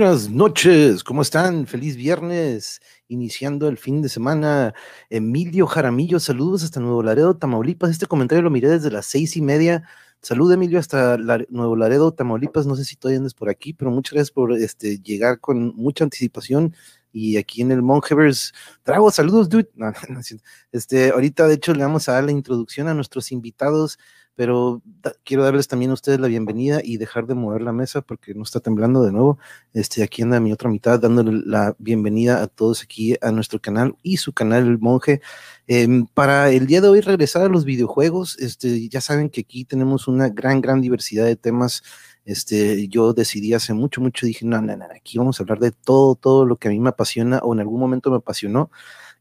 Buenas 0.00 0.30
noches, 0.30 1.04
¿cómo 1.04 1.20
están? 1.20 1.66
Feliz 1.66 1.94
viernes, 1.94 2.80
iniciando 3.08 3.68
el 3.68 3.76
fin 3.76 4.00
de 4.00 4.08
semana. 4.08 4.72
Emilio 5.10 5.66
Jaramillo, 5.66 6.18
saludos 6.18 6.64
hasta 6.64 6.80
Nuevo 6.80 7.02
Laredo, 7.02 7.36
Tamaulipas. 7.36 7.90
Este 7.90 8.06
comentario 8.06 8.40
lo 8.40 8.48
miré 8.48 8.70
desde 8.70 8.90
las 8.90 9.04
seis 9.04 9.36
y 9.36 9.42
media. 9.42 9.86
Salud, 10.22 10.50
Emilio, 10.50 10.78
hasta 10.78 11.18
Nuevo 11.50 11.76
Laredo, 11.76 12.14
Tamaulipas. 12.14 12.64
No 12.64 12.76
sé 12.76 12.86
si 12.86 12.96
todavía 12.96 13.18
andas 13.18 13.34
por 13.34 13.50
aquí, 13.50 13.74
pero 13.74 13.90
muchas 13.90 14.14
gracias 14.14 14.30
por 14.30 14.54
este, 14.54 15.00
llegar 15.00 15.38
con 15.38 15.76
mucha 15.76 16.02
anticipación. 16.04 16.74
Y 17.12 17.36
aquí 17.36 17.60
en 17.60 17.70
el 17.70 17.82
Monjevers, 17.82 18.54
Drago, 18.86 19.10
saludos, 19.10 19.50
dude. 19.50 19.68
este, 20.72 21.10
ahorita, 21.10 21.46
de 21.46 21.56
hecho, 21.56 21.74
le 21.74 21.82
vamos 21.82 22.08
a 22.08 22.12
dar 22.12 22.24
la 22.24 22.32
introducción 22.32 22.88
a 22.88 22.94
nuestros 22.94 23.32
invitados 23.32 23.98
pero 24.34 24.82
quiero 25.24 25.44
darles 25.44 25.68
también 25.68 25.90
a 25.90 25.94
ustedes 25.94 26.18
la 26.18 26.28
bienvenida 26.28 26.80
y 26.82 26.96
dejar 26.96 27.26
de 27.26 27.34
mover 27.34 27.62
la 27.62 27.72
mesa 27.72 28.00
porque 28.00 28.34
no 28.34 28.42
está 28.42 28.60
temblando 28.60 29.02
de 29.02 29.12
nuevo. 29.12 29.38
Este, 29.74 30.02
aquí 30.02 30.22
anda 30.22 30.40
mi 30.40 30.52
otra 30.52 30.70
mitad 30.70 30.98
dándole 30.98 31.42
la 31.44 31.74
bienvenida 31.78 32.42
a 32.42 32.46
todos 32.46 32.82
aquí 32.82 33.16
a 33.20 33.32
nuestro 33.32 33.60
canal 33.60 33.96
y 34.02 34.16
su 34.16 34.32
canal 34.32 34.66
El 34.66 34.78
Monje. 34.78 35.20
Em, 35.66 36.06
para 36.06 36.50
el 36.50 36.66
día 36.66 36.80
de 36.80 36.88
hoy 36.88 37.00
regresar 37.00 37.42
a 37.42 37.48
los 37.48 37.64
videojuegos, 37.64 38.38
este, 38.38 38.88
ya 38.88 39.00
saben 39.00 39.30
que 39.30 39.42
aquí 39.42 39.64
tenemos 39.64 40.08
una 40.08 40.28
gran, 40.28 40.60
gran 40.60 40.80
diversidad 40.80 41.26
de 41.26 41.36
temas. 41.36 41.82
Este, 42.24 42.88
yo 42.88 43.12
decidí 43.12 43.54
hace 43.54 43.74
mucho, 43.74 44.00
mucho, 44.00 44.26
dije, 44.26 44.46
no, 44.46 44.60
no, 44.62 44.76
no, 44.76 44.84
aquí 44.94 45.18
vamos 45.18 45.40
a 45.40 45.42
hablar 45.42 45.58
de 45.58 45.72
todo, 45.72 46.14
todo 46.14 46.46
lo 46.46 46.56
que 46.56 46.68
a 46.68 46.70
mí 46.70 46.80
me 46.80 46.90
apasiona 46.90 47.38
o 47.38 47.52
en 47.54 47.60
algún 47.60 47.80
momento 47.80 48.10
me 48.10 48.18
apasionó. 48.18 48.70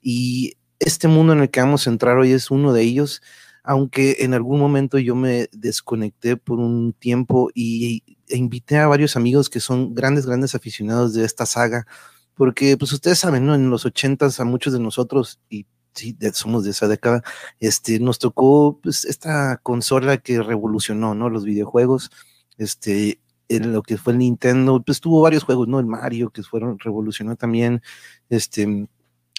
Y 0.02 0.54
este 0.80 1.08
mundo 1.08 1.34
en 1.34 1.42
el 1.42 1.50
que 1.50 1.60
vamos 1.60 1.88
a 1.88 1.90
entrar 1.90 2.18
hoy 2.18 2.32
es 2.32 2.52
uno 2.52 2.74
de 2.74 2.84
ellos 2.84 3.22
aunque 3.64 4.18
en 4.20 4.34
algún 4.34 4.60
momento 4.60 4.98
yo 5.00 5.16
me 5.16 5.50
desconecté 5.52 6.38
por 6.38 6.60
un 6.60 6.94
tiempo 6.94 7.50
y 7.54 8.04
e 8.28 8.38
invité 8.38 8.78
a 8.78 8.88
varios 8.88 9.16
amigos 9.16 9.50
que 9.50 9.60
son 9.60 9.96
grandes, 9.96 10.26
grandes 10.26 10.56
aficionados 10.56 11.14
de 11.14 11.26
esta 11.26 11.46
saga, 11.46 11.88
porque 12.36 12.78
pues 12.78 12.94
ustedes 12.94 13.20
saben, 13.20 13.46
¿no? 13.46 13.56
En 13.56 13.70
los 13.70 13.86
ochentas 13.86 14.40
a 14.40 14.46
muchos 14.46 14.72
de 14.74 14.80
nosotros, 14.80 15.40
y 15.50 15.66
sí, 15.94 16.18
somos 16.34 16.64
de 16.64 16.72
esa 16.72 16.88
década, 16.88 17.24
este, 17.60 18.00
nos 18.00 18.20
tocó 18.20 18.80
pues, 18.82 19.06
esta 19.06 19.58
consola 19.58 20.18
que 20.18 20.42
revolucionó, 20.42 21.16
¿no? 21.16 21.30
Los 21.30 21.44
videojuegos, 21.44 22.12
este, 22.58 23.20
en 23.50 23.74
lo 23.74 23.82
que 23.82 23.98
fue 23.98 24.14
el 24.14 24.20
Nintendo, 24.20 24.82
pues 24.86 25.02
tuvo 25.02 25.22
varios 25.22 25.44
juegos, 25.44 25.68
¿no? 25.68 25.80
El 25.80 25.88
Mario, 25.88 26.30
que 26.30 26.44
fueron, 26.44 26.80
revolucionó 26.80 27.36
también, 27.36 27.82
este, 28.30 28.88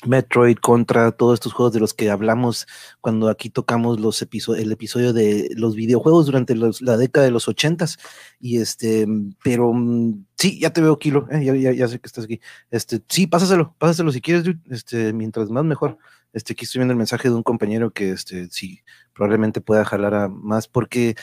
Metroid, 0.07 0.57
Contra, 0.59 1.13
todos 1.13 1.35
estos 1.35 1.53
juegos 1.53 1.73
de 1.73 1.81
los 1.81 1.95
que 1.95 2.11
hablamos 2.11 2.67
cuando 3.01 3.29
aquí 3.29 3.51
tocamos 3.51 4.01
los 4.01 4.23
el 4.23 4.73
episodio 4.73 5.13
de 5.13 5.51
los 5.57 5.75
videojuegos 5.75 6.27
durante 6.27 6.55
la 6.55 6.97
década 6.97 7.27
de 7.27 7.33
los 7.33 7.49
ochentas. 7.49 7.99
Y 8.41 8.59
este, 8.59 9.07
pero 9.43 9.73
mm, 9.73 10.25
sí, 10.37 10.59
ya 10.61 10.73
te 10.73 10.81
veo, 10.81 10.99
Kilo, 10.99 11.27
eh, 11.31 11.77
ya, 11.77 11.89
sé 11.89 11.99
que 11.99 12.07
estás 12.07 12.25
aquí. 12.25 12.41
Este, 12.71 13.01
sí, 13.09 13.27
pásaselo, 13.27 13.75
pásaselo 13.79 14.13
si 14.13 14.21
quieres, 14.21 14.45
este, 14.71 15.13
mientras 15.13 15.51
más 15.51 15.65
mejor. 15.65 15.99
Este, 16.33 16.53
aquí 16.53 16.65
estoy 16.65 16.79
viendo 16.81 16.93
el 16.93 16.99
mensaje 16.99 17.29
de 17.29 17.35
un 17.35 17.43
compañero 17.43 17.91
que 17.91 18.13
este, 18.13 18.49
sí, 18.51 18.81
probablemente 19.13 19.61
pueda 19.61 19.85
jalar 19.85 20.15
a 20.15 20.29
más, 20.29 20.69
porque 20.69 21.17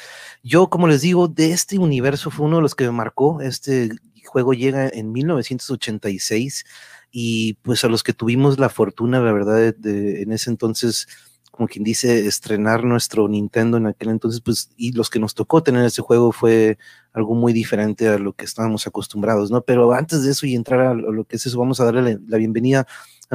yo, 0.44 0.70
como 0.70 0.88
les 0.88 1.02
digo, 1.02 1.28
de 1.28 1.52
este 1.52 1.78
universo 1.80 2.30
fue 2.30 2.46
uno 2.46 2.58
de 2.58 2.62
los 2.62 2.76
que 2.76 2.86
me 2.86 2.92
marcó. 2.92 3.42
Este 3.42 3.90
juego 4.26 4.54
llega 4.54 4.88
en 4.90 5.12
1986 5.12 6.66
y 7.12 7.54
pues 7.56 7.84
a 7.84 7.88
los 7.88 8.04
que 8.04 8.14
tuvimos 8.14 8.60
la 8.60 8.70
fortuna, 8.70 9.20
la 9.20 9.32
verdad, 9.32 9.74
de, 9.76 10.22
en 10.22 10.32
ese 10.32 10.50
entonces, 10.50 11.08
como 11.52 11.68
quien 11.68 11.84
dice, 11.84 12.28
estrenar 12.28 12.84
nuestro 12.84 13.28
Nintendo 13.28 13.78
en 13.78 13.88
aquel 13.88 14.10
entonces, 14.10 14.42
pues, 14.42 14.70
y 14.78 14.92
los 14.92 15.10
que 15.10 15.20
nos 15.20 15.34
tocó 15.34 15.64
tener 15.64 15.86
ese 15.86 16.02
juego 16.02 16.32
fue 16.32 16.78
algo 17.14 17.34
muy 17.34 17.54
diferente 17.54 18.08
a 18.08 18.20
lo 18.20 18.34
que 18.34 18.46
estábamos 18.46 18.86
acostumbrados, 18.86 19.50
¿no? 19.50 19.62
Pero 19.62 19.92
antes 19.94 20.24
de 20.24 20.32
eso 20.32 20.46
y 20.46 20.56
entrar 20.56 20.82
a 20.82 20.94
lo 20.94 21.24
que 21.26 21.38
es 21.38 21.46
eso, 21.46 21.58
vamos 21.58 21.80
a 21.80 21.86
darle 21.86 22.20
la 22.28 22.38
bienvenida 22.38 22.86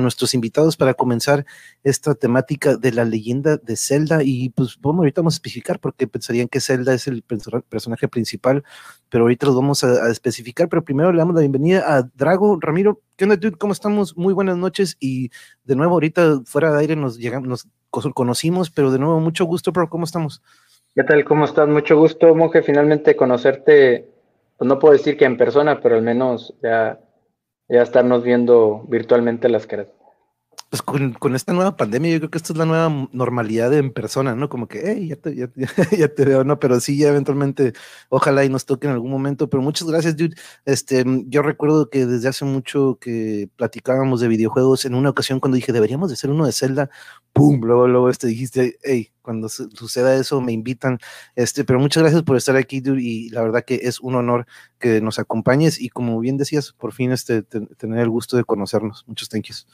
nuestros 0.00 0.34
invitados 0.34 0.76
para 0.76 0.94
comenzar 0.94 1.44
esta 1.82 2.14
temática 2.14 2.76
de 2.76 2.92
la 2.92 3.04
leyenda 3.04 3.56
de 3.56 3.76
Zelda 3.76 4.22
y 4.22 4.48
pues 4.50 4.78
vamos 4.80 5.00
ahorita 5.00 5.20
vamos 5.20 5.34
a 5.34 5.36
especificar 5.36 5.78
porque 5.78 6.06
pensarían 6.06 6.48
que 6.48 6.60
Zelda 6.60 6.94
es 6.94 7.06
el 7.06 7.22
personaje 7.22 8.08
principal, 8.08 8.64
pero 9.08 9.24
ahorita 9.24 9.46
los 9.46 9.56
vamos 9.56 9.84
a, 9.84 10.10
especificar, 10.10 10.68
pero 10.68 10.82
primero 10.84 11.12
le 11.12 11.18
damos 11.18 11.34
la 11.34 11.40
bienvenida 11.40 11.84
a 11.86 12.02
Drago 12.14 12.58
Ramiro. 12.60 13.00
¿Qué 13.16 13.24
onda, 13.24 13.36
dude? 13.36 13.58
¿Cómo 13.58 13.72
estamos? 13.72 14.16
Muy 14.16 14.32
buenas 14.32 14.56
noches 14.56 14.96
y 14.98 15.30
de 15.64 15.76
nuevo 15.76 15.94
ahorita 15.94 16.40
fuera 16.44 16.72
de 16.72 16.80
aire 16.80 16.96
nos 16.96 17.18
llegamos, 17.18 17.48
nos 17.48 17.68
conocimos, 18.14 18.70
pero 18.70 18.90
de 18.90 18.98
nuevo 18.98 19.20
mucho 19.20 19.44
gusto, 19.44 19.72
pero 19.72 19.88
¿cómo 19.88 20.04
estamos? 20.04 20.42
¿Qué 20.94 21.04
tal? 21.04 21.24
¿Cómo 21.24 21.44
estás? 21.44 21.68
Mucho 21.68 21.96
gusto, 21.96 22.34
monje, 22.34 22.62
finalmente 22.62 23.16
conocerte, 23.16 24.08
pues 24.58 24.68
no 24.68 24.78
puedo 24.78 24.92
decir 24.92 25.16
que 25.16 25.24
en 25.24 25.36
persona, 25.36 25.80
pero 25.80 25.96
al 25.96 26.02
menos 26.02 26.54
ya 26.62 26.98
ya 27.72 27.80
estarnos 27.80 28.22
viendo 28.22 28.84
virtualmente 28.86 29.48
las 29.48 29.66
caras. 29.66 29.88
Pues 30.72 30.80
con, 30.80 31.34
esta 31.36 31.52
nueva 31.52 31.76
pandemia, 31.76 32.12
yo 32.12 32.18
creo 32.18 32.30
que 32.30 32.38
esta 32.38 32.54
es 32.54 32.58
la 32.58 32.64
nueva 32.64 33.06
normalidad 33.12 33.74
en 33.74 33.92
persona, 33.92 34.34
¿no? 34.34 34.48
Como 34.48 34.68
que, 34.68 34.80
hey, 34.86 35.08
ya 35.08 35.16
te, 35.16 35.36
ya, 35.98 36.08
te 36.08 36.24
veo, 36.24 36.44
¿no? 36.44 36.58
Pero 36.58 36.80
sí, 36.80 36.96
ya 36.96 37.08
eventualmente, 37.08 37.74
ojalá 38.08 38.42
y 38.42 38.48
nos 38.48 38.64
toque 38.64 38.86
en 38.86 38.94
algún 38.94 39.10
momento. 39.10 39.50
Pero 39.50 39.62
muchas 39.62 39.86
gracias, 39.86 40.16
dude. 40.16 40.34
Este, 40.64 41.04
yo 41.26 41.42
recuerdo 41.42 41.90
que 41.90 42.06
desde 42.06 42.26
hace 42.30 42.46
mucho 42.46 42.96
que 42.98 43.50
platicábamos 43.56 44.22
de 44.22 44.28
videojuegos, 44.28 44.86
en 44.86 44.94
una 44.94 45.10
ocasión 45.10 45.40
cuando 45.40 45.56
dije, 45.56 45.74
deberíamos 45.74 46.08
de 46.08 46.14
hacer 46.14 46.30
uno 46.30 46.46
de 46.46 46.52
Zelda, 46.52 46.88
pum, 47.34 47.60
luego, 47.62 47.86
luego 47.86 48.08
este, 48.08 48.28
dijiste, 48.28 48.78
hey, 48.82 49.12
cuando 49.20 49.50
suceda 49.50 50.14
eso 50.16 50.40
me 50.40 50.52
invitan. 50.52 51.00
Este, 51.36 51.64
pero 51.64 51.80
muchas 51.80 52.02
gracias 52.02 52.22
por 52.22 52.38
estar 52.38 52.56
aquí, 52.56 52.80
dude, 52.80 53.02
y 53.02 53.28
la 53.28 53.42
verdad 53.42 53.62
que 53.62 53.80
es 53.82 54.00
un 54.00 54.14
honor 54.14 54.46
que 54.78 55.02
nos 55.02 55.18
acompañes 55.18 55.78
y 55.78 55.90
como 55.90 56.18
bien 56.18 56.38
decías, 56.38 56.72
por 56.72 56.94
fin 56.94 57.12
este, 57.12 57.42
tener 57.42 57.98
el 57.98 58.08
gusto 58.08 58.38
de 58.38 58.44
conocernos. 58.44 59.04
Muchos 59.06 59.28
thank 59.28 59.44
yous. 59.48 59.66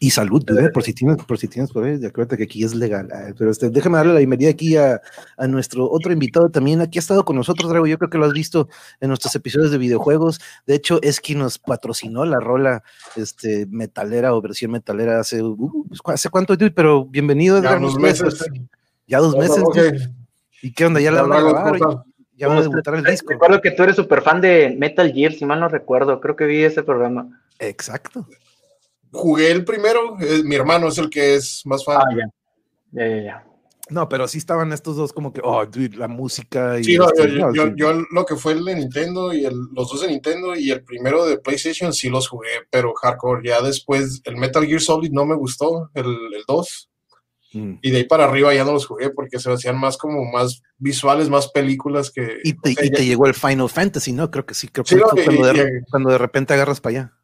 Y 0.00 0.10
salud, 0.10 0.44
por 0.72 0.82
si 0.84 0.92
tienes, 0.92 1.16
por 1.24 1.38
si 1.38 1.48
tienes, 1.48 1.72
pues, 1.72 2.04
acuérdate 2.04 2.36
que 2.36 2.44
aquí 2.44 2.62
es 2.62 2.74
legal. 2.74 3.08
Pero 3.36 3.50
este, 3.50 3.68
déjame 3.68 3.96
darle 3.96 4.12
la 4.12 4.18
bienvenida 4.18 4.50
aquí 4.50 4.76
a, 4.76 5.00
a, 5.36 5.46
nuestro 5.48 5.90
otro 5.90 6.12
invitado 6.12 6.50
también. 6.50 6.80
Aquí 6.80 6.98
ha 6.98 7.00
estado 7.00 7.24
con 7.24 7.34
nosotros, 7.34 7.68
Drago. 7.68 7.86
Yo 7.86 7.98
creo 7.98 8.08
que 8.08 8.18
lo 8.18 8.26
has 8.26 8.32
visto 8.32 8.68
en 9.00 9.08
nuestros 9.08 9.34
episodios 9.34 9.72
de 9.72 9.78
videojuegos. 9.78 10.40
De 10.66 10.76
hecho, 10.76 11.00
es 11.02 11.20
quien 11.20 11.40
nos 11.40 11.58
patrocinó 11.58 12.24
la 12.24 12.38
rola 12.38 12.84
este, 13.16 13.66
metalera 13.66 14.34
o 14.34 14.40
versión 14.40 14.70
metalera 14.70 15.18
hace, 15.18 15.42
uh, 15.42 15.86
pues, 15.88 16.00
¿hace 16.04 16.30
cuánto, 16.30 16.56
Pero 16.56 17.04
bienvenido, 17.04 17.60
Ya 17.60 17.76
dos 17.78 17.98
meses. 17.98 18.44
Ya 19.08 19.18
dos 19.18 19.36
meses. 19.36 19.64
¿Y 20.62 20.72
qué 20.72 20.86
onda? 20.86 21.00
¿Ya 21.00 21.10
la 21.10 21.22
van 21.22 21.32
a 21.32 21.40
grabar? 21.40 22.04
Ya 22.36 22.46
van 22.46 22.58
a 22.58 22.62
debutar 22.62 22.94
el 22.94 23.04
disco. 23.04 23.32
Recuerdo 23.32 23.60
que 23.60 23.72
tú 23.72 23.82
eres 23.82 23.96
súper 23.96 24.22
fan 24.22 24.40
de 24.40 24.76
Metal 24.78 25.12
Gear, 25.12 25.32
si 25.32 25.44
mal 25.44 25.58
no 25.58 25.68
recuerdo. 25.68 26.20
Creo 26.20 26.36
que 26.36 26.44
vi 26.44 26.62
ese 26.62 26.84
programa. 26.84 27.40
Exacto 27.58 28.24
jugué 29.12 29.50
el 29.50 29.64
primero, 29.64 30.16
eh, 30.20 30.42
mi 30.44 30.54
hermano 30.54 30.88
es 30.88 30.98
el 30.98 31.10
que 31.10 31.34
es 31.34 31.62
más 31.64 31.84
fan. 31.84 31.98
Ah, 31.98 32.14
ya. 32.16 32.30
Ya, 32.92 33.08
ya, 33.08 33.22
ya. 33.22 33.44
No, 33.90 34.08
pero 34.08 34.28
sí 34.28 34.38
estaban 34.38 34.72
estos 34.72 34.96
dos 34.96 35.12
como 35.12 35.32
que, 35.32 35.40
oh, 35.42 35.64
dude, 35.64 35.96
la 35.96 36.08
música. 36.08 36.78
Y 36.78 36.84
sí, 36.84 36.96
este, 36.96 37.38
yo, 37.54 37.74
yo, 37.74 38.02
lo 38.10 38.26
que 38.26 38.36
fue 38.36 38.52
el 38.52 38.64
de 38.64 38.76
Nintendo 38.76 39.32
y 39.32 39.46
el, 39.46 39.54
los 39.72 39.90
dos 39.90 40.02
de 40.02 40.08
Nintendo 40.08 40.54
y 40.54 40.70
el 40.70 40.84
primero 40.84 41.24
de 41.24 41.38
PlayStation 41.38 41.92
sí 41.92 42.10
los 42.10 42.28
jugué, 42.28 42.50
pero 42.70 42.92
hardcore. 42.94 43.48
Ya 43.48 43.62
después, 43.62 44.20
el 44.24 44.36
Metal 44.36 44.66
Gear 44.66 44.80
Solid 44.80 45.10
no 45.10 45.24
me 45.24 45.36
gustó, 45.36 45.90
el, 45.94 46.06
el 46.06 46.44
2. 46.46 46.90
Mm. 47.54 47.74
Y 47.80 47.90
de 47.90 47.96
ahí 47.96 48.04
para 48.04 48.24
arriba 48.24 48.54
ya 48.54 48.64
no 48.64 48.72
los 48.72 48.86
jugué 48.86 49.08
porque 49.08 49.38
se 49.38 49.50
hacían 49.50 49.78
más 49.78 49.96
como 49.96 50.22
más 50.30 50.62
visuales, 50.76 51.30
más 51.30 51.48
películas 51.48 52.10
que. 52.10 52.40
Y 52.44 52.52
te, 52.52 52.72
y 52.72 52.90
te 52.90 53.06
llegó 53.06 53.26
el 53.26 53.34
Final 53.34 53.70
Fantasy, 53.70 54.12
¿no? 54.12 54.30
Creo 54.30 54.44
que 54.44 54.52
sí, 54.52 54.68
creo 54.68 54.84
que 54.84 54.96
sí, 54.96 55.00
cuando, 55.00 55.52
de, 55.54 55.82
cuando 55.90 56.10
de 56.10 56.18
repente 56.18 56.52
agarras 56.52 56.80
para 56.82 56.98
allá 56.98 57.17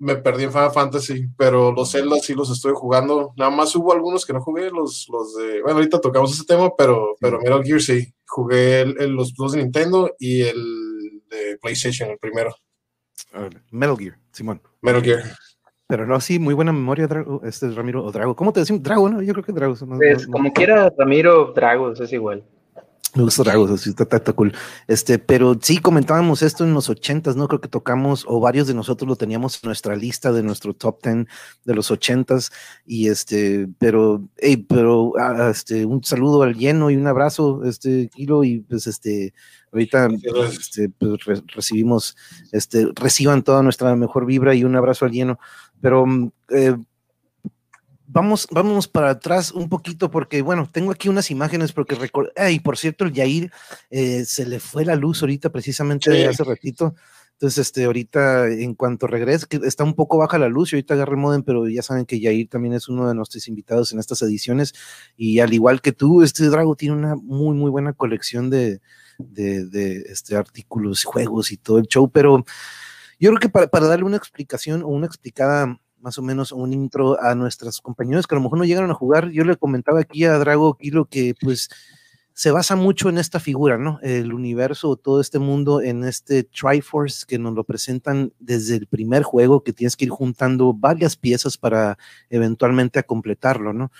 me 0.00 0.16
perdí 0.16 0.44
en 0.44 0.52
Final 0.52 0.72
Fantasy, 0.72 1.28
pero 1.36 1.72
los 1.72 1.92
Zelda 1.92 2.16
sí 2.20 2.34
los 2.34 2.50
estoy 2.50 2.72
jugando. 2.74 3.32
Nada 3.36 3.50
más 3.50 3.76
hubo 3.76 3.92
algunos 3.92 4.24
que 4.24 4.32
no 4.32 4.40
jugué, 4.40 4.70
los, 4.70 5.06
los 5.12 5.36
de. 5.36 5.60
Bueno, 5.62 5.76
ahorita 5.76 6.00
tocamos 6.00 6.32
ese 6.32 6.44
tema, 6.44 6.74
pero, 6.76 7.16
pero 7.20 7.38
Metal 7.38 7.62
Gear 7.62 7.80
sí. 7.80 8.12
Jugué 8.26 8.86
los 8.86 9.34
dos 9.34 9.52
de 9.52 9.58
Nintendo 9.62 10.14
y 10.18 10.42
el 10.42 11.22
de 11.28 11.58
PlayStation, 11.60 12.10
el 12.10 12.18
primero. 12.18 12.54
Metal 13.70 13.96
Gear, 13.96 14.18
Simón. 14.32 14.62
Metal 14.80 15.02
Gear. 15.02 15.22
Pero 15.86 16.06
no, 16.06 16.20
sí, 16.20 16.38
muy 16.38 16.54
buena 16.54 16.72
memoria, 16.72 17.06
Drago, 17.06 17.42
este 17.44 17.66
es 17.66 17.74
Ramiro 17.74 18.04
o 18.04 18.12
Drago. 18.12 18.36
¿Cómo 18.36 18.52
te 18.52 18.60
decimos? 18.60 18.82
Drago, 18.82 19.08
¿no? 19.08 19.20
Yo 19.22 19.32
creo 19.32 19.44
que 19.44 19.52
Drago. 19.52 19.74
pues, 19.98 20.26
como 20.28 20.52
quiera, 20.52 20.92
Ramiro, 20.96 21.52
Drago, 21.52 21.92
es 21.92 22.12
igual. 22.12 22.44
Me 23.14 23.24
gusta 23.24 23.42
Dragos, 23.42 23.72
así 23.72 23.90
está, 23.90 24.04
está, 24.04 24.32
cool. 24.32 24.52
Este, 24.86 25.18
pero 25.18 25.58
sí 25.60 25.78
comentábamos 25.78 26.42
esto 26.42 26.62
en 26.62 26.74
los 26.74 26.88
ochentas, 26.88 27.34
¿no? 27.34 27.48
Creo 27.48 27.60
que 27.60 27.68
tocamos, 27.68 28.24
o 28.28 28.38
varios 28.38 28.68
de 28.68 28.74
nosotros 28.74 29.08
lo 29.08 29.16
teníamos 29.16 29.58
en 29.62 29.68
nuestra 29.68 29.96
lista 29.96 30.30
de 30.32 30.44
nuestro 30.44 30.74
top 30.74 31.00
ten 31.02 31.28
de 31.64 31.74
los 31.74 31.90
ochentas. 31.90 32.52
Y 32.86 33.08
este, 33.08 33.68
pero, 33.78 34.22
hey, 34.36 34.58
pero 34.58 35.12
ah, 35.18 35.48
este, 35.50 35.84
un 35.84 36.04
saludo 36.04 36.42
al 36.42 36.54
lleno 36.54 36.88
y 36.90 36.96
un 36.96 37.06
abrazo, 37.08 37.64
este, 37.64 38.08
Kilo, 38.14 38.44
y 38.44 38.60
pues 38.60 38.86
este, 38.86 39.34
ahorita 39.72 40.08
este, 40.52 40.88
pues, 40.90 41.20
recibimos, 41.48 42.16
este, 42.52 42.86
reciban 42.94 43.42
toda 43.42 43.64
nuestra 43.64 43.96
mejor 43.96 44.24
vibra 44.24 44.54
y 44.54 44.62
un 44.62 44.76
abrazo 44.76 45.04
al 45.04 45.10
lleno. 45.10 45.40
Pero 45.80 46.06
mm, 46.06 46.30
eh, 46.50 46.76
vamos, 48.12 48.46
vamos 48.50 48.88
para 48.88 49.10
atrás 49.10 49.52
un 49.52 49.68
poquito 49.68 50.10
porque, 50.10 50.42
bueno, 50.42 50.68
tengo 50.70 50.90
aquí 50.90 51.08
unas 51.08 51.30
imágenes 51.30 51.72
porque 51.72 51.94
recuerdo, 51.94 52.32
y 52.50 52.60
por 52.60 52.76
cierto, 52.76 53.04
el 53.04 53.12
Yair 53.12 53.50
eh, 53.90 54.24
se 54.24 54.46
le 54.46 54.60
fue 54.60 54.84
la 54.84 54.96
luz 54.96 55.22
ahorita 55.22 55.50
precisamente 55.50 56.26
hace 56.26 56.44
ratito. 56.44 56.94
Entonces, 57.32 57.68
este, 57.68 57.84
ahorita 57.84 58.48
en 58.48 58.74
cuanto 58.74 59.06
regrese, 59.06 59.46
que 59.48 59.60
está 59.64 59.82
un 59.82 59.94
poco 59.94 60.18
baja 60.18 60.38
la 60.38 60.48
luz 60.48 60.72
y 60.72 60.76
ahorita 60.76 60.92
agarre 60.92 61.16
modem, 61.16 61.42
pero 61.42 61.66
ya 61.68 61.80
saben 61.80 62.04
que 62.04 62.20
Yair 62.20 62.50
también 62.50 62.74
es 62.74 62.86
uno 62.88 63.08
de 63.08 63.14
nuestros 63.14 63.48
invitados 63.48 63.92
en 63.92 63.98
estas 63.98 64.20
ediciones 64.20 64.74
y 65.16 65.40
al 65.40 65.54
igual 65.54 65.80
que 65.80 65.92
tú, 65.92 66.22
este 66.22 66.50
Drago 66.50 66.76
tiene 66.76 66.96
una 66.96 67.16
muy, 67.16 67.56
muy 67.56 67.70
buena 67.70 67.94
colección 67.94 68.50
de, 68.50 68.82
de, 69.16 70.04
este, 70.10 70.36
artículos, 70.36 71.04
juegos 71.04 71.50
y 71.50 71.56
todo 71.56 71.78
el 71.78 71.86
show, 71.86 72.10
pero 72.10 72.44
yo 73.18 73.30
creo 73.30 73.40
que 73.40 73.48
para, 73.48 73.68
para 73.68 73.86
darle 73.86 74.04
una 74.04 74.18
explicación 74.18 74.82
o 74.82 74.88
una 74.88 75.06
explicada 75.06 75.80
más 76.00 76.18
o 76.18 76.22
menos 76.22 76.52
un 76.52 76.72
intro 76.72 77.20
a 77.22 77.34
nuestros 77.34 77.80
compañeros 77.80 78.26
que 78.26 78.34
a 78.34 78.38
lo 78.38 78.42
mejor 78.42 78.58
no 78.58 78.64
llegaron 78.64 78.90
a 78.90 78.94
jugar. 78.94 79.30
Yo 79.30 79.44
le 79.44 79.56
comentaba 79.56 80.00
aquí 80.00 80.24
a 80.24 80.38
Drago 80.38 80.74
Kilo 80.74 81.06
que 81.06 81.34
pues 81.40 81.68
se 82.40 82.50
basa 82.50 82.74
mucho 82.74 83.10
en 83.10 83.18
esta 83.18 83.38
figura, 83.38 83.76
¿no? 83.76 83.98
El 84.02 84.32
universo, 84.32 84.96
todo 84.96 85.20
este 85.20 85.38
mundo 85.38 85.82
en 85.82 86.04
este 86.04 86.42
Triforce 86.42 87.26
que 87.26 87.38
nos 87.38 87.54
lo 87.54 87.64
presentan 87.64 88.32
desde 88.38 88.76
el 88.76 88.86
primer 88.86 89.24
juego, 89.24 89.62
que 89.62 89.74
tienes 89.74 89.94
que 89.94 90.06
ir 90.06 90.10
juntando 90.10 90.72
varias 90.72 91.16
piezas 91.16 91.58
para 91.58 91.98
eventualmente 92.30 92.98
a 92.98 93.02
completarlo, 93.02 93.74
¿no? 93.74 93.92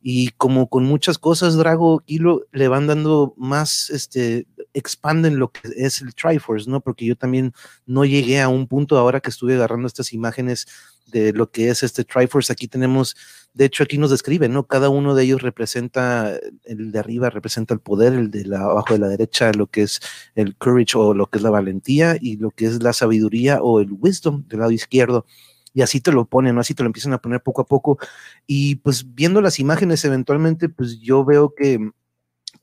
Y 0.00 0.28
como 0.36 0.68
con 0.68 0.84
muchas 0.84 1.18
cosas, 1.18 1.56
Drago 1.56 1.98
Kilo 2.00 2.46
le 2.52 2.68
van 2.68 2.86
dando 2.86 3.34
más, 3.36 3.90
este, 3.90 4.46
expanden 4.74 5.40
lo 5.40 5.50
que 5.50 5.60
es 5.76 6.00
el 6.00 6.14
Triforce, 6.14 6.70
¿no? 6.70 6.80
Porque 6.80 7.04
yo 7.04 7.16
también 7.16 7.52
no 7.84 8.04
llegué 8.04 8.40
a 8.40 8.48
un 8.48 8.68
punto 8.68 8.96
ahora 8.96 9.18
que 9.18 9.30
estuve 9.30 9.54
agarrando 9.54 9.88
estas 9.88 10.12
imágenes 10.12 10.68
de 11.10 11.32
lo 11.32 11.50
que 11.50 11.70
es 11.70 11.82
este 11.82 12.04
Triforce. 12.04 12.52
Aquí 12.52 12.68
tenemos, 12.68 13.16
de 13.54 13.64
hecho, 13.66 13.82
aquí 13.82 13.98
nos 13.98 14.10
describen, 14.10 14.52
¿no? 14.52 14.66
Cada 14.66 14.88
uno 14.88 15.14
de 15.14 15.24
ellos 15.24 15.42
representa, 15.42 16.36
el 16.64 16.92
de 16.92 16.98
arriba 16.98 17.30
representa 17.30 17.74
el 17.74 17.80
poder, 17.80 18.12
el 18.12 18.30
de 18.30 18.44
la, 18.44 18.60
abajo 18.60 18.94
de 18.94 19.00
la 19.00 19.08
derecha 19.08 19.52
lo 19.52 19.66
que 19.66 19.82
es 19.82 20.00
el 20.34 20.56
courage 20.56 20.96
o 20.96 21.14
lo 21.14 21.26
que 21.26 21.38
es 21.38 21.42
la 21.42 21.50
valentía 21.50 22.16
y 22.20 22.36
lo 22.36 22.50
que 22.50 22.66
es 22.66 22.82
la 22.82 22.92
sabiduría 22.92 23.62
o 23.62 23.80
el 23.80 23.92
wisdom 23.92 24.46
del 24.48 24.60
lado 24.60 24.72
izquierdo. 24.72 25.26
Y 25.74 25.82
así 25.82 26.00
te 26.00 26.12
lo 26.12 26.26
ponen, 26.26 26.54
¿no? 26.54 26.60
Así 26.60 26.74
te 26.74 26.82
lo 26.82 26.88
empiezan 26.88 27.12
a 27.12 27.18
poner 27.18 27.42
poco 27.42 27.62
a 27.62 27.66
poco. 27.66 27.98
Y 28.46 28.76
pues 28.76 29.14
viendo 29.14 29.40
las 29.40 29.60
imágenes 29.60 30.04
eventualmente, 30.04 30.68
pues 30.68 30.98
yo 31.00 31.24
veo 31.24 31.54
que 31.54 31.78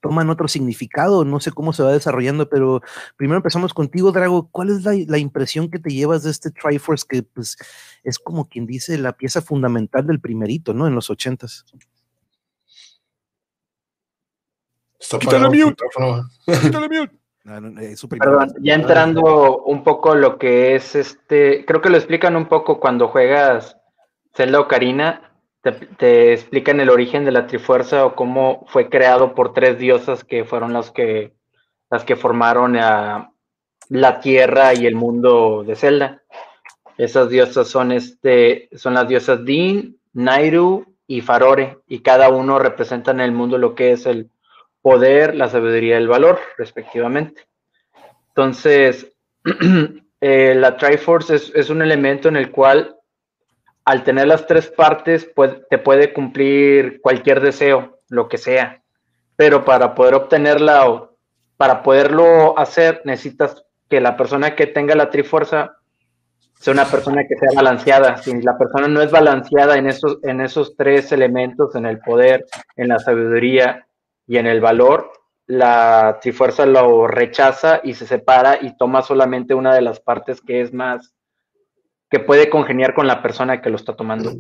toman 0.06 0.30
otro 0.30 0.48
significado, 0.48 1.26
no 1.26 1.40
sé 1.40 1.52
cómo 1.52 1.74
se 1.74 1.82
va 1.82 1.92
desarrollando, 1.92 2.48
pero 2.48 2.84
primero 3.18 3.38
empezamos 3.38 3.74
contigo, 3.74 4.12
Drago, 4.12 4.50
¿cuál 4.52 4.70
es 4.70 4.84
la, 4.84 5.18
impresión 5.18 5.72
que 5.72 5.80
te 5.80 5.90
llevas 5.90 6.22
de 6.22 6.30
este 6.30 6.52
Triforce 6.52 7.08
que 7.10 7.24
pues 7.24 7.58
es 8.04 8.20
como 8.20 8.48
quien 8.48 8.68
dice 8.68 9.00
la 9.00 9.14
pieza 9.14 9.42
fundamental 9.42 10.06
del 10.06 10.20
primerito, 10.20 10.76
¿no? 10.76 10.86
En 10.86 10.94
los 10.94 11.10
ochentas. 11.10 11.66
Quítale 15.00 15.50
mute. 15.50 15.84
Quítale 16.62 16.88
mute. 16.88 17.16
Perdón, 18.20 18.54
ya 18.62 18.76
entrando 18.76 19.64
un 19.64 19.84
poco 19.84 20.14
lo 20.14 20.38
que 20.38 20.76
es 20.76 20.94
este, 20.94 21.66
creo 21.66 21.82
que 21.82 21.90
lo 21.90 21.98
explican 21.98 22.36
un 22.36 22.48
poco 22.48 22.80
cuando 22.80 23.08
juegas 23.08 23.76
Zelda 24.36 24.60
Ocarina, 24.60 25.35
te, 25.72 26.34
explican 26.34 26.80
el 26.80 26.90
origen 26.90 27.26
de 27.26 27.32
la 27.32 27.48
Trifuerza 27.48 28.06
o 28.06 28.16
cómo 28.16 28.66
fue 28.68 28.90
creado 28.90 29.34
por 29.34 29.54
tres 29.54 29.78
diosas 29.78 30.24
que 30.24 30.46
fueron 30.46 30.74
las 30.74 30.92
que, 30.92 31.34
las 31.90 32.04
que 32.04 32.16
formaron 32.16 32.76
a 32.76 33.32
la 33.90 34.20
Tierra 34.20 34.74
y 34.74 34.86
el 34.86 34.96
mundo 34.96 35.64
de 35.66 35.76
Zelda. 35.76 36.24
Esas 36.98 37.30
diosas 37.30 37.68
son, 37.68 37.92
este, 37.92 38.70
son 38.74 38.94
las 38.94 39.08
diosas 39.08 39.44
Din, 39.44 40.00
Nairu 40.14 40.86
y 41.08 41.22
Farore, 41.22 41.80
y 41.88 42.00
cada 42.00 42.30
uno 42.30 42.58
representa 42.58 43.12
en 43.12 43.20
el 43.20 43.32
mundo 43.32 43.58
lo 43.58 43.76
que 43.76 43.92
es 43.92 44.06
el 44.06 44.30
poder, 44.82 45.36
la 45.36 45.50
sabiduría 45.50 45.96
y 45.96 46.02
el 46.02 46.08
valor, 46.08 46.40
respectivamente. 46.58 47.48
Entonces, 48.30 49.12
eh, 50.22 50.54
la 50.56 50.78
Triforce 50.78 51.36
es, 51.36 51.70
un 51.70 51.82
elemento 51.82 52.28
en 52.28 52.36
el 52.36 52.52
cual 52.52 52.96
al 53.86 54.04
tener 54.04 54.28
las 54.28 54.48
tres 54.48 54.68
partes, 54.68 55.32
te 55.70 55.78
puede 55.78 56.12
cumplir 56.12 57.00
cualquier 57.02 57.40
deseo, 57.40 58.00
lo 58.10 58.28
que 58.28 58.40
sea. 58.40 58.82
Pero 59.36 59.64
para 59.64 59.94
poder 59.94 60.16
obtenerla 60.16 60.90
o 60.90 61.16
para 61.56 61.84
poderlo 61.84 62.58
hacer, 62.58 63.02
necesitas 63.06 63.64
que 63.88 64.02
la 64.02 64.18
persona 64.18 64.56
que 64.56 64.66
tenga 64.66 64.96
la 64.96 65.12
trifuerza 65.12 65.78
sea 66.60 66.74
una 66.74 66.86
persona 66.86 67.24
que 67.28 67.36
sea 67.36 67.50
balanceada. 67.56 68.18
Si 68.18 68.42
la 68.42 68.58
persona 68.58 68.88
no 68.88 69.02
es 69.02 69.12
balanceada 69.12 69.78
en 69.78 69.88
esos, 69.88 70.18
en 70.24 70.42
esos 70.42 70.76
tres 70.76 71.12
elementos, 71.12 71.76
en 71.76 71.86
el 71.86 72.00
poder, 72.00 72.46
en 72.76 72.88
la 72.88 72.98
sabiduría 72.98 73.88
y 74.26 74.38
en 74.38 74.48
el 74.48 74.62
valor, 74.62 75.12
la 75.46 76.18
trifuerza 76.22 76.66
lo 76.66 77.08
rechaza 77.08 77.82
y 77.84 77.94
se 77.94 78.08
separa 78.08 78.58
y 78.60 78.76
toma 78.78 79.04
solamente 79.04 79.54
una 79.54 79.76
de 79.76 79.82
las 79.82 80.00
partes 80.00 80.42
que 80.42 80.62
es 80.62 80.74
más 80.74 81.15
que 82.16 82.22
puede 82.22 82.50
congeniar 82.50 82.94
con 82.94 83.08
la 83.08 83.22
persona 83.22 83.62
que 83.62 83.70
lo 83.70 83.76
está 83.76 83.94
tomando. 83.94 84.32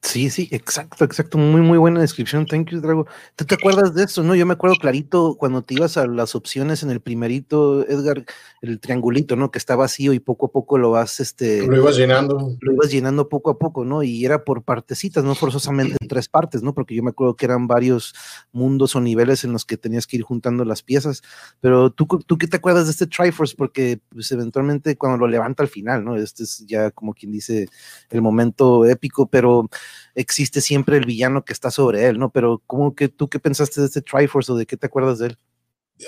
Sí, 0.00 0.30
sí, 0.30 0.48
exacto, 0.52 1.04
exacto. 1.04 1.38
Muy, 1.38 1.60
muy 1.60 1.76
buena 1.76 2.00
descripción. 2.00 2.46
Thank 2.46 2.70
you, 2.70 2.80
Drago. 2.80 3.06
¿Tú 3.34 3.44
te 3.44 3.56
acuerdas 3.56 3.94
de 3.94 4.04
eso, 4.04 4.22
no? 4.22 4.34
Yo 4.36 4.46
me 4.46 4.52
acuerdo 4.52 4.76
clarito 4.76 5.36
cuando 5.36 5.62
te 5.62 5.74
ibas 5.74 5.96
a 5.96 6.06
las 6.06 6.36
opciones 6.36 6.84
en 6.84 6.90
el 6.90 7.00
primerito, 7.00 7.86
Edgar, 7.86 8.24
el 8.62 8.78
triangulito, 8.78 9.34
¿no? 9.34 9.50
Que 9.50 9.58
está 9.58 9.74
vacío 9.74 10.12
y 10.12 10.20
poco 10.20 10.46
a 10.46 10.52
poco 10.52 10.78
lo 10.78 10.92
vas, 10.92 11.18
este. 11.18 11.66
Lo 11.66 11.76
ibas 11.76 11.96
llenando. 11.96 12.56
Lo 12.60 12.72
ibas 12.72 12.90
llenando 12.90 13.28
poco 13.28 13.50
a 13.50 13.58
poco, 13.58 13.84
¿no? 13.84 14.02
Y 14.04 14.24
era 14.24 14.44
por 14.44 14.62
partecitas, 14.62 15.24
no 15.24 15.34
forzosamente 15.34 15.96
en 16.00 16.08
tres 16.08 16.28
partes, 16.28 16.62
¿no? 16.62 16.74
Porque 16.74 16.94
yo 16.94 17.02
me 17.02 17.10
acuerdo 17.10 17.34
que 17.34 17.46
eran 17.46 17.66
varios 17.66 18.14
mundos 18.52 18.94
o 18.94 19.00
niveles 19.00 19.42
en 19.44 19.52
los 19.52 19.64
que 19.64 19.76
tenías 19.76 20.06
que 20.06 20.16
ir 20.16 20.22
juntando 20.22 20.64
las 20.64 20.82
piezas. 20.82 21.22
Pero 21.60 21.90
tú, 21.90 22.06
¿tú 22.24 22.38
qué 22.38 22.46
te 22.46 22.56
acuerdas 22.56 22.86
de 22.86 22.92
este 22.92 23.08
Triforce? 23.08 23.56
Porque, 23.56 24.00
pues, 24.10 24.30
eventualmente 24.30 24.96
cuando 24.96 25.18
lo 25.18 25.26
levanta 25.26 25.64
al 25.64 25.68
final, 25.68 26.04
¿no? 26.04 26.16
Este 26.16 26.44
es 26.44 26.64
ya 26.66 26.92
como 26.92 27.14
quien 27.14 27.32
dice 27.32 27.68
el 28.10 28.22
momento 28.22 28.84
épico, 28.84 29.26
pero 29.26 29.68
existe 30.14 30.60
siempre 30.60 30.96
el 30.96 31.06
villano 31.06 31.44
que 31.44 31.52
está 31.52 31.70
sobre 31.70 32.06
él, 32.06 32.18
¿no? 32.18 32.30
Pero 32.30 32.62
¿cómo 32.66 32.94
que 32.94 33.08
tú 33.08 33.28
qué 33.28 33.38
pensaste 33.38 33.80
de 33.80 33.86
este 33.86 34.02
Triforce 34.02 34.52
o 34.52 34.56
de 34.56 34.66
qué 34.66 34.76
te 34.76 34.86
acuerdas 34.86 35.18
de 35.18 35.28
él? 35.28 35.38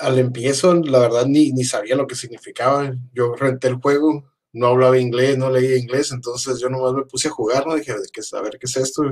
Al 0.01 0.19
empiezo, 0.19 0.75
la 0.75 1.01
verdad, 1.01 1.27
ni, 1.27 1.53
ni 1.53 1.65
sabía 1.65 1.97
lo 1.97 2.07
que 2.07 2.15
significaba. 2.15 2.93
Yo 3.13 3.35
renté 3.35 3.69
el 3.69 3.77
juego, 3.77 4.25
no 4.53 4.67
hablaba 4.69 4.99
inglés, 4.99 5.37
no 5.37 5.51
leía 5.51 5.77
inglés, 5.77 6.13
entonces 6.13 6.61
yo 6.61 6.69
nomás 6.69 6.93
me 6.95 7.05
puse 7.05 7.29
a 7.29 7.33
jugar, 7.33 7.67
¿no? 7.67 7.75
Dije, 7.75 7.93
a 7.93 7.97
ver 8.43 8.59
qué 8.59 8.67
es 8.67 8.77
esto. 8.77 9.03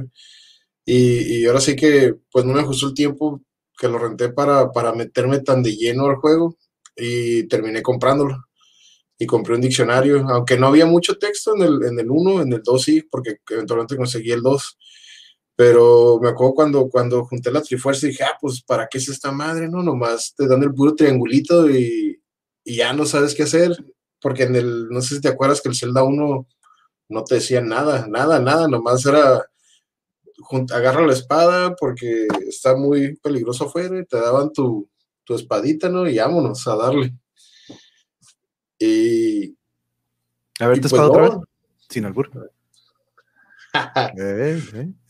Y, 0.85 1.41
y, 1.41 1.47
ahora 1.47 1.61
sí 1.61 1.77
que, 1.77 2.15
pues 2.31 2.45
no 2.45 2.55
me 2.55 2.61
ajustó 2.61 2.89
el 2.89 2.95
tiempo 2.95 3.43
que 3.79 3.89
lo 3.89 3.99
renté 3.99 4.31
para, 4.31 4.73
para 4.73 4.93
meterme 4.93 5.41
tan 5.41 5.63
de 5.63 5.77
lleno 5.77 6.07
al 6.07 6.17
juego 6.17 6.57
y 6.97 7.47
terminé 7.49 7.83
comprándolo 7.83 8.48
y 9.19 9.27
compré 9.27 9.55
un 9.55 9.61
diccionario, 9.61 10.29
aunque 10.29 10.57
no 10.57 10.69
había 10.69 10.87
mucho 10.87 11.19
texto 11.19 11.55
en 11.57 11.63
el, 11.63 11.85
en 11.85 11.99
el 11.99 12.11
1, 12.11 12.43
en 12.43 12.53
el 12.53 12.63
2 12.63 12.83
sí, 12.83 13.03
porque 13.03 13.39
eventualmente 13.51 13.97
conseguí 13.97 14.31
el 14.31 14.43
2. 14.43 14.79
Pero 15.57 16.21
me 16.23 16.29
acuerdo 16.29 16.55
cuando, 16.55 16.89
cuando 16.89 17.25
junté 17.25 17.51
la 17.51 17.63
Trifuerza 17.63 18.07
y 18.07 18.11
dije, 18.11 18.23
ah, 18.23 18.39
pues, 18.41 18.63
¿para 18.63 18.87
qué 18.89 18.99
es 18.99 19.09
esta 19.09 19.33
madre? 19.33 19.69
No, 19.69 19.83
nomás 19.83 20.35
te 20.37 20.47
dan 20.47 20.63
el 20.63 20.73
puro 20.73 20.95
triangulito 20.95 21.69
y, 21.69 22.23
y 22.65 22.77
ya 22.77 22.93
no 22.93 23.05
sabes 23.07 23.35
qué 23.35 23.43
hacer. 23.43 23.73
Porque 24.21 24.45
en 24.45 24.55
el, 24.55 24.89
no 24.89 25.01
sé 25.01 25.17
si 25.17 25.21
te 25.21 25.29
acuerdas 25.29 25.61
que 25.61 25.69
el 25.69 25.77
Zelda 25.77 26.05
1 26.05 26.47
no 27.09 27.25
te 27.25 27.37
decía 27.37 27.61
nada, 27.61 28.07
nada, 28.09 28.39
nada, 28.39 28.69
nomás 28.69 29.05
era 29.05 29.45
agarra 30.73 31.07
la 31.07 31.13
espada 31.13 31.75
porque 31.77 32.27
está 32.49 32.77
muy 32.77 33.17
peligroso 33.17 33.65
afuera 33.65 33.99
y 33.99 34.07
te 34.07 34.19
daban 34.19 34.53
tu, 34.53 34.89
tu 35.25 35.35
espadita, 35.35 35.89
¿no? 35.89 36.09
Y 36.09 36.19
vámonos 36.19 36.67
a 36.69 36.77
darle. 36.77 37.15
Y. 38.79 39.57
A 40.61 40.69
ver, 40.69 40.81
¿te 40.81 40.89
pues 40.89 41.01
otra 41.01 41.23
vez? 41.23 41.33
Sin 41.89 42.05
albur. 42.05 42.31
eh, 44.19 44.61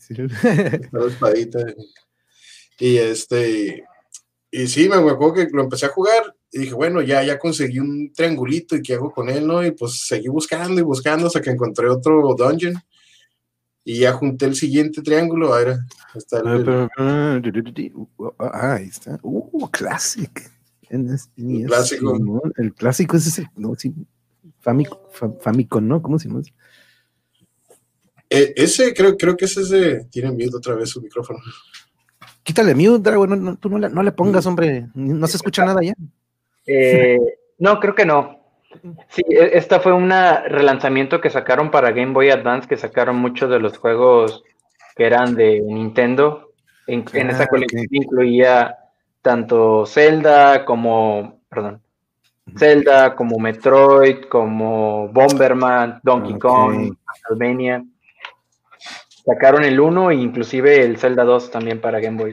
eh, 0.09 0.81
espadita. 1.07 1.59
Y 2.79 2.97
este. 2.97 3.83
Y 4.51 4.67
sí, 4.67 4.89
me 4.89 4.95
acuerdo 4.95 5.33
que 5.33 5.47
lo 5.51 5.63
empecé 5.63 5.85
a 5.85 5.89
jugar 5.89 6.35
y 6.51 6.59
dije, 6.59 6.73
bueno, 6.73 7.01
ya, 7.01 7.23
ya 7.23 7.37
conseguí 7.37 7.79
un 7.79 8.11
triangulito 8.11 8.75
y 8.75 8.81
qué 8.81 8.95
hago 8.95 9.11
con 9.11 9.29
él, 9.29 9.45
¿no? 9.45 9.63
Y 9.63 9.71
pues 9.71 10.07
seguí 10.07 10.27
buscando 10.27 10.81
y 10.81 10.83
buscando 10.83 11.27
hasta 11.27 11.41
que 11.41 11.51
encontré 11.51 11.87
otro 11.87 12.33
dungeon 12.35 12.73
y 13.83 13.99
ya 13.99 14.13
junté 14.13 14.45
el 14.45 14.55
siguiente 14.55 15.01
triángulo. 15.01 15.53
Ahora 15.53 15.79
está 16.15 16.39
el, 16.39 16.89
ah, 16.97 18.75
ahí 18.75 18.87
está. 18.87 19.19
Uh, 19.21 19.67
classic. 19.69 20.51
El 20.89 21.65
clásico. 21.65 22.41
El 22.57 22.73
clásico 22.73 23.17
es 23.17 23.27
ese, 23.27 23.47
no, 23.55 23.75
sí, 23.75 23.93
Famicom, 24.59 25.87
¿no? 25.87 26.01
¿Cómo 26.01 26.19
se 26.19 26.27
llama? 26.27 26.41
Eh, 28.29 28.53
ese, 28.55 28.93
creo, 28.93 29.17
creo 29.17 29.35
que 29.35 29.45
ese, 29.45 29.61
ese 29.61 30.05
tiene 30.11 30.31
mute 30.31 30.55
otra 30.55 30.75
vez 30.75 30.89
su 30.89 31.01
micrófono. 31.01 31.39
Quítale 32.43 32.75
mute, 32.75 32.99
Drago, 32.99 33.27
no, 33.27 33.57
tú 33.57 33.69
no 33.69 33.77
le, 33.77 33.89
no 33.89 34.03
le, 34.03 34.11
pongas, 34.11 34.45
hombre, 34.45 34.87
no 34.93 35.27
se 35.27 35.37
escucha 35.37 35.65
nada 35.65 35.79
ya. 35.81 35.93
Eh, 36.65 37.17
no, 37.57 37.79
creo 37.79 37.95
que 37.95 38.05
no. 38.05 38.39
Sí, 39.09 39.23
e, 39.29 39.57
esta 39.57 39.79
fue 39.79 39.93
un 39.93 40.09
relanzamiento 40.09 41.21
que 41.21 41.29
sacaron 41.29 41.71
para 41.71 41.91
Game 41.91 42.13
Boy 42.13 42.29
Advance, 42.29 42.67
que 42.67 42.77
sacaron 42.77 43.15
muchos 43.15 43.49
de 43.49 43.59
los 43.59 43.77
juegos 43.77 44.43
que 44.95 45.05
eran 45.05 45.35
de 45.35 45.61
Nintendo. 45.61 46.53
En, 46.87 47.05
esa 47.29 47.43
ah, 47.43 47.47
colección 47.47 47.85
incluía 47.91 48.75
tanto 49.21 49.85
Zelda 49.85 50.65
como, 50.65 51.41
perdón, 51.49 51.81
Zelda, 52.57 53.15
como 53.15 53.37
Metroid, 53.39 54.25
como 54.29 55.07
Bomberman, 55.09 55.99
Donkey 56.03 56.39
Kong, 56.39 56.95
Castlevania. 57.05 57.83
Sacaron 59.25 59.63
el 59.63 59.79
1 59.79 60.11
e 60.11 60.15
inclusive 60.15 60.83
el 60.83 60.97
Zelda 60.97 61.23
2 61.23 61.51
también 61.51 61.79
para 61.79 61.99
Game 61.99 62.17
Boy. 62.17 62.31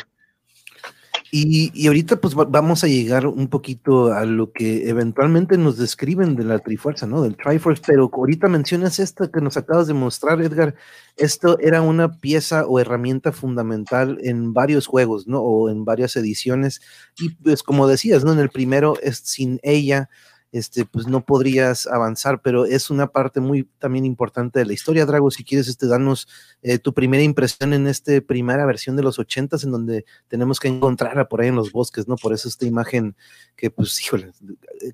Y, 1.38 1.86
ahorita 1.86 2.16
pues 2.16 2.34
vamos 2.34 2.82
a 2.82 2.86
llegar 2.86 3.26
un 3.26 3.48
poquito 3.48 4.10
a 4.14 4.24
lo 4.24 4.52
que 4.52 4.88
eventualmente 4.88 5.58
nos 5.58 5.76
describen 5.76 6.34
de 6.34 6.44
la 6.44 6.60
Trifuerza, 6.60 7.06
¿no? 7.06 7.20
Del 7.20 7.36
Triforce, 7.36 7.82
pero 7.86 8.10
ahorita 8.10 8.48
mencionas 8.48 8.98
esta 8.98 9.30
que 9.30 9.42
nos 9.42 9.58
acabas 9.58 9.86
de 9.86 9.92
mostrar, 9.92 10.40
Edgar. 10.40 10.74
Esto 11.18 11.58
era 11.58 11.82
una 11.82 12.20
pieza 12.20 12.64
o 12.66 12.80
herramienta 12.80 13.32
fundamental 13.32 14.18
en 14.22 14.54
varios 14.54 14.86
juegos, 14.86 15.26
¿no? 15.26 15.40
O 15.42 15.68
en 15.68 15.84
varias 15.84 16.16
ediciones. 16.16 16.80
Y 17.18 17.28
pues 17.34 17.62
como 17.62 17.86
decías, 17.86 18.24
¿no? 18.24 18.32
En 18.32 18.38
el 18.38 18.48
primero, 18.48 18.94
es, 19.02 19.18
sin 19.18 19.60
ella, 19.62 20.08
este, 20.56 20.84
pues 20.84 21.06
no 21.06 21.24
podrías 21.24 21.86
avanzar, 21.86 22.40
pero 22.40 22.64
es 22.64 22.90
una 22.90 23.08
parte 23.08 23.40
muy 23.40 23.68
también 23.78 24.04
importante 24.04 24.58
de 24.58 24.66
la 24.66 24.72
historia, 24.72 25.06
Drago. 25.06 25.30
Si 25.30 25.44
quieres, 25.44 25.68
este, 25.68 25.86
danos 25.86 26.28
eh, 26.62 26.78
tu 26.78 26.94
primera 26.94 27.22
impresión 27.22 27.72
en 27.72 27.86
esta 27.86 28.20
primera 28.20 28.64
versión 28.66 28.96
de 28.96 29.02
los 29.02 29.18
ochentas, 29.18 29.64
en 29.64 29.70
donde 29.70 30.04
tenemos 30.28 30.58
que 30.60 30.68
encontrarla 30.68 31.28
por 31.28 31.40
ahí 31.40 31.48
en 31.48 31.56
los 31.56 31.72
bosques, 31.72 32.08
¿no? 32.08 32.16
Por 32.16 32.32
eso 32.32 32.48
esta 32.48 32.66
imagen 32.66 33.16
que, 33.56 33.70
pues, 33.70 34.00
híjole, 34.02 34.32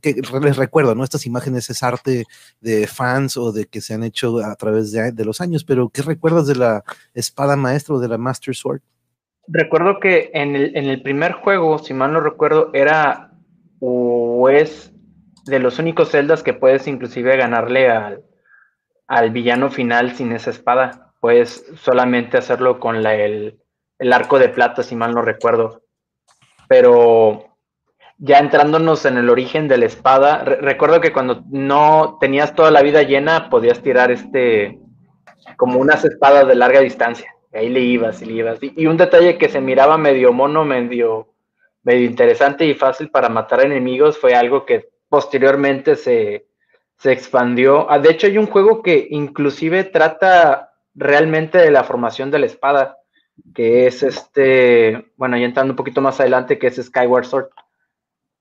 que 0.00 0.20
les 0.42 0.56
recuerdo, 0.56 0.94
¿no? 0.94 1.04
Estas 1.04 1.26
imágenes 1.26 1.70
es 1.70 1.82
arte 1.82 2.24
de 2.60 2.86
fans 2.86 3.36
o 3.36 3.52
de 3.52 3.66
que 3.66 3.80
se 3.80 3.94
han 3.94 4.02
hecho 4.02 4.38
a 4.38 4.54
través 4.56 4.92
de, 4.92 5.12
de 5.12 5.24
los 5.24 5.40
años, 5.40 5.64
pero 5.64 5.88
¿qué 5.88 6.02
recuerdas 6.02 6.46
de 6.46 6.56
la 6.56 6.84
espada 7.14 7.56
maestra 7.56 7.94
o 7.94 8.00
de 8.00 8.08
la 8.08 8.18
Master 8.18 8.54
Sword? 8.54 8.80
Recuerdo 9.48 9.98
que 10.00 10.30
en 10.34 10.54
el, 10.54 10.76
en 10.76 10.84
el 10.86 11.02
primer 11.02 11.32
juego, 11.32 11.78
si 11.78 11.94
mal 11.94 12.12
no 12.12 12.20
recuerdo, 12.20 12.70
era 12.72 13.32
o 13.80 14.48
es 14.48 14.91
de 15.44 15.58
los 15.58 15.78
únicos 15.78 16.10
celdas 16.10 16.42
que 16.42 16.54
puedes 16.54 16.86
inclusive 16.86 17.36
ganarle 17.36 17.90
al, 17.90 18.22
al 19.06 19.30
villano 19.30 19.70
final 19.70 20.14
sin 20.14 20.32
esa 20.32 20.50
espada. 20.50 21.12
Puedes 21.20 21.66
solamente 21.76 22.38
hacerlo 22.38 22.80
con 22.80 23.02
la, 23.02 23.14
el, 23.14 23.60
el, 23.98 24.12
arco 24.12 24.38
de 24.38 24.48
plata, 24.48 24.82
si 24.82 24.96
mal 24.96 25.14
no 25.14 25.22
recuerdo. 25.22 25.82
Pero 26.68 27.56
ya 28.18 28.38
entrándonos 28.38 29.04
en 29.04 29.18
el 29.18 29.30
origen 29.30 29.68
de 29.68 29.78
la 29.78 29.86
espada, 29.86 30.44
recuerdo 30.44 31.00
que 31.00 31.12
cuando 31.12 31.42
no 31.50 32.18
tenías 32.20 32.54
toda 32.54 32.70
la 32.70 32.82
vida 32.82 33.02
llena, 33.02 33.50
podías 33.50 33.82
tirar 33.82 34.10
este 34.10 34.78
como 35.56 35.78
unas 35.78 36.04
espadas 36.04 36.46
de 36.46 36.54
larga 36.54 36.80
distancia. 36.80 37.34
ahí 37.52 37.68
le 37.68 37.80
ibas 37.80 38.22
y 38.22 38.26
le 38.26 38.32
ibas. 38.32 38.62
Y, 38.62 38.72
y, 38.76 38.86
un 38.86 38.96
detalle 38.96 39.38
que 39.38 39.48
se 39.48 39.60
miraba 39.60 39.98
medio 39.98 40.32
mono, 40.32 40.64
medio, 40.64 41.34
medio 41.82 42.06
interesante 42.06 42.64
y 42.64 42.74
fácil 42.74 43.10
para 43.10 43.28
matar 43.28 43.64
enemigos 43.64 44.18
fue 44.18 44.34
algo 44.34 44.64
que 44.64 44.91
posteriormente 45.12 45.94
se, 45.94 46.46
expandió. 47.04 47.90
Ah, 47.90 47.98
de 47.98 48.12
hecho, 48.12 48.26
hay 48.26 48.38
un 48.38 48.46
juego 48.46 48.82
que 48.82 49.08
inclusive 49.10 49.84
trata 49.84 50.72
realmente 50.94 51.58
de 51.58 51.70
la 51.70 51.84
formación 51.84 52.30
de 52.30 52.38
la 52.38 52.46
espada, 52.46 52.96
que 53.54 53.86
es 53.86 54.02
este, 54.02 55.12
bueno, 55.16 55.36
ya 55.36 55.44
entrando 55.44 55.72
un 55.72 55.76
poquito 55.76 56.00
más 56.00 56.18
adelante, 56.18 56.58
que 56.58 56.68
es 56.68 56.76
Skyward 56.82 57.26
Sword, 57.26 57.50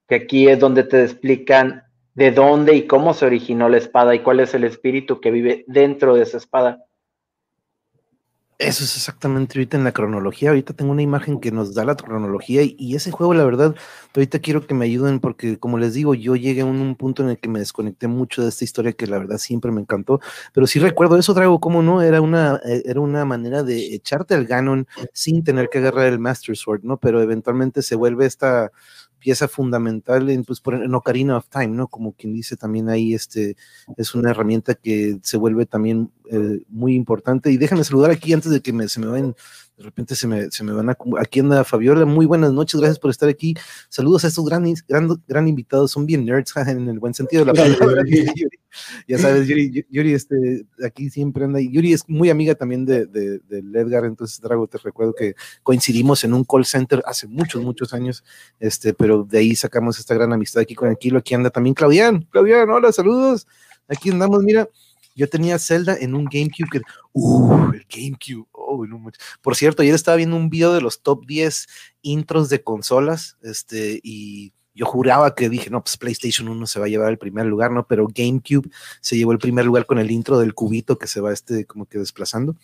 que 0.08 0.16
aquí 0.16 0.48
es 0.48 0.60
donde 0.60 0.86
te 0.86 1.04
explican 1.04 1.84
de 2.14 2.32
dónde 2.32 2.74
y 2.74 2.88
cómo 2.88 3.14
se 3.14 3.26
originó 3.26 3.68
la 3.68 3.78
espada 3.78 4.16
y 4.16 4.20
cuál 4.20 4.40
es 4.40 4.54
el 4.54 4.64
espíritu 4.64 5.20
que 5.20 5.32
vive 5.32 5.66
dentro 5.68 6.16
de 6.16 6.22
esa 6.22 6.38
espada. 6.38 6.86
Eso 8.62 8.84
es 8.84 8.96
exactamente 8.96 9.58
ahorita 9.58 9.76
en 9.76 9.84
la 9.84 9.92
cronología. 9.92 10.50
Ahorita 10.50 10.74
tengo 10.74 10.92
una 10.92 11.02
imagen 11.02 11.40
que 11.40 11.52
nos 11.52 11.74
da 11.74 11.84
la 11.84 11.96
cronología 11.96 12.62
y, 12.62 12.96
ese 12.96 13.10
juego, 13.10 13.34
la 13.34 13.44
verdad, 13.44 13.74
ahorita 14.16 14.38
quiero 14.38 14.68
que 14.68 14.76
me 14.76 14.86
ayuden 14.86 15.20
porque, 15.20 15.58
como 15.58 15.80
les 15.80 15.96
digo, 15.96 16.14
yo 16.14 16.36
llegué 16.36 16.62
a 16.62 16.66
un, 16.66 16.96
punto 16.96 17.24
en 17.24 17.30
el 17.30 17.40
que 17.40 17.50
me 17.50 17.58
desconecté 17.58 18.08
mucho 18.08 18.44
de 18.44 18.50
esta 18.50 18.64
historia 18.64 18.94
que 18.94 19.08
la 19.08 19.18
verdad 19.18 19.40
siempre 19.40 19.72
me 19.72 19.82
encantó. 19.82 20.22
Pero 20.54 20.68
sí 20.68 20.78
recuerdo 20.78 21.18
eso, 21.18 21.34
Drago, 21.34 21.60
¿cómo 21.60 21.82
no? 21.82 22.04
Era 22.04 22.22
una, 22.22 22.62
eh, 22.64 22.84
era 22.86 23.00
una 23.00 23.26
manera 23.26 23.64
de 23.64 23.96
echarte 23.96 24.36
al 24.36 24.46
Ganon 24.46 24.88
sin 25.12 25.44
tener 25.44 25.70
que 25.70 25.80
agarrar 25.80 26.06
el 26.06 26.20
Master 26.20 26.56
Sword, 26.56 26.82
¿no? 26.84 26.98
Pero 26.98 27.20
eventualmente 27.20 27.82
se 27.82 27.96
vuelve 27.96 28.28
esta 28.28 28.72
pieza 29.22 29.48
fundamental 29.48 30.30
en, 30.30 30.44
pues, 30.44 30.60
por, 30.60 30.74
en 30.74 30.94
Ocarina 30.96 31.38
of 31.38 31.48
Time, 31.48 31.70
¿no? 31.70 31.88
Como 31.88 32.14
quien 32.14 32.34
dice 32.34 32.58
también 32.58 32.90
ahí, 32.90 33.14
este, 33.14 33.56
es 33.96 34.16
una 34.16 34.32
herramienta 34.32 34.74
que 34.76 35.20
se 35.22 35.38
vuelve 35.38 35.66
también 35.66 36.12
eh, 36.30 36.64
muy 36.70 36.96
importante. 36.96 37.52
Y 37.52 37.58
déjame 37.58 37.84
saludar 37.84 38.12
aquí 38.12 38.34
antes 38.34 38.52
de 38.52 38.62
que 38.62 38.74
me, 38.74 38.90
se 38.90 39.00
me 39.00 39.08
vayan 39.08 39.36
de 39.82 39.86
repente 39.86 40.16
se 40.16 40.28
me, 40.28 40.52
se 40.52 40.64
me 40.64 40.74
van 40.74 40.90
a... 40.90 40.98
Aquí 41.20 41.40
anda 41.40 41.64
Fabiola, 41.64 42.06
muy 42.06 42.28
buenas 42.28 42.54
noches, 42.54 42.80
gracias 42.80 43.00
por 43.00 43.10
estar 43.10 43.28
aquí. 43.28 43.56
Saludos 43.90 44.24
a 44.24 44.28
estos 44.28 44.46
gran, 44.46 44.64
gran, 45.28 45.48
invitados, 45.48 45.92
son 45.92 46.06
bien 46.06 46.24
nerds, 46.24 46.54
en 46.68 46.88
el 46.88 47.00
buen 47.00 47.16
sentido 47.16 47.44
de 47.44 47.52
la 47.52 47.54
palabra. 47.54 48.04
ya 49.08 49.18
sabes, 49.18 49.48
Yuri, 49.48 49.86
Yuri, 49.90 50.14
este, 50.14 50.66
aquí 50.86 51.10
siempre 51.10 51.46
anda, 51.46 51.60
Yuri 51.60 51.94
es 51.94 52.08
muy 52.08 52.30
amiga 52.30 52.54
también 52.54 52.86
de, 52.86 53.08
de, 53.08 53.42
Edgar, 53.50 54.06
entonces, 54.06 54.40
Drago, 54.40 54.68
te 54.68 54.78
recuerdo 54.78 55.16
que 55.16 55.34
coincidimos 55.64 56.24
en 56.24 56.34
un 56.34 56.44
call 56.44 56.66
center 56.66 57.02
hace 57.06 57.28
muchos, 57.28 57.64
muchos 57.64 57.94
años, 57.94 58.24
este, 58.60 58.94
pero 58.94 59.24
de 59.24 59.40
ahí 59.40 59.56
sacamos 59.56 59.98
esta 59.98 60.14
gran 60.14 60.32
amistad 60.32 60.62
aquí 60.62 60.76
con 60.76 60.90
el 60.90 60.98
Kilo, 60.98 61.18
aquí 61.18 61.34
anda 61.34 61.50
también 61.50 61.74
Claudian, 61.74 62.28
Claudian, 62.30 62.70
hola, 62.70 62.92
saludos, 62.92 63.48
aquí 63.88 64.12
andamos, 64.12 64.44
mira, 64.44 64.70
yo 65.16 65.28
tenía 65.28 65.60
Zelda 65.60 65.98
en 66.00 66.16
un 66.16 66.26
GameCube 66.26 66.70
que, 66.72 66.82
uh, 67.14 67.72
el 67.74 67.86
GameCube, 67.90 68.48
Por 69.42 69.56
cierto, 69.56 69.82
ayer 69.82 69.96
estaba 69.96 70.18
viendo 70.18 70.36
un 70.36 70.50
video 70.50 70.74
de 70.74 70.82
los 70.82 71.02
top 71.02 71.26
10 71.26 71.68
intros 72.02 72.50
de 72.50 72.64
consolas, 72.64 73.38
este, 73.42 74.00
y 74.04 74.54
yo 74.74 74.86
juraba 74.86 75.36
que 75.36 75.50
dije, 75.50 75.70
no, 75.70 75.84
pues 75.84 75.98
PlayStation 75.98 76.48
1 76.48 76.66
se 76.68 76.80
va 76.80 76.86
a 76.86 76.90
llevar 76.90 77.12
el 77.12 77.18
primer 77.18 77.46
lugar, 77.46 77.72
¿no? 77.72 77.86
Pero 77.88 78.08
GameCube 78.08 78.70
se 79.02 79.18
llevó 79.18 79.32
el 79.34 79.40
primer 79.40 79.66
lugar 79.66 79.86
con 79.86 80.00
el 80.00 80.12
intro 80.12 80.40
del 80.40 80.54
cubito 80.54 80.98
que 80.98 81.08
se 81.08 81.20
va 81.20 81.34
este 81.34 81.66
como 81.66 81.86
que 81.86 82.00
desplazando. 82.00 82.56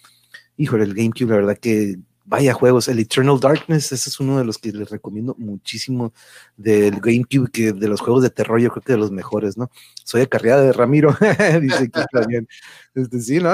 Híjole, 0.56 0.86
el 0.86 0.94
GameCube, 0.94 1.30
la 1.30 1.36
verdad 1.36 1.58
que 1.58 1.98
vaya 2.28 2.54
juegos, 2.54 2.90
el 2.90 3.00
Eternal 3.00 3.40
Darkness, 3.40 3.94
ese 3.94 4.10
es 4.10 4.20
uno 4.20 4.38
de 4.38 4.44
los 4.44 4.58
que 4.58 4.72
les 4.74 4.90
recomiendo 4.90 5.34
muchísimo 5.38 6.14
del 6.58 7.00
GameCube, 7.00 7.50
que 7.50 7.72
de 7.72 7.88
los 7.88 8.02
juegos 8.02 8.22
de 8.22 8.30
terror 8.30 8.60
yo 8.60 8.70
creo 8.70 8.84
que 8.84 8.94
de 8.94 9.00
los 9.00 9.12
mejores, 9.12 9.58
¿no? 9.58 9.72
Soy 10.04 10.22
acarreada 10.22 10.62
de 10.62 10.74
Ramiro, 10.74 11.16
dice 11.62 11.90
que 11.90 12.02
está 12.02 12.28
bien. 12.28 12.48
Este, 12.94 13.22
sí, 13.22 13.40
¿no? 13.40 13.52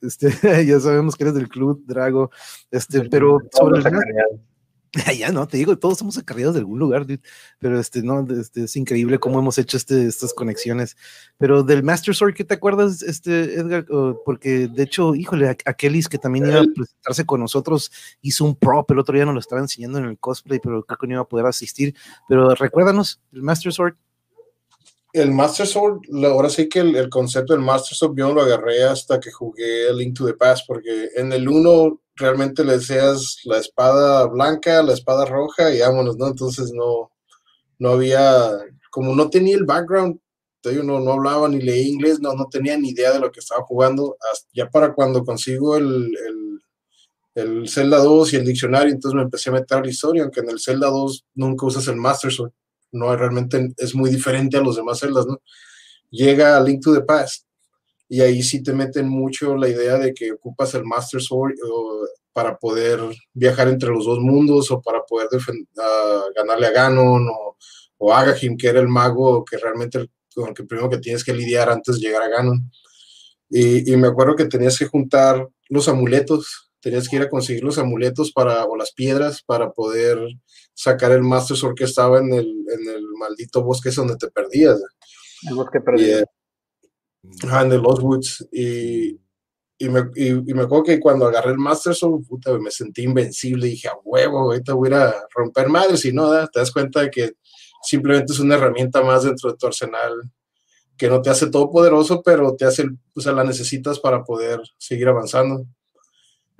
Este, 0.00 0.30
ya 0.66 0.78
sabemos 0.78 1.16
que 1.16 1.24
eres 1.24 1.34
del 1.34 1.48
club 1.48 1.82
Drago, 1.84 2.30
este, 2.70 3.08
pero 3.08 3.40
sobre 3.52 3.80
el, 3.80 3.84
Ya 5.18 5.30
no, 5.30 5.46
te 5.46 5.56
digo, 5.56 5.78
todos 5.78 5.98
somos 5.98 6.18
acarreados 6.18 6.54
de 6.54 6.60
algún 6.60 6.78
lugar, 6.78 7.06
pero 7.58 7.78
este, 7.78 8.02
no, 8.02 8.26
este, 8.40 8.64
es 8.64 8.76
increíble 8.76 9.18
cómo 9.18 9.38
hemos 9.38 9.58
hecho 9.58 9.76
este, 9.76 10.06
estas 10.06 10.34
conexiones. 10.34 10.96
Pero 11.38 11.62
del 11.62 11.82
Master 11.82 12.14
Sword, 12.14 12.34
¿qué 12.34 12.44
te 12.44 12.54
acuerdas, 12.54 13.02
este, 13.02 13.54
Edgar? 13.54 13.86
porque 14.24 14.68
de 14.68 14.82
hecho, 14.82 15.14
híjole, 15.14 15.48
a, 15.48 15.54
que 15.54 16.18
también 16.20 16.46
iba 16.46 16.60
a 16.60 16.64
presentarse 16.64 17.24
con 17.24 17.40
nosotros, 17.40 17.92
hizo 18.20 18.44
un 18.44 18.56
prop, 18.56 18.90
el 18.90 18.98
otro 18.98 19.14
día 19.14 19.24
nos 19.24 19.34
lo 19.34 19.40
estaba 19.40 19.60
enseñando 19.60 19.98
en 19.98 20.06
el 20.06 20.18
cosplay, 20.18 20.60
pero 20.60 20.82
creo 20.84 20.98
que 20.98 21.06
no 21.06 21.12
iba 21.14 21.22
a 21.22 21.28
poder 21.28 21.46
asistir. 21.46 21.94
Pero 22.28 22.54
recuérdanos, 22.54 23.20
el 23.32 23.42
Master 23.42 23.72
Sword. 23.72 23.94
El 25.12 25.32
Master 25.32 25.66
Sword, 25.66 26.02
ahora 26.24 26.48
sí 26.48 26.68
que 26.68 26.80
el, 26.80 27.08
concepto 27.08 27.52
del 27.52 27.62
Master 27.62 27.96
Sword 27.96 28.16
yo 28.16 28.28
no 28.28 28.34
lo 28.34 28.42
agarré 28.42 28.84
hasta 28.84 29.18
que 29.18 29.32
jugué 29.32 29.92
Link 29.92 30.16
to 30.16 30.26
the 30.26 30.34
Past, 30.34 30.64
porque 30.68 31.08
en 31.16 31.32
el 31.32 31.48
1 31.48 32.00
realmente 32.14 32.64
le 32.64 32.74
deseas 32.74 33.38
la 33.44 33.58
espada 33.58 34.26
blanca, 34.26 34.82
la 34.82 34.92
espada 34.92 35.24
roja 35.24 35.74
y 35.74 35.80
vámonos, 35.80 36.16
¿no? 36.16 36.28
Entonces 36.28 36.72
no, 36.72 37.10
no 37.78 37.90
había, 37.90 38.52
como 38.90 39.14
no 39.16 39.28
tenía 39.30 39.56
el 39.56 39.64
background, 39.64 40.20
no, 40.84 41.00
no 41.00 41.12
hablaba 41.12 41.48
ni 41.48 41.60
leía 41.60 41.88
inglés, 41.88 42.20
no, 42.20 42.34
no 42.34 42.46
tenía 42.46 42.76
ni 42.76 42.90
idea 42.90 43.12
de 43.12 43.18
lo 43.18 43.32
que 43.32 43.40
estaba 43.40 43.62
jugando, 43.62 44.16
ya 44.52 44.68
para 44.68 44.92
cuando 44.92 45.24
consigo 45.24 45.76
el, 45.76 46.14
el, 46.26 46.62
el 47.34 47.68
Zelda 47.68 47.98
2 47.98 48.32
y 48.32 48.36
el 48.36 48.44
diccionario, 48.44 48.92
entonces 48.92 49.16
me 49.16 49.22
empecé 49.22 49.50
a 49.50 49.54
meter 49.54 49.78
a 49.78 49.82
la 49.82 49.90
historia, 49.90 50.22
aunque 50.22 50.40
en 50.40 50.50
el 50.50 50.60
Zelda 50.60 50.88
2 50.88 51.24
nunca 51.34 51.66
usas 51.66 51.88
el 51.88 51.96
Master 51.96 52.30
Sword, 52.30 52.52
no, 52.92 53.14
realmente 53.16 53.72
es 53.76 53.94
muy 53.94 54.10
diferente 54.10 54.56
a 54.56 54.60
los 54.60 54.76
demás 54.76 55.00
Zeldas, 55.00 55.26
¿no? 55.26 55.40
Llega 56.10 56.56
a 56.56 56.60
Link 56.60 56.82
to 56.82 56.94
the 56.94 57.02
Past 57.02 57.46
y 58.08 58.20
ahí 58.20 58.42
sí 58.42 58.62
te 58.62 58.72
meten 58.72 59.08
mucho 59.08 59.56
la 59.56 59.68
idea 59.68 59.96
de 59.96 60.12
que 60.12 60.32
ocupas 60.32 60.74
el 60.74 60.84
Master 60.84 61.22
Sword 61.22 61.54
para 62.32 62.58
poder 62.58 63.00
viajar 63.32 63.68
entre 63.68 63.90
los 63.90 64.04
dos 64.04 64.18
mundos 64.18 64.70
o 64.70 64.80
para 64.80 65.02
poder 65.04 65.28
ganarle 66.34 66.66
a 66.66 66.70
Ganon 66.70 67.28
o, 67.28 67.56
o 67.98 68.14
Agahim, 68.14 68.56
que 68.56 68.68
era 68.68 68.80
el 68.80 68.88
mago 68.88 69.44
que 69.44 69.58
realmente 69.58 70.08
con 70.34 70.48
el 70.48 70.54
que 70.54 70.64
primero 70.64 70.88
que 70.88 70.98
tienes 70.98 71.24
que 71.24 71.34
lidiar 71.34 71.70
antes 71.70 71.96
de 72.00 72.06
llegar 72.06 72.22
a 72.22 72.28
Ganon. 72.28 72.70
Y, 73.50 73.96
me 73.96 74.08
acuerdo 74.08 74.36
que 74.36 74.44
tenías 74.44 74.78
que 74.78 74.86
juntar 74.86 75.48
los 75.68 75.88
amuletos, 75.88 76.70
tenías 76.80 77.08
que 77.08 77.16
ir 77.16 77.22
a 77.22 77.28
conseguir 77.28 77.64
los 77.64 77.78
amuletos 77.78 78.32
para, 78.32 78.64
o 78.64 78.76
las 78.76 78.92
piedras 78.92 79.42
para 79.42 79.72
poder 79.72 80.18
sacar 80.80 81.12
el 81.12 81.22
Master 81.22 81.58
Sword 81.58 81.74
que 81.74 81.84
estaba 81.84 82.20
en 82.20 82.32
el, 82.32 82.48
en 82.48 82.88
el 82.88 83.06
maldito 83.18 83.62
bosque 83.62 83.90
donde 83.90 84.16
te 84.16 84.28
perdías. 84.28 84.80
El 85.46 85.54
bosque 85.54 85.78
perdido. 85.78 86.24
Ah, 87.50 87.62
en 87.62 87.68
The 87.68 87.76
Lost 87.76 88.02
Woods. 88.02 88.48
Y, 88.50 89.20
y 89.76 89.88
me, 89.90 90.10
y, 90.16 90.32
me 90.54 90.62
acuerdo 90.62 90.84
que 90.84 90.98
cuando 90.98 91.26
agarré 91.26 91.50
el 91.50 91.58
Master 91.58 91.94
Soul, 91.94 92.24
puta, 92.26 92.58
me 92.58 92.70
sentí 92.70 93.02
invencible. 93.02 93.66
Dije, 93.66 93.88
a 93.88 93.96
huevo, 94.02 94.38
ahorita 94.38 94.72
voy 94.72 94.90
a 94.94 95.14
romper 95.34 95.68
madres. 95.68 96.02
Y 96.06 96.14
no, 96.14 96.30
te 96.48 96.60
das 96.60 96.72
cuenta 96.72 97.02
de 97.02 97.10
que 97.10 97.32
simplemente 97.82 98.32
es 98.32 98.40
una 98.40 98.54
herramienta 98.54 99.02
más 99.02 99.24
dentro 99.24 99.50
de 99.50 99.58
tu 99.58 99.66
arsenal 99.66 100.14
que 100.96 101.10
no 101.10 101.20
te 101.20 101.28
hace 101.28 101.50
todo 101.50 101.70
poderoso, 101.70 102.22
pero 102.22 102.56
te 102.56 102.64
hace, 102.64 102.86
o 103.14 103.20
sea, 103.20 103.32
la 103.32 103.44
necesitas 103.44 104.00
para 104.00 104.24
poder 104.24 104.62
seguir 104.78 105.08
avanzando. 105.08 105.66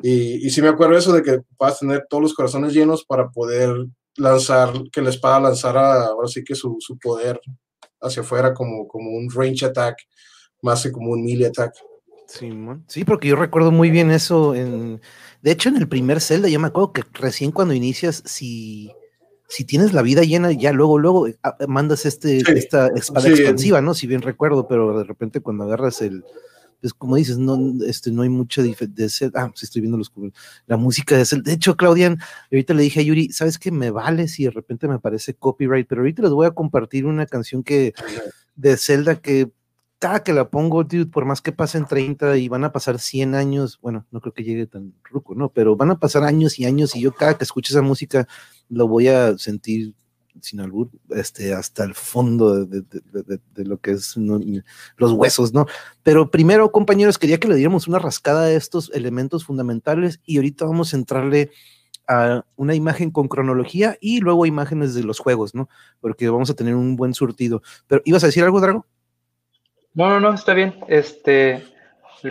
Y, 0.02 0.46
y 0.46 0.50
sí 0.50 0.60
me 0.60 0.68
acuerdo 0.68 0.98
eso 0.98 1.12
de 1.12 1.22
que 1.22 1.40
vas 1.58 1.76
a 1.76 1.78
tener 1.80 2.06
todos 2.08 2.22
los 2.22 2.34
corazones 2.34 2.74
llenos 2.74 3.02
para 3.04 3.30
poder 3.30 3.70
lanzar, 4.16 4.72
que 4.92 5.02
la 5.02 5.10
espada 5.10 5.40
lanzara 5.40 6.06
ahora 6.06 6.28
sí 6.28 6.44
que 6.44 6.54
su, 6.54 6.76
su 6.80 6.98
poder 6.98 7.40
hacia 8.00 8.22
afuera 8.22 8.54
como, 8.54 8.86
como 8.88 9.10
un 9.10 9.30
range 9.30 9.66
attack, 9.66 9.96
más 10.62 10.82
que 10.82 10.92
como 10.92 11.12
un 11.12 11.24
melee 11.24 11.46
attack. 11.46 11.74
Sí, 12.26 12.50
sí, 12.86 13.04
porque 13.04 13.28
yo 13.28 13.36
recuerdo 13.36 13.72
muy 13.72 13.90
bien 13.90 14.10
eso. 14.10 14.54
En, 14.54 15.00
de 15.42 15.50
hecho, 15.50 15.68
en 15.68 15.76
el 15.76 15.88
primer 15.88 16.20
Zelda, 16.20 16.48
yo 16.48 16.60
me 16.60 16.68
acuerdo 16.68 16.92
que 16.92 17.02
recién 17.12 17.50
cuando 17.50 17.74
inicias, 17.74 18.22
si, 18.24 18.92
si 19.48 19.64
tienes 19.64 19.92
la 19.92 20.02
vida 20.02 20.22
llena, 20.22 20.52
ya 20.52 20.72
luego, 20.72 20.98
luego 20.98 21.26
ah, 21.42 21.56
mandas 21.66 22.06
este, 22.06 22.38
esta 22.38 22.88
espada 22.88 23.28
expansiva, 23.28 23.80
¿no? 23.80 23.94
Si 23.94 24.06
bien 24.06 24.22
recuerdo, 24.22 24.68
pero 24.68 24.96
de 24.96 25.04
repente 25.04 25.40
cuando 25.40 25.64
agarras 25.64 26.02
el, 26.02 26.24
pues 26.80 26.94
como 26.94 27.16
dices, 27.16 27.38
no, 27.38 27.58
este, 27.84 28.10
no 28.10 28.22
hay 28.22 28.28
mucha 28.28 28.62
diferencia. 28.62 29.30
Ah, 29.34 29.50
sí 29.54 29.66
estoy 29.66 29.82
viendo 29.82 29.98
los 29.98 30.12
la 30.66 30.76
música 30.76 31.16
de 31.16 31.24
Zelda. 31.26 31.50
De 31.50 31.56
hecho, 31.56 31.76
Claudian, 31.76 32.18
ahorita 32.50 32.74
le 32.74 32.82
dije 32.82 33.00
a 33.00 33.02
Yuri, 33.02 33.32
¿sabes 33.32 33.58
qué? 33.58 33.70
Me 33.70 33.90
vale 33.90 34.28
si 34.28 34.44
de 34.44 34.50
repente 34.50 34.88
me 34.88 34.98
parece 34.98 35.34
copyright, 35.34 35.86
pero 35.86 36.00
ahorita 36.00 36.22
les 36.22 36.30
voy 36.32 36.46
a 36.46 36.52
compartir 36.52 37.06
una 37.06 37.26
canción 37.26 37.62
que 37.62 37.92
de 38.56 38.76
Zelda 38.76 39.16
que 39.20 39.50
cada 40.00 40.22
que 40.22 40.32
la 40.32 40.48
pongo, 40.48 40.82
dude, 40.82 41.06
por 41.06 41.26
más 41.26 41.42
que 41.42 41.52
pasen 41.52 41.84
30 41.84 42.38
y 42.38 42.48
van 42.48 42.64
a 42.64 42.72
pasar 42.72 42.98
100 42.98 43.34
años, 43.34 43.78
bueno, 43.82 44.06
no 44.10 44.20
creo 44.22 44.32
que 44.32 44.44
llegue 44.44 44.66
tan 44.66 44.94
ruco, 45.04 45.34
¿no? 45.34 45.50
Pero 45.52 45.76
van 45.76 45.90
a 45.90 45.98
pasar 45.98 46.24
años 46.24 46.58
y 46.58 46.64
años 46.64 46.96
y 46.96 47.02
yo 47.02 47.12
cada 47.12 47.36
que 47.36 47.44
escuche 47.44 47.74
esa 47.74 47.82
música 47.82 48.26
lo 48.70 48.88
voy 48.88 49.08
a 49.08 49.36
sentir 49.36 49.94
sin 50.40 50.60
albur, 50.60 50.88
este, 51.10 51.54
hasta 51.54 51.84
el 51.84 51.94
fondo 51.94 52.64
de, 52.64 52.84
lo 53.56 53.78
que 53.78 53.92
es 53.92 54.16
los 54.96 55.12
huesos, 55.12 55.52
¿no? 55.52 55.66
Pero 56.02 56.30
primero, 56.30 56.72
compañeros, 56.72 57.18
quería 57.18 57.38
que 57.38 57.48
le 57.48 57.56
diéramos 57.56 57.88
una 57.88 57.98
rascada 57.98 58.42
a 58.42 58.52
estos 58.52 58.90
elementos 58.94 59.44
fundamentales 59.44 60.20
y 60.24 60.36
ahorita 60.36 60.64
vamos 60.64 60.92
a 60.92 60.96
entrarle 60.96 61.50
a 62.08 62.44
una 62.56 62.74
imagen 62.74 63.10
con 63.10 63.28
cronología 63.28 63.96
y 64.00 64.20
luego 64.20 64.46
imágenes 64.46 64.94
de 64.94 65.04
los 65.04 65.18
juegos, 65.18 65.54
¿no? 65.54 65.68
Porque 66.00 66.28
vamos 66.28 66.50
a 66.50 66.54
tener 66.54 66.74
un 66.74 66.96
buen 66.96 67.14
surtido. 67.14 67.62
Pero, 67.86 68.02
¿ibas 68.04 68.24
a 68.24 68.26
decir 68.26 68.42
algo, 68.42 68.60
Drago? 68.60 68.86
No, 69.94 70.08
no, 70.08 70.20
no, 70.20 70.34
está 70.34 70.54
bien. 70.54 70.74
Este, 70.88 71.64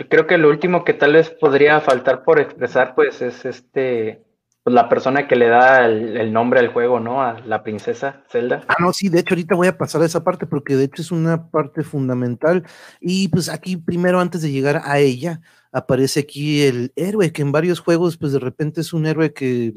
creo 0.08 0.26
que 0.26 0.38
lo 0.38 0.50
último 0.50 0.84
que 0.84 0.94
tal 0.94 1.14
vez 1.14 1.30
podría 1.30 1.80
faltar 1.80 2.24
por 2.24 2.40
expresar, 2.40 2.94
pues, 2.94 3.22
es 3.22 3.44
este, 3.44 4.22
pues, 4.62 4.74
la 4.74 4.88
persona 4.88 5.26
que 5.26 5.36
le 5.36 5.48
da 5.48 5.86
el, 5.86 6.32
nombre 6.32 6.60
al 6.60 6.68
juego, 6.68 7.00
¿no? 7.00 7.22
A 7.22 7.40
la 7.40 7.62
princesa 7.62 8.22
Zelda. 8.28 8.62
Ah, 8.68 8.76
no, 8.78 8.92
sí, 8.92 9.08
de 9.08 9.20
hecho, 9.20 9.34
ahorita 9.34 9.54
voy 9.54 9.68
a 9.68 9.78
pasar 9.78 10.02
a 10.02 10.06
esa 10.06 10.22
parte 10.22 10.46
porque 10.46 10.76
de 10.76 10.84
hecho 10.84 11.02
es 11.02 11.10
una 11.10 11.50
parte 11.50 11.82
fundamental. 11.82 12.64
Y 13.00 13.28
pues 13.28 13.48
aquí, 13.48 13.76
primero, 13.76 14.20
antes 14.20 14.42
de 14.42 14.52
llegar 14.52 14.82
a 14.84 14.98
ella, 14.98 15.40
aparece 15.72 16.20
aquí 16.20 16.62
el 16.62 16.92
héroe, 16.96 17.32
que 17.32 17.42
en 17.42 17.52
varios 17.52 17.80
juegos, 17.80 18.16
pues 18.18 18.32
de 18.32 18.38
repente 18.38 18.80
es 18.82 18.92
un 18.92 19.06
héroe 19.06 19.32
que. 19.32 19.74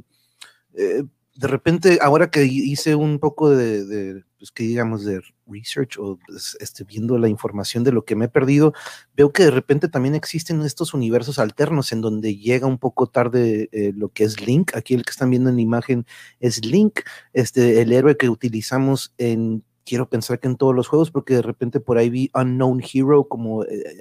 Eh, 0.76 1.04
de 1.36 1.48
repente, 1.48 2.00
ahora 2.02 2.30
que 2.30 2.46
hice 2.46 2.96
un 2.96 3.18
poco 3.18 3.50
de, 3.50 4.24
pues 4.38 4.52
que 4.52 4.64
digamos, 4.64 5.04
de 5.04 5.22
research 5.48 5.98
o 5.98 6.20
pues, 6.28 6.56
este, 6.60 6.84
viendo 6.84 7.18
la 7.18 7.28
información 7.28 7.84
de 7.84 7.92
lo 7.92 8.06
que 8.06 8.16
me 8.16 8.26
he 8.26 8.30
perdido, 8.30 8.74
veo 9.16 9.32
que 9.32 9.44
de 9.44 9.52
repente 9.52 9.88
también 9.88 10.14
existen 10.14 10.62
estos 10.62 10.94
universos 10.94 11.40
alternos 11.40 11.92
en 11.92 12.02
donde 12.02 12.36
llega 12.36 12.68
un 12.68 12.78
poco 12.78 13.08
tarde 13.08 13.70
eh, 13.72 13.94
lo 13.96 14.10
que 14.10 14.26
es 14.26 14.46
Link. 14.46 14.76
Aquí 14.76 14.94
el 14.94 15.04
que 15.04 15.12
están 15.12 15.32
viendo 15.32 15.50
en 15.50 15.56
la 15.56 15.62
imagen 15.64 16.06
es 16.40 16.64
Link, 16.64 17.00
este, 17.34 17.82
el 17.82 17.92
héroe 17.92 18.16
que 18.16 18.30
utilizamos 18.30 19.14
en 19.18 19.64
quiero 19.86 20.10
pensar 20.10 20.40
que 20.40 20.48
en 20.48 20.56
todos 20.56 20.76
los 20.76 20.88
juegos, 20.88 21.12
porque 21.12 21.36
de 21.36 21.42
repente 21.42 21.80
por 21.80 21.98
ahí 21.98 22.10
vi 22.10 22.32
Unknown 22.34 22.82
Hero 22.82 23.28
como 23.28 23.64
eh, 23.64 23.98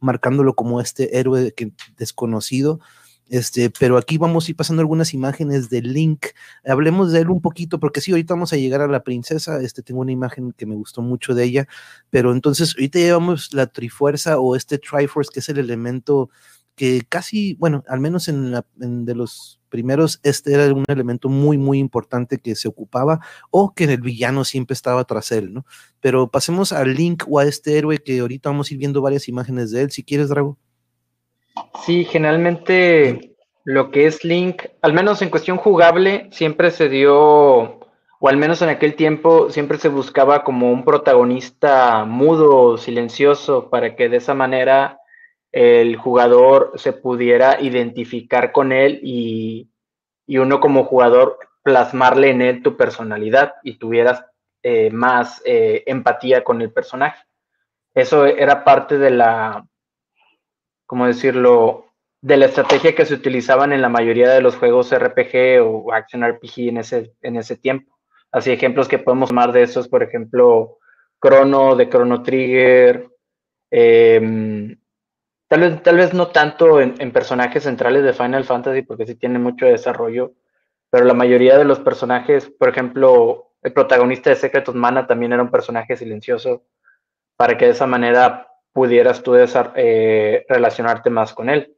marcándolo 0.00 0.54
como 0.54 0.80
este 0.80 1.18
héroe 1.18 1.52
que, 1.52 1.72
desconocido. 1.96 2.80
Este, 3.32 3.70
pero 3.70 3.96
aquí 3.96 4.18
vamos 4.18 4.46
a 4.46 4.50
ir 4.50 4.56
pasando 4.56 4.82
algunas 4.82 5.14
imágenes 5.14 5.70
de 5.70 5.80
Link. 5.80 6.26
Hablemos 6.66 7.12
de 7.12 7.20
él 7.20 7.30
un 7.30 7.40
poquito, 7.40 7.80
porque 7.80 8.02
sí, 8.02 8.10
ahorita 8.10 8.34
vamos 8.34 8.52
a 8.52 8.56
llegar 8.56 8.82
a 8.82 8.88
la 8.88 9.04
princesa. 9.04 9.58
Este, 9.62 9.80
tengo 9.80 10.02
una 10.02 10.12
imagen 10.12 10.52
que 10.52 10.66
me 10.66 10.74
gustó 10.74 11.00
mucho 11.00 11.34
de 11.34 11.44
ella, 11.44 11.66
pero 12.10 12.32
entonces 12.32 12.74
ahorita 12.76 12.98
llevamos 12.98 13.54
la 13.54 13.68
Trifuerza 13.68 14.38
o 14.38 14.54
este 14.54 14.76
Triforce, 14.76 15.30
que 15.32 15.40
es 15.40 15.48
el 15.48 15.56
elemento 15.56 16.28
que 16.74 17.04
casi, 17.08 17.54
bueno, 17.54 17.84
al 17.88 18.00
menos 18.00 18.28
en, 18.28 18.50
la, 18.50 18.66
de 18.74 19.14
los 19.14 19.60
primeros, 19.70 20.20
este 20.24 20.52
era 20.52 20.70
un 20.74 20.84
elemento 20.88 21.30
muy, 21.30 21.56
muy 21.56 21.78
importante 21.78 22.38
que 22.38 22.54
se 22.54 22.68
ocupaba 22.68 23.20
o 23.50 23.72
que 23.74 23.84
el 23.84 24.02
villano 24.02 24.44
siempre 24.44 24.74
estaba 24.74 25.04
tras 25.04 25.32
él, 25.32 25.54
¿no? 25.54 25.64
Pero 26.00 26.30
pasemos 26.30 26.72
a 26.72 26.84
Link 26.84 27.24
o 27.30 27.38
a 27.38 27.46
este 27.46 27.78
héroe 27.78 27.96
que 27.96 28.20
ahorita 28.20 28.50
vamos 28.50 28.70
a 28.70 28.74
ir 28.74 28.78
viendo 28.78 29.00
varias 29.00 29.26
imágenes 29.26 29.70
de 29.70 29.82
él. 29.84 29.90
Si 29.90 30.04
quieres, 30.04 30.28
Drago. 30.28 30.58
Sí, 31.84 32.04
generalmente 32.04 33.36
lo 33.64 33.90
que 33.90 34.06
es 34.06 34.24
Link, 34.24 34.64
al 34.80 34.92
menos 34.92 35.22
en 35.22 35.30
cuestión 35.30 35.56
jugable, 35.56 36.28
siempre 36.32 36.70
se 36.70 36.88
dio, 36.88 37.16
o 37.16 38.28
al 38.28 38.36
menos 38.36 38.62
en 38.62 38.70
aquel 38.70 38.94
tiempo, 38.94 39.50
siempre 39.50 39.78
se 39.78 39.88
buscaba 39.88 40.44
como 40.44 40.72
un 40.72 40.84
protagonista 40.84 42.04
mudo, 42.04 42.78
silencioso, 42.78 43.68
para 43.70 43.94
que 43.96 44.08
de 44.08 44.16
esa 44.18 44.34
manera 44.34 44.98
el 45.52 45.96
jugador 45.96 46.72
se 46.76 46.92
pudiera 46.92 47.60
identificar 47.60 48.52
con 48.52 48.72
él 48.72 49.00
y, 49.02 49.68
uno 50.28 50.60
como 50.60 50.84
jugador 50.84 51.38
plasmarle 51.62 52.30
en 52.30 52.40
él 52.40 52.62
tu 52.62 52.76
personalidad 52.76 53.54
y 53.62 53.76
tuvieras 53.76 54.24
eh, 54.62 54.90
más 54.90 55.42
eh, 55.44 55.82
empatía 55.86 56.42
con 56.42 56.62
el 56.62 56.72
personaje. 56.72 57.22
Eso 57.94 58.24
era 58.24 58.64
parte 58.64 58.96
de 58.96 59.10
la, 59.10 59.66
¿cómo 60.86 61.06
decirlo?, 61.06 61.86
de 62.22 62.36
la 62.36 62.46
estrategia 62.46 62.94
que 62.94 63.04
se 63.04 63.14
utilizaban 63.14 63.72
en 63.72 63.82
la 63.82 63.88
mayoría 63.88 64.30
de 64.30 64.40
los 64.40 64.56
juegos 64.56 64.96
RPG 64.96 65.60
o 65.60 65.92
Action 65.92 66.24
RPG 66.24 66.68
en 66.68 66.76
ese, 66.78 67.12
en 67.20 67.36
ese 67.36 67.56
tiempo. 67.56 67.98
Así 68.30 68.52
ejemplos 68.52 68.88
que 68.88 68.98
podemos 68.98 69.30
tomar 69.30 69.52
de 69.52 69.62
esos, 69.62 69.88
por 69.88 70.04
ejemplo, 70.04 70.78
Chrono, 71.20 71.74
de 71.74 71.88
Chrono 71.88 72.22
Trigger, 72.22 73.08
em, 73.70 74.78
tal, 75.48 75.60
vez, 75.60 75.82
tal 75.82 75.96
vez 75.96 76.14
no 76.14 76.28
tanto 76.28 76.80
en, 76.80 76.94
en, 76.98 77.12
personajes 77.12 77.64
centrales 77.64 78.04
de 78.04 78.12
Final 78.12 78.44
Fantasy, 78.44 78.82
porque 78.82 79.06
sí 79.06 79.16
tiene 79.16 79.38
mucho 79.40 79.66
desarrollo, 79.66 80.32
pero 80.90 81.04
la 81.04 81.14
mayoría 81.14 81.58
de 81.58 81.64
los 81.64 81.80
personajes, 81.80 82.48
por 82.50 82.68
ejemplo, 82.68 83.52
el 83.62 83.72
protagonista 83.72 84.30
de 84.30 84.36
Secret 84.36 84.68
of 84.68 84.76
Mana 84.76 85.06
también 85.06 85.32
era 85.32 85.42
un 85.42 85.50
personaje 85.50 85.96
silencioso, 85.96 86.64
para 87.36 87.58
que 87.58 87.66
de 87.66 87.72
esa 87.72 87.86
manera 87.86 88.51
pudieras 88.72 89.22
tú 89.22 89.34
eh, 89.36 90.44
relacionarte 90.48 91.10
más 91.10 91.32
con 91.34 91.50
él. 91.50 91.76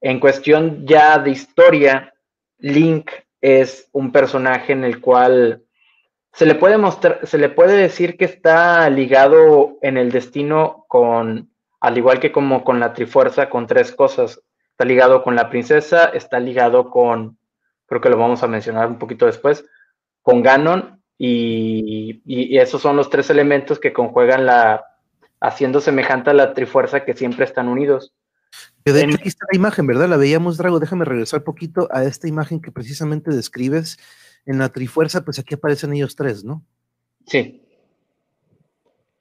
En 0.00 0.20
cuestión 0.20 0.86
ya 0.86 1.18
de 1.18 1.30
historia, 1.30 2.14
Link 2.58 3.10
es 3.40 3.88
un 3.92 4.10
personaje 4.12 4.72
en 4.72 4.84
el 4.84 5.00
cual 5.00 5.62
se 6.32 6.46
le 6.46 6.54
puede 6.54 6.78
mostrar, 6.78 7.20
se 7.24 7.38
le 7.38 7.48
puede 7.48 7.76
decir 7.76 8.16
que 8.16 8.24
está 8.24 8.88
ligado 8.90 9.78
en 9.82 9.96
el 9.96 10.10
destino 10.10 10.84
con, 10.88 11.50
al 11.80 11.98
igual 11.98 12.20
que 12.20 12.32
como 12.32 12.64
con 12.64 12.80
la 12.80 12.92
Trifuerza, 12.92 13.50
con 13.50 13.66
tres 13.66 13.92
cosas. 13.92 14.40
Está 14.70 14.84
ligado 14.84 15.24
con 15.24 15.34
la 15.34 15.50
princesa, 15.50 16.06
está 16.06 16.38
ligado 16.38 16.90
con, 16.90 17.38
creo 17.86 18.00
que 18.00 18.10
lo 18.10 18.16
vamos 18.16 18.42
a 18.42 18.48
mencionar 18.48 18.86
un 18.86 18.98
poquito 18.98 19.26
después, 19.26 19.64
con 20.22 20.42
Ganon, 20.42 21.02
y, 21.20 22.22
y 22.24 22.56
esos 22.58 22.80
son 22.80 22.94
los 22.94 23.10
tres 23.10 23.28
elementos 23.30 23.80
que 23.80 23.92
conjuegan 23.92 24.46
la, 24.46 24.84
haciendo 25.40 25.80
semejante 25.80 26.30
a 26.30 26.34
la 26.34 26.54
trifuerza 26.54 27.04
que 27.04 27.14
siempre 27.14 27.44
están 27.44 27.68
unidos. 27.68 28.12
de 28.84 29.02
hecho, 29.02 29.16
aquí 29.16 29.28
está 29.28 29.46
la 29.50 29.56
imagen, 29.56 29.86
¿verdad? 29.86 30.08
La 30.08 30.16
veíamos, 30.16 30.56
Drago. 30.56 30.80
Déjame 30.80 31.04
regresar 31.04 31.40
un 31.40 31.44
poquito 31.44 31.88
a 31.92 32.04
esta 32.04 32.28
imagen 32.28 32.60
que 32.60 32.72
precisamente 32.72 33.30
describes. 33.30 33.98
En 34.46 34.58
la 34.58 34.70
trifuerza, 34.70 35.24
pues 35.24 35.38
aquí 35.38 35.54
aparecen 35.54 35.92
ellos 35.92 36.16
tres, 36.16 36.42
¿no? 36.42 36.64
Sí. 37.26 37.62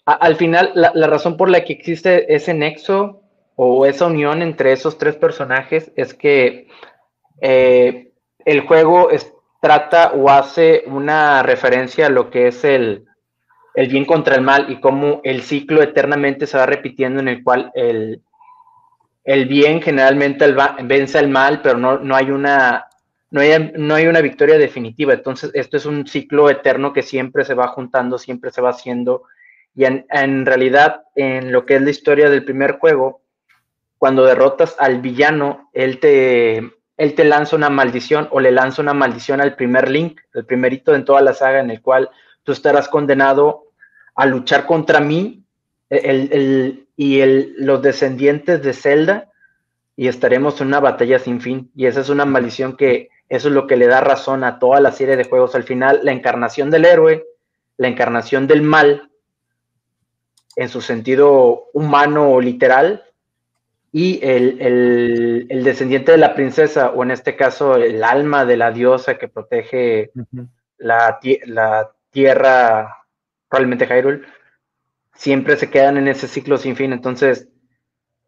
al 0.05 0.37
final, 0.37 0.71
la, 0.73 1.07
razón 1.07 1.35
por 1.35 1.49
la 1.49 1.65
que 1.65 1.73
existe 1.73 2.33
ese 2.33 2.53
nexo 2.53 3.23
o 3.57 3.85
esa 3.85 4.05
unión 4.05 4.41
entre 4.41 4.71
esos 4.71 4.97
tres 4.97 5.17
personajes 5.17 5.91
es 5.97 6.13
que 6.13 6.69
eh, 7.41 8.13
el 8.45 8.61
juego 8.61 9.09
trata 9.61 10.13
o 10.13 10.29
hace 10.29 10.83
una 10.87 11.43
referencia 11.43 12.05
a 12.05 12.09
lo 12.09 12.29
que 12.29 12.47
es 12.47 12.63
el, 12.63 13.06
el 13.77 13.89
bien 13.89 14.05
contra 14.05 14.33
el 14.33 14.41
mal 14.41 14.71
y 14.71 14.79
cómo 14.79 15.21
el 15.23 15.43
ciclo 15.43 15.83
eternamente 15.83 16.47
se 16.47 16.57
va 16.57 16.65
repitiendo 16.65 17.19
en 17.19 17.27
el 17.27 17.43
cual 17.43 17.71
el, 17.75 18.23
el 19.23 19.45
bien 19.45 19.83
generalmente 19.83 20.51
vence 20.83 21.19
al 21.19 21.29
mal, 21.29 21.61
pero 21.61 21.77
no, 21.77 21.99
no 21.99 22.15
hay 22.15 22.31
una 22.31 22.87
no 23.29 23.41
hay, 23.41 23.71
no 23.75 23.93
hay, 23.93 24.07
una 24.07 24.21
victoria 24.21 24.57
definitiva. 24.57 25.13
Entonces, 25.13 25.51
esto 25.53 25.77
es 25.77 25.85
un 25.85 26.07
ciclo 26.07 26.49
eterno 26.49 26.91
que 26.91 27.03
siempre 27.03 27.45
se 27.45 27.53
va 27.53 27.67
juntando, 27.67 28.17
siempre 28.17 28.49
se 28.49 28.61
va 28.61 28.71
haciendo. 28.71 29.25
Y 29.75 29.85
en, 29.85 30.45
realidad, 30.47 31.03
en 31.13 31.51
lo 31.51 31.67
que 31.67 31.75
es 31.75 31.83
la 31.83 31.91
historia 31.91 32.31
del 32.31 32.45
primer 32.45 32.79
juego, 32.79 33.21
cuando 33.99 34.25
derrotas 34.25 34.75
al 34.79 35.01
villano, 35.01 35.69
él 35.73 35.99
te, 35.99 36.57
él 36.97 37.13
te 37.15 37.25
lanza 37.25 37.55
una 37.55 37.69
maldición 37.69 38.27
o 38.31 38.39
le 38.39 38.51
lanza 38.51 38.81
una 38.81 38.95
maldición 38.95 39.39
al 39.39 39.55
primer 39.55 39.87
Link, 39.87 40.19
el 40.33 40.47
primerito 40.47 40.95
en 40.95 41.05
toda 41.05 41.21
la 41.21 41.35
saga 41.35 41.59
en 41.59 41.69
el 41.69 41.83
cual 41.83 42.09
tú 42.41 42.53
estarás 42.53 42.87
condenado 42.87 43.66
a 44.17 44.25
luchar 44.25 44.65
contra 44.65 44.99
mí 44.99 45.45
y 45.89 47.19
el, 47.21 47.55
los 47.57 47.81
descendientes 47.81 48.61
de 48.61 48.73
Zelda 48.73 49.31
y 49.95 50.09
estaremos 50.09 50.59
en 50.59 50.67
una 50.67 50.81
batalla 50.81 51.19
sin 51.19 51.39
fin. 51.39 51.71
Y 51.75 51.85
esa 51.85 52.01
es 52.01 52.09
una 52.09 52.25
maldición 52.25 52.75
que 52.75 53.09
eso 53.29 53.47
es 53.47 53.53
lo 53.53 53.67
que 53.67 53.77
le 53.77 53.87
da 53.87 54.01
razón 54.01 54.43
a 54.43 54.59
toda 54.59 54.79
la 54.79 54.91
serie 54.91 55.15
de 55.15 55.23
juegos. 55.23 55.55
Al 55.55 55.63
final, 55.63 56.01
la 56.03 56.11
encarnación 56.11 56.69
del 56.69 56.85
héroe, 56.85 57.25
la 57.77 57.87
encarnación 57.87 58.47
del 58.47 58.61
mal, 58.61 59.09
en 60.55 60.69
su 60.69 60.81
sentido 60.81 61.65
humano 61.73 62.31
o 62.31 62.41
literal, 62.41 63.03
y 63.91 64.19
el, 64.23 65.47
descendiente 65.63 66.11
de 66.11 66.17
la 66.17 66.35
princesa, 66.35 66.89
o 66.89 67.03
en 67.03 67.11
este 67.11 67.35
caso 67.35 67.75
el 67.75 68.03
alma 68.03 68.45
de 68.45 68.57
la 68.57 68.71
diosa 68.71 69.17
que 69.17 69.27
protege 69.27 70.11
la, 70.77 71.19
la, 71.45 71.91
tierra, 72.11 72.96
probablemente 73.49 73.85
Hyrule, 73.85 74.21
siempre 75.13 75.57
se 75.57 75.69
quedan 75.69 75.97
en 75.97 76.07
ese 76.07 76.27
ciclo 76.27 76.57
sin 76.57 76.75
fin. 76.75 76.93
Entonces, 76.93 77.47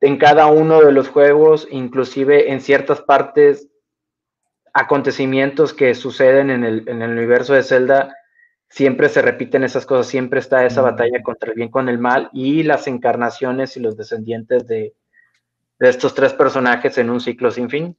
en 0.02 0.18
cada 0.18 0.48
uno 0.48 0.82
de 0.82 0.92
los 0.92 1.10
juegos, 1.10 1.68
inclusive 1.72 2.52
en 2.52 2.62
ciertas 2.62 3.02
partes, 3.02 3.68
acontecimientos 4.74 5.74
que 5.74 5.94
suceden 5.96 6.50
en 6.50 6.64
el, 6.64 6.88
en 6.88 7.02
el 7.02 7.12
universo 7.12 7.54
de 7.54 7.64
Zelda, 7.64 8.16
siempre 8.70 9.10
se 9.10 9.22
repiten 9.22 9.64
esas 9.64 9.86
cosas, 9.86 10.08
siempre 10.08 10.40
está 10.40 10.66
esa 10.66 10.82
batalla 10.82 11.22
contra 11.24 11.50
el 11.50 11.56
bien 11.56 11.70
con 11.70 11.90
el 11.90 11.98
mal 11.98 12.30
y 12.34 12.64
las 12.64 12.88
encarnaciones 12.88 13.76
y 13.76 13.80
los 13.80 13.98
descendientes 13.98 14.68
de, 14.68 14.94
de 15.80 15.90
estos 15.90 16.14
tres 16.14 16.34
personajes 16.34 16.98
en 16.98 17.10
un 17.10 17.20
ciclo 17.20 17.52
sin 17.52 17.70
fin. 17.70 17.98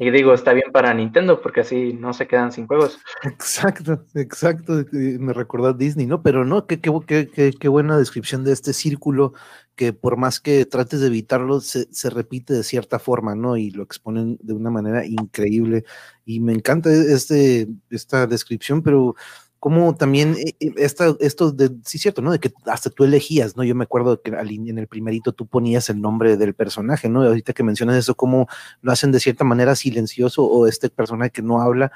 Y 0.00 0.10
digo, 0.12 0.32
está 0.32 0.52
bien 0.52 0.70
para 0.72 0.94
Nintendo 0.94 1.40
porque 1.42 1.62
así 1.62 1.92
no 1.92 2.14
se 2.14 2.28
quedan 2.28 2.52
sin 2.52 2.68
juegos. 2.68 3.00
Exacto, 3.24 4.04
exacto. 4.14 4.84
Me 4.92 5.32
recordó 5.32 5.68
a 5.68 5.72
Disney, 5.72 6.06
¿no? 6.06 6.22
Pero 6.22 6.44
no, 6.44 6.66
qué, 6.66 6.80
qué, 6.80 7.52
qué, 7.58 7.68
buena 7.68 7.98
descripción 7.98 8.44
de 8.44 8.52
este 8.52 8.72
círculo 8.72 9.32
que 9.74 9.92
por 9.92 10.16
más 10.16 10.40
que 10.40 10.64
trates 10.66 11.00
de 11.00 11.08
evitarlo, 11.08 11.60
se, 11.60 11.92
se, 11.92 12.10
repite 12.10 12.54
de 12.54 12.62
cierta 12.62 12.98
forma, 12.98 13.34
¿no? 13.34 13.56
Y 13.56 13.70
lo 13.70 13.82
exponen 13.82 14.38
de 14.40 14.52
una 14.52 14.70
manera 14.70 15.04
increíble. 15.04 15.84
Y 16.24 16.40
me 16.40 16.52
encanta 16.52 16.90
este, 16.90 17.68
esta 17.90 18.26
descripción, 18.28 18.82
pero 18.82 19.16
como 19.60 19.94
también 19.96 20.36
eh, 20.36 20.54
eh, 20.60 20.72
esta, 20.76 21.14
esto 21.20 21.50
de, 21.50 21.70
sí, 21.84 21.98
cierto, 21.98 22.22
¿no? 22.22 22.30
De 22.30 22.38
que 22.38 22.52
hasta 22.66 22.90
tú 22.90 23.04
elegías, 23.04 23.56
¿no? 23.56 23.64
Yo 23.64 23.74
me 23.74 23.84
acuerdo 23.84 24.22
que 24.22 24.30
en 24.30 24.78
el 24.78 24.86
primerito 24.86 25.32
tú 25.32 25.46
ponías 25.46 25.90
el 25.90 26.00
nombre 26.00 26.36
del 26.36 26.54
personaje, 26.54 27.08
¿no? 27.08 27.22
Ahorita 27.22 27.52
que 27.52 27.64
mencionas 27.64 27.96
eso, 27.96 28.14
cómo 28.14 28.46
lo 28.82 28.92
hacen 28.92 29.10
de 29.10 29.20
cierta 29.20 29.44
manera 29.44 29.74
silencioso 29.74 30.44
o 30.44 30.66
este 30.66 30.90
personaje 30.90 31.30
que 31.30 31.42
no 31.42 31.60
habla 31.60 31.90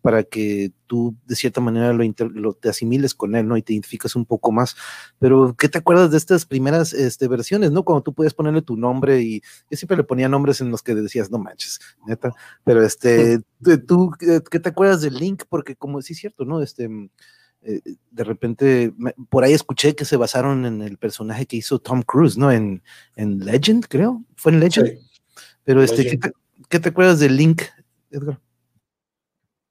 para 0.00 0.22
que 0.22 0.72
tú 0.86 1.14
de 1.26 1.36
cierta 1.36 1.60
manera 1.60 1.92
lo, 1.92 2.52
te 2.54 2.68
asimiles 2.68 3.14
con 3.14 3.34
él, 3.34 3.46
¿no? 3.46 3.56
Y 3.56 3.62
te 3.62 3.72
identificas 3.72 4.16
un 4.16 4.24
poco 4.24 4.52
más. 4.52 4.76
Pero, 5.18 5.54
¿qué 5.58 5.68
te 5.68 5.78
acuerdas 5.78 6.10
de 6.10 6.16
estas 6.16 6.46
primeras 6.46 6.92
este, 6.92 7.28
versiones, 7.28 7.70
¿no? 7.70 7.84
Cuando 7.84 8.02
tú 8.02 8.14
puedes 8.14 8.32
ponerle 8.32 8.62
tu 8.62 8.76
nombre 8.76 9.20
y 9.20 9.40
yo 9.70 9.76
siempre 9.76 9.96
le 9.96 10.04
ponía 10.04 10.28
nombres 10.28 10.60
en 10.60 10.70
los 10.70 10.82
que 10.82 10.94
decías, 10.94 11.30
no 11.30 11.38
manches, 11.38 11.80
neta. 12.06 12.32
Pero, 12.64 12.82
este, 12.84 13.40
tú, 13.86 14.12
¿qué 14.18 14.60
te 14.60 14.68
acuerdas 14.68 15.02
del 15.02 15.14
Link? 15.14 15.44
Porque 15.48 15.76
como 15.76 16.02
sí 16.02 16.12
es 16.12 16.18
cierto, 16.18 16.44
¿no? 16.44 16.62
Este, 16.62 16.88
eh, 17.62 17.80
de 18.10 18.24
repente, 18.24 18.92
por 19.30 19.42
ahí 19.42 19.54
escuché 19.54 19.94
que 19.94 20.04
se 20.04 20.16
basaron 20.16 20.66
en 20.66 20.82
el 20.82 20.98
personaje 20.98 21.46
que 21.46 21.56
hizo 21.56 21.78
Tom 21.78 22.02
Cruise, 22.02 22.36
¿no? 22.36 22.52
En, 22.52 22.82
en 23.16 23.38
Legend, 23.40 23.86
creo. 23.88 24.22
¿Fue 24.36 24.52
en 24.52 24.60
Legend? 24.60 24.98
Pero, 25.64 25.82
este, 25.82 26.18
¿qué 26.68 26.78
te, 26.78 26.88
acuerdas 26.90 27.20
del 27.20 27.36
Link, 27.36 27.62
Edgar? 28.10 28.38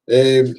Eh, 0.07 0.53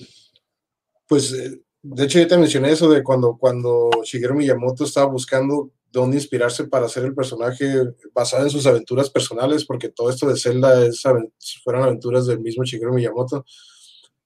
pues, 1.09 1.33
eh, 1.33 1.61
de 1.83 2.05
hecho, 2.05 2.21
ya 2.21 2.29
te 2.29 2.39
mencioné 2.39 2.71
eso 2.71 2.89
de 2.89 3.03
cuando, 3.03 3.37
cuando 3.37 3.91
Shigeru 4.05 4.35
Miyamoto 4.35 4.85
estaba 4.85 5.07
buscando 5.07 5.71
dónde 5.95 6.17
inspirarse 6.17 6.65
para 6.65 6.87
hacer 6.87 7.05
el 7.05 7.15
personaje 7.15 7.73
basado 8.13 8.43
en 8.43 8.51
sus 8.51 8.67
aventuras 8.67 9.09
personales, 9.09 9.65
porque 9.65 9.89
todo 9.89 10.11
esto 10.11 10.27
de 10.27 10.37
Zelda 10.37 10.85
es, 10.85 11.03
fueron 11.63 11.85
aventuras 11.85 12.27
del 12.27 12.41
mismo 12.41 12.65
Shigeru 12.65 12.93
Miyamoto. 12.93 13.45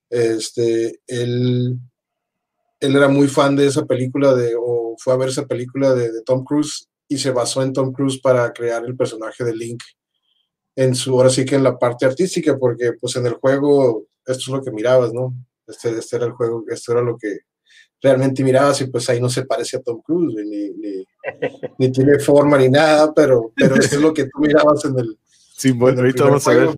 Este, 0.09 0.99
él, 1.05 1.77
él 2.79 2.95
era 2.95 3.07
muy 3.07 3.27
fan 3.27 3.55
de 3.55 3.67
esa 3.67 3.85
película, 3.85 4.33
de, 4.33 4.55
o 4.59 4.95
fue 4.97 5.13
a 5.13 5.17
ver 5.17 5.29
esa 5.29 5.45
película 5.45 5.93
de, 5.93 6.11
de 6.11 6.23
Tom 6.23 6.43
Cruise 6.43 6.89
y 7.07 7.19
se 7.19 7.31
basó 7.31 7.61
en 7.61 7.71
Tom 7.71 7.93
Cruise 7.93 8.19
para 8.19 8.51
crear 8.51 8.83
el 8.83 8.97
personaje 8.97 9.43
de 9.43 9.55
Link 9.55 9.83
en 10.75 10.95
su, 10.95 11.11
ahora 11.11 11.29
sí 11.29 11.45
que 11.45 11.55
en 11.55 11.63
la 11.63 11.77
parte 11.77 12.05
artística, 12.05 12.57
porque 12.57 12.93
pues 12.99 13.15
en 13.15 13.25
el 13.27 13.33
juego 13.33 14.07
esto 14.25 14.41
es 14.41 14.47
lo 14.47 14.63
que 14.63 14.71
mirabas, 14.71 15.13
¿no? 15.13 15.35
Este, 15.67 15.89
este, 15.89 16.15
era 16.15 16.25
el 16.25 16.31
juego, 16.31 16.63
esto 16.67 16.93
era 16.93 17.01
lo 17.01 17.17
que 17.17 17.39
realmente 18.01 18.43
mirabas 18.43 18.81
y 18.81 18.87
pues 18.87 19.09
ahí 19.09 19.19
no 19.19 19.29
se 19.29 19.45
parece 19.45 19.77
a 19.77 19.81
Tom 19.81 20.01
Cruise, 20.01 20.35
ni, 20.45 21.05
ni, 21.77 21.91
tiene 21.91 22.19
forma 22.19 22.57
ni 22.57 22.69
nada, 22.69 23.13
pero, 23.13 23.51
pero 23.55 23.75
esto 23.75 23.95
es 23.95 24.01
lo 24.01 24.13
que 24.13 24.23
tú 24.23 24.39
mirabas 24.39 24.85
en 24.85 24.99
el... 24.99 25.17
Sí, 25.57 25.71
bueno, 25.71 25.99
ahorita 25.99 26.23
vamos 26.23 26.47
a 26.47 26.53
ver. 26.53 26.69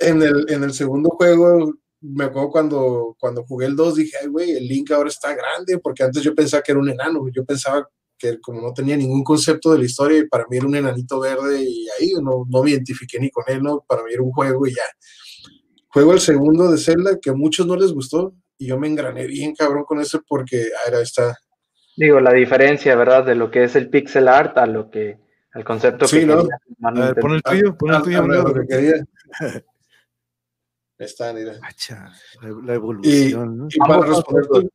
en, 0.00 0.22
el, 0.22 0.46
en 0.50 0.64
el 0.64 0.72
segundo 0.72 1.10
juego, 1.10 1.72
me 2.00 2.24
acuerdo 2.24 2.50
cuando, 2.50 3.16
cuando 3.18 3.44
jugué 3.44 3.66
el 3.66 3.76
2, 3.76 3.96
dije, 3.96 4.16
ay, 4.20 4.28
güey, 4.28 4.50
el 4.52 4.68
Link 4.68 4.90
ahora 4.90 5.08
está 5.08 5.34
grande, 5.34 5.78
porque 5.78 6.02
antes 6.02 6.22
yo 6.22 6.34
pensaba 6.34 6.62
que 6.62 6.72
era 6.72 6.80
un 6.80 6.90
enano, 6.90 7.24
yo 7.34 7.44
pensaba 7.44 7.88
que 8.18 8.38
como 8.40 8.60
no 8.60 8.72
tenía 8.74 8.96
ningún 8.96 9.24
concepto 9.24 9.72
de 9.72 9.78
la 9.78 9.84
historia, 9.86 10.18
y 10.18 10.28
para 10.28 10.44
mí 10.50 10.58
era 10.58 10.66
un 10.66 10.76
enanito 10.76 11.18
verde, 11.20 11.62
y 11.62 11.86
ahí 11.98 12.12
no, 12.22 12.44
no 12.48 12.62
me 12.62 12.70
identifiqué 12.70 13.18
ni 13.18 13.30
con 13.30 13.44
él, 13.46 13.62
¿no? 13.62 13.82
Para 13.88 14.02
mí 14.02 14.10
era 14.12 14.22
un 14.22 14.30
juego 14.32 14.66
y 14.66 14.74
ya 14.74 14.82
Juego 15.94 16.12
el 16.12 16.18
segundo 16.18 16.72
de 16.72 16.76
Zelda, 16.76 17.20
que 17.20 17.30
a 17.30 17.34
muchos 17.34 17.68
no 17.68 17.76
les 17.76 17.92
gustó, 17.92 18.34
y 18.58 18.66
yo 18.66 18.78
me 18.78 18.88
engrané 18.88 19.26
bien 19.26 19.54
cabrón 19.54 19.84
con 19.84 20.00
eso 20.00 20.22
porque 20.26 20.68
ahora 20.84 21.00
está. 21.00 21.36
Digo, 21.96 22.20
la 22.20 22.32
diferencia, 22.32 22.96
¿verdad? 22.96 23.24
De 23.24 23.34
lo 23.34 23.50
que 23.50 23.64
es 23.64 23.76
el 23.76 23.88
pixel 23.88 24.28
art 24.28 24.58
a 24.58 24.66
lo 24.66 24.90
que, 24.90 25.18
al 25.52 25.64
concepto 25.64 26.08
sí, 26.08 26.24
¿no? 26.24 26.46
pon 27.20 27.34
el 27.34 27.42
tuyo, 27.42 27.76
pon 27.76 27.94
el 27.94 28.02
tuyo. 28.02 28.22
lo 28.26 28.54
que 28.54 28.66
quería. 28.66 29.04
Está, 30.98 31.32
mira. 31.32 31.58
La, 32.62 32.74
evolución. 32.74 33.68
Y, 33.68 33.78
para, 33.78 34.06
responder 34.06 34.46
tu, 34.46 34.70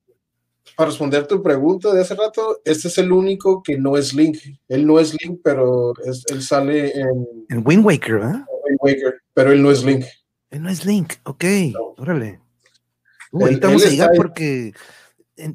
para 0.76 0.90
responder 0.90 1.28
tu 1.28 1.42
pregunta 1.42 1.94
de 1.94 2.02
hace 2.02 2.14
rato, 2.14 2.60
este 2.66 2.90
es 2.90 2.98
el 2.98 3.12
único 3.12 3.64
que 3.64 3.78
no 3.78 3.98
es 3.98 4.14
Link. 4.14 4.38
Él 4.68 4.86
no 4.86 5.00
es 5.00 5.16
Link, 5.22 5.40
pero 5.44 5.94
él 6.30 6.42
sale 6.42 6.92
en. 7.00 7.46
En 7.50 7.64
Wind 7.66 7.86
Waker, 7.86 8.16
¿eh? 8.16 8.44
Wind 8.64 8.80
Waker, 8.82 9.22
pero 9.34 9.52
él 9.52 9.62
no 9.64 9.72
es 9.72 9.84
Link. 9.84 10.06
Él 10.52 10.64
no 10.64 10.70
es 10.70 10.86
Link, 10.86 11.14
ok, 11.24 11.46
órale. 11.98 12.42
Uh, 13.32 13.44
ahorita 13.44 13.68
vamos 13.68 13.86
a 13.86 13.90
llegar 13.90 14.10
porque 14.16 14.74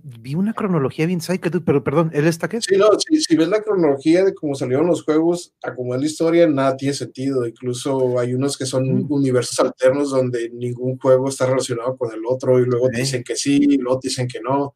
vi 0.02 0.34
una 0.34 0.54
cronología 0.54 1.06
bien 1.06 1.20
psycho, 1.20 1.50
pero 1.64 1.84
perdón, 1.84 2.10
¿él 2.14 2.26
está 2.26 2.48
qué? 2.48 2.60
Sí, 2.60 2.76
no, 2.76 2.88
si, 2.98 3.36
ves 3.36 3.48
la 3.48 3.62
cronología 3.62 4.24
de 4.24 4.34
cómo 4.34 4.54
salieron 4.54 4.86
los 4.86 5.02
juegos, 5.02 5.54
a 5.62 5.74
cómo 5.74 5.94
es 5.94 6.00
la 6.00 6.06
historia, 6.06 6.46
nada 6.46 6.76
tiene 6.76 6.94
sentido. 6.94 7.46
Incluso 7.46 8.18
hay 8.18 8.34
unos 8.34 8.56
que 8.56 8.66
son 8.66 8.86
mm. 8.86 9.12
universos 9.12 9.58
alternos 9.60 10.10
donde 10.10 10.50
ningún 10.50 10.98
juego 10.98 11.28
está 11.28 11.46
relacionado 11.46 11.96
con 11.96 12.12
el 12.12 12.20
otro 12.26 12.58
y 12.58 12.64
luego 12.64 12.88
dicen 12.88 13.22
que 13.22 13.36
sí, 13.36 13.58
y 13.60 13.78
luego 13.78 14.00
dicen 14.02 14.26
que 14.28 14.40
no. 14.40 14.74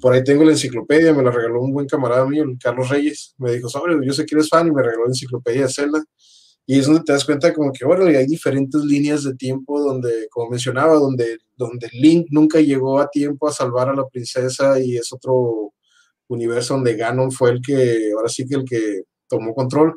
Por 0.00 0.12
ahí 0.12 0.22
tengo 0.22 0.44
la 0.44 0.52
enciclopedia, 0.52 1.14
me 1.14 1.22
la 1.22 1.30
regaló 1.30 1.62
un 1.62 1.72
buen 1.72 1.86
camarada 1.86 2.26
mío, 2.26 2.44
Carlos 2.60 2.88
Reyes. 2.90 3.34
Me 3.38 3.52
dijo, 3.52 3.68
sobre, 3.68 3.94
yo 4.04 4.12
sé 4.12 4.26
que 4.26 4.34
eres 4.34 4.48
fan 4.48 4.66
y 4.66 4.70
me 4.70 4.82
regaló 4.82 5.04
la 5.04 5.10
enciclopedia 5.10 5.62
de 5.62 5.72
Zelda. 5.72 6.04
Y 6.68 6.80
es 6.80 6.86
donde 6.86 7.02
te 7.04 7.12
das 7.12 7.24
cuenta 7.24 7.54
como 7.54 7.72
que, 7.72 7.84
bueno, 7.84 8.06
hay 8.06 8.26
diferentes 8.26 8.82
líneas 8.82 9.22
de 9.22 9.34
tiempo 9.36 9.80
donde, 9.80 10.28
como 10.30 10.50
mencionaba, 10.50 10.94
donde, 10.94 11.38
donde 11.56 11.88
Link 11.92 12.26
nunca 12.30 12.60
llegó 12.60 12.98
a 12.98 13.08
tiempo 13.08 13.46
a 13.46 13.52
salvar 13.52 13.88
a 13.88 13.94
la 13.94 14.06
princesa 14.08 14.80
y 14.80 14.96
es 14.96 15.12
otro 15.12 15.72
universo 16.28 16.74
donde 16.74 16.96
Ganon 16.96 17.30
fue 17.30 17.50
el 17.50 17.62
que, 17.62 18.10
ahora 18.16 18.28
sí 18.28 18.46
que 18.46 18.56
el 18.56 18.64
que 18.64 19.02
tomó 19.28 19.54
control. 19.54 19.94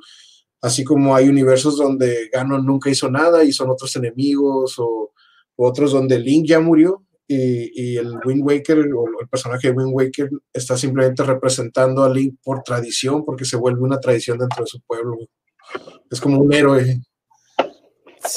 Así 0.61 0.83
como 0.83 1.15
hay 1.15 1.27
universos 1.27 1.77
donde 1.77 2.29
Ganon 2.31 2.63
nunca 2.65 2.91
hizo 2.91 3.09
nada 3.09 3.43
y 3.43 3.51
son 3.51 3.71
otros 3.71 3.95
enemigos 3.95 4.75
o, 4.77 5.11
otros 5.61 5.91
donde 5.91 6.19
Link 6.19 6.45
ya 6.47 6.59
murió 6.61 7.03
y, 7.27 7.93
y, 7.93 7.97
el 7.97 8.17
Wind 8.25 8.43
Waker 8.45 8.79
o 8.95 9.05
el 9.21 9.27
personaje 9.27 9.69
de 9.69 9.73
Wind 9.73 9.91
Waker 9.93 10.29
está 10.53 10.77
simplemente 10.77 11.23
representando 11.23 12.03
a 12.03 12.09
Link 12.09 12.35
por 12.43 12.63
tradición 12.63 13.25
porque 13.25 13.43
se 13.43 13.57
vuelve 13.57 13.81
una 13.81 13.99
tradición 13.99 14.37
dentro 14.37 14.63
de 14.63 14.69
su 14.69 14.79
pueblo 14.81 15.17
es 16.09 16.19
como 16.19 16.39
un 16.39 16.53
héroe. 16.53 17.01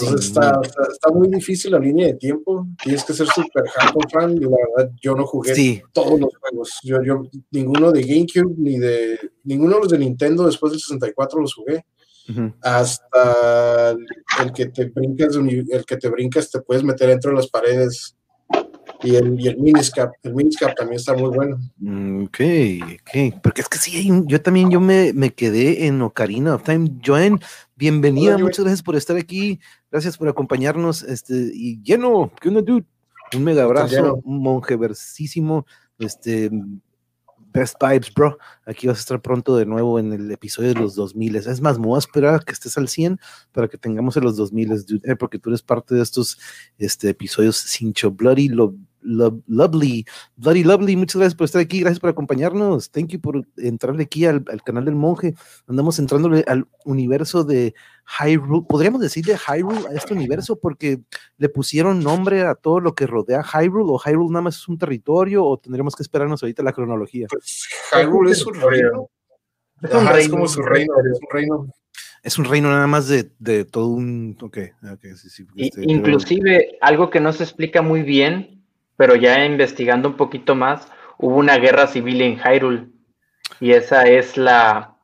Entonces 0.00 0.26
está, 0.26 0.60
está, 0.62 1.10
muy 1.10 1.28
difícil 1.28 1.72
la 1.72 1.78
línea 1.78 2.06
de 2.06 2.14
tiempo. 2.14 2.66
Tienes 2.82 3.04
que 3.04 3.12
ser 3.12 3.26
súper 3.26 3.68
hardcore 3.68 4.08
fan. 4.10 4.36
Y 4.36 4.40
la 4.40 4.56
verdad, 4.76 4.92
yo 5.00 5.14
no 5.14 5.26
jugué 5.26 5.82
todos 5.92 6.20
los 6.20 6.30
juegos. 6.36 6.78
Yo, 6.84 7.02
yo, 7.02 7.22
ninguno 7.50 7.90
de 7.90 8.02
GameCube 8.02 8.54
ni 8.58 8.78
de 8.78 9.18
ninguno 9.44 9.74
de 9.74 9.80
los 9.80 9.88
de 9.90 9.98
Nintendo 9.98 10.46
después 10.46 10.72
del 10.72 10.80
64 10.80 11.40
los 11.40 11.54
jugué. 11.54 11.84
Hasta 12.62 13.90
el, 13.90 14.52
que 14.54 14.66
te 14.66 14.84
brincas, 14.84 15.34
el 15.34 15.84
que 15.84 15.96
te 15.96 16.08
brincas, 16.08 16.50
te 16.50 16.60
puedes 16.60 16.84
meter 16.84 17.08
dentro 17.08 17.32
de 17.32 17.36
las 17.36 17.48
paredes 17.48 18.16
y 19.02 19.16
el, 19.16 19.40
y 19.40 19.48
el 19.48 19.58
Miniscap, 19.58 20.12
el 20.22 20.34
Miniscap 20.34 20.74
también 20.76 20.98
está 20.98 21.14
muy 21.14 21.30
bueno. 21.30 21.58
Mm, 21.78 22.24
ok, 22.24 22.40
ok. 22.94 23.40
Porque 23.42 23.60
es 23.62 23.68
que 23.68 23.78
sí, 23.78 24.10
yo 24.26 24.40
también 24.40 24.70
yo 24.70 24.80
me, 24.80 25.12
me 25.12 25.32
quedé 25.32 25.86
en 25.86 26.00
Ocarina 26.02 26.54
of 26.54 26.62
Time. 26.62 26.90
Yo 27.00 27.18
en, 27.18 27.40
bienvenida, 27.76 28.38
muchas 28.38 28.64
gracias 28.64 28.82
por 28.82 28.96
estar 28.96 29.16
aquí, 29.16 29.60
gracias 29.90 30.16
por 30.16 30.28
acompañarnos, 30.28 31.02
este, 31.02 31.50
y 31.52 31.82
lleno, 31.82 32.32
¿qué 32.40 32.48
onda, 32.48 32.62
dude? 32.62 32.86
Un 33.34 33.44
mega 33.44 33.64
abrazo, 33.64 34.20
un 34.24 34.42
monje 34.42 34.76
versísimo, 34.76 35.66
este, 35.98 36.50
Best 37.52 37.76
Vibes, 37.80 38.12
bro. 38.14 38.38
Aquí 38.66 38.86
vas 38.86 38.98
a 38.98 39.00
estar 39.00 39.20
pronto 39.20 39.56
de 39.56 39.66
nuevo 39.66 39.98
en 39.98 40.12
el 40.12 40.30
episodio 40.30 40.70
de 40.70 40.80
los 40.80 40.94
2000. 40.94 41.36
Es 41.36 41.60
más, 41.60 41.78
me 41.78 41.86
voy 41.86 41.96
a 41.96 41.98
esperar 41.98 42.44
que 42.44 42.52
estés 42.52 42.76
al 42.78 42.88
100 42.88 43.18
para 43.52 43.68
que 43.68 43.78
tengamos 43.78 44.16
en 44.16 44.24
los 44.24 44.36
2000, 44.36 44.86
dude, 44.86 45.10
eh, 45.10 45.16
porque 45.16 45.38
tú 45.38 45.50
eres 45.50 45.62
parte 45.62 45.94
de 45.94 46.02
estos 46.02 46.38
este, 46.78 47.10
episodios 47.10 47.56
Cincho 47.56 48.10
Bloody, 48.10 48.48
lo, 48.48 48.74
lovely, 49.02 50.04
Bloody 50.36 50.64
Lovely, 50.64 50.96
muchas 50.96 51.16
gracias 51.16 51.34
por 51.34 51.44
estar 51.44 51.60
aquí, 51.60 51.80
gracias 51.80 52.00
por 52.00 52.10
acompañarnos, 52.10 52.90
thank 52.90 53.08
you 53.08 53.20
por 53.20 53.46
entrarle 53.56 54.04
aquí 54.04 54.24
al, 54.26 54.44
canal 54.64 54.84
del 54.84 54.94
monje, 54.94 55.34
andamos 55.66 55.98
entrándole 55.98 56.44
al 56.46 56.66
universo 56.84 57.44
de 57.44 57.74
Hyrule, 58.06 58.64
podríamos 58.68 59.00
decirle 59.00 59.36
Hyrule 59.36 59.88
a 59.88 59.94
este 59.94 60.14
universo 60.14 60.58
porque 60.58 61.00
le 61.38 61.48
pusieron 61.48 62.00
nombre 62.00 62.42
a 62.42 62.54
todo 62.54 62.80
lo 62.80 62.94
que 62.94 63.06
rodea 63.06 63.42
Hyrule, 63.42 63.92
o 63.92 63.98
Hyrule 63.98 64.30
nada 64.30 64.42
más 64.42 64.56
es 64.56 64.68
un 64.68 64.78
territorio, 64.78 65.44
o 65.44 65.58
tendremos 65.58 65.94
que 65.94 66.02
esperarnos 66.02 66.42
ahorita 66.42 66.62
la 66.62 66.72
cronología. 66.72 67.26
Pues, 67.28 67.68
Hyrule 67.92 68.32
es 68.32 68.44
un 68.46 68.54
reino. 68.54 69.10
Es, 69.82 70.28
como 70.28 70.46
su 70.46 70.62
reino, 70.62 70.94
es 70.98 71.18
un 71.20 71.28
reino. 71.30 71.66
Es 72.22 72.38
un 72.38 72.44
reino 72.44 72.70
nada 72.70 72.86
más 72.86 73.08
de, 73.08 73.64
todo 73.64 73.88
un... 73.88 74.36
Okay, 74.40 74.70
este, 75.56 75.82
inclusive, 75.82 76.78
algo 76.80 77.10
que 77.10 77.18
no 77.18 77.32
se 77.32 77.42
explica 77.42 77.82
muy 77.82 78.02
bien 78.02 78.62
pero 79.02 79.16
ya 79.16 79.44
investigando 79.44 80.08
un 80.08 80.16
poquito 80.16 80.54
más, 80.54 80.86
hubo 81.18 81.34
una 81.34 81.58
guerra 81.58 81.88
civil 81.88 82.22
en 82.22 82.38
Hyrule 82.38 82.86
y 83.58 83.72
esa 83.72 84.04
es 84.04 84.36
la 84.36 84.94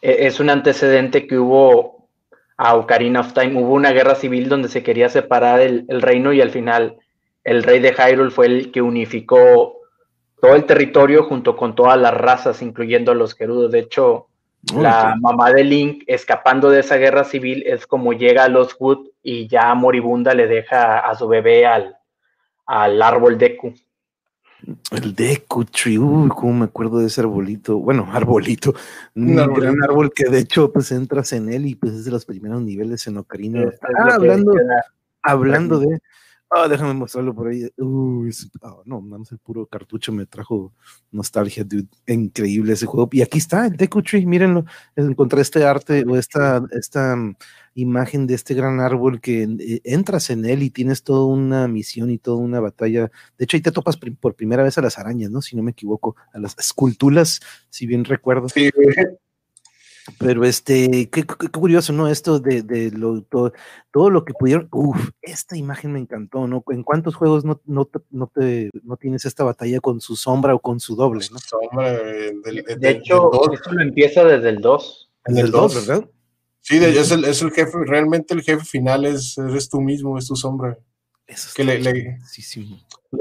e, 0.00 0.26
es 0.26 0.40
un 0.40 0.48
antecedente 0.48 1.26
que 1.26 1.38
hubo 1.38 2.08
a 2.56 2.74
Ocarina 2.74 3.20
of 3.20 3.34
Time. 3.34 3.60
Hubo 3.60 3.74
una 3.74 3.92
guerra 3.92 4.14
civil 4.14 4.48
donde 4.48 4.70
se 4.70 4.82
quería 4.82 5.10
separar 5.10 5.60
el, 5.60 5.84
reino 6.00 6.32
y 6.32 6.40
al 6.40 6.52
final 6.52 6.96
el 7.44 7.62
rey 7.64 7.80
de 7.80 7.92
Hyrule 7.92 8.30
fue 8.30 8.46
el 8.46 8.72
que 8.72 8.80
unificó 8.80 9.74
todo 10.40 10.54
el 10.54 10.64
territorio 10.64 11.24
junto 11.24 11.54
con 11.54 11.74
todas 11.74 12.00
las 12.00 12.14
razas, 12.14 12.62
incluyendo 12.62 13.12
a 13.12 13.14
los 13.14 13.34
Gerudos. 13.34 13.72
De 13.72 13.80
hecho, 13.80 14.28
la 14.74 15.16
mamá 15.20 15.52
de 15.52 15.64
Link, 15.64 16.04
escapando 16.06 16.70
de 16.70 16.80
esa 16.80 16.96
guerra 16.96 17.24
civil, 17.24 17.62
es 17.66 17.86
como 17.86 18.14
llega 18.14 18.44
a 18.44 18.48
los 18.48 18.74
Wood 18.80 19.08
y 19.22 19.48
ya 19.48 19.74
moribunda 19.74 20.32
le 20.32 20.46
deja 20.46 21.00
a 21.00 21.14
su 21.14 21.28
bebé 21.28 21.66
al, 21.66 21.98
al 22.66 23.00
árbol 23.02 23.38
Deku. 23.38 23.74
El 24.90 25.14
Deku 25.14 25.64
Tree, 25.66 25.98
uy, 25.98 26.28
cómo 26.30 26.52
me 26.52 26.64
acuerdo 26.64 26.98
de 26.98 27.06
ese 27.06 27.20
arbolito. 27.20 27.78
Bueno, 27.78 28.08
arbolito. 28.12 28.74
Un, 29.14 29.36
gran 29.36 29.82
árbol 29.82 30.12
que 30.14 30.30
de 30.30 30.38
hecho 30.38 30.72
pues 30.72 30.90
entras 30.92 31.32
en 31.32 31.52
él 31.52 31.66
y 31.66 31.74
pues 31.74 31.92
es 31.92 32.04
de 32.04 32.10
los 32.10 32.24
primeros 32.24 32.62
niveles 32.62 33.06
en 33.06 33.18
Ocarina. 33.18 33.70
Ah, 33.82 34.14
hablando, 34.14 34.52
hablando 35.22 35.78
de. 35.80 35.98
Ah, 36.50 36.68
déjame 36.68 36.94
mostrarlo 36.94 37.34
por 37.34 37.48
ahí. 37.48 37.68
Uy, 37.78 38.30
ah, 38.62 38.76
no, 38.84 39.02
nada 39.02 39.18
más 39.18 39.32
el 39.32 39.38
puro 39.38 39.66
cartucho 39.66 40.12
me 40.12 40.24
trajo 40.24 40.72
nostalgia, 41.10 41.64
dude. 41.64 41.88
Increíble 42.06 42.74
ese 42.74 42.86
juego. 42.86 43.08
Y 43.12 43.22
aquí 43.22 43.38
está 43.38 43.66
el 43.66 43.76
Deku 43.76 44.02
Tree, 44.02 44.24
mírenlo. 44.24 44.64
Encontré 44.94 45.40
este 45.40 45.64
arte 45.64 46.04
o 46.06 46.16
esta, 46.16 46.62
esta 46.70 47.16
imagen 47.74 48.26
de 48.26 48.34
este 48.34 48.54
gran 48.54 48.80
árbol 48.80 49.20
que 49.20 49.42
eh, 49.42 49.80
entras 49.84 50.30
en 50.30 50.44
él 50.44 50.62
y 50.62 50.70
tienes 50.70 51.02
toda 51.02 51.26
una 51.26 51.68
misión 51.68 52.10
y 52.10 52.18
toda 52.18 52.38
una 52.38 52.60
batalla. 52.60 53.10
De 53.38 53.44
hecho, 53.44 53.56
ahí 53.56 53.62
te 53.62 53.72
topas 53.72 53.96
por 53.96 54.34
primera 54.34 54.62
vez 54.62 54.78
a 54.78 54.82
las 54.82 54.98
arañas, 54.98 55.30
¿no? 55.30 55.42
Si 55.42 55.56
no 55.56 55.62
me 55.62 55.72
equivoco, 55.72 56.16
a 56.32 56.38
las 56.38 56.56
esculturas, 56.58 57.40
si 57.68 57.86
bien 57.86 58.04
recuerdo. 58.04 58.48
Sí. 58.48 58.70
Pero 60.18 60.44
este, 60.44 61.08
qué, 61.08 61.24
curioso, 61.24 61.92
¿no? 61.94 62.08
Esto 62.08 62.38
de, 62.38 62.90
lo, 62.94 63.22
todo, 63.22 64.10
lo 64.10 64.24
que 64.24 64.34
pudieron. 64.34 64.68
Uf, 64.70 65.10
esta 65.22 65.56
imagen 65.56 65.92
me 65.92 65.98
encantó, 65.98 66.46
¿no? 66.46 66.62
¿En 66.68 66.82
cuántos 66.82 67.14
juegos 67.14 67.44
no, 67.44 67.60
no, 67.64 67.86
te, 67.86 68.70
no 68.82 68.96
tienes 68.98 69.24
esta 69.24 69.44
batalla 69.44 69.80
con 69.80 70.02
su 70.02 70.14
sombra 70.14 70.54
o 70.54 70.58
con 70.58 70.78
su 70.78 70.94
doble, 70.94 71.24
¿no? 71.32 71.38
Sombra, 71.38 71.92
de 71.92 72.90
hecho, 72.90 73.30
esto 73.52 73.72
lo 73.72 73.82
empieza 73.82 74.24
desde 74.24 74.50
el 74.50 74.60
2. 74.60 75.10
En 75.26 75.38
el 75.38 75.50
2, 75.50 75.86
¿verdad? 75.86 76.08
Sí, 76.66 76.78
es, 76.78 77.10
el, 77.10 77.26
es 77.26 77.42
el 77.42 77.50
jefe, 77.50 77.72
realmente 77.86 78.32
el 78.32 78.40
jefe 78.40 78.64
final 78.64 79.04
es, 79.04 79.36
eres 79.36 79.68
tú 79.68 79.82
mismo, 79.82 80.16
es 80.16 80.26
tu 80.26 80.34
sombra. 80.34 80.78
Eso 81.26 81.50
que 81.54 81.62
le, 81.62 81.78
le, 81.78 82.18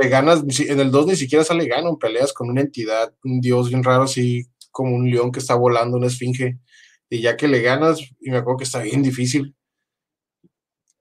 ganas, 0.07 0.43
en 0.59 0.79
el 0.79 0.91
2 0.91 1.07
ni 1.07 1.17
siquiera 1.17 1.43
sale 1.43 1.67
gano, 1.67 1.99
peleas 1.99 2.31
con 2.31 2.49
una 2.49 2.61
entidad, 2.61 3.13
un 3.21 3.41
dios 3.41 3.67
bien 3.67 3.83
raro, 3.83 4.03
así 4.03 4.47
como 4.71 4.95
un 4.95 5.11
león 5.11 5.33
que 5.33 5.39
está 5.39 5.55
volando, 5.55 5.97
una 5.97 6.07
esfinge, 6.07 6.57
y 7.09 7.19
ya 7.19 7.35
que 7.35 7.49
le 7.49 7.61
ganas, 7.61 7.99
y 8.21 8.31
me 8.31 8.37
acuerdo 8.37 8.59
que 8.59 8.63
está 8.63 8.79
bien 8.79 9.03
difícil, 9.03 9.53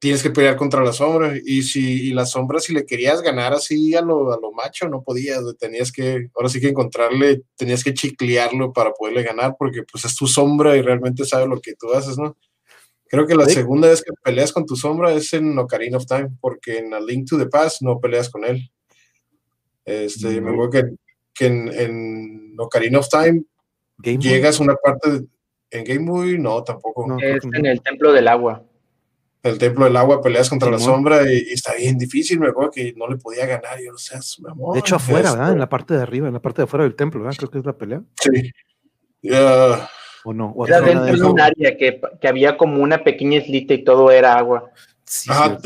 tienes 0.03 0.21
que 0.21 0.31
pelear 0.31 0.57
contra 0.57 0.83
la 0.83 0.93
sombra. 0.93 1.33
Y 1.45 1.63
si 1.63 2.09
y 2.09 2.13
la 2.13 2.27
sombra, 2.27 2.59
si 2.59 2.75
le 2.75 2.85
querías 2.85 3.23
ganar 3.23 3.53
así 3.53 3.95
a 3.95 4.01
lo, 4.01 4.33
a 4.33 4.41
lo 4.41 4.51
macho, 4.51 4.89
no 4.89 5.05
podías. 5.05 5.41
Tenías 5.61 5.93
que, 5.93 6.29
ahora 6.35 6.49
sí 6.49 6.61
que 6.61 6.71
encontrarle, 6.71 7.43
tenías 7.57 7.85
que 7.85 7.95
chiclearlo 7.95 8.73
para 8.73 8.93
poderle 8.93 9.23
ganar, 9.23 9.55
porque 9.57 9.85
pues 9.85 10.05
es 10.05 10.17
tu 10.17 10.27
sombra 10.27 10.77
y 10.77 10.83
realmente 10.83 11.25
sabe 11.25 11.47
lo 11.47 11.61
que 11.61 11.75
tú 11.77 11.93
haces, 11.93 12.19
¿no? 12.19 12.37
Creo 13.07 13.29
que 13.29 13.37
la 13.37 13.45
segunda 13.45 13.91
vez 13.91 14.03
que 14.03 14.11
peleas 14.25 14.53
con 14.53 14.67
tu 14.67 14.75
sombra 14.75 15.13
es 15.13 15.33
en 15.35 15.57
Ocarina 15.57 15.99
of 15.99 16.07
Time, 16.07 16.31
porque 16.41 16.79
en 16.79 16.93
A 16.95 16.99
Link 16.99 17.29
to 17.29 17.39
the 17.39 17.47
Past 17.47 17.83
no 17.83 18.01
peleas 18.01 18.29
con 18.29 18.45
él. 18.45 18.73
Este, 19.85 20.41
Me 20.41 20.51
acuerdo 20.51 20.71
que, 20.71 20.83
que 21.33 21.47
en, 21.47 22.57
Ocarina 22.59 22.99
of 22.99 23.09
Time 23.09 23.45
llegas 24.03 24.59
a 24.59 24.65
una 24.65 24.75
parte 24.75 25.27
en 25.71 25.85
Game 25.85 26.11
Boy, 26.11 26.41
no, 26.41 26.65
tampoco. 26.65 27.07
es 27.21 27.45
en 27.53 27.67
el 27.67 27.81
Templo 27.81 28.13
del 28.13 28.27
Agua 28.27 28.67
el 29.43 29.59
templo 29.59 29.85
del 29.85 29.97
agua 29.97 30.23
peleas 30.23 30.49
contra 30.49 30.71
la 30.71 30.79
sombra 30.79 31.31
y, 31.31 31.53
está 31.53 31.75
bien 31.75 31.99
difícil, 31.99 32.39
me 32.39 32.49
acuerdo 32.49 32.71
que 32.71 32.93
no 32.97 33.09
le 33.09 33.17
podía 33.17 33.47
ganar, 33.47 33.79
yo 33.81 33.93
no 33.93 33.99
sé, 33.99 34.19
mi 34.39 34.51
amor. 34.51 34.75
De 34.75 34.81
hecho, 34.81 34.97
afuera, 34.97 35.33
¿verdad? 35.33 35.53
En 35.53 35.59
la 35.59 35.69
parte 35.69 35.95
de 35.95 36.03
arriba, 36.03 36.29
en 36.29 36.35
la 36.35 36.41
parte 36.41 36.63
de 36.63 36.65
afuera 36.65 36.85
del 36.85 36.95
templo, 36.95 37.21
¿verdad? 37.21 37.37
Creo 37.37 37.51
que 37.51 37.59
es 37.59 37.67
la 37.67 37.77
pelea. 37.77 38.03
Sí. 38.21 38.53
o 40.25 40.33
no. 40.33 40.55
era 40.67 40.81
dentro 40.81 41.17
de 41.17 41.25
un 41.25 41.41
área 41.41 41.77
que, 41.77 42.01
que, 42.21 42.29
había 42.29 42.57
como 42.57 42.83
una 42.83 43.03
pequeña 43.03 43.39
islita 43.39 43.75
y 43.75 43.85
todo 43.85 44.11
era 44.11 44.35
agua. 44.35 44.71
Ajá, 45.29 45.59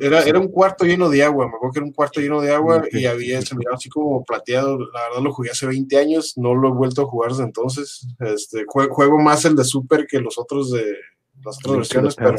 era, 0.00 0.22
era, 0.22 0.38
un 0.38 0.48
cuarto 0.48 0.84
lleno 0.84 1.08
de 1.08 1.24
agua, 1.24 1.48
me 1.48 1.56
acuerdo 1.56 1.72
que 1.72 1.78
era 1.80 1.86
un 1.86 1.92
cuarto 1.92 2.20
lleno 2.20 2.40
de 2.40 2.54
agua 2.54 2.84
y 2.92 3.06
había, 3.06 3.42
se 3.42 3.56
miraba 3.56 3.76
así 3.76 3.88
como 3.88 4.22
plateado, 4.24 4.78
la 4.78 5.08
verdad 5.08 5.22
lo 5.22 5.32
jugué 5.32 5.50
hace 5.50 5.66
20 5.66 5.98
años, 5.98 6.34
no 6.36 6.54
lo 6.54 6.68
he 6.68 6.72
vuelto 6.72 7.02
a 7.02 7.06
jugar 7.06 7.30
desde 7.30 7.42
entonces, 7.42 8.06
este, 8.20 8.64
juego, 8.68 9.18
más 9.18 9.44
el 9.46 9.56
de 9.56 9.64
Super 9.64 10.06
que 10.06 10.20
los 10.20 10.38
otros 10.38 10.70
de 10.70 10.96
las 11.42 11.58
otras 11.58 11.76
versiones, 11.78 12.14
pero 12.14 12.36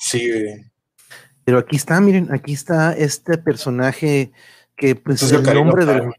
Sí, 0.00 0.30
Pero 1.44 1.58
aquí 1.58 1.76
está, 1.76 2.00
miren, 2.00 2.32
aquí 2.32 2.54
está 2.54 2.94
este 2.94 3.36
personaje 3.36 4.32
que 4.74 4.96
pues 4.96 5.30
el 5.30 5.42
nombre, 5.42 5.84
del, 5.84 6.10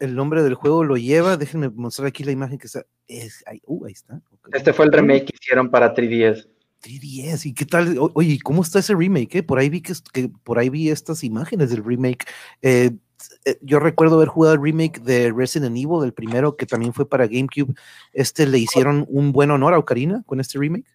el, 0.00 0.14
nombre 0.14 0.42
del 0.42 0.54
juego 0.54 0.84
lo 0.84 0.98
lleva. 0.98 1.38
Déjenme 1.38 1.70
mostrar 1.70 2.08
aquí 2.08 2.24
la 2.24 2.32
imagen 2.32 2.58
que 2.58 2.66
está. 2.66 2.84
Es, 3.08 3.42
ahí, 3.46 3.62
uh, 3.64 3.86
ahí 3.86 3.92
está. 3.92 4.20
Este 4.52 4.74
fue 4.74 4.84
el 4.84 4.92
remake 4.92 5.24
que 5.24 5.36
hicieron 5.40 5.70
para 5.70 5.94
3DS. 5.94 6.46
3DS, 6.82 7.46
¿y 7.46 7.54
qué 7.54 7.64
tal? 7.64 7.96
oye, 7.98 8.38
¿cómo 8.44 8.60
está 8.60 8.80
ese 8.80 8.94
remake? 8.94 9.36
Eh? 9.36 9.42
Por 9.42 9.58
ahí 9.58 9.70
vi 9.70 9.80
que, 9.80 9.94
por 10.44 10.58
ahí 10.58 10.68
vi 10.68 10.90
estas 10.90 11.24
imágenes 11.24 11.70
del 11.70 11.82
remake. 11.82 12.26
Eh, 12.60 12.90
eh, 13.46 13.58
yo 13.62 13.80
recuerdo 13.80 14.16
haber 14.16 14.28
jugado 14.28 14.54
el 14.54 14.62
remake 14.62 15.00
de 15.00 15.32
Resident 15.32 15.74
Evil, 15.76 16.04
el 16.04 16.12
primero 16.12 16.56
que 16.56 16.66
también 16.66 16.92
fue 16.92 17.08
para 17.08 17.26
GameCube. 17.26 17.74
Este 18.12 18.46
le 18.46 18.58
hicieron 18.58 19.06
un 19.08 19.32
buen 19.32 19.50
honor 19.50 19.72
a 19.72 19.78
Ocarina 19.78 20.22
con 20.26 20.38
este 20.38 20.58
remake. 20.58 20.86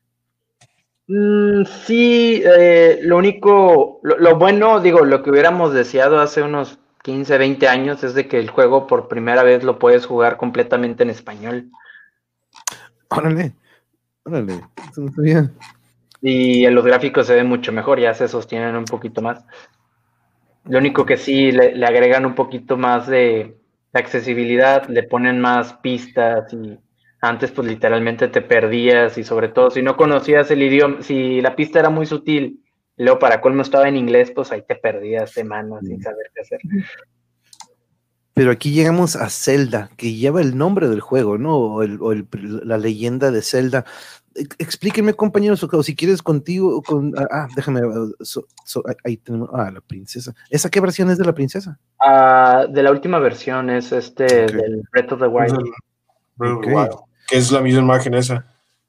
Mm, 1.08 1.66
sí, 1.86 2.42
eh, 2.46 3.00
lo 3.04 3.18
único, 3.18 4.00
lo, 4.04 4.38
bueno, 4.38 4.80
digo, 4.80 5.04
lo 5.04 5.24
que 5.24 5.32
hubiéramos 5.32 5.74
deseado 5.74 6.20
hace 6.20 6.42
unos 6.42 6.80
15, 7.04 7.38
20 7.38 7.68
años 7.68 8.04
es 8.04 8.14
de 8.14 8.28
que 8.28 8.40
el 8.40 8.50
juego 8.50 8.88
por 8.88 9.08
primera 9.08 9.44
vez 9.44 9.64
lo 9.64 9.80
puedes 9.80 10.06
jugar 10.06 10.38
completamente 10.38 11.04
en 11.04 11.10
español. 11.10 11.72
Órale, 13.10 13.54
órale, 14.24 14.62
Y 16.22 16.66
en 16.66 16.76
los 16.76 16.86
gráficos 16.86 17.28
se 17.28 17.36
ve 17.36 17.44
mucho 17.44 17.72
mejor, 17.72 18.00
ya 18.00 18.14
se 18.14 18.28
sostienen 18.28 18.76
un 18.76 18.86
poquito 18.86 19.22
más. 19.22 19.44
Lo 20.66 20.78
único 20.78 21.06
que 21.06 21.18
sí 21.18 21.52
le, 21.52 21.76
le 21.76 21.86
agregan 21.86 22.26
un 22.26 22.36
poquito 22.36 22.78
más 22.78 23.08
de 23.08 23.58
accesibilidad, 23.94 24.88
le 24.88 25.04
ponen 25.04 25.42
más 25.42 25.74
pistas 25.74 26.54
y 26.54 26.80
antes 27.22 27.52
pues 27.52 27.68
literalmente 27.68 28.28
te 28.28 28.42
perdías 28.42 29.18
y 29.18 29.24
sobre 29.24 29.48
todo 29.48 29.70
si 29.70 29.84
no 29.84 29.96
conocías 29.96 30.50
el 30.50 30.64
idioma, 30.64 31.02
si 31.04 31.40
la 31.40 31.56
pista 31.56 31.80
era 31.80 31.92
muy 31.92 32.08
sutil, 32.08 32.64
luego 32.98 33.20
para 33.20 33.42
colmo 33.42 33.62
estaba 33.62 33.88
en 33.88 33.96
inglés, 33.96 34.32
pues 34.32 34.52
ahí 34.52 34.64
te 34.68 34.76
perdías 34.76 35.32
semanas 35.32 35.82
sin 35.86 36.02
saber 36.02 36.32
qué 36.34 36.42
hacer. 36.42 36.60
Pero 38.34 38.50
aquí 38.50 38.72
llegamos 38.72 39.16
a 39.16 39.30
Zelda, 39.30 39.92
que 39.98 40.14
lleva 40.14 40.42
el 40.42 40.58
nombre 40.58 40.88
del 40.88 41.02
juego, 41.02 41.38
¿no? 41.38 41.58
O, 41.58 41.84
la 41.84 42.78
leyenda 42.78 43.30
de 43.30 43.42
Zelda. 43.42 43.86
Explíquenme, 44.58 45.14
compañeros, 45.14 45.62
o 45.64 45.84
si 45.84 45.96
quieres 45.96 46.24
contigo, 46.24 46.82
con, 46.82 47.14
ah, 47.18 47.28
ah 47.30 47.48
déjame, 47.56 47.82
ahí 49.04 49.18
tenemos, 49.18 49.50
ah, 49.54 49.70
la 49.70 49.82
princesa. 49.82 50.34
¿Esa 50.50 50.70
qué 50.70 50.80
versión 50.80 51.10
es 51.12 51.18
de 51.18 51.26
la 51.26 51.34
princesa? 51.34 51.78
Ah, 52.00 52.66
de 52.68 52.82
la 52.82 52.92
última 52.92 53.20
versión, 53.20 53.70
es 53.70 53.92
este, 53.92 54.24
del 54.24 54.82
Breath 54.92 55.12
of 55.12 55.20
the 55.20 55.28
Wild 55.28 55.60
que 57.32 57.38
es 57.38 57.50
la 57.50 57.62
misma 57.62 57.82
imagen 57.82 58.14
esa. 58.14 58.46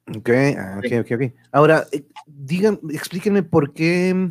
Ok, 0.09 0.31
ah, 0.59 0.78
ok, 0.78 0.92
ok, 1.00 1.12
ok. 1.12 1.33
Ahora, 1.52 1.87
eh, 1.92 2.05
digan, 2.26 2.81
explíquenme 2.90 3.44
por 3.44 3.72
qué, 3.72 4.31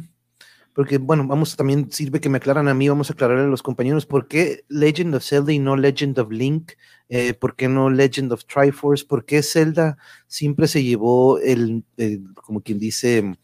porque 0.76 0.98
bueno, 0.98 1.26
vamos, 1.26 1.56
también 1.56 1.90
sirve 1.90 2.20
que 2.20 2.28
me 2.28 2.38
aclaran 2.38 2.68
a 2.68 2.74
mí, 2.74 2.90
vamos 2.90 3.10
a 3.10 3.14
aclararle 3.14 3.46
a 3.46 3.48
los 3.48 3.64
compañeros, 3.64 4.06
¿por 4.06 4.28
qué 4.28 4.66
Legend 4.68 5.16
of 5.16 5.24
Zelda 5.24 5.54
y 5.54 5.60
no 5.60 5.78
Legend 5.78 6.20
of 6.20 6.30
Link? 6.30 6.74
Eh, 7.08 7.34
¿Por 7.34 7.56
qué 7.56 7.70
no 7.70 7.90
Legend 7.90 8.34
of 8.34 8.44
Triforce? 8.46 9.06
¿Por 9.06 9.24
qué 9.24 9.42
Zelda 9.44 9.98
siempre 10.28 10.68
se 10.68 10.84
llevó 10.84 11.40
el, 11.40 11.86
como 12.36 12.62
quien 12.62 12.78
dice, 12.78 13.38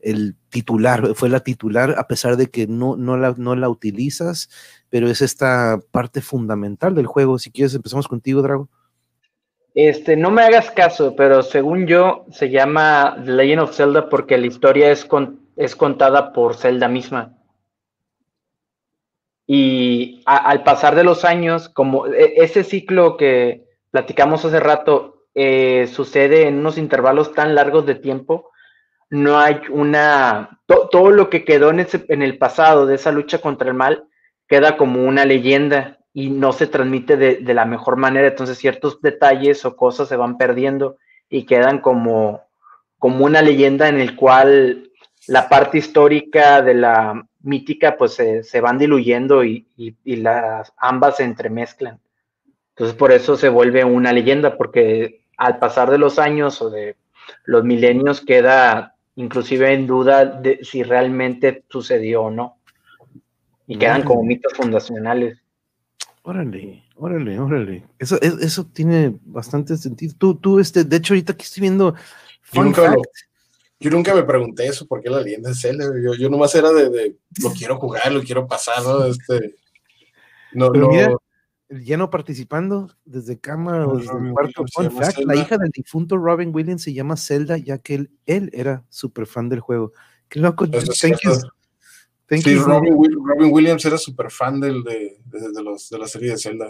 el 0.00 0.36
titular, 0.50 1.14
fue 1.14 1.30
la 1.30 1.40
titular, 1.40 1.94
a 1.98 2.06
pesar 2.06 2.36
de 2.36 2.50
que 2.50 2.66
no, 2.66 2.96
no, 2.96 3.16
la, 3.16 3.34
no 3.38 3.56
la 3.56 3.70
utilizas, 3.70 4.50
pero 4.90 5.08
es 5.08 5.22
esta 5.22 5.80
parte 5.90 6.20
fundamental 6.20 6.94
del 6.94 7.06
juego. 7.06 7.38
Si 7.38 7.50
quieres, 7.50 7.74
empezamos 7.74 8.06
contigo, 8.06 8.42
Drago. 8.42 8.68
Este, 9.74 10.16
no 10.16 10.30
me 10.30 10.42
hagas 10.42 10.70
caso, 10.70 11.14
pero 11.14 11.42
según 11.42 11.86
yo 11.86 12.26
se 12.32 12.50
llama 12.50 13.16
The 13.24 13.30
Legend 13.30 13.62
of 13.62 13.74
Zelda 13.74 14.08
porque 14.08 14.36
la 14.36 14.46
historia 14.46 14.90
es, 14.90 15.08
es 15.56 15.76
contada 15.76 16.32
por 16.32 16.56
Zelda 16.56 16.88
misma. 16.88 17.36
Y 19.46 20.22
al 20.26 20.62
pasar 20.64 20.94
de 20.94 21.04
los 21.04 21.24
años, 21.24 21.68
como 21.68 22.06
e, 22.06 22.34
ese 22.36 22.64
ciclo 22.64 23.16
que 23.16 23.64
platicamos 23.90 24.44
hace 24.44 24.60
rato 24.60 25.24
eh, 25.34 25.88
sucede 25.88 26.46
en 26.46 26.58
unos 26.58 26.78
intervalos 26.78 27.32
tan 27.32 27.54
largos 27.54 27.86
de 27.86 27.94
tiempo, 27.94 28.50
no 29.08 29.38
hay 29.38 29.60
una, 29.70 30.60
todo 30.66 31.10
lo 31.10 31.30
que 31.30 31.44
quedó 31.44 31.70
en, 31.70 31.84
en 32.08 32.22
el 32.22 32.38
pasado 32.38 32.86
de 32.86 32.94
esa 32.94 33.10
lucha 33.10 33.38
contra 33.38 33.68
el 33.68 33.74
mal 33.74 34.04
queda 34.48 34.76
como 34.76 35.04
una 35.04 35.24
leyenda 35.24 35.99
y 36.12 36.30
no 36.30 36.52
se 36.52 36.66
transmite 36.66 37.16
de, 37.16 37.54
la 37.54 37.64
mejor 37.64 37.96
manera, 37.96 38.28
entonces 38.28 38.58
ciertos 38.58 39.00
detalles 39.00 39.64
o 39.64 39.76
cosas 39.76 40.08
se 40.08 40.16
van 40.16 40.38
perdiendo 40.38 40.96
y 41.28 41.44
quedan 41.44 41.80
como, 41.80 42.42
como 42.98 43.24
una 43.24 43.42
leyenda 43.42 43.88
en 43.88 44.00
el 44.00 44.16
cual 44.16 44.90
la 45.28 45.48
parte 45.48 45.78
histórica 45.78 46.62
de 46.62 46.74
la 46.74 47.26
mítica 47.42 47.96
pues 47.96 48.14
se, 48.14 48.60
van 48.60 48.78
diluyendo 48.78 49.44
y, 49.44 49.66
y, 49.76 50.16
las 50.16 50.72
ambas 50.76 51.18
se 51.18 51.24
entremezclan. 51.24 52.00
Entonces 52.70 52.96
por 52.96 53.12
eso 53.12 53.36
se 53.36 53.48
vuelve 53.48 53.84
una 53.84 54.12
leyenda, 54.12 54.56
porque 54.56 55.24
al 55.36 55.58
pasar 55.58 55.90
de 55.90 55.98
los 55.98 56.18
años 56.18 56.60
o 56.60 56.70
de 56.70 56.96
los 57.44 57.62
milenios 57.62 58.20
queda 58.20 58.96
inclusive 59.14 59.72
en 59.72 59.86
duda 59.86 60.24
de 60.24 60.60
si 60.62 60.82
realmente 60.82 61.64
sucedió 61.68 62.24
o 62.24 62.30
no. 62.30 62.56
Y 63.66 63.76
quedan 63.76 64.02
como 64.02 64.24
mitos 64.24 64.52
fundacionales. 64.54 65.39
Órale, 66.30 66.84
órale, 66.94 67.40
órale. 67.40 67.84
Eso, 67.98 68.20
eso 68.20 68.64
tiene 68.64 69.18
bastante 69.24 69.76
sentido. 69.76 70.14
Tú, 70.16 70.36
tú, 70.36 70.60
este, 70.60 70.84
de 70.84 70.96
hecho, 70.96 71.12
ahorita 71.12 71.32
aquí 71.32 71.42
estoy 71.42 71.62
viendo. 71.62 71.92
Yo 72.52 72.62
nunca, 72.62 72.94
yo 73.80 73.90
nunca, 73.90 74.14
me 74.14 74.22
pregunté 74.22 74.64
eso, 74.68 74.86
¿por 74.86 75.02
qué 75.02 75.10
la 75.10 75.22
leyenda 75.22 75.50
es 75.50 75.60
Zelda? 75.60 75.86
Yo, 75.86 76.14
yo 76.14 76.30
nomás 76.30 76.54
era 76.54 76.70
de, 76.70 77.16
lo 77.42 77.50
quiero 77.50 77.78
jugar, 77.78 78.12
lo 78.12 78.22
quiero 78.22 78.46
pasar, 78.46 78.80
¿no? 78.84 79.06
Este, 79.06 79.56
no, 80.52 80.70
no, 80.70 81.20
ya 81.68 81.96
no 81.96 82.10
participando 82.10 82.94
desde 83.04 83.40
cama 83.40 83.88
o 83.88 83.98
desde 83.98 84.16
el 84.16 84.32
cuarto. 84.32 84.64
Fun 84.72 84.92
fact, 84.92 85.18
la 85.26 85.34
hija 85.34 85.58
del 85.58 85.70
difunto 85.70 86.16
Robin 86.16 86.54
Williams 86.54 86.82
se 86.82 86.94
llama 86.94 87.16
Zelda, 87.16 87.56
ya 87.56 87.78
que 87.78 87.96
él, 87.96 88.10
él 88.26 88.50
era 88.52 88.84
súper 88.88 89.26
fan 89.26 89.48
del 89.48 89.58
juego. 89.58 89.90
Qué 90.28 90.38
loco. 90.38 90.68
Thank 90.68 91.22
you. 91.24 91.32
Thank 92.30 92.42
sí, 92.42 92.54
Robin, 92.54 92.94
Williams 93.50 93.84
era 93.84 93.98
súper 93.98 94.30
fan 94.30 94.60
del, 94.60 94.84
de, 94.84 95.18
de, 95.24 95.62
los, 95.64 95.90
de 95.90 95.98
la 95.98 96.06
serie 96.06 96.30
de 96.30 96.38
Zelda. 96.38 96.68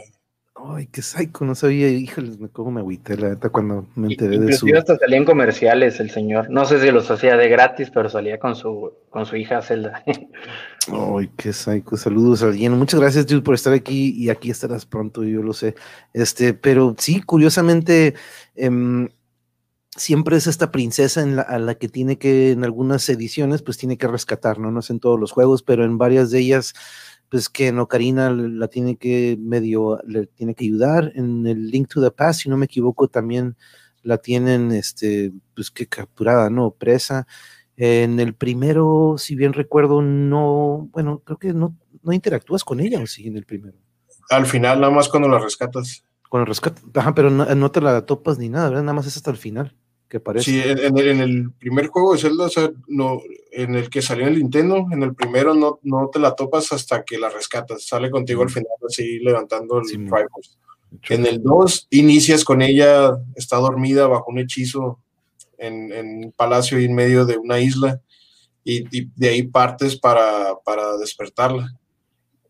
Ay, 0.54 0.86
qué 0.86 1.02
psycho, 1.02 1.44
no 1.44 1.54
sabía, 1.54 1.88
híjole, 1.88 2.32
cómo 2.50 2.70
me 2.70 2.80
agüité 2.80 3.14
la 3.18 3.28
neta 3.28 3.50
cuando 3.50 3.86
me 3.94 4.08
enteré 4.08 4.38
de 4.38 4.50
eso. 4.50 4.66
hasta 4.74 4.96
salían 4.96 5.26
comerciales 5.26 6.00
el 6.00 6.10
señor. 6.10 6.48
No 6.48 6.64
sé 6.64 6.80
si 6.80 6.90
los 6.90 7.10
hacía 7.10 7.36
de 7.36 7.50
gratis, 7.50 7.90
pero 7.92 8.08
salía 8.08 8.38
con 8.38 8.56
su, 8.56 8.90
con 9.10 9.26
su 9.26 9.36
hija 9.36 9.60
Zelda. 9.60 10.02
Ay, 10.88 11.30
qué 11.36 11.52
psycho. 11.52 11.98
Saludos 11.98 12.42
a 12.42 12.46
alguien. 12.46 12.72
Muchas 12.72 12.98
gracias, 12.98 13.26
Jules, 13.28 13.42
por 13.42 13.54
estar 13.54 13.74
aquí 13.74 14.14
y 14.16 14.30
aquí 14.30 14.50
estarás 14.50 14.86
pronto, 14.86 15.24
yo 15.24 15.42
lo 15.42 15.52
sé. 15.52 15.74
Este, 16.14 16.54
pero 16.54 16.94
sí, 16.98 17.20
curiosamente, 17.20 18.14
em, 18.54 19.10
siempre 20.00 20.36
es 20.36 20.46
esta 20.46 20.70
princesa 20.70 21.22
en 21.22 21.36
la, 21.36 21.42
a 21.42 21.58
la 21.58 21.74
que 21.74 21.88
tiene 21.88 22.18
que, 22.18 22.52
en 22.52 22.64
algunas 22.64 23.08
ediciones, 23.08 23.62
pues 23.62 23.76
tiene 23.78 23.98
que 23.98 24.08
rescatar, 24.08 24.58
¿no? 24.58 24.70
No 24.70 24.80
es 24.80 24.90
en 24.90 25.00
todos 25.00 25.20
los 25.20 25.32
juegos, 25.32 25.62
pero 25.62 25.84
en 25.84 25.98
varias 25.98 26.30
de 26.30 26.40
ellas 26.40 26.74
pues 27.30 27.48
que 27.48 27.70
no, 27.70 27.86
Karina 27.86 28.30
la 28.30 28.66
tiene 28.66 28.96
que 28.96 29.38
medio, 29.40 30.00
le 30.04 30.26
tiene 30.26 30.56
que 30.56 30.64
ayudar. 30.64 31.12
En 31.14 31.46
el 31.46 31.68
Link 31.68 31.88
to 31.88 32.02
the 32.02 32.10
Past, 32.10 32.40
si 32.40 32.48
no 32.48 32.56
me 32.56 32.64
equivoco, 32.64 33.06
también 33.06 33.56
la 34.02 34.18
tienen, 34.18 34.72
este, 34.72 35.32
pues 35.54 35.70
que 35.70 35.86
capturada, 35.86 36.50
¿no? 36.50 36.72
Presa. 36.72 37.28
En 37.76 38.18
el 38.18 38.34
primero, 38.34 39.14
si 39.16 39.36
bien 39.36 39.52
recuerdo, 39.52 40.02
no, 40.02 40.88
bueno, 40.90 41.22
creo 41.24 41.38
que 41.38 41.52
no, 41.54 41.76
no 42.02 42.12
interactúas 42.12 42.64
con 42.64 42.80
ella, 42.80 43.00
¿o 43.00 43.06
sí, 43.06 43.28
en 43.28 43.36
el 43.36 43.44
primero? 43.44 43.78
Al 44.28 44.44
final, 44.44 44.80
nada 44.80 44.92
más 44.92 45.08
cuando 45.08 45.28
la 45.28 45.38
rescatas. 45.38 46.04
Cuando 46.28 46.46
rescatas, 46.46 46.82
ajá, 46.94 47.14
pero 47.14 47.30
no, 47.30 47.44
no 47.54 47.70
te 47.70 47.80
la 47.80 48.04
topas 48.06 48.38
ni 48.38 48.48
nada, 48.48 48.70
¿verdad? 48.70 48.82
Nada 48.82 48.94
más 48.94 49.06
es 49.06 49.16
hasta 49.16 49.30
el 49.30 49.36
final 49.36 49.76
que 50.10 50.18
parece. 50.18 50.50
Sí, 50.50 50.60
en, 50.60 50.98
el, 50.98 51.52
primer 51.52 51.86
juego 51.86 52.12
de 52.12 52.18
Zelda, 52.18 52.46
o 52.46 52.48
sea, 52.48 52.70
no, 52.88 53.22
en 53.52 53.76
el 53.76 53.88
que 53.88 54.02
salió 54.02 54.26
en 54.26 54.32
el 54.32 54.40
Nintendo, 54.40 54.88
en 54.90 55.04
el 55.04 55.14
primero 55.14 55.54
no, 55.54 55.78
no 55.84 56.10
te 56.12 56.18
la 56.18 56.34
topas 56.34 56.72
hasta 56.72 57.04
que 57.04 57.16
la 57.16 57.30
rescatas, 57.30 57.86
sale 57.86 58.10
contigo 58.10 58.42
al 58.42 58.50
final 58.50 58.72
así 58.86 59.20
levantando 59.20 59.78
el 59.78 59.84
sí, 59.86 59.98
En 61.10 61.26
el 61.26 61.40
2 61.40 61.86
inicias 61.90 62.44
con 62.44 62.60
ella, 62.60 63.12
está 63.36 63.58
dormida 63.58 64.08
bajo 64.08 64.32
un 64.32 64.40
hechizo 64.40 64.98
en, 65.56 65.92
en 65.92 66.24
un 66.24 66.32
palacio 66.32 66.80
y 66.80 66.86
en 66.86 66.94
medio 66.94 67.24
de 67.24 67.38
una 67.38 67.60
isla 67.60 68.00
y, 68.64 68.84
de 69.14 69.28
ahí 69.28 69.44
partes 69.44 69.96
para, 69.96 70.56
para 70.64 70.96
despertarla. 70.96 71.72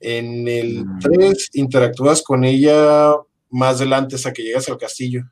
En 0.01 0.49
el 0.49 0.87
3 1.03 1.51
mm. 1.53 1.59
interactúas 1.59 2.23
con 2.23 2.43
ella 2.45 3.13
más 3.51 3.77
adelante 3.77 4.17
hasta 4.17 4.33
que 4.33 4.43
llegas 4.43 4.67
al 4.71 4.79
castillo 4.79 5.25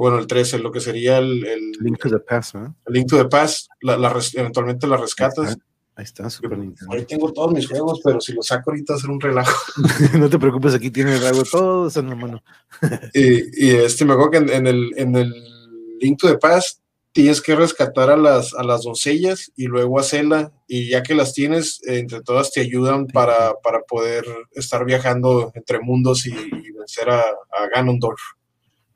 bueno, 0.00 0.18
el 0.18 0.26
13, 0.26 0.60
lo 0.60 0.72
que 0.72 0.80
sería 0.80 1.18
el, 1.18 1.42
Link 1.78 1.98
to 1.98 2.08
the 2.08 2.20
Past. 2.20 2.54
El 2.54 2.72
Link 2.88 3.06
to 3.06 3.18
the 3.18 3.26
Past, 3.26 3.68
la, 3.82 4.18
eventualmente 4.32 4.86
la 4.86 4.96
rescatas. 4.96 5.58
Ahí 5.94 6.04
está, 6.04 6.30
súper 6.30 6.58
Ahí 6.90 7.04
tengo 7.04 7.30
todos 7.34 7.52
mis 7.52 7.68
juegos, 7.68 8.00
pero 8.02 8.18
si 8.18 8.32
los 8.32 8.46
saco 8.46 8.70
ahorita 8.70 8.96
ser 8.96 9.10
un 9.10 9.20
relajo. 9.20 9.54
no 10.18 10.30
te 10.30 10.38
preocupes, 10.38 10.72
aquí 10.72 10.90
tiene 10.90 11.16
el 11.16 11.20
todo 11.20 11.42
todos 11.42 11.98
en 11.98 12.08
la 12.08 12.14
mano. 12.14 12.42
y, 13.12 13.66
y, 13.66 13.70
este, 13.76 14.06
me 14.06 14.14
acuerdo 14.14 14.30
que 14.30 14.38
en, 14.38 14.66
el, 14.66 14.90
en 14.96 15.14
el 15.16 15.34
Link 16.00 16.18
to 16.18 16.28
the 16.28 16.38
Past 16.38 16.80
tienes 17.12 17.42
que 17.42 17.54
rescatar 17.54 18.08
a 18.08 18.16
las, 18.16 18.54
a 18.54 18.62
las 18.62 18.84
doncellas 18.84 19.52
y 19.54 19.66
luego 19.66 20.00
a 20.00 20.02
Zelda, 20.02 20.50
y 20.66 20.88
ya 20.88 21.02
que 21.02 21.14
las 21.14 21.34
tienes, 21.34 21.82
entre 21.86 22.22
todas 22.22 22.52
te 22.52 22.62
ayudan 22.62 23.06
para, 23.06 23.52
para, 23.62 23.82
poder 23.82 24.24
estar 24.52 24.86
viajando 24.86 25.52
entre 25.54 25.78
mundos 25.80 26.24
y, 26.24 26.32
vencer 26.72 27.10
a, 27.10 27.20
a 27.20 27.68
Ganondorf 27.74 28.18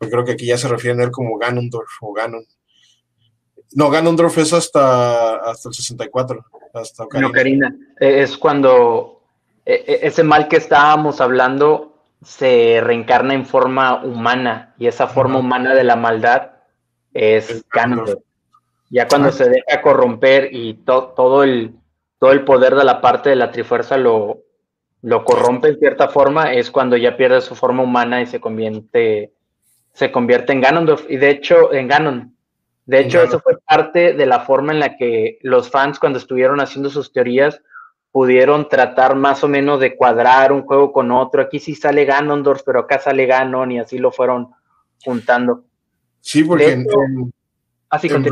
creo 0.08 0.24
que 0.24 0.32
aquí 0.32 0.46
ya 0.46 0.58
se 0.58 0.68
refieren 0.68 1.00
a 1.00 1.04
él 1.04 1.10
como 1.10 1.38
Ganondorf 1.38 1.90
o 2.00 2.12
Ganon. 2.12 2.44
No, 3.72 3.90
Ganondorf 3.90 4.38
es 4.38 4.52
hasta, 4.52 5.36
hasta 5.36 5.68
el 5.68 5.74
64. 5.74 6.44
Hasta 6.74 7.06
No, 7.20 7.30
Karina, 7.32 7.74
e, 8.00 8.22
es 8.22 8.36
cuando 8.36 9.22
e, 9.64 9.84
e, 9.86 10.06
ese 10.06 10.22
mal 10.22 10.48
que 10.48 10.56
estábamos 10.56 11.20
hablando 11.20 11.94
se 12.22 12.80
reencarna 12.82 13.34
en 13.34 13.46
forma 13.46 14.02
humana 14.02 14.74
y 14.78 14.86
esa 14.86 15.06
forma 15.06 15.38
humana 15.38 15.74
de 15.74 15.84
la 15.84 15.96
maldad 15.96 16.52
es 17.12 17.64
Ganondorf. 17.72 18.22
Ya 18.90 19.08
cuando 19.08 19.28
ah. 19.28 19.32
se 19.32 19.48
deja 19.48 19.82
corromper 19.82 20.50
y 20.52 20.74
todo, 20.74 21.42
el, 21.42 21.74
todo 22.18 22.32
el 22.32 22.44
poder 22.44 22.76
de 22.76 22.84
la 22.84 23.00
parte 23.00 23.30
de 23.30 23.36
la 23.36 23.50
Trifuerza 23.50 23.96
lo, 23.96 24.44
lo 25.04 25.24
corrompe 25.24 25.68
en 25.68 25.78
cierta 25.78 26.08
forma, 26.08 26.54
es 26.54 26.70
cuando 26.70 26.96
ya 26.96 27.16
pierde 27.16 27.42
su 27.42 27.54
forma 27.54 27.82
humana 27.82 28.22
y 28.22 28.26
se 28.26 28.40
convierte 28.40 29.33
se 29.94 30.10
convierte 30.10 30.52
en 30.52 30.60
Ganondorf 30.60 31.08
y 31.08 31.16
de 31.16 31.30
hecho 31.30 31.72
en 31.72 31.88
Ganon. 31.88 32.36
De 32.84 33.00
hecho, 33.00 33.22
eso 33.22 33.40
fue 33.40 33.56
parte 33.66 34.12
de 34.12 34.26
la 34.26 34.40
forma 34.40 34.72
en 34.72 34.80
la 34.80 34.98
que 34.98 35.38
los 35.40 35.70
fans 35.70 35.98
cuando 35.98 36.18
estuvieron 36.18 36.60
haciendo 36.60 36.90
sus 36.90 37.12
teorías 37.12 37.62
pudieron 38.12 38.68
tratar 38.68 39.16
más 39.16 39.42
o 39.42 39.48
menos 39.48 39.80
de 39.80 39.96
cuadrar 39.96 40.52
un 40.52 40.62
juego 40.62 40.92
con 40.92 41.10
otro. 41.10 41.40
Aquí 41.40 41.60
sí 41.60 41.74
sale 41.74 42.04
Ganondorf, 42.04 42.62
pero 42.66 42.80
acá 42.80 42.98
sale 42.98 43.24
Ganon 43.24 43.72
y 43.72 43.78
así 43.78 43.96
lo 43.96 44.12
fueron 44.12 44.50
juntando. 45.02 45.64
Sí, 46.20 46.44
porque 46.44 46.72
en, 46.72 46.86
así 47.88 48.08
en, 48.08 48.22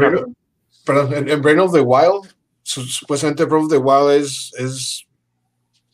perdón, 0.84 1.28
en, 1.28 1.40
Brain 1.40 1.60
of 1.60 1.72
the 1.72 1.80
Wild, 1.80 2.34
supuestamente 2.62 3.44
Breath 3.44 3.64
of 3.64 3.70
the 3.70 3.78
Wild 3.78 4.10
es, 4.20 4.52
es 4.58 5.06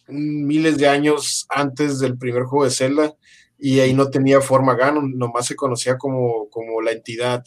miles 0.08 0.78
de 0.78 0.88
años 0.88 1.46
antes 1.48 2.00
del 2.00 2.18
primer 2.18 2.42
juego 2.44 2.64
de 2.64 2.70
Zelda 2.70 3.14
y 3.58 3.80
ahí 3.80 3.92
no 3.92 4.08
tenía 4.08 4.40
forma 4.40 4.74
Ganon, 4.74 5.18
nomás 5.18 5.46
se 5.46 5.56
conocía 5.56 5.98
como, 5.98 6.48
como 6.48 6.80
la 6.80 6.92
entidad 6.92 7.44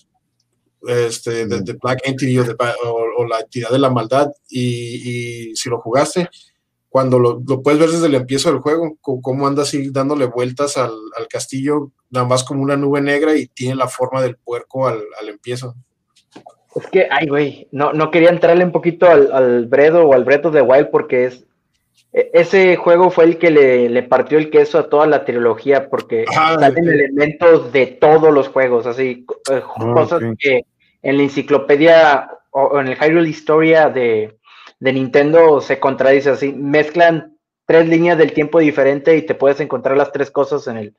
este, 0.87 1.45
de, 1.45 1.61
de, 1.61 1.73
Black 1.73 2.01
Entity 2.03 2.37
o, 2.39 3.25
la 3.27 3.39
entidad 3.39 3.69
de 3.69 3.79
la 3.79 3.89
maldad. 3.89 4.31
Y, 4.49 5.49
y, 5.49 5.55
si 5.55 5.69
lo 5.69 5.79
jugaste, 5.79 6.27
cuando 6.89 7.19
lo, 7.19 7.41
puedes 7.61 7.79
ver 7.79 7.89
desde 7.89 8.07
el 8.07 8.15
empiezo 8.15 8.51
del 8.51 8.59
juego, 8.59 8.97
cómo 8.99 9.47
anda 9.47 9.63
así 9.63 9.89
dándole 9.91 10.25
vueltas 10.25 10.77
al, 10.77 10.91
castillo, 11.29 11.91
nada 12.09 12.25
más 12.25 12.43
como 12.43 12.61
una 12.61 12.75
nube 12.75 13.01
negra 13.01 13.35
y 13.37 13.47
tiene 13.47 13.75
la 13.75 13.87
forma 13.87 14.21
del 14.21 14.35
puerco 14.35 14.87
al, 14.87 15.01
al 15.19 15.29
empiezo. 15.29 15.75
Es 16.75 16.87
que, 16.87 17.07
ay, 17.09 17.27
güey, 17.27 17.67
no, 17.71 17.93
no 17.93 18.11
quería 18.11 18.29
entrarle 18.29 18.63
un 18.63 18.71
poquito 18.71 19.09
al, 19.09 19.31
al 19.31 19.67
Bredo 19.67 20.05
o 20.05 20.13
al 20.13 20.23
Bredo 20.23 20.51
de 20.51 20.61
Wild 20.61 20.89
porque 20.89 21.25
es 21.25 21.45
ese 22.13 22.75
juego 22.75 23.09
fue 23.09 23.23
el 23.23 23.37
que 23.37 23.51
le, 23.51 24.03
partió 24.03 24.37
el 24.37 24.49
queso 24.49 24.77
a 24.77 24.89
toda 24.89 25.07
la 25.07 25.23
trilogía 25.23 25.89
porque 25.89 26.25
salen 26.31 26.89
elementos 26.89 27.71
de 27.71 27.87
todos 27.87 28.33
los 28.33 28.49
juegos, 28.49 28.85
así, 28.85 29.25
eh, 29.49 29.61
ah, 29.63 29.93
cosas 29.93 30.21
que 30.37 30.65
en 31.01 31.17
la 31.17 31.23
enciclopedia 31.23 32.29
o 32.51 32.79
en 32.79 32.87
el 32.89 32.97
Hyrule 32.97 33.29
Historia 33.29 33.89
de, 33.89 34.37
de 34.79 34.93
Nintendo 34.93 35.61
se 35.61 35.79
contradice 35.79 36.31
así, 36.31 36.51
mezclan 36.51 37.37
tres 37.65 37.87
líneas 37.87 38.17
del 38.17 38.33
tiempo 38.33 38.59
diferente 38.59 39.15
y 39.15 39.21
te 39.21 39.35
puedes 39.35 39.61
encontrar 39.61 39.95
las 39.95 40.11
tres 40.11 40.31
cosas 40.31 40.67
en 40.67 40.77
el, 40.77 40.95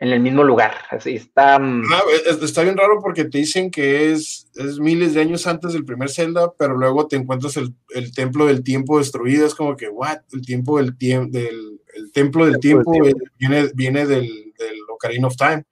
en 0.00 0.08
el 0.10 0.20
mismo 0.20 0.44
lugar. 0.44 0.74
Así 0.90 1.16
está. 1.16 1.58
Mm, 1.58 1.82
ah, 1.92 2.02
está 2.42 2.62
bien 2.62 2.76
raro 2.76 3.00
porque 3.00 3.24
te 3.24 3.38
dicen 3.38 3.70
que 3.70 4.12
es, 4.12 4.48
es 4.54 4.78
miles 4.78 5.14
de 5.14 5.20
años 5.20 5.46
antes 5.46 5.72
del 5.72 5.84
primer 5.84 6.10
Zelda, 6.10 6.52
pero 6.58 6.76
luego 6.76 7.08
te 7.08 7.16
encuentras 7.16 7.56
el, 7.56 7.74
el 7.90 8.12
templo 8.14 8.46
del 8.46 8.62
tiempo 8.62 8.98
destruido. 8.98 9.46
Es 9.46 9.54
como 9.54 9.76
que, 9.76 9.88
what? 9.88 10.18
El 10.32 10.42
tiempo 10.42 10.78
del 10.78 10.96
tiempo, 10.96 11.36
del 11.36 11.78
el 11.98 12.12
templo 12.12 12.46
del 12.46 12.58
tiempo, 12.58 12.92
viene, 13.38 13.70
viene 13.74 14.06
del, 14.06 14.26
del 14.58 14.76
Ocarina 14.88 15.26
of 15.26 15.36
Time, 15.36 15.64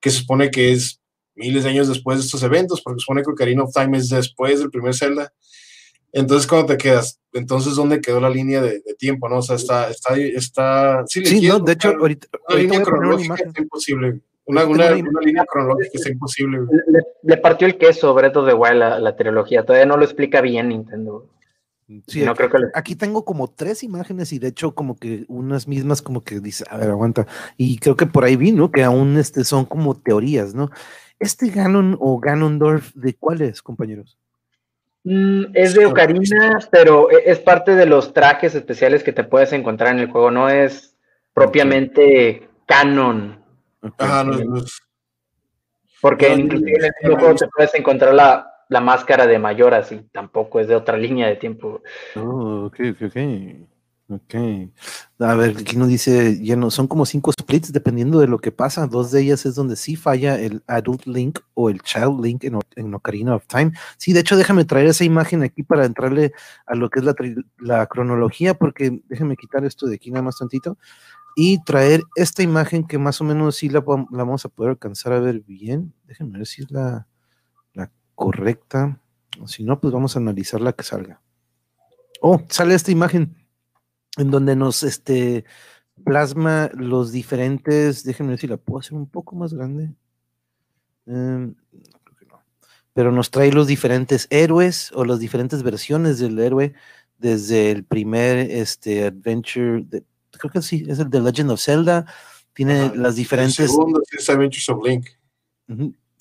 que 0.00 0.10
se 0.10 0.18
supone 0.18 0.50
que 0.50 0.72
es 0.72 1.00
miles 1.34 1.64
de 1.64 1.70
años 1.70 1.88
después 1.88 2.18
de 2.18 2.24
estos 2.24 2.42
eventos, 2.42 2.80
porque 2.80 3.00
se 3.00 3.04
supone 3.04 3.22
que 3.22 3.30
Ocarina 3.30 3.64
of 3.64 3.74
Time 3.74 3.98
es 3.98 4.08
después 4.08 4.60
del 4.60 4.70
primer 4.70 4.94
Zelda. 4.94 5.32
Entonces, 6.14 6.46
¿cómo 6.46 6.64
te 6.64 6.76
quedas? 6.76 7.20
Entonces, 7.32 7.74
¿dónde 7.74 8.00
quedó 8.00 8.20
la 8.20 8.30
línea 8.30 8.62
de, 8.62 8.80
tiempo? 8.96 9.28
¿no? 9.28 9.38
O 9.38 9.42
sea, 9.42 9.56
está, 9.56 9.90
está, 9.90 10.16
está, 10.16 11.04
sí, 11.08 11.48
no, 11.48 11.58
de 11.58 11.72
hecho, 11.72 11.88
ahorita, 11.88 12.28
una 12.48 12.58
línea 12.58 12.82
cronológica 12.82 13.34
es 13.34 13.58
imposible. 13.58 14.20
Una, 14.44 14.64
una, 14.64 14.94
una, 14.94 15.20
línea 15.20 15.44
cronológica 15.44 15.90
es 15.94 16.06
imposible. 16.06 16.60
Le, 17.22 17.36
partió 17.38 17.66
el 17.66 17.76
queso 17.78 18.14
Breto 18.14 18.44
de 18.44 18.54
Wild 18.54 18.76
la, 18.76 19.00
la, 19.00 19.16
trilogía, 19.16 19.64
todavía 19.64 19.86
no 19.86 19.96
lo 19.96 20.04
explica 20.04 20.40
bien 20.40 20.68
Nintendo. 20.68 21.28
Sí, 22.06 22.22
no 22.22 22.34
creo 22.36 22.48
que 22.48 22.58
aquí 22.74 22.94
tengo 22.94 23.24
como 23.24 23.48
tres 23.48 23.82
imágenes 23.82 24.32
y 24.32 24.38
de 24.38 24.48
hecho 24.48 24.74
como 24.74 24.96
que 24.96 25.24
unas 25.28 25.66
mismas 25.66 26.00
como 26.00 26.22
que 26.22 26.38
dice, 26.38 26.64
a 26.70 26.76
ver, 26.76 26.90
aguanta. 26.90 27.26
Y 27.56 27.78
creo 27.78 27.96
que 27.96 28.06
por 28.06 28.22
ahí 28.22 28.36
vino 28.36 28.70
que 28.70 28.84
aún 28.84 29.18
este 29.18 29.42
son 29.42 29.64
como 29.64 29.96
teorías, 29.96 30.54
¿no? 30.54 30.70
Este 31.18 31.50
Ganon 31.50 31.96
o 32.00 32.20
Ganondorf, 32.20 32.94
¿de 32.94 33.14
cuáles, 33.14 33.62
compañeros? 33.62 34.16
Mm, 35.04 35.52
es 35.52 35.74
de 35.74 35.84
Ocarina, 35.84 36.58
pero 36.70 37.10
e, 37.10 37.30
es 37.30 37.38
parte 37.38 37.74
de 37.74 37.84
los 37.84 38.14
trajes 38.14 38.54
especiales 38.54 39.04
que 39.04 39.12
te 39.12 39.22
puedes 39.22 39.52
encontrar 39.52 39.92
en 39.92 40.00
el 40.00 40.10
juego, 40.10 40.30
no 40.30 40.48
es 40.48 40.96
propiamente 41.34 42.48
canon. 42.66 43.44
Ajá, 43.98 44.24
no, 44.24 44.64
Porque 46.00 46.32
en, 46.32 46.50
el 46.50 47.16
juego 47.16 47.34
te 47.34 47.48
puedes 47.48 47.74
encontrar 47.74 48.14
la, 48.14 48.50
la 48.70 48.80
máscara 48.80 49.26
de 49.26 49.38
mayor, 49.38 49.74
así 49.74 50.00
tampoco 50.10 50.58
es 50.60 50.68
de 50.68 50.76
otra 50.76 50.96
línea 50.98 51.26
de 51.28 51.36
tiempo. 51.36 51.82
Oh, 52.16 52.66
ok, 52.66 52.80
ok, 52.92 53.02
ok. 53.08 53.16
Ok. 54.08 54.34
A 55.18 55.34
ver, 55.34 55.56
aquí 55.58 55.76
nos 55.76 55.88
dice, 55.88 56.38
ya 56.44 56.56
no, 56.56 56.70
son 56.70 56.86
como 56.86 57.06
cinco 57.06 57.32
splits 57.32 57.72
dependiendo 57.72 58.18
de 58.18 58.26
lo 58.26 58.38
que 58.38 58.52
pasa. 58.52 58.86
Dos 58.86 59.10
de 59.10 59.22
ellas 59.22 59.46
es 59.46 59.54
donde 59.54 59.76
sí 59.76 59.96
falla 59.96 60.38
el 60.38 60.62
Adult 60.66 61.06
Link 61.06 61.38
o 61.54 61.70
el 61.70 61.80
Child 61.80 62.22
Link 62.22 62.44
en, 62.44 62.94
Ocarina 62.94 63.34
of 63.34 63.46
Time. 63.46 63.72
Sí, 63.96 64.12
de 64.12 64.20
hecho, 64.20 64.36
déjame 64.36 64.66
traer 64.66 64.88
esa 64.88 65.04
imagen 65.04 65.42
aquí 65.42 65.62
para 65.62 65.86
entrarle 65.86 66.32
a 66.66 66.74
lo 66.74 66.90
que 66.90 67.00
es 67.00 67.04
la, 67.06 67.14
la 67.58 67.86
cronología, 67.86 68.52
porque 68.54 69.02
déjame 69.08 69.36
quitar 69.36 69.64
esto 69.64 69.86
de 69.86 69.94
aquí 69.94 70.10
nada 70.10 70.22
más 70.22 70.36
tantito 70.36 70.76
y 71.34 71.64
traer 71.64 72.02
esta 72.14 72.42
imagen 72.42 72.86
que 72.86 72.98
más 72.98 73.20
o 73.20 73.24
menos 73.24 73.56
sí 73.56 73.68
la, 73.68 73.80
vamos 73.80 74.44
a 74.44 74.48
poder 74.48 74.72
alcanzar 74.72 75.14
a 75.14 75.20
ver 75.20 75.40
bien. 75.40 75.94
Déjenme 76.04 76.38
ver 76.38 76.46
si 76.46 76.62
es 76.62 76.70
la, 76.70 77.08
la 77.72 77.90
correcta. 78.14 79.00
Si 79.46 79.64
no, 79.64 79.80
pues 79.80 79.92
vamos 79.92 80.14
a 80.14 80.20
analizar 80.20 80.60
la 80.60 80.74
que 80.74 80.84
salga. 80.84 81.20
Oh, 82.20 82.42
sale 82.48 82.74
esta 82.74 82.92
imagen 82.92 83.43
en 84.16 84.30
donde 84.30 84.56
nos 84.56 84.82
este, 84.82 85.44
plasma 86.04 86.70
los 86.74 87.12
diferentes, 87.12 88.04
déjenme 88.04 88.30
ver 88.30 88.40
si 88.40 88.46
la 88.46 88.56
puedo 88.56 88.80
hacer 88.80 88.94
un 88.94 89.08
poco 89.08 89.36
más 89.36 89.54
grande. 89.54 89.94
Em, 91.06 91.54
Pero 92.92 93.10
nos 93.10 93.30
trae 93.30 93.50
los 93.50 93.66
diferentes 93.66 94.28
héroes 94.30 94.92
o 94.92 95.04
las 95.04 95.18
diferentes 95.18 95.62
versiones 95.62 96.18
del 96.18 96.38
héroe 96.38 96.74
desde 97.18 97.70
el 97.70 97.84
primer 97.84 98.38
este, 98.50 99.06
adventure, 99.06 99.84
creo 100.30 100.50
que 100.52 100.62
sí, 100.62 100.84
es 100.88 100.98
el 100.98 101.10
de 101.10 101.20
Legend 101.20 101.50
of 101.50 101.60
Zelda. 101.60 102.06
Tiene 102.52 102.94
las 102.94 103.16
diferentes. 103.16 103.58
El 103.58 103.68
segundo 103.68 104.02
es 104.12 104.30
Adventures 104.30 104.68
of 104.68 104.86
Link. 104.86 105.08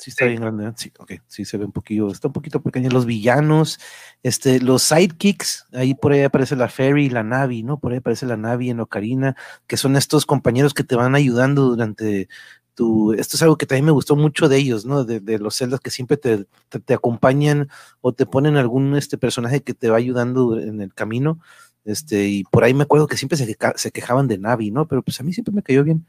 Sí, 0.03 0.09
está 0.09 0.25
bien 0.25 0.41
grande. 0.41 0.67
¿eh? 0.67 0.73
Sí, 0.75 0.91
ok, 0.99 1.13
sí 1.27 1.45
se 1.45 1.55
ve 1.57 1.63
un 1.63 1.71
poquillo, 1.71 2.09
está 2.11 2.27
un 2.27 2.33
poquito 2.33 2.61
pequeño. 2.61 2.89
Los 2.89 3.05
villanos, 3.05 3.79
este, 4.21 4.59
los 4.59 4.83
sidekicks, 4.83 5.67
ahí 5.71 5.95
por 5.95 6.11
ahí 6.11 6.23
aparece 6.23 6.57
la 6.57 6.67
Fairy 6.67 7.09
la 7.09 7.23
Navi, 7.23 7.63
¿no? 7.63 7.79
Por 7.79 7.93
ahí 7.93 7.99
aparece 7.99 8.25
la 8.25 8.35
Navi 8.35 8.69
en 8.69 8.81
Ocarina, 8.81 9.37
que 9.65 9.77
son 9.77 9.95
estos 9.95 10.25
compañeros 10.25 10.73
que 10.73 10.83
te 10.83 10.97
van 10.97 11.15
ayudando 11.15 11.69
durante 11.69 12.27
tu. 12.75 13.13
Esto 13.13 13.37
es 13.37 13.43
algo 13.43 13.57
que 13.57 13.65
también 13.65 13.85
me 13.85 13.91
gustó 13.93 14.17
mucho 14.17 14.49
de 14.49 14.57
ellos, 14.57 14.85
¿no? 14.85 15.05
De, 15.05 15.39
los 15.39 15.55
celdas 15.55 15.79
que 15.79 15.89
siempre 15.89 16.17
te, 16.17 16.47
te, 16.85 16.93
acompañan 16.93 17.69
o 18.01 18.11
te 18.11 18.25
ponen 18.25 18.57
algún 18.57 18.97
este 18.97 19.17
personaje 19.17 19.63
que 19.63 19.73
te 19.73 19.89
va 19.89 19.95
ayudando 19.95 20.59
en 20.59 20.81
el 20.81 20.93
camino. 20.93 21.39
Este, 21.85 22.27
y 22.27 22.43
por 22.43 22.65
ahí 22.65 22.73
me 22.73 22.83
acuerdo 22.83 23.07
que 23.07 23.15
siempre 23.15 23.37
se, 23.37 23.57
se 23.75 23.91
quejaban 23.91 24.27
de 24.27 24.37
Navi, 24.37 24.69
¿no? 24.69 24.85
Pero 24.85 25.01
pues 25.01 25.17
a 25.21 25.23
mí 25.23 25.31
siempre 25.31 25.53
me 25.53 25.63
cayó 25.63 25.85
bien. 25.85 26.05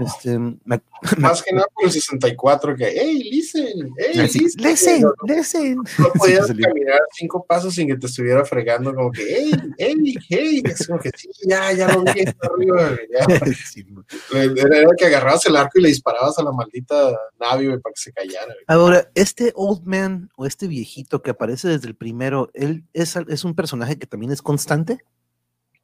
Este, 0.00 0.38
Más 1.18 1.42
que 1.42 1.52
nada 1.52 1.66
por 1.74 1.84
el 1.84 1.92
64, 1.92 2.74
que, 2.74 2.88
hey, 2.88 3.22
listen, 3.30 3.92
hey, 3.98 4.12
listen, 4.14 5.12
listen, 5.26 5.76
No 5.76 6.12
podías 6.18 6.46
caminar 6.46 7.00
cinco 7.12 7.44
pasos 7.46 7.74
sin 7.74 7.86
que 7.86 7.96
te 7.96 8.06
estuviera 8.06 8.44
fregando, 8.44 8.94
como 8.94 9.10
que, 9.10 9.22
hey, 9.28 9.52
hey, 9.76 10.14
hey, 10.28 10.62
es 10.64 10.86
como 10.86 10.98
que, 10.98 11.10
sí, 11.14 11.28
ya, 11.46 11.72
ya 11.72 11.92
lo 11.92 12.02
vi, 12.02 12.20
está 12.20 12.48
arriba, 12.48 12.96
Era, 14.32 14.86
que 14.96 15.04
agarrabas 15.04 15.44
el 15.46 15.56
arco 15.56 15.78
y 15.78 15.82
le 15.82 15.88
disparabas 15.88 16.38
a 16.38 16.44
la 16.44 16.52
maldita 16.52 17.18
nave, 17.38 17.78
para 17.78 17.92
que 17.92 18.00
se 18.00 18.12
callara. 18.12 18.54
Ahora, 18.66 19.10
este 19.14 19.52
old 19.54 19.84
man, 19.84 20.30
o 20.36 20.46
este 20.46 20.66
viejito 20.66 21.20
que 21.20 21.30
aparece 21.30 21.68
desde 21.68 21.88
el 21.88 21.94
primero, 21.94 22.50
¿él 22.54 22.84
es, 22.94 23.16
es 23.16 23.44
un 23.44 23.54
personaje 23.54 23.98
que 23.98 24.06
también 24.06 24.32
es 24.32 24.40
constante? 24.40 25.04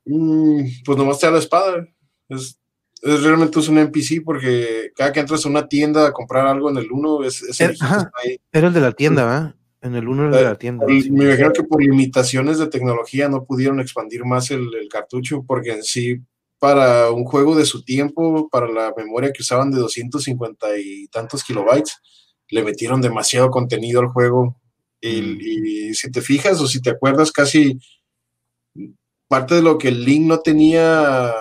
Mm, 0.06 0.62
pues 0.84 0.96
nomás 0.96 1.18
te 1.18 1.26
da 1.26 1.32
la 1.32 1.38
espada, 1.38 1.86
es 2.28 2.58
realmente 3.02 3.60
es 3.60 3.68
un 3.68 3.78
NPC 3.78 4.22
porque 4.24 4.92
cada 4.94 5.12
que 5.12 5.20
entras 5.20 5.44
a 5.44 5.48
una 5.48 5.68
tienda 5.68 6.06
a 6.06 6.12
comprar 6.12 6.46
algo 6.46 6.70
en 6.70 6.78
el 6.78 6.90
1 6.90 7.24
es, 7.24 7.42
es 7.42 7.60
el, 7.60 7.72
eh, 8.24 8.38
Era 8.52 8.68
el 8.68 8.74
de 8.74 8.80
la 8.80 8.92
tienda, 8.92 9.24
¿va? 9.24 9.56
En 9.82 9.94
el 9.94 10.08
1 10.08 10.28
era 10.28 10.30
el 10.30 10.36
de 10.36 10.44
la 10.44 10.52
eh, 10.52 10.56
tienda. 10.56 10.86
Me 10.86 11.24
imagino 11.24 11.52
que 11.52 11.62
por 11.62 11.82
limitaciones 11.82 12.58
de 12.58 12.66
tecnología 12.68 13.28
no 13.28 13.44
pudieron 13.44 13.80
expandir 13.80 14.24
más 14.24 14.50
el, 14.50 14.70
cartucho 14.90 15.44
porque 15.46 15.72
en 15.72 15.82
sí 15.82 16.20
para 16.58 17.10
un 17.10 17.24
juego 17.24 17.54
de 17.54 17.66
su 17.66 17.84
tiempo, 17.84 18.48
para 18.48 18.66
la 18.66 18.92
memoria 18.96 19.30
que 19.30 19.42
usaban 19.42 19.70
de 19.70 19.78
250 19.78 20.78
y 20.78 21.06
tantos 21.08 21.44
kilobytes, 21.44 21.98
le 22.48 22.62
metieron 22.62 23.02
demasiado 23.02 23.50
contenido 23.50 24.00
al 24.00 24.08
juego. 24.08 24.58
Y, 25.00 25.20
mm. 25.20 25.38
y, 25.40 25.94
si 25.94 26.10
te 26.10 26.22
fijas 26.22 26.58
o 26.60 26.66
si 26.66 26.80
te 26.80 26.90
acuerdas, 26.90 27.30
casi 27.30 27.78
parte 29.28 29.56
de 29.56 29.62
lo 29.62 29.76
que 29.76 29.88
el 29.88 30.04
Link 30.04 30.26
no 30.26 30.40
tenía 30.40 31.34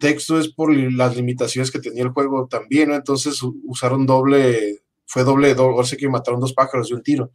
texto 0.00 0.40
es 0.40 0.52
por 0.52 0.74
las 0.74 1.14
limitaciones 1.14 1.70
que 1.70 1.78
tenía 1.78 2.02
el 2.02 2.10
juego 2.10 2.48
también, 2.48 2.88
¿no? 2.88 2.96
Entonces 2.96 3.38
usaron 3.64 4.06
doble, 4.06 4.82
fue 5.06 5.22
doble, 5.22 5.54
o 5.56 5.84
sea 5.84 5.96
que 5.96 6.08
mataron 6.08 6.40
dos 6.40 6.54
pájaros 6.54 6.88
de 6.88 6.96
un 6.96 7.02
tiro. 7.02 7.30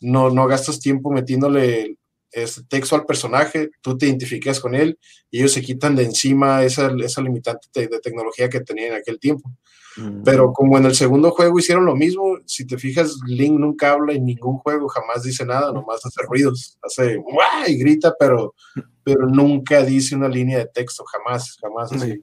No, 0.00 0.30
no 0.30 0.46
gastas 0.46 0.80
tiempo 0.80 1.10
metiéndole 1.10 1.96
este 2.32 2.62
texto 2.64 2.94
al 2.94 3.06
personaje, 3.06 3.70
tú 3.80 3.96
te 3.98 4.06
identificas 4.06 4.60
con 4.60 4.74
él 4.74 4.98
y 5.30 5.38
ellos 5.38 5.52
se 5.52 5.62
quitan 5.62 5.96
de 5.96 6.04
encima 6.04 6.64
esa, 6.64 6.92
esa 7.02 7.22
limitante 7.22 7.68
de, 7.74 8.00
tecnología 8.00 8.48
que 8.48 8.60
tenían 8.60 8.92
en 8.92 8.98
aquel 8.98 9.18
tiempo. 9.18 9.50
Pero 10.24 10.52
como 10.52 10.78
en 10.78 10.86
el 10.86 10.94
segundo 10.94 11.32
juego 11.32 11.58
hicieron 11.58 11.84
lo 11.84 11.96
mismo, 11.96 12.38
si 12.46 12.64
te 12.64 12.78
fijas, 12.78 13.18
Link 13.26 13.58
nunca 13.58 13.92
habla 13.92 14.12
en 14.12 14.24
ningún 14.24 14.58
juego, 14.58 14.88
jamás 14.88 15.24
dice 15.24 15.44
nada, 15.44 15.72
nomás 15.72 16.06
hace 16.06 16.22
ruidos, 16.22 16.78
hace 16.80 17.16
¡guau! 17.16 17.66
y 17.66 17.76
grita, 17.76 18.14
pero, 18.18 18.54
pero 19.02 19.26
nunca 19.26 19.82
dice 19.82 20.16
una 20.16 20.28
línea 20.28 20.58
de 20.58 20.66
texto, 20.66 21.04
jamás, 21.04 21.56
jamás. 21.60 21.92
Así. 21.92 22.22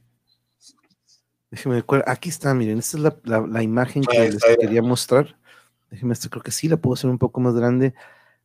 Déjeme 1.49 1.83
aquí 2.05 2.29
está, 2.29 2.53
miren, 2.53 2.79
esta 2.79 2.97
es 2.97 3.03
la, 3.03 3.47
la, 3.47 3.63
imagen 3.63 4.03
que 4.03 4.19
les 4.19 4.43
quería 4.59 4.81
mostrar. 4.81 5.37
Déjeme, 5.89 6.13
esto 6.13 6.29
creo 6.29 6.43
que 6.43 6.51
sí 6.51 6.67
la 6.67 6.77
puedo 6.77 6.95
hacer 6.95 7.09
un 7.09 7.17
poco 7.17 7.39
más 7.39 7.55
grande. 7.55 7.93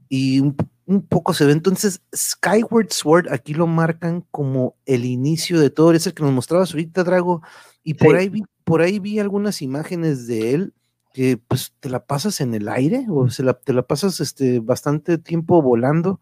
Y 0.09 0.41
un, 0.41 0.57
un, 0.87 1.03
poco 1.03 1.35
se 1.35 1.45
ve. 1.45 1.53
Entonces, 1.53 2.01
Skyward 2.15 2.93
Sword 2.93 3.33
aquí 3.33 3.55
lo 3.55 3.67
marcan 3.67 4.25
como 4.31 4.77
el 4.87 5.05
inicio 5.05 5.59
de 5.59 5.71
todo. 5.71 5.93
Es 5.93 6.07
el 6.07 6.15
que 6.15 6.23
nos 6.23 6.33
mostrabas 6.33 6.71
ahorita, 6.73 7.03
Drago. 7.03 7.43
Y 7.83 7.95
por 7.95 8.15
ahí 8.15 8.29
vi 8.29 8.45
por 8.65 8.83
ahí 8.83 8.99
vi 8.99 9.19
algunas 9.19 9.63
imágenes 9.63 10.27
de 10.27 10.55
él 10.55 10.75
que 11.13 11.37
pues 11.37 11.75
te 11.81 11.91
la 11.91 12.05
pasas 12.05 12.41
en 12.41 12.55
el 12.55 12.69
aire 12.69 13.07
o 13.11 13.29
se 13.29 13.43
la, 13.43 13.55
te 13.55 13.73
la 13.73 13.83
pasas 13.83 14.21
este, 14.21 14.61
bastante 14.61 15.19
tiempo 15.19 15.61
volando 15.61 16.21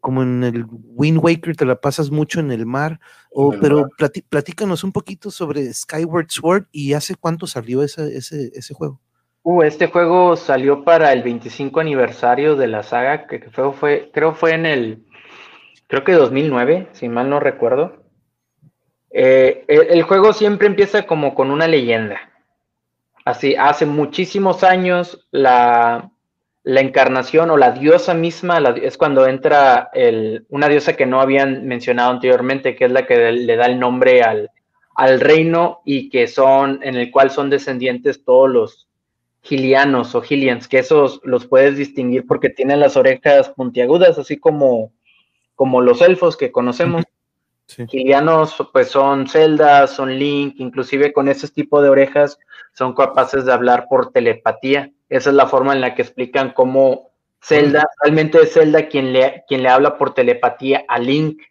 como 0.00 0.22
en 0.22 0.42
el 0.44 0.64
Wind 0.68 1.18
Waker 1.22 1.56
te 1.56 1.64
la 1.64 1.76
pasas 1.76 2.10
mucho 2.10 2.40
en 2.40 2.50
el 2.50 2.66
mar, 2.66 3.00
o, 3.30 3.52
pero 3.60 3.88
platícanos 4.28 4.82
un 4.82 4.92
poquito 4.92 5.30
sobre 5.30 5.72
Skyward 5.72 6.30
Sword 6.30 6.66
y 6.72 6.94
hace 6.94 7.14
cuánto 7.14 7.46
salió 7.46 7.82
ese, 7.82 8.16
ese, 8.16 8.50
ese 8.54 8.74
juego. 8.74 9.00
Uh, 9.42 9.62
este 9.62 9.86
juego 9.86 10.36
salió 10.36 10.84
para 10.84 11.12
el 11.12 11.22
25 11.22 11.80
aniversario 11.80 12.56
de 12.56 12.66
la 12.66 12.82
saga, 12.82 13.26
que 13.26 13.40
fue, 13.50 13.72
fue 13.72 14.10
creo 14.12 14.34
fue 14.34 14.54
en 14.54 14.66
el, 14.66 15.06
creo 15.86 16.04
que 16.04 16.12
2009, 16.12 16.88
si 16.92 17.08
mal 17.08 17.30
no 17.30 17.40
recuerdo. 17.40 18.02
Eh, 19.12 19.64
el, 19.68 20.02
juego 20.02 20.32
siempre 20.32 20.66
empieza 20.66 21.06
como 21.06 21.34
con 21.34 21.50
una 21.50 21.66
leyenda. 21.66 22.20
Así, 23.24 23.56
hace 23.56 23.86
muchísimos 23.86 24.62
años 24.62 25.26
la, 25.30 26.10
la 26.62 26.80
encarnación 26.80 27.50
o 27.50 27.56
la 27.56 27.72
diosa 27.72 28.14
misma 28.14 28.58
es 28.82 28.98
cuando 28.98 29.26
entra 29.26 29.90
el, 29.94 30.46
una 30.50 30.68
diosa 30.68 30.94
que 30.94 31.06
no 31.06 31.20
habían 31.20 31.66
mencionado 31.66 32.10
anteriormente, 32.10 32.76
que 32.76 32.84
es 32.84 32.92
la 32.92 33.06
que 33.06 33.32
le 33.32 33.56
da 33.56 33.66
el 33.66 33.78
nombre 33.78 34.22
al, 34.22 34.50
al 34.94 35.20
reino 35.20 35.80
y 35.84 36.10
que 36.10 36.26
son, 36.26 36.80
en 36.82 36.96
el 36.96 37.10
cual 37.10 37.30
son 37.30 37.48
descendientes 37.48 38.24
todos 38.24 38.50
los 38.50 38.88
gilianos 39.42 40.14
o 40.14 40.20
gilians, 40.20 40.68
que 40.68 40.78
esos 40.80 41.20
los 41.24 41.46
puedes 41.46 41.76
distinguir 41.76 42.26
porque 42.26 42.50
tienen 42.50 42.80
las 42.80 42.96
orejas 42.96 43.48
puntiagudas, 43.50 44.18
así 44.18 44.36
como, 44.36 44.92
como 45.54 45.80
los 45.80 46.02
elfos 46.02 46.36
que 46.36 46.52
conocemos. 46.52 47.04
Gilianos, 47.88 48.56
pues 48.72 48.88
son 48.88 49.28
Zelda, 49.28 49.86
son 49.86 50.18
Link, 50.18 50.54
inclusive 50.58 51.12
con 51.12 51.28
ese 51.28 51.48
tipo 51.48 51.80
de 51.82 51.88
orejas 51.88 52.38
son 52.72 52.94
capaces 52.94 53.44
de 53.44 53.52
hablar 53.52 53.86
por 53.88 54.12
telepatía. 54.12 54.90
Esa 55.08 55.30
es 55.30 55.36
la 55.36 55.46
forma 55.46 55.72
en 55.72 55.80
la 55.80 55.94
que 55.94 56.02
explican 56.02 56.52
cómo 56.52 57.10
Zelda, 57.42 57.86
realmente 58.02 58.38
es 58.40 58.52
Zelda 58.52 58.86
quien 58.88 59.12
le, 59.12 59.44
quien 59.48 59.62
le 59.62 59.68
habla 59.68 59.96
por 59.96 60.14
telepatía 60.14 60.84
a 60.88 60.98
Link, 60.98 61.42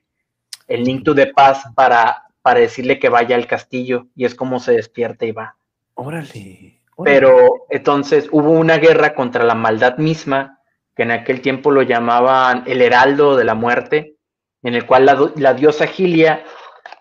el 0.68 0.84
Link 0.84 1.04
to 1.04 1.16
the 1.16 1.28
Past, 1.28 1.66
para, 1.76 2.24
para 2.42 2.60
decirle 2.60 3.00
que 3.00 3.10
vaya 3.10 3.36
al 3.36 3.48
castillo, 3.48 4.08
y 4.16 4.26
es 4.26 4.36
como 4.36 4.60
se 4.60 4.74
despierta 4.74 5.26
y 5.26 5.32
va. 5.32 5.56
Órale. 5.96 6.80
Pero 7.04 7.66
entonces 7.70 8.28
hubo 8.32 8.52
una 8.52 8.78
guerra 8.78 9.16
contra 9.16 9.44
la 9.44 9.56
maldad 9.56 9.98
misma, 9.98 10.60
que 10.96 11.04
en 11.04 11.12
aquel 11.12 11.42
tiempo 11.42 11.72
lo 11.72 11.82
llamaban 11.82 12.64
el 12.68 12.82
Heraldo 12.82 13.36
de 13.36 13.46
la 13.46 13.56
Muerte, 13.56 14.16
en 14.64 14.76
el 14.76 14.86
cual 14.86 15.34
la, 15.36 15.54
diosa 15.54 15.88
Gilia, 15.88 16.44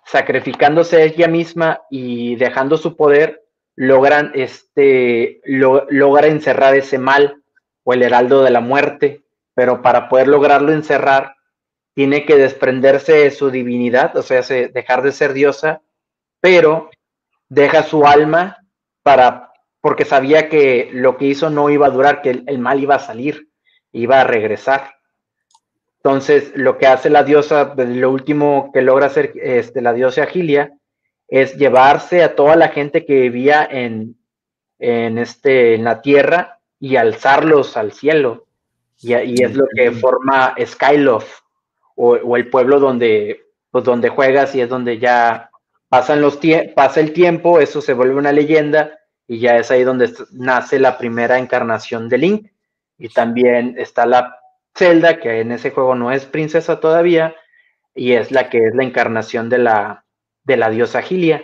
sacrificándose 0.04 0.96
a 0.96 1.04
ella 1.04 1.28
misma 1.28 1.82
y 1.90 2.36
dejando 2.36 2.76
su 2.76 2.96
poder, 2.96 3.44
logran 3.76 4.32
este, 4.34 5.40
logra 5.44 6.26
encerrar 6.26 6.74
ese 6.74 6.98
mal 6.98 7.42
o 7.84 7.92
el 7.92 8.02
heraldo 8.02 8.42
de 8.42 8.50
la 8.50 8.60
muerte, 8.60 9.22
pero 9.54 9.82
para 9.82 10.08
poder 10.08 10.28
lograrlo 10.28 10.72
encerrar, 10.72 11.36
tiene 11.94 12.24
que 12.24 12.36
desprenderse 12.36 13.12
de 13.12 13.30
su 13.32 13.50
divinidad, 13.50 14.16
o 14.16 14.22
sea, 14.22 14.42
dejar 14.42 15.02
de 15.02 15.10
ser 15.10 15.32
diosa, 15.32 15.80
pero 16.40 16.90
deja 17.48 17.82
su 17.82 18.06
alma 18.06 18.58
para, 19.02 19.52
porque 19.80 20.04
sabía 20.04 20.48
que 20.48 20.90
lo 20.92 21.16
que 21.16 21.24
hizo 21.24 21.50
no 21.50 21.70
iba 21.70 21.86
a 21.86 21.90
durar, 21.90 22.22
que 22.22 22.42
el 22.46 22.58
mal 22.58 22.80
iba 22.80 22.94
a 22.94 23.00
salir, 23.00 23.48
iba 23.92 24.20
a 24.20 24.24
regresar. 24.24 24.97
Entonces, 26.02 26.52
lo 26.54 26.78
que 26.78 26.86
hace 26.86 27.10
la 27.10 27.24
diosa, 27.24 27.74
pues, 27.74 27.88
lo 27.88 28.10
último 28.10 28.70
que 28.72 28.82
logra 28.82 29.06
hacer 29.06 29.32
este, 29.36 29.82
la 29.82 29.92
diosa 29.92 30.22
Agilia, 30.22 30.72
es 31.26 31.56
llevarse 31.56 32.22
a 32.22 32.34
toda 32.34 32.56
la 32.56 32.68
gente 32.68 33.04
que 33.04 33.20
vivía 33.20 33.66
en, 33.70 34.16
en, 34.78 35.18
este, 35.18 35.74
en 35.74 35.84
la 35.84 36.00
tierra 36.00 36.60
y 36.80 36.96
alzarlos 36.96 37.76
al 37.76 37.92
cielo. 37.92 38.46
Y, 39.00 39.12
es 39.12 39.54
lo 39.54 39.66
que 39.74 39.92
forma 39.92 40.54
Skyloft, 40.64 41.42
o, 41.94 42.36
el 42.36 42.48
pueblo 42.48 42.80
donde, 42.80 43.46
pues, 43.70 43.84
donde 43.84 44.08
juegas 44.08 44.54
y 44.54 44.60
es 44.60 44.68
donde 44.68 44.98
ya 44.98 45.50
pasan 45.88 46.20
los 46.20 46.38
pasa 46.74 47.00
el 47.00 47.12
tiempo, 47.12 47.60
eso 47.60 47.80
se 47.80 47.94
vuelve 47.94 48.16
una 48.16 48.32
leyenda 48.32 48.98
y 49.26 49.38
ya 49.40 49.56
es 49.56 49.70
ahí 49.70 49.84
donde 49.84 50.12
nace 50.32 50.78
la 50.78 50.98
primera 50.98 51.38
encarnación 51.38 52.08
de 52.08 52.18
Link. 52.18 52.50
Y 52.98 53.08
también 53.10 53.74
está 53.78 54.06
la 54.06 54.34
Zelda, 54.78 55.18
que 55.18 55.40
en 55.40 55.50
ese 55.50 55.72
juego 55.72 55.96
no 55.96 56.12
es 56.12 56.24
princesa 56.24 56.78
todavía, 56.78 57.34
y 57.94 58.12
es 58.12 58.30
la 58.30 58.48
que 58.48 58.58
es 58.68 58.74
la 58.74 58.84
encarnación 58.84 59.48
de 59.48 59.58
la, 59.58 60.04
de 60.44 60.56
la 60.56 60.70
diosa 60.70 61.02
Gilia. 61.02 61.42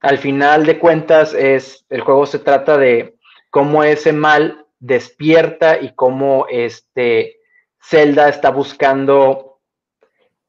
Al 0.00 0.18
final 0.18 0.66
de 0.66 0.78
cuentas, 0.78 1.32
es, 1.32 1.86
el 1.88 2.02
juego 2.02 2.26
se 2.26 2.38
trata 2.38 2.76
de 2.76 3.16
cómo 3.50 3.84
ese 3.84 4.12
mal 4.12 4.66
despierta 4.78 5.80
y 5.80 5.94
cómo 5.94 6.46
este 6.50 7.36
Zelda 7.82 8.28
está 8.28 8.50
buscando 8.50 9.60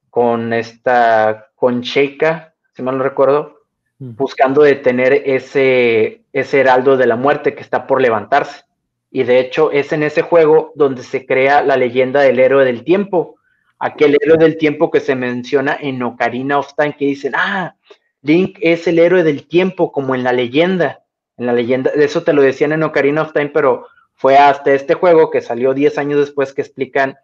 con 0.10 0.52
esta, 0.52 1.52
con 1.56 1.82
Sheikah, 1.82 2.54
si 2.74 2.84
mal 2.84 2.98
no 2.98 3.04
recuerdo, 3.04 3.62
mm. 4.00 4.16
buscando 4.18 4.62
detener 4.62 5.14
ese, 5.26 6.26
ese 6.34 6.60
heraldo 6.60 6.98
de 6.98 7.08
la 7.08 7.16
muerte 7.16 7.56
que 7.56 7.62
está 7.62 7.88
por 7.88 8.02
levantarse. 8.02 8.64
Y 9.12 9.24
de 9.24 9.40
hecho 9.40 9.72
es 9.72 9.92
en 9.92 10.04
ese 10.04 10.22
juego 10.22 10.72
donde 10.76 11.04
se 11.04 11.26
crea 11.26 11.62
la 11.62 11.76
leyenda 11.76 12.22
del 12.22 12.40
héroe 12.40 12.64
del 12.64 12.84
tiempo, 12.84 13.36
aquel 13.78 14.18
héroe 14.22 14.38
del 14.38 14.58
tiempo 14.58 14.90
que 14.90 15.02
se 15.02 15.16
menciona 15.16 15.78
en 15.80 16.02
Ocarina 16.02 16.58
of 16.58 16.74
Time, 16.78 16.96
que 16.98 17.06
dicen, 17.06 17.34
ah, 17.36 17.76
Link 18.22 18.58
es 18.62 18.88
el 18.88 19.00
héroe 19.00 19.24
del 19.24 19.48
tiempo, 19.48 19.92
como 19.92 20.16
en 20.16 20.24
la 20.24 20.32
leyenda. 20.32 21.04
En 21.38 21.48
la 21.48 21.54
leyenda, 21.54 21.92
eso 21.96 22.24
te 22.24 22.34
lo 22.34 22.42
decían 22.42 22.72
en 22.72 22.84
Ocarina 22.84 23.24
of 23.24 23.34
Time, 23.34 23.50
pero 23.50 23.88
fue 24.14 24.38
hasta 24.38 24.72
este 24.74 24.94
juego 24.94 25.32
que 25.32 25.42
salió 25.42 25.74
10 25.74 25.98
años 25.98 26.20
después 26.20 26.54
que 26.54 26.62
explican 26.62 27.18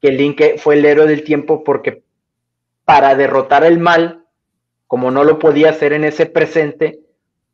que 0.00 0.10
Link 0.10 0.40
fue 0.56 0.76
el 0.76 0.84
héroe 0.84 1.06
del 1.06 1.22
tiempo 1.22 1.62
porque 1.62 2.02
para 2.84 3.14
derrotar 3.14 3.64
el 3.64 3.78
mal, 3.78 4.24
como 4.86 5.10
no 5.10 5.22
lo 5.22 5.38
podía 5.38 5.70
hacer 5.70 5.92
en 5.92 6.04
ese 6.04 6.26
presente, 6.26 7.03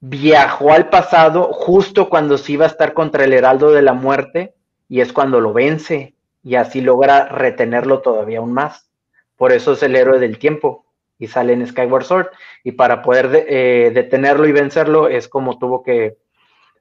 viajó 0.01 0.73
al 0.73 0.89
pasado 0.89 1.53
justo 1.53 2.09
cuando 2.09 2.39
se 2.39 2.53
iba 2.53 2.65
a 2.65 2.69
estar 2.69 2.95
contra 2.95 3.25
el 3.25 3.33
Heraldo 3.33 3.71
de 3.71 3.83
la 3.83 3.93
Muerte 3.93 4.55
y 4.89 5.01
es 5.01 5.13
cuando 5.13 5.41
lo 5.41 5.53
vence 5.53 6.15
y 6.43 6.55
así 6.55 6.81
logra 6.81 7.29
retenerlo 7.29 8.01
todavía 8.01 8.39
aún 8.39 8.53
más. 8.53 8.91
Por 9.37 9.53
eso 9.53 9.73
es 9.73 9.83
el 9.83 9.95
héroe 9.95 10.19
del 10.19 10.39
tiempo 10.39 10.87
y 11.19 11.27
sale 11.27 11.53
en 11.53 11.67
Skyward 11.67 12.05
Sword 12.05 12.29
y 12.65 12.73
para 12.73 13.03
poder 13.03 13.47
eh, 13.49 13.91
detenerlo 13.95 14.49
y 14.49 14.53
vencerlo 14.53 15.07
es 15.07 15.29
como 15.29 15.59
tuvo 15.59 15.83
que 15.83 16.17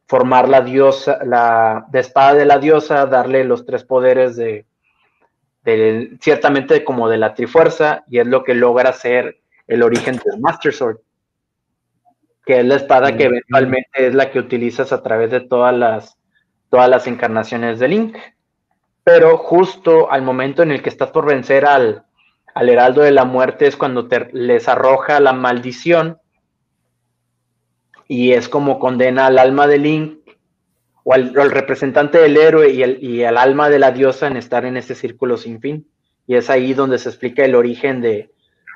formar 0.07 0.47
la 0.47 0.61
diosa, 0.61 1.20
la 1.24 1.88
espada 1.93 2.34
de 2.34 2.45
la 2.45 2.57
diosa, 2.57 3.05
darle 3.05 3.43
los 3.43 3.65
tres 3.65 3.84
poderes 3.84 4.38
de, 4.38 4.65
de 5.63 6.17
ciertamente 6.22 6.84
como 6.86 7.09
de 7.09 7.17
la 7.17 7.34
trifuerza 7.34 8.05
y 8.07 8.20
es 8.20 8.28
lo 8.28 8.43
que 8.43 8.55
logra 8.55 8.93
ser 8.93 9.41
el 9.67 9.84
origen 9.84 10.20
del 10.26 10.39
Master 10.39 10.74
Sword 10.74 10.99
que 12.49 12.61
es 12.61 12.65
la 12.65 12.77
espada 12.77 13.15
que 13.15 13.25
eventualmente 13.25 14.07
es 14.07 14.15
la 14.15 14.31
que 14.31 14.39
utilizas 14.39 14.91
a 14.91 15.03
través 15.03 15.29
de 15.29 15.39
todas 15.39 15.71
las, 15.71 16.17
todas 16.71 16.89
las 16.89 17.05
encarnaciones 17.05 17.77
de 17.77 17.87
Link. 17.87 18.17
Pero 19.03 19.37
justo 19.37 20.11
al 20.11 20.23
momento 20.23 20.63
en 20.63 20.71
el 20.71 20.81
que 20.81 20.89
estás 20.89 21.11
por 21.11 21.27
vencer 21.27 21.67
al, 21.67 22.05
al 22.55 22.69
Heraldo 22.69 23.03
de 23.03 23.11
la 23.11 23.23
Muerte 23.23 23.67
es 23.67 23.77
cuando 23.77 24.07
te, 24.07 24.29
les 24.33 24.67
arroja 24.67 25.19
la 25.19 25.31
maldición 25.31 26.17
y 28.07 28.31
es 28.31 28.49
como 28.49 28.79
condena 28.79 29.27
al 29.27 29.37
alma 29.37 29.67
de 29.67 29.77
Link 29.77 30.17
o 31.03 31.13
al, 31.13 31.51
representante 31.51 32.17
del 32.17 32.35
héroe 32.35 32.71
y, 32.71 32.81
el, 32.81 32.97
y 33.03 33.25
al 33.25 33.37
alma 33.37 33.69
de 33.69 33.77
la 33.77 33.91
diosa 33.91 34.25
en 34.25 34.37
estar 34.37 34.65
en 34.65 34.75
ese 34.75 34.95
círculo 34.95 35.37
sin 35.37 35.61
fin. 35.61 35.87
Y 36.25 36.33
es 36.33 36.49
ahí 36.49 36.73
donde 36.73 36.97
se 36.97 37.09
explica 37.09 37.45
el 37.45 37.53
origen 37.53 38.01
de, 38.01 38.31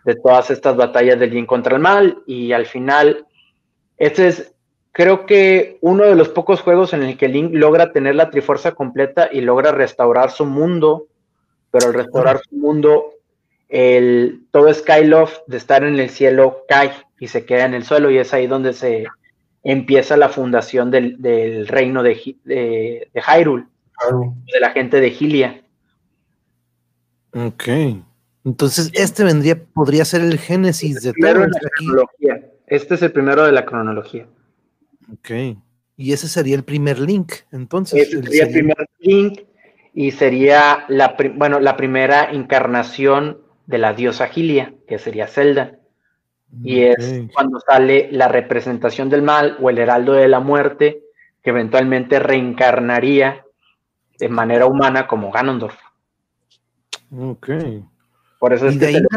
de 0.06 0.14
todas 0.14 0.52
estas 0.52 0.76
batallas 0.76 1.20
de 1.20 1.26
Link 1.26 1.48
contra 1.48 1.76
el 1.76 1.82
mal 1.82 2.22
y 2.28 2.52
al 2.52 2.68
final 2.68 3.26
este 4.04 4.28
es, 4.28 4.54
creo 4.92 5.26
que, 5.26 5.78
uno 5.82 6.06
de 6.06 6.16
los 6.16 6.30
pocos 6.30 6.62
juegos 6.62 6.94
en 6.94 7.04
el 7.04 7.18
que 7.18 7.28
Link 7.28 7.52
logra 7.54 7.92
tener 7.92 8.16
la 8.16 8.30
Trifuerza 8.30 8.74
completa 8.74 9.30
y 9.32 9.42
logra 9.42 9.72
restaurar 9.72 10.32
su 10.32 10.46
mundo, 10.46 11.08
pero 11.72 11.88
al 11.88 11.94
restaurar 11.94 12.40
su 12.40 12.56
mundo, 12.56 13.14
el, 13.70 14.46
todo 14.52 14.74
Skyloft 14.74 15.40
de 15.48 15.58
estar 15.58 15.84
en 15.84 16.00
el 16.00 16.10
cielo 16.10 16.66
cae 16.68 16.92
y 17.20 17.28
se 17.28 17.46
queda 17.46 17.66
en 17.66 17.74
el 17.74 17.86
suelo 17.86 18.12
y 18.12 18.18
es 18.18 18.34
ahí 18.34 18.48
donde 18.48 18.74
se 18.74 19.06
empieza 19.64 20.18
la 20.18 20.30
fundación 20.30 20.92
del, 20.92 21.18
reino 21.68 22.04
de, 22.04 22.36
de, 22.44 23.10
Hyrule, 23.16 23.66
de 24.54 24.60
la 24.60 24.72
gente 24.72 25.00
de 25.00 25.12
Gilia. 25.12 25.64
Ok. 27.34 27.64
Entonces, 28.46 28.92
este 28.94 29.24
vendría, 29.24 29.64
podría 29.64 30.04
ser 30.04 30.22
el 30.22 30.38
génesis 30.38 31.02
de 31.02 31.14
todo. 31.14 31.48
Este 32.74 32.96
es 32.96 33.04
el 33.04 33.12
primero 33.12 33.44
de 33.44 33.52
la 33.52 33.66
cronología. 33.66 34.26
Ok. 35.12 35.30
Y 35.96 36.12
ese 36.12 36.28
sería 36.28 36.56
el 36.56 36.64
primer 36.64 36.98
link, 36.98 37.34
entonces. 37.52 38.08
Ese 38.08 38.24
sería 38.24 38.46
el 38.46 38.52
primer 38.52 38.90
link 38.98 39.42
y 39.94 40.10
sería 40.10 40.86
la, 40.88 41.16
bueno, 41.36 41.60
la 41.60 41.78
primera 41.78 42.32
encarnación 42.32 43.38
de 43.68 43.78
la 43.78 43.94
diosa 43.94 44.28
Gilia, 44.28 44.74
que 44.88 44.98
sería 44.98 45.28
Zelda. 45.28 45.78
Y 46.64 46.82
es 46.82 47.22
cuando 47.32 47.60
sale 47.60 48.10
la 48.12 48.28
representación 48.28 49.08
del 49.08 49.22
mal 49.22 49.56
o 49.62 49.70
el 49.70 49.78
heraldo 49.78 50.14
de 50.14 50.28
la 50.28 50.40
muerte, 50.40 51.04
que 51.44 51.52
eventualmente 51.52 52.18
reencarnaría 52.18 53.46
de 54.18 54.30
manera 54.30 54.66
humana 54.66 55.06
como 55.06 55.32
Ganondorf. 55.32 55.78
Ok. 57.16 57.50
Por 58.40 58.54
eso 58.54 58.68
es 58.68 58.80
que 58.80 58.88
de 58.88 58.94
la, 58.94 59.08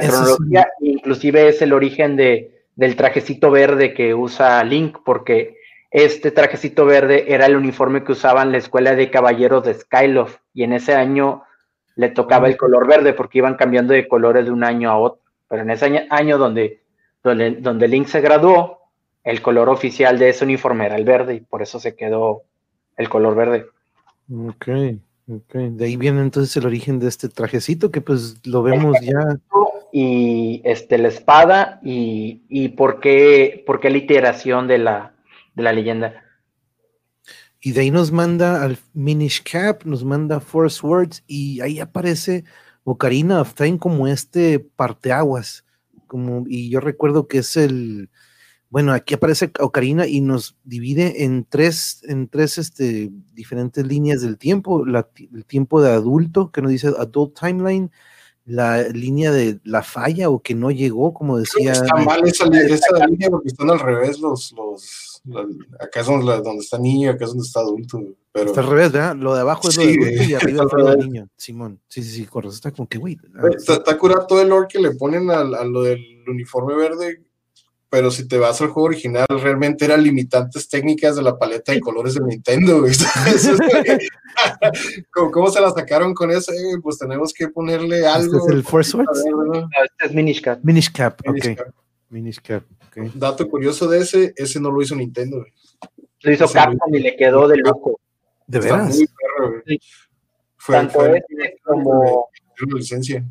cronología, 0.00 0.68
inclusive 0.80 1.48
es 1.48 1.62
el 1.62 1.72
origen 1.72 2.16
de, 2.16 2.62
del 2.76 2.96
trajecito 2.96 3.50
verde 3.50 3.94
que 3.94 4.14
usa 4.14 4.62
Link, 4.64 4.98
porque 5.04 5.56
este 5.90 6.30
trajecito 6.30 6.86
verde 6.86 7.32
era 7.34 7.46
el 7.46 7.56
uniforme 7.56 8.04
que 8.04 8.12
usaban 8.12 8.52
la 8.52 8.58
escuela 8.58 8.94
de 8.94 9.10
caballeros 9.10 9.64
de 9.64 9.74
Skyloft, 9.74 10.38
y 10.54 10.62
en 10.62 10.72
ese 10.72 10.94
año 10.94 11.42
le 11.96 12.08
tocaba 12.08 12.48
el 12.48 12.56
color 12.56 12.86
verde 12.86 13.12
porque 13.12 13.38
iban 13.38 13.56
cambiando 13.56 13.92
de 13.92 14.08
colores 14.08 14.44
de 14.44 14.50
un 14.50 14.64
año 14.64 14.90
a 14.90 14.98
otro. 14.98 15.20
Pero 15.48 15.62
en 15.62 15.70
ese 15.70 16.06
año, 16.08 16.38
donde, 16.38 16.80
donde, 17.22 17.50
donde 17.56 17.88
Link 17.88 18.06
se 18.06 18.22
graduó, 18.22 18.78
el 19.24 19.42
color 19.42 19.68
oficial 19.68 20.18
de 20.18 20.30
ese 20.30 20.44
uniforme 20.44 20.86
era 20.86 20.96
el 20.96 21.04
verde 21.04 21.34
y 21.34 21.40
por 21.40 21.62
eso 21.62 21.78
se 21.78 21.94
quedó 21.94 22.42
el 22.96 23.08
color 23.08 23.34
verde. 23.34 23.66
Ok. 24.48 24.68
De 25.52 25.84
ahí 25.84 25.96
viene 25.96 26.20
entonces 26.20 26.56
el 26.56 26.66
origen 26.66 26.98
de 26.98 27.08
este 27.08 27.28
trajecito 27.28 27.90
que 27.90 28.00
pues 28.00 28.46
lo 28.46 28.62
vemos 28.62 28.96
ya. 29.00 29.38
Y 29.92 30.62
este, 30.64 30.98
la 30.98 31.08
espada 31.08 31.80
y, 31.82 32.42
y 32.48 32.70
por, 32.70 33.00
qué, 33.00 33.62
por 33.66 33.80
qué 33.80 33.90
la 33.90 33.98
iteración 33.98 34.66
de 34.66 34.78
la, 34.78 35.14
de 35.54 35.62
la 35.62 35.72
leyenda. 35.72 36.22
Y 37.60 37.72
de 37.72 37.82
ahí 37.82 37.90
nos 37.90 38.10
manda 38.10 38.62
al 38.62 38.78
Minish 38.92 39.42
Cap, 39.42 39.84
nos 39.84 40.04
manda 40.04 40.40
Force 40.40 40.84
Words 40.84 41.22
y 41.26 41.60
ahí 41.60 41.78
aparece 41.78 42.44
Ocarina 42.84 43.40
of 43.40 43.54
Time 43.54 43.78
como 43.78 44.08
este 44.08 44.58
parteaguas. 44.58 45.64
Como, 46.06 46.44
y 46.48 46.70
yo 46.70 46.80
recuerdo 46.80 47.28
que 47.28 47.38
es 47.38 47.56
el, 47.56 48.10
bueno, 48.72 48.94
aquí 48.94 49.12
aparece 49.12 49.52
Ocarina 49.60 50.06
y 50.06 50.22
nos 50.22 50.56
divide 50.64 51.24
en 51.24 51.44
tres, 51.46 52.00
en 52.04 52.26
tres 52.26 52.56
este, 52.56 53.10
diferentes 53.34 53.86
líneas 53.86 54.22
del 54.22 54.38
tiempo. 54.38 54.86
el 54.86 55.44
tiempo 55.44 55.82
de 55.82 55.90
adulto, 55.90 56.50
que 56.50 56.62
nos 56.62 56.70
dice 56.70 56.88
Adult 56.98 57.38
Timeline, 57.38 57.90
la 58.46 58.88
línea 58.88 59.30
de 59.30 59.60
la 59.64 59.82
falla 59.82 60.30
o 60.30 60.40
que 60.40 60.54
no 60.54 60.70
llegó, 60.70 61.12
como 61.12 61.36
decía. 61.36 61.72
Está 61.72 61.96
mal 61.96 62.26
esa, 62.26 62.46
línea 62.46 63.28
porque 63.28 63.48
están 63.48 63.68
al 63.68 63.78
revés 63.78 64.18
los, 64.20 64.52
los 64.52 65.22
acá 65.78 66.00
es 66.00 66.06
donde, 66.06 66.58
está 66.58 66.78
niño, 66.78 67.10
acá 67.10 67.26
es 67.26 67.30
donde 67.32 67.44
está 67.44 67.60
adulto. 67.60 68.02
Pero... 68.32 68.46
Está 68.46 68.62
al 68.62 68.68
revés, 68.68 68.90
¿verdad? 68.90 69.16
Lo 69.16 69.34
de 69.34 69.42
abajo 69.42 69.68
es 69.68 69.76
lo 69.76 69.84
de 69.84 69.92
adulto 69.92 70.22
y 70.24 70.34
arriba 70.34 70.64
es 70.64 70.72
lo 70.72 70.90
de 70.92 70.96
niño. 70.96 71.28
Simón, 71.36 71.78
sí, 71.88 72.02
sí, 72.02 72.10
sí, 72.10 72.24
correcto. 72.24 72.54
Está 72.54 72.70
como 72.70 72.88
que, 72.88 72.96
güey. 72.96 73.18
Está, 73.54 73.74
está, 73.74 73.98
curado 73.98 74.26
todo 74.26 74.40
el 74.40 74.48
lore 74.48 74.66
que 74.66 74.78
le 74.78 74.92
ponen 74.92 75.30
a, 75.30 75.40
a 75.40 75.64
lo 75.66 75.82
del 75.82 76.24
uniforme 76.26 76.74
verde 76.74 77.22
pero 77.92 78.10
si 78.10 78.26
te 78.26 78.38
vas 78.38 78.58
al 78.62 78.68
juego 78.68 78.86
original, 78.88 79.26
realmente 79.28 79.84
eran 79.84 80.02
limitantes 80.02 80.66
técnicas 80.66 81.14
de 81.14 81.20
la 81.20 81.38
paleta 81.38 81.72
de 81.72 81.80
colores 81.80 82.14
de 82.14 82.22
Nintendo. 82.22 82.84
¿Cómo, 85.30 85.50
se 85.50 85.60
la 85.60 85.70
sacaron 85.72 86.14
con 86.14 86.30
eso? 86.30 86.52
Eh, 86.52 86.80
pues 86.82 86.96
tenemos 86.96 87.34
que 87.34 87.48
ponerle 87.48 87.96
este 87.96 88.08
algo. 88.08 88.38
¿Este 88.38 88.50
es 88.50 88.56
el 88.56 88.64
Force 88.64 88.96
Words? 88.96 89.22
este 89.84 90.06
es 90.06 90.14
Minish 90.14 90.40
Cap. 90.40 90.60
Minish 90.62 90.90
Cap, 90.90 91.20
ok. 91.26 91.68
Minish 92.08 92.40
Cap, 92.40 92.62
Dato 93.12 93.46
curioso 93.46 93.86
de 93.86 93.98
ese, 93.98 94.32
ese 94.36 94.58
no 94.58 94.70
lo 94.70 94.80
hizo 94.80 94.96
Nintendo. 94.96 95.44
Lo 96.22 96.32
hizo 96.32 96.48
Capcom 96.48 96.94
y 96.94 96.98
le 96.98 97.14
quedó 97.14 97.46
de 97.46 97.58
loco. 97.58 98.00
¿De 98.46 98.58
veras? 98.58 98.98
Fue, 100.56 100.76
Tanto 100.76 101.04
este 101.14 101.58
como... 101.62 102.30
licencia 102.74 103.22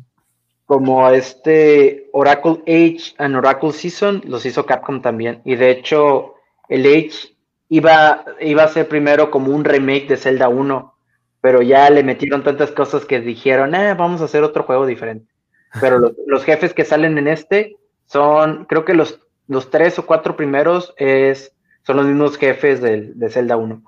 como 0.66 1.08
este 1.10 2.08
Oracle 2.12 2.62
Age 2.66 3.14
and 3.18 3.36
Oracle 3.36 3.72
Season 3.72 4.22
los 4.26 4.46
hizo 4.46 4.64
Capcom 4.66 5.02
también. 5.02 5.42
Y 5.44 5.56
de 5.56 5.70
hecho, 5.70 6.34
el 6.68 6.86
Age 6.86 7.34
iba, 7.68 8.24
iba 8.40 8.64
a 8.64 8.68
ser 8.68 8.88
primero 8.88 9.30
como 9.30 9.54
un 9.54 9.64
remake 9.64 10.08
de 10.08 10.16
Zelda 10.16 10.48
1, 10.48 10.94
pero 11.40 11.62
ya 11.62 11.90
le 11.90 12.02
metieron 12.02 12.44
tantas 12.44 12.70
cosas 12.70 13.04
que 13.04 13.20
dijeron, 13.20 13.74
eh, 13.74 13.94
vamos 13.94 14.20
a 14.20 14.24
hacer 14.24 14.42
otro 14.42 14.62
juego 14.64 14.86
diferente. 14.86 15.32
Pero 15.80 15.98
los, 16.26 16.44
jefes 16.44 16.74
que 16.74 16.84
salen 16.84 17.18
en 17.18 17.28
este 17.28 17.76
son, 18.06 18.66
creo 18.66 18.84
que 18.84 18.94
los, 18.94 19.20
los 19.48 19.70
tres 19.70 19.98
o 19.98 20.06
cuatro 20.06 20.36
primeros 20.36 20.94
es, 20.96 21.54
son 21.82 21.96
los 21.96 22.06
mismos 22.06 22.36
jefes 22.36 22.80
de, 22.80 23.12
de 23.14 23.30
Zelda 23.30 23.56
1. 23.56 23.82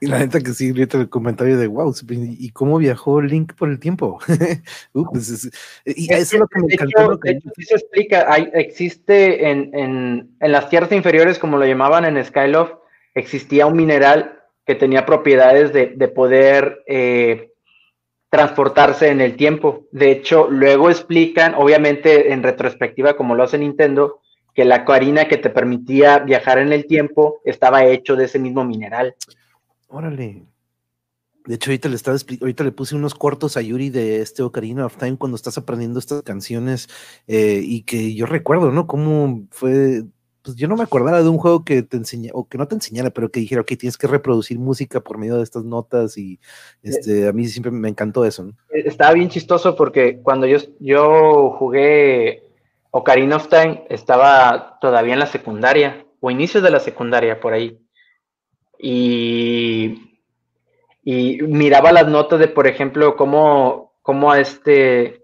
Y 0.00 0.06
la 0.06 0.18
neta 0.18 0.40
que 0.40 0.52
sí, 0.52 0.70
ahorita 0.70 0.98
el 0.98 1.08
comentario 1.08 1.58
de 1.58 1.66
wow, 1.66 1.94
¿y 2.08 2.50
cómo 2.50 2.78
viajó 2.78 3.20
Link 3.20 3.52
por 3.54 3.68
el 3.68 3.78
tiempo? 3.78 4.18
uh, 4.94 5.04
pues 5.12 5.50
y 5.84 6.12
eso 6.12 6.36
es 6.36 6.40
lo 6.40 6.46
que 6.48 6.60
me 6.60 6.72
encantó. 6.72 7.16
De 7.16 7.32
hecho, 7.32 7.50
sí 7.56 7.64
se 7.64 7.74
explica, 7.74 8.26
hay, 8.32 8.50
existe 8.54 9.50
en, 9.50 9.70
en, 9.74 10.36
en, 10.40 10.52
las 10.52 10.70
tierras 10.70 10.92
inferiores, 10.92 11.38
como 11.38 11.58
lo 11.58 11.66
llamaban 11.66 12.04
en 12.04 12.24
Skyloft, 12.24 12.72
existía 13.14 13.66
un 13.66 13.76
mineral 13.76 14.40
que 14.66 14.74
tenía 14.74 15.04
propiedades 15.04 15.72
de, 15.72 15.92
de 15.96 16.08
poder 16.08 16.82
eh, 16.86 17.52
transportarse 18.30 19.08
en 19.08 19.20
el 19.20 19.36
tiempo. 19.36 19.86
De 19.90 20.12
hecho, 20.12 20.48
luego 20.48 20.88
explican, 20.88 21.54
obviamente 21.54 22.32
en 22.32 22.42
retrospectiva, 22.42 23.16
como 23.16 23.34
lo 23.34 23.42
hace 23.42 23.58
Nintendo, 23.58 24.20
que 24.54 24.64
la 24.64 24.84
coarina 24.84 25.26
que 25.26 25.36
te 25.36 25.50
permitía 25.50 26.20
viajar 26.20 26.58
en 26.58 26.72
el 26.72 26.86
tiempo 26.86 27.40
estaba 27.44 27.84
hecho 27.84 28.16
de 28.16 28.24
ese 28.24 28.38
mismo 28.38 28.64
mineral. 28.64 29.14
Órale. 29.90 30.46
De 31.46 31.54
hecho, 31.54 31.70
ahorita 31.70 31.88
le, 31.88 31.96
estaba 31.96 32.16
ahorita 32.40 32.64
le 32.64 32.72
puse 32.72 32.94
unos 32.94 33.14
cortos 33.14 33.56
a 33.56 33.62
Yuri 33.62 33.90
de 33.90 34.20
este 34.20 34.42
Ocarina 34.42 34.86
of 34.86 34.96
Time 34.96 35.16
cuando 35.16 35.36
estás 35.36 35.58
aprendiendo 35.58 35.98
estas 35.98 36.22
canciones 36.22 36.88
eh, 37.26 37.60
y 37.62 37.82
que 37.82 38.14
yo 38.14 38.26
recuerdo, 38.26 38.70
¿no? 38.70 38.86
Cómo 38.86 39.46
fue, 39.50 40.04
pues 40.42 40.56
yo 40.56 40.68
no 40.68 40.76
me 40.76 40.84
acordaba 40.84 41.22
de 41.22 41.28
un 41.28 41.38
juego 41.38 41.64
que 41.64 41.82
te 41.82 41.96
enseñara, 41.96 42.36
o 42.36 42.46
que 42.46 42.58
no 42.58 42.68
te 42.68 42.74
enseñara, 42.74 43.10
pero 43.10 43.30
que 43.30 43.40
dijera, 43.40 43.62
ok, 43.62 43.72
tienes 43.78 43.96
que 43.96 44.06
reproducir 44.06 44.58
música 44.58 45.00
por 45.00 45.18
medio 45.18 45.38
de 45.38 45.42
estas 45.42 45.64
notas 45.64 46.18
y 46.18 46.38
este, 46.82 47.26
a 47.26 47.32
mí 47.32 47.46
siempre 47.46 47.72
me 47.72 47.88
encantó 47.88 48.24
eso. 48.24 48.44
¿no? 48.44 48.50
Eh, 48.70 48.84
estaba 48.84 49.14
bien 49.14 49.30
chistoso 49.30 49.74
porque 49.74 50.20
cuando 50.22 50.46
yo, 50.46 50.58
yo 50.78 51.56
jugué 51.58 52.44
Ocarina 52.90 53.36
of 53.36 53.48
Time 53.48 53.86
estaba 53.88 54.78
todavía 54.80 55.14
en 55.14 55.20
la 55.20 55.26
secundaria 55.26 56.06
o 56.20 56.30
inicios 56.30 56.62
de 56.62 56.70
la 56.70 56.80
secundaria 56.80 57.40
por 57.40 57.54
ahí 57.54 57.80
y, 58.82 60.20
y 61.04 61.42
miraba 61.42 61.92
las 61.92 62.08
notas 62.08 62.38
de, 62.38 62.48
por 62.48 62.66
ejemplo, 62.66 63.16
cómo, 63.16 63.94
cómo 64.02 64.34
este 64.34 65.22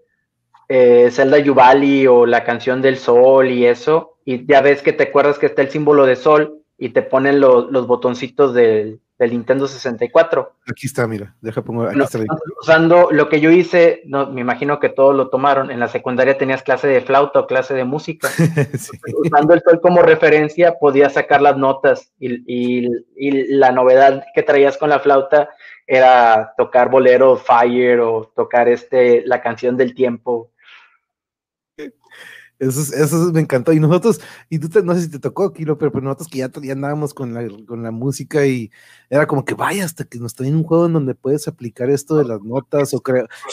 eh, 0.69 1.09
Zelda 1.11 1.39
Yuvali 1.39 2.07
o 2.07 2.25
la 2.25 2.43
canción 2.43 2.81
del 2.81 2.97
sol 2.97 3.49
y 3.49 3.65
eso, 3.65 4.17
y 4.25 4.45
ya 4.45 4.61
ves 4.61 4.81
que 4.81 4.93
te 4.93 5.03
acuerdas 5.03 5.39
que 5.39 5.45
está 5.45 5.61
el 5.61 5.69
símbolo 5.69 6.05
de 6.05 6.15
sol 6.15 6.61
y 6.77 6.89
te 6.89 7.01
ponen 7.01 7.39
los 7.39 7.87
botoncitos 7.87 8.53
del, 8.53 8.99
del 9.17 9.31
Nintendo 9.31 9.67
64. 9.67 10.53
Aquí 10.69 10.85
está, 10.85 11.07
mira, 11.07 11.35
deja 11.41 11.63
pongo 11.63 11.83
aquí 11.83 11.97
Usando 12.61 13.09
lo 13.11 13.29
que 13.29 13.39
yo 13.39 13.49
hice, 13.49 14.03
no, 14.05 14.29
me 14.29 14.41
imagino 14.41 14.79
que 14.79 14.89
todos 14.89 15.15
lo 15.15 15.29
tomaron. 15.29 15.71
En 15.71 15.79
la 15.79 15.87
secundaria 15.87 16.37
tenías 16.37 16.61
clase 16.61 16.87
de 16.87 17.01
flauta 17.01 17.39
o 17.39 17.47
clase 17.47 17.73
de 17.73 17.83
música. 17.83 18.29
Usando 19.23 19.53
el 19.53 19.61
sol 19.61 19.79
como 19.81 20.01
referencia, 20.01 20.75
podías 20.79 21.13
sacar 21.13 21.41
las 21.41 21.57
notas 21.57 22.13
y, 22.19 22.87
la 23.49 23.71
novedad 23.71 24.23
que 24.35 24.43
traías 24.43 24.77
con 24.77 24.89
la 24.89 24.99
flauta 24.99 25.49
era 25.87 26.53
tocar 26.57 26.89
bolero 26.89 27.37
Fire 27.37 27.99
o 28.01 28.31
tocar 28.35 28.67
este 28.67 29.23
la 29.25 29.41
canción 29.41 29.77
del 29.77 29.95
tiempo 29.95 30.51
eso, 32.59 32.95
eso 32.95 33.31
me 33.31 33.41
encantó. 33.41 33.71
Y 33.73 33.79
nosotros, 33.79 34.19
y 34.49 34.59
tú 34.59 34.83
no 34.83 34.95
sé 34.95 35.01
si 35.01 35.11
te 35.11 35.19
tocó, 35.19 35.53
Kilo, 35.53 35.77
pero, 35.77 35.91
nosotros 36.01 36.27
que 36.27 36.39
ya, 36.39 36.51
ya 36.61 36.73
andábamos 36.73 37.13
con 37.13 37.33
la, 37.33 37.47
con 37.65 37.83
la 37.83 37.91
música 37.91 38.45
y 38.45 38.71
era 39.09 39.27
como 39.27 39.45
que 39.45 39.53
vaya, 39.53 39.85
hasta 39.85 40.05
que 40.05 40.19
nos 40.19 40.33
traen 40.33 40.55
un 40.55 40.63
juego 40.63 40.87
en 40.87 40.93
donde 40.93 41.15
puedes 41.15 41.47
aplicar 41.47 41.89
esto 41.89 42.17
de 42.17 42.25
las 42.25 42.41
notas 42.41 42.93
o, 42.93 42.97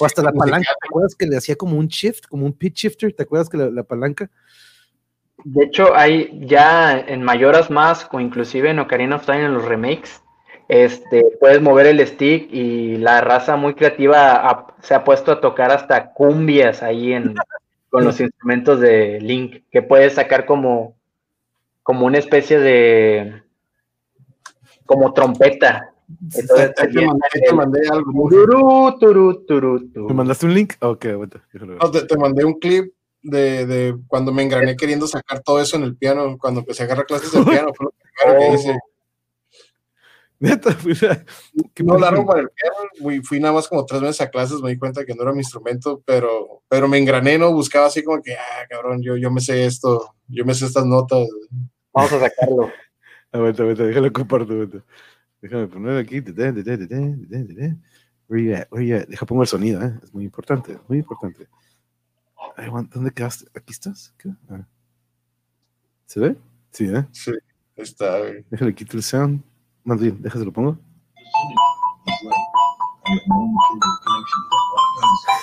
o 0.01 0.05
hasta 0.05 0.23
la 0.23 0.33
palanca. 0.33 0.73
¿Te 0.81 0.89
acuerdas 0.89 1.15
que 1.15 1.27
le 1.27 1.37
hacía 1.37 1.57
como 1.57 1.77
un 1.77 1.89
shift, 1.89 2.27
como 2.29 2.47
un 2.47 2.53
pitch 2.53 2.83
shifter? 2.83 3.13
¿Te 3.13 3.25
acuerdas 3.25 3.49
que 3.49 3.59
la, 3.59 3.83
palanca? 3.83 4.31
De 5.45 5.65
hecho, 5.65 5.95
hay 5.95 6.47
ya 6.47 6.99
en 6.99 7.23
Mayoras 7.23 7.71
más, 7.71 8.09
o 8.11 8.21
inclusive 8.21 8.71
en 8.71 8.79
Ocarina 8.79 9.17
of 9.17 9.27
Time 9.27 9.45
en 9.45 9.55
los 9.55 9.65
remakes, 9.67 10.23
este, 10.69 11.23
puedes 11.41 11.61
mover 11.61 11.87
el 11.87 12.07
stick 12.07 12.51
y 12.51 12.97
la 12.97 13.21
raza 13.21 13.57
muy 13.57 13.75
creativa 13.75 14.67
se 14.81 14.95
ha 14.95 15.05
puesto 15.05 15.33
a 15.33 15.41
tocar 15.41 15.71
hasta 15.71 16.13
cumbias 16.13 16.83
ahí 16.83 17.13
en, 17.13 17.35
con 17.95 18.05
los 18.05 18.19
instrumentos 18.19 18.81
de 18.81 19.21
Link, 19.21 19.63
que 19.71 19.81
puedes 19.81 20.15
sacar 20.15 20.47
como, 20.47 20.97
como 21.85 22.07
una 22.07 22.19
especie 22.19 22.59
de 22.59 23.41
como 24.85 25.13
trompeta. 25.13 25.93
Entonces, 26.35 26.73
te, 26.75 27.53
mandé, 27.55 27.87
algo. 27.89 28.29
¿Me 30.09 30.13
mandaste 30.13 30.45
un 30.45 30.55
link? 30.55 30.73
Ok, 30.81 31.05
no, 31.05 31.91
te, 31.93 32.17
mandé 32.17 32.45
un 32.45 32.59
clip 32.59 32.93
de, 33.23 33.65
de, 33.65 33.97
cuando 34.09 34.33
me 34.33 34.43
engrané 34.43 34.75
queriendo 34.75 35.07
sacar 35.07 35.39
todo 35.45 35.61
eso 35.61 35.77
en 35.77 35.85
el 35.85 35.97
piano, 35.97 36.37
cuando 36.37 36.63
empecé 36.63 36.83
a 36.83 36.87
agarrar 36.87 37.07
clases 37.07 37.31
de 37.31 37.45
piano, 37.45 37.69
fue 37.77 37.87
lo 37.87 37.93
primero 37.93 38.41
que 38.41 38.55
hice. 38.57 38.79
Neta, 40.45 40.73
fui 40.75 40.95
no 41.85 41.99
largo 41.99 42.27
para 42.27 42.41
el 42.43 42.51
piano, 42.51 43.23
fui, 43.23 43.41
nada 43.41 43.55
más 43.55 43.67
como 43.67 43.87
tres 43.87 44.03
meses 44.03 44.21
a 44.21 44.29
clases, 44.29 44.61
me 44.61 44.71
di 44.71 44.79
cuenta 44.79 45.03
que 45.05 45.15
no 45.15 45.23
era 45.23 45.33
mi 45.33 45.39
instrumento, 45.39 46.03
pero, 46.05 46.63
pero 46.69 46.87
me 46.87 46.99
engrané, 46.99 47.39
¿no? 47.39 47.51
Buscaba 47.51 47.87
así 47.87 48.05
como 48.05 48.21
que, 48.21 48.35
ah, 48.35 48.67
cabrón, 48.69 49.01
yo, 49.03 49.17
yo 49.17 49.31
me 49.31 49.41
sé 49.41 49.65
esto, 49.65 50.15
yo 50.29 50.45
me 50.45 50.53
sé 50.53 50.67
estas 50.67 50.85
notas. 50.85 51.27
Vamos 51.95 52.13
a 52.13 52.21
sacarlo. 52.21 52.71
Aguanta, 53.33 53.63
aguanta, 53.63 53.85
déjalo 53.85 54.13
comparto, 54.13 54.83
Déjame 55.41 55.67
poner 55.67 55.97
aquí. 55.99 56.21
Deja 56.21 56.47
pongo 59.27 59.43
el 59.43 59.49
sonido, 59.49 59.83
¿eh? 59.83 59.99
Es 60.03 60.15
muy 60.15 60.25
importante, 60.25 60.79
muy 60.89 60.99
importante. 60.99 61.49
¿Dónde 62.93 63.11
quedaste? 63.11 63.47
¿Aquí 63.55 63.73
estás? 63.73 64.15
Ah. 64.49 64.67
¿Se 66.07 66.21
ve? 66.21 66.37
Sí, 66.71 66.85
¿eh? 66.85 67.07
Sí, 67.11 67.33
está. 67.75 68.21
Déjale 68.51 68.75
quitar 68.75 68.97
el 68.97 69.03
sound. 69.03 69.43
Más 69.85 70.01
bien, 70.01 70.21
déjase 70.21 70.45
lo 70.45 70.53
pongo. 70.53 70.79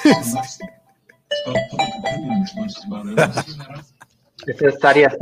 es 4.48 4.84
Arias 4.84 5.16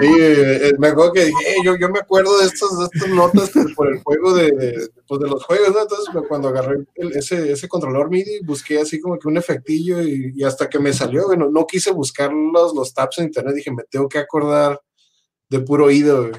Sí, 0.00 0.06
eh, 0.18 0.68
eh, 0.68 0.72
me 0.78 0.88
acuerdo 0.88 1.12
que 1.12 1.24
dije, 1.26 1.56
yo, 1.64 1.76
yo 1.76 1.88
me 1.88 2.00
acuerdo 2.00 2.38
de 2.38 2.46
estas, 2.46 2.78
de 2.78 2.84
estas 2.92 3.08
notas 3.08 3.50
por 3.76 3.92
el 3.92 4.02
juego 4.02 4.34
de, 4.34 4.88
pues 5.06 5.20
de 5.20 5.28
los 5.28 5.44
juegos, 5.44 5.70
¿no? 5.72 5.82
Entonces 5.82 6.14
cuando 6.28 6.48
agarré 6.48 6.84
ese, 6.96 7.52
ese 7.52 7.68
controlador 7.68 8.10
MIDI, 8.10 8.40
busqué 8.44 8.80
así 8.80 9.00
como 9.00 9.18
que 9.18 9.28
un 9.28 9.36
efectillo 9.36 10.02
y, 10.02 10.42
hasta 10.44 10.68
que 10.68 10.78
me 10.78 10.92
salió, 10.92 11.26
bueno, 11.26 11.48
no 11.50 11.66
quise 11.66 11.92
buscar 11.92 12.32
los, 12.32 12.74
los 12.74 12.92
tabs 12.92 13.18
en 13.18 13.26
internet, 13.26 13.54
dije, 13.54 13.70
me 13.70 13.84
tengo 13.84 14.08
que 14.08 14.18
acordar 14.18 14.80
de 15.48 15.60
puro 15.60 15.86
oído, 15.86 16.30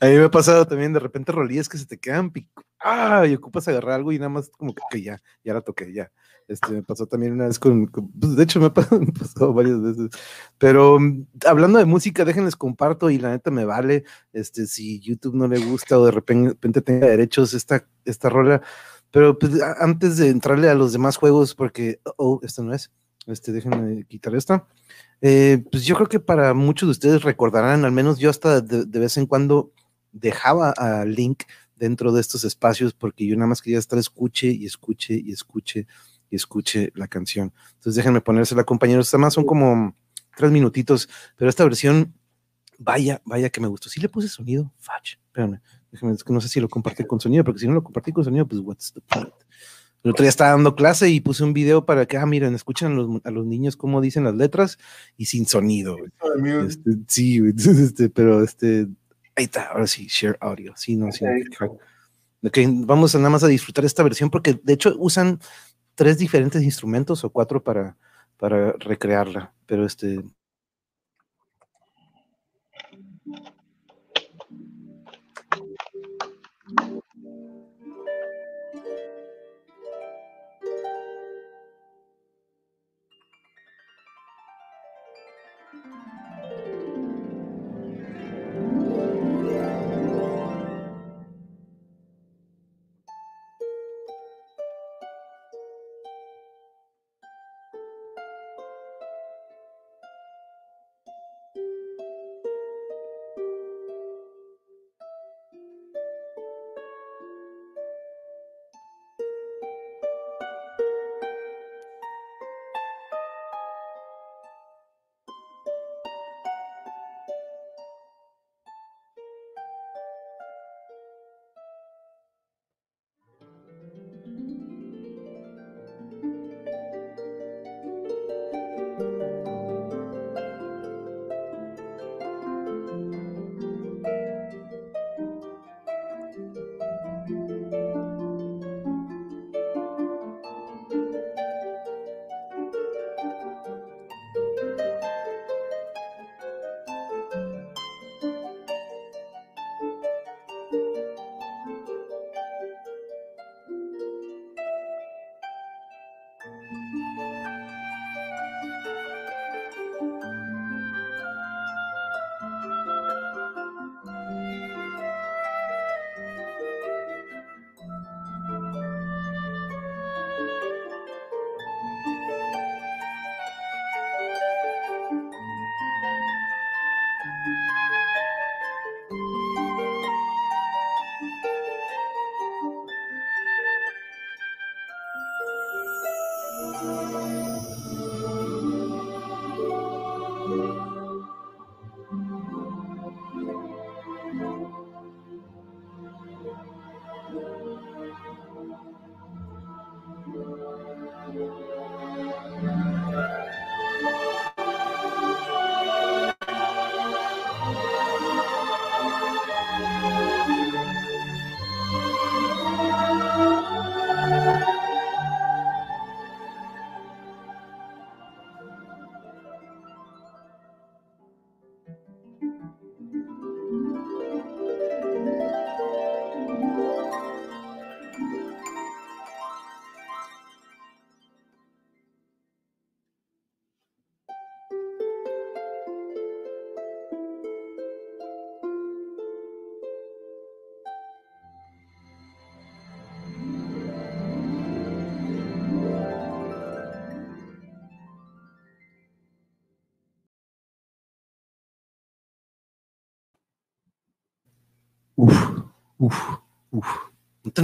A 0.00 0.06
mí 0.06 0.12
me 0.12 0.24
ha 0.24 0.30
pasado 0.30 0.66
también 0.66 0.94
de 0.94 0.98
repente 0.98 1.30
rolías 1.30 1.68
que 1.68 1.76
se 1.76 1.84
te 1.84 1.98
quedan 1.98 2.32
ah, 2.80 3.26
y 3.26 3.34
ocupas 3.34 3.68
agarrar 3.68 3.92
algo 3.92 4.12
y 4.12 4.18
nada 4.18 4.30
más 4.30 4.48
como 4.48 4.74
que, 4.90 5.02
ya, 5.02 5.20
ya 5.44 5.52
la 5.52 5.60
toqué, 5.60 5.92
ya. 5.92 6.10
Este, 6.48 6.72
me 6.72 6.82
pasó 6.82 7.06
también 7.06 7.34
una 7.34 7.46
vez 7.46 7.58
con, 7.58 7.86
pues, 7.86 8.34
de 8.34 8.42
hecho 8.42 8.60
me 8.60 8.66
ha 8.66 8.74
pasado, 8.74 9.52
varias 9.52 9.80
veces. 9.82 10.08
Pero 10.56 10.98
mm, 10.98 11.26
hablando 11.46 11.78
de 11.78 11.84
música, 11.84 12.24
déjenles 12.24 12.56
comparto 12.56 13.10
y 13.10 13.18
la 13.18 13.30
neta 13.30 13.50
me 13.50 13.66
vale, 13.66 14.04
este, 14.32 14.66
si 14.66 15.00
YouTube 15.00 15.34
no 15.34 15.46
le 15.46 15.58
gusta 15.58 15.98
o 15.98 16.06
de 16.06 16.12
repente 16.12 16.80
tenga 16.80 17.06
derechos 17.06 17.52
esta, 17.52 17.86
esta 18.06 18.30
rola. 18.30 18.62
Pero 19.10 19.38
pues, 19.38 19.60
antes 19.80 20.16
de 20.16 20.28
entrarle 20.28 20.70
a 20.70 20.74
los 20.74 20.92
demás 20.92 21.18
juegos, 21.18 21.54
porque, 21.54 22.00
oh, 22.04 22.14
oh 22.16 22.40
esto 22.42 22.62
no 22.64 22.72
es, 22.72 22.90
este, 23.26 23.52
déjenme 23.52 24.06
quitar 24.06 24.34
esta. 24.34 24.66
Eh, 25.20 25.62
pues 25.70 25.84
yo 25.84 25.94
creo 25.96 26.08
que 26.08 26.20
para 26.20 26.54
muchos 26.54 26.86
de 26.88 26.92
ustedes 26.92 27.22
recordarán, 27.22 27.84
al 27.84 27.92
menos 27.92 28.18
yo 28.18 28.30
hasta 28.30 28.62
de, 28.62 28.86
de 28.86 28.98
vez 28.98 29.18
en 29.18 29.26
cuando 29.26 29.72
dejaba 30.12 30.70
a 30.70 31.04
Link 31.04 31.44
dentro 31.76 32.12
de 32.12 32.20
estos 32.20 32.44
espacios 32.44 32.92
porque 32.92 33.26
yo 33.26 33.36
nada 33.36 33.48
más 33.48 33.62
quería 33.62 33.78
estar 33.78 33.98
escuche 33.98 34.48
y 34.48 34.66
escuche 34.66 35.14
y 35.14 35.32
escuche 35.32 35.86
y 36.30 36.36
escuche 36.36 36.92
la 36.94 37.08
canción. 37.08 37.52
Entonces 37.74 37.96
déjenme 37.96 38.20
ponérsela, 38.20 38.64
compañeros. 38.64 39.12
Además 39.12 39.34
son 39.34 39.44
como 39.44 39.96
tres 40.36 40.50
minutitos, 40.50 41.08
pero 41.36 41.48
esta 41.48 41.64
versión, 41.64 42.14
vaya, 42.78 43.20
vaya 43.24 43.50
que 43.50 43.60
me 43.60 43.68
gustó. 43.68 43.88
Sí 43.88 44.00
le 44.00 44.08
puse 44.08 44.28
sonido, 44.28 44.72
fach, 44.78 45.16
espérame. 45.26 45.60
Déjenme, 45.90 46.14
es 46.14 46.22
que 46.22 46.32
no 46.32 46.40
sé 46.40 46.48
si 46.48 46.60
lo 46.60 46.68
compartí 46.68 47.04
con 47.04 47.20
sonido, 47.20 47.42
porque 47.42 47.60
si 47.60 47.66
no 47.66 47.74
lo 47.74 47.82
compartí 47.82 48.12
con 48.12 48.24
sonido, 48.24 48.46
pues 48.46 48.60
what's 48.60 48.92
the 48.92 49.00
point. 49.00 49.34
El 50.02 50.12
otro 50.12 50.22
día 50.22 50.30
estaba 50.30 50.52
dando 50.52 50.74
clase 50.76 51.10
y 51.10 51.20
puse 51.20 51.44
un 51.44 51.52
video 51.52 51.84
para 51.84 52.06
que, 52.06 52.16
ah, 52.16 52.24
miren, 52.24 52.54
escuchen 52.54 52.92
a 52.92 52.94
los, 52.94 53.20
a 53.22 53.30
los 53.30 53.44
niños 53.44 53.76
cómo 53.76 54.00
dicen 54.00 54.24
las 54.24 54.34
letras 54.34 54.78
y 55.18 55.26
sin 55.26 55.46
sonido. 55.46 55.96
Este, 56.66 56.92
sí, 57.06 57.40
este, 57.56 58.08
pero 58.08 58.42
este, 58.42 58.86
Ahí 59.36 59.44
está, 59.44 59.66
ahora 59.66 59.86
sí, 59.86 60.06
share 60.08 60.36
audio. 60.40 60.74
Sí, 60.76 60.96
no, 60.96 61.10
sí. 61.12 61.24
Vamos 62.66 63.14
a 63.14 63.18
nada 63.18 63.30
más 63.30 63.44
a 63.44 63.48
disfrutar 63.48 63.84
esta 63.84 64.02
versión 64.02 64.30
porque 64.30 64.58
de 64.62 64.72
hecho 64.72 64.94
usan 64.98 65.40
tres 65.94 66.18
diferentes 66.18 66.62
instrumentos 66.62 67.24
o 67.24 67.30
cuatro 67.30 67.62
para, 67.62 67.96
para 68.36 68.72
recrearla, 68.72 69.52
pero 69.66 69.84
este, 69.84 70.22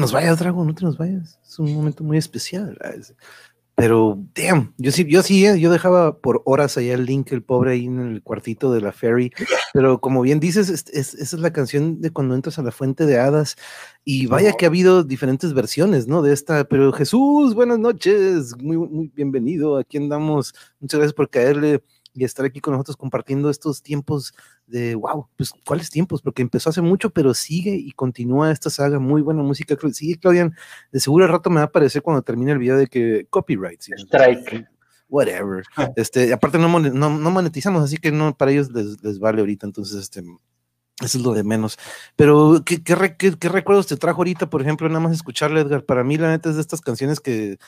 nos 0.06 0.12
vayas, 0.12 0.38
Drago, 0.38 0.64
no 0.64 0.72
te 0.72 0.84
nos 0.84 0.96
vayas. 0.96 1.40
Es 1.44 1.58
un 1.58 1.74
momento 1.74 2.04
muy 2.04 2.16
especial. 2.16 2.78
Pero, 3.74 4.24
damn, 4.34 4.72
yo 4.78 4.92
sí, 4.92 5.04
yo 5.06 5.22
sí, 5.22 5.44
eh, 5.44 5.58
yo 5.58 5.70
dejaba 5.70 6.18
por 6.18 6.42
horas 6.46 6.78
allá 6.78 6.94
el 6.94 7.04
link, 7.04 7.32
el 7.32 7.42
pobre 7.42 7.72
ahí 7.72 7.86
en 7.86 7.98
el 7.98 8.22
cuartito 8.22 8.72
de 8.72 8.80
la 8.80 8.92
ferry. 8.92 9.32
Pero 9.74 10.00
como 10.00 10.22
bien 10.22 10.38
dices, 10.38 10.70
esa 10.70 10.90
es 10.92 11.32
la 11.34 11.52
canción 11.52 12.00
de 12.00 12.10
cuando 12.10 12.36
entras 12.36 12.58
a 12.58 12.62
la 12.62 12.70
fuente 12.70 13.04
de 13.04 13.18
hadas. 13.18 13.56
Y 14.04 14.26
vaya 14.28 14.52
que 14.52 14.64
ha 14.64 14.68
habido 14.68 15.02
diferentes 15.02 15.52
versiones, 15.52 16.06
¿no? 16.06 16.22
De 16.22 16.32
esta. 16.32 16.64
Pero 16.64 16.92
Jesús, 16.92 17.54
buenas 17.54 17.80
noches, 17.80 18.56
muy, 18.56 18.76
muy 18.78 19.08
bienvenido. 19.12 19.76
Aquí 19.76 19.98
andamos. 19.98 20.54
Muchas 20.78 20.98
gracias 20.98 21.14
por 21.14 21.28
caerle 21.28 21.82
y 22.14 22.24
estar 22.24 22.46
aquí 22.46 22.60
con 22.60 22.72
nosotros 22.72 22.96
compartiendo 22.96 23.50
estos 23.50 23.82
tiempos 23.82 24.32
de, 24.66 24.94
wow, 24.94 25.28
pues 25.36 25.52
cuáles 25.64 25.90
tiempos, 25.90 26.22
porque 26.22 26.42
empezó 26.42 26.70
hace 26.70 26.82
mucho, 26.82 27.10
pero 27.10 27.34
sigue 27.34 27.74
y 27.74 27.92
continúa 27.92 28.50
esta 28.50 28.70
saga, 28.70 28.98
muy 28.98 29.22
buena 29.22 29.42
música. 29.42 29.76
Sigue, 29.92 30.18
Claudian, 30.18 30.54
de 30.92 31.00
seguro 31.00 31.24
al 31.24 31.30
rato 31.30 31.50
me 31.50 31.56
va 31.56 31.62
a 31.62 31.66
aparecer 31.66 32.02
cuando 32.02 32.22
termine 32.22 32.52
el 32.52 32.58
video 32.58 32.76
de 32.76 32.86
que 32.86 33.26
copyright. 33.30 33.80
Strike. 33.80 34.66
Whatever. 35.08 35.64
Este, 35.96 36.32
aparte 36.32 36.58
no, 36.58 36.68
no, 36.80 37.30
monetizamos, 37.30 37.82
así 37.82 37.96
que 37.96 38.10
no, 38.10 38.36
para 38.36 38.50
ellos 38.50 38.70
les, 38.72 39.02
les 39.02 39.18
vale 39.18 39.40
ahorita, 39.40 39.66
entonces 39.66 39.96
este, 40.00 40.22
eso 41.00 41.18
es 41.18 41.24
lo 41.24 41.34
de 41.34 41.44
menos. 41.44 41.78
Pero, 42.16 42.62
¿qué, 42.64 42.82
qué, 42.82 43.16
qué, 43.38 43.48
recuerdos 43.48 43.86
te 43.86 43.96
trajo 43.96 44.18
ahorita, 44.18 44.48
por 44.48 44.62
ejemplo, 44.62 44.88
nada 44.88 45.00
más 45.00 45.12
escucharle, 45.12 45.60
Edgar? 45.60 45.84
Para 45.84 46.02
mí, 46.02 46.16
la 46.16 46.30
neta, 46.30 46.48
es 46.48 46.56
de 46.56 46.62
estas 46.62 46.80
canciones 46.80 47.20
que 47.20 47.58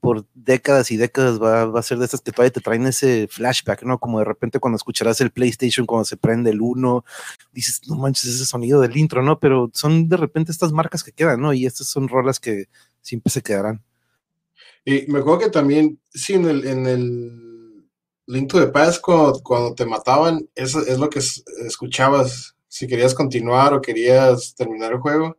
por 0.00 0.26
décadas 0.34 0.90
y 0.90 0.96
décadas 0.96 1.42
va, 1.42 1.66
va, 1.66 1.80
a 1.80 1.82
ser 1.82 1.98
de 1.98 2.04
estas 2.04 2.20
que 2.20 2.30
todavía 2.30 2.52
te 2.52 2.60
traen 2.60 2.86
ese 2.86 3.28
flashback, 3.28 3.82
¿no? 3.82 3.98
Como 3.98 4.20
de 4.20 4.24
repente 4.24 4.60
cuando 4.60 4.76
escucharás 4.76 5.20
el 5.20 5.30
PlayStation, 5.30 5.86
cuando 5.86 6.04
se 6.04 6.16
prende 6.16 6.50
el 6.50 6.60
1, 6.60 7.04
dices, 7.52 7.80
no 7.88 7.96
manches, 7.96 8.26
ese 8.26 8.46
sonido 8.46 8.80
del 8.80 8.96
intro, 8.96 9.22
¿no? 9.22 9.38
Pero 9.40 9.70
son 9.74 10.08
de 10.08 10.16
repente 10.16 10.52
estas 10.52 10.72
marcas 10.72 11.02
que 11.02 11.12
quedan, 11.12 11.40
¿no? 11.40 11.52
Y 11.52 11.66
estas 11.66 11.88
son 11.88 12.08
rolas 12.08 12.38
que 12.38 12.68
siempre 13.02 13.30
se 13.32 13.42
quedarán. 13.42 13.82
Y 14.84 15.06
me 15.08 15.18
acuerdo 15.18 15.40
que 15.40 15.50
también, 15.50 16.00
sí, 16.10 16.34
en 16.34 16.46
el, 16.46 16.66
en 16.66 16.86
el 16.86 17.88
Link 18.26 18.50
to 18.50 18.60
the 18.60 18.68
Past, 18.68 19.00
cuando, 19.00 19.40
cuando 19.40 19.74
te 19.74 19.84
mataban, 19.84 20.48
eso 20.54 20.80
es 20.80 20.98
lo 20.98 21.10
que 21.10 21.20
escuchabas. 21.66 22.54
Si 22.68 22.86
querías 22.86 23.14
continuar 23.14 23.74
o 23.74 23.80
querías 23.80 24.54
terminar 24.54 24.92
el 24.92 24.98
juego, 24.98 25.36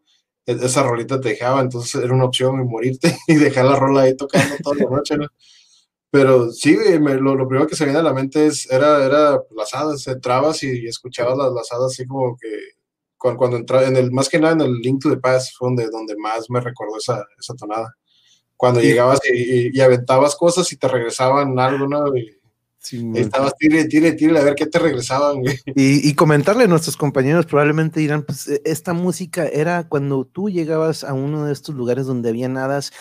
esa 0.54 0.84
rolita 0.84 1.20
te 1.20 1.30
dejaba, 1.30 1.62
entonces 1.62 2.02
era 2.02 2.14
una 2.14 2.26
opción 2.26 2.58
morirte 2.68 3.16
y 3.28 3.36
dejar 3.36 3.66
la 3.66 3.76
rola 3.76 4.02
ahí 4.02 4.16
tocando 4.16 4.56
toda 4.64 4.76
la 4.78 4.98
noche, 4.98 5.18
¿no? 5.18 5.28
Pero 6.12 6.52
sí, 6.52 6.76
lo, 6.76 7.36
lo, 7.36 7.48
primero 7.48 7.68
que 7.68 7.76
se 7.76 7.84
viene 7.84 8.00
a 8.00 8.04
la 8.04 8.14
mente 8.14 8.48
es, 8.48 8.70
era, 8.72 9.06
era 9.06 9.40
las 9.56 9.74
hadas, 9.76 10.08
entrabas 10.08 10.64
y, 10.64 10.88
escuchabas 10.88 11.38
las, 11.38 11.52
las, 11.54 11.72
hadas 11.72 11.92
así 11.94 12.08
como 12.08 12.36
que 12.36 12.48
cuando, 13.16 13.38
cuando 13.38 13.58
entraba, 13.58 13.86
en 13.86 13.96
el, 13.96 14.12
más 14.12 14.28
que 14.28 14.40
nada 14.40 14.54
en 14.54 14.62
el 14.62 14.74
Link 14.80 15.04
to 15.04 15.12
the 15.12 15.18
Past 15.18 15.54
fue 15.56 15.68
donde, 15.68 15.88
donde 15.92 16.16
más 16.18 16.50
me 16.50 16.62
recordó 16.62 16.98
esa, 16.98 17.24
esa 17.40 17.54
tonada. 17.54 17.96
Cuando 18.58 18.82
llegabas 18.82 19.20
y, 19.32 19.78
y, 19.78 19.82
aventabas 19.82 20.36
cosas 20.36 20.72
y 20.74 20.78
te 20.78 20.88
regresaban 20.88 21.58
algo, 21.60 21.88
¿no? 21.88 22.06
Estabas 23.14 23.54
tire, 23.58 23.86
tire, 23.86 24.14
tire, 24.14 24.40
a 24.40 24.44
ver 24.44 24.56
qué 24.56 24.66
te 24.66 24.80
regresaban. 24.80 25.42
Y, 25.76 26.14
comentarle 26.16 26.64
a 26.64 26.68
nuestros 26.68 26.96
compañeros, 26.98 27.46
probablemente 27.46 28.00
dirán, 28.00 28.24
pues 28.24 28.48
e, 28.48 28.62
esta 28.64 28.94
música 28.94 29.48
era 29.48 29.88
cuando 29.88 30.26
tú 30.26 30.50
llegabas 30.50 31.04
a 31.04 31.14
uno 31.14 31.46
de 31.46 31.54
estos 31.54 31.76
lugares 31.76 32.06
donde 32.06 32.30
había 32.30 32.48
nadas 32.48 32.92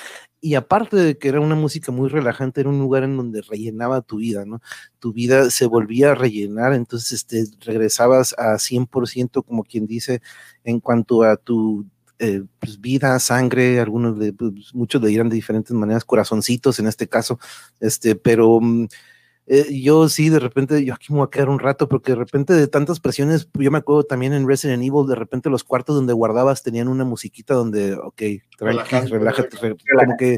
y 0.40 0.54
aparte 0.54 0.96
de 0.96 1.18
que 1.18 1.28
era 1.28 1.40
una 1.40 1.54
música 1.54 1.90
muy 1.92 2.08
relajante, 2.08 2.60
era 2.60 2.70
un 2.70 2.78
lugar 2.78 3.02
en 3.04 3.16
donde 3.16 3.42
rellenaba 3.42 4.02
tu 4.02 4.18
vida, 4.18 4.44
¿no? 4.44 4.60
Tu 4.98 5.12
vida 5.12 5.50
se 5.50 5.66
volvía 5.66 6.12
a 6.12 6.14
rellenar, 6.14 6.74
entonces 6.74 7.12
este, 7.12 7.44
regresabas 7.60 8.34
a 8.38 8.58
100% 8.58 9.44
como 9.44 9.64
quien 9.64 9.86
dice 9.86 10.22
en 10.64 10.80
cuanto 10.80 11.24
a 11.24 11.36
tu 11.36 11.86
eh, 12.20 12.42
pues, 12.60 12.80
vida, 12.80 13.18
sangre, 13.18 13.80
algunos 13.80 14.18
de, 14.18 14.32
pues, 14.32 14.74
muchos 14.74 15.02
le 15.02 15.08
dirán 15.08 15.28
de 15.28 15.36
diferentes 15.36 15.72
maneras, 15.72 16.04
corazoncitos 16.04 16.78
en 16.78 16.88
este 16.88 17.08
caso, 17.08 17.38
este, 17.80 18.14
pero... 18.14 18.60
Mm, 18.60 18.88
eh, 19.50 19.80
yo 19.80 20.10
sí, 20.10 20.28
de 20.28 20.40
repente, 20.40 20.84
yo 20.84 20.92
aquí 20.92 21.10
me 21.10 21.20
voy 21.20 21.26
a 21.26 21.30
quedar 21.30 21.48
un 21.48 21.58
rato, 21.58 21.88
porque 21.88 22.12
de 22.12 22.16
repente 22.16 22.52
de 22.52 22.68
tantas 22.68 23.00
presiones, 23.00 23.48
yo 23.54 23.70
me 23.70 23.78
acuerdo 23.78 24.04
también 24.04 24.34
en 24.34 24.46
Resident 24.46 24.82
Evil, 24.82 25.06
de 25.08 25.14
repente 25.14 25.48
los 25.48 25.64
cuartos 25.64 25.96
donde 25.96 26.12
guardabas 26.12 26.62
tenían 26.62 26.86
una 26.86 27.04
musiquita 27.04 27.54
donde, 27.54 27.94
ok, 27.94 28.22
relájate, 28.58 29.06
relájate, 29.08 29.56
como 29.56 30.16
que 30.18 30.36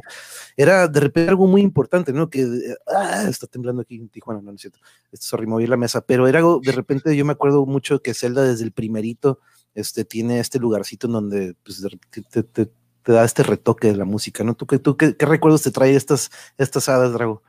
era 0.56 0.86
de 0.86 1.00
repente 1.00 1.28
algo 1.28 1.48
muy 1.48 1.60
importante, 1.60 2.12
¿no? 2.12 2.30
Que, 2.30 2.46
ah, 2.86 3.24
está 3.28 3.48
temblando 3.48 3.82
aquí 3.82 3.96
en 3.96 4.08
Tijuana, 4.10 4.40
no, 4.42 4.52
no 4.52 4.54
es 4.54 4.60
cierto, 4.60 4.78
esto 5.10 5.26
sorry, 5.26 5.48
moví 5.48 5.66
la 5.66 5.76
mesa, 5.76 6.02
pero 6.02 6.28
era 6.28 6.38
algo, 6.38 6.60
de 6.62 6.70
repente 6.70 7.16
yo 7.16 7.24
me 7.24 7.32
acuerdo 7.32 7.66
mucho 7.66 8.02
que 8.02 8.14
Zelda 8.14 8.44
desde 8.44 8.62
el 8.62 8.70
primerito, 8.70 9.40
este, 9.74 10.04
tiene 10.04 10.38
este 10.38 10.60
lugarcito 10.60 11.08
en 11.08 11.12
donde, 11.14 11.56
pues, 11.64 11.84
te, 12.30 12.44
te, 12.44 12.70
da 13.06 13.24
este 13.24 13.42
retoque 13.42 13.88
de 13.88 13.96
la 13.96 14.04
música, 14.04 14.44
¿no? 14.44 14.54
¿Tú, 14.54 14.68
qué, 14.68 14.78
tú 14.78 14.96
qué, 14.96 15.16
qué 15.16 15.26
recuerdos 15.26 15.62
te 15.62 15.72
trae 15.72 15.96
estas, 15.96 16.30
estas 16.58 16.88
hadas, 16.88 17.12
Drago? 17.12 17.42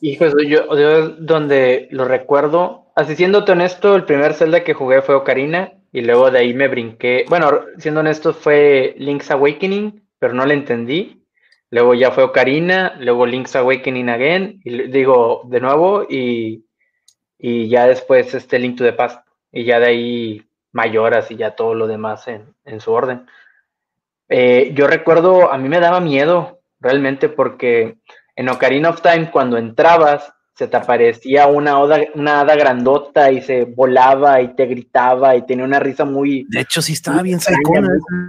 Hijo, 0.00 0.26
yo, 0.46 0.76
yo 0.76 1.08
donde 1.10 1.88
lo 1.90 2.04
recuerdo, 2.04 2.86
así 2.94 3.16
siéndote 3.16 3.52
honesto, 3.52 3.96
el 3.96 4.04
primer 4.04 4.34
Zelda 4.34 4.62
que 4.62 4.74
jugué 4.74 5.02
fue 5.02 5.14
Ocarina 5.14 5.72
y 5.92 6.02
luego 6.02 6.30
de 6.30 6.38
ahí 6.38 6.54
me 6.54 6.68
brinqué. 6.68 7.24
Bueno, 7.28 7.64
siendo 7.78 8.00
honesto, 8.00 8.32
fue 8.32 8.94
Link's 8.98 9.30
Awakening, 9.30 10.02
pero 10.18 10.34
no 10.34 10.46
le 10.46 10.54
entendí. 10.54 11.24
Luego 11.70 11.94
ya 11.94 12.10
fue 12.12 12.24
Ocarina, 12.24 12.96
luego 12.98 13.26
Link's 13.26 13.56
Awakening 13.56 14.08
again, 14.08 14.60
y 14.64 14.88
digo 14.88 15.42
de 15.46 15.60
nuevo, 15.60 16.06
y, 16.08 16.64
y 17.38 17.68
ya 17.68 17.86
después 17.86 18.34
este 18.34 18.58
Link 18.58 18.78
to 18.78 18.84
the 18.84 18.92
Past, 18.92 19.26
y 19.52 19.64
ya 19.64 19.78
de 19.78 19.86
ahí 19.86 20.42
mayoras 20.72 21.30
y 21.30 21.36
ya 21.36 21.56
todo 21.56 21.74
lo 21.74 21.86
demás 21.86 22.28
en, 22.28 22.54
en 22.64 22.80
su 22.80 22.92
orden. 22.92 23.26
Eh, 24.28 24.72
yo 24.74 24.86
recuerdo, 24.86 25.52
a 25.52 25.58
mí 25.58 25.68
me 25.68 25.80
daba 25.80 26.00
miedo 26.00 26.60
realmente 26.80 27.28
porque 27.28 27.96
en 28.38 28.48
Ocarina 28.48 28.90
of 28.90 29.02
Time, 29.02 29.32
cuando 29.32 29.58
entrabas, 29.58 30.32
se 30.54 30.68
te 30.68 30.76
aparecía 30.76 31.48
una, 31.48 31.76
una 32.14 32.40
hada 32.40 32.54
grandota 32.54 33.32
y 33.32 33.42
se 33.42 33.64
volaba 33.64 34.40
y 34.40 34.54
te 34.54 34.66
gritaba 34.66 35.34
y 35.34 35.44
tenía 35.44 35.64
una 35.64 35.80
risa 35.80 36.04
muy... 36.04 36.46
De 36.48 36.60
hecho, 36.60 36.80
sí 36.80 36.92
estaba 36.92 37.20
bien 37.22 37.40
sacona. 37.40 37.88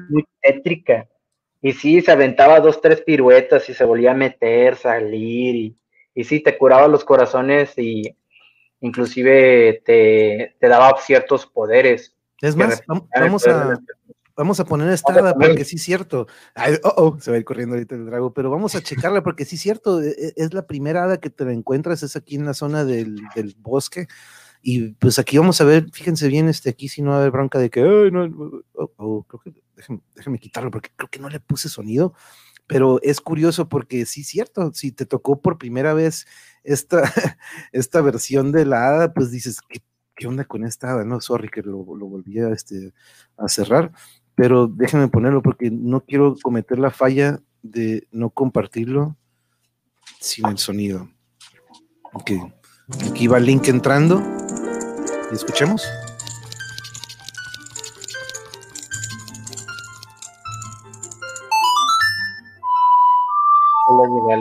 Muy, 0.09 0.25
tétrica. 0.41 1.07
Y 1.61 1.73
sí, 1.73 2.01
se 2.01 2.11
aventaba 2.11 2.59
dos, 2.59 2.81
tres 2.81 3.01
piruetas 3.01 3.69
y 3.69 3.75
se 3.75 3.83
volvía 3.83 4.11
a 4.11 4.15
meter, 4.15 4.77
salir 4.77 5.55
y, 5.55 5.77
y 6.15 6.23
sí, 6.23 6.39
te 6.39 6.57
curaba 6.57 6.87
los 6.87 7.05
corazones 7.05 7.77
y 7.77 8.15
inclusive 8.81 9.83
te, 9.85 10.55
te 10.59 10.67
daba 10.67 10.99
ciertos 10.99 11.45
poderes. 11.45 12.15
Es 12.41 12.55
más, 12.55 12.81
vamos 12.87 13.45
a, 13.45 13.79
Vamos 14.39 14.57
a 14.61 14.63
poner 14.63 14.87
esta 14.87 15.33
porque 15.33 15.65
sí 15.65 15.75
es 15.75 15.83
cierto. 15.83 16.25
oh, 16.83 16.93
oh, 16.95 17.19
se 17.19 17.29
va 17.29 17.35
a 17.35 17.39
ir 17.39 17.43
corriendo 17.43 17.75
ahorita 17.75 17.95
el 17.95 18.05
drago, 18.05 18.33
pero 18.33 18.49
vamos 18.49 18.73
a 18.73 18.81
checarla 18.81 19.21
porque 19.21 19.43
sí 19.43 19.57
es 19.57 19.61
cierto. 19.61 20.01
E, 20.01 20.11
e, 20.11 20.33
es 20.37 20.53
la 20.53 20.65
primera 20.65 21.03
hada 21.03 21.19
que 21.19 21.29
te 21.29 21.43
la 21.43 21.51
encuentras, 21.51 22.03
es 22.03 22.15
aquí 22.15 22.35
en 22.37 22.45
la 22.45 22.53
zona 22.53 22.85
del, 22.85 23.19
del 23.35 23.57
bosque. 23.59 24.07
Y 24.61 24.93
pues 24.93 25.19
aquí 25.19 25.37
vamos 25.37 25.59
a 25.59 25.65
ver, 25.65 25.89
fíjense 25.91 26.29
bien, 26.29 26.47
este, 26.47 26.69
aquí 26.69 26.87
si 26.87 27.01
no 27.01 27.09
va 27.09 27.17
a 27.17 27.19
haber 27.19 27.31
bronca 27.31 27.59
de 27.59 27.69
que, 27.69 27.81
Ay, 27.81 28.11
no, 28.11 28.63
oh, 28.75 28.91
oh, 28.95 29.23
creo 29.23 29.41
que 29.41 29.61
déjenme, 29.75 30.01
déjenme, 30.15 30.39
quitarlo 30.39 30.71
porque 30.71 30.91
creo 30.95 31.09
que 31.09 31.19
no 31.19 31.27
le 31.27 31.41
puse 31.41 31.67
sonido, 31.67 32.13
pero 32.65 33.01
es 33.01 33.19
curioso 33.19 33.67
porque 33.67 34.05
sí 34.05 34.21
es 34.21 34.27
cierto, 34.27 34.73
si 34.73 34.93
te 34.93 35.05
tocó 35.05 35.41
por 35.41 35.57
primera 35.57 35.93
vez 35.93 36.27
esta, 36.63 37.01
esta 37.73 37.99
versión 37.99 38.53
de 38.53 38.65
la 38.65 38.87
hada, 38.87 39.13
pues 39.13 39.31
dices, 39.31 39.59
¿qué, 39.67 39.81
qué 40.15 40.27
onda 40.27 40.45
con 40.45 40.65
esta 40.65 40.91
hada? 40.91 41.05
No, 41.05 41.21
sorry 41.21 41.49
que 41.49 41.61
lo, 41.61 41.85
lo 41.95 42.05
volví 42.07 42.39
a, 42.39 42.49
este, 42.49 42.93
a 43.37 43.47
cerrar, 43.47 43.93
pero 44.39 44.67
déjenme 44.67 45.09
ponerlo 45.09 45.41
porque 45.41 45.69
no 45.69 45.99
quiero 45.99 46.33
cometer 46.41 46.79
la 46.79 46.91
falla 46.91 47.41
de 47.61 48.07
no 48.09 48.29
compartirlo 48.29 49.17
sin 50.21 50.47
el 50.47 50.57
sonido. 50.57 51.09
Ok, 52.13 52.31
aquí 53.11 53.27
va 53.27 53.37
el 53.39 53.45
link 53.45 53.67
entrando 53.67 54.23
y 55.29 55.35
escuchemos. 55.35 55.85
Hola, 63.89 64.39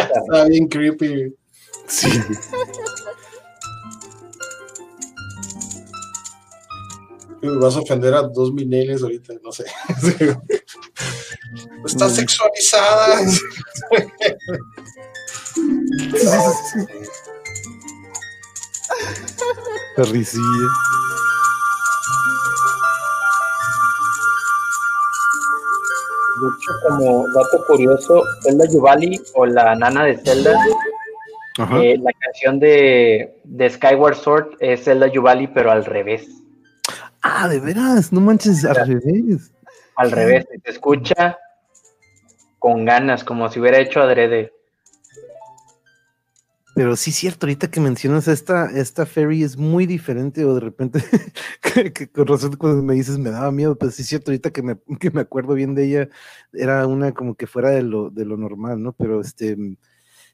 Está 0.00 0.44
bien 0.44 0.66
creepy. 0.68 1.34
Sí. 1.86 2.08
Vas 7.42 7.76
a 7.76 7.80
ofender 7.80 8.14
a 8.14 8.22
dos 8.22 8.52
mineles 8.52 9.02
ahorita, 9.02 9.34
no 9.42 9.50
sé. 9.50 9.64
Está 11.84 12.06
mm. 12.06 12.10
sexualizada. 12.10 13.20
Perricilla. 19.96 20.68
Como 26.88 27.24
dato 27.34 27.64
curioso, 27.66 28.22
Zelda 28.42 28.66
Yuvali 28.66 29.20
o 29.34 29.46
la 29.46 29.74
nana 29.74 30.04
de 30.04 30.16
Zelda, 30.18 30.58
eh, 31.82 31.98
la 31.98 32.12
canción 32.18 32.58
de, 32.58 33.40
de, 33.44 33.70
Skyward 33.70 34.16
Sword 34.16 34.56
es 34.60 34.84
Zelda 34.84 35.06
Yuvali, 35.08 35.46
pero 35.48 35.70
al 35.70 35.84
revés. 35.84 36.28
Ah, 37.22 37.48
de 37.48 37.60
veras, 37.60 38.12
no 38.12 38.20
manches, 38.20 38.64
al 38.64 38.86
revés. 38.86 39.52
Al 39.96 40.10
revés, 40.10 40.46
se 40.64 40.70
escucha 40.70 41.38
con 42.58 42.84
ganas, 42.84 43.24
como 43.24 43.50
si 43.50 43.60
hubiera 43.60 43.78
hecho 43.78 44.00
adrede. 44.00 44.52
Pero 46.80 46.96
sí 46.96 47.12
cierto, 47.12 47.44
ahorita 47.44 47.70
que 47.70 47.78
mencionas 47.78 48.26
esta, 48.26 48.70
esta 48.70 49.04
Fairy 49.04 49.42
es 49.42 49.58
muy 49.58 49.84
diferente, 49.84 50.46
o 50.46 50.54
de 50.54 50.60
repente, 50.60 51.00
que, 51.92 52.10
con 52.10 52.26
razón 52.26 52.56
cuando 52.56 52.82
me 52.82 52.94
dices 52.94 53.18
me 53.18 53.28
daba 53.28 53.52
miedo, 53.52 53.76
pero 53.76 53.92
sí 53.92 54.02
cierto, 54.02 54.30
ahorita 54.30 54.50
que 54.50 54.62
me, 54.62 54.78
que 54.98 55.10
me 55.10 55.20
acuerdo 55.20 55.52
bien 55.52 55.74
de 55.74 55.84
ella, 55.84 56.08
era 56.54 56.86
una 56.86 57.12
como 57.12 57.34
que 57.34 57.46
fuera 57.46 57.68
de 57.68 57.82
lo, 57.82 58.08
de 58.08 58.24
lo 58.24 58.38
normal, 58.38 58.82
¿no? 58.82 58.94
Pero 58.94 59.20
este, 59.20 59.58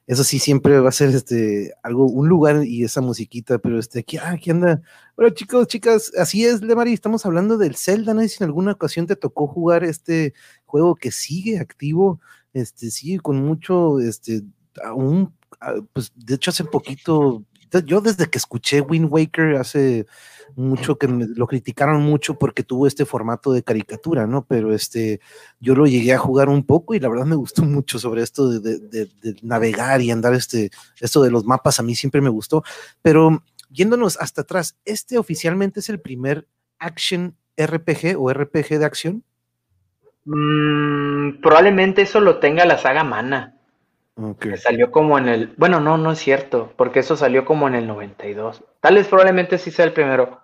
eso 0.06 0.22
sí 0.22 0.38
siempre 0.38 0.78
va 0.78 0.88
a 0.90 0.92
ser 0.92 1.08
este 1.16 1.72
algo, 1.82 2.06
un 2.06 2.28
lugar 2.28 2.64
y 2.64 2.84
esa 2.84 3.00
musiquita, 3.00 3.58
pero 3.58 3.80
este, 3.80 3.98
aquí, 4.00 4.16
ah, 4.18 4.30
aquí 4.30 4.52
anda. 4.52 4.82
Bueno, 5.16 5.34
chicos, 5.34 5.66
chicas, 5.66 6.12
así 6.16 6.44
es, 6.44 6.62
Lemari, 6.62 6.92
estamos 6.92 7.26
hablando 7.26 7.58
del 7.58 7.74
Zelda, 7.74 8.14
¿no? 8.14 8.22
Y 8.22 8.28
si 8.28 8.44
en 8.44 8.46
alguna 8.46 8.70
ocasión 8.72 9.08
te 9.08 9.16
tocó 9.16 9.48
jugar 9.48 9.82
este 9.82 10.32
juego 10.64 10.94
que 10.94 11.10
sigue 11.10 11.58
activo, 11.58 12.20
este, 12.52 12.92
sigue 12.92 13.18
con 13.18 13.38
mucho, 13.44 13.98
este, 13.98 14.42
aún 14.84 15.35
pues 15.92 16.12
de 16.14 16.34
hecho 16.34 16.50
hace 16.50 16.64
poquito, 16.64 17.44
yo 17.84 18.00
desde 18.00 18.28
que 18.28 18.38
escuché 18.38 18.80
Wind 18.80 19.08
Waker 19.10 19.56
hace 19.56 20.06
mucho 20.54 20.96
que 20.96 21.06
lo 21.08 21.46
criticaron 21.46 22.02
mucho 22.02 22.38
porque 22.38 22.62
tuvo 22.62 22.86
este 22.86 23.04
formato 23.04 23.52
de 23.52 23.62
caricatura, 23.62 24.26
¿no? 24.26 24.44
Pero 24.46 24.72
este, 24.72 25.20
yo 25.60 25.74
lo 25.74 25.86
llegué 25.86 26.14
a 26.14 26.18
jugar 26.18 26.48
un 26.48 26.64
poco 26.64 26.94
y 26.94 27.00
la 27.00 27.08
verdad 27.08 27.26
me 27.26 27.36
gustó 27.36 27.62
mucho 27.64 27.98
sobre 27.98 28.22
esto 28.22 28.48
de, 28.48 29.08
navegar 29.42 30.00
y 30.00 30.10
andar 30.10 30.34
este, 30.34 30.70
esto 31.00 31.22
de 31.22 31.30
los 31.30 31.44
mapas 31.44 31.80
a 31.80 31.82
mí 31.82 31.94
siempre 31.94 32.20
me 32.20 32.30
gustó, 32.30 32.64
pero 33.02 33.42
yéndonos 33.70 34.16
hasta 34.18 34.42
atrás, 34.42 34.76
¿este 34.84 35.18
oficialmente 35.18 35.80
es 35.80 35.88
el 35.88 36.00
primer 36.00 36.46
action 36.78 37.36
RPG 37.56 38.16
o 38.18 38.32
RPG 38.32 38.78
de 38.78 38.84
acción? 38.84 39.24
Mm, 40.24 41.40
probablemente 41.40 42.02
eso 42.02 42.20
lo 42.20 42.38
tenga 42.38 42.64
la 42.64 42.78
saga 42.78 43.04
Mana. 43.04 43.55
Que 44.40 44.56
salió 44.56 44.90
como 44.90 45.18
en 45.18 45.28
el. 45.28 45.54
Bueno, 45.58 45.78
no, 45.78 45.98
no 45.98 46.12
es 46.12 46.18
cierto, 46.18 46.72
porque 46.76 47.00
eso 47.00 47.16
salió 47.16 47.44
como 47.44 47.68
en 47.68 47.74
el 47.74 47.86
92. 47.86 48.64
Tal 48.80 48.94
vez 48.94 49.08
probablemente 49.08 49.58
sí 49.58 49.70
sea 49.70 49.84
el 49.84 49.92
primero. 49.92 50.40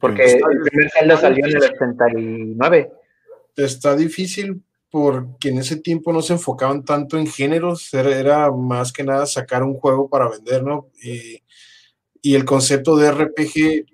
Porque 0.00 0.24
el 0.24 0.60
primer 0.64 0.90
Zelda 0.90 1.16
salió 1.16 1.46
en 1.46 1.56
el 1.56 1.62
89. 1.62 2.92
Está 3.56 3.94
difícil 3.94 4.62
porque 4.90 5.50
en 5.50 5.58
ese 5.58 5.76
tiempo 5.76 6.12
no 6.12 6.20
se 6.20 6.32
enfocaban 6.32 6.84
tanto 6.84 7.18
en 7.18 7.26
géneros, 7.26 7.92
era, 7.94 8.50
más 8.50 8.92
que 8.92 9.04
nada 9.04 9.26
sacar 9.26 9.62
un 9.62 9.74
juego 9.74 10.08
para 10.08 10.28
vender, 10.28 10.64
¿no? 10.64 10.88
Y, 11.02 11.42
el 12.34 12.44
concepto 12.44 12.94
de 12.96 13.10
RPG 13.10 13.86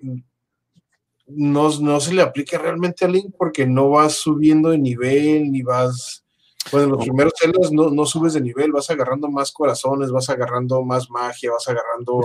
no, 1.27 1.79
no 1.79 1.99
se 2.01 2.13
le 2.13 2.21
aplica 2.21 2.57
realmente 2.57 3.05
a 3.05 3.07
Link 3.07 3.33
porque 3.37 3.65
no 3.65 3.91
vas 3.91 4.15
subiendo 4.15 4.71
de 4.71 4.77
nivel 4.77 5.51
ni 5.51 5.61
vas 5.61 6.24
bueno, 6.71 6.87
los 6.87 7.03
primeros 7.03 7.33
celdas 7.39 7.71
no, 7.71 7.89
no, 7.89 8.05
subes 8.05 8.33
de 8.33 8.41
nivel, 8.41 8.71
vas 8.71 8.89
agarrando 8.89 9.29
más 9.29 9.51
corazones, 9.51 10.11
vas 10.11 10.29
agarrando 10.29 10.83
más 10.83 11.09
magia, 11.09 11.51
vas 11.51 11.67
agarrando... 11.67 12.21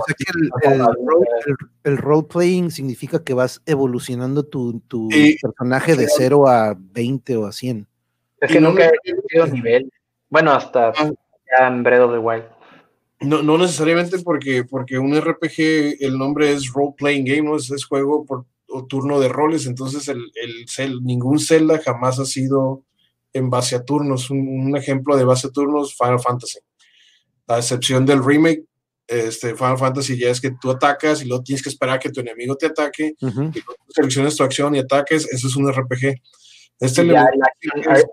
el, 1.83 1.97
role, 1.97 2.27
playing 2.27 2.71
significa 2.71 3.23
que 3.23 3.33
vas 3.33 3.61
evolucionando 3.65 4.43
tu, 4.43 4.79
tu 4.87 5.09
personaje 5.41 5.95
de 5.95 6.07
0 6.07 6.47
a 6.47 6.75
20 6.77 7.37
o 7.37 7.45
a 7.45 7.51
100. 7.51 7.87
Es 8.39 8.51
que 8.51 8.59
nunca 8.59 8.87
he 8.87 9.11
subido 9.11 9.47
nivel. 9.47 9.91
Bueno, 10.29 10.51
hasta 10.51 10.89
ah. 10.89 11.11
ya 11.59 11.67
en 11.67 11.83
Breath 11.83 12.01
of 12.01 12.13
the 12.13 12.17
Wild. 12.17 12.45
No, 13.19 13.43
no 13.43 13.57
necesariamente 13.59 14.17
porque, 14.19 14.63
porque 14.63 14.97
un 14.97 15.15
RPG, 15.15 15.97
el 15.99 16.17
nombre 16.17 16.51
es 16.51 16.73
role 16.73 16.95
playing 16.97 17.25
game, 17.25 17.43
¿no? 17.43 17.55
es, 17.55 17.85
juego 17.85 18.25
por 18.25 18.45
turno 18.87 19.19
de 19.19 19.27
roles, 19.27 19.67
entonces 19.67 20.07
el, 20.07 20.31
el, 20.77 21.03
ningún 21.03 21.39
Zelda 21.39 21.79
jamás 21.83 22.19
ha 22.19 22.25
sido 22.25 22.83
en 23.33 23.49
base 23.49 23.75
a 23.75 23.83
turnos. 23.83 24.29
Un, 24.29 24.75
ejemplo 24.75 25.15
de 25.17 25.23
base 25.23 25.47
a 25.47 25.51
turnos, 25.51 25.95
Final 25.95 26.19
Fantasy. 26.19 26.59
A 27.47 27.57
excepción 27.57 28.05
del 28.05 28.23
remake, 28.23 28.63
este, 29.07 29.55
Final 29.55 29.77
Fantasy 29.77 30.17
ya 30.17 30.29
es 30.29 30.39
que 30.39 30.51
tú 30.51 30.71
atacas 30.71 31.21
y 31.21 31.27
luego 31.27 31.43
tienes 31.43 31.61
que 31.61 31.69
esperar 31.69 31.95
a 31.95 31.99
que 31.99 32.11
tu 32.11 32.21
enemigo 32.21 32.55
te 32.55 32.67
ataque, 32.67 33.13
y 33.19 33.25
luego 33.25 33.75
selecciones 33.89 34.35
tu 34.35 34.43
acción 34.43 34.75
y 34.75 34.79
ataques, 34.79 35.27
eso 35.31 35.47
es 35.47 35.55
un 35.55 35.71
RPG. 35.71 36.21
Este 36.79 37.05
ya, 37.05 37.25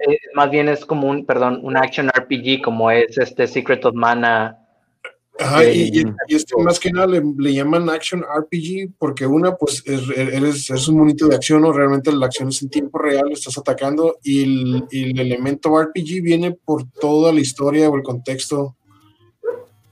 eh, 0.07 0.19
más 0.35 0.51
bien 0.51 0.69
es 0.69 0.85
como 0.85 1.09
un, 1.09 1.25
perdón, 1.25 1.61
un 1.63 1.77
action 1.77 2.11
RPG 2.11 2.61
como 2.63 2.91
es 2.91 3.17
este 3.17 3.47
Secret 3.47 3.83
of 3.87 3.95
Mana 3.95 4.68
Ajá, 5.39 5.65
y, 5.65 6.05
este 6.29 6.55
más 6.63 6.81
que 6.81 6.91
nada 6.91 7.07
le, 7.07 7.55
llaman 7.55 7.89
Action 7.89 8.23
RPG 8.23 8.95
porque 8.99 9.25
una, 9.27 9.55
pues 9.55 9.83
es, 9.87 10.71
es, 10.71 10.89
un 10.89 10.99
monito 10.99 11.29
de 11.29 11.37
acción, 11.37 11.65
o 11.65 11.73
realmente 11.73 12.11
la 12.13 12.27
acción 12.27 12.49
es 12.49 12.61
en 12.63 12.71
tiempo 12.71 12.99
real, 12.99 13.31
estás 13.31 13.57
atacando 13.57 14.19
y 14.23 14.43
el, 14.43 14.85
el, 14.91 15.21
elemento 15.21 15.81
RPG 15.81 16.23
viene 16.23 16.53
por 16.53 16.91
toda 16.91 17.33
la 17.33 17.41
historia 17.41 17.89
o 17.89 17.97
el 17.97 18.03
contexto 18.03 18.77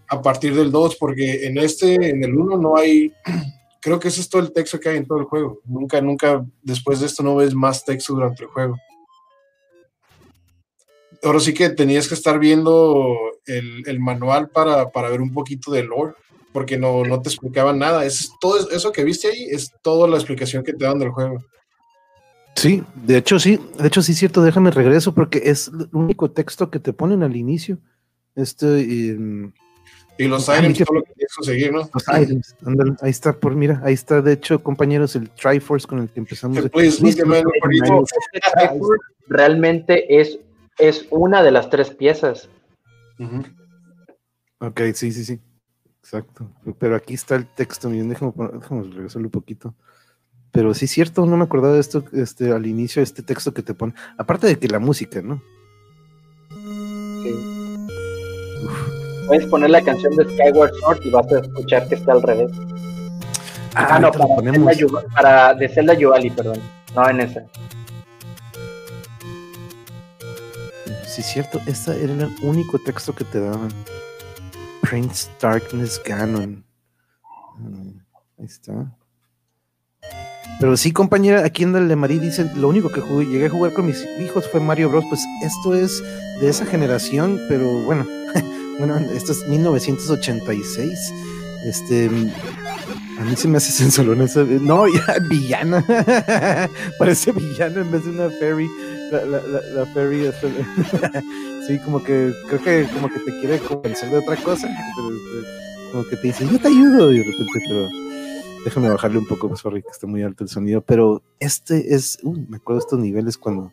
a 0.09 0.21
partir 0.21 0.55
del 0.55 0.73
2, 0.73 0.97
porque 0.97 1.47
en 1.47 1.59
este, 1.59 1.95
en 1.95 2.25
el 2.25 2.37
1 2.37 2.59
no 2.59 2.77
hay, 2.77 3.13
creo 3.81 4.01
que 4.01 4.09
ese 4.09 4.23
es 4.23 4.29
todo 4.29 4.43
el 4.43 4.53
texto 4.53 4.81
que 4.81 4.89
hay 4.89 4.97
en 4.97 5.07
todo 5.07 5.19
el 5.19 5.25
juego. 5.25 5.61
Nunca, 5.65 6.01
nunca 6.01 6.45
después 6.63 7.01
de 7.01 7.07
esto 7.07 7.23
no 7.23 7.37
ves 7.37 7.55
más 7.55 7.85
texto 7.85 8.15
durante 8.15 8.43
el 8.43 8.51
juego 8.51 8.77
ahora 11.23 11.41
sí 11.41 11.55
que 11.55 11.71
tenías 11.71 12.09
que 12.09 12.15
estar 12.15 12.39
viendo 12.39 13.17
el, 13.47 14.01
manual 14.01 14.49
para, 14.49 14.85
ver 15.09 15.21
un 15.21 15.33
poquito 15.33 15.71
de 15.71 15.85
lore, 15.85 16.15
porque 16.53 16.79
no, 16.79 17.05
no 17.05 17.21
te 17.21 17.29
explicaban 17.29 17.79
nada. 17.79 18.05
Es, 18.05 18.31
todo 18.41 18.71
eso 18.71 18.93
que 18.93 19.05
viste 19.05 19.29
ahí 19.29 19.49
es 19.51 19.73
toda 19.83 20.09
la 20.09 20.17
explicación 20.17 20.65
que 20.65 20.73
te 20.73 20.85
dan 20.85 20.99
del 20.99 21.11
juego. 21.11 21.39
Sí, 22.55 22.83
de 22.95 23.19
hecho 23.19 23.39
sí, 23.39 23.61
de 23.79 23.87
hecho 23.87 24.01
sí 24.01 24.13
es 24.13 24.19
cierto, 24.19 24.43
déjame 24.43 24.71
regreso 24.71 25.15
porque 25.15 25.43
es 25.45 25.69
el 25.69 25.89
único 25.93 26.31
texto 26.31 26.71
que 26.71 26.81
te 26.81 26.95
ponen 26.95 27.23
al 27.23 27.37
inicio. 27.37 27.79
Este, 28.35 28.81
y 30.19 30.29
los 30.29 30.49
items, 30.49 30.79
todo 30.79 30.99
lo 30.99 31.03
que 31.03 31.13
tienes 31.13 31.33
que 31.33 31.37
conseguir, 31.37 31.73
¿no? 31.73 31.91
Los 31.93 32.23
items, 32.23 32.57
ahí 33.03 33.11
está, 33.11 33.35
por 33.35 33.55
mira, 33.55 33.83
ahí 33.85 33.93
está, 33.93 34.23
de 34.23 34.33
hecho, 34.33 34.63
compañeros, 34.63 35.15
el 35.17 35.29
Triforce 35.31 35.87
con 35.87 35.99
el 35.99 36.09
que 36.09 36.21
empezamos. 36.21 36.65
realmente 39.29 40.21
es 40.21 40.39
es 40.79 41.07
una 41.11 41.43
de 41.43 41.51
las 41.51 41.71
tres 41.71 41.91
piezas. 41.91 42.49
Ok, 44.59 44.81
sí, 44.95 45.13
sí, 45.13 45.25
sí. 45.25 45.41
Exacto. 46.01 46.49
Pero 46.79 46.95
aquí 46.95 47.15
está 47.15 47.35
el 47.35 47.47
texto, 47.47 47.91
miren, 47.91 48.09
déjame, 48.09 48.33
regresarlo 48.93 49.27
un 49.27 49.33
poquito. 49.33 49.75
Pero 50.53 50.73
sí 50.73 50.85
es 50.85 50.91
cierto, 50.91 51.27
no 51.27 51.37
me 51.37 51.45
acordaba 51.45 51.75
de 51.75 51.81
esto 51.81 52.05
este, 52.13 52.53
al 52.53 52.67
inicio, 52.67 53.03
este 53.03 53.23
texto 53.23 53.53
que 53.53 53.63
te 53.63 53.75
pone. 53.75 53.93
Aparte 54.17 54.47
de 54.47 54.59
que 54.59 54.69
la 54.69 54.79
música, 54.79 55.21
¿no? 55.21 55.43
Puedes 59.27 59.47
poner 59.47 59.71
la 59.71 59.83
canción 59.83 60.15
de 60.15 60.25
Skyward 60.25 60.73
Sword 60.75 61.01
y 61.05 61.11
vas 61.11 61.33
a 61.33 61.41
escuchar 61.41 61.89
que 61.89 61.97
está 61.97 62.13
al 62.13 62.23
revés. 62.23 62.53
Ah, 63.75 63.99
no, 63.99 64.11
para, 64.11 64.27
Zelda, 64.75 65.05
para 65.15 65.55
de 65.55 65.69
Zelda 65.69 65.95
Yuvali, 65.95 66.31
perdón. 66.31 66.61
No 66.95 67.11
en 67.11 67.21
esa. 67.21 67.45
Sí 71.17 71.23
cierto, 71.23 71.63
ese 71.67 72.05
era 72.05 72.13
el 72.13 72.37
único 72.43 72.79
texto 72.79 73.15
que 73.15 73.25
te 73.25 73.41
daban. 73.41 73.71
Prince 74.83 75.31
Darkness 75.41 75.99
Ganon. 76.05 76.63
Mm, 77.59 77.99
ahí 78.39 78.45
está. 78.45 78.95
Pero 80.61 80.77
sí, 80.77 80.93
compañera, 80.93 81.45
aquí 81.45 81.63
en 81.63 81.75
el 81.75 81.89
de 81.89 81.97
Marí 81.97 82.19
dice, 82.19 82.51
lo 82.55 82.69
único 82.69 82.91
que 82.91 83.01
llegué 83.25 83.47
a 83.47 83.51
jugar 83.51 83.73
con 83.73 83.87
mis 83.87 84.05
hijos 84.21 84.47
fue 84.51 84.61
Mario 84.61 84.91
Bros. 84.91 85.05
Pues 85.09 85.23
esto 85.43 85.75
es 85.75 86.03
de 86.41 86.49
esa 86.49 86.67
generación, 86.67 87.41
pero 87.49 87.67
bueno, 87.85 88.07
bueno, 88.79 88.99
esto 88.99 89.33
es 89.33 89.49
1986. 89.49 91.15
Este, 91.65 92.11
a 93.19 93.25
mí 93.25 93.37
se 93.37 93.49
me 93.49 93.57
hace 93.57 93.73
sensualón 93.73 94.29
No, 94.61 94.87
ya, 94.93 95.19
villana. 95.29 95.83
Parece 96.99 97.33
villana 97.33 97.81
en 97.81 97.91
vez 97.91 98.05
de 98.05 98.11
una 98.11 98.31
fairy 98.39 98.69
la, 99.11 99.25
la, 99.25 99.41
la, 99.75 99.87
Ferry 99.87 100.31
sí, 101.67 101.79
como 101.81 102.03
que 102.03 102.33
creo 102.49 102.63
que 102.63 102.89
como 102.93 103.09
que 103.09 103.21
te 103.21 103.41
quiere 103.41 103.59
convencer 103.59 104.11
de 104.11 104.19
otra 104.19 104.37
cosa, 104.37 104.69
este, 104.69 105.93
como 105.93 106.05
que 106.05 106.17
te 106.17 106.27
dice, 106.27 106.47
yo 106.47 106.59
te 106.59 106.69
ayudo, 106.69 107.13
y 107.13 107.19
de 107.19 107.25
repente, 107.25 107.61
pero 107.69 107.89
déjame 108.65 108.89
bajarle 108.89 109.19
un 109.19 109.27
poco, 109.27 109.55
sorry, 109.57 109.83
que 109.83 109.91
está 109.91 110.07
muy 110.07 110.23
alto 110.23 110.45
el 110.45 110.51
sonido, 110.51 110.81
pero 110.81 111.23
este 111.39 111.95
es, 111.95 112.19
uh, 112.23 112.37
me 112.49 112.57
acuerdo 112.57 112.81
de 112.81 112.85
estos 112.85 112.99
niveles 112.99 113.39
cuando 113.39 113.73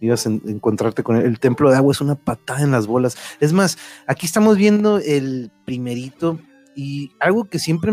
ibas 0.00 0.26
a 0.26 0.30
encontrarte 0.30 1.02
con 1.02 1.16
el, 1.16 1.38
templo 1.40 1.70
de 1.70 1.76
agua, 1.76 1.92
es 1.92 2.00
una 2.00 2.16
patada 2.16 2.60
en 2.62 2.70
las 2.70 2.86
bolas. 2.86 3.16
Es 3.40 3.54
más, 3.54 3.78
aquí 4.06 4.26
estamos 4.26 4.58
viendo 4.58 4.98
el 4.98 5.50
primerito 5.64 6.38
y 6.74 7.12
algo 7.18 7.46
que 7.46 7.58
siempre 7.58 7.92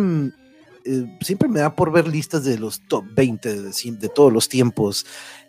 eh, 0.85 1.17
siempre 1.21 1.47
me 1.47 1.61
da 1.61 1.75
por 1.75 1.91
ver 1.91 2.07
listas 2.07 2.43
de 2.43 2.59
los 2.59 2.81
top 2.87 3.05
20 3.15 3.61
de, 3.61 3.71
de, 3.71 4.09
todos 4.09 4.33
los 4.33 4.49
tiempos. 4.49 5.05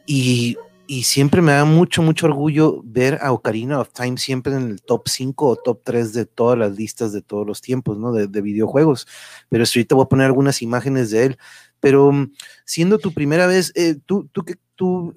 Y 0.06 0.56
y 0.86 1.04
siempre 1.04 1.40
me 1.40 1.52
da 1.52 1.64
mucho, 1.64 2.02
mucho 2.02 2.26
orgullo 2.26 2.82
ver 2.84 3.18
a 3.22 3.32
Ocarina 3.32 3.80
of 3.80 3.90
Time 3.92 4.18
siempre 4.18 4.54
en 4.54 4.70
el 4.70 4.82
top 4.82 5.08
5 5.08 5.46
o 5.46 5.56
top 5.56 5.80
3 5.84 6.12
de 6.12 6.26
todas 6.26 6.58
las 6.58 6.76
listas 6.76 7.12
de 7.12 7.22
todos 7.22 7.46
los 7.46 7.60
tiempos, 7.60 7.98
¿no? 7.98 8.12
De, 8.12 8.40
videojuegos. 8.40 9.06
Pero 9.48 9.64
ahorita 9.64 9.94
voy 9.94 10.04
a 10.04 10.08
poner 10.08 10.26
algunas 10.26 10.62
imágenes 10.62 11.10
de 11.10 11.24
él. 11.24 11.38
Pero 11.80 12.12
mm, 12.12 12.32
siendo 12.64 12.98
tu 12.98 13.12
primera 13.12 13.46
vez, 13.46 13.72
eh, 13.74 13.96
tú, 14.04 14.28
tú, 14.32 14.44
tú, 14.76 15.14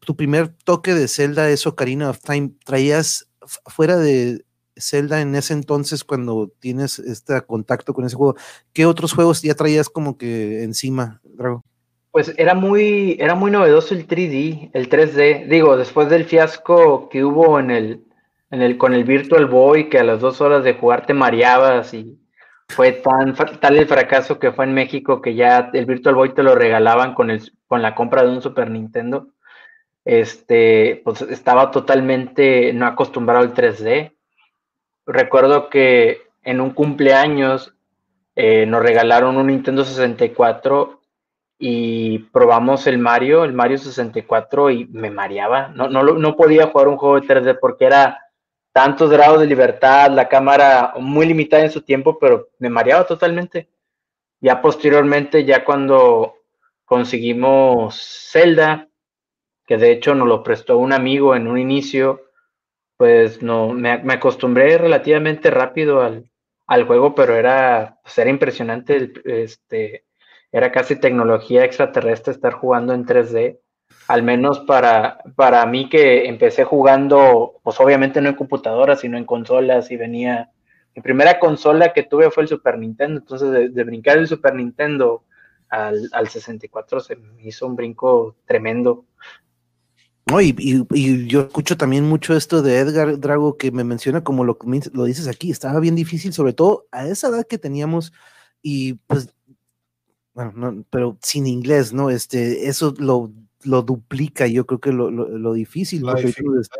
tu 0.00 0.16
primer 0.16 0.48
toque 0.64 0.94
de 0.94 1.08
Zelda 1.08 1.48
es 1.50 1.66
Ocarina 1.66 2.10
of 2.10 2.20
Time, 2.20 2.52
¿traías 2.64 3.28
fuera 3.66 3.96
de 3.96 4.44
Zelda 4.76 5.20
en 5.20 5.34
ese 5.34 5.54
entonces 5.54 6.04
cuando 6.04 6.52
tienes 6.60 6.98
este 6.98 7.40
contacto 7.42 7.94
con 7.94 8.04
ese 8.04 8.16
juego? 8.16 8.36
¿Qué 8.72 8.86
otros 8.86 9.12
juegos 9.12 9.42
ya 9.42 9.54
traías 9.54 9.88
como 9.88 10.18
que 10.18 10.62
encima, 10.62 11.20
Drago? 11.24 11.64
Pues 12.10 12.34
era 12.38 12.54
muy, 12.54 13.16
era 13.20 13.34
muy 13.36 13.50
novedoso 13.52 13.94
el 13.94 14.08
3D, 14.08 14.70
el 14.72 14.88
3D. 14.88 15.46
Digo, 15.46 15.76
después 15.76 16.08
del 16.08 16.24
fiasco 16.24 17.08
que 17.08 17.24
hubo 17.24 17.60
en 17.60 17.70
el, 17.70 18.04
en 18.50 18.62
el, 18.62 18.76
con 18.78 18.94
el 18.94 19.04
Virtual 19.04 19.46
Boy, 19.46 19.88
que 19.88 19.98
a 19.98 20.04
las 20.04 20.20
dos 20.20 20.40
horas 20.40 20.64
de 20.64 20.74
jugar 20.74 21.06
te 21.06 21.14
mareabas 21.14 21.94
y 21.94 22.18
fue 22.68 22.92
tan 22.92 23.34
tal 23.34 23.76
el 23.76 23.86
fracaso 23.86 24.38
que 24.38 24.52
fue 24.52 24.64
en 24.64 24.74
México 24.74 25.20
que 25.20 25.34
ya 25.34 25.70
el 25.72 25.86
Virtual 25.86 26.14
Boy 26.14 26.34
te 26.34 26.42
lo 26.42 26.54
regalaban 26.54 27.14
con, 27.14 27.30
el, 27.30 27.52
con 27.66 27.82
la 27.82 27.94
compra 27.94 28.22
de 28.22 28.30
un 28.30 28.42
Super 28.42 28.70
Nintendo. 28.70 29.28
Este, 30.04 31.02
pues 31.04 31.22
estaba 31.22 31.70
totalmente 31.70 32.72
no 32.72 32.86
acostumbrado 32.86 33.42
al 33.42 33.54
3D. 33.54 34.16
Recuerdo 35.06 35.68
que 35.68 36.22
en 36.42 36.60
un 36.60 36.70
cumpleaños 36.70 37.74
eh, 38.34 38.66
nos 38.66 38.82
regalaron 38.82 39.36
un 39.36 39.48
Nintendo 39.48 39.84
64 39.84 40.99
y 41.62 42.20
probamos 42.32 42.86
el 42.86 42.96
Mario, 42.96 43.44
el 43.44 43.52
Mario 43.52 43.76
64 43.76 44.70
y 44.70 44.86
me 44.86 45.10
mareaba. 45.10 45.68
No, 45.68 45.90
no, 45.90 46.02
no 46.02 46.34
podía 46.34 46.68
jugar 46.68 46.88
un 46.88 46.96
juego 46.96 47.20
de 47.20 47.26
3D 47.26 47.58
porque 47.60 47.84
era 47.84 48.18
tantos 48.72 49.10
grados 49.10 49.40
de 49.40 49.46
libertad, 49.46 50.10
la 50.10 50.26
cámara 50.26 50.94
muy 50.98 51.26
limitada 51.26 51.62
en 51.62 51.70
su 51.70 51.82
tiempo, 51.82 52.18
pero 52.18 52.48
me 52.58 52.70
mareaba 52.70 53.06
totalmente. 53.06 53.68
Ya 54.40 54.62
posteriormente, 54.62 55.44
ya 55.44 55.62
cuando 55.62 56.36
conseguimos 56.86 58.30
Zelda, 58.32 58.88
que 59.66 59.76
de 59.76 59.92
hecho 59.92 60.14
nos 60.14 60.28
lo 60.28 60.42
prestó 60.42 60.78
un 60.78 60.94
amigo 60.94 61.36
en 61.36 61.46
un 61.46 61.58
inicio, 61.58 62.22
pues 62.96 63.42
no, 63.42 63.74
me, 63.74 63.90
acostumbré 63.90 64.78
relativamente 64.78 65.50
rápido 65.50 66.00
al, 66.00 66.30
al 66.66 66.86
juego, 66.86 67.14
pero 67.14 67.36
era, 67.36 67.98
pues 68.02 68.16
era 68.16 68.30
impresionante 68.30 69.12
este, 69.26 70.06
era 70.52 70.72
casi 70.72 70.96
tecnología 70.96 71.64
extraterrestre 71.64 72.32
estar 72.32 72.52
jugando 72.52 72.92
en 72.92 73.06
3D. 73.06 73.58
Al 74.08 74.22
menos 74.22 74.60
para, 74.60 75.18
para 75.36 75.64
mí 75.66 75.88
que 75.88 76.26
empecé 76.26 76.64
jugando, 76.64 77.60
pues 77.62 77.78
obviamente 77.80 78.20
no 78.20 78.28
en 78.28 78.34
computadoras, 78.34 79.00
sino 79.00 79.16
en 79.16 79.24
consolas 79.24 79.90
y 79.90 79.96
venía... 79.96 80.50
Mi 80.96 81.02
primera 81.02 81.38
consola 81.38 81.92
que 81.92 82.02
tuve 82.02 82.32
fue 82.32 82.42
el 82.42 82.48
Super 82.48 82.76
Nintendo, 82.76 83.20
entonces 83.20 83.72
de, 83.72 83.84
brincar 83.84 84.18
el 84.18 84.26
Super 84.26 84.56
Nintendo 84.56 85.22
al, 85.68 86.08
al, 86.10 86.28
64 86.28 86.98
se 86.98 87.14
me 87.14 87.40
hizo 87.44 87.64
un 87.64 87.76
brinco 87.76 88.34
tremendo. 88.44 89.04
No, 90.26 90.40
y, 90.40 90.54
y, 90.58 91.26
yo 91.28 91.42
escucho 91.42 91.76
también 91.76 92.08
mucho 92.08 92.36
esto 92.36 92.60
de 92.60 92.78
Edgar 92.78 93.20
Drago 93.20 93.56
que 93.56 93.70
me 93.70 93.84
menciona 93.84 94.24
como 94.24 94.42
lo, 94.42 94.58
lo 94.92 95.04
dices 95.04 95.28
aquí, 95.28 95.52
estaba 95.52 95.78
bien 95.78 95.94
difícil, 95.94 96.32
sobre 96.32 96.54
todo 96.54 96.88
a 96.90 97.06
esa 97.06 97.28
edad 97.28 97.46
que 97.46 97.58
teníamos 97.58 98.12
y 98.60 98.94
pues 99.06 99.32
bueno, 100.40 100.72
no, 100.72 100.84
pero 100.90 101.18
sin 101.22 101.46
inglés, 101.46 101.92
¿no? 101.92 102.10
Este, 102.10 102.68
eso 102.68 102.94
lo, 102.98 103.32
lo 103.62 103.82
duplica, 103.82 104.46
yo 104.46 104.66
creo 104.66 104.80
que 104.80 104.92
lo, 104.92 105.10
lo, 105.10 105.52
difícil, 105.52 106.02
la 106.02 106.14
dificultad, 106.14 106.76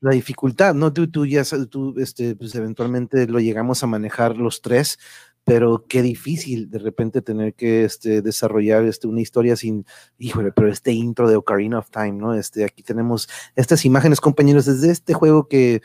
la 0.00 0.10
dificultad, 0.12 0.74
¿no? 0.74 0.92
Tú, 0.92 1.10
tú 1.10 1.26
ya, 1.26 1.42
tú, 1.70 1.94
este, 1.98 2.34
pues 2.36 2.54
eventualmente 2.54 3.26
lo 3.26 3.40
llegamos 3.40 3.82
a 3.82 3.86
manejar 3.86 4.36
los 4.36 4.60
tres, 4.60 4.98
pero 5.44 5.86
qué 5.88 6.02
difícil 6.02 6.70
de 6.70 6.78
repente 6.78 7.22
tener 7.22 7.54
que 7.54 7.84
este, 7.84 8.20
desarrollar 8.22 8.84
este, 8.84 9.06
una 9.06 9.20
historia 9.20 9.56
sin, 9.56 9.86
híjole, 10.18 10.52
pero 10.52 10.68
este 10.68 10.92
intro 10.92 11.28
de 11.28 11.36
Ocarina 11.36 11.78
of 11.78 11.90
Time, 11.90 12.12
¿no? 12.12 12.34
Este, 12.34 12.64
aquí 12.64 12.82
tenemos 12.82 13.28
estas 13.56 13.84
imágenes, 13.84 14.20
compañeros, 14.20 14.66
desde 14.66 14.90
este 14.90 15.14
juego 15.14 15.48
que, 15.48 15.80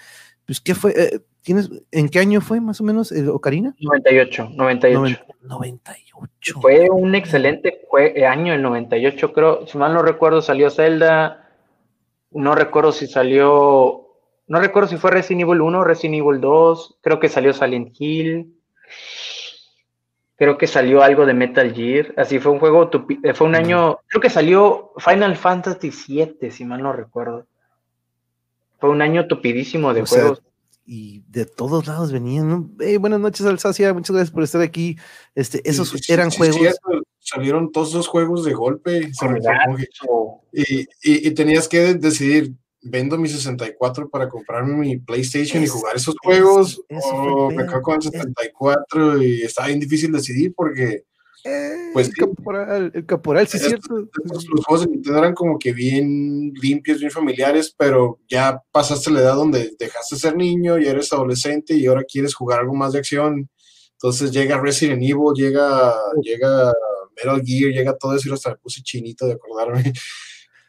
pues, 0.45 0.61
¿qué 0.61 0.75
fue? 0.75 0.91
Eh, 0.91 1.19
¿Tienes, 1.41 1.69
¿En 1.91 2.09
qué 2.09 2.19
año 2.19 2.41
fue 2.41 2.59
más 2.59 2.81
o 2.81 2.83
menos 2.83 3.11
el 3.11 3.29
Ocarina? 3.29 3.75
98, 3.79 4.49
98. 4.53 5.25
98. 5.41 6.59
Fue 6.59 6.89
un 6.89 7.13
excelente 7.13 7.81
eh, 7.99 8.25
año 8.25 8.53
el 8.53 8.61
98, 8.61 9.33
creo. 9.33 9.67
Si 9.67 9.77
mal 9.77 9.93
no 9.93 10.01
recuerdo, 10.01 10.41
salió 10.41 10.69
Zelda. 10.69 11.49
No 12.31 12.55
recuerdo 12.55 12.91
si 12.91 13.07
salió. 13.07 14.07
No 14.47 14.59
recuerdo 14.59 14.89
si 14.89 14.97
fue 14.97 15.11
Resident 15.11 15.43
Evil 15.43 15.61
1 15.61 15.79
o 15.79 15.83
Resident 15.83 16.19
Evil 16.19 16.41
2. 16.41 16.97
Creo 17.01 17.19
que 17.19 17.29
salió 17.29 17.53
Silent 17.53 17.95
Hill. 17.99 18.55
Creo 20.37 20.57
que 20.57 20.67
salió 20.67 21.01
algo 21.01 21.25
de 21.25 21.33
Metal 21.33 21.73
Gear. 21.73 22.13
Así 22.17 22.39
fue 22.39 22.51
un 22.51 22.59
juego. 22.59 22.89
Eh, 23.23 23.33
fue 23.33 23.47
un 23.47 23.55
año. 23.55 23.99
Creo 24.07 24.21
que 24.21 24.29
salió 24.29 24.93
Final 24.97 25.35
Fantasy 25.35 25.91
VII, 25.91 26.51
si 26.51 26.65
mal 26.65 26.81
no 26.81 26.91
recuerdo. 26.91 27.45
Fue 28.79 28.89
un 28.89 29.01
año 29.01 29.27
tupidísimo 29.27 29.93
de 29.93 30.05
juegos 30.05 30.41
y 30.85 31.23
de 31.29 31.45
todos 31.45 31.87
lados 31.87 32.11
venían. 32.11 32.75
buenas 32.99 33.19
noches, 33.19 33.45
Alsacia, 33.45 33.93
muchas 33.93 34.15
gracias 34.15 34.31
por 34.31 34.43
estar 34.43 34.61
aquí. 34.61 34.97
Este, 35.33 35.67
esos 35.67 36.09
eran 36.09 36.29
juegos. 36.29 36.75
salieron 37.19 37.71
todos 37.71 37.89
esos 37.89 38.07
juegos 38.07 38.45
de 38.45 38.53
golpe. 38.53 39.11
Y, 40.51 40.87
y, 41.03 41.31
tenías 41.31 41.67
que 41.67 41.95
decidir, 41.95 42.53
vendo 42.81 43.17
mi 43.17 43.27
64 43.27 44.09
para 44.09 44.29
comprarme 44.29 44.75
mi 44.75 44.97
PlayStation 44.97 45.63
y 45.63 45.67
jugar 45.67 45.95
esos 45.95 46.15
juegos, 46.23 46.81
o 46.89 47.49
me 47.49 47.65
quedo 47.65 47.81
con 47.81 47.95
el 47.95 48.03
64 48.03 49.23
y 49.23 49.41
estaba 49.41 49.67
bien 49.67 49.79
difícil 49.79 50.11
decidir 50.11 50.53
porque 50.55 51.03
eh, 51.45 51.91
pues 51.93 52.07
el 52.07 52.15
caporal, 52.15 52.91
el 52.95 53.05
caporal, 53.05 53.47
sí 53.47 53.57
es 53.57 53.67
cierto. 53.67 54.09
los 54.23 54.65
juegos 54.65 54.81
de 54.81 54.91
Nintendo 54.91 55.19
eran 55.19 55.35
como 55.35 55.59
que 55.59 55.73
bien 55.73 56.51
limpios, 56.55 56.99
bien 56.99 57.11
familiares, 57.11 57.73
pero 57.77 58.19
ya 58.27 58.59
pasaste 58.71 59.11
la 59.11 59.19
edad 59.19 59.35
donde 59.35 59.75
dejaste 59.77 60.15
de 60.15 60.21
ser 60.21 60.35
niño 60.35 60.79
y 60.79 60.87
eres 60.87 61.13
adolescente 61.13 61.75
y 61.75 61.85
ahora 61.85 62.03
quieres 62.03 62.33
jugar 62.33 62.61
algo 62.61 62.73
más 62.73 62.93
de 62.93 62.99
acción. 62.99 63.47
Entonces 63.91 64.31
llega 64.31 64.59
Resident 64.59 65.03
Evil, 65.03 65.33
llega, 65.35 65.93
llega 66.23 66.73
Metal 67.15 67.41
Gear, 67.45 67.71
llega 67.71 67.95
todo 67.95 68.15
eso 68.15 68.27
y 68.27 68.33
hasta 68.33 68.49
me 68.49 68.57
puse 68.57 68.81
chinito 68.81 69.27
de 69.27 69.33
acordarme. 69.33 69.93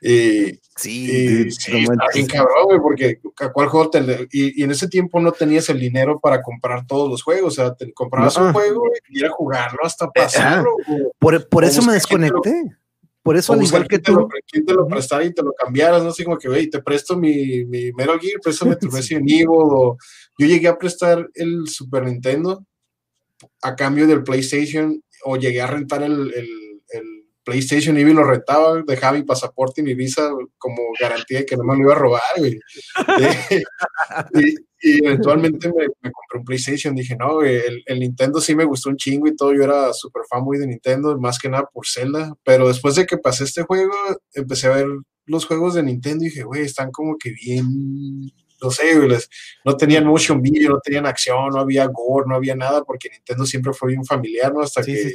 Y, 0.06 0.60
sí, 0.76 1.50
sí 1.50 1.72
bien 1.72 2.26
cabrón, 2.28 2.66
güey, 2.66 2.78
porque 2.80 3.20
a 3.40 3.52
cuál 3.52 3.66
juego 3.66 3.90
te, 3.90 4.28
y, 4.30 4.62
en 4.62 4.70
ese 4.70 4.86
tiempo 4.86 5.18
no 5.18 5.32
tenías 5.32 5.68
el 5.68 5.80
dinero 5.80 6.20
para 6.20 6.42
comprar 6.42 6.86
todos 6.86 7.10
los 7.10 7.24
juegos, 7.24 7.54
o 7.54 7.56
sea, 7.56 7.74
te 7.74 7.92
comprabas 7.92 8.36
un 8.36 8.52
juego 8.52 8.84
y 9.08 9.18
ir 9.18 9.26
a 9.26 9.30
jugarlo 9.30 9.80
hasta 9.82 10.04
eh, 10.04 10.10
pasarlo. 10.14 10.70
por, 11.18 11.48
por 11.48 11.64
eso 11.64 11.82
me 11.82 11.94
desconecté. 11.94 12.62
por 13.20 13.36
eso, 13.36 13.52
al 13.54 13.64
igual 13.64 13.88
que 13.88 13.98
tú. 13.98 14.28
Te 14.52 14.60
lo, 14.60 14.64
te 14.64 14.74
lo 14.74 14.86
prestara 14.86 15.24
y 15.24 15.34
te 15.34 15.42
lo 15.42 15.52
cambiaras, 15.52 16.04
no 16.04 16.12
sé, 16.12 16.24
como 16.24 16.38
que, 16.38 16.48
güey, 16.48 16.70
te 16.70 16.80
presto 16.80 17.16
mi, 17.16 17.64
mi 17.64 17.90
Metal 17.92 18.20
Gear, 18.20 18.40
préstame 18.40 18.76
tu 18.76 18.88
Resident 18.90 19.28
Evil. 19.28 19.48
O, 19.48 19.96
yo 20.38 20.46
llegué 20.46 20.68
a 20.68 20.78
prestar 20.78 21.28
el 21.34 21.66
Super 21.66 22.04
Nintendo 22.04 22.64
a 23.60 23.74
cambio 23.74 24.06
del 24.06 24.22
PlayStation, 24.22 25.02
o 25.24 25.36
llegué 25.36 25.62
a 25.62 25.66
rentar 25.66 26.04
el 26.04 26.65
PlayStation 27.46 27.96
y 27.96 28.04
lo 28.04 28.24
rentaba, 28.24 28.82
dejaba 28.84 29.16
mi 29.16 29.22
pasaporte 29.22 29.80
y 29.80 29.84
mi 29.84 29.94
visa 29.94 30.28
como 30.58 30.82
garantía 31.00 31.38
de 31.38 31.46
que 31.46 31.56
no 31.56 31.62
me 31.62 31.76
lo 31.76 31.82
iba 31.82 31.92
a 31.92 31.98
robar, 31.98 32.22
y, 34.82 35.06
eventualmente 35.06 35.68
me, 35.68 36.10
compré 36.10 36.38
un 36.38 36.44
PlayStation. 36.44 36.94
Dije, 36.94 37.16
no, 37.16 37.42
el, 37.42 37.84
Nintendo 37.98 38.40
sí 38.40 38.56
me 38.56 38.64
gustó 38.64 38.90
un 38.90 38.96
chingo 38.96 39.28
y 39.28 39.36
todo. 39.36 39.54
Yo 39.54 39.62
era 39.62 39.92
súper 39.92 40.24
fan 40.28 40.42
muy 40.42 40.58
de 40.58 40.66
Nintendo, 40.66 41.16
más 41.18 41.38
que 41.38 41.48
nada 41.48 41.68
por 41.72 41.86
Zelda. 41.86 42.34
Pero 42.44 42.68
después 42.68 42.96
de 42.96 43.06
que 43.06 43.16
pasé 43.16 43.44
este 43.44 43.62
juego, 43.62 43.94
empecé 44.34 44.66
a 44.66 44.76
ver 44.76 44.86
los 45.24 45.46
juegos 45.46 45.74
de 45.74 45.84
Nintendo 45.84 46.24
y 46.24 46.28
dije, 46.28 46.42
güey, 46.42 46.62
están 46.62 46.90
como 46.90 47.16
que 47.16 47.30
bien 47.30 47.66
no 48.62 48.70
sé, 48.70 48.84
no 49.64 49.76
tenían 49.76 50.06
motion 50.06 50.40
video, 50.40 50.70
no 50.70 50.80
tenían 50.80 51.06
acción, 51.06 51.50
no 51.50 51.60
había 51.60 51.86
gore, 51.86 52.26
no 52.26 52.36
había 52.36 52.56
nada, 52.56 52.82
porque 52.84 53.10
Nintendo 53.10 53.44
siempre 53.44 53.72
fue 53.74 53.90
bien 53.90 54.04
familiar, 54.04 54.52
¿no? 54.52 54.62
Hasta 54.62 54.82
que 54.82 55.12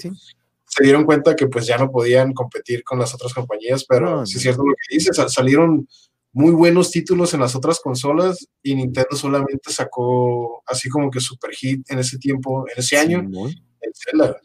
se 0.74 0.84
dieron 0.86 1.04
cuenta 1.04 1.36
que 1.36 1.48
pues 1.48 1.68
ya 1.68 1.78
no 1.78 1.92
podían 1.92 2.32
competir 2.34 2.84
con 2.84 2.98
las 2.98 3.14
otras 3.14 3.34
compañías, 3.34 3.84
pero 3.84 4.26
si 4.26 4.38
es 4.38 4.42
cierto 4.42 4.64
lo 4.64 4.74
que 4.74 4.96
dices, 4.96 5.18
salieron 5.28 5.86
muy 6.32 6.52
buenos 6.52 6.92
títulos 6.92 7.34
en 7.34 7.42
las 7.42 7.56
otras 7.58 7.82
consolas 7.82 8.48
y 8.64 8.74
Nintendo 8.76 9.18
solamente 9.18 9.70
sacó 9.70 10.64
así 10.66 10.88
como 10.88 11.12
que 11.12 11.20
super 11.20 11.52
hit 11.52 11.84
en 11.92 12.00
ese 12.00 12.18
tiempo, 12.18 12.66
en 12.70 12.80
ese 12.80 12.98
año, 12.98 13.20
en 13.20 13.92
Zelda. 13.94 14.38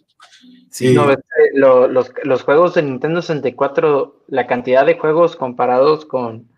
Sí, 0.68 0.92
no, 0.92 1.06
los, 1.54 2.10
los, 2.24 2.42
juegos 2.42 2.74
de 2.74 2.82
Nintendo 2.82 3.22
64, 3.22 4.24
la 4.26 4.48
cantidad 4.48 4.84
de 4.84 4.98
juegos 4.98 5.36
comparados 5.36 6.04
con, 6.06 6.50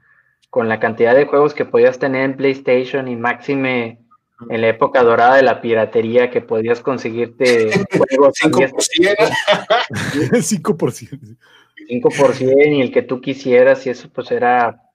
con 0.48 0.68
la 0.68 0.80
cantidad 0.80 1.14
de 1.14 1.26
juegos 1.26 1.52
que 1.52 1.66
podías 1.66 1.98
tener 1.98 2.22
en 2.22 2.36
PlayStation 2.36 3.06
y 3.06 3.16
máxime 3.16 4.07
en 4.48 4.60
la 4.60 4.68
época 4.68 5.02
dorada 5.02 5.36
de 5.36 5.42
la 5.42 5.60
piratería 5.60 6.30
que 6.30 6.40
podías 6.40 6.80
conseguirte 6.80 7.70
juegos 7.96 8.34
5%. 8.42 8.72
5%. 10.32 11.36
5% 11.90 12.76
y 12.76 12.80
el 12.82 12.92
que 12.92 13.02
tú 13.02 13.20
quisieras 13.20 13.86
y 13.86 13.90
eso 13.90 14.08
pues 14.12 14.30
era 14.30 14.88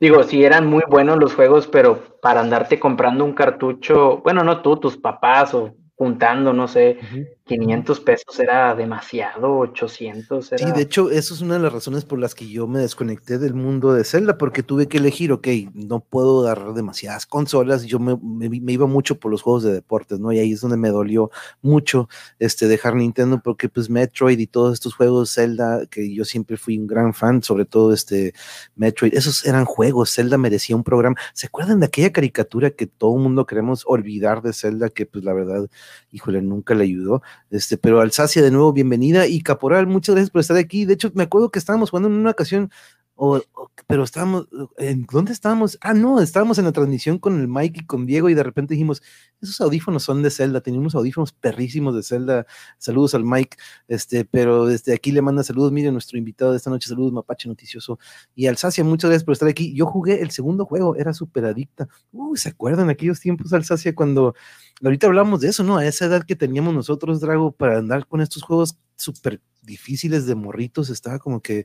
Digo, 0.00 0.22
si 0.24 0.44
eran 0.44 0.66
muy 0.66 0.82
buenos 0.88 1.18
los 1.18 1.34
juegos, 1.34 1.68
pero 1.68 2.18
para 2.20 2.40
andarte 2.40 2.80
comprando 2.80 3.24
un 3.24 3.32
cartucho, 3.32 4.18
bueno, 4.18 4.42
no 4.42 4.60
tú, 4.60 4.76
tus 4.76 4.96
papás 4.96 5.54
o 5.54 5.74
juntando, 5.94 6.52
no 6.52 6.66
sé, 6.66 6.98
500 7.46 8.00
pesos 8.00 8.40
era 8.40 8.74
demasiado, 8.74 9.58
800 9.58 10.52
era... 10.52 10.66
Sí, 10.66 10.72
de 10.72 10.82
hecho, 10.82 11.10
eso 11.10 11.34
es 11.34 11.42
una 11.42 11.54
de 11.54 11.60
las 11.60 11.74
razones 11.74 12.06
por 12.06 12.18
las 12.18 12.34
que 12.34 12.48
yo 12.48 12.66
me 12.66 12.78
desconecté 12.78 13.38
del 13.38 13.52
mundo 13.52 13.92
de 13.92 14.04
Zelda, 14.04 14.38
porque 14.38 14.62
tuve 14.62 14.88
que 14.88 14.96
elegir, 14.96 15.30
ok, 15.30 15.48
no 15.74 16.00
puedo 16.00 16.42
dar 16.42 16.72
demasiadas 16.72 17.26
consolas, 17.26 17.84
yo 17.84 17.98
me, 17.98 18.16
me, 18.16 18.72
iba 18.72 18.86
mucho 18.86 19.20
por 19.20 19.30
los 19.30 19.42
juegos 19.42 19.62
de 19.62 19.74
deportes, 19.74 20.18
¿no? 20.20 20.32
Y 20.32 20.38
ahí 20.38 20.52
es 20.52 20.62
donde 20.62 20.78
me 20.78 20.88
dolió 20.88 21.30
mucho 21.60 22.08
este, 22.38 22.66
dejar 22.66 22.94
Nintendo, 22.94 23.42
porque 23.44 23.68
pues 23.68 23.90
Metroid 23.90 24.38
y 24.38 24.46
todos 24.46 24.72
estos 24.72 24.94
juegos 24.94 25.34
Zelda, 25.34 25.84
que 25.86 26.14
yo 26.14 26.24
siempre 26.24 26.56
fui 26.56 26.78
un 26.78 26.86
gran 26.86 27.12
fan, 27.12 27.42
sobre 27.42 27.66
todo 27.66 27.92
este 27.92 28.32
Metroid, 28.74 29.14
esos 29.14 29.44
eran 29.44 29.66
juegos, 29.66 30.14
Zelda 30.14 30.38
merecía 30.38 30.76
un 30.76 30.84
programa. 30.84 31.16
¿Se 31.34 31.48
acuerdan 31.48 31.80
de 31.80 31.86
aquella 31.86 32.10
caricatura 32.12 32.70
que 32.70 32.86
todo 32.86 33.16
el 33.16 33.22
mundo 33.22 33.44
queremos 33.44 33.84
olvidar 33.86 34.40
de 34.40 34.54
Zelda, 34.54 34.88
que 34.88 35.04
pues 35.04 35.24
la 35.24 35.34
verdad, 35.34 35.68
híjole, 36.10 36.40
nunca 36.40 36.74
le 36.74 36.84
ayudó? 36.84 37.22
Este, 37.50 37.76
pero 37.78 38.00
Alsacia, 38.00 38.42
de 38.42 38.50
nuevo, 38.50 38.72
bienvenida. 38.72 39.26
Y 39.26 39.42
Caporal, 39.42 39.86
muchas 39.86 40.14
gracias 40.14 40.30
por 40.30 40.40
estar 40.40 40.56
aquí. 40.56 40.84
De 40.84 40.94
hecho, 40.94 41.10
me 41.14 41.24
acuerdo 41.24 41.50
que 41.50 41.58
estábamos 41.58 41.90
jugando 41.90 42.08
en 42.08 42.14
una 42.14 42.30
ocasión, 42.30 42.70
o, 43.16 43.40
pero 43.86 44.02
estábamos, 44.02 44.48
¿en 44.76 45.06
dónde 45.10 45.32
estábamos? 45.32 45.78
Ah, 45.80 45.94
no, 45.94 46.20
estábamos 46.20 46.58
en 46.58 46.64
la 46.64 46.72
transmisión 46.72 47.18
con 47.18 47.40
el 47.40 47.46
Mike 47.46 47.80
y 47.82 47.86
con 47.86 48.06
Diego 48.06 48.28
y 48.28 48.34
de 48.34 48.42
repente 48.42 48.74
dijimos, 48.74 49.02
esos 49.40 49.60
audífonos 49.60 50.02
son 50.02 50.22
de 50.22 50.30
Zelda, 50.30 50.60
teníamos 50.60 50.94
audífonos 50.94 51.32
perrísimos 51.32 51.94
de 51.94 52.02
Zelda. 52.02 52.46
Saludos 52.78 53.14
al 53.14 53.24
Mike, 53.24 53.56
este, 53.88 54.24
pero 54.24 54.66
desde 54.66 54.94
aquí 54.94 55.12
le 55.12 55.22
manda 55.22 55.44
saludos, 55.44 55.70
mire, 55.70 55.92
nuestro 55.92 56.18
invitado 56.18 56.50
de 56.52 56.56
esta 56.56 56.70
noche, 56.70 56.88
saludos, 56.88 57.12
Mapache 57.12 57.48
Noticioso. 57.48 57.98
Y 58.34 58.46
Alsacia, 58.46 58.82
muchas 58.82 59.10
gracias 59.10 59.24
por 59.24 59.32
estar 59.32 59.48
aquí. 59.48 59.74
Yo 59.74 59.86
jugué 59.86 60.20
el 60.20 60.30
segundo 60.30 60.64
juego, 60.66 60.96
era 60.96 61.12
súper 61.12 61.44
adicta. 61.44 61.88
Uy, 62.12 62.36
¿se 62.38 62.48
acuerdan 62.48 62.90
aquellos 62.90 63.20
tiempos, 63.20 63.52
Alsacia, 63.52 63.94
cuando 63.94 64.34
ahorita 64.82 65.06
hablamos 65.06 65.40
de 65.40 65.48
eso, 65.48 65.62
¿no? 65.62 65.76
A 65.76 65.86
esa 65.86 66.06
edad 66.06 66.24
que 66.24 66.36
teníamos 66.36 66.74
nosotros, 66.74 67.20
Drago, 67.20 67.52
para 67.52 67.78
andar 67.78 68.06
con 68.06 68.20
estos 68.20 68.42
juegos 68.42 68.78
súper 68.96 69.40
difíciles 69.62 70.26
de 70.26 70.34
morritos, 70.34 70.90
estaba 70.90 71.18
como 71.18 71.40
que, 71.40 71.64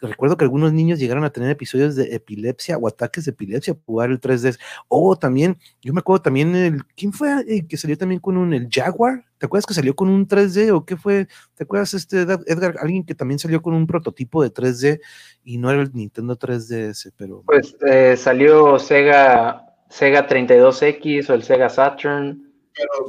recuerdo 0.00 0.36
que 0.36 0.44
algunos 0.44 0.72
niños 0.72 0.98
llegaron 0.98 1.24
a 1.24 1.30
tener 1.30 1.50
episodios 1.50 1.96
de 1.96 2.14
epilepsia 2.14 2.76
o 2.76 2.88
ataques 2.88 3.24
de 3.24 3.30
epilepsia 3.30 3.76
jugar 3.86 4.10
el 4.10 4.20
3D. 4.20 4.58
O 4.88 5.16
también, 5.16 5.58
yo 5.82 5.92
me 5.92 6.00
acuerdo 6.00 6.22
también 6.22 6.54
el, 6.54 6.84
¿quién 6.96 7.12
fue 7.12 7.44
el 7.46 7.66
que 7.66 7.76
salió 7.76 7.96
también 7.96 8.20
con 8.20 8.36
un, 8.36 8.52
el 8.52 8.68
Jaguar? 8.70 9.24
¿Te 9.38 9.46
acuerdas 9.46 9.66
que 9.66 9.74
salió 9.74 9.94
con 9.94 10.08
un 10.08 10.26
3D 10.26 10.74
o 10.74 10.84
qué 10.84 10.96
fue? 10.96 11.28
¿Te 11.54 11.64
acuerdas 11.64 11.94
este 11.94 12.22
Edgar, 12.22 12.76
alguien 12.80 13.04
que 13.04 13.14
también 13.14 13.38
salió 13.38 13.60
con 13.62 13.74
un 13.74 13.86
prototipo 13.86 14.42
de 14.42 14.52
3D 14.52 15.00
y 15.44 15.58
no 15.58 15.70
era 15.70 15.82
el 15.82 15.92
Nintendo 15.92 16.38
3DS, 16.38 17.12
pero... 17.16 17.42
Pues 17.46 17.76
eh, 17.86 18.16
salió 18.16 18.78
Sega, 18.78 19.66
Sega 19.88 20.28
32X 20.28 21.30
o 21.30 21.34
el 21.34 21.42
Sega 21.42 21.68
Saturn 21.68 22.46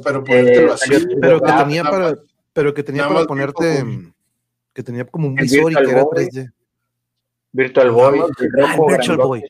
pero, 0.02 0.24
pero 0.24 0.34
eh, 0.38 0.68
pero 1.20 1.40
que 1.40 1.52
tenía 1.52 1.84
para, 1.84 2.14
pero 2.58 2.74
que 2.74 2.82
tenía 2.82 3.06
para 3.06 3.24
ponerte, 3.24 3.84
que 4.74 4.82
tenía 4.82 5.04
como 5.04 5.28
un 5.28 5.36
visor 5.36 5.70
y 5.70 5.76
que 5.76 5.90
era 5.92 6.02
3D. 6.02 6.52
Virtual 7.52 7.90
Boy. 7.92 8.18
Ah, 8.18 8.76
Virtual 8.88 9.16
Boy. 9.16 9.42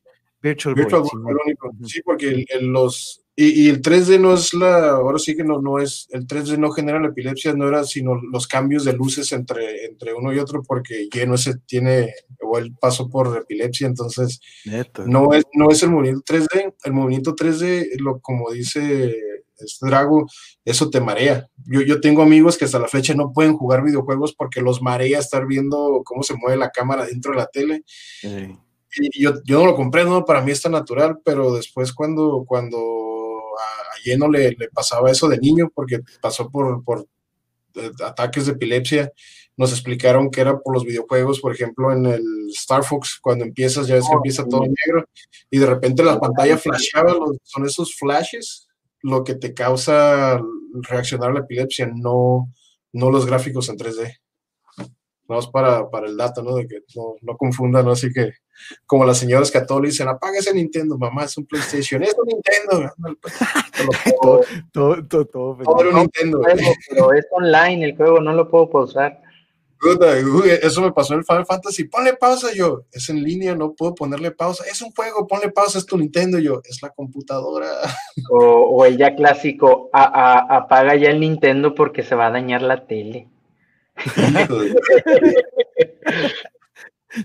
Virtual, 0.43 0.75
Boy. 0.75 1.57
sí, 1.87 2.03
porque 2.03 2.45
los 2.61 3.25
y, 3.35 3.71
el 3.71 3.81
3D 3.81 4.21
no 4.21 4.35
es 4.35 4.53
la, 4.53 4.91
ahora 4.91 5.19
sí 5.19 5.35
que 5.35 5.43
no, 5.43 5.59
no 5.63 5.79
es, 5.79 6.07
el 6.11 6.27
3D 6.27 6.59
no 6.59 6.71
genera 6.71 7.01
la 7.01 7.09
epilepsia, 7.09 7.55
no 7.55 7.67
era 7.67 7.83
sino 7.85 8.15
los 8.15 8.47
cambios 8.47 8.85
de 8.85 8.93
luces 8.93 9.33
entre, 9.33 9.87
entre 9.87 10.13
uno 10.13 10.35
y 10.35 10.39
otro, 10.39 10.63
porque 10.63 11.09
lleno 11.11 11.37
ese 11.37 11.55
tiene, 11.65 12.13
o 12.43 12.59
el 12.59 12.75
paso 12.75 13.09
por 13.09 13.39
epilepsia, 13.39 13.87
entonces 13.87 14.39
no 15.07 15.33
es, 15.33 15.45
no 15.55 15.71
es 15.71 15.83
el 15.83 15.91
movimiento 15.91 16.35
3D, 16.35 16.75
el 16.85 16.93
movimiento 16.93 17.35
3D, 17.35 17.99
lo, 18.01 18.21
como 18.21 18.51
dice 18.51 19.17
es 19.59 19.79
Drago, 19.81 20.27
eso 20.65 20.91
te 20.91 21.01
marea. 21.01 21.49
Yo, 21.67 21.81
yo 21.83 22.01
tengo 22.01 22.23
amigos 22.23 22.57
que 22.57 22.65
hasta 22.65 22.79
la 22.79 22.89
fecha 22.89 23.15
no 23.15 23.33
pueden 23.33 23.57
jugar 23.57 23.83
videojuegos 23.83 24.35
porque 24.35 24.61
los 24.61 24.83
marea 24.83 25.19
estar 25.19 25.47
viendo 25.47 26.03
cómo 26.05 26.23
se 26.23 26.35
mueve 26.35 26.57
la 26.57 26.71
cámara 26.71 27.07
dentro 27.07 27.33
de 27.33 27.39
la 27.39 27.47
tele. 27.47 27.85
Y 28.23 29.23
yo, 29.23 29.35
yo, 29.45 29.59
no 29.61 29.67
lo 29.67 29.77
comprendo, 29.77 30.25
para 30.25 30.41
mí 30.41 30.51
está 30.51 30.69
natural, 30.69 31.19
pero 31.25 31.53
después 31.53 31.93
cuando, 31.93 32.45
cuando 32.47 32.79
a, 32.79 33.99
Lleno 34.05 34.31
le, 34.31 34.53
le, 34.53 34.69
pasaba 34.71 35.11
eso 35.11 35.29
de 35.29 35.39
niño, 35.39 35.71
porque 35.75 36.01
pasó 36.21 36.49
por, 36.51 36.83
por 36.85 37.07
eh, 37.75 37.91
ataques 38.05 38.47
de 38.47 38.53
epilepsia, 38.53 39.13
nos 39.59 39.73
explicaron 39.73 40.31
que 40.31 40.41
era 40.41 40.59
por 40.59 40.73
los 40.73 40.85
videojuegos, 40.85 41.41
por 41.41 41.53
ejemplo, 41.53 41.93
en 41.93 42.07
el 42.07 42.23
Star 42.51 42.85
Fox, 42.85 43.19
cuando 43.21 43.45
empiezas, 43.45 43.89
ya 43.89 43.97
ves 43.97 44.05
que 44.05 44.15
oh, 44.15 44.19
empieza 44.19 44.47
todo 44.47 44.63
negro, 44.63 45.05
y 45.51 45.59
de 45.59 45.67
repente 45.67 46.05
la 46.05 46.21
pantalla 46.21 46.57
flasheaba, 46.57 47.15
son 47.43 47.67
esos 47.67 47.95
flashes, 47.97 48.68
lo 49.03 49.25
que 49.25 49.35
te 49.35 49.55
causa 49.55 50.41
reaccionar 50.73 51.31
a 51.31 51.35
la 51.35 51.41
epilepsia, 51.41 51.91
no, 51.95 52.53
no 52.93 53.11
los 53.11 53.27
gráficos 53.27 53.69
en 53.69 53.77
3D. 53.77 54.19
Vamos 55.27 55.49
para, 55.49 55.91
para 55.91 56.07
el 56.07 56.17
dato, 56.17 56.43
¿no? 56.43 56.55
De 56.55 56.67
que 56.67 56.81
no, 56.97 57.17
no 57.21 57.37
confundan, 57.37 57.85
¿no? 57.85 57.93
Así 57.93 58.11
que, 58.11 58.33
como 58.87 59.05
las 59.05 59.19
señoras 59.19 59.51
católicas 59.51 59.93
dicen, 59.93 60.09
apaga 60.09 60.39
ese 60.39 60.55
Nintendo, 60.55 60.97
mamá, 60.97 61.25
es 61.25 61.37
un 61.37 61.45
PlayStation, 61.45 62.03
es 62.03 62.17
un 62.17 62.29
Nintendo. 62.29 62.91
todo, 64.23 64.41
todo, 64.73 65.07
todo, 65.07 65.27
todo, 65.27 65.57
todo, 65.59 65.93
Nintendo. 65.93 66.41
Pero 66.89 67.13
es 67.13 67.27
online 67.31 67.85
el 67.85 67.97
juego, 67.97 68.21
no 68.21 68.33
lo 68.33 68.49
puedo 68.49 68.71
pausar 68.71 69.21
eso 70.63 70.83
me 70.83 70.93
pasó 70.93 71.15
en 71.15 71.21
el 71.21 71.25
Final 71.25 71.47
Fantasy. 71.47 71.85
Ponle 71.85 72.15
pausa 72.15 72.49
yo. 72.55 72.83
Es 72.93 73.09
en 73.09 73.23
línea, 73.23 73.55
no 73.55 73.73
puedo 73.73 73.95
ponerle 73.95 74.31
pausa. 74.31 74.65
Es 74.71 74.83
un 74.83 74.93
juego, 74.93 75.27
ponle 75.27 75.51
pausa, 75.51 75.79
es 75.79 75.87
tu 75.87 75.97
Nintendo 75.97 76.39
yo. 76.39 76.61
Es 76.65 76.83
la 76.83 76.91
computadora. 76.91 77.69
O, 78.31 78.85
el 78.85 78.99
ya 78.99 79.15
clásico, 79.15 79.89
apaga 79.93 80.97
ya 80.97 81.11
el 81.11 81.21
Nintendo 81.21 81.75
porque 81.75 82.03
se 82.03 82.15
va 82.15 82.27
a 82.27 82.31
dañar 82.31 82.63
la 82.63 82.87
tele. 82.87 83.29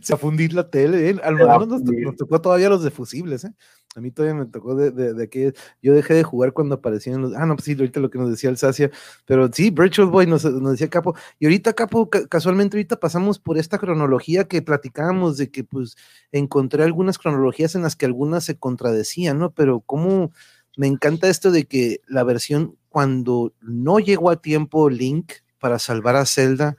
se 0.02 0.14
a 0.14 0.18
fundir 0.18 0.53
la 0.53 0.70
tele. 0.70 1.10
¿eh? 1.10 1.15
Al 1.24 1.36
menos 1.36 1.68
nos, 1.68 2.15
tocó 2.15 2.41
todavía 2.41 2.70
los 2.70 2.84
defusibles. 2.84 3.44
¿eh? 3.45 3.53
A 3.95 4.02
mí 4.02 4.11
todavía 4.11 4.40
me 4.40 4.45
tocó 4.48 4.76
de, 4.76 4.91
de, 4.91 5.30
que 5.30 5.53
yo 5.82 5.94
dejé 5.94 6.15
de 6.15 6.24
jugar 6.24 6.53
cuando 6.53 6.76
aparecían 6.76 7.22
los. 7.22 7.36
Ah, 7.36 7.45
no, 7.45 7.56
pues 7.56 7.65
sí, 7.65 7.74
ahorita 7.74 7.99
lo 7.99 8.10
que 8.10 8.18
nos 8.18 8.30
decía 8.30 8.49
el 8.49 8.57
Sacia. 8.57 8.90
Pero 9.26 9.52
sí, 9.52 9.70
Virtual 9.70 10.07
Boy 10.07 10.26
nos, 10.26 10.45
nos 10.45 10.72
decía 10.72 10.90
Capo. 10.90 11.15
Y 11.40 11.45
ahorita, 11.45 11.74
Capo, 11.74 12.10
casualmente, 12.10 12.78
ahorita 12.78 12.99
pasamos 12.99 13.40
por 13.40 13.57
esta 13.57 13.78
cronología 13.78 14.45
que 14.45 14.61
platicábamos 14.61 15.38
de 15.38 15.52
que, 15.52 15.64
pues, 15.64 15.95
encontré 16.32 16.84
algunas 16.84 17.18
cronologías 17.18 17.76
en 17.76 17.84
las 17.84 17.95
que 17.95 18.06
algunas 18.06 18.44
se 18.44 18.57
contradecían, 18.57 19.38
¿no? 19.38 19.52
Pero, 19.52 19.82
¿cómo 19.82 20.32
me 20.76 20.88
encanta 20.88 21.30
esto 21.30 21.52
de 21.52 21.65
que 21.65 22.02
la 22.07 22.24
versión, 22.24 22.78
cuando 22.90 23.53
no 23.61 23.99
llegó 23.99 24.32
a 24.32 24.41
tiempo 24.41 24.90
Link 24.90 25.34
para 25.60 25.78
salvar 25.78 26.15
a 26.15 26.26
Zelda, 26.26 26.78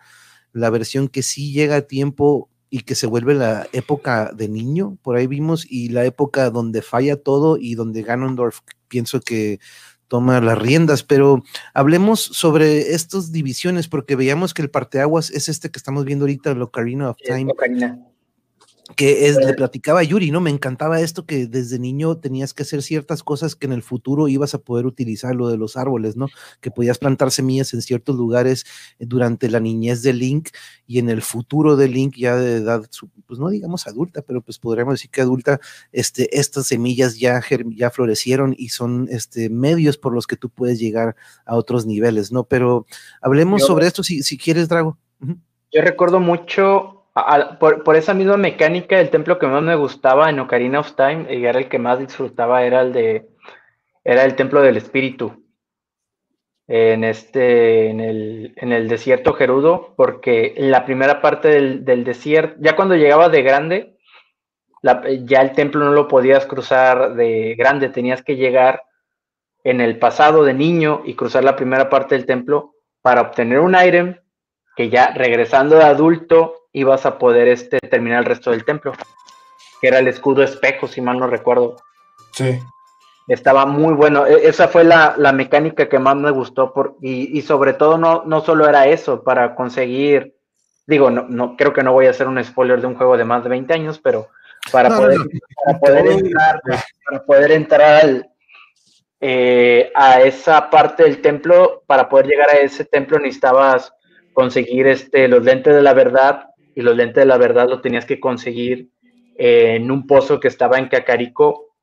la 0.53 0.70
versión 0.70 1.09
que 1.09 1.23
sí 1.23 1.53
llega 1.53 1.77
a 1.77 1.82
tiempo 1.82 2.49
y 2.74 2.80
que 2.80 2.96
se 2.96 3.06
vuelve 3.06 3.34
la 3.34 3.68
época 3.72 4.32
de 4.34 4.48
niño, 4.48 4.98
por 5.01 5.14
ahí 5.14 5.28
vimos, 5.28 5.64
y 5.70 5.90
la 5.90 6.05
época 6.05 6.51
donde 6.51 6.82
falla 6.82 7.14
todo 7.14 7.56
y 7.56 7.76
donde 7.76 8.02
Ganondorf 8.02 8.62
pienso 8.88 9.20
que 9.20 9.60
toma 10.09 10.40
las 10.40 10.59
riendas, 10.59 11.05
pero 11.05 11.44
hablemos 11.72 12.18
sobre 12.18 12.92
estas 12.94 13.30
divisiones, 13.30 13.86
porque 13.86 14.16
veíamos 14.16 14.55
que 14.55 14.62
el 14.62 14.70
parteaguas 14.70 15.30
es 15.30 15.48
este 15.48 15.70
que 15.70 15.78
estamos 15.78 16.05
viendo 16.05 16.24
ahorita, 16.24 16.51
el 16.51 16.62
Ocarina 16.62 17.10
of 17.10 17.16
Time 17.24 17.52
que 18.97 19.27
es, 19.28 19.36
le 19.36 19.55
platicaba 19.55 20.01
a 20.01 20.02
Yuri, 20.02 20.31
¿no? 20.31 20.43
Me 20.43 20.51
encantaba 20.51 21.01
esto 21.01 21.24
que 21.24 21.47
desde 21.47 21.78
niño 21.78 22.19
tenías 22.19 22.52
que 22.52 22.65
hacer 22.65 22.82
ciertas 22.82 23.23
cosas 23.23 23.56
que 23.56 23.66
en 23.66 23.73
el 23.73 23.82
futuro 23.82 24.28
ibas 24.28 24.55
a 24.55 24.59
poder 24.59 24.85
utilizar, 24.85 25.35
lo 25.35 25.48
de 25.48 25.56
los 25.56 25.78
árboles, 25.78 26.16
¿no? 26.16 26.28
Que 26.61 26.70
podías 26.70 26.98
plantar 26.98 27.31
semillas 27.31 27.73
en 27.73 27.81
ciertos 27.81 28.16
lugares 28.16 28.66
eh, 28.98 29.06
durante 29.06 29.48
la 29.48 29.59
niñez 29.59 30.02
de 30.02 30.12
Link 30.12 30.51
y 30.86 30.98
en 30.98 31.09
el 31.09 31.23
futuro 31.23 31.77
de 31.77 31.89
Link 31.89 32.16
ya 32.16 32.36
de 32.36 32.56
edad, 32.56 32.85
pues 33.27 33.40
no 33.40 33.48
digamos 33.48 33.86
adulta, 33.86 34.20
pero 34.20 34.43
pues 34.43 34.59
podríamos 34.59 34.94
decir 34.94 35.11
que 35.11 35.23
adulta, 35.23 35.61
este, 35.90 36.39
estas 36.39 36.66
semillas 36.66 37.19
ya, 37.19 37.40
ya 37.74 37.90
florecieron 37.90 38.55
y 38.56 38.69
son 38.69 39.09
este, 39.11 39.48
medios 39.48 39.97
por 39.97 40.12
los 40.12 40.27
que 40.27 40.36
tú 40.36 40.51
puedes 40.51 40.78
llegar 40.78 41.16
a 41.47 41.56
otros 41.56 41.86
niveles, 41.86 42.32
¿no? 42.32 42.44
Pero 42.44 42.86
hablemos 43.23 43.62
sobre 43.62 43.86
esto 43.86 44.02
si, 44.02 44.23
si 44.23 44.36
quieres, 44.36 44.69
Drago. 44.69 44.98
Yo 45.73 45.82
recuerdo 45.82 46.20
mucho 46.20 46.93
por, 47.61 47.97
esa 47.97 48.12
misma 48.12 48.36
mecánica, 48.36 48.99
el 48.99 49.11
templo 49.11 49.39
que 49.39 49.47
más 49.47 49.62
me 49.62 49.77
gustaba 49.77 50.31
en 50.31 50.41
Ocarina 50.41 50.81
of 50.81 50.97
Time 50.97 51.32
y 51.32 51.45
era 51.45 51.61
el 51.61 51.69
que 51.69 51.78
más 51.78 51.99
disfrutaba 52.01 52.65
era 52.65 52.81
el 52.82 52.93
de 52.93 53.28
era 54.03 54.24
el 54.24 54.35
templo 54.35 54.61
del 54.61 54.77
espíritu. 54.77 55.45
En 56.66 57.05
este 57.05 57.91
en 57.91 58.01
el, 58.01 58.55
en 58.57 58.73
el 58.73 58.89
desierto 58.89 59.35
Gerudo 59.35 59.95
porque 59.97 60.55
la 60.57 60.85
primera 60.85 61.20
parte 61.20 61.49
del, 61.49 62.05
desierto 62.05 62.57
ya 62.59 62.74
cuando 62.74 62.97
llegabas 62.97 63.31
de 63.31 63.43
grande 63.43 63.99
ya 65.24 65.41
el 65.41 65.53
templo 65.53 65.85
no 65.85 65.93
lo 65.93 66.09
podías 66.09 66.47
cruzar 66.47 67.15
de 67.15 67.55
grande 67.55 67.91
tenías 67.91 68.23
que 68.23 68.36
llegar 68.36 68.82
en 69.62 69.81
el 69.81 69.99
pasado 69.99 70.43
de 70.43 70.55
niño 70.55 71.03
y 71.05 71.15
cruzar 71.15 71.45
la 71.45 71.57
primera 71.57 71.91
parte 71.91 72.15
del 72.15 72.27
templo 72.27 72.74
para 73.03 73.20
obtener 73.20 73.61
un 73.61 73.77
item 73.77 74.16
que 74.76 74.88
ya 74.90 75.12
regresando 75.14 75.76
de 75.76 75.84
adulto 75.84 76.66
ibas 76.72 77.06
a 77.06 77.18
poder 77.18 77.48
este, 77.48 77.78
terminar 77.78 78.20
el 78.20 78.24
resto 78.24 78.51
del 78.51 78.64
templo, 78.64 78.92
que 79.80 79.88
era 79.88 79.98
el 79.98 80.09
escudo 80.09 80.42
espejo, 80.42 80.88
si 80.88 81.01
mal 81.01 81.18
no 81.18 81.26
recuerdo. 81.26 81.76
Sí. 82.32 82.59
Estaba 83.28 83.64
muy 83.64 83.94
bueno. 83.94 84.26
E, 84.26 84.48
esa 84.48 84.68
fue 84.68 84.84
la, 84.84 85.14
mecánica 85.32 85.88
que 85.88 85.98
más 85.98 86.16
me 86.16 86.30
gustó 86.30 86.72
por, 86.72 86.96
y, 87.01 87.40
sobre 87.42 87.74
todo 87.74 87.96
no, 87.96 88.24
no 88.26 88.40
solo 88.40 88.68
era 88.68 88.86
eso, 88.86 89.22
para 89.22 89.55
conseguir, 89.55 90.34
digo, 90.86 91.10
no, 91.10 91.26
no 91.28 91.56
creo 91.56 91.72
que 91.72 91.82
no 91.82 91.92
voy 91.92 92.06
a 92.06 92.10
hacer 92.10 92.26
un 92.26 92.42
spoiler 92.42 92.80
de 92.80 92.88
un 92.88 92.96
juego 92.96 93.16
de 93.16 93.24
más 93.24 93.42
de 93.44 93.51
20 93.51 93.72
años, 93.72 94.01
pero 94.01 94.28
para, 94.72 94.88
poder, 94.88 95.18
para 95.64 95.78
poder, 95.78 96.06
entrar, 96.06 96.60
para 97.05 97.24
poder 97.24 97.52
entrar 97.52 98.28
eh, 99.20 99.92
a 99.94 100.20
esa 100.22 100.68
parte 100.70 101.05
del 101.05 101.20
templo, 101.20 101.82
para 101.86 102.09
poder 102.09 102.26
llegar 102.26 102.51
a 102.51 102.59
ese 102.59 102.84
templo 102.84 103.18
necesitabas 103.18 103.92
conseguir 104.35 104.86
este, 104.86 105.28
los 105.28 105.43
lentes 105.43 105.74
de 105.74 105.81
la 105.81 105.94
verdad 105.94 106.48
y 106.74 106.82
los 106.82 106.94
lentes 106.94 107.23
de 107.23 107.27
la 107.27 107.39
verdad 107.39 107.69
lo 107.69 107.81
tenías 107.81 108.05
que 108.05 108.20
conseguir 108.20 108.90
en 109.36 109.90
un 109.90 110.06
pozo 110.06 110.39
que 110.39 110.48
estaba 110.48 110.78
en 110.78 110.89
Cacarico 110.89 111.74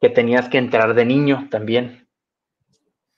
que 0.00 0.08
tenías 0.08 0.48
que 0.48 0.58
entrar 0.58 0.94
de 0.94 1.04
niño 1.04 1.48
también. 1.50 2.08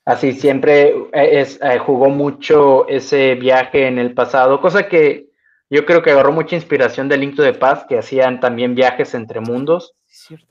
Así 0.05 0.33
siempre 0.33 0.89
eh, 1.13 1.39
es, 1.41 1.59
eh, 1.63 1.79
jugó 1.79 2.09
mucho 2.09 2.87
ese 2.87 3.33
viaje 3.33 3.87
en 3.87 3.97
el 3.97 4.13
pasado, 4.13 4.61
cosa 4.61 4.87
que 4.87 5.29
yo 5.67 5.83
creo 5.85 6.03
que 6.03 6.11
agarró 6.11 6.31
mucha 6.31 6.55
inspiración 6.55 7.09
de 7.09 7.17
Link 7.17 7.35
to 7.35 7.41
the 7.41 7.53
Past, 7.53 7.87
que 7.87 7.97
hacían 7.97 8.39
también 8.39 8.75
viajes 8.75 9.15
entre 9.15 9.39
mundos, 9.39 9.95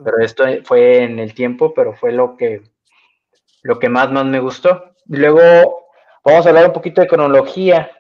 pero 0.03 0.19
esto 0.20 0.45
fue 0.65 1.05
en 1.05 1.20
el 1.20 1.35
tiempo, 1.35 1.73
pero 1.73 1.95
fue 1.95 2.11
lo 2.11 2.36
que, 2.36 2.62
lo 3.62 3.78
que 3.78 3.89
más, 3.89 4.11
más 4.11 4.27
me 4.27 4.41
gustó. 4.41 4.93
Luego 5.07 5.86
vamos 6.24 6.45
a 6.45 6.49
hablar 6.49 6.66
un 6.66 6.73
poquito 6.73 7.01
de 7.01 7.07
cronología. 7.07 7.93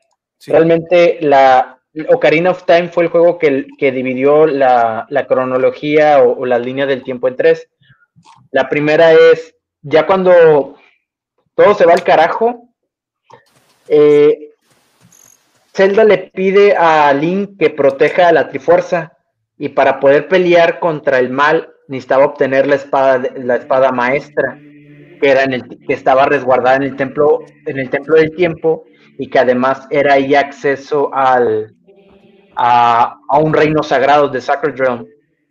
Realmente 0.46 1.18
la 1.20 1.78
Ocarina 2.08 2.50
of 2.50 2.64
Time 2.64 2.88
fue 2.88 3.04
el 3.04 3.10
juego 3.10 3.38
que, 3.38 3.66
que 3.78 3.92
dividió 3.92 4.46
la, 4.46 5.06
cronología 5.28 6.22
o, 6.22 6.40
o, 6.40 6.46
las 6.46 6.60
líneas 6.60 6.88
del 6.88 7.02
tiempo 7.02 7.28
en 7.28 7.36
tres. 7.36 7.68
La 8.50 8.68
primera 8.68 9.12
es, 9.12 9.54
ya 9.82 10.06
cuando 10.06 10.76
todo 11.54 11.74
se 11.74 11.86
va 11.86 11.92
al 11.92 12.02
carajo, 12.02 12.68
eh, 13.88 14.50
Zelda 15.72 16.04
le 16.04 16.18
pide 16.18 16.76
a 16.76 17.12
Link 17.12 17.58
que 17.58 17.70
proteja 17.70 18.28
a 18.28 18.32
la 18.32 18.48
Trifuerza 18.48 19.16
y 19.56 19.70
para 19.70 20.00
poder 20.00 20.28
pelear 20.28 20.80
contra 20.80 21.18
el 21.18 21.30
mal 21.30 21.70
necesitaba 21.88 22.26
obtener 22.26 22.66
la 22.66 22.76
espada, 22.76 23.22
la 23.36 23.56
espada 23.56 23.92
maestra 23.92 24.58
que 25.20 25.30
era 25.30 25.42
en 25.42 25.52
el 25.52 25.68
que 25.68 25.94
estaba 25.94 26.26
resguardada 26.26 26.76
en 26.76 26.82
el 26.84 26.96
templo, 26.96 27.44
en 27.66 27.78
el 27.78 27.90
templo 27.90 28.16
del 28.16 28.34
tiempo 28.34 28.84
y 29.18 29.28
que 29.28 29.38
además 29.38 29.86
era 29.90 30.14
ahí 30.14 30.34
acceso 30.34 31.14
al 31.14 31.74
a, 32.56 33.18
a 33.28 33.38
un 33.38 33.52
reino 33.52 33.82
sagrado 33.82 34.28
de 34.28 34.40
Sacred 34.40 34.76
Realm, 34.76 35.06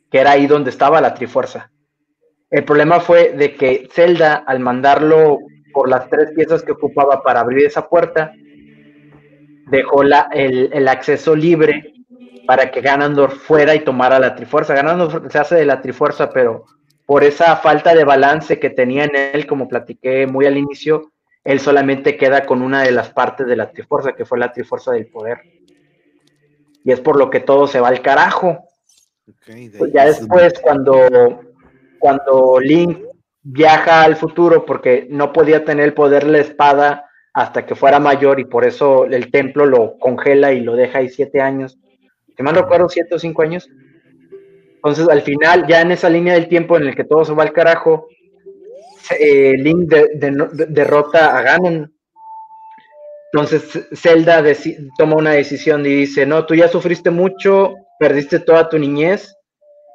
que 0.10 0.20
era 0.20 0.32
ahí 0.32 0.48
donde 0.48 0.70
estaba 0.70 1.02
la 1.02 1.14
Trifuerza. 1.14 1.70
El 2.50 2.66
problema 2.66 3.00
fue 3.00 3.34
de 3.34 3.56
que 3.56 3.88
Zelda, 3.92 4.44
al 4.46 4.60
mandarlo 4.60 5.40
por 5.74 5.90
las 5.90 6.08
tres 6.08 6.32
piezas 6.36 6.62
que 6.62 6.72
ocupaba 6.72 7.24
para 7.24 7.40
abrir 7.40 7.66
esa 7.66 7.90
puerta, 7.90 8.32
dejó 9.72 10.04
la, 10.04 10.30
el, 10.32 10.88
acceso 10.88 11.36
libre 11.36 11.94
para 12.46 12.70
que 12.70 12.82
Ganondorf 12.82 13.34
fuera 13.34 13.74
y 13.74 13.80
tomara 13.80 14.20
la 14.20 14.36
Trifuerza. 14.36 14.76
Ganondorf 14.76 15.32
se 15.32 15.40
hace 15.40 15.56
de 15.56 15.66
la 15.66 15.82
Trifuerza, 15.82 16.30
pero 16.30 16.66
por 17.06 17.24
esa 17.24 17.56
falta 17.56 17.96
de 17.96 18.04
balance 18.04 18.60
que 18.60 18.70
tenía 18.70 19.06
en 19.06 19.16
él, 19.16 19.48
como 19.48 19.68
platiqué 19.68 20.28
muy 20.28 20.46
al 20.46 20.58
inicio, 20.58 21.12
él 21.44 21.60
solamente 21.60 22.18
queda 22.18 22.46
con 22.46 22.62
una 22.62 22.84
de 22.84 22.92
las 22.92 23.12
partes 23.12 23.48
de 23.48 23.56
la 23.56 23.72
Trifuerza, 23.72 24.14
que 24.14 24.26
fue 24.26 24.40
la 24.40 24.52
Trifuerza 24.52 24.92
del 24.92 25.08
Poder. 25.08 25.40
Y 26.84 26.92
es 26.92 27.00
por 27.00 27.18
lo 27.18 27.30
que 27.30 27.40
todo 27.40 27.68
se 27.68 27.80
va 27.80 27.90
al 27.90 28.02
carajo. 28.02 28.66
Pues 29.78 29.94
ya 29.94 30.06
después, 30.06 30.60
cuando 30.60 31.44
cuando 32.04 32.60
Link 32.60 33.00
viaja 33.42 34.04
al 34.04 34.18
futuro 34.18 34.66
porque 34.66 35.08
no 35.10 35.32
podía 35.32 35.64
tener 35.64 35.86
el 35.86 35.94
poder 35.94 36.26
de 36.26 36.32
la 36.34 36.40
espada 36.40 37.06
hasta 37.34 37.66
que 37.66 37.76
fuera 37.76 37.98
mayor 37.98 38.42
y 38.42 38.44
por 38.44 38.66
eso 38.66 39.06
el 39.06 39.32
templo 39.32 39.66
lo 39.66 39.98
congela 40.00 40.52
y 40.52 40.60
lo 40.60 40.76
deja 40.76 41.00
ahí 41.00 41.08
siete 41.08 41.40
años. 41.40 41.80
Si 42.36 42.44
mal 42.44 42.56
recuerdo, 42.56 42.90
siete 42.90 43.16
o 43.16 43.20
cinco 43.20 43.42
años. 43.42 43.70
Entonces, 44.76 45.08
al 45.08 45.22
final, 45.22 45.66
ya 45.66 45.80
en 45.80 45.92
esa 45.92 46.10
línea 46.10 46.34
del 46.34 46.50
tiempo 46.50 46.76
en 46.76 46.84
el 46.84 46.94
que 46.94 47.06
todo 47.06 47.24
se 47.24 47.34
va 47.34 47.44
al 47.44 47.54
carajo, 47.54 48.08
eh, 49.12 49.54
Link 49.58 49.90
derrota 49.90 51.38
a 51.38 51.42
Ganon. 51.42 51.94
Entonces, 53.32 53.88
Zelda 53.96 54.44
toma 54.98 55.16
una 55.16 55.32
decisión 55.32 55.86
y 55.86 55.90
dice, 55.90 56.26
no, 56.26 56.46
tú 56.46 56.54
ya 56.54 56.68
sufriste 56.68 57.10
mucho, 57.10 57.74
perdiste 58.00 58.40
toda 58.40 58.70
tu 58.70 58.78
niñez, 58.78 59.36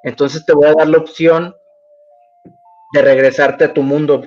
entonces 0.03 0.45
te 0.45 0.53
voy 0.53 0.67
a 0.67 0.75
dar 0.75 0.89
la 0.89 0.99
opción 0.99 1.55
de 2.93 3.03
regresarte 3.03 3.65
a 3.65 3.75
tu 3.75 3.83
mundo, 3.83 4.23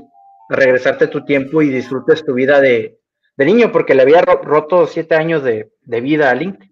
de 0.49 0.55
regresarte 0.55 1.05
a 1.05 1.09
tu 1.09 1.25
tiempo 1.25 1.61
y 1.61 1.69
disfrutes 1.69 2.23
tu 2.23 2.33
vida 2.33 2.59
de, 2.59 2.99
niño, 3.37 3.71
porque 3.71 3.95
le 3.95 4.03
había 4.03 4.21
roto 4.21 4.85
siete 4.85 5.15
años 5.15 5.43
de, 5.43 5.71
vida 5.83 6.29
a 6.29 6.35
Link. 6.35 6.63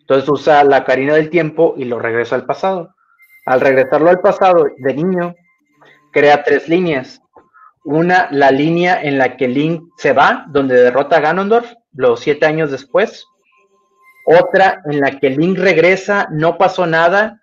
Entonces 0.00 0.28
usa 0.28 0.62
la 0.64 0.84
carina 0.84 1.14
del 1.14 1.30
tiempo 1.30 1.74
y 1.76 1.84
lo 1.84 1.98
regresa 1.98 2.34
al 2.34 2.44
pasado. 2.44 2.94
Al 3.46 3.60
regresarlo 3.60 4.10
al 4.10 4.20
pasado 4.20 4.66
de 4.76 4.94
niño, 4.94 5.34
crea 6.12 6.42
tres 6.42 6.68
líneas. 6.68 7.19
Una, 7.84 8.28
la 8.30 8.50
línea 8.50 9.00
en 9.02 9.18
la 9.18 9.36
que 9.36 9.48
Link 9.48 9.82
se 9.96 10.12
va, 10.12 10.44
donde 10.48 10.74
derrota 10.76 11.16
a 11.16 11.20
Ganondorf, 11.20 11.72
los 11.92 12.20
siete 12.20 12.46
años 12.46 12.70
después. 12.70 13.26
Otra, 14.26 14.82
en 14.84 15.00
la 15.00 15.18
que 15.18 15.30
Link 15.30 15.58
regresa, 15.58 16.28
no 16.30 16.58
pasó 16.58 16.86
nada, 16.86 17.40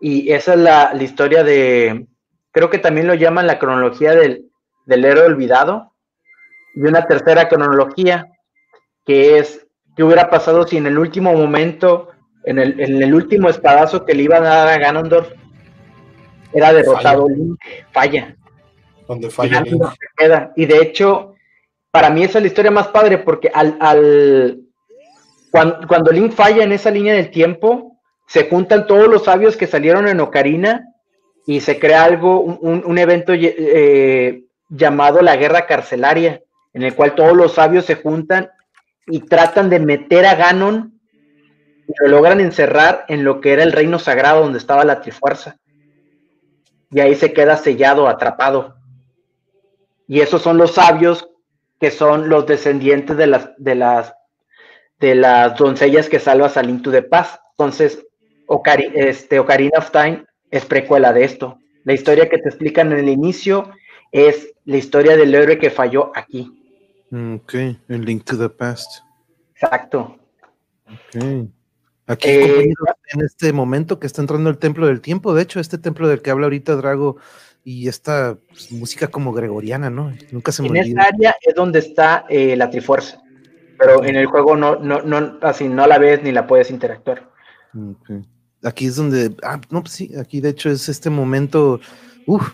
y 0.00 0.32
esa 0.32 0.54
es 0.54 0.60
la 0.60 1.02
historia 1.02 1.44
de, 1.44 2.06
creo 2.52 2.70
que 2.70 2.78
también 2.78 3.06
lo 3.06 3.14
llaman 3.14 3.46
la 3.46 3.58
cronología 3.58 4.12
del, 4.12 4.50
héroe 4.86 5.26
olvidado, 5.26 5.92
y 6.74 6.82
una 6.82 7.06
tercera 7.06 7.48
cronología, 7.48 8.26
que 9.04 9.38
es 9.38 9.66
qué 9.96 10.04
hubiera 10.04 10.30
pasado 10.30 10.66
si 10.66 10.76
en 10.76 10.86
el 10.86 10.98
último 10.98 11.32
momento, 11.32 12.10
en 12.44 12.58
el, 12.58 13.14
último 13.14 13.48
espadazo 13.48 14.04
que 14.04 14.14
le 14.14 14.22
iban 14.22 14.44
a 14.44 14.48
dar 14.48 14.68
a 14.68 14.78
Ganondorf, 14.78 15.32
era 16.52 16.72
derrotado 16.72 17.28
Link, 17.28 17.60
falla. 17.92 18.36
Donde 19.10 19.28
falla 19.28 19.64
y, 19.66 19.76
queda. 20.16 20.52
y 20.54 20.66
de 20.66 20.78
hecho, 20.78 21.34
para 21.90 22.10
mí 22.10 22.22
esa 22.22 22.38
es 22.38 22.42
la 22.42 22.48
historia 22.48 22.70
más 22.70 22.88
padre, 22.88 23.18
porque 23.18 23.50
al, 23.52 23.76
al 23.80 24.60
cuando, 25.50 25.86
cuando 25.88 26.12
Link 26.12 26.32
falla 26.32 26.62
en 26.62 26.70
esa 26.70 26.92
línea 26.92 27.14
del 27.14 27.30
tiempo, 27.30 28.00
se 28.28 28.48
juntan 28.48 28.86
todos 28.86 29.08
los 29.08 29.24
sabios 29.24 29.56
que 29.56 29.66
salieron 29.66 30.06
en 30.06 30.20
Ocarina 30.20 30.94
y 31.44 31.58
se 31.58 31.80
crea 31.80 32.04
algo, 32.04 32.40
un, 32.40 32.98
evento 32.98 33.32
eh, 33.34 34.44
llamado 34.68 35.22
la 35.22 35.34
guerra 35.34 35.66
carcelaria, 35.66 36.40
en 36.72 36.84
el 36.84 36.94
cual 36.94 37.16
todos 37.16 37.36
los 37.36 37.54
sabios 37.54 37.86
se 37.86 37.96
juntan 37.96 38.48
y 39.08 39.22
tratan 39.22 39.68
de 39.68 39.80
meter 39.80 40.26
a 40.26 40.36
Ganon 40.36 41.00
y 41.88 41.92
lo 42.00 42.06
logran 42.06 42.38
encerrar 42.38 43.04
en 43.08 43.24
lo 43.24 43.40
que 43.40 43.52
era 43.52 43.64
el 43.64 43.72
reino 43.72 43.98
sagrado 43.98 44.42
donde 44.42 44.58
estaba 44.58 44.84
la 44.84 45.00
Trifuerza. 45.00 45.56
Y 46.92 47.00
ahí 47.00 47.16
se 47.16 47.32
queda 47.32 47.56
sellado, 47.56 48.06
atrapado. 48.06 48.76
Y 50.10 50.22
esos 50.22 50.42
son 50.42 50.58
los 50.58 50.72
sabios 50.72 51.28
que 51.78 51.92
son 51.92 52.28
los 52.28 52.44
descendientes 52.44 53.16
de 53.16 53.28
las, 53.28 53.50
de 53.58 53.76
las, 53.76 54.12
de 54.98 55.14
las 55.14 55.56
doncellas 55.56 56.08
que 56.08 56.18
salva 56.18 56.50
a 56.52 56.62
Link 56.64 56.84
de 56.88 57.02
Paz. 57.04 57.40
Entonces, 57.52 58.04
este, 58.94 59.38
Ocarina 59.38 59.78
of 59.78 59.92
Time 59.92 60.24
es 60.50 60.64
precuela 60.64 61.12
de 61.12 61.22
esto. 61.22 61.60
La 61.84 61.92
historia 61.92 62.28
que 62.28 62.38
te 62.38 62.48
explican 62.48 62.90
en 62.90 62.98
el 62.98 63.08
inicio 63.08 63.70
es 64.10 64.52
la 64.64 64.78
historia 64.78 65.16
del 65.16 65.32
héroe 65.32 65.60
que 65.60 65.70
falló 65.70 66.10
aquí. 66.16 66.50
Mm, 67.10 67.36
ok, 67.36 67.54
en 67.54 68.04
Link 68.04 68.24
to 68.24 68.36
the 68.36 68.48
Past. 68.48 69.04
Exacto. 69.54 70.18
Ok. 70.88 71.22
Aquí, 72.08 72.28
eh, 72.28 72.74
en 73.12 73.20
este 73.24 73.52
momento 73.52 74.00
que 74.00 74.08
está 74.08 74.22
entrando 74.22 74.50
el 74.50 74.58
templo 74.58 74.88
del 74.88 75.00
tiempo, 75.00 75.32
de 75.34 75.42
hecho, 75.42 75.60
este 75.60 75.78
templo 75.78 76.08
del 76.08 76.20
que 76.20 76.32
habla 76.32 76.46
ahorita 76.46 76.74
Drago 76.74 77.18
y 77.64 77.88
esta 77.88 78.38
pues, 78.48 78.72
música 78.72 79.08
como 79.08 79.32
gregoriana, 79.32 79.90
¿no? 79.90 80.12
Nunca 80.30 80.52
se 80.52 80.62
me 80.62 80.68
En 80.68 80.76
esta 80.76 81.02
área 81.02 81.36
es 81.42 81.54
donde 81.54 81.78
está 81.78 82.24
eh, 82.28 82.56
la 82.56 82.70
Trifuerza, 82.70 83.20
pero 83.78 84.04
en 84.04 84.16
el 84.16 84.26
juego 84.26 84.56
no, 84.56 84.76
no, 84.76 85.02
no, 85.02 85.38
así 85.42 85.68
no 85.68 85.86
la 85.86 85.98
ves 85.98 86.22
ni 86.22 86.32
la 86.32 86.46
puedes 86.46 86.70
interactuar. 86.70 87.28
Okay 87.74 88.24
aquí 88.62 88.86
es 88.86 88.96
donde, 88.96 89.34
ah, 89.42 89.60
no, 89.70 89.82
pues 89.82 89.94
sí, 89.94 90.10
aquí 90.18 90.40
de 90.40 90.50
hecho 90.50 90.70
es 90.70 90.88
este 90.88 91.10
momento, 91.10 91.80
uff, 92.26 92.52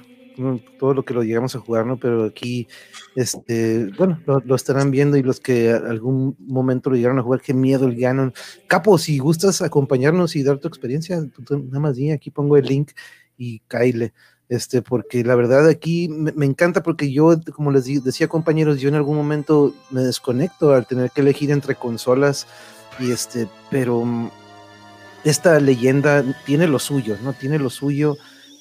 todo 0.78 0.93
lo 0.93 1.03
que 1.03 1.15
lo 1.15 1.23
llegamos 1.23 1.57
a 1.57 1.61
jugar, 1.61 1.87
¿no? 1.87 1.99
Pero 1.99 2.24
aquí, 2.24 2.69
este, 3.15 3.87
bueno, 3.97 4.20
lo, 4.27 4.55
estarán 4.55 4.91
viendo 4.91 5.16
y 5.16 5.23
los 5.23 5.41
que 5.41 5.70
algún 5.70 6.37
momento 6.39 6.91
lo 6.91 6.97
llegaron 6.97 7.19
a 7.19 7.23
jugar, 7.23 7.41
qué 7.41 7.55
miedo 7.55 7.87
el 7.87 7.97
Ganon. 7.97 8.35
Capo, 8.66 8.99
si 8.99 9.19
gustas 9.19 9.62
acompañarnos 9.62 10.37
y 10.37 10.43
dar 10.43 10.59
tu 10.59 10.69
experiencia, 10.69 11.20
nada 11.51 11.81
más 11.81 11.97
di, 11.97 12.11
aquí 12.11 12.31
pongo 12.31 12.59
el 12.59 12.66
link 12.66 12.91
y 13.39 13.61
caile. 13.61 14.12
Este, 14.48 14.81
porque 14.81 15.24
la 15.24 15.35
verdad 15.35 15.68
aquí 15.68 16.09
me, 16.09 16.31
me 16.32 16.47
encanta 16.47 16.82
porque 16.82 17.10
yo, 17.10 17.35
como 17.52 17.73
les 17.73 17.85
decía 18.05 18.28
compañeros, 18.28 18.81
yo 18.81 18.89
en 18.89 18.94
algún 18.94 19.16
momento 19.16 19.74
me 19.90 20.02
desconecto 20.02 20.73
al 20.73 20.86
tener 20.86 21.10
que 21.10 21.23
elegir 21.23 21.51
entre 21.51 21.74
consolas 21.74 22.47
Y 23.01 23.10
este, 23.10 23.48
pero 23.70 24.05
mm, 24.05 24.31
esta 25.24 25.59
leyenda 25.59 26.24
tiene 26.44 26.68
lo 26.68 26.78
suyo, 26.78 27.16
¿no? 27.23 27.32
Tiene 27.32 27.59
lo 27.59 27.70
suyo. 27.70 28.16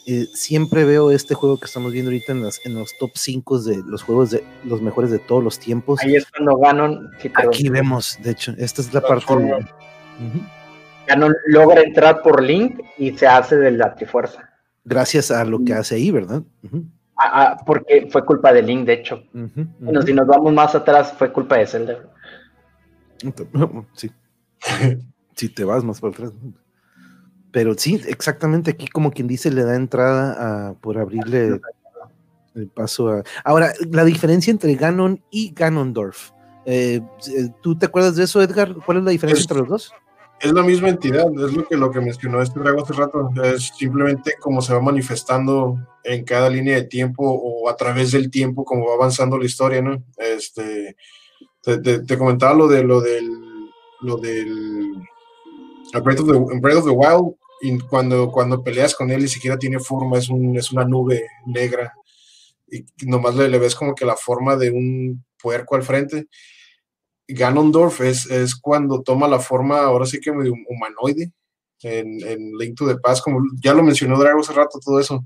Eh, 0.08 0.28
siempre 0.34 0.86
veo 0.86 1.12
este 1.12 1.34
juego 1.36 1.60
que 1.60 1.66
estamos 1.66 1.92
viendo 1.92 2.10
ahorita 2.10 2.32
en, 2.32 2.44
en 2.66 2.76
los 2.76 2.98
top 3.00 3.12
5 3.14 3.60
de 3.60 3.84
los 3.86 4.04
juegos 4.04 4.32
de 4.32 4.44
los 4.64 4.82
mejores 4.82 5.12
de 5.12 5.20
todos 5.20 5.44
los 5.44 5.60
tiempos. 5.60 6.00
Ahí 6.02 6.16
es 6.16 6.26
cuando 6.30 6.58
Ganon. 6.58 7.12
Aquí 7.36 7.70
vemos, 7.70 8.18
de 8.24 8.32
hecho, 8.32 8.54
esta 8.58 8.82
es 8.82 8.94
la 8.94 9.02
parte. 9.02 9.26
Ganon 11.08 11.34
logra 11.48 11.82
entrar 11.82 12.22
por 12.24 12.42
Link 12.42 12.80
y 12.98 13.16
se 13.16 13.28
hace 13.28 13.58
de 13.58 13.72
la 13.72 13.94
Trifuerza. 13.94 14.45
Gracias 14.86 15.32
a 15.32 15.44
lo 15.44 15.64
que 15.64 15.74
hace 15.74 15.96
ahí, 15.96 16.12
¿verdad? 16.12 16.44
porque 17.66 18.08
fue 18.12 18.26
culpa 18.26 18.52
de 18.54 18.62
Link, 18.62 18.86
de 18.86 18.94
hecho. 18.94 19.24
Bueno, 19.80 20.02
si 20.02 20.14
nos 20.14 20.28
vamos 20.28 20.54
más 20.54 20.76
atrás, 20.76 21.14
fue 21.18 21.32
culpa 21.32 21.58
de 21.58 21.66
Zelda. 21.66 22.00
Sí. 23.94 24.12
si 25.36 25.50
te 25.50 25.64
vas 25.64 25.84
más 25.84 26.00
para 26.00 26.14
atrás. 26.14 26.34
Pero 27.52 27.74
sí, 27.76 28.02
exactamente 28.08 28.72
aquí 28.72 28.88
como 28.88 29.12
quien 29.12 29.28
dice 29.28 29.50
le 29.50 29.64
da 29.64 29.76
entrada 29.76 30.70
a, 30.70 30.74
por 30.74 30.98
abrirle 30.98 31.60
el 32.54 32.68
paso 32.68 33.10
a... 33.10 33.24
Ahora, 33.44 33.74
la 33.92 34.04
diferencia 34.04 34.52
entre 34.52 34.76
Ganon 34.76 35.24
y 35.32 35.54
Ganondorf. 35.54 36.32
Eh, 36.66 37.02
¿Tú 37.62 37.78
te 37.78 37.86
acuerdas 37.86 38.16
de 38.16 38.24
eso, 38.24 38.42
Edgar? 38.42 38.76
¿Cuál 38.86 38.98
es 39.00 39.04
la 39.04 39.12
diferencia 39.12 39.44
entre 39.44 39.60
los 39.60 39.68
dos? 39.70 39.94
Es 40.40 40.52
la 40.52 40.64
misma 40.64 40.90
entidad, 40.90 41.28
es 41.34 41.54
lo 41.54 41.68
que, 41.68 41.78
lo 41.78 41.92
que 41.92 42.02
mencionó 42.02 42.42
este 42.42 42.60
drago 42.60 42.84
hace 42.84 42.94
rato. 42.94 43.30
Es 43.44 43.72
simplemente 43.78 44.36
como 44.40 44.62
se 44.62 44.74
va 44.74 44.82
manifestando 44.82 45.78
en 46.04 46.24
cada 46.24 46.50
línea 46.50 46.76
de 46.76 46.84
tiempo 46.84 47.24
o 47.24 47.70
a 47.70 47.76
través 47.76 48.12
del 48.12 48.30
tiempo, 48.30 48.64
como 48.64 48.88
va 48.88 48.96
avanzando 48.96 49.38
la 49.38 49.46
historia, 49.46 49.82
¿no? 49.82 50.04
Este, 50.18 50.96
te, 51.64 52.18
comentaba 52.18 52.54
lo 52.54 52.68
de 52.68 52.84
lo 52.84 53.02
del 53.02 53.30
lo 54.02 54.18
del 54.18 54.94
Breath 56.04 56.20
of 56.20 56.28
the, 56.28 56.60
Breath 56.60 56.78
of 56.78 56.86
the 56.86 56.92
Wild 56.92 57.36
y 57.62 57.80
cuando, 57.80 58.30
cuando 58.32 58.62
peleas 58.62 58.94
con 58.94 59.10
él 59.10 59.22
ni 59.22 59.28
siquiera 59.28 59.58
tiene 59.58 59.80
forma, 59.80 60.18
es, 60.18 60.30
un, 60.30 60.56
es 60.58 60.72
una 60.72 60.84
nube 60.84 61.26
negra 61.46 61.94
y 62.68 62.86
nomás 63.06 63.36
le, 63.36 63.48
le, 63.48 63.58
ves 63.58 63.76
como 63.76 63.96
que 63.96 64.06
la 64.06 64.16
forma 64.16 64.56
de 64.56 64.72
un 64.72 65.24
puerco 65.42 65.76
al 65.76 65.84
frente. 65.84 66.28
Ganondorf 67.28 68.02
es, 68.02 68.30
es 68.30 68.56
cuando 68.56 69.02
toma 69.02 69.28
la 69.28 69.40
forma, 69.40 69.80
ahora 69.82 70.06
sí 70.06 70.20
que 70.20 70.32
medio 70.32 70.54
humanoide, 70.54 71.32
en, 71.82 72.26
en 72.28 72.58
Link 72.58 72.78
to 72.78 72.88
the 72.88 72.98
Past, 72.98 73.24
como 73.24 73.42
ya 73.62 73.74
lo 73.74 73.84
mencionó 73.84 74.18
Drago 74.18 74.40
hace 74.40 74.54
rato, 74.54 74.80
todo 74.84 75.00
eso. 75.00 75.26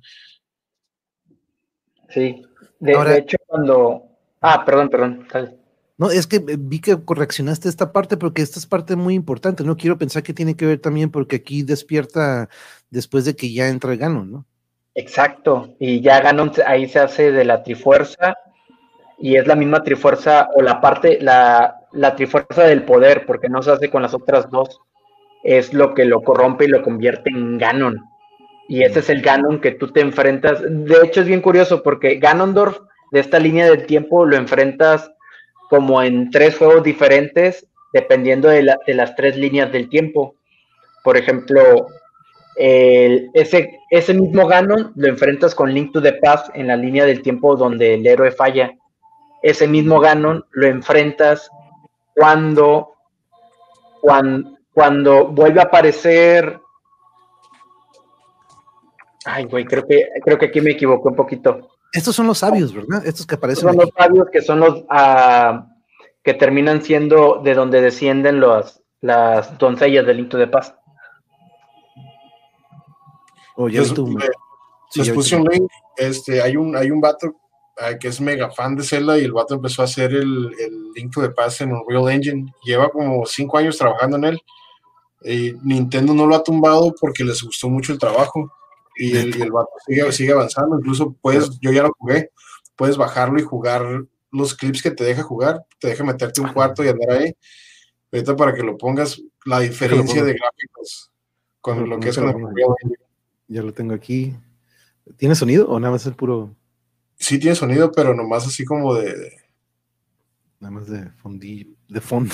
Sí, 2.10 2.44
de, 2.80 3.18
hecho 3.18 3.38
cuando... 3.46 4.04
Ah, 4.42 4.64
perdón, 4.66 4.90
perdón. 4.90 5.28
No, 5.98 6.10
es 6.10 6.28
que 6.28 6.40
vi 6.40 6.80
que 6.80 7.04
correccionaste 7.04 7.68
esta 7.68 7.92
parte 7.92 8.18
porque 8.18 8.42
esta 8.42 8.58
es 8.58 8.66
parte 8.66 8.96
muy 8.96 9.14
importante. 9.14 9.64
No 9.64 9.78
quiero 9.78 9.98
pensar 9.98 10.24
que 10.24 10.34
tiene 10.34 10.56
que 10.56 10.66
ver 10.66 10.80
también 10.80 11.12
porque 11.12 11.38
aquí 11.38 11.62
despierta 11.62 12.50
después 12.90 13.26
de 13.26 13.36
que 13.36 13.52
ya 13.52 13.68
entra 13.68 13.96
Ganon, 13.96 14.32
¿no? 14.32 14.46
Exacto. 14.96 15.76
Y 15.78 16.02
ya 16.02 16.22
Ganon 16.22 16.52
ahí 16.66 16.88
se 16.88 17.00
hace 17.00 17.32
de 17.32 17.46
la 17.46 17.64
Trifuerza 17.64 18.38
y 19.20 19.36
es 19.36 19.46
la 19.46 19.56
misma 19.56 19.84
Trifuerza 19.84 20.50
o 20.56 20.62
la 20.62 20.80
parte, 20.80 21.20
la, 21.22 21.79
la 21.92 22.16
Trifuerza 22.16 22.64
del 22.64 22.84
poder, 22.84 23.26
porque 23.26 23.50
no 23.50 23.62
se 23.62 23.72
hace 23.72 23.90
con 23.90 24.02
las 24.02 24.14
otras 24.14 24.50
dos. 24.50 24.80
Es 25.44 25.74
lo 25.74 25.94
que 25.94 26.06
lo 26.06 26.22
corrompe 26.22 26.66
y 26.66 26.70
lo 26.70 26.82
convierte 26.82 27.30
en 27.30 27.58
Ganon. 27.58 28.04
Y 28.68 28.84
ese 28.84 29.00
es 29.00 29.10
el 29.10 29.22
Ganon 29.22 29.62
que 29.62 29.72
tú 29.72 29.92
te 29.92 30.02
enfrentas. 30.02 30.62
De 30.64 30.98
hecho, 31.04 31.22
es 31.22 31.28
bien 31.28 31.42
curioso 31.42 31.82
porque 31.82 32.16
Ganondorf 32.16 32.78
de 33.12 33.20
esta 33.20 33.40
línea 33.40 33.66
del 33.66 33.86
tiempo 33.86 34.26
lo 34.26 34.36
enfrentas 34.36 35.12
como 35.70 36.02
en 36.02 36.30
tres 36.32 36.58
juegos 36.58 36.84
diferentes, 36.84 37.66
dependiendo 37.94 38.48
de, 38.50 38.64
las 38.64 39.16
tres 39.16 39.38
líneas 39.38 39.72
del 39.72 39.90
tiempo. 39.90 40.36
Por 41.04 41.18
ejemplo, 41.18 41.88
ese, 42.56 43.80
ese 43.90 44.14
mismo 44.14 44.48
Ganon 44.48 44.92
lo 44.96 45.08
enfrentas 45.08 45.56
con 45.56 45.74
Link 45.74 45.92
to 45.92 46.02
the 46.02 46.14
Past 46.14 46.50
en 46.54 46.68
la 46.68 46.76
línea 46.76 47.06
del 47.06 47.22
tiempo 47.22 47.56
donde 47.56 47.96
el 47.96 48.06
héroe 48.06 48.32
falla. 48.32 48.72
Ese 49.42 49.68
mismo 49.68 50.00
Ganon 50.00 50.46
lo 50.52 50.68
enfrentas 50.68 51.50
cuando, 52.20 52.96
cuando, 54.02 54.58
cuando 54.74 55.28
vuelve 55.28 55.62
a 55.62 55.64
aparecer. 55.64 56.60
Ay, 59.26 59.46
güey, 59.46 59.64
creo 59.64 59.88
que, 59.88 60.10
creo 60.24 60.38
que 60.38 60.48
aquí 60.48 60.60
me 60.60 60.72
equivoqué 60.72 61.08
un 61.08 61.16
poquito. 61.16 61.70
Estos 61.94 62.16
son 62.16 62.28
los 62.28 62.40
sabios, 62.40 62.74
¿verdad? 62.74 63.06
Estos 63.06 63.26
que 63.26 63.36
aparecen. 63.36 63.70
Son 63.70 63.78
los 63.78 63.90
sabios 63.98 64.28
que 64.32 64.42
son 64.42 64.60
los 64.60 64.84
ah, 64.90 65.66
que 66.22 66.34
terminan 66.34 66.82
siendo 66.82 67.42
de 67.42 67.54
donde 67.54 67.82
descienden 67.82 68.42
los, 68.42 68.82
las 69.00 69.58
doncellas 69.58 70.06
del 70.06 70.20
Into 70.20 70.38
de 70.38 70.48
Paz. 70.48 70.76
Oye, 73.56 73.80
oh, 73.80 73.94
tú. 73.94 74.18
Les, 74.96 75.10
puse 75.12 75.38
un 75.38 75.46
link. 75.46 75.72
Este, 75.96 76.42
hay 76.42 76.58
un, 76.58 76.76
hay 76.76 76.92
un 76.92 77.00
vato 77.00 77.34
que 78.00 78.08
es 78.08 78.20
mega 78.20 78.52
fan 78.52 78.76
de 78.76 78.84
Zelda 78.84 79.18
y 79.18 79.24
el 79.24 79.32
vato 79.32 79.56
empezó 79.56 79.82
a 79.82 79.86
hacer 79.86 80.14
el, 80.14 80.54
el 80.60 80.92
Link 80.94 81.14
to 81.14 81.22
the 81.22 81.30
Past 81.30 81.62
en 81.62 81.74
Unreal 81.74 82.10
Engine. 82.10 82.52
Lleva 82.64 82.90
como 82.90 83.26
cinco 83.26 83.58
años 83.58 83.78
trabajando 83.78 84.18
en 84.18 84.26
él. 84.26 84.42
Y 85.24 85.54
Nintendo 85.64 86.14
no 86.14 86.26
lo 86.26 86.36
ha 86.36 86.44
tumbado 86.44 86.94
porque 87.00 87.24
les 87.24 87.42
gustó 87.44 87.70
mucho 87.70 87.92
el 87.92 88.00
trabajo 88.00 88.52
y 88.96 89.16
el, 89.16 89.30
y 89.30 90.12
sigue, 90.12 90.32
avanzando. 90.34 90.78
Incluso 90.78 91.16
puedes, 91.22 91.60
yo 91.60 91.72
ya 91.72 91.84
lo 91.84 91.92
jugué, 91.98 92.32
puedes 92.76 92.98
bajarlo 92.98 93.40
y 93.40 93.44
jugar 93.44 94.06
los 94.32 94.54
clips 94.56 94.82
que 94.84 94.92
te 94.92 95.04
deja 95.04 95.24
jugar, 95.24 95.66
te 95.80 95.88
deja 95.88 96.04
meterte 96.04 96.42
un 96.42 96.54
cuarto 96.54 96.84
y 96.84 96.90
andar 96.90 97.12
ahí. 97.12 97.34
Ahorita 98.12 98.36
para 98.36 98.54
que 98.54 98.64
lo 98.64 98.78
pongas, 98.78 99.22
la 99.46 99.60
diferencia 99.60 100.24
de 100.24 100.34
gráficos 100.34 101.12
con 101.62 101.90
lo, 101.90 102.00
que 102.00 102.10
es 102.10 102.18
el 102.18 102.34
Ya 103.48 103.62
lo 103.62 103.74
tengo 103.74 103.94
aquí. 103.94 104.36
¿Tiene 105.18 105.36
sonido 105.36 105.68
o 105.68 105.80
nada 105.80 105.92
más 105.92 106.06
es 106.06 106.14
puro? 106.14 106.56
Sí 107.20 107.38
tiene 107.38 107.56
sonido, 107.56 107.92
pero 107.92 108.16
nomás 108.16 108.48
así 108.48 108.66
como 108.66 108.96
de 108.96 109.40
nada 110.60 110.72
más 110.72 110.88
de 110.88 111.10
fondillo, 111.12 111.72
de 111.88 112.02
fondo. 112.02 112.34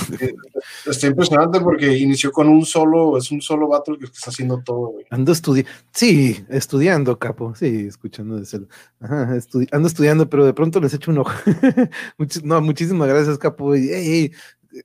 Está 0.85 1.07
impresionante 1.07 1.59
porque 1.59 1.97
inició 1.97 2.31
con 2.31 2.49
un 2.49 2.65
solo, 2.65 3.17
es 3.17 3.31
un 3.31 3.41
solo 3.41 3.67
battle 3.67 3.97
que 3.99 4.05
está 4.05 4.31
haciendo 4.31 4.61
todo, 4.63 4.95
Ando 5.11 5.31
estudiando, 5.31 5.71
sí, 5.91 6.43
estudiando, 6.49 7.19
capo, 7.19 7.53
sí, 7.55 7.85
escuchando 7.87 8.39
de 8.39 8.67
ando 9.71 9.87
estudiando, 9.87 10.29
pero 10.29 10.45
de 10.45 10.53
pronto 10.53 10.79
les 10.79 10.93
echo 10.93 11.11
un 11.11 11.19
ojo. 11.19 11.31
no, 12.43 12.61
muchísimas 12.61 13.07
gracias, 13.07 13.37
capo. 13.37 13.75
Y, 13.75 14.31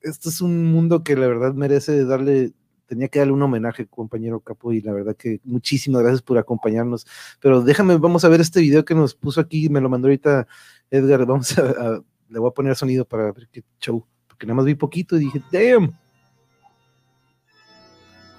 esto 0.02 0.28
es 0.28 0.40
un 0.40 0.66
mundo 0.66 1.02
que 1.02 1.16
la 1.16 1.26
verdad 1.26 1.52
merece 1.54 2.04
darle, 2.04 2.52
tenía 2.90 3.06
que 3.06 3.20
darle 3.20 3.32
un 3.32 3.42
homenaje, 3.42 3.86
compañero 3.86 4.40
Capo, 4.40 4.72
y 4.72 4.80
la 4.80 4.92
verdad 4.92 5.14
que 5.14 5.40
muchísimas 5.44 6.02
gracias 6.02 6.22
por 6.22 6.36
acompañarnos. 6.38 7.06
Pero 7.38 7.62
déjame, 7.62 7.96
vamos 7.98 8.24
a 8.24 8.28
ver 8.28 8.40
este 8.40 8.60
video 8.60 8.84
que 8.84 8.96
nos 8.96 9.14
puso 9.14 9.40
aquí, 9.40 9.68
me 9.68 9.80
lo 9.80 9.88
mandó 9.88 10.08
ahorita 10.08 10.48
Edgar, 10.90 11.24
vamos 11.24 11.56
a 11.56 12.02
le 12.28 12.38
voy 12.38 12.48
a 12.48 12.52
poner 12.52 12.74
sonido 12.74 13.04
para 13.04 13.30
ver 13.30 13.48
qué 13.52 13.62
show. 13.80 14.04
Porque 14.26 14.44
nada 14.44 14.56
más 14.56 14.64
vi 14.64 14.74
poquito 14.74 15.16
y 15.16 15.20
dije, 15.20 15.40
damn. 15.52 15.96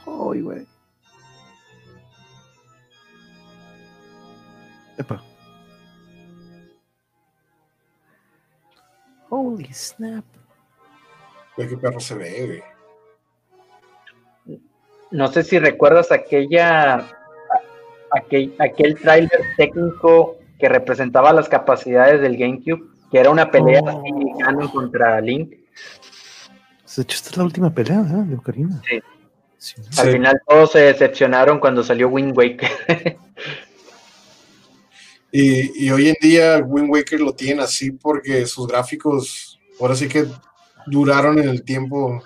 Ay, 0.05 0.41
güey. 0.41 0.67
Epa. 4.97 5.23
Holy 9.29 9.69
snap. 9.73 10.25
Güey, 11.55 11.69
qué 11.69 11.77
perro 11.77 12.01
se 12.01 12.15
ve, 12.15 12.45
güey. 12.45 12.70
No 15.11 15.27
sé 15.31 15.43
si 15.43 15.59
recuerdas 15.59 16.11
aquella 16.11 17.05
aquel, 18.11 18.53
aquel 18.59 18.95
tráiler 18.95 19.41
técnico 19.57 20.37
que 20.59 20.69
representaba 20.69 21.33
las 21.33 21.49
capacidades 21.49 22.21
del 22.21 22.37
GameCube 22.37 22.91
que 23.11 23.19
era 23.19 23.29
una 23.29 23.51
pelea 23.51 23.81
oh. 23.83 24.71
contra 24.71 25.19
Link. 25.19 25.51
De 25.51 27.01
hecho, 27.03 27.15
esta 27.15 27.29
es 27.29 27.37
la 27.37 27.43
última 27.43 27.73
pelea 27.73 28.01
de 28.01 28.35
Ocarina. 28.35 28.81
Sí. 28.87 29.01
Al 29.97 30.11
final 30.11 30.41
todos 30.47 30.71
se 30.71 30.79
decepcionaron 30.79 31.59
cuando 31.59 31.83
salió 31.83 32.09
Wind 32.09 32.35
Waker. 32.35 32.69
y, 35.31 35.89
hoy 35.91 36.09
en 36.09 36.15
día 36.19 36.57
Wind 36.57 36.89
Waker 36.89 37.19
lo 37.19 37.33
tiene 37.33 37.61
así 37.61 37.91
porque 37.91 38.45
sus 38.47 38.67
gráficos 38.67 39.59
ahora 39.79 39.95
sí 39.95 40.07
que 40.07 40.25
duraron 40.87 41.37
en 41.37 41.49
el 41.49 41.63
tiempo. 41.63 42.23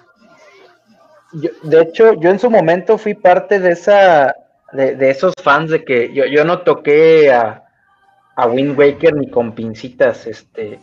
De 1.63 1.81
hecho, 1.81 2.13
yo 2.19 2.29
en 2.29 2.39
su 2.39 2.49
momento 2.49 2.97
fui 2.97 3.13
parte 3.13 3.59
de 3.59 3.71
esa 3.71 4.35
de, 4.75 5.09
esos 5.09 5.33
fans 5.41 5.71
de 5.71 5.83
que 5.83 6.13
yo, 6.13 6.25
yo 6.25 6.43
no 6.43 6.59
toqué 6.59 7.31
a, 7.31 7.63
a 8.35 8.47
Wind 8.47 8.77
Waker 8.77 9.15
ni 9.15 9.29
con 9.29 9.53
pincitas. 9.53 10.27
Este, 10.27 10.79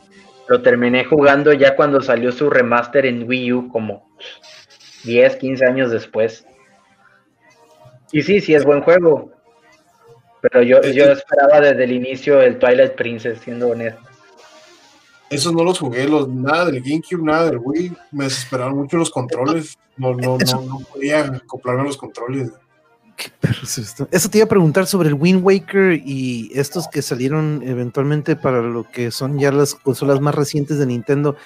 lo 0.48 0.62
terminé 0.62 1.04
jugando 1.04 1.52
ya 1.52 1.76
cuando 1.76 2.00
salió 2.00 2.32
su 2.32 2.50
remaster 2.50 3.06
en 3.06 3.28
Wii 3.28 3.52
U, 3.52 3.68
como 3.68 4.08
10, 5.04 5.36
15 5.36 5.64
años 5.66 5.90
después. 5.90 6.46
Y 8.10 8.22
sí, 8.22 8.40
sí 8.40 8.54
es 8.54 8.64
buen 8.64 8.82
juego. 8.82 9.32
Pero 10.40 10.62
yo, 10.62 10.80
yo 10.82 11.12
esperaba 11.12 11.60
desde 11.60 11.84
el 11.84 11.92
inicio 11.92 12.40
el 12.40 12.58
Twilight 12.58 12.92
Princess, 12.92 13.38
siendo 13.40 13.68
honesto. 13.68 14.02
Esos 15.30 15.54
no 15.54 15.64
los 15.64 15.78
jugué, 15.78 16.06
los, 16.06 16.28
nada 16.28 16.66
del 16.66 16.82
GameCube, 16.82 17.22
nada 17.22 17.46
del 17.46 17.58
Wii. 17.58 17.92
Me 18.10 18.24
desesperaron 18.24 18.76
mucho 18.76 18.98
los 18.98 19.08
controles. 19.08 19.78
No, 19.96 20.14
no, 20.14 20.38
no, 20.38 20.62
no 20.62 20.80
podía 20.92 21.20
acoplarme 21.20 21.82
a 21.82 21.84
los 21.84 21.96
controles. 21.96 22.50
¿Qué 23.16 23.30
esto? 23.62 24.08
Eso 24.10 24.28
te 24.28 24.38
iba 24.38 24.46
a 24.46 24.48
preguntar 24.48 24.86
sobre 24.86 25.08
el 25.08 25.14
Wind 25.14 25.44
Waker 25.44 26.00
y 26.04 26.50
estos 26.54 26.88
que 26.88 27.02
salieron 27.02 27.62
eventualmente 27.64 28.36
para 28.36 28.62
lo 28.62 28.84
que 28.90 29.10
son 29.10 29.38
ya 29.38 29.52
las 29.52 29.74
consolas 29.74 30.20
más 30.20 30.34
recientes 30.34 30.78
de 30.78 30.86
Nintendo. 30.86 31.36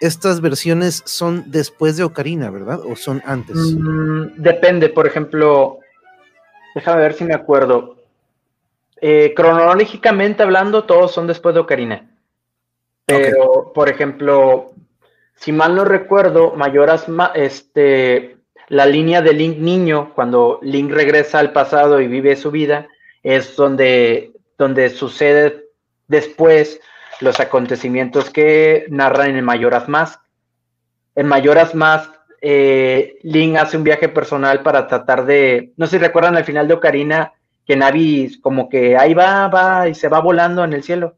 Estas 0.00 0.40
versiones 0.40 1.02
son 1.06 1.44
después 1.50 1.96
de 1.96 2.04
Ocarina, 2.04 2.50
¿verdad? 2.50 2.80
¿O 2.80 2.96
son 2.96 3.22
antes? 3.24 3.56
Mm, 3.56 4.34
depende, 4.36 4.88
por 4.90 5.06
ejemplo, 5.06 5.78
déjame 6.74 7.00
ver 7.00 7.14
si 7.14 7.24
me 7.24 7.34
acuerdo. 7.34 7.96
Eh, 9.00 9.32
cronológicamente 9.34 10.42
hablando, 10.42 10.84
todos 10.84 11.12
son 11.12 11.26
después 11.26 11.54
de 11.54 11.60
Ocarina. 11.60 12.10
Pero, 13.06 13.72
por 13.74 13.88
ejemplo, 13.88 14.72
si 15.36 15.52
mal 15.52 15.74
no 15.74 15.84
recuerdo, 15.84 16.54
Mayoras, 16.54 17.06
este, 17.34 18.38
la 18.68 18.86
línea 18.86 19.22
de 19.22 19.32
Link 19.32 19.58
niño, 19.58 20.12
cuando 20.14 20.58
Link 20.62 20.90
regresa 20.90 21.38
al 21.38 21.52
pasado 21.52 22.00
y 22.00 22.08
vive 22.08 22.36
su 22.36 22.50
vida, 22.50 22.88
es 23.22 23.54
donde, 23.56 24.32
donde 24.58 24.90
sucede 24.90 25.66
después 26.08 26.80
los 27.20 27.38
acontecimientos 27.40 28.30
que 28.30 28.86
narran 28.88 29.36
en 29.36 29.44
Mayoras 29.44 29.88
Mask. 29.88 30.20
En 31.14 31.26
Mayoras 31.26 31.74
Mask, 31.74 32.10
eh, 32.40 33.18
Link 33.22 33.56
hace 33.56 33.76
un 33.76 33.84
viaje 33.84 34.08
personal 34.08 34.62
para 34.62 34.86
tratar 34.86 35.26
de, 35.26 35.72
no 35.76 35.86
sé 35.86 35.98
si 35.98 36.04
recuerdan 36.04 36.36
al 36.36 36.44
final 36.44 36.68
de 36.68 36.74
Ocarina, 36.74 37.32
que 37.66 37.76
Navi 37.76 38.38
como 38.40 38.68
que 38.68 38.96
ahí 38.96 39.14
va, 39.14 39.48
va 39.48 39.88
y 39.88 39.94
se 39.94 40.08
va 40.08 40.20
volando 40.20 40.64
en 40.64 40.72
el 40.72 40.82
cielo. 40.82 41.16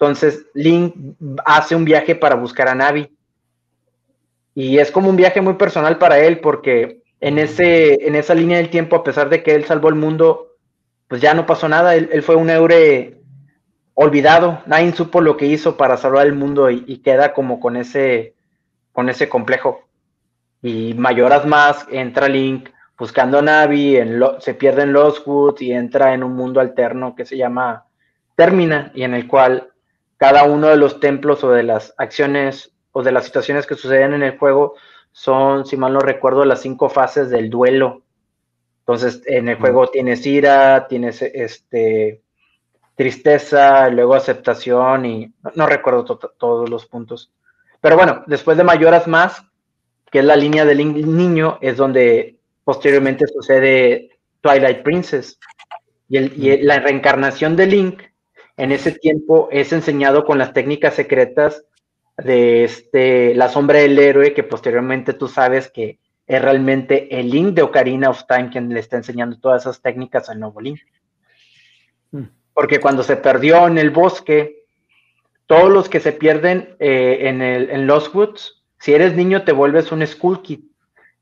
Entonces, 0.00 0.46
Link 0.54 0.94
hace 1.44 1.76
un 1.76 1.84
viaje 1.84 2.14
para 2.14 2.34
buscar 2.34 2.68
a 2.68 2.74
Navi. 2.74 3.14
Y 4.54 4.78
es 4.78 4.90
como 4.90 5.10
un 5.10 5.16
viaje 5.16 5.42
muy 5.42 5.54
personal 5.54 5.98
para 5.98 6.18
él, 6.20 6.40
porque 6.40 7.02
en, 7.20 7.38
ese, 7.38 8.06
en 8.06 8.14
esa 8.14 8.34
línea 8.34 8.56
del 8.56 8.70
tiempo, 8.70 8.96
a 8.96 9.04
pesar 9.04 9.28
de 9.28 9.42
que 9.42 9.54
él 9.54 9.66
salvó 9.66 9.90
el 9.90 9.96
mundo, 9.96 10.56
pues 11.06 11.20
ya 11.20 11.34
no 11.34 11.44
pasó 11.44 11.68
nada. 11.68 11.94
Él, 11.94 12.22
fue 12.22 12.34
un 12.34 12.48
Eure 12.48 13.20
olvidado. 13.92 14.62
Nadie 14.64 14.90
supo 14.92 15.20
lo 15.20 15.36
que 15.36 15.44
hizo 15.44 15.76
para 15.76 15.98
salvar 15.98 16.26
el 16.26 16.34
mundo 16.34 16.70
y, 16.70 16.96
queda 17.02 17.34
como 17.34 17.60
con 17.60 17.76
ese, 17.76 18.34
con 18.92 19.10
ese 19.10 19.28
complejo. 19.28 19.86
Y 20.62 20.94
mayoras 20.94 21.44
más, 21.44 21.86
entra 21.90 22.26
Link 22.26 22.70
buscando 22.98 23.40
a 23.40 23.42
Navi, 23.42 23.98
se 24.38 24.54
pierde 24.54 24.82
en 24.82 24.94
Lost 24.94 25.26
y 25.60 25.72
entra 25.72 26.14
en 26.14 26.22
un 26.22 26.34
mundo 26.34 26.58
alterno 26.58 27.14
que 27.14 27.26
se 27.26 27.36
llama 27.36 27.84
Termina 28.34 28.92
y 28.94 29.02
en 29.02 29.12
el 29.12 29.26
cual 29.26 29.69
cada 30.20 30.44
uno 30.44 30.68
de 30.68 30.76
los 30.76 31.00
templos 31.00 31.42
o 31.44 31.50
de 31.50 31.62
las 31.62 31.94
acciones 31.96 32.72
o 32.92 33.02
de 33.02 33.10
las 33.10 33.24
situaciones 33.24 33.66
que 33.66 33.74
suceden 33.74 34.12
en 34.12 34.22
el 34.22 34.36
juego 34.36 34.74
son, 35.12 35.64
si 35.64 35.78
mal 35.78 35.94
no 35.94 36.00
recuerdo, 36.00 36.44
las 36.44 36.60
cinco 36.60 36.90
fases 36.90 37.30
del 37.30 37.48
duelo. 37.48 38.02
Entonces, 38.80 39.22
en 39.24 39.48
el 39.48 39.56
juego 39.56 39.86
tienes 39.86 40.26
ira, 40.26 40.86
tienes 40.88 41.22
este 41.22 42.20
tristeza, 42.96 43.88
luego 43.88 44.14
aceptación 44.14 45.06
y 45.06 45.32
no, 45.54 45.66
recuerdo 45.66 46.04
todos 46.04 46.68
los 46.68 46.84
puntos. 46.84 47.32
Pero 47.80 47.96
bueno, 47.96 48.22
después 48.26 48.58
de 48.58 48.64
Mayoras 48.64 49.08
Más, 49.08 49.42
que 50.12 50.18
es 50.18 50.24
la 50.26 50.36
línea 50.36 50.66
del 50.66 51.16
niño, 51.16 51.56
es 51.62 51.78
donde 51.78 52.36
posteriormente 52.62 53.26
sucede 53.26 54.18
Twilight 54.42 54.82
Princess. 54.82 55.38
Y, 56.10 56.18
y 56.18 56.62
la 56.62 56.78
reencarnación 56.78 57.56
de 57.56 57.66
Link 57.66 58.02
en 58.60 58.72
ese 58.72 58.92
tiempo 58.92 59.48
es 59.50 59.72
enseñado 59.72 60.26
con 60.26 60.36
las 60.36 60.52
técnicas 60.52 60.92
secretas 60.92 61.64
de 62.18 62.64
este, 62.64 63.34
la 63.34 63.48
sombra 63.48 63.78
del 63.78 63.98
héroe, 63.98 64.34
que 64.34 64.42
posteriormente 64.42 65.14
tú 65.14 65.28
sabes 65.28 65.70
que 65.70 65.98
es 66.26 66.42
realmente 66.42 67.18
el 67.18 67.30
Link 67.30 67.54
de 67.54 67.62
Ocarina 67.62 68.10
of 68.10 68.24
Time 68.28 68.50
quien 68.50 68.68
le 68.68 68.80
está 68.80 68.98
enseñando 68.98 69.38
todas 69.38 69.62
esas 69.62 69.80
técnicas 69.80 70.28
al 70.28 70.40
nuevo 70.40 70.60
Link. 70.60 70.78
Hmm. 72.10 72.24
Porque 72.52 72.80
cuando 72.80 73.02
se 73.02 73.16
perdió 73.16 73.66
en 73.66 73.78
el 73.78 73.88
bosque, 73.88 74.66
todos 75.46 75.70
los 75.70 75.88
que 75.88 76.00
se 76.00 76.12
pierden 76.12 76.76
eh, 76.80 77.28
en, 77.28 77.40
el, 77.40 77.70
en 77.70 77.86
Lost 77.86 78.14
Woods, 78.14 78.62
si 78.78 78.92
eres 78.92 79.16
niño 79.16 79.42
te 79.44 79.52
vuelves 79.52 79.90
un 79.90 80.06
Skull 80.06 80.42
Kid, 80.42 80.60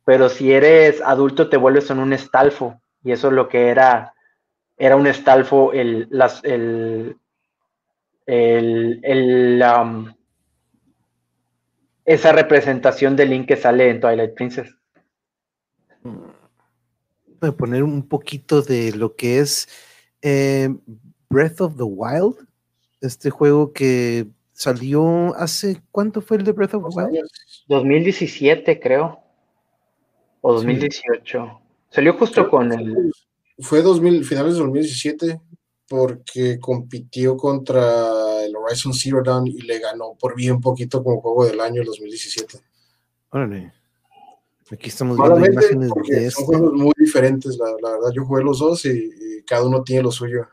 pero 0.04 0.28
si 0.28 0.52
eres 0.52 1.00
adulto 1.02 1.48
te 1.48 1.56
vuelves 1.56 1.88
en 1.90 2.00
un 2.00 2.12
Estalfo. 2.12 2.80
Y 3.04 3.12
eso 3.12 3.28
es 3.28 3.34
lo 3.34 3.46
que 3.48 3.68
era, 3.68 4.12
era 4.76 4.96
un 4.96 5.06
Estalfo, 5.06 5.72
el, 5.72 6.08
las, 6.10 6.42
el, 6.42 7.16
el, 8.28 9.62
um, 9.62 10.12
esa 12.04 12.32
representación 12.32 13.16
de 13.16 13.26
Link 13.26 13.48
que 13.48 13.56
sale 13.56 13.88
en 13.88 14.00
Twilight 14.00 14.34
Princess. 14.34 14.74
Voy 16.02 17.50
a 17.50 17.52
poner 17.52 17.82
un 17.82 18.06
poquito 18.06 18.62
de 18.62 18.92
lo 18.92 19.16
que 19.16 19.38
es 19.38 19.68
eh, 20.20 20.68
Breath 21.30 21.60
of 21.60 21.76
the 21.76 21.84
Wild, 21.84 22.46
este 23.00 23.30
juego 23.30 23.72
que 23.72 24.26
salió 24.52 25.34
hace, 25.36 25.80
¿cuánto 25.90 26.20
fue 26.20 26.36
el 26.36 26.44
de 26.44 26.52
Breath 26.52 26.74
of 26.74 26.94
the 26.94 27.00
Wild? 27.00 27.26
2017 27.68 28.78
creo, 28.78 29.20
o 30.42 30.52
2018. 30.52 31.60
Salió 31.90 32.12
justo 32.14 32.50
con 32.50 32.72
el... 32.72 33.10
Fue 33.60 33.82
2000, 33.82 34.24
finales 34.24 34.54
de 34.54 34.60
2017 34.60 35.40
porque 35.88 36.58
compitió 36.60 37.36
contra 37.36 38.44
el 38.44 38.54
Horizon 38.54 38.92
Zero 38.92 39.22
Dawn 39.22 39.46
y 39.46 39.62
le 39.62 39.78
ganó 39.78 40.14
por 40.20 40.36
bien 40.36 40.60
poquito 40.60 41.02
como 41.02 41.20
juego 41.20 41.46
del 41.46 41.60
año 41.60 41.80
el 41.80 41.86
2017. 41.86 42.60
Órale. 43.30 43.72
Aquí 44.70 44.90
estamos 44.90 45.16
viendo 45.16 45.46
imágenes 45.46 45.88
de 45.88 46.30
Son 46.30 46.44
este. 46.44 46.44
juegos 46.44 46.72
muy 46.74 46.92
diferentes, 46.98 47.56
la, 47.56 47.72
verdad. 47.72 48.12
Yo 48.14 48.24
jugué 48.26 48.42
los 48.44 48.58
dos 48.58 48.84
y, 48.84 49.42
cada 49.46 49.64
uno 49.64 49.82
tiene 49.82 50.02
lo 50.02 50.12
suyo. 50.12 50.46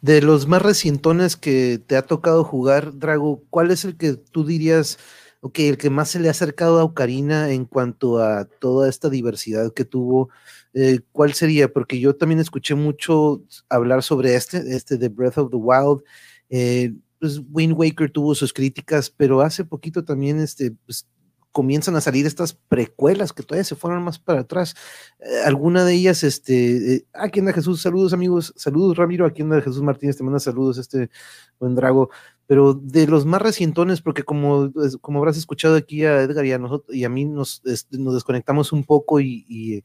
De 0.00 0.22
los 0.22 0.46
más 0.46 0.62
recientones 0.62 1.36
que 1.36 1.78
te 1.86 1.96
ha 1.96 2.02
tocado 2.02 2.42
jugar, 2.42 2.96
Drago, 2.98 3.42
¿cuál 3.50 3.70
es 3.70 3.84
el 3.84 3.98
que 3.98 4.14
tú 4.14 4.46
dirías, 4.46 4.98
ok, 5.42 5.58
el 5.58 5.76
que 5.76 5.90
más 5.90 6.08
se 6.08 6.20
le 6.20 6.28
ha 6.28 6.30
acercado 6.30 6.78
a 6.78 6.84
Ocarina 6.84 7.50
en 7.50 7.66
cuanto 7.66 8.18
a 8.18 8.46
toda 8.46 8.88
esta 8.88 9.10
diversidad 9.10 9.74
que 9.74 9.84
tuvo? 9.84 10.30
Eh, 10.74 11.00
¿cuál 11.12 11.32
sería? 11.32 11.72
Porque 11.72 12.00
yo 12.00 12.14
también 12.16 12.40
escuché 12.40 12.74
mucho 12.74 13.42
hablar 13.68 14.02
sobre 14.02 14.34
este, 14.34 14.58
este 14.74 14.96
de 14.98 15.08
Breath 15.08 15.38
of 15.38 15.50
the 15.50 15.56
Wild. 15.56 16.02
Eh, 16.50 16.94
pues 17.18 17.40
Wind 17.50 17.74
Waker 17.76 18.10
tuvo 18.10 18.34
sus 18.34 18.52
críticas, 18.52 19.10
pero 19.10 19.40
hace 19.40 19.64
poquito 19.64 20.04
también 20.04 20.38
este, 20.38 20.72
pues, 20.86 21.06
comienzan 21.52 21.96
a 21.96 22.00
salir 22.00 22.26
estas 22.26 22.52
precuelas 22.52 23.32
que 23.32 23.42
todavía 23.42 23.64
se 23.64 23.74
fueron 23.74 24.04
más 24.04 24.18
para 24.18 24.40
atrás. 24.40 24.74
Eh, 25.18 25.40
alguna 25.44 25.84
de 25.84 25.94
ellas, 25.94 26.22
este, 26.22 27.06
aquí 27.12 27.40
anda 27.40 27.52
Jesús, 27.52 27.82
saludos 27.82 28.12
amigos, 28.12 28.52
saludos 28.56 28.96
Ramiro, 28.96 29.26
aquí 29.26 29.42
anda 29.42 29.60
Jesús 29.60 29.82
Martínez, 29.82 30.16
te 30.16 30.22
manda 30.22 30.38
saludos, 30.38 30.78
este 30.78 31.10
buen 31.58 31.74
Drago, 31.74 32.10
pero 32.46 32.74
de 32.74 33.06
los 33.08 33.26
más 33.26 33.42
recientones, 33.42 34.00
porque 34.00 34.22
como, 34.22 34.72
como 35.00 35.18
habrás 35.18 35.36
escuchado 35.36 35.76
aquí 35.76 36.04
a 36.04 36.22
Edgar 36.22 36.46
y 36.46 36.52
a 36.52 36.58
nosotros 36.58 36.96
y 36.96 37.04
a 37.04 37.08
mí 37.08 37.24
nos, 37.24 37.62
este, 37.64 37.98
nos 37.98 38.14
desconectamos 38.14 38.72
un 38.72 38.84
poco 38.84 39.18
y 39.20 39.82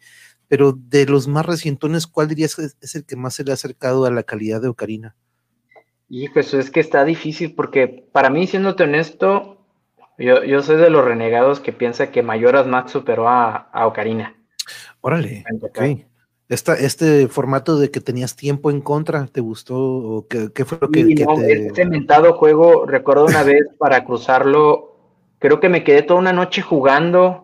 pero 0.54 0.72
de 0.72 1.08
los 1.08 1.28
más 1.28 1.48
recientones, 1.48 2.06
¿cuál 2.06 2.28
dirías 2.28 2.56
que 2.56 2.68
es 2.80 2.94
el 2.94 3.06
que 3.06 3.16
más 3.16 3.34
se 3.34 3.44
le 3.44 3.50
ha 3.50 3.56
acercado 3.56 4.06
a 4.06 4.12
la 4.12 4.22
calidad 4.22 4.62
de 4.62 4.68
Ocarina? 4.68 5.16
Y 6.08 6.30
pues 6.30 6.54
es 6.54 6.70
que 6.70 6.80
está 6.80 7.04
difícil 7.06 7.56
porque 7.56 8.08
para 8.12 8.30
mí, 8.30 8.46
siéndote 8.46 8.84
honesto, 8.84 9.66
yo, 10.20 10.62
soy 10.62 10.78
de 10.78 10.92
los 10.92 11.04
renegados 11.04 11.60
que 11.60 11.74
piensa 11.74 12.12
que 12.12 12.22
Mayoras 12.22 12.68
Max 12.68 12.92
superó 12.92 13.28
a, 13.28 13.68
Ocarina. 13.88 14.36
Órale, 15.02 15.44
ok. 15.60 15.82
este 16.50 17.28
formato 17.30 17.80
de 17.80 17.90
que 17.90 18.00
tenías 18.00 18.36
tiempo 18.36 18.70
en 18.70 18.82
contra, 18.82 19.26
¿te 19.26 19.42
gustó? 19.42 19.76
¿O 19.76 20.28
qué, 20.28 20.66
fue 20.66 20.78
lo 20.80 20.92
que, 20.92 21.04
te... 21.16 21.66
Este 21.66 21.82
inventado 21.82 22.34
juego, 22.34 22.86
recuerdo 22.86 23.26
una 23.26 23.42
vez 23.44 23.66
para 23.80 24.06
cruzarlo, 24.06 25.00
creo 25.40 25.60
que 25.60 25.70
me 25.70 25.84
quedé 25.84 26.04
toda 26.04 26.20
una 26.20 26.32
noche 26.32 26.62
jugando 26.62 27.43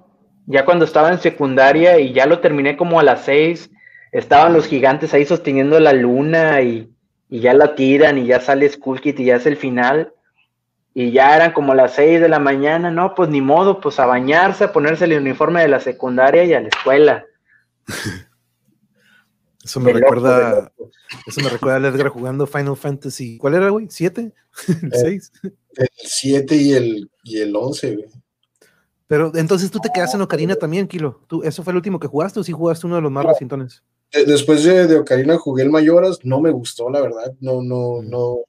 ya 0.50 0.66
cuando 0.66 0.84
estaba 0.84 1.12
en 1.12 1.20
secundaria 1.20 2.00
y 2.00 2.12
ya 2.12 2.26
lo 2.26 2.40
terminé 2.40 2.76
como 2.76 3.00
a 3.00 3.04
las 3.04 3.24
seis, 3.24 3.70
estaban 4.12 4.52
los 4.52 4.66
gigantes 4.66 5.14
ahí 5.14 5.24
sosteniendo 5.24 5.80
la 5.80 5.94
luna 5.94 6.62
y, 6.64 6.92
ya 7.30 7.54
la 7.54 7.76
tiran 7.76 8.18
y 8.18 8.26
ya 8.26 8.42
sale 8.42 8.68
Skull 8.68 9.00
Kid 9.00 9.20
y 9.20 9.26
ya 9.26 9.36
es 9.36 9.46
el 9.46 9.58
final. 9.58 10.12
Y 10.96 11.12
ya 11.12 11.36
eran 11.36 11.54
como 11.54 11.76
las 11.76 11.94
seis 11.94 12.20
de 12.20 12.30
la 12.30 12.40
mañana, 12.40 12.90
no, 12.90 13.14
pues 13.14 13.30
ni 13.30 13.42
modo, 13.42 13.80
pues 13.80 14.00
a 14.00 14.08
bañarse, 14.08 14.64
a 14.64 14.74
ponerse 14.74 15.06
el 15.06 15.14
uniforme 15.14 15.62
de 15.62 15.68
la 15.68 15.80
secundaria 15.80 16.44
y 16.44 16.54
a 16.54 16.62
la 16.62 16.70
escuela. 16.70 17.26
Eso 19.64 19.80
me 19.82 19.94
recuerda, 19.94 20.72
eso 21.28 21.42
me 21.42 21.50
recuerda 21.50 21.86
a 21.86 21.92
Edgar 21.92 22.08
jugando 22.08 22.48
Final 22.48 22.78
Fantasy. 22.78 23.38
¿Cuál 23.38 23.56
era, 23.56 23.70
güey? 23.70 23.88
¿Siete? 23.90 24.34
¿El 24.68 24.94
eh, 24.94 24.98
seis? 25.00 25.32
El 25.44 25.90
siete 25.96 26.56
y 26.56 26.74
el, 26.74 27.12
y 27.24 27.42
el 27.42 27.56
once, 27.56 27.94
güey. 27.94 28.10
Pero 29.10 29.31
entonces 29.34 29.72
tú 29.72 29.80
te 29.80 29.90
quedaste 29.90 30.18
en 30.18 30.22
Ocarina 30.22 30.56
también, 30.56 30.88
Kilo. 30.88 31.22
¿Tú, 31.26 31.41
¿Eso 31.41 31.64
fue 31.64 31.73
el 31.73 31.77
último 31.77 31.99
que 31.99 32.07
jugaste 32.07 32.40
o 32.40 32.44
sí 32.44 32.52
jugaste 32.52 32.86
uno 32.86 32.98
de 32.98 33.02
los 33.02 33.11
más 33.11 33.26
recientones? 33.26 33.81
Después 34.11 34.64
de, 34.64 34.95
Ocarina 34.98 35.36
jugué 35.40 35.64
el 35.64 35.72
Mayoras, 35.72 36.19
no 36.23 36.40
me 36.40 36.52
gustó, 36.52 36.91
la 36.91 37.02
verdad. 37.02 37.34
No, 37.40 37.64
no, 37.64 38.03
mm. 38.03 38.07
no. 38.07 38.41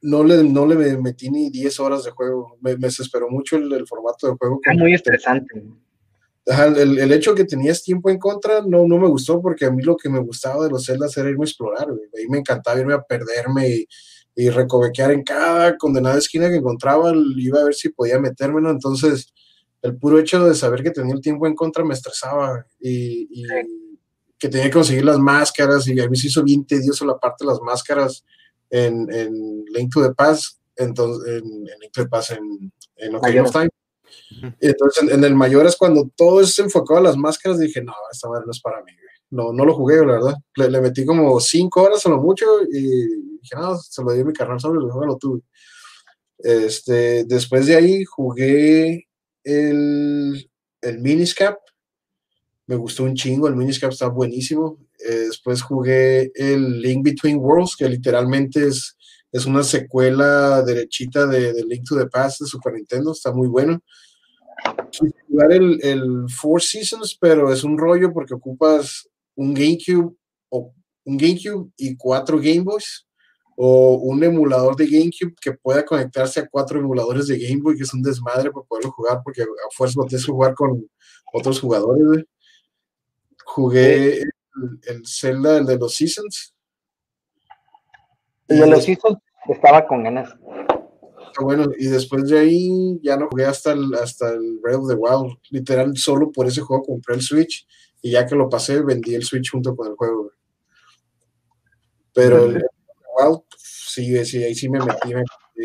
no 0.00 0.24
le, 0.24 0.42
no 0.42 0.66
le 0.66 0.96
metí 0.96 1.30
ni 1.30 1.50
10 1.50 1.78
horas 1.78 2.02
de 2.02 2.10
juego. 2.10 2.58
Me, 2.60 2.72
me 2.72 2.88
desesperó 2.88 3.30
mucho 3.30 3.54
el, 3.54 3.86
formato 3.86 4.26
de 4.26 4.36
juego. 4.36 4.58
Es 4.68 4.76
muy 4.76 4.92
estresante. 4.92 5.62
El, 6.46 6.98
el, 6.98 7.12
hecho 7.12 7.32
que 7.36 7.44
tenías 7.44 7.84
tiempo 7.84 8.10
en 8.10 8.18
contra 8.18 8.60
no, 8.60 8.88
no 8.88 8.98
me 8.98 9.06
gustó 9.06 9.40
porque 9.40 9.66
a 9.66 9.70
mí 9.70 9.84
lo 9.84 9.96
que 9.96 10.08
me 10.08 10.18
gustaba 10.18 10.64
de 10.64 10.70
los 10.70 10.84
celdas 10.84 11.16
era 11.16 11.30
irme 11.30 11.44
a 11.44 11.46
explorar. 11.46 11.86
Ahí 12.18 12.26
me 12.28 12.38
encantaba 12.38 12.80
irme 12.80 12.94
a 12.94 13.02
perderme 13.02 13.68
y, 13.68 13.86
y 14.34 14.50
recovequear 14.50 15.12
en 15.12 15.22
cada 15.22 15.76
condenada 15.76 16.18
esquina 16.18 16.48
que 16.48 16.56
encontraba. 16.56 17.12
Iba 17.36 17.60
a 17.60 17.64
ver 17.66 17.74
si 17.74 17.90
podía 17.90 18.18
metérmelo. 18.18 18.68
Entonces, 18.68 19.32
el 19.82 19.96
puro 19.96 20.18
hecho 20.18 20.44
de 20.44 20.54
saber 20.54 20.82
que 20.82 20.90
tenía 20.90 21.14
el 21.14 21.20
tiempo 21.20 21.46
en 21.46 21.54
contra 21.54 21.84
me 21.84 21.94
estresaba 21.94 22.66
y, 22.80 23.28
y 23.30 23.44
que 24.38 24.48
tenía 24.48 24.66
que 24.66 24.72
conseguir 24.72 25.04
las 25.04 25.18
máscaras 25.18 25.86
y 25.86 26.00
a 26.00 26.08
mí 26.08 26.16
se 26.16 26.28
hizo 26.28 26.42
bien 26.42 26.64
tedioso 26.64 27.04
la 27.04 27.18
parte 27.18 27.44
de 27.44 27.50
las 27.50 27.60
máscaras 27.60 28.24
en, 28.70 29.12
en 29.12 29.64
Link 29.66 29.92
to 29.92 30.02
the 30.02 30.14
Past, 30.14 30.58
entonces, 30.76 31.34
en, 31.34 31.44
en 31.44 31.78
Link 31.80 31.92
to 31.92 32.02
the 32.02 32.08
Past, 32.08 32.32
en, 32.32 32.72
en 32.96 33.14
Ocarina 33.14 33.42
of 33.42 33.52
Time. 33.52 33.68
Entonces, 34.60 35.10
en, 35.10 35.22
el 35.22 35.34
mayor 35.34 35.66
es 35.66 35.76
cuando 35.76 36.10
todo 36.16 36.40
es 36.40 36.58
enfocado 36.58 36.98
a 36.98 37.02
las 37.02 37.16
máscaras, 37.16 37.58
dije, 37.58 37.82
no, 37.82 37.92
esta 38.10 38.28
madre 38.28 38.44
no 38.46 38.52
es 38.52 38.60
para 38.60 38.82
mí, 38.82 38.92
No, 39.30 39.52
no 39.52 39.64
lo 39.64 39.74
jugué, 39.74 39.98
la 39.98 40.14
verdad. 40.14 40.34
Le, 40.56 40.80
metí 40.80 41.04
como 41.04 41.38
cinco 41.38 41.82
horas 41.82 42.04
a 42.06 42.08
lo 42.08 42.18
mucho 42.18 42.46
y 42.62 42.80
dije, 43.40 43.56
no, 43.56 43.76
se 43.76 44.02
lo 44.02 44.12
di 44.12 44.20
a 44.20 44.24
mi 44.24 44.32
carnal 44.32 44.60
sobre, 44.60 44.80
luego 44.80 45.04
lo 45.04 45.16
tuve. 45.18 45.40
Este, 46.38 47.24
después 47.24 47.66
de 47.66 47.76
ahí 47.76 48.04
jugué 48.04 49.06
el, 49.44 50.50
el 50.80 50.98
Miniscap. 51.00 51.58
Me 52.66 52.76
gustó 52.76 53.04
un 53.04 53.14
chingo, 53.14 53.48
el 53.48 53.56
Miniscap 53.56 53.92
está 53.92 54.08
buenísimo. 54.08 54.78
Eh, 54.98 55.26
después 55.28 55.62
jugué 55.62 56.30
el 56.34 56.80
Link 56.80 57.04
Between 57.04 57.38
Worlds, 57.38 57.76
que 57.76 57.88
literalmente 57.88 58.66
es, 58.66 58.96
es 59.32 59.46
una 59.46 59.62
secuela 59.62 60.62
derechita 60.62 61.26
de, 61.26 61.52
de, 61.52 61.64
Link 61.64 61.84
to 61.88 61.96
the 61.96 62.06
Past 62.06 62.40
de 62.40 62.46
Super 62.46 62.74
Nintendo, 62.74 63.12
está 63.12 63.32
muy 63.32 63.48
bueno. 63.48 63.82
Quise 64.90 65.12
jugar 65.28 65.52
el, 65.52 65.80
el, 65.82 66.26
Four 66.28 66.62
Seasons, 66.62 67.16
pero 67.20 67.52
es 67.52 67.64
un 67.64 67.76
rollo 67.76 68.12
porque 68.12 68.34
ocupas 68.34 69.08
un 69.34 69.54
GameCube 69.54 70.14
o 70.50 70.72
un 71.04 71.16
GameCube 71.16 71.72
y 71.76 71.96
cuatro 71.96 72.38
Game 72.38 72.60
Boys 72.60 73.06
o 73.56 73.94
un 73.94 74.22
emulador 74.22 74.76
de 74.76 74.86
GameCube 74.86 75.34
que 75.40 75.52
pueda 75.52 75.84
conectarse 75.84 76.40
a 76.40 76.48
cuatro 76.48 76.78
emuladores 76.78 77.26
de 77.26 77.38
Game 77.38 77.62
Boy, 77.62 77.76
que 77.76 77.82
es 77.82 77.94
un 77.94 78.02
desmadre 78.02 78.50
para 78.50 78.66
poderlo 78.66 78.90
jugar, 78.92 79.20
porque 79.22 79.42
a 79.42 79.46
fuerza 79.74 80.00
lo 80.00 80.06
tienes 80.06 80.26
que 80.26 80.32
jugar 80.32 80.54
con 80.54 80.88
otros 81.32 81.60
jugadores. 81.60 82.24
Jugué 83.44 84.22
el, 84.86 85.02
Zelda, 85.06 85.58
el 85.58 85.66
de 85.66 85.78
los 85.78 85.94
Seasons. 85.94 86.54
El 88.48 88.60
de 88.60 88.66
los 88.66 88.84
Seasons 88.84 89.18
estaba 89.48 89.86
con 89.86 90.04
ganas. 90.04 90.34
Bueno, 91.40 91.66
y 91.78 91.86
después 91.86 92.28
de 92.28 92.38
ahí 92.38 93.00
ya 93.02 93.16
no 93.16 93.28
jugué 93.28 93.46
hasta 93.46 93.72
el, 93.72 93.94
hasta 93.94 94.30
el 94.30 94.58
Breath 94.60 94.80
of 94.80 94.88
the 94.88 94.94
Wild. 94.94 95.38
Literal, 95.50 95.96
solo 95.96 96.30
por 96.30 96.46
ese 96.46 96.60
juego 96.60 96.82
compré 96.84 97.14
el 97.14 97.22
Switch 97.22 97.66
y 98.02 98.10
ya 98.10 98.26
que 98.26 98.34
lo 98.34 98.48
pasé, 98.48 98.82
vendí 98.82 99.14
el 99.14 99.24
Switch 99.24 99.50
junto 99.50 99.74
con 99.74 99.88
el 99.88 99.94
juego. 99.94 100.30
Pero 102.12 102.44
el 102.44 102.62
Wild, 103.28 103.40
sí, 103.56 104.24
sí, 104.24 104.42
ahí 104.42 104.54
sí 104.54 104.68
me 104.68 104.78
metí, 104.80 105.12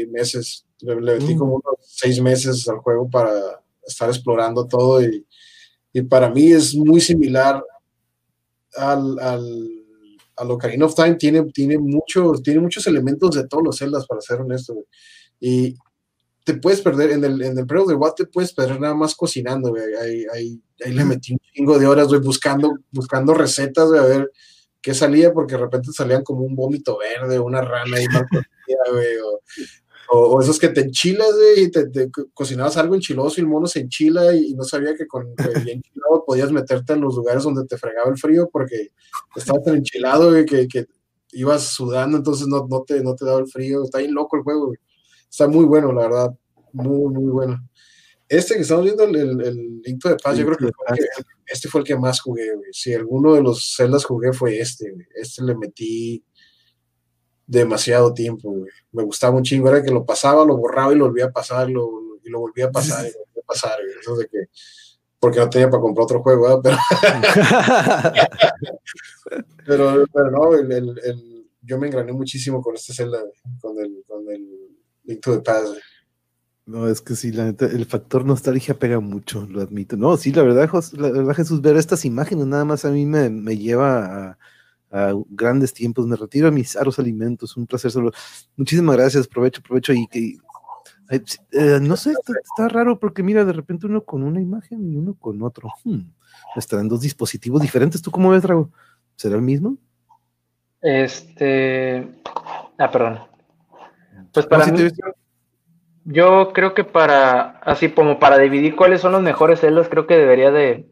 meses. 0.08 0.66
Le, 0.80 0.96
metí 0.96 1.36
mm. 1.36 1.38
como 1.38 1.56
unos 1.56 1.76
seis 1.82 2.22
meses 2.22 2.68
al 2.68 2.78
juego 2.78 3.10
para 3.10 3.32
estar 3.86 4.10
explorando 4.10 4.68
todo 4.68 5.02
y, 5.02 5.26
y 5.94 6.02
para 6.04 6.30
mí 6.30 6.52
es 6.52 6.76
muy 6.76 7.02
similar 7.02 7.64
al, 8.76 9.20
al, 9.20 9.70
al 10.36 10.52
Ocarina 10.52 10.86
of 10.86 10.96
Time 10.96 11.16
tiene, 11.16 11.44
tiene, 11.52 11.78
muchos, 11.78 12.44
tiene 12.44 12.60
muchos 12.60 12.86
elementos 12.88 13.32
de 13.32 13.48
todos 13.48 13.64
los 13.64 13.78
celdas, 13.78 14.06
para 14.06 14.22
ser 14.22 14.42
honesto, 14.42 14.76
Y 15.40 15.76
te 16.44 16.54
puedes 16.56 16.82
perder, 16.82 17.12
en 17.12 17.24
el, 17.24 17.42
en 17.42 17.58
el 17.58 17.66
de 17.66 17.96
Watt 17.96 18.18
te 18.18 18.26
puedes 18.26 18.54
perder 18.54 18.80
nada 18.80 18.94
más 18.94 19.16
cocinando, 19.16 19.74
Ahí, 19.76 20.24
ahí, 20.32 20.62
ahí, 20.86 20.94
le 20.94 21.04
metí 21.04 21.34
un 21.34 21.40
chingo 21.54 21.78
de 21.80 21.88
horas, 21.88 22.08
buscando, 22.22 22.72
buscando 22.92 23.34
recetas, 23.34 23.92
a 23.92 24.06
ver 24.06 24.32
qué 24.82 24.94
salía, 24.94 25.34
porque 25.34 25.56
de 25.56 25.62
repente 25.62 25.92
salían 25.92 26.24
como 26.24 26.42
un 26.42 26.56
vómito 26.56 26.98
verde, 26.98 27.40
una 27.40 27.62
rana 27.62 27.98
ahí 27.98 28.06
mal 28.08 28.26
o, 30.10 30.20
o, 30.20 30.42
esos 30.42 30.58
que 30.60 30.70
te 30.70 30.82
enchilas, 30.82 31.32
y 31.58 31.70
te, 31.70 32.10
cocinabas 32.34 32.78
algo 32.78 32.96
enchiloso 32.96 33.40
y 33.40 33.44
el 33.44 33.50
mono 33.50 33.68
se 33.68 33.80
enchila 33.80 34.34
y, 34.34 34.54
no 34.54 34.64
sabía 34.64 34.96
que 34.96 35.06
con 35.08 35.28
el 35.28 35.36
enchilado 35.70 36.24
podías 36.26 36.52
meterte 36.52 36.94
en 36.94 37.02
los 37.02 37.16
lugares 37.16 37.44
donde 37.44 37.66
te 37.66 37.78
fregaba 37.78 38.10
el 38.10 38.18
frío 38.18 38.50
porque 38.52 38.90
estaba 39.36 39.62
tan 39.62 39.76
enchilado, 39.76 40.32
que, 40.46 40.68
que, 40.68 40.86
ibas 41.34 41.64
sudando, 41.74 42.18
entonces 42.18 42.48
no, 42.48 42.68
no, 42.70 42.84
te, 42.84 43.04
no 43.04 43.16
te 43.16 43.26
daba 43.26 43.40
el 43.40 43.48
frío. 43.48 43.84
Está 43.84 44.00
bien 44.00 44.14
loco 44.14 44.38
el 44.38 44.44
juego, 44.44 44.74
Está 45.30 45.48
muy 45.48 45.66
bueno, 45.66 45.92
la 45.92 46.02
verdad. 46.04 46.38
Muy, 46.74 47.14
muy 47.14 47.32
bueno. 47.32 47.62
Este 48.30 48.56
que 48.56 48.62
estamos 48.62 48.84
viendo, 48.84 49.06
el, 49.06 49.16
el, 49.16 49.42
el 49.42 49.82
Link 49.82 50.04
de 50.04 50.18
Paz, 50.18 50.38
yo 50.38 50.46
creo 50.46 50.58
que, 50.58 50.70
este 51.46 51.70
fue 51.70 51.82
el 51.82 51.88
que 51.88 51.96
más 51.96 52.20
jugué, 52.20 52.52
Si 52.72 52.94
alguno 52.94 53.34
de 53.34 53.42
los 53.42 53.76
celdas 53.76 54.04
jugué 54.04 54.34
fue 54.34 54.60
este, 54.60 54.94
Este 55.16 55.44
le 55.44 55.56
metí 55.56 56.24
demasiado 57.46 58.14
tiempo, 58.14 58.54
Me 58.92 59.04
gustaba 59.04 59.38
un 59.38 59.44
chingo, 59.44 59.70
era 59.70 59.82
que 59.82 59.92
lo 59.92 60.06
pasaba, 60.06 60.46
lo 60.46 60.58
borraba 60.58 60.92
y 60.94 60.98
lo 60.98 61.06
volvía 61.06 61.26
a 61.26 61.32
pasar, 61.32 61.70
lo, 61.70 62.20
y 62.24 62.30
lo 62.30 62.40
volvía 62.42 62.66
a 62.66 62.72
pasar 62.72 63.06
y 63.06 63.12
lo 63.12 63.20
volvía 63.20 63.44
a 63.44 63.48
pasar, 63.48 63.80
Eso 64.00 64.18
de 64.18 64.28
que, 64.28 64.50
porque 65.20 65.40
no 65.40 65.50
tenía 65.50 65.70
para 65.70 65.82
comprar 65.82 66.04
otro 66.04 66.22
juego, 66.22 66.62
Pero, 69.66 70.06
pero, 70.14 70.32
no, 70.32 70.54
el, 70.54 70.72
el, 70.72 71.50
yo 71.62 71.78
me 71.78 71.88
engrané 71.88 72.14
muchísimo 72.14 72.62
con 72.62 72.76
este 72.76 72.94
Zelda, 72.94 73.22
con 73.60 73.78
el, 73.78 74.04
con 74.08 74.26
el 74.30 74.48
Link 75.04 75.22
to 75.22 75.34
the 75.34 75.42
Past, 75.42 75.76
No, 76.68 76.88
es 76.88 77.02
que 77.02 77.16
sí, 77.16 77.32
la 77.32 77.46
neta, 77.46 77.66
el 77.66 77.86
factor 77.86 78.26
nostalgia 78.26 78.78
pega 78.78 79.00
mucho, 79.00 79.48
lo 79.50 79.62
admito. 79.62 79.96
No, 79.98 80.18
sí, 80.18 80.34
la 80.34 80.44
verdad, 80.44 80.70
la 80.94 81.12
verdad 81.12 81.34
Jesús, 81.34 81.62
ver 81.62 81.78
estas 81.78 82.04
imágenes 82.04 82.46
nada 82.46 82.66
más 82.66 82.84
a 82.84 82.92
mí 82.92 83.06
me, 83.06 83.30
me 83.30 83.58
lleva 83.58 84.06
a, 84.06 84.38
a 84.92 85.14
grandes 85.30 85.74
tiempos. 85.74 86.06
Me 86.08 86.18
retiro 86.18 86.50
a 86.50 86.52
mis 86.52 86.76
aros 86.76 87.00
alimentos. 87.00 87.56
Un 87.56 87.68
placer 87.68 87.90
solo. 87.90 88.12
Muchísimas 88.58 88.98
gracias. 88.98 89.28
Provecho, 89.28 89.62
provecho. 89.62 89.94
Y 89.94 90.08
que 90.08 90.38
eh, 91.10 91.80
no 91.82 91.96
sé, 91.96 92.12
está, 92.12 92.68
raro 92.68 93.00
porque 93.00 93.24
mira, 93.24 93.46
de 93.46 93.54
repente 93.54 93.88
uno 93.88 94.04
con 94.04 94.24
una 94.24 94.42
imagen 94.42 94.92
y 94.92 94.98
uno 94.98 95.14
con 95.14 95.42
otro. 95.42 95.70
Hmm, 95.84 96.02
estarán 96.56 96.90
dos 96.90 97.02
dispositivos 97.02 97.62
diferentes. 97.62 98.02
¿Tú 98.02 98.12
cómo 98.12 98.32
ves, 98.32 98.44
Drago? 98.44 98.72
¿Será 99.16 99.36
el 99.36 99.42
mismo? 99.42 99.78
Este. 100.82 102.08
Ah, 102.78 102.92
perdón. 102.92 103.20
Pues 104.34 104.46
para 104.46 104.68
mí, 104.68 104.90
yo 106.10 106.54
creo 106.54 106.74
que 106.74 106.86
para, 106.86 107.60
así 107.64 107.90
como 107.90 108.18
para 108.18 108.38
dividir 108.38 108.78
cuáles 108.78 109.02
son 109.02 109.12
los 109.12 109.22
mejores 109.22 109.60
celdas, 109.60 109.90
creo 109.90 110.08
que 110.08 110.16
debería 110.16 110.52
de, 110.52 110.86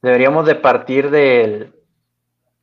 deberíamos 0.00 0.46
de 0.46 0.54
partir 0.54 1.10
del, 1.10 1.72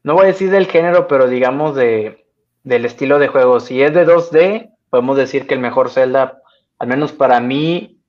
no 0.01 0.13
voy 0.13 0.23
a 0.23 0.27
decir 0.27 0.49
del 0.51 0.67
género, 0.67 1.09
pero 1.09 1.27
digamos 1.27 1.75
de, 1.75 2.25
del 2.63 2.85
estilo 2.85 3.19
de 3.19 3.27
juego. 3.27 3.59
Si 3.59 3.81
es 3.81 3.93
de 3.93 4.07
2D, 4.07 4.71
podemos 4.89 5.17
decir 5.17 5.47
que 5.47 5.53
el 5.53 5.59
mejor 5.59 5.89
Zelda, 5.89 6.41
al 6.79 6.87
menos 6.87 7.11
para 7.11 7.41
mí, 7.41 7.99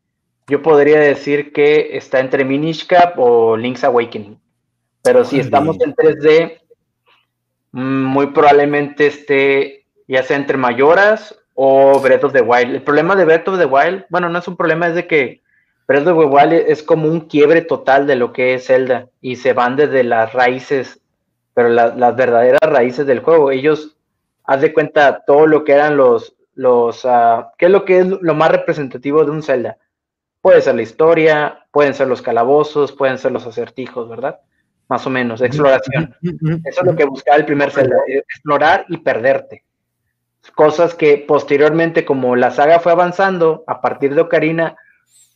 yo 0.46 0.62
podría 0.62 1.00
decir 1.00 1.52
que 1.52 1.96
está 1.96 2.20
entre 2.20 2.44
Minish 2.44 2.86
Cap 2.86 3.18
o 3.18 3.56
Link's 3.56 3.82
Awakening. 3.82 4.38
Pero 5.02 5.24
si 5.24 5.40
estamos 5.40 5.76
en 5.80 5.92
3D, 5.92 6.60
mm, 7.72 8.02
muy 8.04 8.28
probablemente 8.28 9.08
esté 9.08 9.86
ya 10.06 10.22
sea 10.22 10.36
entre 10.36 10.56
Mayoras 10.56 11.36
o 11.56 11.98
Breath 11.98 12.22
of 12.22 12.32
the 12.32 12.42
Wild. 12.42 12.76
El 12.76 12.82
problema 12.82 13.16
de 13.16 13.24
Breath 13.24 13.48
of 13.48 13.58
the 13.58 13.66
Wild, 13.66 14.06
bueno, 14.08 14.28
no 14.28 14.38
es 14.38 14.46
un 14.46 14.56
problema, 14.56 14.86
es 14.86 14.94
de 14.94 15.08
que 15.08 15.42
Breath 15.88 16.06
of 16.06 16.18
the 16.18 16.24
Wild 16.24 16.52
es 16.52 16.84
como 16.84 17.08
un 17.08 17.22
quiebre 17.22 17.62
total 17.62 18.06
de 18.06 18.14
lo 18.14 18.32
que 18.32 18.54
es 18.54 18.66
Zelda 18.66 19.08
y 19.20 19.36
se 19.36 19.52
van 19.52 19.74
desde 19.74 20.04
las 20.04 20.32
raíces 20.32 21.00
pero 21.56 21.70
las 21.70 22.14
verdaderas 22.16 22.60
raíces 22.60 23.06
del 23.06 23.20
juego. 23.20 23.50
Ellos, 23.50 23.96
haz 24.44 24.60
de 24.60 24.74
cuenta 24.74 25.24
todo 25.26 25.46
lo 25.46 25.64
que 25.64 25.72
eran 25.72 25.96
los, 25.96 26.36
los, 26.54 27.02
uh, 27.06 27.46
¿qué 27.56 27.64
es 27.64 27.72
lo 27.72 27.86
que 27.86 28.00
es 28.00 28.06
lo 28.06 28.34
más 28.34 28.50
representativo 28.50 29.24
de 29.24 29.30
un 29.30 29.42
Zelda? 29.42 29.78
Puede 30.42 30.60
ser 30.60 30.74
la 30.74 30.82
historia, 30.82 31.66
pueden 31.70 31.94
ser 31.94 32.08
los 32.08 32.20
calabozos, 32.20 32.92
pueden 32.92 33.16
ser 33.16 33.32
los 33.32 33.46
acertijos, 33.46 34.06
¿verdad? 34.06 34.38
Más 34.88 35.06
o 35.06 35.10
menos, 35.10 35.40
exploración. 35.40 36.14
Eso 36.22 36.80
es 36.82 36.86
lo 36.86 36.94
que 36.94 37.06
buscaba 37.06 37.38
el 37.38 37.46
primer 37.46 37.70
Zelda, 37.70 37.96
explorar 38.06 38.84
y 38.90 38.98
perderte. 38.98 39.64
Cosas 40.54 40.94
que 40.94 41.18
posteriormente, 41.18 42.04
como 42.04 42.36
la 42.36 42.50
saga 42.50 42.80
fue 42.80 42.92
avanzando, 42.92 43.64
a 43.66 43.80
partir 43.80 44.14
de 44.14 44.22
Ocarina, 44.22 44.76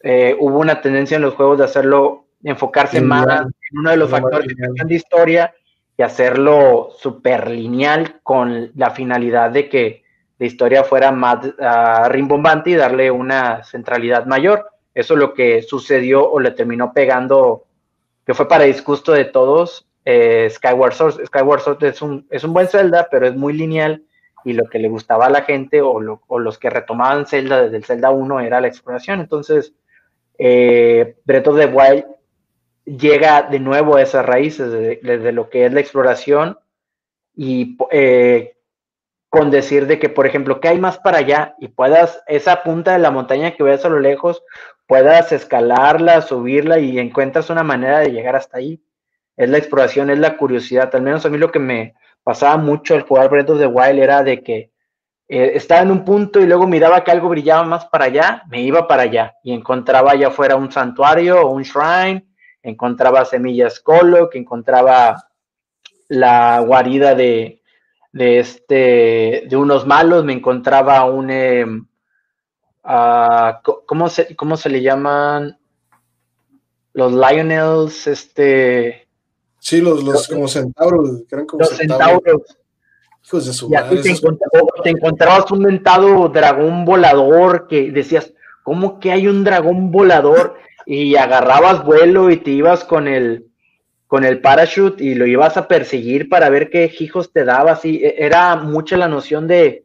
eh, 0.02 0.36
hubo 0.38 0.58
una 0.58 0.80
tendencia 0.80 1.16
en 1.16 1.22
los 1.22 1.34
juegos 1.34 1.58
de 1.58 1.64
hacerlo, 1.64 2.26
enfocarse 2.42 3.00
más 3.00 3.26
en 3.42 3.78
uno 3.78 3.90
de 3.90 3.96
los 3.96 4.10
factores 4.10 4.48
de 4.48 4.94
historia 4.94 5.54
y 5.96 6.02
hacerlo 6.02 6.88
súper 6.98 7.50
lineal 7.50 8.20
con 8.22 8.70
la 8.74 8.90
finalidad 8.90 9.50
de 9.50 9.68
que 9.68 10.02
la 10.38 10.46
historia 10.46 10.84
fuera 10.84 11.12
más 11.12 11.44
uh, 11.44 12.08
rimbombante 12.08 12.70
y 12.70 12.74
darle 12.74 13.10
una 13.10 13.62
centralidad 13.62 14.24
mayor. 14.24 14.66
Eso 14.94 15.12
es 15.12 15.20
lo 15.20 15.34
que 15.34 15.60
sucedió 15.60 16.26
o 16.30 16.40
le 16.40 16.52
terminó 16.52 16.94
pegando, 16.94 17.66
que 18.24 18.32
fue 18.32 18.48
para 18.48 18.64
disgusto 18.64 19.12
de 19.12 19.26
todos, 19.26 19.86
eh, 20.06 20.48
Skyward 20.50 20.94
Sword. 20.94 21.26
Skyward 21.26 21.60
Sword 21.60 21.84
es 21.84 22.00
un, 22.00 22.26
es 22.30 22.42
un 22.42 22.54
buen 22.54 22.68
Zelda, 22.68 23.08
pero 23.10 23.26
es 23.26 23.36
muy 23.36 23.52
lineal 23.52 24.02
y 24.44 24.52
lo 24.52 24.68
que 24.68 24.78
le 24.78 24.88
gustaba 24.88 25.26
a 25.26 25.30
la 25.30 25.42
gente 25.42 25.82
o, 25.82 26.00
los 26.00 26.58
que 26.58 26.70
retomaban 26.70 27.26
Zelda 27.26 27.62
desde 27.62 27.76
el 27.76 27.84
Zelda 27.84 28.10
1 28.10 28.40
era 28.40 28.60
la 28.60 28.68
exploración. 28.68 29.20
Entonces, 29.20 29.74
eh, 30.38 31.16
Breath 31.24 31.48
of 31.48 31.58
the 31.58 31.66
Wild 31.66 32.04
llega 32.84 33.42
de 33.42 33.60
nuevo 33.60 33.96
a 33.96 34.02
esas 34.02 34.24
raíces 34.24 34.72
de, 34.72 35.32
lo 35.32 35.50
que 35.50 35.66
es 35.66 35.72
la 35.72 35.80
exploración 35.80 36.58
y 37.34 37.76
eh, 37.90 38.56
con 39.28 39.50
decir 39.50 39.86
de 39.86 39.98
que, 39.98 40.08
por 40.08 40.26
ejemplo, 40.26 40.60
que 40.60 40.68
hay 40.68 40.80
más 40.80 40.98
para 40.98 41.18
allá 41.18 41.54
y 41.60 41.68
puedas, 41.68 42.22
esa 42.26 42.62
punta 42.62 42.92
de 42.92 42.98
la 42.98 43.10
montaña 43.10 43.54
que 43.54 43.62
ves 43.62 43.84
a 43.84 43.88
lo 43.88 44.00
lejos, 44.00 44.42
puedas 44.86 45.30
escalarla, 45.30 46.20
subirla 46.20 46.80
y 46.80 46.98
encuentras 46.98 47.48
una 47.48 47.62
manera 47.62 48.00
de 48.00 48.10
llegar 48.10 48.34
hasta 48.34 48.58
ahí. 48.58 48.82
Es 49.36 49.48
la 49.48 49.58
exploración, 49.58 50.10
es 50.10 50.18
la 50.18 50.36
curiosidad. 50.36 50.94
Al 50.94 51.02
menos 51.02 51.24
a 51.24 51.30
mí 51.30 51.38
lo 51.38 51.52
que 51.52 51.60
me 51.60 51.94
pasaba 52.22 52.56
mucho 52.56 52.94
al 52.94 53.02
jugar 53.02 53.28
Breath 53.30 53.50
of 53.50 53.58
the 53.58 53.66
Wild 53.66 53.98
era 53.98 54.22
de 54.22 54.42
que 54.42 54.70
eh, 55.28 55.52
estaba 55.54 55.82
en 55.82 55.92
un 55.92 56.04
punto 56.04 56.40
y 56.40 56.46
luego 56.46 56.66
miraba 56.66 57.04
que 57.04 57.12
algo 57.12 57.28
brillaba 57.28 57.62
más 57.62 57.86
para 57.86 58.06
allá, 58.06 58.42
me 58.48 58.62
iba 58.62 58.88
para 58.88 59.04
allá 59.04 59.34
y 59.44 59.52
encontraba 59.52 60.12
allá 60.12 60.30
fuera 60.30 60.56
un 60.56 60.72
santuario 60.72 61.40
o 61.40 61.50
un 61.50 61.62
shrine, 61.62 62.26
encontraba 62.62 63.24
semillas 63.24 63.78
colo, 63.80 64.28
que 64.28 64.38
encontraba 64.38 65.28
la 66.08 66.58
guarida 66.60 67.14
de, 67.14 67.62
de, 68.12 68.40
este, 68.40 69.44
de 69.48 69.56
unos 69.56 69.86
malos, 69.86 70.24
me 70.24 70.32
encontraba 70.32 71.04
un... 71.04 71.30
Em, 71.30 71.86
ah, 72.82 73.60
¿cómo, 73.62 74.08
se, 74.08 74.34
¿Cómo 74.34 74.56
se 74.56 74.68
le 74.68 74.82
llaman? 74.82 75.58
Los 76.92 77.12
Lionels, 77.12 78.06
este... 78.08 79.09
Sí, 79.60 79.80
los, 79.80 80.02
los 80.02 80.26
como 80.26 80.48
centauros, 80.48 81.22
que 81.28 81.34
eran 81.34 81.46
como 81.46 81.60
los 81.60 81.76
centauros 81.76 82.56
te, 84.82 84.90
encontrabas 84.90 85.50
un 85.50 85.60
mentado 85.60 86.28
dragón 86.28 86.84
volador 86.84 87.68
que 87.68 87.90
decías, 87.90 88.32
¿cómo 88.62 88.98
que 88.98 89.12
hay 89.12 89.26
un 89.28 89.44
dragón 89.44 89.90
volador? 89.90 90.56
Y 90.86 91.16
agarrabas 91.16 91.84
vuelo 91.84 92.30
y 92.30 92.38
te 92.38 92.50
ibas 92.50 92.84
con 92.84 93.06
el, 93.06 93.46
con 94.06 94.24
el 94.24 94.40
parachute 94.40 95.04
y 95.04 95.14
lo 95.14 95.26
ibas 95.26 95.56
a 95.56 95.68
perseguir 95.68 96.28
para 96.28 96.48
ver 96.48 96.70
qué 96.70 96.92
hijos 96.98 97.32
te 97.32 97.44
daba. 97.44 97.72
Así, 97.72 98.00
e, 98.02 98.16
era 98.18 98.56
mucha 98.56 98.96
la 98.96 99.08
noción 99.08 99.46
de, 99.46 99.84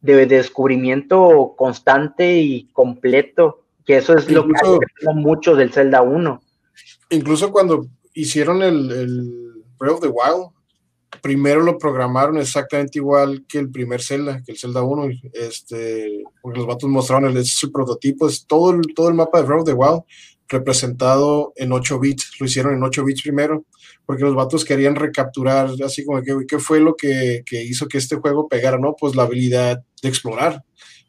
descubrimiento 0.00 1.54
constante 1.56 2.36
y 2.36 2.68
completo, 2.72 3.62
que 3.86 3.96
eso 3.96 4.14
es 4.14 4.30
lo 4.30 4.46
que 4.46 4.52
mucho 5.14 5.56
del 5.56 5.72
Zelda 5.72 6.02
1. 6.02 6.42
Incluso 7.10 7.50
cuando 7.50 7.86
hicieron 8.14 8.62
el, 8.62 8.90
el 8.90 9.64
Breath 9.78 9.94
of 9.94 10.00
the 10.00 10.08
Wild, 10.08 10.54
primero 11.20 11.62
lo 11.62 11.78
programaron 11.78 12.38
exactamente 12.38 12.98
igual 12.98 13.44
que 13.48 13.58
el 13.58 13.70
primer 13.70 14.02
Zelda, 14.02 14.42
que 14.44 14.52
el 14.52 14.58
Zelda 14.58 14.82
1, 14.82 15.08
este, 15.32 16.22
porque 16.42 16.58
los 16.58 16.66
vatos 16.66 16.88
mostraron 16.88 17.30
el, 17.30 17.36
ese 17.36 17.68
prototipo, 17.68 18.28
es 18.28 18.46
todo 18.46 18.72
el, 18.72 18.82
todo 18.94 19.08
el 19.08 19.14
mapa 19.14 19.40
de 19.40 19.46
Breath 19.46 19.60
of 19.60 19.66
the 19.66 19.72
Wild 19.72 20.02
representado 20.48 21.52
en 21.56 21.72
8 21.72 21.98
bits, 21.98 22.32
lo 22.38 22.46
hicieron 22.46 22.74
en 22.74 22.82
8 22.82 23.04
bits 23.04 23.22
primero, 23.22 23.64
porque 24.04 24.24
los 24.24 24.34
vatos 24.34 24.64
querían 24.64 24.94
recapturar, 24.94 25.70
así 25.84 26.04
como 26.04 26.22
que, 26.22 26.34
¿qué 26.46 26.58
fue 26.58 26.80
lo 26.80 26.94
que, 26.94 27.42
que 27.46 27.64
hizo 27.64 27.88
que 27.88 27.98
este 27.98 28.16
juego 28.16 28.48
pegara? 28.48 28.78
No, 28.78 28.94
pues 28.98 29.16
la 29.16 29.22
habilidad 29.22 29.82
de 30.02 30.08
explorar, 30.08 30.62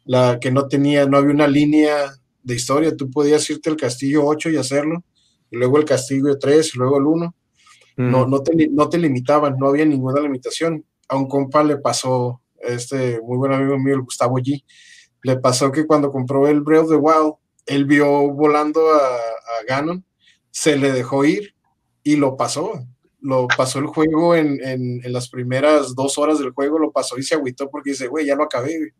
la 0.04 0.38
que 0.40 0.50
no 0.50 0.68
tenía, 0.68 1.06
no 1.06 1.18
había 1.18 1.34
una 1.34 1.48
línea 1.48 2.12
de 2.42 2.54
historia, 2.54 2.96
tú 2.96 3.10
podías 3.10 3.48
irte 3.50 3.68
al 3.68 3.76
castillo 3.76 4.24
8 4.24 4.50
y 4.50 4.56
hacerlo, 4.56 5.04
luego 5.56 5.78
el 5.78 5.84
castillo 5.84 6.38
3, 6.38 6.74
y 6.74 6.78
luego 6.78 6.98
el 6.98 7.04
1, 7.06 7.34
no, 7.96 8.26
no, 8.26 8.42
te, 8.42 8.68
no 8.68 8.88
te 8.88 8.98
limitaban, 8.98 9.56
no 9.58 9.68
había 9.68 9.84
ninguna 9.84 10.20
limitación. 10.20 10.84
A 11.08 11.16
un 11.16 11.28
compa 11.28 11.62
le 11.64 11.78
pasó, 11.78 12.42
este 12.60 13.20
muy 13.22 13.38
buen 13.38 13.52
amigo 13.52 13.78
mío, 13.78 13.94
el 13.94 14.02
Gustavo 14.02 14.36
G, 14.38 14.62
le 15.22 15.36
pasó 15.38 15.72
que 15.72 15.86
cuando 15.86 16.10
compró 16.10 16.46
el 16.46 16.60
Breath 16.60 16.84
of 16.84 16.90
the 16.90 16.96
Wild, 16.96 17.34
él 17.66 17.84
vio 17.84 18.30
volando 18.32 18.80
a, 18.90 19.18
Ganon, 19.66 20.04
se 20.50 20.76
le 20.76 20.92
dejó 20.92 21.24
ir 21.24 21.54
y 22.02 22.16
lo 22.16 22.36
pasó. 22.36 22.84
Lo 23.20 23.48
pasó 23.48 23.80
el 23.80 23.86
juego 23.86 24.36
en, 24.36 24.62
en, 24.62 25.12
las 25.12 25.28
primeras 25.28 25.94
dos 25.96 26.18
horas 26.18 26.38
del 26.38 26.50
juego, 26.50 26.78
lo 26.78 26.92
pasó 26.92 27.18
y 27.18 27.22
se 27.22 27.34
agüitó 27.34 27.68
porque 27.70 27.90
dice, 27.90 28.06
güey, 28.06 28.26
ya 28.26 28.36
lo 28.36 28.44
acabé. 28.44 28.92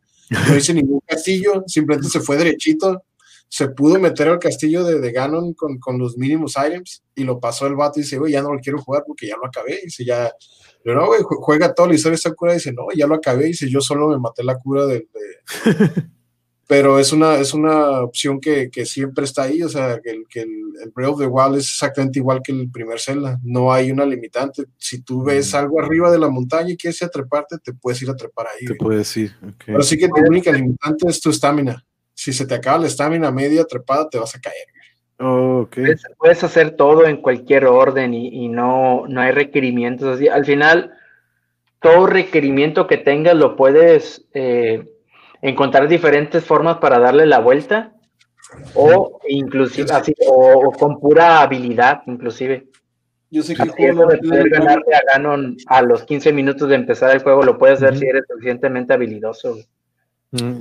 No 0.49 0.57
hice 0.57 0.75
ningún 0.75 1.01
castillo, 1.07 1.63
simplemente 1.69 2.09
se 2.09 2.19
fue 2.19 2.37
derechito 2.37 3.05
se 3.49 3.69
pudo 3.69 3.99
meter 3.99 4.29
al 4.29 4.39
castillo 4.39 4.85
de, 4.85 5.01
de 5.01 5.13
Ganon 5.13 5.55
con, 5.55 5.79
con, 5.79 5.99
los 5.99 6.17
mínimos 6.17 6.55
items 6.57 7.03
y 7.15 7.25
lo 7.25 7.39
pasó 7.39 7.67
el 7.67 7.77
vato 7.77 7.99
y 7.99 8.03
dice, 8.03 8.19
güey, 8.19 8.33
ya 8.33 8.43
no 8.43 8.53
lo 8.53 8.61
quiero 8.61 8.81
jugar 8.81 9.05
porque 9.07 9.27
ya 9.27 9.37
lo 9.37 9.47
acabé. 9.47 9.79
Y 9.83 9.87
dice, 9.87 10.05
ya, 10.05 10.33
pero 10.83 11.01
no, 11.01 11.07
güey, 11.07 11.21
juega 11.23 11.75
todo 11.75 11.87
la 11.87 11.95
historia 11.95 12.17
esta 12.17 12.35
cura. 12.35 12.53
Y 12.53 12.57
dice, 12.57 12.73
no, 12.73 12.87
ya 12.95 13.07
lo 13.07 13.15
acabé. 13.15 13.45
Y 13.45 13.49
dice, 13.49 13.71
yo 13.71 13.81
solo 13.81 14.09
me 14.09 14.19
maté 14.19 14.43
la 14.43 14.59
cura 14.59 14.87
de. 14.87 15.09
pero 16.67 16.99
es 16.99 17.13
una, 17.13 17.37
es 17.37 17.55
una 17.55 18.03
opción 18.03 18.41
que, 18.41 18.69
que, 18.71 18.85
siempre 18.85 19.25
está 19.25 19.45
ahí. 19.45 19.63
O 19.63 19.69
sea, 19.69 20.01
que, 20.03 20.11
el, 20.11 20.25
que 20.29 20.41
el, 20.41 20.51
el, 20.83 20.91
Breath 20.91 21.11
of 21.11 21.21
the 21.21 21.27
Wild 21.27 21.57
es 21.57 21.65
exactamente 21.65 22.19
igual 22.19 22.43
que 22.43 22.53
el 22.53 22.71
primer 22.71 22.99
Zelda. 22.99 23.39
No 23.45 23.73
hay 23.73 23.93
una 23.93 24.05
limitante. 24.05 24.65
Si 24.77 25.03
tú 25.03 25.23
ves 25.23 25.55
mm. 25.55 25.57
algo 25.57 25.81
arriba 25.81 26.11
de 26.11 26.19
la 26.19 26.29
montaña 26.29 26.71
y 26.71 26.77
quieres 26.77 27.01
ir 27.01 27.07
a 27.07 27.11
treparte, 27.11 27.59
te 27.59 27.73
puedes 27.73 28.03
ir 28.03 28.11
a 28.11 28.17
trepar 28.17 28.49
ahí. 28.49 28.67
Te 28.67 28.75
puedes 28.75 29.17
ir. 29.17 29.35
Okay. 29.39 29.67
Pero 29.67 29.83
sí 29.83 29.97
que 29.97 30.09
tu 30.09 30.21
única 30.21 30.51
limitante 30.51 31.09
es 31.09 31.21
tu 31.21 31.31
estamina 31.31 31.85
si 32.17 32.33
se 32.33 32.47
te 32.47 32.55
acaba 32.55 32.79
la 32.79 32.87
estamina 32.87 33.31
media 33.31 33.65
trepada, 33.65 34.09
te 34.09 34.19
vas 34.19 34.35
a 34.35 34.41
caer. 34.41 34.67
puedes, 36.19 36.43
hacer 36.43 36.73
todo 36.73 37.07
en 37.07 37.19
cualquier 37.19 37.67
orden 37.67 38.15
y, 38.15 38.49
no, 38.49 39.05
no 39.07 39.21
hay 39.21 39.33
requerimientos 39.33 40.17
así. 40.17 40.27
Al 40.27 40.47
final, 40.47 40.93
todo 41.81 42.07
requerimiento 42.07 42.87
que 42.87 42.97
tengas 42.97 43.37
lo 43.37 43.55
puedes 43.55 44.25
eh, 44.33 44.89
encontrar 45.43 45.89
diferentes 45.89 46.43
formas 46.43 46.79
para 46.79 46.99
darle 46.99 47.27
la 47.27 47.39
vuelta 47.39 47.93
o 48.75 49.21
inclusive 49.29 49.93
así, 49.93 50.15
o, 50.27 50.73
con 50.73 50.99
pura 50.99 51.43
habilidad 51.43 52.01
inclusive. 52.07 52.69
Yo 53.31 53.43
sé 53.43 53.55
que 53.55 53.93
de 53.93 54.49
ganarte 54.49 54.95
a 54.95 55.03
Ganon 55.13 55.57
a 55.67 55.83
los 55.83 56.05
15 56.05 56.33
minutos 56.33 56.69
de 56.69 56.77
empezar 56.77 57.15
el 57.15 57.23
juego 57.23 57.43
lo 57.43 57.59
puedes 57.59 57.83
hacer 57.83 57.99
si 57.99 58.07
eres 58.07 58.25
suficientemente 58.27 58.95
habilidoso. 58.95 59.59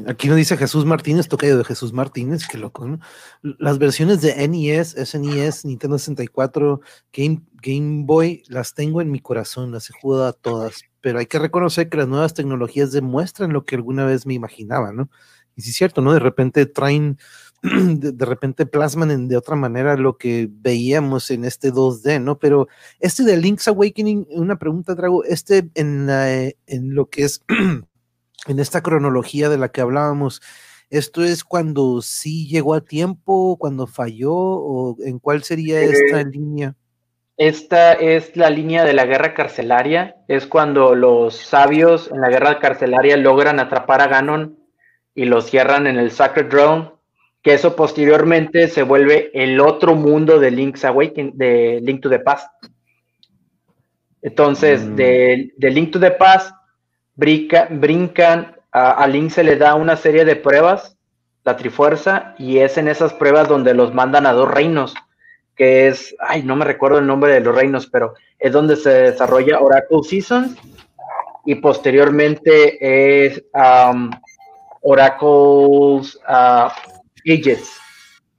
Aquí 0.08 0.28
nos 0.28 0.38
dice 0.38 0.58
Jesús 0.58 0.86
Martínez, 0.86 1.28
tocayo 1.28 1.58
de 1.58 1.64
Jesús 1.64 1.94
Martínez, 1.94 2.48
qué 2.48 2.58
loco, 2.58 2.86
¿no? 2.86 3.00
Las 3.42 3.78
versiones 3.78 4.22
de 4.22 4.48
NES, 4.48 4.96
SNES, 5.04 5.66
Nintendo 5.66 5.98
64, 5.98 6.82
Game, 7.14 7.42
Game 7.62 8.04
Boy, 8.06 8.44
las 8.48 8.74
tengo 8.74 9.02
en 9.02 9.12
mi 9.12 9.20
corazón, 9.20 9.72
las 9.72 9.90
he 9.90 9.94
jugado 9.94 10.28
a 10.28 10.34
todas, 10.34 10.84
pero 11.02 11.20
hay 11.20 11.26
que 11.26 11.40
reconocer 11.40 11.90
que 11.90 11.98
las 11.98 12.08
nuevas 12.08 12.34
tecnologías 12.34 12.92
demuestran 12.92 13.54
lo 13.54 13.66
que 13.66 13.76
alguna 13.76 14.06
vez 14.06 14.26
me 14.26 14.34
imaginaba, 14.34 14.92
¿no? 14.92 15.10
Y 15.56 15.62
sí 15.62 15.70
es 15.70 15.76
cierto, 15.76 16.02
¿no? 16.02 16.14
De 16.14 16.20
repente 16.20 16.66
traen, 16.66 17.18
de, 17.64 18.26
repente 18.26 18.66
plasman 18.66 19.28
de 19.28 19.38
otra 19.38 19.56
manera 19.56 19.96
lo 19.98 20.18
que 20.18 20.50
veíamos 20.52 21.32
en 21.32 21.46
este 21.46 21.72
2D, 21.72 22.22
¿no? 22.22 22.40
Pero 22.40 22.68
este 23.00 23.24
de 23.24 23.38
Link's 23.38 23.68
Awakening, 23.68 24.28
una 24.32 24.58
pregunta, 24.60 24.96
Drago, 24.96 25.24
este 25.24 25.70
en, 25.76 26.10
en 26.10 26.94
lo 26.94 27.10
que 27.10 27.24
es... 27.24 27.42
en 28.48 28.60
esta 28.60 28.82
cronología 28.82 29.50
de 29.50 29.58
la 29.58 29.70
que 29.70 29.82
hablábamos, 29.82 30.42
¿esto 30.90 31.24
es 31.24 31.44
cuando 31.44 32.02
sí 32.02 32.48
llegó 32.48 32.74
a 32.74 32.82
tiempo, 32.82 33.58
cuando 33.58 33.88
falló, 33.88 34.34
o 34.34 34.96
en 35.04 35.20
cuál 35.20 35.44
sería 35.44 35.82
eh, 35.82 35.92
esta 35.92 36.24
línea? 36.24 36.76
Esta 37.38 37.94
es 37.94 38.38
la 38.38 38.50
línea 38.50 38.86
de 38.86 38.94
la 38.94 39.06
guerra 39.06 39.34
carcelaria, 39.34 40.16
es 40.28 40.46
cuando 40.46 40.96
los 40.96 41.36
sabios 41.36 42.10
en 42.12 42.22
la 42.22 42.30
guerra 42.30 42.60
carcelaria 42.60 43.18
logran 43.18 43.60
atrapar 43.60 44.02
a 44.02 44.08
Ganon 44.08 44.58
y 45.14 45.26
lo 45.26 45.42
cierran 45.42 45.88
en 45.88 45.98
el 45.98 46.12
Sacred 46.12 46.48
Drone, 46.48 46.92
que 47.42 47.54
eso 47.54 47.76
posteriormente 47.76 48.68
se 48.70 48.84
vuelve 48.84 49.32
el 49.34 49.60
otro 49.60 49.96
mundo 49.96 50.40
de 50.40 50.52
Link's 50.52 50.86
Awakening, 50.86 51.38
de 51.38 51.80
Link 51.84 52.02
to 52.02 52.10
the 52.10 52.20
Past. 52.20 52.50
Entonces, 54.22 54.84
mm. 54.86 54.96
de, 54.96 55.54
de 55.58 55.72
Link 55.72 55.92
to 55.92 56.00
the 56.00 56.12
Past 56.12 56.56
brincan, 57.16 58.56
a, 58.72 59.08
Link 59.08 59.32
se 59.32 59.44
le 59.44 59.56
da 59.56 59.76
una 59.76 59.96
serie 59.96 60.26
de 60.26 60.36
pruebas, 60.36 60.98
la 61.44 61.56
Trifuerza, 61.58 62.36
y 62.38 62.60
es 62.60 62.78
en 62.78 62.88
esas 62.88 63.14
pruebas 63.14 63.48
donde 63.48 63.74
los 63.74 63.94
mandan 63.94 64.26
a 64.26 64.34
dos 64.34 64.50
reinos, 64.50 64.94
que 65.56 65.88
es, 65.88 66.16
ay, 66.20 66.44
no 66.44 66.56
me 66.56 66.66
recuerdo 66.66 66.98
el 67.00 67.08
nombre 67.08 67.34
de 67.34 67.40
los 67.40 67.56
reinos, 67.56 67.88
pero 67.88 68.14
es 68.40 68.52
donde 68.52 68.76
se 68.76 68.90
desarrolla 68.90 69.62
Oracle 69.62 70.04
Seasons 70.04 70.58
y 71.46 71.56
posteriormente 71.56 73.26
es 73.26 73.42
um, 73.54 74.10
Oracle's 74.82 76.20
uh, 76.28 76.70
Ages. 77.32 77.78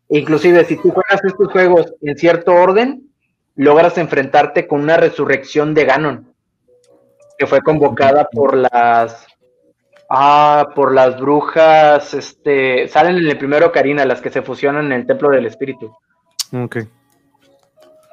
Inclusive 0.09 0.65
si 0.65 0.77
tú 0.77 0.91
juegas 0.91 1.25
estos 1.25 1.51
juegos 1.51 1.95
en 2.03 2.17
cierto 2.19 2.53
orden, 2.53 3.09
logras 3.55 3.97
enfrentarte 3.97 4.67
con 4.67 4.83
una 4.83 4.97
resurrección 4.97 5.73
de 5.73 5.85
Ganon 5.85 6.36
que 7.39 7.47
fue 7.47 7.61
convocada 7.61 8.29
por 8.31 8.57
las 8.57 9.27
ah, 10.11 10.69
por 10.75 10.95
las 10.95 11.21
brujas, 11.21 12.15
este, 12.15 12.89
salen 12.89 13.17
en 13.17 13.29
el 13.29 13.39
primero 13.39 13.73
Karina, 13.73 14.05
las 14.05 14.21
que 14.21 14.31
se 14.31 14.43
fusionan 14.43 14.87
en 14.87 14.93
el 14.93 15.07
templo 15.07 15.31
del 15.31 15.47
espíritu. 15.47 15.93
Ok. 16.53 16.79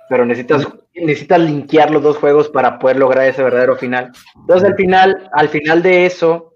Pero 0.09 0.25
necesitas, 0.25 0.67
necesitas 0.93 1.39
linkear 1.39 1.91
los 1.91 2.03
dos 2.03 2.17
juegos 2.17 2.49
para 2.49 2.77
poder 2.77 2.97
lograr 2.97 3.27
ese 3.27 3.43
verdadero 3.43 3.75
final. 3.75 4.11
Entonces 4.35 4.69
al 4.69 4.75
final, 4.75 5.29
al 5.33 5.49
final 5.49 5.81
de 5.81 6.05
eso, 6.05 6.53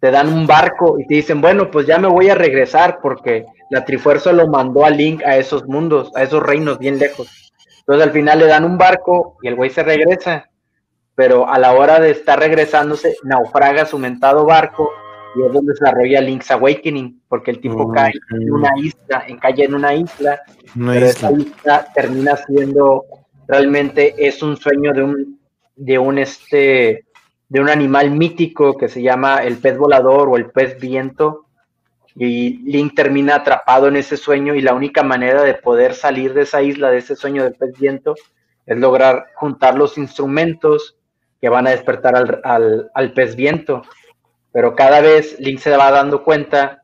te 0.00 0.10
dan 0.10 0.32
un 0.32 0.46
barco 0.46 0.98
y 0.98 1.06
te 1.06 1.14
dicen, 1.14 1.40
bueno, 1.40 1.70
pues 1.70 1.86
ya 1.86 1.98
me 1.98 2.08
voy 2.08 2.28
a 2.28 2.34
regresar 2.34 2.98
porque 3.02 3.44
la 3.70 3.84
Trifuerza 3.84 4.32
lo 4.32 4.46
mandó 4.46 4.84
a 4.84 4.90
Link 4.90 5.22
a 5.24 5.36
esos 5.36 5.66
mundos, 5.66 6.10
a 6.14 6.22
esos 6.22 6.42
reinos 6.42 6.78
bien 6.78 6.98
lejos. 6.98 7.52
Entonces 7.80 8.06
al 8.06 8.12
final 8.12 8.38
le 8.38 8.46
dan 8.46 8.64
un 8.64 8.78
barco 8.78 9.36
y 9.42 9.48
el 9.48 9.54
güey 9.54 9.70
se 9.70 9.82
regresa, 9.82 10.48
pero 11.16 11.48
a 11.48 11.58
la 11.58 11.72
hora 11.72 11.98
de 11.98 12.10
estar 12.10 12.38
regresándose, 12.38 13.16
naufraga 13.24 13.86
su 13.86 13.98
mentado 13.98 14.44
barco 14.44 14.92
y 15.34 15.42
es 15.42 15.52
donde 15.52 15.74
se 15.74 15.84
desarrolla 15.84 16.20
Link's 16.20 16.50
Awakening, 16.50 17.22
porque 17.26 17.50
el 17.50 17.60
tipo 17.60 17.90
cae 17.90 18.12
en 18.30 18.52
una 18.52 18.70
isla, 18.76 19.24
en 19.26 19.38
cae 19.38 19.64
en 19.64 19.74
una 19.74 19.94
isla, 19.94 20.42
pero 20.74 21.06
esa 21.06 21.32
isla 21.32 21.86
termina 21.94 22.36
siendo 22.36 23.04
realmente 23.48 24.14
es 24.18 24.42
un 24.42 24.56
sueño 24.56 24.92
de 24.92 25.02
un 25.02 25.40
de 25.74 25.98
un 25.98 26.18
este 26.18 27.06
de 27.48 27.60
un 27.60 27.68
animal 27.68 28.10
mítico 28.10 28.76
que 28.76 28.88
se 28.88 29.02
llama 29.02 29.38
el 29.38 29.56
pez 29.56 29.78
volador 29.78 30.28
o 30.28 30.36
el 30.36 30.50
pez 30.50 30.78
viento 30.78 31.46
y 32.14 32.58
Link 32.70 32.94
termina 32.94 33.36
atrapado 33.36 33.88
en 33.88 33.96
ese 33.96 34.16
sueño 34.16 34.54
y 34.54 34.62
la 34.62 34.74
única 34.74 35.02
manera 35.02 35.42
de 35.42 35.54
poder 35.54 35.94
salir 35.94 36.32
de 36.32 36.42
esa 36.42 36.62
isla, 36.62 36.90
de 36.90 36.98
ese 36.98 37.14
sueño 37.14 37.44
del 37.44 37.54
pez 37.54 37.78
viento, 37.78 38.14
es 38.64 38.78
lograr 38.78 39.26
juntar 39.34 39.76
los 39.76 39.98
instrumentos 39.98 40.96
que 41.40 41.48
van 41.48 41.66
a 41.66 41.70
despertar 41.70 42.16
al, 42.16 42.40
al, 42.44 42.90
al 42.94 43.12
pez 43.12 43.36
viento. 43.36 43.82
Pero 44.52 44.74
cada 44.74 45.00
vez 45.00 45.38
Link 45.38 45.58
se 45.58 45.76
va 45.76 45.90
dando 45.90 46.22
cuenta 46.24 46.82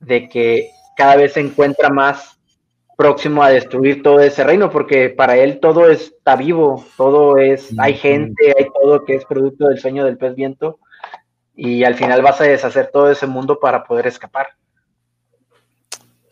de 0.00 0.28
que 0.28 0.70
cada 0.96 1.16
vez 1.16 1.32
se 1.32 1.40
encuentra 1.40 1.90
más 1.90 2.38
próximo 2.98 3.44
a 3.44 3.50
destruir 3.50 4.02
todo 4.02 4.18
ese 4.18 4.42
reino, 4.42 4.70
porque 4.70 5.08
para 5.08 5.36
él 5.36 5.60
todo 5.60 5.88
está 5.88 6.34
vivo, 6.34 6.84
todo 6.96 7.38
es, 7.38 7.68
hay 7.78 7.94
gente, 7.94 8.52
hay 8.58 8.66
todo 8.82 9.04
que 9.04 9.14
es 9.14 9.24
producto 9.24 9.68
del 9.68 9.78
sueño 9.78 10.04
del 10.04 10.18
pez 10.18 10.34
viento, 10.34 10.80
y 11.54 11.84
al 11.84 11.94
final 11.94 12.22
vas 12.22 12.40
a 12.40 12.44
deshacer 12.44 12.90
todo 12.92 13.08
ese 13.08 13.28
mundo 13.28 13.60
para 13.60 13.84
poder 13.84 14.08
escapar. 14.08 14.48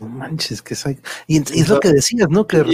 No 0.01 0.09
manches, 0.09 0.61
que 0.61 0.75
es, 0.75 0.85
y, 1.29 1.39
es 1.39 1.69
lo 1.69 1.79
que 1.79 1.91
decías, 1.91 2.29
¿no? 2.29 2.45
Que 2.49 2.65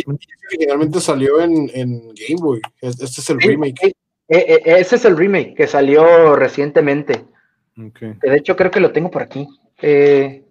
finalmente 0.48 0.98
salió 0.98 1.43
en, 1.43 1.66
Game 1.66 2.40
Boy. 2.40 2.62
Este 2.81 3.05
es 3.05 3.31
el 3.31 3.40
remake. 3.40 3.94
E, 4.28 4.62
e, 4.64 4.80
ese 4.80 4.96
es 4.96 5.04
el 5.04 5.16
remake 5.16 5.54
que 5.54 5.66
salió 5.66 6.36
recientemente. 6.36 7.26
de 7.76 8.36
hecho, 8.36 8.56
creo 8.56 8.70
que 8.70 8.80
lo 8.80 8.92
tengo 8.92 9.10
por 9.10 9.22
aquí. 9.22 9.46
Eh, 9.80 10.44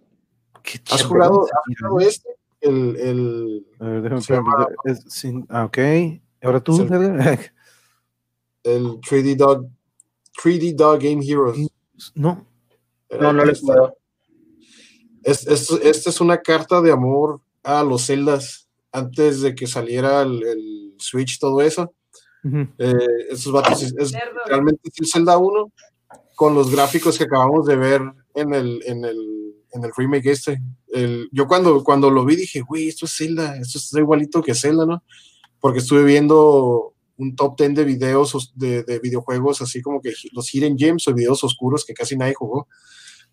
¿Has 0.92 1.04
jugado, 1.04 1.44
¿Has 1.44 1.80
jugado 1.80 2.00
este? 2.00 2.30
el, 2.62 2.96
el 2.98 3.66
a 3.80 3.86
ver, 3.86 4.04
déjame 4.04 5.46
ah, 5.50 5.66
ok. 5.66 5.78
Ahora 6.44 6.60
tú, 6.60 6.82
el, 8.64 9.00
3D 9.02 9.36
Dog 9.38 9.68
3D 10.44 10.76
Dog 10.76 11.00
Game 11.02 11.26
Heroes. 11.26 11.68
No. 12.16 12.48
No, 13.20 13.34
no 13.34 13.46
les 13.46 13.62
puedo. 13.62 13.98
Esta 15.24 15.54
es, 15.54 16.08
es 16.08 16.22
una 16.22 16.42
carta 16.42 16.82
de 16.82 16.92
amor 16.92 17.42
a 17.64 17.84
los 17.84 18.06
celdas 18.06 18.68
antes 18.92 19.42
de 19.42 19.54
que 19.56 19.68
saliera 19.68 20.22
el, 20.22 20.96
Switch, 20.98 21.40
todo 21.40 21.62
eso. 21.62 21.94
Eh, 22.44 22.94
esos 23.30 23.54
vatos 23.54 23.84
es, 23.84 24.14
realmente 24.48 24.82
es 24.84 25.00
el 25.00 25.08
Zelda 25.08 25.38
1 25.38 25.72
con 26.36 26.56
los 26.56 26.72
gráficos 26.72 27.18
que 27.18 27.26
acabamos 27.26 27.68
de 27.68 27.76
ver 27.76 28.02
en 28.34 28.54
el, 28.54 28.82
en 28.86 29.06
el, 29.06 29.56
en 29.72 29.84
el 29.84 29.92
remake 29.96 30.32
este 30.32 30.60
yo 31.32 31.48
cuando, 31.48 31.84
cuando 31.84 32.10
lo 32.10 32.26
vi 32.26 32.36
dije, 32.36 32.62
güey, 32.62 32.88
esto 32.88 33.06
es 33.06 33.16
Zelda, 33.16 33.58
esto 33.58 33.78
es 33.78 33.94
igualito 33.94 34.42
que 34.42 34.54
Zelda, 34.54 34.86
¿no? 34.86 35.04
Porque 35.60 35.80
estuve 35.80 36.04
viendo 36.04 36.94
un 37.18 37.36
top 37.36 37.58
10 37.58 37.76
de 37.76 37.84
videos 37.86 38.52
de, 38.56 38.84
de, 38.84 39.00
videojuegos, 39.00 39.62
así 39.62 39.82
como 39.82 40.02
que 40.02 40.14
los 40.34 40.54
Hidden 40.54 40.78
Gems 40.78 41.08
o 41.08 41.14
videos 41.14 41.44
oscuros 41.44 41.86
que 41.86 41.94
casi 41.94 42.18
nadie 42.18 42.34
jugó. 42.34 42.68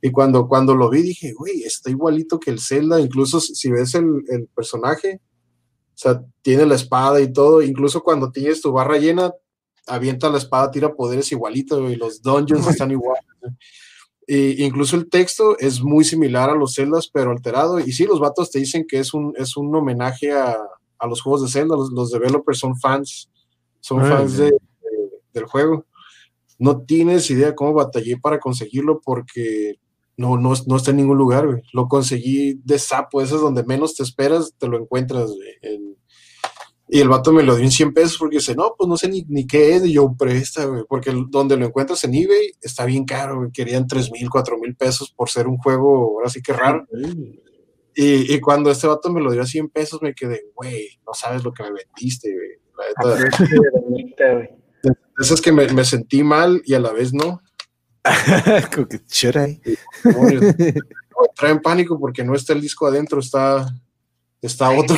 Y 0.00 0.10
cuando, 0.10 0.46
cuando 0.46 0.74
lo 0.74 0.90
vi 0.90 1.02
dije, 1.02 1.32
güey, 1.32 1.62
está 1.62 1.90
igualito 1.90 2.38
que 2.38 2.50
el 2.50 2.60
Zelda, 2.60 3.00
incluso 3.00 3.40
si 3.40 3.70
ves 3.70 3.94
el, 3.94 4.22
el 4.28 4.46
personaje, 4.48 5.20
sea, 5.98 6.22
tiene 6.42 6.66
la 6.66 6.74
espada 6.74 7.20
y 7.20 7.32
todo, 7.32 7.62
incluso 7.62 8.02
cuando 8.02 8.30
tienes 8.30 8.60
tu 8.60 8.72
barra 8.72 8.98
llena, 8.98 9.32
avienta 9.86 10.30
la 10.30 10.38
espada, 10.38 10.70
tira 10.70 10.94
poderes 10.94 11.32
igualito, 11.32 11.90
y 11.90 11.96
los 11.96 12.22
dungeons 12.22 12.66
están 12.68 12.90
iguales 12.90 13.24
incluso 14.28 14.96
el 14.96 15.08
texto 15.08 15.58
es 15.58 15.82
muy 15.82 16.04
similar 16.04 16.50
a 16.50 16.54
los 16.54 16.74
Zeldas, 16.74 17.08
pero 17.08 17.30
alterado. 17.30 17.80
Y 17.80 17.92
sí, 17.92 18.04
los 18.04 18.20
vatos 18.20 18.50
te 18.50 18.58
dicen 18.58 18.86
que 18.86 18.98
es 18.98 19.14
un, 19.14 19.32
es 19.36 19.56
un 19.56 19.74
homenaje 19.74 20.32
a, 20.32 20.56
a 20.98 21.06
los 21.06 21.22
juegos 21.22 21.42
de 21.42 21.48
Zelda. 21.48 21.74
Los, 21.76 22.10
developers 22.10 22.58
son 22.58 22.78
fans, 22.78 23.30
son 23.80 24.04
fans 24.04 24.36
de, 24.36 24.52
del 25.32 25.44
juego. 25.44 25.86
No 26.58 26.82
tienes 26.82 27.30
idea 27.30 27.54
cómo 27.54 27.72
batallé 27.72 28.18
para 28.18 28.38
conseguirlo 28.38 29.00
porque 29.00 29.76
no, 30.18 30.36
no, 30.36 30.52
no 30.66 30.76
está 30.76 30.90
en 30.90 30.98
ningún 30.98 31.16
lugar, 31.16 31.62
Lo 31.72 31.88
conseguí 31.88 32.60
de 32.64 32.78
sapo, 32.78 33.22
eso 33.22 33.36
es 33.36 33.40
donde 33.40 33.64
menos 33.64 33.94
te 33.94 34.02
esperas, 34.02 34.52
te 34.58 34.68
lo 34.68 34.78
encuentras, 34.78 35.30
En, 35.62 35.96
y 36.90 37.00
el 37.00 37.08
vato 37.08 37.32
me 37.32 37.42
lo 37.42 37.54
dio 37.54 37.64
en 37.64 37.70
100 37.70 37.92
pesos 37.92 38.16
porque 38.18 38.36
dice, 38.38 38.54
no, 38.54 38.74
pues 38.76 38.88
no 38.88 38.96
sé 38.96 39.08
ni, 39.08 39.22
ni 39.28 39.46
qué 39.46 39.76
es. 39.76 39.84
Y 39.84 39.92
yo, 39.92 40.14
presta, 40.18 40.64
güey, 40.64 40.84
porque 40.88 41.12
donde 41.28 41.56
lo 41.58 41.66
encuentras 41.66 42.02
en 42.04 42.14
eBay 42.14 42.52
está 42.62 42.86
bien 42.86 43.04
caro, 43.04 43.36
güey. 43.36 43.52
Querían 43.52 43.86
3 43.86 44.10
mil, 44.10 44.30
4 44.30 44.58
mil 44.58 44.74
pesos 44.74 45.12
por 45.14 45.28
ser 45.28 45.46
un 45.48 45.58
juego, 45.58 46.16
ahora 46.16 46.30
sí 46.30 46.40
que 46.40 46.54
raro. 46.54 46.86
Y, 47.94 48.34
y, 48.34 48.40
cuando 48.40 48.70
este 48.70 48.86
vato 48.86 49.12
me 49.12 49.20
lo 49.20 49.30
dio 49.30 49.42
a 49.42 49.46
100 49.46 49.68
pesos, 49.68 50.00
me 50.00 50.14
quedé, 50.14 50.44
güey, 50.54 50.98
no 51.06 51.12
sabes 51.12 51.44
lo 51.44 51.52
que 51.52 51.62
me 51.64 51.70
vendiste, 51.72 52.32
güey. 52.32 52.52
Eso 55.20 55.34
es 55.34 55.40
que 55.42 55.52
me, 55.52 55.66
me, 55.72 55.84
sentí 55.84 56.22
mal 56.22 56.62
y 56.64 56.74
a 56.74 56.80
la 56.80 56.92
vez 56.92 57.12
no. 57.12 57.40
Como 58.74 58.88
que 58.88 58.98
trae 61.34 61.52
en 61.52 61.60
pánico 61.60 61.98
porque 61.98 62.24
no 62.24 62.34
está 62.34 62.52
el 62.52 62.60
disco 62.60 62.86
adentro, 62.86 63.20
está, 63.20 63.66
está 64.40 64.70
otro 64.70 64.96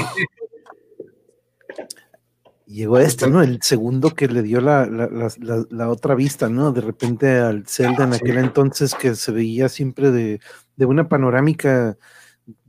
llegó 2.70 2.98
este, 2.98 3.28
¿no? 3.28 3.42
El 3.42 3.60
segundo 3.62 4.14
que 4.14 4.28
le 4.28 4.42
dio 4.42 4.60
la, 4.60 4.86
la, 4.86 5.66
la, 5.70 5.88
otra 5.88 6.14
vista, 6.14 6.48
¿no? 6.48 6.72
De 6.72 6.80
repente 6.80 7.38
al 7.38 7.66
Zelda 7.66 8.04
en 8.04 8.14
aquel 8.14 8.38
entonces 8.38 8.94
que 8.94 9.14
se 9.16 9.32
veía 9.32 9.68
siempre 9.68 10.10
de, 10.10 10.40
de 10.76 10.86
una 10.86 11.08
panorámica, 11.08 11.98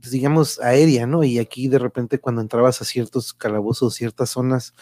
pues, 0.00 0.10
digamos, 0.10 0.60
aérea, 0.60 1.06
¿no? 1.06 1.22
Y 1.22 1.38
aquí 1.38 1.68
de 1.68 1.78
repente 1.78 2.18
cuando 2.18 2.40
entrabas 2.40 2.82
a 2.82 2.84
ciertos 2.84 3.32
calabozos, 3.32 3.94
ciertas 3.94 4.30
zonas, 4.30 4.74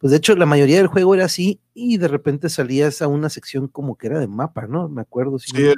pues 0.00 0.10
de 0.10 0.16
hecho 0.16 0.34
la 0.34 0.46
mayoría 0.46 0.78
del 0.78 0.88
juego 0.88 1.14
era 1.14 1.26
así 1.26 1.60
y 1.74 1.98
de 1.98 2.08
repente 2.08 2.48
salías 2.48 3.02
a 3.02 3.06
una 3.06 3.30
sección 3.30 3.68
como 3.68 3.96
que 3.96 4.08
era 4.08 4.18
de 4.18 4.26
mapa, 4.26 4.66
¿no? 4.66 4.88
Me 4.88 5.02
acuerdo. 5.02 5.38
sí, 5.38 5.52
el, 5.56 5.76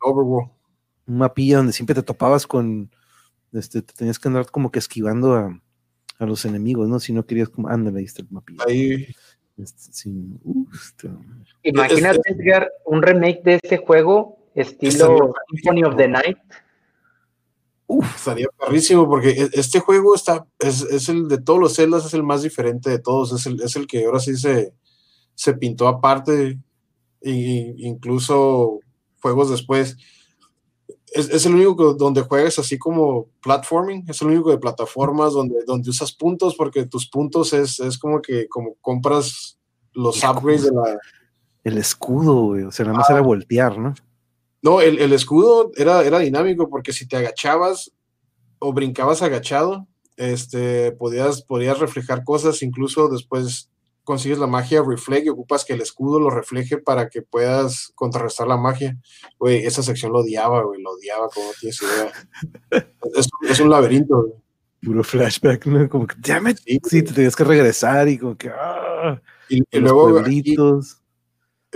Overworld. 0.00 0.50
Un 1.06 1.18
mapilla 1.18 1.56
donde 1.56 1.72
siempre 1.72 1.94
te 1.94 2.02
topabas 2.02 2.46
con, 2.46 2.90
este, 3.52 3.82
te 3.82 3.92
tenías 3.94 4.18
que 4.18 4.28
andar 4.28 4.50
como 4.50 4.70
que 4.70 4.78
esquivando 4.78 5.34
a 5.34 5.60
a 6.18 6.26
los 6.26 6.44
enemigos, 6.44 6.88
¿no? 6.88 7.00
Si 7.00 7.12
no 7.12 7.26
querías 7.26 7.48
como, 7.48 7.68
ándale, 7.68 8.00
ahí 8.00 8.04
está 8.04 8.22
el 8.22 8.28
mapilla. 8.30 8.64
Ahí. 8.66 9.06
Este, 9.56 10.10
Imagínate, 11.62 12.20
Edgar, 12.24 12.70
un 12.86 13.02
remake 13.02 13.42
de 13.44 13.60
ese 13.62 13.76
juego, 13.76 14.38
estilo 14.54 15.32
Symphony 15.50 15.84
of 15.84 15.96
the 15.96 16.08
Night. 16.08 16.38
Uf, 17.86 18.16
estaría 18.16 18.46
perrísimo 18.58 19.08
porque 19.08 19.30
e, 19.30 19.50
este 19.52 19.80
juego 19.80 20.14
está, 20.14 20.46
es, 20.58 21.08
el 21.08 21.28
de 21.28 21.38
todos 21.38 21.60
los 21.60 21.74
celdas, 21.74 22.06
es 22.06 22.14
el 22.14 22.22
más 22.22 22.42
diferente 22.42 22.90
de 22.90 22.98
todos, 22.98 23.32
es 23.32 23.46
el, 23.46 23.60
es 23.62 23.76
el 23.76 23.86
que 23.86 24.04
ahora 24.04 24.20
sí 24.20 24.36
se, 24.36 24.74
se 25.34 25.54
pintó 25.54 25.88
aparte, 25.88 26.58
e, 27.20 27.74
incluso 27.78 28.80
juegos 29.20 29.50
después 29.50 29.96
es, 31.14 31.46
el 31.46 31.54
único 31.54 31.94
donde 31.94 32.22
juegas 32.22 32.58
así 32.58 32.76
como 32.76 33.28
platforming, 33.40 34.04
es 34.08 34.20
el 34.20 34.28
único 34.28 34.50
de 34.50 34.58
plataformas 34.58 35.32
donde, 35.32 35.64
donde 35.64 35.90
usas 35.90 36.12
puntos, 36.12 36.56
porque 36.56 36.86
tus 36.86 37.08
puntos 37.08 37.52
es, 37.52 37.98
como 37.98 38.20
que 38.20 38.48
como 38.48 38.74
compras 38.80 39.58
los 39.92 40.22
upgrades 40.24 40.64
de 40.64 40.72
la... 40.72 40.98
El 41.62 41.78
escudo, 41.78 42.46
güey, 42.46 42.64
o 42.64 42.72
sea, 42.72 42.84
nada 42.86 42.98
más 42.98 43.08
era 43.08 43.20
ah. 43.20 43.22
voltear, 43.22 43.78
¿no? 43.78 43.94
No, 44.64 44.80
el, 44.80 45.12
escudo 45.12 45.72
era, 45.76 46.02
era 46.04 46.20
dinámico, 46.20 46.70
porque 46.70 46.94
si 46.94 47.06
te 47.06 47.18
agachabas 47.18 47.92
o 48.58 48.72
brincabas 48.72 49.20
agachado, 49.20 49.86
este, 50.16 50.90
podías, 50.92 51.42
podías 51.42 51.78
reflejar 51.80 52.24
cosas, 52.24 52.62
incluso 52.62 53.08
después 53.08 53.70
consigues 54.04 54.38
la 54.38 54.46
magia 54.46 54.82
reflect 54.82 55.26
y 55.26 55.28
ocupas 55.28 55.66
que 55.66 55.74
el 55.74 55.82
escudo 55.82 56.18
lo 56.18 56.30
refleje 56.30 56.78
para 56.78 57.10
que 57.10 57.20
puedas 57.20 57.92
contrarrestar 57.94 58.46
la 58.46 58.56
magia. 58.56 58.96
Güey, 59.38 59.66
esa 59.66 59.82
sección 59.82 60.12
lo 60.12 60.20
odiaba, 60.20 60.62
güey, 60.62 60.80
lo 60.80 60.92
odiaba, 60.92 61.28
como 61.28 61.50
tienes 61.60 61.82
idea. 61.82 62.12
es, 63.46 63.60
un 63.60 63.68
laberinto, 63.68 64.40
Puro 64.82 65.04
flashback, 65.04 65.66
¿no? 65.66 65.86
Como 65.90 66.06
que, 66.06 66.16
ya 66.22 66.40
me... 66.40 66.54
Sí, 66.54 67.02
te 67.02 67.12
tenías 67.12 67.36
que 67.36 67.44
regresar 67.44 68.08
y 68.08 68.16
como 68.16 68.38
que, 68.38 68.48
ah, 68.48 69.20
Y, 69.50 69.62
luego, 69.72 70.22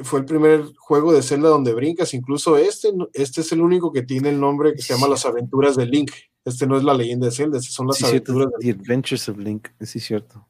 fue 0.02 0.20
el 0.20 0.24
primer 0.26 0.64
juego 0.76 1.12
de 1.12 1.22
Zelda 1.22 1.48
donde 1.48 1.74
brincas, 1.74 2.14
incluso 2.14 2.56
este, 2.56 2.92
este 3.12 3.40
es 3.40 3.52
el 3.52 3.60
único 3.60 3.92
que 3.92 4.02
tiene 4.02 4.30
el 4.30 4.40
nombre 4.40 4.74
que 4.74 4.82
se 4.82 4.94
llama 4.94 5.08
Las 5.08 5.26
Aventuras 5.26 5.76
de 5.76 5.86
Link. 5.86 6.10
Este 6.44 6.66
no 6.66 6.76
es 6.76 6.84
la 6.84 6.94
leyenda 6.94 7.26
de 7.26 7.32
Zelda, 7.32 7.58
estas 7.58 7.74
son 7.74 7.86
las 7.86 8.02
aventuras. 8.02 8.48
de 8.58 8.72
The 8.72 8.80
Adventures 8.80 9.28
of 9.28 9.38
Link, 9.38 9.68
sí, 9.80 9.98
es 9.98 10.04
cierto. 10.04 10.46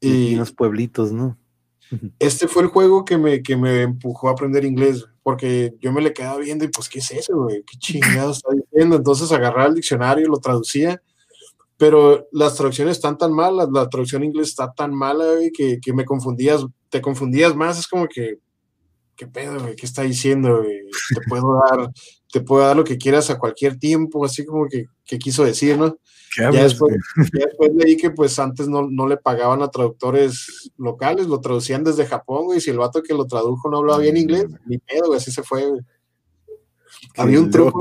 Y, 0.00 0.34
los 0.36 0.52
pueblitos, 0.52 1.12
¿no? 1.12 1.36
Este 2.18 2.48
fue 2.48 2.62
el 2.62 2.68
juego 2.68 3.04
que 3.04 3.18
me, 3.18 3.42
que 3.42 3.56
me 3.56 3.82
empujó 3.82 4.28
a 4.28 4.32
aprender 4.32 4.64
inglés, 4.64 5.04
porque 5.22 5.74
yo 5.80 5.92
me 5.92 6.00
le 6.00 6.12
quedaba 6.12 6.38
viendo 6.38 6.64
y 6.64 6.68
pues, 6.68 6.88
¿qué 6.88 7.00
es 7.00 7.10
eso, 7.10 7.36
güey? 7.36 7.62
¿Qué 7.64 7.76
chingados 7.78 8.38
está 8.38 8.50
diciendo? 8.54 8.96
Entonces 8.96 9.32
agarraba 9.32 9.68
el 9.68 9.74
diccionario, 9.74 10.28
lo 10.28 10.38
traducía, 10.38 11.02
pero 11.76 12.28
las 12.32 12.56
traducciones 12.56 12.96
están 12.96 13.18
tan 13.18 13.32
malas, 13.32 13.68
la 13.72 13.88
traducción 13.88 14.22
inglés 14.22 14.48
está 14.48 14.72
tan 14.72 14.94
mala, 14.94 15.24
güey, 15.34 15.50
que, 15.50 15.80
que 15.80 15.92
me 15.92 16.04
confundías, 16.04 16.64
te 16.90 17.00
confundías 17.00 17.54
más, 17.54 17.78
es 17.78 17.86
como 17.86 18.06
que, 18.06 18.38
¿qué 19.16 19.26
pedo, 19.26 19.60
güey? 19.60 19.76
¿Qué 19.76 19.86
está 19.86 20.02
diciendo, 20.02 20.62
güey? 20.62 20.80
Te 21.14 21.20
puedo 21.28 21.60
dar, 21.70 21.90
te 22.32 22.40
puedo 22.40 22.66
dar 22.66 22.76
lo 22.76 22.84
que 22.84 22.98
quieras 22.98 23.30
a 23.30 23.38
cualquier 23.38 23.78
tiempo, 23.78 24.24
así 24.24 24.44
como 24.44 24.66
que, 24.68 24.86
que 25.04 25.18
quiso 25.18 25.44
decir, 25.44 25.78
¿no? 25.78 25.96
Ya 26.38 26.50
después, 26.50 26.96
ya 27.16 27.46
después, 27.46 27.72
leí 27.74 27.96
que 27.96 28.10
pues 28.10 28.38
antes 28.38 28.68
no, 28.68 28.88
no, 28.88 29.08
le 29.08 29.16
pagaban 29.16 29.62
a 29.62 29.70
traductores 29.70 30.70
locales, 30.76 31.26
lo 31.26 31.40
traducían 31.40 31.82
desde 31.82 32.06
Japón, 32.06 32.44
güey, 32.44 32.60
si 32.60 32.70
el 32.70 32.78
vato 32.78 33.02
que 33.02 33.14
lo 33.14 33.26
tradujo 33.26 33.68
no 33.68 33.78
hablaba 33.78 33.98
bien 33.98 34.16
inglés, 34.16 34.46
ni 34.66 34.78
pedo, 34.78 35.08
güey, 35.08 35.18
así 35.18 35.32
se 35.32 35.42
fue, 35.42 35.66
güey. 35.66 35.80
Había 37.16 37.40
un, 37.40 37.50
truco, 37.50 37.80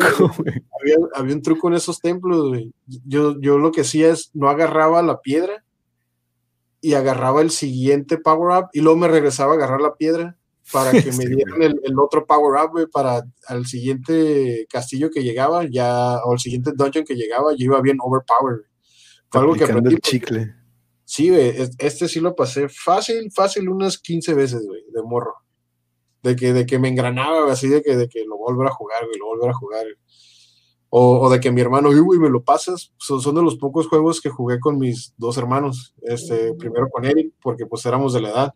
había, 0.82 0.96
había, 1.14 1.36
un 1.36 1.42
truco 1.42 1.68
en 1.68 1.74
esos 1.76 2.00
templos, 2.00 2.48
güey. 2.48 2.74
Yo, 3.06 3.40
yo 3.40 3.58
lo 3.58 3.72
que 3.72 3.82
hacía 3.82 4.12
es, 4.12 4.32
no 4.34 4.50
agarraba 4.50 5.02
la 5.02 5.20
piedra 5.22 5.64
y 6.82 6.94
agarraba 6.94 7.42
el 7.42 7.52
siguiente 7.52 8.18
power-up 8.18 8.70
y 8.74 8.82
luego 8.82 8.98
me 8.98 9.08
regresaba 9.08 9.54
a 9.54 9.56
agarrar 9.56 9.82
la 9.82 9.96
piedra 9.96 10.38
para 10.72 10.92
que 10.92 11.12
me 11.14 11.26
dieran 11.26 11.62
el, 11.62 11.80
el, 11.84 12.00
otro 12.00 12.26
power-up, 12.26 12.72
güey, 12.72 12.88
para 12.88 13.24
al 13.48 13.66
siguiente 13.66 14.68
castillo 14.70 15.10
que 15.10 15.24
llegaba, 15.24 15.66
ya, 15.70 16.20
o 16.24 16.34
el 16.34 16.40
siguiente 16.40 16.72
dungeon 16.76 17.06
que 17.06 17.16
llegaba, 17.16 17.52
yo 17.52 17.66
iba 17.66 17.82
bien 17.82 17.98
overpowered. 18.02 18.66
Fue 19.30 19.42
algo 19.42 19.56
que 19.56 19.64
aprendí. 19.64 19.96
El 19.96 20.02
chicle. 20.02 20.56
Sí, 21.06 21.30
güey, 21.30 21.56
este 21.80 22.08
sí 22.08 22.20
lo 22.20 22.36
pasé 22.36 22.70
fácil, 22.70 23.32
fácil 23.32 23.68
unas 23.70 23.98
15 23.98 24.34
veces, 24.34 24.66
güey, 24.66 24.84
de 24.92 25.02
morro. 25.02 25.36
De 26.22 26.36
que, 26.36 26.54
de 26.54 26.66
que 26.66 26.78
me 26.78 26.90
engranaba, 26.90 27.52
así 27.52 27.68
de 27.68 27.82
que, 27.82 27.96
de 27.96 28.08
que 28.08 28.26
lo 28.26 28.38
volver 28.38 28.68
a 28.68 28.72
jugar, 28.72 29.06
güey, 29.06 29.18
lo 29.18 29.26
volver 29.28 29.50
a 29.50 29.54
jugar. 29.54 29.86
O, 30.92 31.20
o, 31.20 31.30
de 31.30 31.40
que 31.40 31.52
mi 31.52 31.62
hermano, 31.62 31.90
güey, 32.04 32.20
me 32.20 32.30
lo 32.30 32.44
pasas. 32.44 32.92
Son, 32.98 33.22
son, 33.22 33.36
de 33.36 33.44
los 33.44 33.58
pocos 33.58 33.88
juegos 33.88 34.22
que 34.22 34.30
jugué 34.30 34.60
con 34.60 34.80
mis 34.80 35.14
dos 35.18 35.38
hermanos. 35.38 35.94
Este, 36.02 36.54
primero 36.56 36.90
con 36.90 37.06
Eric, 37.06 37.34
porque 37.42 37.66
pues 37.66 37.86
éramos 37.86 38.14
de 38.14 38.22
la 38.22 38.30
edad 38.30 38.54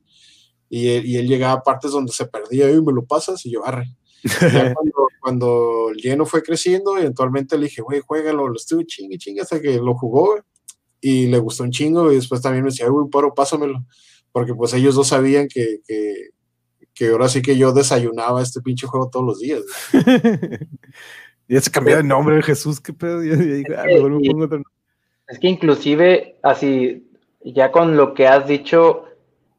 y 0.73 0.89
él, 0.89 1.05
y 1.05 1.17
él, 1.17 1.27
llegaba 1.27 1.53
a 1.53 1.61
partes 1.61 1.91
donde 1.91 2.11
se 2.11 2.25
perdía 2.25 2.71
y 2.71 2.81
me 2.81 2.91
lo 2.91 3.05
pasas 3.05 3.45
y 3.45 3.51
yo 3.51 3.63
arre. 3.63 3.95
cuando, 4.73 5.07
cuando, 5.21 5.89
el 5.91 5.97
lleno 5.97 6.25
fue 6.25 6.41
creciendo, 6.41 6.97
eventualmente 6.97 7.59
le 7.59 7.65
dije, 7.65 7.83
güey, 7.83 7.99
juégalo, 7.99 8.47
lo 8.47 8.55
estuve 8.55 8.83
chingue, 8.87 9.19
chingue, 9.19 9.41
hasta 9.41 9.61
que 9.61 9.77
lo 9.77 9.93
jugó 9.93 10.35
y 10.99 11.27
le 11.27 11.37
gustó 11.37 11.63
un 11.63 11.69
chingo 11.69 12.11
y 12.11 12.15
después 12.15 12.41
también 12.41 12.63
me 12.63 12.71
decía, 12.71 12.87
güey, 12.89 13.07
paro, 13.11 13.35
pásamelo, 13.35 13.85
porque 14.31 14.55
pues 14.55 14.73
ellos 14.73 14.95
dos 14.95 15.09
sabían 15.09 15.47
que, 15.47 15.81
que, 15.85 16.29
que, 16.95 17.09
ahora 17.09 17.29
sí 17.29 17.43
que 17.43 17.55
yo 17.55 17.71
desayunaba 17.71 18.41
este 18.41 18.59
pinche 18.61 18.87
juego 18.87 19.11
todos 19.11 19.25
los 19.27 19.39
días. 19.39 19.61
ya 21.47 21.61
se 21.61 21.71
cambió 21.71 21.97
de 21.97 22.03
nombre, 22.03 22.41
Jesús, 22.41 22.79
qué 22.79 22.93
pedo. 22.93 23.21
Ah, 25.25 25.31
es 25.31 25.39
que 25.39 25.47
inclusive 25.47 26.35
así, 26.43 27.09
ya 27.43 27.71
con 27.71 27.95
lo 27.95 28.13
que 28.13 28.27
has 28.27 28.45
dicho, 28.45 29.05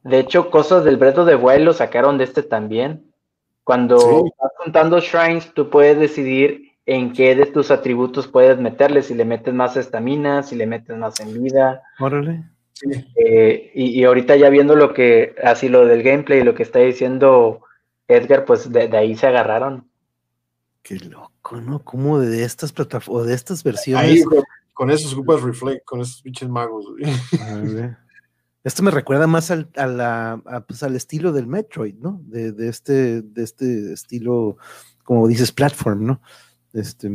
de 0.05 0.19
hecho, 0.19 0.51
cosas 0.51 0.85
del 0.85 0.99
Breto 0.99 1.25
de 1.25 1.35
vuelo 1.35 1.73
sacaron 1.73 2.19
de 2.19 2.25
este 2.25 2.43
también. 2.43 3.11
Cuando 3.65 3.97
estás 3.97 4.53
contando 4.63 5.01
shrines, 5.01 5.53
tú 5.55 5.71
puedes 5.71 5.99
decidir 5.99 6.73
en 6.85 7.15
qué 7.15 7.35
de 7.35 7.47
tus 7.47 7.71
atributos 7.71 8.29
puedes 8.29 8.59
meterle, 8.59 9.03
si 9.03 9.15
le 9.15 9.25
metes 9.25 9.55
más 9.55 9.77
estamina, 9.79 10.43
si 10.43 10.57
le 10.57 10.67
metes 10.67 10.97
más 10.97 11.19
en 11.21 11.43
vida. 11.43 11.83
Órale. 11.99 12.45
Eh, 13.17 13.71
y, 13.75 14.05
ahorita 14.05 14.37
ya 14.37 14.51
viendo 14.51 14.77
lo 14.77 14.93
que, 14.93 15.35
así 15.43 15.71
lo 15.71 15.87
del 15.87 16.03
gameplay, 16.03 16.43
lo 16.43 16.55
que 16.55 16.65
está 16.65 16.81
diciendo 16.81 17.63
Edgar, 18.07 18.45
pues 18.45 18.71
de, 18.71 18.95
ahí 18.97 19.17
se 19.17 19.27
agarraron. 19.27 19.89
Qué 20.83 20.97
loco, 20.97 21.33
¿no? 21.53 21.85
Como 21.85 22.19
de 22.19 22.45
estas 22.45 22.73
plataformas, 22.73 23.27
de 23.27 23.35
estas 23.35 23.63
versiones. 23.63 24.05
Ahí, 24.05 24.23
con, 24.73 24.91
esos 24.91 25.15
grupos 25.15 25.43
reflect, 25.43 25.85
con 25.85 26.01
esos 26.01 26.23
pinches 26.23 26.49
magos. 26.49 26.87
Esto 28.65 28.83
me 28.83 28.91
recuerda 28.91 29.27
más 29.27 29.51
al, 29.51 29.69
a 29.77 29.87
la, 29.87 30.65
pues 30.67 30.83
al 30.83 30.97
estilo 30.97 31.33
del 31.33 31.47
Metroid, 31.47 31.97
¿no? 31.97 32.23
De, 32.25 32.53
de, 32.53 32.69
este, 32.69 33.21
de 33.21 33.45
este 33.45 33.93
estilo, 33.93 34.57
como 35.05 35.29
dices, 35.29 35.53
platform, 35.53 36.07
¿no? 36.07 36.23
Este, 36.73 37.11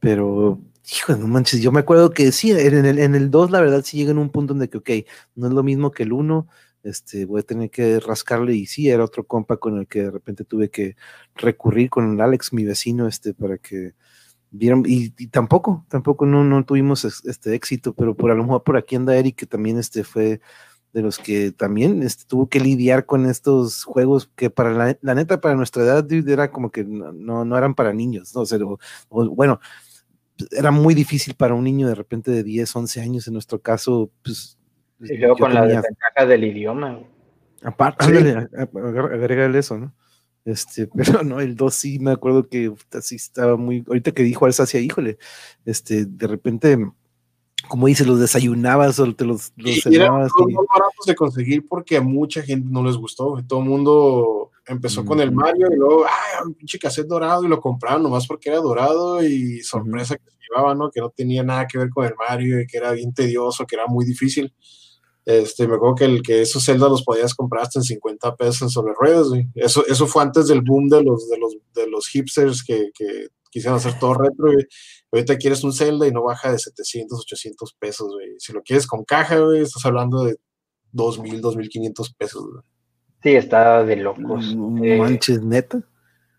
pero, 0.00 0.60
hijo, 0.92 1.14
no 1.14 1.28
manches, 1.28 1.62
yo 1.62 1.70
me 1.70 1.80
acuerdo 1.80 2.10
que 2.10 2.32
sí, 2.32 2.50
en 2.50 2.84
el, 2.84 2.98
en 2.98 3.14
el 3.14 3.30
2 3.30 3.50
la 3.52 3.60
verdad 3.60 3.82
sí 3.84 3.98
llega 3.98 4.10
en 4.10 4.18
un 4.18 4.30
punto 4.30 4.52
donde 4.52 4.68
que, 4.68 4.78
ok, 4.78 4.90
no 5.36 5.46
es 5.46 5.52
lo 5.52 5.62
mismo 5.62 5.92
que 5.92 6.02
el 6.02 6.12
1, 6.12 6.48
este, 6.82 7.24
voy 7.24 7.40
a 7.40 7.44
tener 7.44 7.70
que 7.70 8.00
rascarle 8.00 8.54
y 8.54 8.66
sí, 8.66 8.88
era 8.88 9.04
otro 9.04 9.26
compa 9.26 9.56
con 9.58 9.78
el 9.78 9.86
que 9.86 10.02
de 10.02 10.10
repente 10.10 10.44
tuve 10.44 10.70
que 10.70 10.96
recurrir 11.34 11.90
con 11.90 12.14
el 12.14 12.20
Alex, 12.20 12.52
mi 12.52 12.64
vecino, 12.64 13.06
este, 13.06 13.34
para 13.34 13.58
que 13.58 13.94
vieron, 14.50 14.84
y, 14.86 15.14
y 15.18 15.28
tampoco, 15.28 15.86
tampoco 15.88 16.26
no, 16.26 16.44
no 16.44 16.64
tuvimos 16.64 17.04
este 17.04 17.54
éxito, 17.54 17.94
pero 17.94 18.14
por 18.16 18.30
a 18.30 18.34
lo 18.34 18.44
mejor 18.44 18.62
por 18.64 18.76
aquí 18.76 18.96
anda 18.96 19.16
Eric, 19.16 19.36
que 19.36 19.46
también 19.46 19.78
este 19.78 20.04
fue 20.04 20.40
de 20.92 21.02
los 21.02 21.18
que 21.18 21.52
también 21.52 22.02
este, 22.02 22.24
tuvo 22.26 22.48
que 22.48 22.60
lidiar 22.60 23.06
con 23.06 23.26
estos 23.26 23.84
juegos 23.84 24.30
que 24.34 24.50
para 24.50 24.72
la, 25.00 25.14
neta, 25.14 25.40
para 25.40 25.54
nuestra 25.54 25.84
edad, 25.84 26.10
era 26.10 26.50
como 26.50 26.70
que 26.70 26.84
no, 26.84 27.44
no 27.44 27.56
eran 27.58 27.74
para 27.74 27.92
niños, 27.92 28.34
¿no? 28.34 28.42
O, 29.08 29.28
bueno, 29.30 29.60
era 30.50 30.70
muy 30.70 30.94
difícil 30.94 31.34
para 31.34 31.54
un 31.54 31.64
niño 31.64 31.86
de 31.88 31.94
repente 31.94 32.30
de 32.30 32.42
10, 32.42 32.74
11 32.74 33.00
años, 33.00 33.26
en 33.26 33.34
nuestro 33.34 33.60
caso, 33.60 34.10
pues... 34.22 34.56
Y 35.00 35.16
luego 35.16 35.36
con 35.36 35.54
la 35.54 35.66
desventaja 35.66 36.26
del 36.26 36.44
idioma. 36.44 37.00
Aparte, 37.62 38.04
agrégale 38.04 39.58
eso, 39.58 39.78
¿no? 39.78 39.94
Este, 40.44 40.86
pero 40.94 41.22
no, 41.22 41.40
el 41.40 41.56
2 41.56 41.74
sí 41.74 41.98
me 41.98 42.12
acuerdo 42.12 42.48
que 42.48 42.72
así 42.92 43.16
estaba 43.16 43.56
muy, 43.56 43.84
ahorita 43.86 44.12
que 44.12 44.22
dijo 44.22 44.46
Alsacia, 44.46 44.80
híjole, 44.80 45.18
este, 45.64 46.06
de 46.06 46.26
repente 46.26 46.78
como 47.68 47.86
dice, 47.86 48.04
los 48.04 48.18
desayunabas 48.18 48.98
o 48.98 49.14
te 49.14 49.24
los, 49.24 49.52
los 49.56 49.86
y 49.86 49.94
eran 49.94 50.14
muy 50.14 50.54
baratos 50.54 51.06
de 51.06 51.14
conseguir 51.14 51.66
porque 51.68 51.96
a 51.96 52.00
mucha 52.00 52.42
gente 52.42 52.68
no 52.70 52.82
les 52.82 52.96
gustó. 52.96 53.36
Todo 53.46 53.60
el 53.60 53.68
mundo 53.68 54.50
empezó 54.66 55.04
con 55.04 55.20
el 55.20 55.32
Mario 55.32 55.68
y 55.70 55.76
luego, 55.76 56.04
ah, 56.04 56.42
un 56.44 56.54
pinche 56.54 56.78
cassette 56.78 57.06
dorado 57.06 57.44
y 57.44 57.48
lo 57.48 57.60
compraron 57.60 58.02
nomás 58.02 58.26
porque 58.26 58.48
era 58.48 58.58
dorado 58.58 59.22
y 59.22 59.60
sorpresa 59.60 60.16
que 60.16 60.30
se 60.30 60.38
llevaba, 60.48 60.74
¿no? 60.74 60.90
Que 60.90 61.00
no 61.00 61.10
tenía 61.10 61.42
nada 61.42 61.66
que 61.66 61.78
ver 61.78 61.90
con 61.90 62.06
el 62.06 62.14
Mario 62.16 62.60
y 62.60 62.66
que 62.66 62.78
era 62.78 62.92
bien 62.92 63.12
tedioso, 63.12 63.66
que 63.66 63.76
era 63.76 63.86
muy 63.86 64.04
difícil. 64.04 64.54
Este, 65.24 65.68
me 65.68 65.74
acuerdo 65.74 65.94
que, 65.96 66.04
el, 66.04 66.22
que 66.22 66.42
esos 66.42 66.64
Zelda 66.64 66.88
los 66.88 67.04
podías 67.04 67.34
comprar 67.34 67.62
hasta 67.62 67.78
en 67.78 67.84
50 67.84 68.36
pesos 68.36 68.72
sobre 68.72 68.94
ruedas. 68.94 69.28
Eso, 69.54 69.86
eso 69.86 70.06
fue 70.06 70.22
antes 70.22 70.48
del 70.48 70.62
boom 70.62 70.88
de 70.88 71.02
los, 71.02 71.28
de 71.28 71.38
los, 71.38 71.56
de 71.74 71.86
los 71.88 72.08
hipsters 72.08 72.64
que, 72.64 72.90
que 72.94 73.28
quisieron 73.50 73.78
hacer 73.78 73.98
todo 73.98 74.14
retro. 74.14 74.52
Y 74.52 74.66
ahorita 75.12 75.36
quieres 75.36 75.62
un 75.62 75.72
Zelda 75.72 76.06
y 76.06 76.12
no 76.12 76.22
baja 76.22 76.52
de 76.52 76.58
700, 76.58 77.20
800 77.20 77.74
pesos. 77.78 78.12
Güey. 78.12 78.34
Si 78.38 78.52
lo 78.52 78.62
quieres 78.62 78.86
con 78.86 79.04
caja, 79.04 79.38
güey, 79.38 79.60
estás 79.60 79.84
hablando 79.84 80.24
de 80.24 80.36
2000, 80.92 81.40
2500 81.40 82.14
pesos. 82.14 82.42
Güey. 82.42 82.62
Sí, 83.22 83.30
está 83.36 83.84
de 83.84 83.96
locos. 83.96 84.56
Eh, 84.82 84.98
manches, 84.98 85.42
neta. 85.42 85.82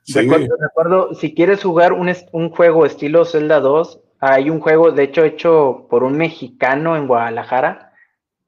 Sí, 0.03 0.13
recuerdo, 0.13 0.55
recuerdo, 0.59 1.13
si 1.13 1.35
quieres 1.35 1.61
jugar 1.61 1.93
un, 1.93 2.11
un 2.31 2.49
juego 2.49 2.87
estilo 2.87 3.23
Zelda 3.23 3.59
2, 3.59 3.99
hay 4.19 4.49
un 4.49 4.59
juego, 4.59 4.91
de 4.91 5.03
hecho, 5.03 5.23
hecho 5.23 5.85
por 5.91 6.03
un 6.03 6.17
mexicano 6.17 6.97
en 6.97 7.05
Guadalajara 7.05 7.90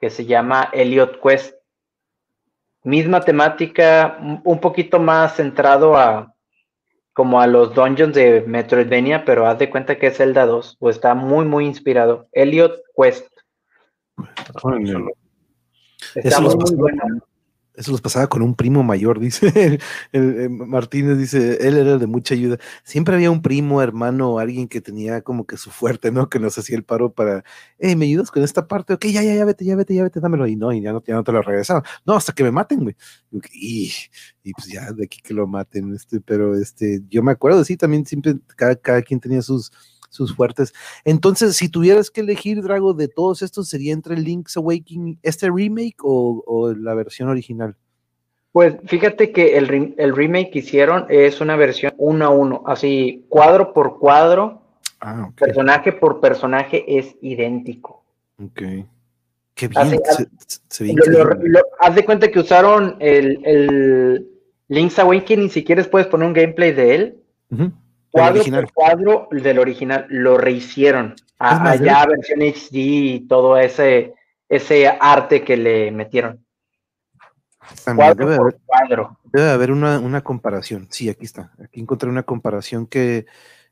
que 0.03 0.09
se 0.09 0.25
llama 0.25 0.69
Elliot 0.73 1.21
Quest. 1.21 1.55
Misma 2.83 3.21
temática, 3.21 4.17
un 4.43 4.59
poquito 4.59 4.99
más 4.99 5.37
centrado 5.37 5.95
a 5.95 6.35
como 7.13 7.39
a 7.39 7.47
los 7.47 7.73
dungeons 7.73 8.13
de 8.13 8.41
Metroidvania, 8.41 9.23
pero 9.23 9.47
haz 9.47 9.59
de 9.59 9.69
cuenta 9.69 9.97
que 9.97 10.07
es 10.07 10.17
Zelda 10.17 10.45
2, 10.45 10.75
o 10.81 10.89
está 10.89 11.13
muy, 11.13 11.45
muy 11.45 11.65
inspirado. 11.65 12.27
Elliot 12.33 12.81
Quest. 12.97 13.29
Está 16.15 16.41
muy, 16.41 16.53
muy 16.57 16.75
bueno. 16.75 17.03
Eso 17.75 17.91
los 17.91 18.01
pasaba 18.01 18.27
con 18.27 18.41
un 18.43 18.55
primo 18.55 18.83
mayor, 18.83 19.19
dice 19.21 19.79
el, 20.11 20.49
Martínez, 20.49 21.17
dice, 21.17 21.67
él 21.67 21.77
era 21.77 21.97
de 21.97 22.07
mucha 22.07 22.35
ayuda. 22.35 22.57
Siempre 22.83 23.15
había 23.15 23.31
un 23.31 23.41
primo, 23.41 23.81
hermano, 23.81 24.39
alguien 24.39 24.67
que 24.67 24.81
tenía 24.81 25.21
como 25.21 25.45
que 25.45 25.57
su 25.57 25.71
fuerte, 25.71 26.11
¿no? 26.11 26.29
Que 26.29 26.39
nos 26.39 26.57
hacía 26.57 26.77
el 26.77 26.83
paro 26.83 27.13
para, 27.13 27.43
hey, 27.79 27.95
¿me 27.95 28.05
ayudas 28.05 28.31
con 28.31 28.43
esta 28.43 28.67
parte? 28.67 28.93
Ok, 28.93 29.05
ya, 29.05 29.23
ya, 29.23 29.33
ya, 29.35 29.45
vete, 29.45 29.65
ya, 29.65 29.75
vete, 29.75 29.95
ya, 29.95 30.03
vete, 30.03 30.19
dámelo. 30.19 30.47
Y 30.47 30.55
no, 30.55 30.71
y 30.71 30.81
ya 30.81 30.93
no, 30.93 31.03
ya 31.03 31.15
no 31.15 31.23
te 31.23 31.31
lo 31.31 31.41
regresaron. 31.41 31.83
No, 32.05 32.15
hasta 32.15 32.33
que 32.33 32.43
me 32.43 32.51
maten, 32.51 32.81
güey. 32.81 32.95
Y, 33.53 33.91
y, 34.43 34.53
pues 34.53 34.67
ya, 34.67 34.91
de 34.91 35.05
aquí 35.05 35.21
que 35.21 35.33
lo 35.33 35.47
maten, 35.47 35.93
este, 35.93 36.21
pero 36.21 36.55
este, 36.55 37.01
yo 37.09 37.23
me 37.23 37.31
acuerdo, 37.31 37.63
sí, 37.63 37.77
también 37.77 38.05
siempre, 38.05 38.35
cada, 38.55 38.75
cada 38.75 39.01
quien 39.01 39.19
tenía 39.19 39.41
sus, 39.41 39.71
sus 40.13 40.35
fuertes. 40.35 40.73
Entonces, 41.03 41.55
si 41.55 41.69
tuvieras 41.69 42.11
que 42.11 42.21
elegir, 42.21 42.61
Drago, 42.61 42.93
de 42.93 43.07
todos 43.07 43.41
estos, 43.41 43.67
¿sería 43.67 43.93
entre 43.93 44.15
Link's 44.15 44.55
Awakening, 44.57 45.19
este 45.23 45.49
remake 45.49 45.97
o, 46.03 46.73
la 46.77 46.93
versión 46.93 47.29
original? 47.29 47.75
Pues 48.51 48.75
fíjate 48.85 49.31
que 49.31 49.57
el, 49.57 49.95
el, 49.97 50.15
remake 50.15 50.51
que 50.51 50.59
hicieron 50.59 51.07
es 51.09 51.41
una 51.41 51.55
versión 51.55 51.93
uno 51.97 52.25
a 52.25 52.29
uno, 52.29 52.63
así 52.67 53.25
cuadro 53.27 53.73
por 53.73 53.97
cuadro, 53.97 54.61
ah, 55.01 55.31
personaje 55.35 55.91
por 55.91 56.21
personaje 56.21 56.85
es 56.99 57.15
idéntico. 57.21 58.03
Ok. 58.39 58.61
Qué 59.55 59.67
bien, 59.67 59.99
haz 61.79 61.95
de 61.95 62.05
cuenta 62.05 62.27
que 62.27 62.39
usaron 62.39 62.97
el, 62.99 63.39
el 63.43 64.27
Link's 64.67 64.99
Awakening, 64.99 65.49
si 65.49 65.63
quieres 65.63 65.87
puedes 65.87 66.07
poner 66.07 66.27
un 66.27 66.33
gameplay 66.33 66.71
de 66.71 66.95
él. 66.95 67.17
Cuadro 68.13 68.43
por 68.43 68.73
cuadro 68.73 69.27
del 69.31 69.57
original, 69.57 70.05
lo 70.07 70.37
rehicieron. 70.37 71.15
allá 71.39 72.05
versión 72.05 72.41
HD 72.41 72.75
y 72.75 73.27
todo 73.27 73.57
ese, 73.57 74.13
ese 74.47 74.87
arte 74.87 75.43
que 75.43 75.57
le 75.57 75.89
metieron. 75.89 76.45
cuadro 77.83 78.29
debe, 78.29 78.39
haber, 78.39 78.59
cuadro. 78.63 79.19
debe 79.23 79.49
haber 79.49 79.71
una, 79.71 79.97
una, 79.97 80.21
comparación. 80.21 80.87
Sí, 80.91 81.09
aquí 81.09 81.25
está. 81.25 81.53
Aquí 81.57 81.81
encontré 81.81 82.07
una 82.07 82.21
comparación 82.21 82.85
que 82.85 83.25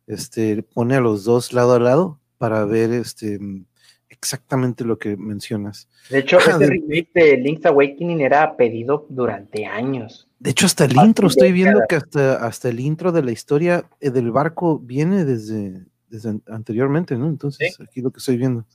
este, 0.08 0.64
pone 0.64 0.96
a 0.96 1.02
los 1.02 1.24
dos 1.24 1.54
lado 1.54 1.76
a 1.76 1.80
lado 1.80 2.20
para 2.40 2.66
ver 2.66 2.92
este, 2.94 3.38
exactamente 4.10 4.84
lo 4.84 4.98
que 4.98 5.18
mencionas. 5.18 5.88
De 6.10 6.18
hecho, 6.18 6.38
ese 6.40 6.66
remake 6.66 7.12
de 7.14 7.38
Link's 7.38 7.68
Awakening 7.68 8.22
era 8.22 8.58
pedido 8.58 9.06
durante 9.08 9.68
años. 9.68 10.31
De 10.42 10.50
hecho, 10.50 10.66
hasta 10.66 10.86
el 10.86 10.98
intro, 10.98 11.28
estoy 11.28 11.52
viendo 11.52 11.82
que 11.88 11.98
hasta, 11.98 12.44
hasta 12.44 12.70
el 12.70 12.80
intro 12.80 13.12
de 13.12 13.22
la 13.22 13.32
historia 13.32 13.88
eh, 14.00 14.10
del 14.10 14.32
barco 14.32 14.80
viene 14.80 15.24
desde, 15.24 15.86
desde 16.10 16.42
anteriormente, 16.48 17.16
¿no? 17.16 17.28
Entonces, 17.28 17.80
aquí 17.80 18.02
lo 18.02 18.10
que 18.10 18.18
estoy 18.18 18.38
viendo. 18.38 18.66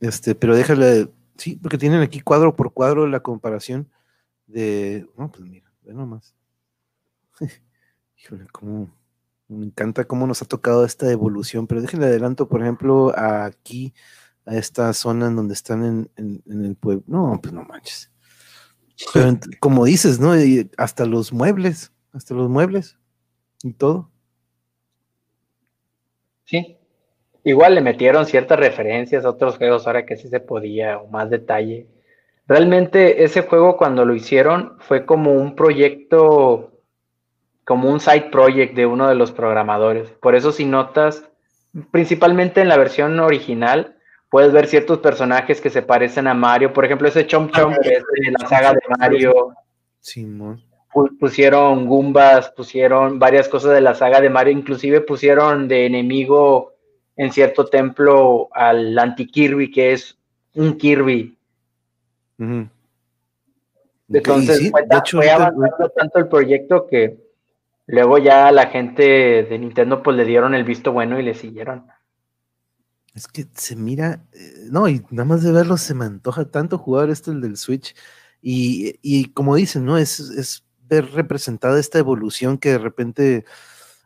Este, 0.00 0.34
pero 0.34 0.56
déjale, 0.56 1.12
sí, 1.36 1.60
porque 1.62 1.78
tienen 1.78 2.00
aquí 2.00 2.20
cuadro 2.20 2.56
por 2.56 2.72
cuadro 2.72 3.06
la 3.06 3.20
comparación 3.20 3.88
de, 4.48 5.06
no, 5.16 5.30
pues 5.30 5.44
mira, 5.44 5.72
ve 5.82 5.94
nomás. 5.94 6.34
Híjole, 8.16 8.48
cómo 8.50 8.92
me 9.46 9.66
encanta 9.66 10.06
cómo 10.06 10.26
nos 10.26 10.42
ha 10.42 10.46
tocado 10.46 10.84
esta 10.84 11.08
evolución, 11.08 11.68
pero 11.68 11.80
déjenle 11.80 12.06
adelanto, 12.06 12.48
por 12.48 12.62
ejemplo, 12.62 13.16
aquí, 13.16 13.94
a 14.44 14.56
esta 14.56 14.92
zona 14.92 15.28
en 15.28 15.36
donde 15.36 15.54
están 15.54 16.10
en, 16.16 16.42
el 16.46 16.74
pueblo. 16.74 17.04
No, 17.06 17.38
pues 17.40 17.54
no 17.54 17.62
manches. 17.62 18.11
Pero 19.12 19.38
como 19.60 19.84
dices, 19.84 20.20
¿no? 20.20 20.32
hasta 20.76 21.06
los 21.06 21.32
muebles, 21.32 21.92
hasta 22.12 22.34
los 22.34 22.48
muebles 22.48 22.98
y 23.62 23.72
todo. 23.72 24.10
Sí. 26.44 26.78
Igual 27.44 27.74
le 27.74 27.80
metieron 27.80 28.26
ciertas 28.26 28.58
referencias 28.58 29.24
a 29.24 29.30
otros 29.30 29.56
juegos 29.56 29.86
ahora 29.86 30.06
que 30.06 30.16
sí 30.16 30.28
se 30.28 30.40
podía, 30.40 30.98
o 30.98 31.08
más 31.08 31.28
detalle. 31.28 31.88
Realmente 32.46 33.24
ese 33.24 33.42
juego 33.42 33.76
cuando 33.76 34.04
lo 34.04 34.14
hicieron 34.14 34.76
fue 34.80 35.06
como 35.06 35.32
un 35.32 35.56
proyecto 35.56 36.72
como 37.64 37.88
un 37.88 38.00
side 38.00 38.28
project 38.30 38.74
de 38.74 38.86
uno 38.86 39.08
de 39.08 39.14
los 39.14 39.32
programadores. 39.32 40.10
Por 40.20 40.34
eso 40.34 40.52
si 40.52 40.64
notas, 40.64 41.28
principalmente 41.90 42.60
en 42.60 42.68
la 42.68 42.76
versión 42.76 43.18
original, 43.20 43.96
puedes 44.32 44.50
ver 44.52 44.66
ciertos 44.66 44.98
personajes 44.98 45.60
que 45.60 45.70
se 45.70 45.82
parecen 45.82 46.26
a 46.26 46.34
Mario. 46.34 46.72
Por 46.72 46.84
ejemplo, 46.84 47.06
ese 47.06 47.26
Chomp 47.26 47.54
Chomp 47.54 47.78
que 47.80 47.90
es 47.90 48.02
de 48.02 48.32
la 48.32 48.48
saga 48.48 48.72
de 48.72 48.80
Mario. 48.98 49.54
Pusieron 51.20 51.86
Goombas, 51.86 52.50
pusieron 52.50 53.18
varias 53.18 53.48
cosas 53.48 53.72
de 53.74 53.80
la 53.80 53.94
saga 53.94 54.20
de 54.20 54.30
Mario, 54.30 54.52
inclusive 54.52 55.02
pusieron 55.02 55.68
de 55.68 55.86
enemigo 55.86 56.72
en 57.16 57.30
cierto 57.30 57.66
templo 57.66 58.48
al 58.52 58.98
anti-Kirby, 58.98 59.70
que 59.70 59.92
es 59.92 60.18
un 60.54 60.76
Kirby. 60.76 61.36
Entonces, 64.08 64.70
fue, 65.10 65.30
avanzando 65.30 65.88
tanto 65.94 66.18
el 66.18 66.28
proyecto 66.28 66.86
que 66.86 67.16
Luego 67.86 68.18
ya 68.18 68.50
la 68.52 68.68
gente 68.68 69.02
de 69.42 69.58
Nintendo 69.58 70.02
pues 70.02 70.16
le 70.16 70.24
dieron 70.24 70.54
el 70.54 70.64
visto 70.64 70.92
bueno 70.92 71.18
y 71.18 71.22
le 71.22 71.34
siguieron. 71.34 71.86
Es 73.14 73.28
que 73.28 73.46
se 73.54 73.76
mira, 73.76 74.24
eh, 74.32 74.68
no, 74.70 74.88
y 74.88 75.04
nada 75.10 75.26
más 75.26 75.42
de 75.42 75.52
verlo 75.52 75.76
se 75.76 75.94
me 75.94 76.06
antoja 76.06 76.46
tanto 76.46 76.78
jugar 76.78 77.10
esto, 77.10 77.30
el 77.30 77.40
del 77.40 77.56
Switch. 77.56 77.94
Y, 78.40 79.26
como 79.34 79.54
dicen, 79.54 79.84
¿no? 79.84 79.98
Es, 79.98 80.18
es, 80.20 80.64
ver 80.88 81.10
representada 81.12 81.78
esta 81.80 81.98
evolución 81.98 82.58
que 82.58 82.70
de 82.70 82.78
repente, 82.78 83.44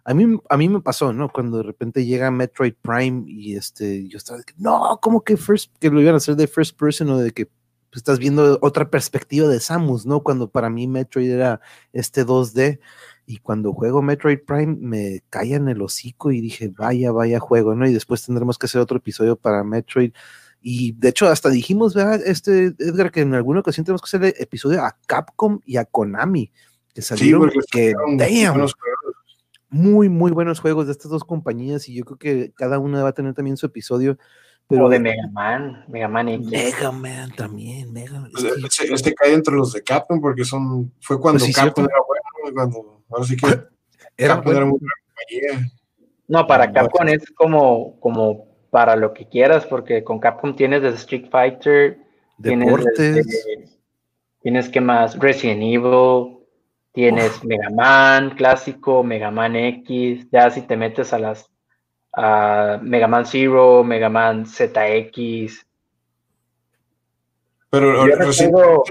a 0.04 0.14
mí, 0.14 0.38
a 0.48 0.56
mí 0.56 0.68
me 0.68 0.80
pasó, 0.80 1.12
¿no? 1.12 1.30
Cuando 1.32 1.58
de 1.58 1.62
repente 1.64 2.04
llega 2.04 2.30
Metroid 2.30 2.74
Prime 2.80 3.24
y 3.26 3.56
este, 3.56 4.06
yo 4.08 4.18
estaba, 4.18 4.40
no, 4.56 4.98
como 5.02 5.22
que 5.24 5.36
first, 5.36 5.72
que 5.80 5.90
lo 5.90 6.00
iban 6.00 6.14
a 6.14 6.18
hacer 6.18 6.36
de 6.36 6.46
first 6.46 6.78
person 6.78 7.10
o 7.10 7.18
de 7.18 7.32
que 7.32 7.46
pues, 7.46 7.96
estás 7.96 8.18
viendo 8.18 8.58
otra 8.62 8.90
perspectiva 8.90 9.48
de 9.48 9.58
Samus, 9.60 10.06
¿no? 10.06 10.22
Cuando 10.22 10.50
para 10.50 10.70
mí 10.70 10.86
Metroid 10.86 11.30
era 11.30 11.60
este 11.92 12.24
2D 12.26 12.78
y 13.26 13.38
cuando 13.38 13.72
juego 13.72 14.02
Metroid 14.02 14.38
Prime 14.46 14.76
me 14.78 15.22
en 15.32 15.68
el 15.68 15.82
hocico 15.82 16.30
y 16.30 16.40
dije, 16.40 16.68
vaya, 16.68 17.10
vaya 17.10 17.40
juego, 17.40 17.74
¿no? 17.74 17.86
Y 17.86 17.92
después 17.92 18.24
tendremos 18.24 18.56
que 18.56 18.66
hacer 18.66 18.80
otro 18.80 18.98
episodio 18.98 19.36
para 19.36 19.64
Metroid. 19.64 20.12
Y 20.62 20.92
de 20.92 21.08
hecho, 21.08 21.26
hasta 21.26 21.50
dijimos, 21.50 21.94
¿verdad, 21.94 22.20
este, 22.24 22.74
Edgar, 22.78 23.10
que 23.10 23.20
en 23.20 23.34
alguna 23.34 23.60
ocasión 23.60 23.84
tenemos 23.84 24.00
que 24.00 24.16
hacer 24.16 24.34
episodio 24.38 24.82
a 24.82 24.96
Capcom 25.06 25.60
y 25.64 25.76
a 25.76 25.84
Konami, 25.84 26.52
que 26.94 27.02
salieron 27.02 27.50
que, 27.70 27.94
damn, 28.16 28.66
muy, 29.68 30.08
muy 30.08 30.30
buenos 30.30 30.60
juegos 30.60 30.86
de 30.86 30.92
estas 30.92 31.10
dos 31.10 31.24
compañías 31.24 31.88
y 31.88 31.94
yo 31.94 32.04
creo 32.04 32.18
que 32.18 32.52
cada 32.54 32.78
una 32.78 33.02
va 33.02 33.10
a 33.10 33.14
tener 33.14 33.34
también 33.34 33.56
su 33.56 33.66
episodio. 33.66 34.18
Pero 34.68 34.86
o 34.86 34.88
de 34.88 34.98
Mega 34.98 35.28
Man, 35.32 35.84
Mega 35.88 36.08
Man 36.08 36.28
X. 36.28 36.50
Mega 36.50 36.92
Man 36.92 37.30
también, 37.36 37.92
Mega 37.92 38.20
Man. 38.20 38.30
Este, 38.64 38.92
este, 38.92 39.14
cae 39.14 39.34
entre 39.34 39.54
los 39.54 39.72
de 39.72 39.82
Capcom 39.82 40.20
porque 40.20 40.44
son, 40.44 40.92
fue 41.00 41.20
cuando 41.20 41.44
pues 41.44 41.54
Capcom 41.54 41.84
era 41.84 41.98
bueno, 42.06 42.15
cuando 42.52 43.02
Ahora 43.10 43.24
sí 43.24 43.36
que 43.36 43.46
era, 44.16 44.42
No, 46.28 46.46
para 46.46 46.72
Capcom 46.72 47.08
es 47.08 47.30
como, 47.32 47.98
como 48.00 48.46
para 48.70 48.96
lo 48.96 49.12
que 49.14 49.28
quieras, 49.28 49.64
porque 49.66 50.04
con 50.04 50.18
Capcom 50.18 50.54
tienes 50.54 50.82
desde 50.82 50.96
Street 50.96 51.28
Fighter, 51.30 51.98
tienes, 52.42 53.46
tienes 54.42 54.68
que 54.68 54.80
más 54.80 55.18
Resident 55.18 55.62
Evil, 55.62 56.38
tienes 56.92 57.44
Mega 57.44 57.70
Man 57.70 58.30
clásico, 58.36 59.02
Mega 59.02 59.30
Man 59.30 59.56
X, 59.56 60.26
ya 60.30 60.50
si 60.50 60.62
te 60.62 60.76
metes 60.76 61.12
a 61.12 61.18
las 61.18 61.50
a 62.12 62.78
Mega 62.82 63.06
Man 63.06 63.26
Zero, 63.26 63.84
Mega 63.84 64.08
Man 64.08 64.46
ZX. 64.46 65.66
Pero 67.68 68.06
no 68.06 68.82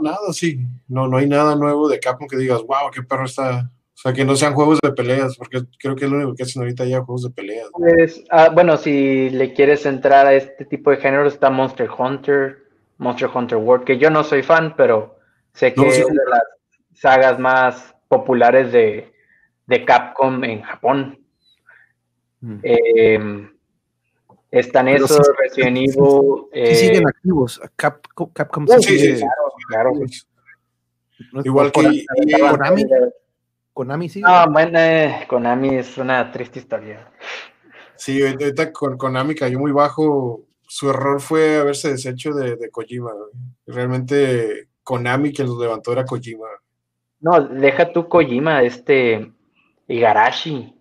nada, 0.00 0.32
sí. 0.32 0.58
No, 0.88 1.08
no 1.08 1.16
hay 1.16 1.26
nada 1.26 1.54
nuevo 1.56 1.88
de 1.88 2.00
Capcom 2.00 2.26
que 2.28 2.36
digas, 2.36 2.62
wow, 2.62 2.90
qué 2.92 3.02
perro 3.02 3.24
está. 3.24 3.70
O 3.94 4.02
sea, 4.02 4.12
que 4.14 4.24
no 4.24 4.34
sean 4.34 4.54
juegos 4.54 4.78
de 4.82 4.92
peleas, 4.92 5.36
porque 5.36 5.60
creo 5.78 5.94
que 5.94 6.06
es 6.06 6.10
lo 6.10 6.16
único 6.16 6.34
que 6.34 6.44
hacen 6.44 6.62
ahorita 6.62 6.86
ya, 6.86 7.02
juegos 7.02 7.24
de 7.24 7.30
peleas. 7.30 7.68
Pues, 7.72 8.24
ah, 8.30 8.48
bueno, 8.48 8.78
si 8.78 9.28
le 9.28 9.52
quieres 9.52 9.84
entrar 9.84 10.26
a 10.26 10.32
este 10.32 10.64
tipo 10.64 10.90
de 10.90 10.96
género, 10.96 11.26
está 11.28 11.50
Monster 11.50 11.90
Hunter, 11.90 12.64
Monster 12.96 13.28
Hunter 13.32 13.58
World, 13.58 13.84
que 13.84 13.98
yo 13.98 14.08
no 14.08 14.24
soy 14.24 14.42
fan, 14.42 14.74
pero 14.74 15.18
sé 15.52 15.74
que 15.74 15.86
es 15.86 16.06
de 16.06 16.14
las 16.14 16.42
sagas 16.94 17.38
más 17.38 17.94
populares 18.08 18.72
de, 18.72 19.12
de 19.66 19.84
Capcom 19.84 20.44
en 20.44 20.62
Japón. 20.62 21.18
Mm. 22.40 22.58
Em, 22.62 23.50
están 24.50 24.88
esos, 24.88 25.20
Resident 25.38 25.76
Evil. 25.76 26.46
Sí, 26.52 26.74
siguen 26.74 27.02
eh, 27.02 27.08
activos. 27.08 27.60
Capcom, 27.76 28.66
sí, 28.80 28.98
sí, 28.98 29.14
claro, 29.14 29.49
Igual 31.44 31.72
que 31.72 32.04
Konami. 32.50 32.86
Konami 33.72 34.08
sí. 34.08 34.20
No, 34.20 34.50
bueno, 34.50 34.78
eh, 34.78 35.26
Konami 35.28 35.76
es 35.76 35.96
una 35.98 36.30
triste 36.32 36.58
historia. 36.58 37.10
Sí, 37.96 38.22
ahorita 38.22 38.72
con 38.72 38.96
Konami 38.96 39.34
cayó 39.34 39.58
muy 39.58 39.72
bajo. 39.72 40.46
Su 40.66 40.90
error 40.90 41.20
fue 41.20 41.58
haberse 41.58 41.92
deshecho 41.92 42.32
de, 42.32 42.56
de 42.56 42.70
Kojima. 42.70 43.12
Realmente 43.66 44.68
Konami 44.82 45.32
quien 45.32 45.48
los 45.48 45.58
levantó 45.58 45.92
era 45.92 46.04
Kojima. 46.04 46.46
No, 47.20 47.40
deja 47.40 47.92
tú 47.92 48.08
Kojima, 48.08 48.62
este 48.62 49.32
Igarashi. 49.88 50.74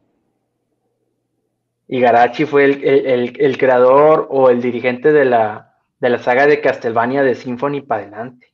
Igarashi 1.88 2.46
fue 2.46 2.66
el, 2.66 3.58
creador 3.58 4.28
o 4.30 4.50
el 4.50 4.62
dirigente 4.62 5.12
de 5.12 5.26
la, 5.26 5.76
de 6.00 6.10
la 6.10 6.20
saga 6.20 6.46
de 6.46 6.62
Castlevania 6.62 7.24
de 7.24 7.36
Symphony 7.36 7.82
para 7.82 8.04
adelante. 8.04 8.49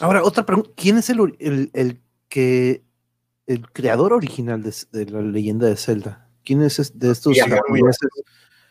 Ahora, 0.00 0.22
otra 0.22 0.44
pregunta. 0.44 0.70
¿Quién 0.76 0.98
es 0.98 1.10
el, 1.10 2.00
que 2.28 2.82
el 3.46 3.70
creador 3.70 4.12
original 4.12 4.62
de, 4.62 5.06
la 5.06 5.20
leyenda 5.20 5.66
de 5.66 5.76
Zelda? 5.76 6.28
¿Quién 6.44 6.62
es 6.62 6.98
de 6.98 7.10
estos? 7.10 7.36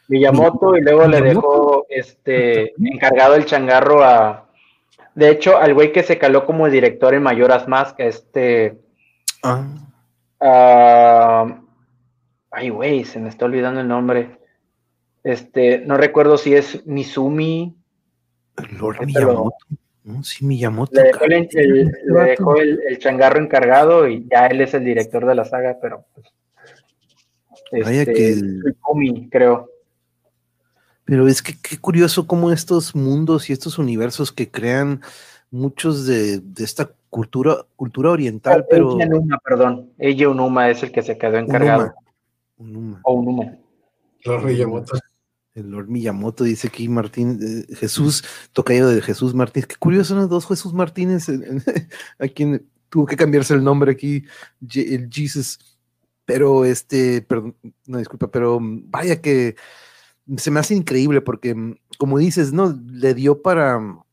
Miyamoto, 0.09 0.75
y 0.75 0.81
luego 0.81 1.07
le 1.07 1.21
dejó 1.21 1.85
este 1.89 2.73
encargado 2.77 3.35
el 3.35 3.45
changarro 3.45 4.03
a. 4.03 4.49
De 5.15 5.29
hecho, 5.29 5.57
al 5.57 5.73
güey 5.73 5.93
que 5.93 6.03
se 6.03 6.17
caló 6.17 6.45
como 6.45 6.65
el 6.65 6.73
director 6.73 7.13
en 7.13 7.23
Mayoras 7.23 7.67
Mask, 7.67 7.99
este. 7.99 8.81
Ah. 9.43 9.65
ah 10.41 11.59
Ay, 12.51 12.69
güey, 12.69 13.05
se 13.05 13.19
me 13.19 13.29
está 13.29 13.45
olvidando 13.45 13.81
el 13.81 13.87
nombre. 13.87 14.39
Este, 15.23 15.79
no 15.79 15.95
recuerdo 15.95 16.37
si 16.37 16.53
es 16.53 16.85
Mizumi. 16.85 17.75
Lord 18.77 19.05
Miyamoto. 19.05 19.55
Sí, 20.23 20.45
Miyamoto. 20.45 20.93
Le 20.95 21.03
dejó, 21.03 22.55
el, 22.57 22.99
changarro 22.99 23.39
encargado 23.39 24.07
y 24.07 24.27
ya 24.29 24.47
él 24.47 24.61
es 24.61 24.73
el 24.73 24.83
director 24.83 25.25
de 25.25 25.35
la 25.35 25.45
saga, 25.45 25.77
pero 25.81 26.05
pues. 26.13 26.27
Vaya 27.85 28.01
este, 28.01 28.13
que. 28.13 29.29
Creo. 29.29 29.69
Pero 31.05 31.27
es 31.27 31.41
que 31.41 31.53
qué 31.61 31.77
curioso 31.77 32.27
cómo 32.27 32.51
estos 32.51 32.95
mundos 32.95 33.49
y 33.49 33.53
estos 33.53 33.77
universos 33.77 34.31
que 34.31 34.49
crean 34.49 35.01
muchos 35.51 36.05
de, 36.07 36.41
esta 36.57 36.91
cultura, 37.09 37.57
cultura 37.75 38.09
oriental, 38.11 38.61
oh, 38.61 38.67
pero... 38.69 38.95
Ella 38.95 39.05
Numa, 39.07 39.37
perdón. 39.39 39.91
Ella 39.99 40.29
Unuma 40.29 40.69
es 40.69 40.81
el 40.83 40.91
que 40.91 41.03
se 41.03 41.17
quedó 41.17 41.37
encargado. 41.37 41.93
Unuma. 42.57 43.01
O 43.03 43.13
Unuma. 43.13 43.57
Lord 44.25 44.45
Miyamoto. 44.45 44.97
El 45.55 45.69
Lord 45.69 45.87
Miyamoto 45.87 46.43
dice 46.43 46.67
aquí 46.67 46.89
Martín, 46.89 47.39
eh, 47.41 47.75
Jesús, 47.75 48.23
tocayo 48.53 48.87
de 48.87 49.01
Jesús 49.01 49.35
Martínez. 49.35 49.67
Qué 49.67 49.75
curioso, 49.75 50.09
son 50.09 50.17
los 50.19 50.29
dos 50.29 50.47
Jesús 50.47 50.73
Martínez, 50.73 51.27
a 52.19 52.27
quien 52.27 52.67
tuvo 52.89 53.05
que 53.05 53.15
cambiarse 53.15 53.53
el 53.53 53.63
nombre 53.63 53.91
aquí, 53.91 54.25
el 54.73 55.09
Jesus. 55.11 55.59
Pero 56.25 56.65
este, 56.65 57.21
perdón, 57.21 57.55
no 57.85 57.97
disculpa, 57.97 58.31
pero 58.31 58.59
mm, 58.59 58.89
vaya 58.89 59.21
que 59.21 59.55
se 60.37 60.51
me 60.51 60.59
hace 60.59 60.73
increíble 60.73 61.21
porque, 61.21 61.53
mm, 61.53 61.77
como 61.97 62.17
dices, 62.17 62.53
¿no? 62.53 62.79
Le 62.91 63.13
dio 63.13 63.41
para 63.41 63.79
mm, 63.79 64.03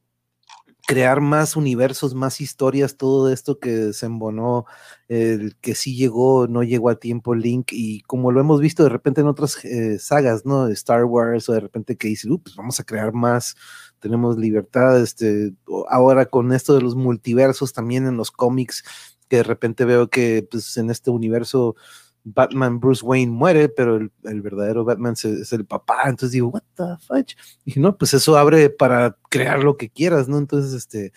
crear 0.87 1.21
más 1.21 1.57
universos, 1.57 2.15
más 2.15 2.41
historias, 2.41 2.97
todo 2.97 3.33
esto 3.33 3.61
que 3.61 3.93
se 3.93 4.07
embonó, 4.07 4.67
el 5.11 5.57
que 5.57 5.75
sí 5.75 5.97
llegó, 5.97 6.47
no 6.47 6.63
llegó 6.63 6.89
a 6.89 6.95
tiempo 6.95 7.35
Link, 7.35 7.73
y 7.73 8.03
como 8.03 8.31
lo 8.31 8.41
hemos 8.41 8.61
visto 8.61 8.85
de 8.85 8.91
repente 8.91 9.21
en 9.21 9.27
otras 9.27 9.65
eh, 9.65 9.99
sagas, 9.99 10.47
¿no? 10.47 10.69
Star 10.69 11.05
Wars, 11.05 11.49
o 11.49 11.53
de 11.53 11.59
repente 11.59 11.97
que 11.97 12.07
dice, 12.07 12.29
pues 12.41 12.55
vamos 12.55 12.79
a 12.79 12.85
crear 12.85 13.13
más, 13.13 13.57
tenemos 13.99 14.39
libertad, 14.39 15.03
este, 15.03 15.53
ahora 15.89 16.27
con 16.27 16.53
esto 16.53 16.77
de 16.77 16.83
los 16.83 16.95
multiversos 16.95 17.73
también 17.73 18.07
en 18.07 18.17
los 18.17 18.31
cómics, 18.31 18.85
que 19.29 19.39
de 19.39 19.43
repente 19.43 19.85
veo 19.85 20.09
que 20.09 20.47
pues 20.49 20.77
en 20.77 20.91
este 20.91 21.11
universo 21.11 21.75
Batman 22.23 22.79
Bruce 22.79 23.05
Wayne 23.05 23.33
muere, 23.33 23.69
pero 23.69 23.97
el, 23.97 24.43
verdadero 24.43 24.85
Batman 24.85 25.15
es, 25.15 25.53
el 25.53 25.67
papá. 25.67 26.03
Entonces 26.05 26.33
digo, 26.33 26.51
what 26.51 26.63
the 26.77 26.85
fudge? 27.05 27.37
Y 27.65 27.81
no, 27.81 27.99
pues 27.99 28.15
eso 28.15 28.39
abre 28.39 28.71
para 28.71 29.17
crear 29.29 29.65
lo 29.65 29.77
que 29.77 29.91
quieras, 29.91 30.29
¿no? 30.29 30.39
Entonces, 30.39 30.73
este, 30.73 31.13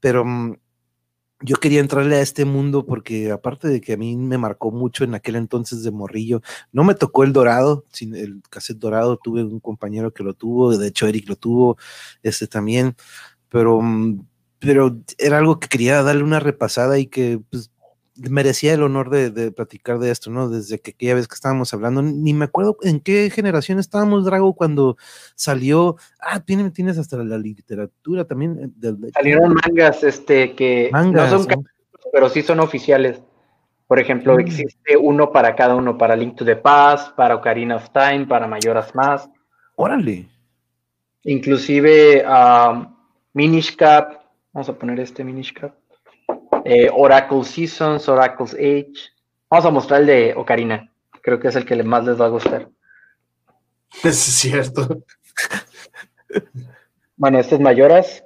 pero 0.00 0.24
mm, 0.24 0.56
yo 1.44 1.56
quería 1.56 1.80
entrarle 1.80 2.16
a 2.16 2.20
este 2.22 2.46
mundo 2.46 2.86
porque 2.86 3.30
aparte 3.30 3.68
de 3.68 3.80
que 3.82 3.92
a 3.92 3.96
mí 3.98 4.16
me 4.16 4.38
marcó 4.38 4.70
mucho 4.70 5.04
en 5.04 5.14
aquel 5.14 5.36
entonces 5.36 5.82
de 5.82 5.90
morrillo, 5.90 6.40
no 6.72 6.84
me 6.84 6.94
tocó 6.94 7.22
el 7.22 7.34
dorado, 7.34 7.84
sin 7.92 8.14
el 8.16 8.40
cassette 8.48 8.78
dorado, 8.78 9.18
tuve 9.18 9.44
un 9.44 9.60
compañero 9.60 10.12
que 10.14 10.24
lo 10.24 10.32
tuvo, 10.32 10.76
de 10.76 10.88
hecho 10.88 11.06
Eric 11.06 11.28
lo 11.28 11.36
tuvo, 11.36 11.76
este 12.22 12.46
también, 12.46 12.96
pero 13.50 13.82
mm, 13.82 14.26
pero 14.58 14.96
era 15.18 15.38
algo 15.38 15.60
que 15.60 15.68
quería 15.68 16.02
darle 16.02 16.22
una 16.22 16.40
repasada 16.40 16.98
y 16.98 17.06
que 17.06 17.40
pues, 17.50 17.70
merecía 18.16 18.74
el 18.74 18.82
honor 18.82 19.10
de, 19.10 19.50
platicar 19.50 19.98
de 19.98 20.10
esto, 20.10 20.30
¿no? 20.30 20.48
Desde 20.48 20.78
que 20.78 20.92
aquella 20.92 21.14
vez 21.14 21.28
que 21.28 21.34
estábamos 21.34 21.72
hablando, 21.74 22.02
ni 22.02 22.32
me 22.34 22.44
acuerdo 22.44 22.76
en 22.82 23.00
qué 23.00 23.30
generación 23.30 23.78
estábamos, 23.78 24.24
Drago, 24.24 24.54
cuando 24.54 24.96
salió, 25.34 25.96
ah, 26.20 26.40
tienes, 26.40 26.72
tienes 26.72 26.98
hasta 26.98 27.16
la 27.16 27.38
literatura 27.38 28.24
también. 28.24 28.74
Eh, 28.82 29.10
Salieron 29.12 29.54
mangas, 29.54 30.04
este, 30.04 30.54
que 30.54 30.90
no 30.92 31.28
son 31.28 31.64
pero 32.12 32.28
sí 32.28 32.42
son 32.42 32.60
oficiales. 32.60 33.20
Por 33.88 33.98
ejemplo, 33.98 34.36
mm. 34.36 34.40
existe 34.40 34.96
uno 34.96 35.32
para 35.32 35.56
cada 35.56 35.74
uno, 35.74 35.98
para 35.98 36.14
Link 36.14 36.36
to 36.36 36.44
the 36.44 36.56
Past, 36.56 37.14
para 37.16 37.34
Ocarina 37.34 37.76
of 37.76 37.90
Time, 37.90 38.26
para 38.26 38.46
Mayoras 38.46 38.94
Más. 38.94 39.28
Órale. 39.74 40.28
Inclusive 41.24 42.24
um, 42.24 42.94
Minish 43.32 43.74
Cap, 43.76 44.20
vamos 44.52 44.68
a 44.68 44.78
poner 44.78 45.00
este 45.00 45.24
Minish 45.24 45.52
Cap 45.52 45.74
eh, 46.64 46.90
Oracle 46.92 47.44
Seasons, 47.44 48.08
Oracle's 48.08 48.54
Age. 48.54 48.94
Vamos 49.50 49.66
a 49.66 49.70
mostrar 49.70 50.00
el 50.00 50.06
de 50.06 50.34
Ocarina. 50.34 50.90
Creo 51.22 51.38
que 51.38 51.48
es 51.48 51.56
el 51.56 51.64
que 51.64 51.82
más 51.82 52.04
les 52.04 52.20
va 52.20 52.26
a 52.26 52.30
gustar. 52.30 52.68
Es 54.02 54.16
cierto. 54.16 55.04
Bueno, 57.16 57.38
este 57.38 57.54
es 57.54 57.60
Mayoras. 57.60 58.24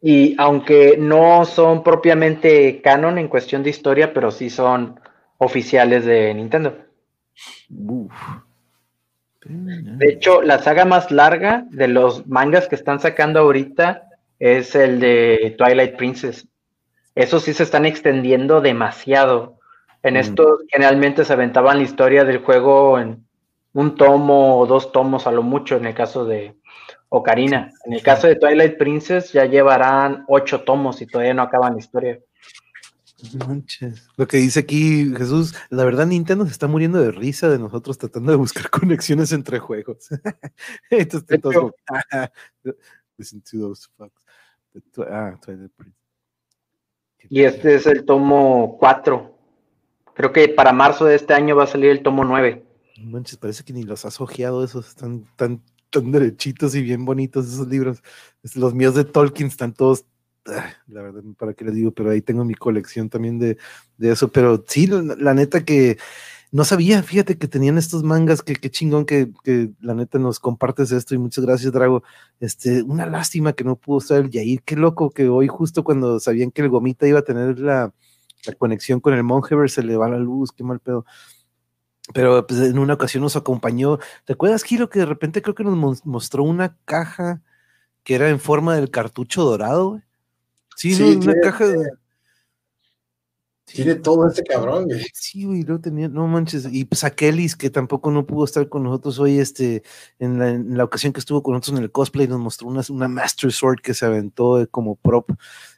Y 0.00 0.34
aunque 0.38 0.96
no 0.98 1.44
son 1.44 1.82
propiamente 1.82 2.80
canon 2.82 3.18
en 3.18 3.28
cuestión 3.28 3.62
de 3.62 3.70
historia, 3.70 4.12
pero 4.12 4.30
sí 4.30 4.50
son 4.50 5.00
oficiales 5.38 6.04
de 6.04 6.34
Nintendo. 6.34 6.76
Uf. 7.70 8.12
De 9.48 10.06
hecho, 10.08 10.42
la 10.42 10.58
saga 10.58 10.84
más 10.84 11.10
larga 11.10 11.64
de 11.70 11.88
los 11.88 12.26
mangas 12.26 12.68
que 12.68 12.74
están 12.74 13.00
sacando 13.00 13.40
ahorita 13.40 14.08
es 14.38 14.74
el 14.74 15.00
de 15.00 15.54
Twilight 15.56 15.96
Princess. 15.96 16.48
Esos 17.14 17.44
sí 17.44 17.54
se 17.54 17.62
están 17.62 17.86
extendiendo 17.86 18.60
demasiado. 18.60 19.58
En 20.02 20.14
mm. 20.14 20.18
esto 20.18 20.58
generalmente 20.68 21.24
se 21.24 21.32
aventaban 21.32 21.78
la 21.78 21.84
historia 21.84 22.24
del 22.24 22.38
juego 22.38 22.98
en 22.98 23.24
un 23.72 23.94
tomo 23.94 24.58
o 24.58 24.66
dos 24.66 24.90
tomos 24.90 25.26
a 25.26 25.32
lo 25.32 25.42
mucho, 25.42 25.76
en 25.76 25.86
el 25.86 25.94
caso 25.94 26.24
de 26.24 26.56
Ocarina. 27.08 27.70
En 27.84 27.92
el 27.92 28.02
caso 28.02 28.26
de 28.26 28.36
Twilight 28.36 28.76
Princess 28.76 29.32
ya 29.32 29.44
llevarán 29.44 30.24
ocho 30.28 30.62
tomos 30.62 31.00
y 31.02 31.06
todavía 31.06 31.34
no 31.34 31.42
acaban 31.42 31.74
la 31.74 31.78
historia. 31.78 32.18
Lo 34.16 34.26
que 34.26 34.36
dice 34.36 34.60
aquí 34.60 35.12
Jesús, 35.16 35.54
la 35.70 35.84
verdad 35.84 36.06
Nintendo 36.06 36.44
se 36.44 36.52
está 36.52 36.66
muriendo 36.66 37.00
de 37.00 37.10
risa 37.10 37.48
de 37.48 37.58
nosotros 37.58 37.96
tratando 37.96 38.30
de 38.30 38.36
buscar 38.36 38.68
conexiones 38.70 39.32
entre 39.32 39.58
juegos. 39.58 40.08
Y 47.28 47.42
este 47.42 47.74
es 47.74 47.86
el 47.86 48.04
tomo 48.04 48.76
4. 48.78 49.38
Creo 50.14 50.32
que 50.32 50.48
para 50.48 50.72
marzo 50.72 51.04
de 51.06 51.16
este 51.16 51.34
año 51.34 51.56
va 51.56 51.64
a 51.64 51.68
salir 51.68 51.90
el 51.90 52.02
tomo 52.02 52.24
9. 52.24 52.64
Manches, 53.02 53.36
parece 53.36 53.64
que 53.64 53.72
ni 53.72 53.82
los 53.82 54.04
has 54.04 54.20
ojeado 54.20 54.62
esos, 54.62 54.88
están 54.88 55.24
tan, 55.36 55.62
tan 55.90 56.12
derechitos 56.12 56.74
y 56.74 56.82
bien 56.82 57.04
bonitos 57.04 57.46
esos 57.46 57.66
libros. 57.68 58.02
Los 58.54 58.74
míos 58.74 58.94
de 58.94 59.04
Tolkien 59.04 59.48
están 59.48 59.72
todos 59.72 60.04
la 60.86 61.02
verdad, 61.02 61.22
para 61.38 61.54
qué 61.54 61.64
les 61.64 61.74
digo, 61.74 61.90
pero 61.92 62.10
ahí 62.10 62.22
tengo 62.22 62.44
mi 62.44 62.54
colección 62.54 63.08
también 63.08 63.38
de, 63.38 63.58
eso. 63.98 64.28
Pero 64.28 64.64
sí, 64.66 64.86
la, 64.86 65.34
neta 65.34 65.64
que 65.64 65.98
no 66.52 66.64
sabía, 66.64 67.02
fíjate 67.02 67.38
que 67.38 67.48
tenían 67.48 67.78
estos 67.78 68.02
mangas, 68.02 68.42
que 68.42 68.54
qué 68.54 68.70
chingón 68.70 69.04
que, 69.04 69.30
la 69.80 69.94
neta 69.94 70.18
nos 70.18 70.38
compartes 70.40 70.92
esto 70.92 71.14
y 71.14 71.18
muchas 71.18 71.44
gracias, 71.44 71.72
Drago. 71.72 72.02
Este, 72.40 72.82
una 72.82 73.06
lástima 73.06 73.52
que 73.52 73.64
no 73.64 73.76
pudo 73.76 73.98
estar 73.98 74.20
el 74.20 74.30
Yair, 74.30 74.62
qué 74.62 74.76
loco 74.76 75.10
que 75.10 75.28
hoy 75.28 75.48
justo 75.48 75.84
cuando 75.84 76.20
sabían 76.20 76.50
que 76.50 76.62
el 76.62 76.68
Gomita 76.68 77.06
iba 77.06 77.20
a 77.20 77.22
tener 77.22 77.58
la, 77.58 77.92
conexión 78.58 79.00
con 79.00 79.12
el 79.12 79.24
Mongever 79.24 79.68
se 79.68 79.82
le 79.82 79.96
va 79.96 80.08
la 80.08 80.18
luz, 80.18 80.52
qué 80.52 80.62
mal 80.62 80.78
pedo. 80.80 81.04
Pero 82.14 82.46
pues, 82.46 82.60
en 82.60 82.78
una 82.78 82.94
ocasión 82.94 83.22
nos 83.22 83.34
acompañó. 83.34 83.98
¿Te 84.24 84.34
acuerdas, 84.34 84.62
Kiro, 84.62 84.88
que 84.88 85.00
de 85.00 85.06
repente 85.06 85.42
creo 85.42 85.56
que 85.56 85.64
nos 85.64 86.06
mostró 86.06 86.44
una 86.44 86.76
caja 86.84 87.42
que 88.06 88.14
era 88.14 88.28
en 88.30 88.38
forma 88.38 88.76
del 88.76 88.92
cartucho 88.92 89.42
dorado, 89.42 90.00
Sí, 90.76 90.96
no, 90.98 91.18
una 91.18 91.40
caja 91.40 91.66
de. 91.66 91.90
Tiene 93.64 93.96
todo 93.96 94.28
este 94.28 94.44
cabrón, 94.44 94.84
güey. 94.84 95.04
Sí, 95.12 95.44
güey, 95.44 95.62
lo 95.62 95.80
tenía, 95.80 96.08
no 96.08 96.28
manches. 96.28 96.68
Y 96.70 96.84
pues 96.84 97.02
a 97.02 97.10
Kellys, 97.10 97.56
que 97.56 97.68
tampoco 97.68 98.12
no 98.12 98.24
pudo 98.24 98.44
estar 98.44 98.68
con 98.68 98.84
nosotros 98.84 99.18
hoy, 99.18 99.40
este, 99.40 99.82
en 100.20 100.76
la, 100.76 100.84
ocasión 100.84 101.12
que 101.12 101.18
estuvo 101.18 101.42
con 101.42 101.54
nosotros 101.54 101.78
en 101.78 101.82
el 101.82 101.90
cosplay, 101.90 102.28
nos 102.28 102.38
mostró 102.38 102.68
una, 102.68 102.82
una 102.90 103.08
Master 103.08 103.50
Sword 103.50 103.80
que 103.80 103.92
se 103.92 104.06
aventó 104.06 104.64
como 104.70 104.94
prop. 104.94 105.32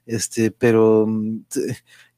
Este, 0.04 0.50
pero, 0.50 1.06
mm, 1.06 1.44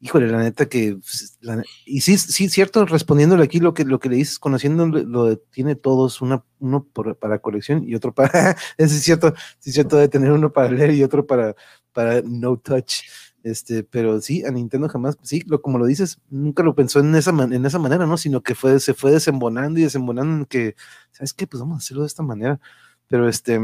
híjole, 0.01 0.27
la 0.27 0.39
neta 0.39 0.69
que. 0.69 0.97
Pues, 0.97 1.39
y 1.87 2.01
sí, 2.01 2.19
sí, 2.19 2.49
cierto, 2.49 2.85
respondiéndole 2.85 3.45
aquí 3.45 3.61
lo 3.61 3.73
que, 3.73 3.85
lo 3.85 4.01
que 4.01 4.09
le 4.09 4.17
dices, 4.17 4.41
conociendo 4.41 4.87
lo 4.87 5.27
de, 5.27 5.37
tiene 5.37 5.77
todos, 5.77 6.21
una, 6.21 6.45
uno 6.59 6.85
para 6.85 7.39
colección 7.39 7.89
y 7.89 7.95
otro 7.95 8.13
para. 8.13 8.57
es 8.77 8.91
cierto, 9.03 9.35
sí, 9.61 9.71
es 9.71 9.75
cierto, 9.75 9.97
de 9.99 10.09
tener 10.09 10.33
uno 10.33 10.53
para 10.53 10.71
leer 10.71 10.93
y 10.95 11.05
otro 11.05 11.27
para 11.27 11.55
para 11.93 12.23
no 12.23 12.57
touch. 12.59 13.03
Este, 13.43 13.85
pero 13.85 14.21
sí, 14.21 14.45
a 14.45 14.51
Nintendo 14.51 14.89
jamás, 14.89 15.17
sí, 15.23 15.43
lo, 15.47 15.63
como 15.63 15.79
lo 15.79 15.87
dices, 15.87 16.21
nunca 16.29 16.63
lo 16.63 16.75
pensó 16.75 17.01
en 17.01 17.15
esa, 17.15 17.31
en 17.31 17.65
esa 17.65 17.79
manera, 17.79 18.07
¿no? 18.07 18.19
Sino 18.19 18.43
que 18.43 18.55
fue, 18.55 18.81
se 18.81 18.95
fue 18.95 19.13
desembonando 19.13 19.81
y 19.81 19.85
desembonando 19.85 20.47
que, 20.47 20.77
¿sabes 21.13 21.33
qué? 21.33 21.47
Pues 21.47 21.61
vamos 21.61 21.77
a 21.77 21.79
hacerlo 21.79 22.03
de 22.03 22.09
esta 22.09 22.23
manera. 22.23 22.61
Pero 23.09 23.29
este, 23.29 23.59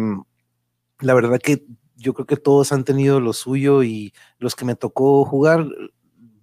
la 1.01 1.15
verdad 1.15 1.39
que 1.43 1.65
yo 1.97 2.15
creo 2.15 2.27
que 2.27 2.37
todos 2.37 2.73
han 2.73 2.85
tenido 2.85 3.21
lo 3.21 3.33
suyo 3.33 3.83
y 3.83 4.13
los 4.39 4.55
que 4.55 4.65
me 4.65 4.77
tocó 4.77 5.25
jugar 5.25 5.67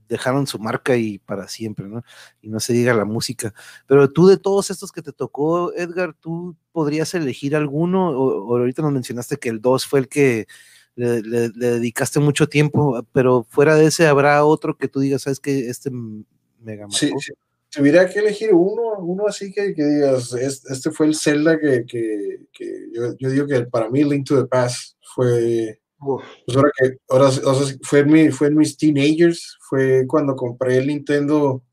dejaron 0.08 0.48
su 0.48 0.60
marca 0.60 0.96
y 0.96 1.20
para 1.20 1.48
siempre, 1.48 1.88
¿no? 1.88 2.04
Y 2.42 2.50
no 2.50 2.60
se 2.60 2.74
diga 2.74 2.94
la 2.94 3.06
música. 3.06 3.54
Pero 3.88 4.12
tú 4.12 4.28
de 4.28 4.38
todos 4.38 4.70
estos 4.70 4.92
que 4.92 5.02
te 5.02 5.12
tocó, 5.12 5.74
Edgar, 5.74 6.14
¿tú 6.14 6.56
podrías 6.72 7.14
elegir 7.14 7.56
alguno? 7.56 8.10
O 8.12 8.58
ahorita 8.58 8.82
nos 8.84 8.92
mencionaste 8.92 9.38
que 9.38 9.50
el 9.50 9.62
2 9.62 9.86
fue 9.88 10.02
el 10.02 10.08
que 10.08 10.48
le, 10.95 11.49
dedicaste 11.49 12.20
mucho 12.20 12.48
tiempo, 12.48 13.06
pero 13.11 13.45
fuera 13.49 13.76
de 13.76 13.88
ese 13.88 14.07
habrá 14.07 14.45
otro 14.45 14.78
que 14.78 14.88
tú 14.88 14.99
digas, 14.99 15.24
sabes 15.24 15.40
que 15.40 15.70
este 15.70 15.90
mega 16.60 16.88
sí, 16.90 17.11
sí, 17.20 17.34
tuviera 17.70 18.07
que 18.07 18.20
elegir 18.20 18.53
uno, 18.53 18.99
uno 18.99 19.28
así 19.28 19.52
que, 19.52 19.74
que 19.74 19.84
digas, 19.84 20.34
este 20.34 20.91
fue 20.91 21.07
el 21.07 21.15
Zelda 21.15 21.60
que, 21.60 21.86
que, 21.86 22.48
que 22.52 22.88
yo, 22.94 23.15
yo, 23.18 23.30
digo 23.30 23.48
que 23.48 23.61
para 23.64 23.90
mí 23.90 24.03
Link 24.03 24.28
to 24.28 24.41
the 24.41 24.48
Past 24.48 24.95
fue, 25.15 25.80
pues 25.98 26.57
ahora 26.57 26.72
que, 26.78 26.98
ahora, 27.10 27.32
fue, 27.82 27.99
en 27.99 28.11
mi, 28.11 28.30
fue 28.30 28.48
en 28.48 28.57
mis 28.57 28.78
teenagers, 28.78 29.57
fue 29.68 30.06
cuando 30.07 30.36
compré 30.36 30.78
el 30.78 30.88
Nintendo, 30.88 31.64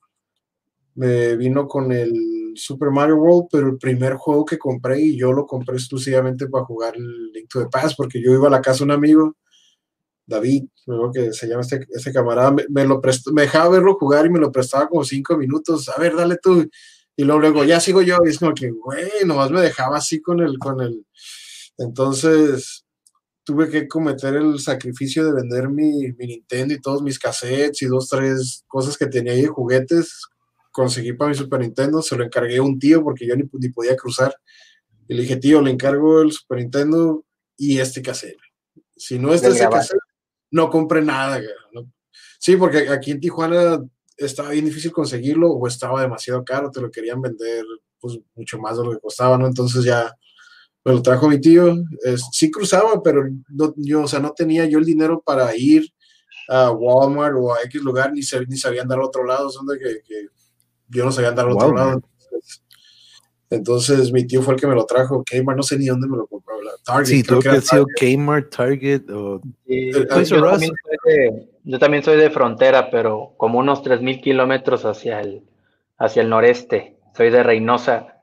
me 0.94 1.36
vino 1.36 1.66
con 1.66 1.92
el 1.92 2.52
Super 2.56 2.90
Mario 2.90 3.16
World, 3.16 3.48
pero 3.50 3.68
el 3.68 3.78
primer 3.78 4.14
juego 4.14 4.44
que 4.44 4.58
compré 4.58 5.00
y 5.00 5.16
yo 5.16 5.32
lo 5.32 5.46
compré 5.46 5.76
exclusivamente 5.76 6.48
para 6.48 6.64
jugar 6.64 6.96
el 6.96 7.32
Link 7.32 7.48
to 7.48 7.60
the 7.60 7.68
Past, 7.68 7.96
porque 7.96 8.22
yo 8.22 8.32
iba 8.32 8.48
a 8.48 8.50
la 8.50 8.60
casa 8.60 8.78
de 8.78 8.84
un 8.84 8.90
amigo, 8.92 9.36
David, 10.26 10.64
luego 10.86 11.12
que 11.12 11.32
se 11.32 11.48
llama 11.48 11.62
este, 11.62 11.86
este 11.90 12.12
camarada, 12.12 12.54
me, 12.68 12.84
lo 12.84 13.00
prestó, 13.00 13.32
me 13.32 13.42
dejaba 13.42 13.70
verlo 13.70 13.96
jugar 13.96 14.26
y 14.26 14.30
me 14.30 14.38
lo 14.38 14.52
prestaba 14.52 14.88
como 14.88 15.04
cinco 15.04 15.36
minutos, 15.36 15.88
a 15.88 15.98
ver, 15.98 16.14
dale 16.14 16.36
tú, 16.36 16.68
y 17.16 17.24
luego, 17.24 17.40
luego 17.40 17.64
ya 17.64 17.80
sigo 17.80 18.02
yo, 18.02 18.18
y 18.24 18.28
es 18.28 18.38
como 18.38 18.54
que, 18.54 18.70
güey, 18.70 19.24
nomás 19.26 19.50
me 19.50 19.60
dejaba 19.60 19.98
así 19.98 20.20
con 20.20 20.40
el, 20.40 20.58
con 20.58 20.80
el, 20.80 21.04
entonces 21.78 22.84
tuve 23.42 23.68
que 23.68 23.88
cometer 23.88 24.36
el 24.36 24.58
sacrificio 24.60 25.24
de 25.24 25.32
vender 25.32 25.68
mi, 25.68 26.12
mi 26.12 26.26
Nintendo 26.26 26.74
y 26.74 26.80
todos 26.80 27.02
mis 27.02 27.18
cassettes 27.18 27.82
y 27.82 27.86
dos, 27.86 28.08
tres 28.08 28.64
cosas 28.68 28.96
que 28.96 29.06
tenía 29.06 29.32
ahí 29.32 29.46
juguetes 29.46 30.28
conseguí 30.70 31.12
para 31.12 31.30
mi 31.30 31.36
Super 31.36 31.60
Nintendo, 31.60 32.02
se 32.02 32.16
lo 32.16 32.24
encargué 32.24 32.58
a 32.58 32.62
un 32.62 32.78
tío 32.78 33.02
porque 33.02 33.26
yo 33.26 33.34
ni, 33.36 33.44
podía 33.70 33.96
cruzar. 33.96 34.34
Y 35.08 35.14
le 35.14 35.22
dije, 35.22 35.36
tío, 35.36 35.60
le 35.60 35.70
encargo 35.70 36.22
el 36.22 36.32
Super 36.32 36.58
Nintendo 36.58 37.24
y 37.56 37.78
este 37.78 38.02
cassette. 38.02 38.38
Si 38.96 39.18
no 39.18 39.32
es 39.32 39.42
ese 39.42 39.68
cassette, 39.68 40.00
no 40.50 40.70
compre 40.70 41.02
nada. 41.02 41.40
Sí, 42.38 42.56
porque 42.56 42.88
aquí 42.88 43.10
en 43.10 43.20
Tijuana 43.20 43.80
estaba 44.16 44.50
bien 44.50 44.64
difícil 44.64 44.92
conseguirlo 44.92 45.50
o 45.50 45.66
estaba 45.66 46.02
demasiado 46.02 46.44
caro, 46.44 46.70
te 46.70 46.80
lo 46.80 46.90
querían 46.90 47.20
vender 47.20 47.64
pues 47.98 48.18
mucho 48.34 48.58
más 48.58 48.76
de 48.76 48.84
lo 48.84 48.92
que 48.92 49.00
costaba, 49.00 49.36
¿no? 49.36 49.46
Entonces 49.46 49.84
ya 49.84 50.14
me 50.84 50.92
lo 50.92 51.02
trajo 51.02 51.28
mi 51.28 51.40
tío. 51.40 51.76
sí 52.32 52.50
cruzaba, 52.50 53.02
pero 53.02 53.24
no, 53.48 53.74
yo, 53.76 54.02
o 54.02 54.08
sea, 54.08 54.20
no 54.20 54.32
tenía 54.32 54.64
yo 54.66 54.78
el 54.78 54.84
dinero 54.84 55.22
para 55.24 55.54
ir 55.56 55.86
a 56.48 56.70
Walmart 56.70 57.34
o 57.38 57.54
a 57.54 57.62
X 57.64 57.80
lugar, 57.82 58.12
ni, 58.12 58.20
ni 58.48 58.56
sabía 58.56 58.82
andar 58.82 58.98
al 58.98 59.04
otro 59.04 59.24
lado, 59.24 59.50
son 59.50 59.66
de 59.66 59.78
que 59.78 60.02
yo 60.90 61.04
no 61.04 61.12
sabía 61.12 61.30
andar 61.30 61.46
al 61.46 61.52
otro 61.52 61.74
lado. 61.74 62.02
Entonces, 63.50 64.12
mi 64.12 64.26
tío 64.26 64.42
fue 64.42 64.54
el 64.54 64.60
que 64.60 64.66
me 64.68 64.74
lo 64.76 64.86
trajo. 64.86 65.24
Kmart, 65.24 65.56
no 65.56 65.62
sé 65.62 65.76
ni 65.76 65.86
dónde 65.86 66.06
me 66.06 66.16
lo 66.16 66.26
compró. 66.26 66.54
Target, 66.84 67.06
sí, 67.06 67.22
creo 67.22 67.40
que 67.40 67.48
ha 67.48 67.60
sido 67.60 67.84
Kmart, 67.84 68.54
Target 68.54 69.10
o. 69.10 69.40
yo, 71.64 71.78
también 71.78 72.02
soy 72.02 72.16
de, 72.16 72.30
frontera, 72.30 72.90
pero 72.90 73.34
como 73.36 73.58
unos 73.58 73.82
3.000 73.82 74.20
kilómetros 74.22 74.84
hacia 74.84 75.20
el, 75.20 75.42
hacia 75.98 76.22
el 76.22 76.30
noreste. 76.30 76.96
Soy 77.16 77.30
de 77.30 77.42
Reynosa. 77.42 78.22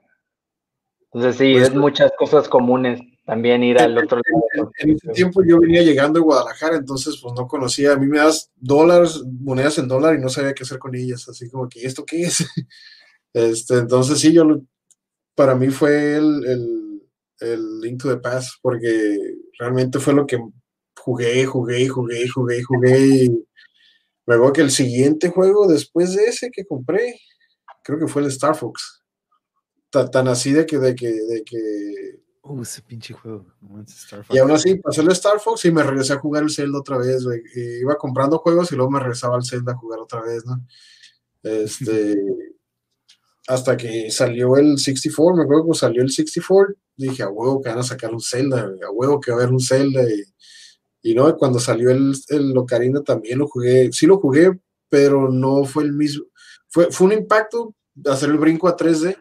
Entonces, 1.11 1.35
sí, 1.37 1.53
pues 1.53 1.69
es 1.69 1.75
muchas 1.75 2.11
cosas 2.17 2.47
comunes 2.47 3.01
también 3.27 3.61
ir 3.61 3.77
al 3.77 3.97
otro 3.97 4.21
lado. 4.23 4.71
En, 4.79 4.91
ese 4.91 5.09
tiempo 5.09 5.43
yo 5.45 5.59
venía 5.59 5.83
llegando 5.83 6.19
a 6.19 6.23
Guadalajara, 6.23 6.77
entonces 6.77 7.19
pues 7.21 7.33
no 7.37 7.45
conocía, 7.45 7.91
a 7.91 7.97
mí 7.97 8.07
me 8.07 8.19
das 8.19 8.49
dólares, 8.55 9.21
monedas 9.41 9.77
en 9.79 9.89
dólar 9.89 10.15
y 10.15 10.21
no 10.21 10.29
sabía 10.29 10.53
qué 10.53 10.63
hacer 10.63 10.79
con 10.79 10.95
ellas, 10.95 11.27
así 11.27 11.49
como 11.49 11.67
que, 11.67 11.85
¿esto 11.85 12.05
qué 12.05 12.23
es? 12.23 12.37
Este, 13.33 13.75
entonces 13.75 14.19
sí, 14.19 14.33
yo, 14.33 14.45
para 15.35 15.53
mí 15.53 15.67
fue 15.67 16.15
el, 16.15 16.45
el, 16.45 17.03
el 17.41 17.81
Link 17.81 18.01
to 18.01 18.09
the 18.09 18.17
Past, 18.17 18.53
porque 18.63 19.35
realmente 19.59 19.99
fue 19.99 20.13
lo 20.13 20.25
que 20.25 20.39
jugué, 20.97 21.45
jugué, 21.45 21.87
jugué, 21.87 22.27
jugué, 22.27 22.63
jugué, 22.63 22.99
y 22.99 23.45
luego 24.25 24.53
que 24.53 24.61
el 24.61 24.71
siguiente 24.71 25.29
juego 25.29 25.67
después 25.67 26.15
de 26.15 26.23
ese 26.23 26.49
que 26.49 26.65
compré, 26.65 27.19
creo 27.83 27.99
que 27.99 28.07
fue 28.07 28.23
el 28.23 28.29
Star 28.29 28.55
Fox, 28.55 29.03
tan, 29.91 30.27
así 30.29 30.53
de 30.53 30.65
que, 30.65 30.79
de 30.79 30.95
que, 30.95 31.11
de 31.11 31.43
que 31.43 32.16
Uh, 32.47 32.61
ese 32.61 32.81
pinche 32.81 33.13
juego. 33.13 33.45
Y 34.29 34.37
aún 34.37 34.51
así, 34.51 34.75
pasé 34.75 35.01
el 35.01 35.11
Star 35.11 35.39
Fox 35.39 35.65
y 35.65 35.71
me 35.71 35.83
regresé 35.83 36.13
a 36.13 36.19
jugar 36.19 36.43
el 36.43 36.49
Zelda 36.49 36.79
otra 36.79 36.97
vez, 36.97 37.23
güey. 37.23 37.41
Iba 37.81 37.97
comprando 37.97 38.39
juegos 38.39 38.71
y 38.71 38.75
luego 38.75 38.91
me 38.91 38.99
regresaba 38.99 39.35
al 39.35 39.45
Zelda 39.45 39.73
a 39.73 39.77
jugar 39.77 39.99
otra 39.99 40.21
vez, 40.21 40.45
¿no? 40.45 40.61
Este. 41.43 42.15
hasta 43.47 43.77
que 43.77 44.11
salió 44.11 44.57
el 44.57 44.77
64, 44.77 45.37
me 45.37 45.43
acuerdo 45.43 45.67
que 45.71 45.77
salió 45.77 46.01
el 46.01 46.11
64, 46.11 46.75
dije, 46.97 47.23
a 47.23 47.29
huevo 47.29 47.61
que 47.61 47.69
van 47.69 47.79
a 47.79 47.83
sacar 47.83 48.13
un 48.13 48.19
Zelda, 48.19 48.69
a 48.85 48.91
huevo 48.91 49.21
que 49.21 49.31
va 49.31 49.37
a 49.37 49.41
haber 49.41 49.53
un 49.53 49.61
Zelda. 49.61 50.03
Y, 50.03 51.11
y 51.11 51.15
no, 51.15 51.35
cuando 51.37 51.59
salió 51.59 51.89
el, 51.89 52.13
el 52.27 52.57
Ocarina 52.57 53.01
también 53.03 53.39
lo 53.39 53.47
jugué, 53.47 53.89
sí 53.93 54.05
lo 54.05 54.19
jugué, 54.19 54.51
pero 54.89 55.31
no 55.31 55.63
fue 55.63 55.85
el 55.85 55.93
mismo. 55.93 56.25
Fue, 56.67 56.91
fue 56.91 57.07
un 57.07 57.13
impacto 57.13 57.73
hacer 58.05 58.29
el 58.29 58.37
brinco 58.37 58.67
a 58.67 58.75
3D, 58.75 59.17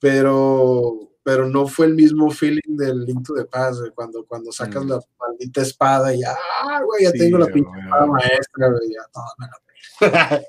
pero 0.00 1.12
pero 1.28 1.46
no 1.46 1.66
fue 1.66 1.84
el 1.84 1.94
mismo 1.94 2.30
feeling 2.30 2.74
del 2.78 3.04
Link 3.04 3.26
to 3.26 3.34
the 3.34 3.44
Past, 3.44 3.82
cuando, 3.94 4.24
cuando 4.24 4.50
sacas 4.50 4.82
mm. 4.82 4.88
la 4.88 5.00
maldita 5.20 5.60
espada 5.60 6.14
y 6.14 6.22
ah, 6.24 6.80
güey, 6.82 7.04
ya 7.04 7.12
tengo 7.12 7.36
la 7.36 7.48
pinche 7.48 7.70
espada 7.78 8.06
maestra, 8.06 8.70
güey, 8.70 8.88
ya 8.94 9.02
todo 9.12 9.24
me 9.36 9.46
la 9.46 10.42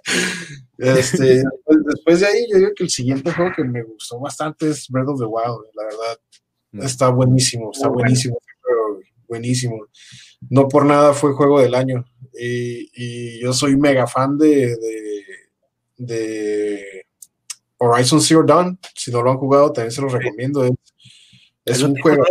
este, 0.78 1.44
después, 1.86 2.22
de 2.22 2.26
ahí, 2.26 2.48
yo 2.50 2.60
digo 2.60 2.72
que 2.74 2.86
el 2.86 2.90
siguiente 2.90 3.30
juego 3.30 3.52
que 3.54 3.66
me 3.66 3.84
gustó 3.84 4.22
bastante 4.22 4.70
es 4.70 4.88
Breath 4.88 5.10
of 5.10 5.20
the 5.20 5.26
Wild, 5.26 5.66
la 5.76 5.84
verdad. 5.84 6.20
Mm. 6.72 6.82
Está 6.84 7.10
buenísimo, 7.10 7.72
está 7.74 7.90
buenísimo, 7.90 8.38
buenísimo. 9.28 9.86
No 10.50 10.70
por 10.70 10.86
nada 10.86 11.12
fue 11.12 11.34
juego 11.34 11.60
del 11.60 11.76
año. 11.76 12.06
Y, 12.40 12.90
y 12.94 13.42
yo 13.42 13.52
soy 13.52 13.76
mega 13.76 14.08
fan 14.08 14.38
de, 14.38 14.78
de, 14.78 15.26
de 15.98 17.06
Horizon 17.80 18.22
Zero 18.22 18.44
Dawn, 18.44 18.78
si 18.94 19.10
no 19.12 19.22
lo 19.22 19.32
han 19.32 19.38
jugado, 19.38 19.72
también 19.72 19.92
se 19.92 20.02
los 20.02 20.12
recomiendo. 20.12 20.64
Es, 21.66 21.82
un 21.82 21.96
juego. 21.98 22.24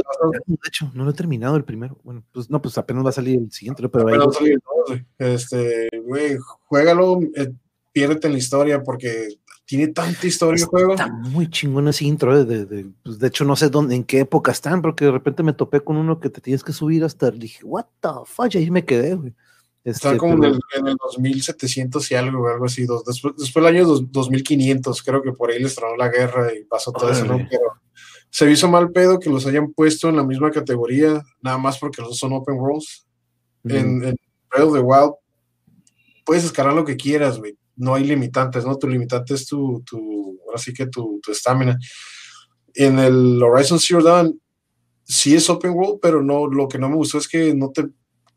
De 0.47 0.57
hecho, 0.67 0.91
no 0.95 1.05
lo 1.05 1.11
he 1.11 1.15
terminado 1.15 1.57
el 1.57 1.65
primero. 1.65 1.99
Bueno, 2.03 2.25
pues 2.33 2.51
no, 2.51 2.61
pues 2.61 2.77
apenas 2.77 3.05
va 3.05 3.11
a 3.11 3.13
salir 3.13 3.39
el 3.39 3.51
siguiente, 3.51 3.89
pero 3.89 4.05
va 4.05 4.13
a 4.13 4.33
salir 4.33 4.61
Este, 5.17 5.89
güey, 6.05 6.37
juégalo, 6.67 7.21
eh, 7.35 7.53
piérdete 7.93 8.27
en 8.27 8.33
la 8.35 8.39
historia 8.39 8.83
porque 8.83 9.29
tiene 9.65 9.89
tanta 9.89 10.27
historia 10.27 10.61
el 10.63 10.69
juego. 10.69 10.93
Está 10.93 11.09
muy 11.09 11.49
chingón 11.49 11.89
ese 11.89 12.05
intro. 12.05 12.45
De, 12.45 12.67
de, 12.67 12.91
pues, 13.03 13.19
de, 13.19 13.29
hecho, 13.29 13.45
no 13.45 13.55
sé 13.55 13.71
dónde, 13.71 13.95
en 13.95 14.05
qué 14.05 14.21
época 14.21 14.51
están, 14.51 14.83
porque 14.83 15.07
de 15.07 15.13
repente 15.13 15.43
me 15.43 15.53
topé 15.53 15.81
con 15.81 15.97
uno 15.97 16.21
que 16.21 16.31
te 16.31 16.41
tienes 16.41 16.65
que 16.65 16.73
subir 16.73 17.05
hasta. 17.05 17.31
Dije, 17.31 17.65
what 17.65 17.87
the 18.01 18.09
fuck, 18.25 18.55
y 18.55 18.59
ahí 18.59 18.71
me 18.71 18.85
quedé, 18.85 19.15
güey. 19.15 19.35
Está 19.85 20.09
este, 20.09 20.19
como 20.19 20.35
en, 20.35 20.45
el, 20.45 20.61
en, 20.77 20.89
el, 20.89 20.97
2700 20.97 22.11
y 22.11 22.15
algo, 22.15 22.49
algo 22.49 22.67
así. 22.67 22.87
después, 23.07 23.35
después 23.37 23.65
del 23.65 23.77
año 23.77 23.87
2500, 23.87 25.03
creo 25.03 25.23
que 25.23 25.33
por 25.33 25.51
ahí 25.51 25.63
les 25.63 25.75
tronó 25.75 25.97
la 25.97 26.09
guerra 26.09 26.53
y 26.55 26.65
pasó 26.65 26.93
todo 26.93 27.11
eso, 27.11 27.25
¿no? 27.25 27.39
Pero 27.51 27.63
se 28.31 28.51
hizo 28.51 28.69
mal 28.69 28.91
pedo 28.91 29.19
que 29.19 29.31
los 29.31 29.47
hayan 29.47 29.73
puesto 29.73 30.09
en 30.09 30.17
la 30.17 30.25
misma 30.25 30.51
categoría, 30.51 31.23
nada 31.41 31.59
más 31.59 31.79
porque 31.79 32.03
los 32.03 32.19
son 32.19 32.33
open 32.33 32.57
worlds. 32.57 33.07
En, 33.65 34.05
en 34.05 34.17
Breath 34.51 34.69
of 34.69 34.75
the 34.75 34.81
Wild 34.81 35.13
puedes 36.25 36.45
escalar 36.45 36.75
lo 36.75 36.85
que 36.85 36.97
quieras, 36.97 37.39
güey. 37.39 37.57
No 37.77 37.95
hay 37.95 38.05
limitantes, 38.05 38.65
¿no? 38.65 38.77
Tu 38.77 38.89
limitante 38.89 39.35
es 39.35 39.47
tu, 39.47 39.83
tu 39.87 40.39
ahora 40.47 40.59
sí 40.59 40.73
que 40.73 40.87
tu 40.87 41.21
estamina. 41.29 41.79
En 42.75 42.99
el 42.99 43.43
Horizon 43.43 43.79
Zero 43.79 44.03
Dawn 44.03 44.39
sí 45.05 45.35
es 45.35 45.49
open 45.49 45.73
world, 45.73 45.99
pero 46.03 46.23
no, 46.23 46.47
lo 46.47 46.69
que 46.69 46.79
no 46.79 46.89
me 46.89 46.97
gustó 46.97 47.19
es 47.19 47.27
que 47.27 47.55
no 47.55 47.71
te 47.71 47.89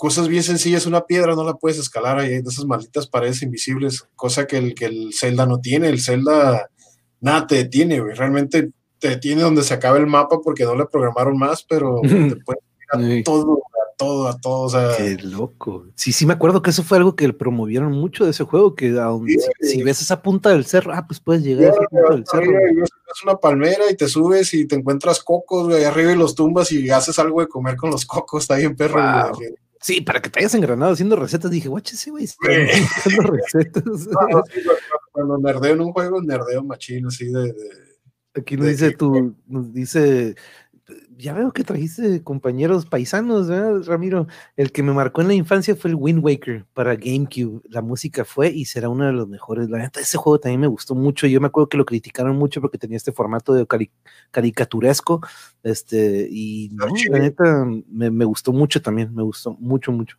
cosas 0.01 0.27
bien 0.27 0.41
sencillas, 0.41 0.87
una 0.87 1.05
piedra 1.05 1.35
no 1.35 1.43
la 1.43 1.53
puedes 1.53 1.77
escalar 1.77 2.17
ahí, 2.17 2.29
de 2.41 2.49
esas 2.49 2.65
malditas 2.65 3.05
paredes 3.05 3.43
invisibles, 3.43 4.03
cosa 4.15 4.47
que 4.47 4.57
el, 4.57 4.73
que 4.73 4.85
el 4.85 5.13
Zelda 5.13 5.45
no 5.45 5.59
tiene, 5.59 5.89
el 5.89 6.01
Zelda 6.01 6.71
nada 7.19 7.45
te 7.45 7.57
detiene, 7.57 7.99
güey. 7.99 8.15
realmente 8.15 8.71
te 8.97 9.09
detiene 9.09 9.43
donde 9.43 9.61
se 9.61 9.75
acaba 9.75 9.99
el 9.99 10.07
mapa 10.07 10.39
porque 10.43 10.63
no 10.63 10.73
le 10.73 10.87
programaron 10.87 11.37
más, 11.37 11.63
pero 11.69 12.01
te 12.01 12.35
puedes 12.35 12.63
ir 12.95 13.19
a 13.19 13.23
todo, 13.23 13.59
a 13.59 13.95
todo, 13.95 14.27
a 14.27 14.37
todo, 14.39 14.61
o 14.61 14.69
sea. 14.69 14.97
Qué 14.97 15.17
loco. 15.17 15.85
Sí, 15.93 16.11
sí 16.13 16.25
me 16.25 16.33
acuerdo 16.33 16.63
que 16.63 16.71
eso 16.71 16.81
fue 16.81 16.97
algo 16.97 17.15
que 17.15 17.31
promovieron 17.31 17.91
mucho 17.91 18.25
de 18.25 18.31
ese 18.31 18.43
juego, 18.43 18.73
que 18.73 18.99
si, 19.59 19.83
ves 19.83 20.01
esa 20.01 20.23
punta 20.23 20.49
del 20.49 20.65
cerro, 20.65 20.93
ah, 20.95 21.05
pues 21.05 21.19
puedes 21.19 21.43
llegar 21.43 21.65
a 21.65 21.73
esa 21.73 21.83
punta 21.83 22.09
del 22.15 22.25
cerro. 22.25 22.59
Es 22.81 23.23
una 23.23 23.35
palmera 23.35 23.83
y 23.91 23.95
te 23.95 24.07
subes 24.07 24.51
y 24.55 24.65
te 24.65 24.77
encuentras 24.77 25.23
cocos, 25.23 25.67
güey, 25.67 25.83
arriba 25.83 26.11
y 26.11 26.17
los 26.17 26.33
tumbas 26.33 26.71
y 26.71 26.89
haces 26.89 27.19
algo 27.19 27.41
de 27.41 27.47
comer 27.47 27.75
con 27.75 27.91
los 27.91 28.03
cocos, 28.03 28.41
está 28.41 28.55
bien 28.55 28.75
perro. 28.75 28.99
Sí, 29.81 30.01
para 30.01 30.21
que 30.21 30.29
te 30.29 30.39
hayas 30.39 30.53
engranado 30.53 30.93
haciendo 30.93 31.15
recetas, 31.15 31.49
dije, 31.49 31.67
guache, 31.67 31.95
sí, 31.95 32.11
güey, 32.11 32.25
haciendo 32.25 33.31
recetas. 33.31 33.83
cuando 35.11 35.37
nerdeo 35.39 35.73
en 35.73 35.81
un 35.81 35.91
juego, 35.91 36.21
nerdeo 36.21 36.63
machino, 36.63 37.07
así 37.07 37.31
de. 37.31 37.53
Aquí 38.35 38.55
nos 38.55 38.67
dice 38.67 38.91
tú, 38.91 39.35
nos 39.47 39.73
dice 39.73 40.35
ya 41.17 41.33
veo 41.33 41.51
que 41.51 41.63
trajiste 41.63 42.23
compañeros 42.23 42.85
paisanos, 42.85 43.47
¿verdad, 43.47 43.83
Ramiro? 43.85 44.27
El 44.55 44.71
que 44.71 44.83
me 44.83 44.93
marcó 44.93 45.21
en 45.21 45.27
la 45.27 45.33
infancia 45.33 45.75
fue 45.75 45.91
el 45.91 45.95
Wind 45.95 46.23
Waker 46.23 46.65
para 46.73 46.95
GameCube. 46.95 47.61
La 47.69 47.81
música 47.81 48.25
fue 48.25 48.49
y 48.49 48.65
será 48.65 48.89
uno 48.89 49.05
de 49.05 49.13
los 49.13 49.27
mejores. 49.27 49.69
La 49.69 49.77
neta, 49.77 49.99
ese 49.99 50.17
juego 50.17 50.39
también 50.39 50.61
me 50.61 50.67
gustó 50.67 50.95
mucho. 50.95 51.27
Yo 51.27 51.39
me 51.39 51.47
acuerdo 51.47 51.69
que 51.69 51.77
lo 51.77 51.85
criticaron 51.85 52.37
mucho 52.37 52.61
porque 52.61 52.77
tenía 52.77 52.97
este 52.97 53.11
formato 53.11 53.53
de 53.53 53.67
caricaturesco. 54.31 55.21
Este, 55.63 56.27
y 56.29 56.69
no, 56.73 56.87
la 57.09 57.19
neta, 57.19 57.65
me, 57.87 58.09
me 58.09 58.25
gustó 58.25 58.51
mucho 58.51 58.81
también. 58.81 59.13
Me 59.13 59.23
gustó 59.23 59.53
mucho, 59.59 59.91
mucho. 59.91 60.17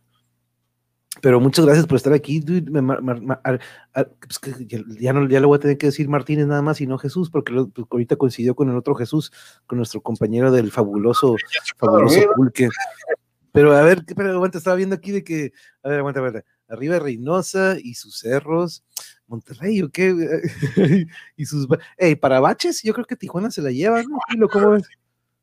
Pero 1.23 1.39
muchas 1.39 1.65
gracias 1.65 1.87
por 1.87 1.95
estar 1.95 2.11
aquí, 2.11 2.41
dude. 2.41 2.69
Pues 2.69 4.57
ya, 4.99 5.13
no, 5.13 5.25
ya 5.29 5.39
le 5.39 5.45
voy 5.45 5.55
a 5.55 5.59
tener 5.61 5.77
que 5.77 5.85
decir 5.85 6.09
Martínez 6.09 6.47
nada 6.47 6.61
más 6.61 6.81
y 6.81 6.85
no 6.85 6.97
Jesús, 6.97 7.29
porque 7.29 7.53
pues, 7.53 7.87
ahorita 7.89 8.17
coincidió 8.17 8.55
con 8.55 8.69
el 8.69 8.75
otro 8.75 8.93
Jesús, 8.93 9.31
con 9.65 9.77
nuestro 9.77 10.01
compañero 10.01 10.51
del 10.51 10.69
fabuloso, 10.69 11.37
fabuloso 11.77 12.19
pulque. 12.35 12.67
Pero 13.53 13.71
a 13.71 13.83
ver, 13.83 14.03
pero 14.17 14.33
aguanta, 14.33 14.57
estaba 14.57 14.75
viendo 14.75 14.95
aquí 14.95 15.11
de 15.11 15.23
que, 15.23 15.53
a 15.81 15.87
ver, 15.87 15.99
aguanta, 15.99 16.19
aguanta. 16.19 16.43
arriba 16.67 16.99
Reynosa 16.99 17.77
y 17.81 17.93
sus 17.93 18.19
cerros. 18.19 18.83
Monterrey, 19.25 19.81
¿o 19.81 19.89
qué? 19.89 20.13
y 21.37 21.45
sus. 21.45 21.69
Ey, 21.97 22.17
para 22.17 22.41
baches, 22.41 22.83
yo 22.83 22.93
creo 22.93 23.05
que 23.05 23.15
Tijuana 23.15 23.49
se 23.49 23.61
la 23.61 23.71
lleva, 23.71 24.03
¿no? 24.03 24.49
¿Cómo 24.49 24.71
ves? 24.71 24.83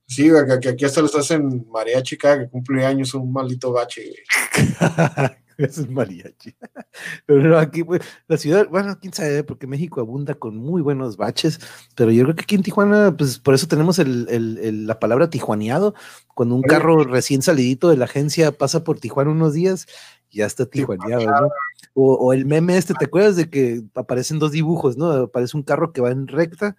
Sí, 0.05 0.29
que, 0.61 0.69
aquí 0.69 0.85
hasta 0.85 1.01
los 1.01 1.15
hacen 1.15 1.67
mariachi 1.71 2.19
cada 2.19 2.41
que 2.41 2.51
cumple 2.51 2.85
años, 2.85 3.15
un 3.15 3.33
maldito 3.33 3.73
bache, 3.73 4.13
es 5.65 5.89
mariachi. 5.89 6.55
Pero 7.27 7.59
aquí, 7.59 7.85
pues, 7.85 8.03
la 8.29 8.37
ciudad, 8.37 8.69
bueno, 8.69 8.99
quién 9.01 9.13
sabe, 9.13 9.45
porque 9.45 9.67
México 9.67 10.01
abunda 10.01 10.35
con 10.35 10.57
muy 10.57 10.83
buenos 10.83 11.17
baches, 11.17 11.61
pero 11.95 12.11
yo 12.11 12.25
creo 12.25 12.35
que 12.35 12.43
aquí 12.43 12.55
en 12.55 12.63
Tijuana, 12.63 13.15
pues 13.17 13.39
por 13.39 13.55
eso 13.55 13.67
tenemos 13.67 13.99
el, 13.99 14.87
la 14.87 14.99
palabra 14.99 15.31
tijuaneado. 15.31 15.95
Cuando 16.35 16.55
un 16.55 16.63
carro 16.63 17.05
recién 17.05 17.43
salidito 17.43 17.89
de 17.89 17.97
la 17.97 18.07
agencia 18.07 18.53
pasa 18.53 18.85
por 18.85 18.99
Tijuana 18.99 19.31
unos 19.31 19.55
días, 19.55 19.87
ya 20.31 20.47
está 20.47 20.67
tijuaneado, 20.67 21.27
¿no? 21.27 21.49
O, 21.95 22.15
o, 22.15 22.33
el 22.33 22.47
meme 22.47 22.77
este, 22.77 22.95
¿te 22.95 23.07
acuerdas 23.07 23.37
de 23.37 23.51
que 23.51 23.83
aparecen 23.95 24.39
dos 24.39 24.53
dibujos, 24.53 24.97
¿no? 24.97 25.11
Aparece 25.11 25.57
un 25.57 25.65
carro 25.65 25.93
que 25.93 26.01
va 26.01 26.11
en 26.11 26.29
recta 26.29 26.77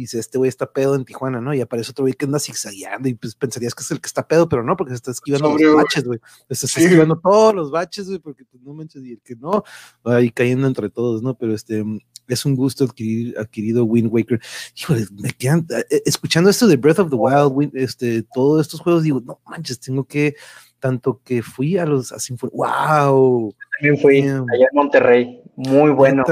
y 0.00 0.04
dice, 0.04 0.18
este 0.18 0.38
güey 0.38 0.48
está 0.48 0.72
pedo 0.72 0.94
en 0.94 1.04
Tijuana, 1.04 1.42
¿no? 1.42 1.52
Y 1.52 1.60
aparece 1.60 1.90
otro 1.90 2.04
güey 2.04 2.14
que 2.14 2.24
anda 2.24 2.38
zigzagueando 2.38 3.06
y 3.06 3.14
pues 3.14 3.34
pensarías 3.34 3.74
que 3.74 3.82
es 3.82 3.90
el 3.90 4.00
que 4.00 4.06
está 4.06 4.26
pedo, 4.26 4.48
pero 4.48 4.64
no, 4.64 4.74
porque 4.74 4.92
se 4.92 4.96
está 4.96 5.10
esquivando 5.10 5.54
los 5.58 5.74
baches, 5.74 6.04
güey. 6.04 6.18
Se 6.48 6.66
está 6.66 6.80
esquivando 6.80 7.20
todos 7.22 7.54
los 7.54 7.70
baches, 7.70 8.06
güey, 8.06 8.18
porque 8.18 8.46
pues 8.46 8.62
no 8.62 8.72
manches, 8.72 9.04
y 9.04 9.12
el 9.12 9.20
que 9.20 9.36
no, 9.36 9.62
ahí 10.04 10.30
cayendo 10.30 10.66
entre 10.66 10.88
todos, 10.88 11.22
¿no? 11.22 11.36
Pero 11.36 11.54
este, 11.54 11.84
es 12.28 12.46
un 12.46 12.56
gusto 12.56 12.84
adquirir, 12.84 13.38
adquirido 13.38 13.84
Wind 13.84 14.10
Waker. 14.10 14.40
Híjole, 14.74 15.04
me 15.22 15.32
quedan, 15.32 15.66
eh, 15.68 15.84
eh, 15.90 16.02
escuchando 16.06 16.48
esto 16.48 16.66
de 16.66 16.76
Breath 16.76 17.00
of 17.00 17.10
the 17.10 17.16
Wild, 17.16 17.76
este, 17.76 18.22
todos 18.32 18.62
estos 18.62 18.80
juegos, 18.80 19.02
digo, 19.02 19.20
no 19.20 19.38
manches, 19.44 19.80
tengo 19.80 20.04
que, 20.04 20.34
tanto 20.78 21.20
que 21.22 21.42
fui 21.42 21.76
a 21.76 21.84
los, 21.84 22.10
a 22.10 22.16
wow. 22.52 23.54
También 23.78 24.00
fui 24.00 24.20
allá 24.22 24.66
en 24.70 24.74
Monterrey, 24.74 25.42
muy 25.56 25.90
bueno. 25.90 26.24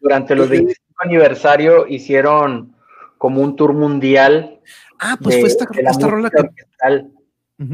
Durante 0.00 0.36
los 0.36 0.48
25 0.48 0.78
aniversario 0.98 1.84
hicieron 1.88 2.77
como 3.18 3.42
un 3.42 3.56
tour 3.56 3.74
mundial. 3.74 4.60
Ah, 4.98 5.18
pues 5.20 5.38
fue 5.40 5.48
esta, 5.48 5.66
rola 6.08 6.30
que. 6.30 6.48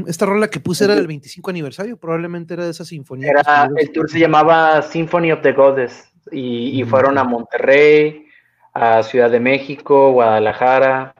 Esta 0.07 0.25
rola 0.25 0.47
que 0.47 0.59
puse 0.59 0.85
era 0.85 0.95
del 0.95 1.07
25 1.07 1.49
aniversario, 1.51 1.97
probablemente 1.97 2.55
era 2.55 2.65
de 2.65 2.71
esa 2.71 2.83
sinfonía. 2.83 3.29
Era, 3.29 3.69
el 3.77 3.91
tour 3.91 4.09
se 4.09 4.19
llamaba 4.19 4.81
Symphony 4.81 5.31
of 5.31 5.41
the 5.41 5.53
Goddess 5.53 6.11
y, 6.31 6.83
fueron 6.85 7.19
a 7.19 7.23
Monterrey, 7.23 8.25
a 8.73 9.03
Ciudad 9.03 9.29
de 9.29 9.39
México, 9.39 10.11
Guadalajara. 10.11 11.13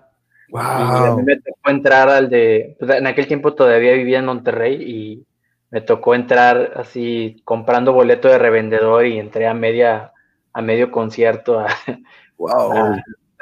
Wow. 0.49 0.61
Y 0.61 1.07
a 1.07 1.15
mí 1.15 1.23
me 1.23 1.35
tocó 1.37 1.69
entrar 1.69 2.09
al 2.09 2.29
de. 2.29 2.75
Pues, 2.79 2.91
en 2.91 3.07
aquel 3.07 3.27
tiempo 3.27 3.53
todavía 3.53 3.93
vivía 3.93 4.19
en 4.19 4.25
Monterrey 4.25 4.81
y 4.81 5.25
me 5.69 5.81
tocó 5.81 6.15
entrar 6.15 6.73
así 6.75 7.41
comprando 7.43 7.93
boleto 7.93 8.27
de 8.27 8.39
revendedor 8.39 9.05
y 9.05 9.19
entré 9.19 9.47
a 9.47 9.53
media 9.53 10.11
a 10.53 10.61
medio 10.61 10.89
concierto 10.89 11.59
a, 11.59 11.67
wow 12.37 12.95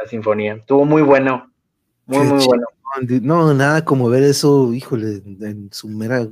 la 0.04 0.10
sinfonía. 0.10 0.56
Estuvo 0.56 0.86
muy 0.86 1.02
bueno, 1.02 1.52
muy, 2.06 2.26
muy 2.26 2.46
bueno. 2.46 2.66
No, 3.22 3.54
nada 3.54 3.84
como 3.84 4.08
ver 4.10 4.24
eso, 4.24 4.72
híjole, 4.74 5.24
en 5.42 5.70
su 5.72 5.90
mera 5.90 6.28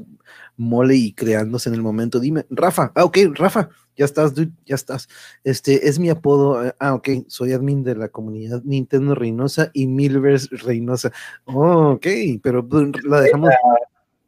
mole 0.57 0.95
y 0.95 1.13
creándose 1.13 1.69
en 1.69 1.75
el 1.75 1.81
momento. 1.81 2.19
Dime, 2.19 2.45
Rafa, 2.49 2.91
ah, 2.93 3.03
ok, 3.03 3.17
Rafa, 3.33 3.69
ya 3.95 4.05
estás, 4.05 4.35
dude, 4.35 4.51
ya 4.65 4.75
estás. 4.75 5.07
Este 5.43 5.87
es 5.87 5.97
mi 5.97 6.09
apodo, 6.09 6.67
eh, 6.67 6.73
ah, 6.79 6.93
ok, 6.93 7.09
soy 7.27 7.53
admin 7.53 7.83
de 7.83 7.95
la 7.95 8.09
comunidad 8.09 8.61
Nintendo 8.63 9.15
Reynosa 9.15 9.71
y 9.73 9.87
Milverse 9.87 10.49
Reynosa. 10.51 11.11
Oh, 11.45 11.93
ok, 11.93 12.07
pero 12.43 12.67
pues, 12.67 13.03
la 13.03 13.21
dejamos. 13.21 13.49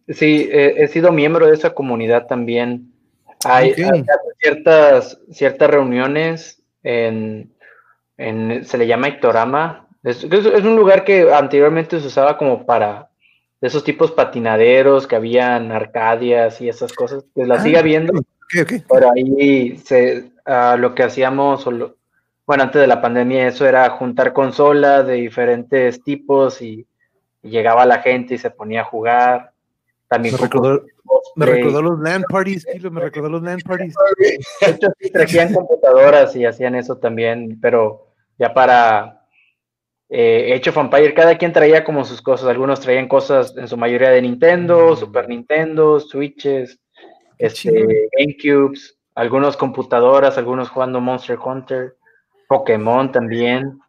Sí, 0.08 0.50
he 0.52 0.88
sido 0.88 1.12
miembro 1.12 1.48
de 1.48 1.54
esa 1.54 1.74
comunidad 1.74 2.26
también. 2.28 2.92
Hay, 3.46 3.72
hay 3.72 4.04
ciertas, 4.42 5.20
ciertas 5.32 5.70
reuniones 5.70 6.64
en, 6.84 7.53
se 8.64 8.78
le 8.78 8.88
llama 8.88 9.10
Ictorama. 9.10 9.88
Es, 10.04 10.24
un 10.24 10.76
lugar 10.76 11.04
que 11.04 11.32
anteriormente 11.34 12.00
se 12.00 12.08
usaba 12.08 12.38
como 12.38 12.66
para 12.66 13.10
esos 13.62 13.84
tipos 13.84 14.12
patinaderos 14.12 15.08
que 15.08 15.16
habían 15.16 15.72
arcadias 15.72 16.60
y 16.62 16.70
esas 16.70 16.94
cosas. 16.94 17.26
Pues 17.34 17.48
la 17.48 17.56
ah, 17.56 17.62
sigue 17.62 17.82
viendo. 17.82 18.14
Pero 18.90 19.12
ahí 19.12 19.78
se, 19.78 20.32
ah, 20.46 20.76
lo 20.78 20.94
que 20.94 21.04
hacíamos, 21.04 21.66
bueno, 21.66 22.64
antes 22.64 22.82
de 22.82 22.88
la 22.88 23.02
pandemia, 23.02 23.48
eso 23.48 23.66
era 23.66 23.90
juntar 23.92 24.34
consolas 24.34 25.08
de 25.08 25.14
diferentes 25.14 26.04
tipos 26.04 26.62
y, 26.62 26.86
llegaba 27.42 27.86
la 27.86 28.00
gente 28.00 28.36
y 28.36 28.38
se 28.38 28.52
ponía 28.52 28.82
a 28.82 28.86
jugar. 28.86 29.52
También 30.08 30.36
me 30.36 30.42
recordó, 30.42 30.82
me 31.36 31.46
recordó 31.46 31.82
los 31.82 32.00
LAN 32.00 32.24
parties, 32.30 32.66
me 32.90 33.02
recordó 33.02 33.28
los 33.28 33.44
LAN 33.44 33.60
parties. 33.60 33.96
Traían 35.12 35.54
computadoras 35.54 36.36
y 36.38 36.46
hacían 36.46 36.76
eso 36.76 36.98
también, 36.98 37.60
pero 37.62 38.13
ya 38.38 38.54
para 38.54 39.26
eh, 40.10 40.54
Age 40.56 40.70
of 40.70 40.78
Empire, 40.78 41.14
cada 41.14 41.38
quien 41.38 41.54
traía 41.54 41.84
como 41.84 42.06
sus 42.06 42.22
cosas. 42.22 42.48
Algunos 42.48 42.80
traían 42.80 43.08
cosas 43.08 43.56
en 43.58 43.68
su 43.68 43.78
mayoría 43.78 44.10
de 44.10 44.22
Nintendo, 44.22 44.94
mm. 44.94 44.98
Super 44.98 45.28
Nintendo, 45.28 46.00
Switches, 46.00 46.80
este, 47.38 48.10
GameCubes, 48.18 48.98
algunos 49.16 49.58
computadoras, 49.58 50.38
algunos 50.38 50.70
jugando 50.70 51.02
Monster 51.02 51.38
Hunter, 51.44 51.98
Pokémon 52.48 53.12
también. 53.12 53.80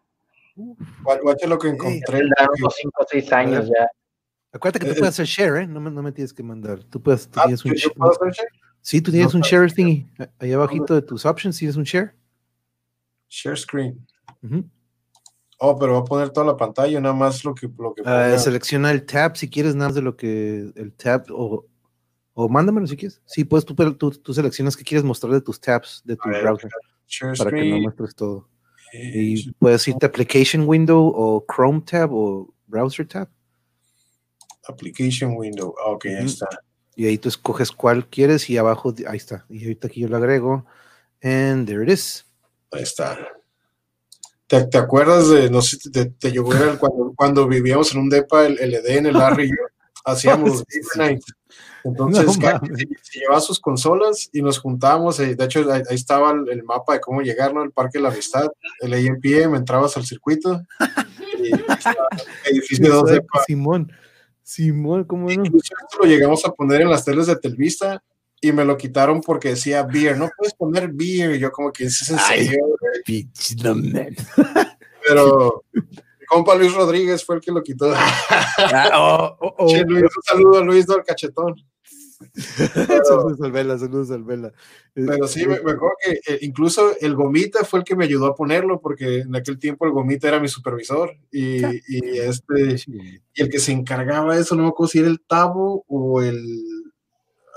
Guache 0.57 1.47
lo 1.47 1.59
que 1.59 1.69
encontré. 1.69 2.23
unos 2.59 2.75
5 2.77 3.03
o 3.03 3.07
6 3.09 3.33
años 3.33 3.67
ya. 3.69 3.89
Acuérdate 4.53 4.79
que 4.79 4.87
tú 4.87 4.93
eh, 4.93 4.99
puedes 5.01 5.15
hacer 5.15 5.27
share, 5.27 5.63
¿eh? 5.63 5.67
No 5.67 5.81
me, 5.81 5.91
no 5.91 6.01
me 6.01 6.13
tienes 6.13 6.33
que 6.33 6.43
mandar. 6.43 6.85
Tú 6.85 7.03
puedes, 7.03 7.29
tú 7.29 7.41
ah, 7.41 7.45
tienes 7.45 7.65
un 7.65 7.73
share. 7.73 7.93
Sí, 8.81 9.01
tú 9.01 9.11
tienes 9.11 9.35
un 9.35 9.41
share 9.41 9.73
thingy. 9.73 10.07
Ahí 10.39 10.53
abajito 10.53 10.95
de 10.95 11.03
tus 11.03 11.27
options 11.27 11.59
tienes 11.59 11.77
un 11.77 11.85
share. 11.85 12.15
Share 13.29 13.57
screen. 13.57 14.07
Oh, 15.59 15.79
pero 15.79 15.95
va 15.95 15.99
a 16.01 16.05
poner 16.05 16.31
toda 16.31 16.47
la 16.47 16.57
pantalla, 16.57 17.01
nada 17.01 17.15
más 17.15 17.45
lo 17.45 17.55
que. 17.55 17.69
Lo 17.79 17.95
que 17.95 18.03
uh, 18.03 18.39
selecciona 18.39 18.91
el 18.91 19.07
tab 19.07 19.37
si 19.37 19.49
quieres, 19.49 19.75
nada 19.75 19.93
de 19.93 20.03
lo 20.03 20.17
que. 20.17 20.73
El 20.75 20.93
tab, 20.93 21.27
o, 21.31 21.65
o 22.35 22.49
mándamelo 22.49 22.87
si 22.87 22.97
quieres. 22.97 23.23
Sí, 23.25 23.45
pues 23.45 23.65
tú, 23.65 23.75
tú, 23.95 24.11
tú 24.11 24.35
seleccionas 24.35 24.77
que 24.77 24.85
quieres 24.85 25.05
mostrar 25.05 25.33
de 25.33 25.41
tus 25.41 25.61
tabs 25.61 26.03
de 26.05 26.17
tu 26.17 26.29
browser. 26.29 26.71
para 27.39 27.51
que 27.51 27.71
no 27.71 27.81
muestres 27.81 28.15
todo. 28.15 28.49
Y 28.93 29.51
puedes 29.55 29.87
irte 29.89 30.07
Application 30.07 30.69
Window 30.69 31.13
o 31.15 31.45
Chrome 31.53 31.81
tab 31.81 32.13
o 32.13 32.55
Browser 32.67 33.07
tab. 33.07 33.29
Application 34.69 35.37
Window, 35.37 35.75
ah, 35.85 35.91
ok, 35.91 36.07
ahí 36.07 36.25
está. 36.25 36.49
Y 36.97 37.07
ahí 37.07 37.19
tú 37.19 37.29
escoges 37.29 37.73
cuál 37.73 38.07
quieres 38.09 38.49
y 38.49 38.57
abajo, 38.57 38.95
ahí 39.09 39.17
está. 39.17 39.45
Y 39.49 39.65
ahorita 39.65 39.89
aquí 39.89 40.01
yo 40.01 40.09
lo 40.09 40.17
agrego. 40.17 40.65
And 41.23 41.67
there 41.67 41.83
it 41.83 41.91
is. 41.91 42.25
Ahí 42.71 42.83
está. 42.83 43.19
¿Te, 44.71 44.79
acuerdas 44.79 45.29
de, 45.29 45.51
no 45.51 45.63
sé, 45.63 45.79
te, 45.91 46.07
te 46.07 46.31
llegó 46.31 46.51
cuando, 46.79 47.13
cuando 47.17 47.49
vivíamos 47.49 47.93
en 47.95 48.01
un 48.01 48.09
depa, 48.09 48.47
el, 48.47 48.59
el 48.59 48.75
en 48.87 49.07
el 49.07 49.15
Larry 49.15 49.51
hacíamos 50.05 50.65
Entonces, 51.85 52.33
se, 52.33 53.21
llevaba 53.21 53.41
sus 53.43 53.61
consolas 53.61 54.31
y 54.33 54.41
nos 54.41 54.59
juntábamos. 54.59 55.21
Eh, 55.21 55.35
de 55.35 55.45
hecho, 55.45 55.71
ahí, 55.71 55.83
estaba 55.91 56.31
el, 56.31 56.63
mapa 56.65 56.95
de 56.95 57.01
cómo 57.01 57.21
llegar, 57.21 57.53
¿no? 57.53 57.63
El 57.63 57.73
Parque 57.73 57.99
de 57.99 58.05
la 58.05 58.09
Amistad, 58.09 58.49
el 58.81 58.95
AMPM, 58.95 59.55
entrabas 59.55 59.95
al 59.99 60.07
circuito. 60.07 60.63
Y, 61.39 61.51
edificio 62.51 63.03
de 63.03 63.23
Simón, 63.47 63.93
Simón, 64.43 65.05
¿cómo 65.05 65.29
no? 65.29 65.43
lo 65.45 66.07
llegamos 66.07 66.47
a 66.47 66.53
poner 66.53 66.81
en 66.81 66.91
las 66.91 67.05
teles 67.05 67.27
de 67.27 67.37
Telvista 67.37 68.03
y 68.45 68.53
me 68.53 68.67
lo 68.67 68.77
quitaron 68.77 69.23
porque 69.23 69.51
decía 69.51 69.83
beer. 69.85 70.19
No 70.19 70.29
puedes 70.37 70.53
poner 70.53 70.93
beer. 70.93 71.39
Yo, 71.39 71.51
como 71.51 71.73
que 71.73 71.85
es 71.85 72.11
en 72.11 72.19
serio. 72.19 72.59
Pero 75.07 75.65
mi 75.73 76.27
compa 76.27 76.55
Luis 76.55 76.75
Rodríguez 76.75 77.25
fue 77.25 77.37
el 77.37 77.41
que 77.41 77.53
lo 77.53 77.63
quitó. 77.63 77.95
Ah, 77.97 78.91
oh, 78.95 79.37
oh, 79.41 79.55
oh. 79.59 79.73
un 79.73 80.09
saludo 80.23 80.59
a 80.59 80.61
Luis 80.65 80.87
del 80.87 81.03
Cachetón. 81.05 81.55
saludos 83.05 83.41
al 83.43 83.53
Vela, 83.53 83.79
saludos 83.79 84.11
al 84.11 84.25
Vela. 84.25 84.53
Pero 84.93 85.27
sí, 85.27 85.47
me, 85.47 85.55
acuerdo 85.55 85.97
que 86.05 86.13
eh, 86.27 86.39
incluso 86.43 86.93
el 87.01 87.15
Gomita 87.15 87.65
fue 87.65 87.81
el 87.81 87.85
que 87.85 87.97
me 87.97 88.05
ayudó 88.05 88.27
a 88.27 88.35
ponerlo, 88.35 88.81
porque 88.81 89.21
en 89.21 89.35
aquel 89.35 89.59
tiempo 89.59 89.87
el 89.87 89.93
Gomita 89.93 90.29
era 90.29 90.41
mi 90.41 90.49
supervisor 90.49 91.17
y, 91.31 91.65
y 91.89 92.19
este, 92.19 92.77
y 93.35 93.43
el 93.43 93.49
que 93.49 93.59
se 93.59 93.73
encargaba 93.73 94.35
de 94.35 94.43
eso, 94.43 94.55
no 94.55 94.63
me 94.63 94.69
acuerdo 94.69 94.91
si 94.91 94.99
era 95.01 95.09
el 95.09 95.21
Tabo 95.21 95.85
o 95.89 96.23
el, 96.23 96.45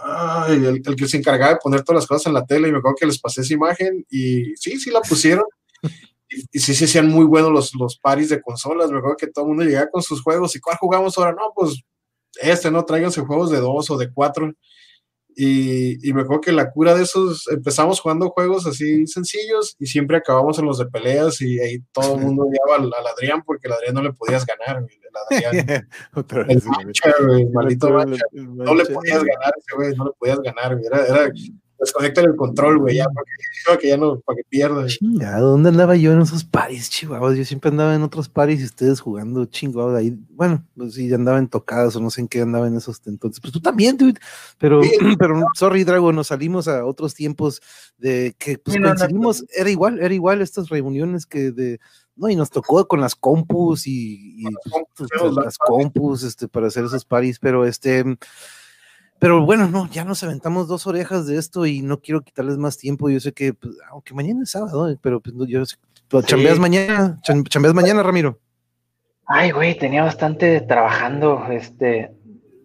ay, 0.04 0.66
el, 0.66 0.82
el, 0.86 0.96
que 0.96 1.08
se 1.08 1.18
encargaba 1.18 1.54
de 1.54 1.60
poner 1.62 1.84
todas 1.84 2.04
las 2.04 2.08
cosas 2.08 2.28
en 2.28 2.34
la 2.34 2.46
tele 2.46 2.68
y 2.68 2.72
me 2.72 2.80
acuerdo 2.80 2.98
que 3.00 3.06
les 3.06 3.20
pasé 3.20 3.42
esa 3.42 3.54
imagen 3.54 4.06
y 4.10 4.56
sí, 4.56 4.80
sí 4.80 4.92
la 4.92 5.02
pusieron. 5.02 5.46
y, 6.30 6.60
sí 6.60 6.74
se 6.74 6.86
hacían 6.86 7.08
muy 7.10 7.26
buenos 7.26 7.52
los, 7.52 7.76
los 7.76 7.98
paris 7.98 8.30
de 8.30 8.42
consolas. 8.42 8.92
Me 8.92 8.98
acuerdo 8.98 9.18
que 9.18 9.28
todo 9.28 9.46
el 9.46 9.50
mundo 9.50 9.64
llegaba 9.64 9.90
con 9.90 10.02
sus 10.02 10.22
juegos. 10.22 10.56
¿Y 10.56 10.60
cuál 10.60 10.78
jugamos 10.78 11.18
ahora? 11.18 11.32
No, 11.32 11.52
pues 11.56 11.82
este, 12.42 12.72
¿no? 12.72 12.86
Tráiganse 12.86 13.22
juegos 13.22 13.52
de 13.52 13.60
dos 13.60 13.90
o 13.90 13.98
de 13.98 14.12
cuatro. 14.12 14.54
Y, 15.40 16.10
y, 16.10 16.14
me 16.14 16.22
acuerdo 16.22 16.42
que 16.42 16.52
la 16.52 16.72
cura 16.72 16.96
de 16.96 17.04
esos, 17.04 17.48
empezamos 17.50 18.00
jugando 18.00 18.32
juegos 18.32 18.66
así 18.66 19.06
sencillos 19.06 19.76
y 19.78 19.86
siempre 19.86 20.18
acabamos 20.18 20.58
en 20.58 20.66
los 20.66 20.80
de 20.80 20.88
peleas 20.88 21.40
y 21.42 21.60
ahí 21.60 21.78
todo 21.92 22.16
el 22.16 22.22
mundo 22.22 22.46
odiaba 22.46 22.84
al, 22.84 23.06
Adrián 23.06 23.44
porque 23.46 23.68
al 23.68 23.74
Adrián 23.74 23.94
no 23.94 24.02
le 24.02 24.14
podías 24.14 24.48
ganar. 24.48 24.78
El 24.78 25.38
Adrián, 25.38 25.88
el 26.50 27.52
maldito 27.52 27.88
no 28.32 28.74
le 28.74 28.86
podías 28.86 29.24
ganar 29.24 29.54
ese 29.60 29.76
güey, 29.76 29.96
no 29.96 30.06
le 30.06 30.12
podías 30.18 30.40
ganar. 30.40 30.76
Era, 30.84 31.06
era, 31.06 31.32
desconectan 31.80 32.26
el 32.26 32.36
control, 32.36 32.80
güey, 32.80 32.98
ya, 32.98 33.06
para 33.66 33.78
que, 33.78 33.88
ya 33.88 33.98
no, 33.98 34.20
para 34.20 34.38
que 34.38 34.44
pierda. 34.50 34.86
¿dónde 35.40 35.70
andaba 35.70 35.96
yo 35.96 36.12
en 36.12 36.22
esos 36.22 36.44
paris, 36.44 36.90
chihuahua? 36.90 37.36
Yo 37.36 37.46
siempre 37.46 37.70
andaba 37.70 37.96
en 37.96 38.04
otros 38.04 38.30
paris 38.30 38.62
y 38.62 38.66
ustedes 38.66 39.00
jugando 39.00 39.46
chingados 39.46 39.96
ahí. 39.96 40.18
Bueno, 40.30 40.66
pues 40.76 40.96
sí, 40.96 41.14
andaba 41.14 41.38
en 41.38 41.48
tocadas 41.48 41.96
o 41.96 42.00
no 42.00 42.10
sé 42.10 42.22
en 42.22 42.28
qué 42.28 42.42
andaba 42.42 42.68
en 42.68 42.76
esos 42.76 43.02
entonces. 43.06 43.40
Pues 43.40 43.54
tú 43.54 43.60
también, 43.60 43.98
dude. 43.98 44.20
Pero, 44.58 44.82
pero 45.20 45.46
sorry, 45.56 45.84
Drago, 45.84 46.12
nos 46.12 46.28
salimos 46.28 46.68
a 46.68 46.86
otros 46.86 47.14
tiempos 47.14 47.62
de 47.98 48.36
que 48.38 48.58
pues, 48.58 48.78
coincidimos, 48.78 49.46
era 49.56 49.70
igual, 49.70 50.00
era 50.00 50.14
igual 50.14 50.42
estas 50.42 50.70
reuniones 50.70 51.26
que 51.26 51.52
de 51.52 51.80
no, 52.18 52.30
y 52.30 52.36
nos 52.36 52.50
tocó 52.50 52.88
con 52.88 53.00
las 53.00 53.16
compus 53.16 53.86
y, 53.86 54.44
pues, 54.96 55.10
las 55.36 55.58
compus 55.58 56.24
este, 56.24 56.48
para 56.48 56.68
hacer 56.68 56.86
esos 56.86 57.06
paris, 57.06 57.38
pero 57.40 57.66
este, 57.66 58.04
pero 59.20 59.46
bueno, 59.46 59.68
no, 59.68 59.90
ya 59.90 60.04
nos 60.04 60.24
aventamos 60.24 60.68
dos 60.68 60.86
orejas 60.88 61.26
de 61.28 61.38
esto 61.38 61.66
y 61.66 61.82
no 61.82 62.00
quiero 62.00 62.22
quitarles 62.22 62.58
más 62.58 62.78
tiempo. 62.78 63.10
Yo 63.10 63.20
sé 63.20 63.34
que, 63.34 63.54
pues, 63.54 63.76
aunque 63.90 64.14
mañana 64.14 64.44
es 64.44 64.52
sábado, 64.52 64.90
eh, 64.90 64.98
pero 65.02 65.20
pues, 65.20 65.36
yo 65.48 65.66
sé, 65.66 65.78
chambeas 66.26 66.60
mañana, 66.60 67.20
chambeas 67.22 67.74
mañana, 67.74 68.04
Ramiro. 68.04 68.40
Ay, 69.26 69.52
güey, 69.52 69.78
tenía 69.78 70.04
bastante 70.04 70.62
trabajando, 70.62 71.46
este, 71.52 72.12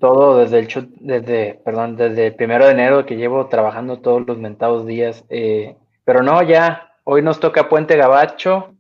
todo 0.00 0.38
desde 0.38 0.58
el 0.60 0.90
desde, 1.00 1.60
perdón, 1.64 1.96
desde 1.96 2.28
el 2.28 2.34
primero 2.34 2.66
de 2.66 2.72
enero 2.72 3.06
que 3.06 3.16
llevo 3.16 3.46
trabajando 3.48 4.00
todos 4.00 4.26
los 4.26 4.38
mentados 4.38 4.86
días. 4.86 5.24
Eh, 5.28 5.76
pero 6.04 6.22
no, 6.22 6.42
ya, 6.42 6.92
hoy 7.04 7.22
nos 7.22 7.40
toca 7.40 7.68
Puente 7.68 7.96
Gabacho, 7.96 8.74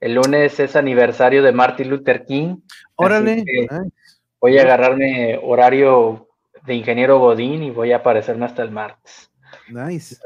el 0.00 0.14
lunes 0.14 0.60
es 0.60 0.76
aniversario 0.76 1.42
de 1.42 1.52
Martin 1.52 1.90
Luther 1.90 2.24
King. 2.24 2.58
Órale. 2.96 3.44
Voy 4.40 4.58
a 4.58 4.62
agarrarme 4.62 5.40
horario 5.42 6.25
de 6.66 6.74
ingeniero 6.74 7.18
Godín 7.18 7.62
y 7.62 7.70
voy 7.70 7.92
a 7.92 7.96
aparecerme 7.96 8.46
hasta 8.46 8.62
el 8.62 8.70
martes. 8.70 9.30
Nice. 9.68 10.16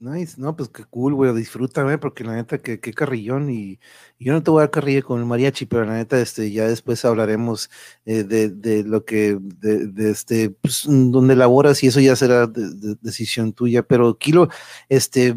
Nice, 0.00 0.38
no, 0.38 0.54
pues 0.54 0.68
qué 0.68 0.84
cool, 0.84 1.14
güey, 1.14 1.34
disfrútame, 1.34 1.96
porque 1.96 2.24
la 2.24 2.34
neta, 2.34 2.58
que 2.58 2.78
qué 2.78 2.92
carrillón, 2.92 3.48
y, 3.48 3.78
yo 4.18 4.34
no 4.34 4.42
te 4.42 4.50
voy 4.50 4.58
a 4.58 4.62
dar 4.64 4.70
carrilla 4.70 5.00
con 5.00 5.20
el 5.20 5.24
mariachi, 5.24 5.64
pero 5.64 5.86
la 5.86 5.94
neta, 5.94 6.20
este, 6.20 6.50
ya 6.50 6.66
después 6.66 7.04
hablaremos 7.06 7.70
eh, 8.04 8.24
de, 8.24 8.84
lo 8.84 9.04
que, 9.06 9.38
de, 9.40 10.10
este, 10.10 10.50
pues, 10.50 10.82
donde 10.86 11.36
laboras, 11.36 11.82
y 11.82 11.86
eso 11.86 12.00
ya 12.00 12.16
será 12.16 12.46
decisión 12.46 13.54
tuya, 13.54 13.82
pero 13.82 14.18
Kilo, 14.18 14.48
este, 14.90 15.34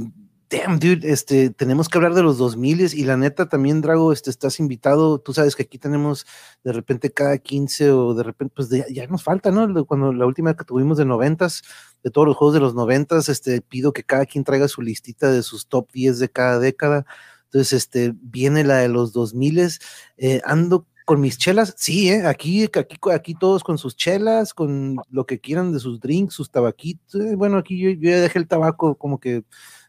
damn, 0.49 0.79
dude, 0.79 1.09
este, 1.11 1.49
tenemos 1.49 1.89
que 1.89 1.97
hablar 1.97 2.13
de 2.13 2.23
los 2.23 2.37
2000 2.37 2.93
y 2.93 3.03
la 3.03 3.17
neta 3.17 3.49
también, 3.49 3.81
Drago, 3.81 4.13
este, 4.13 4.29
estás 4.29 4.59
invitado, 4.59 5.19
tú 5.19 5.33
sabes 5.33 5.55
que 5.55 5.63
aquí 5.63 5.77
tenemos 5.77 6.25
de 6.63 6.71
repente 6.73 7.11
cada 7.11 7.37
15 7.37 7.91
o 7.91 8.13
de 8.13 8.23
repente, 8.23 8.53
pues 8.55 8.69
ya 8.69 9.07
nos 9.07 9.23
falta, 9.23 9.51
¿no? 9.51 9.85
Cuando 9.85 10.13
la 10.13 10.25
última 10.25 10.55
que 10.55 10.63
tuvimos 10.63 10.97
de 10.97 11.05
noventas, 11.05 11.63
de 12.03 12.11
todos 12.11 12.27
los 12.27 12.37
juegos 12.37 12.53
de 12.53 12.61
los 12.61 12.75
noventas, 12.75 13.29
este, 13.29 13.61
pido 13.61 13.91
que 13.93 14.03
cada 14.03 14.25
quien 14.25 14.43
traiga 14.43 14.67
su 14.67 14.81
listita 14.81 15.31
de 15.31 15.43
sus 15.43 15.67
top 15.67 15.91
10 15.91 16.19
de 16.19 16.29
cada 16.29 16.59
década. 16.59 17.05
Entonces, 17.45 17.73
este, 17.73 18.13
viene 18.15 18.63
la 18.63 18.77
de 18.77 18.89
los 18.89 19.13
2000 19.13 19.79
eh, 20.17 20.41
ando 20.45 20.87
con 21.05 21.21
mis 21.21 21.37
chelas, 21.37 21.73
sí, 21.77 22.09
¿eh? 22.09 22.25
aquí, 22.27 22.65
aquí, 22.65 22.97
aquí 23.13 23.33
todos 23.33 23.63
con 23.63 23.77
sus 23.77 23.95
chelas, 23.95 24.53
con 24.53 24.97
lo 25.09 25.25
que 25.25 25.39
quieran 25.39 25.71
de 25.71 25.79
sus 25.79 26.01
drinks, 26.01 26.33
sus 26.33 26.51
tabaquitos. 26.51 27.15
Eh, 27.15 27.35
bueno, 27.37 27.57
aquí 27.57 27.79
yo, 27.79 27.91
yo 27.91 28.09
ya 28.09 28.19
dejé 28.19 28.39
el 28.39 28.47
tabaco 28.47 28.97
como 28.97 29.17
que 29.17 29.45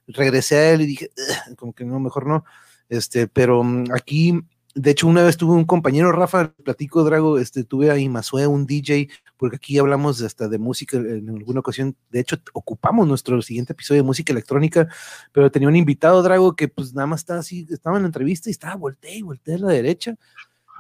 regresé 0.09 0.57
a 0.57 0.73
él 0.73 0.83
y 0.83 0.87
dije, 0.87 1.11
como 1.57 1.73
que 1.73 1.85
no, 1.85 2.01
mejor 2.01 2.27
no. 2.27 2.45
Este, 2.89 3.29
pero 3.29 3.63
mm, 3.63 3.93
aquí, 3.95 4.41
de 4.75 4.91
hecho, 4.91 5.07
una 5.07 5.23
vez 5.23 5.37
tuve 5.37 5.55
un 5.55 5.65
compañero, 5.65 6.13
Rafa, 6.13 6.53
platico 6.65 7.05
Drago, 7.05 7.39
este, 7.39 7.65
tuve 7.65 7.91
ahí 7.91 8.09
Mazue, 8.09 8.47
un 8.47 8.67
DJ, 8.67 9.09
porque 9.37 9.57
aquí 9.57 9.79
hablamos 9.79 10.23
hasta 10.23 10.49
de 10.49 10.59
música 10.59 10.97
en 10.97 11.29
alguna 11.29 11.61
ocasión. 11.61 11.97
De 12.11 12.21
hecho, 12.21 12.37
ocupamos 12.53 13.07
nuestro 13.07 13.41
siguiente 13.43 13.73
episodio 13.73 14.03
de 14.03 14.07
música 14.07 14.33
electrónica, 14.33 14.89
pero 15.33 15.51
tenía 15.51 15.69
un 15.69 15.77
invitado, 15.77 16.23
Drago, 16.23 16.57
que 16.57 16.69
pues 16.69 16.95
nada 16.95 17.07
más 17.07 17.21
estaba 17.21 17.41
así, 17.41 17.67
estaba 17.71 17.97
en 17.97 18.05
la 18.05 18.09
entrevista 18.09 18.49
y 18.49 18.53
estaba 18.53 18.75
volteé 18.77 19.17
y 19.17 19.23
volteé 19.23 19.55
a 19.55 19.59
la 19.59 19.69
derecha. 19.69 20.17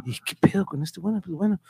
Y 0.04 0.12
¿qué 0.24 0.36
pedo 0.36 0.64
con 0.64 0.82
este? 0.82 1.00
Bueno, 1.00 1.20
pues 1.20 1.34
bueno. 1.34 1.60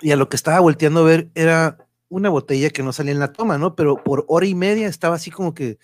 Y 0.00 0.12
a 0.12 0.16
lo 0.16 0.28
que 0.28 0.36
estaba 0.36 0.60
volteando 0.60 1.00
a 1.00 1.04
ver 1.04 1.30
era 1.34 1.78
una 2.08 2.28
botella 2.28 2.70
que 2.70 2.82
no 2.82 2.92
salía 2.92 3.12
en 3.12 3.18
la 3.18 3.32
toma, 3.32 3.58
¿no? 3.58 3.74
Pero 3.74 4.02
por 4.02 4.24
hora 4.28 4.46
y 4.46 4.54
media 4.54 4.86
estaba 4.86 5.16
así 5.16 5.30
como 5.30 5.54
que 5.54 5.78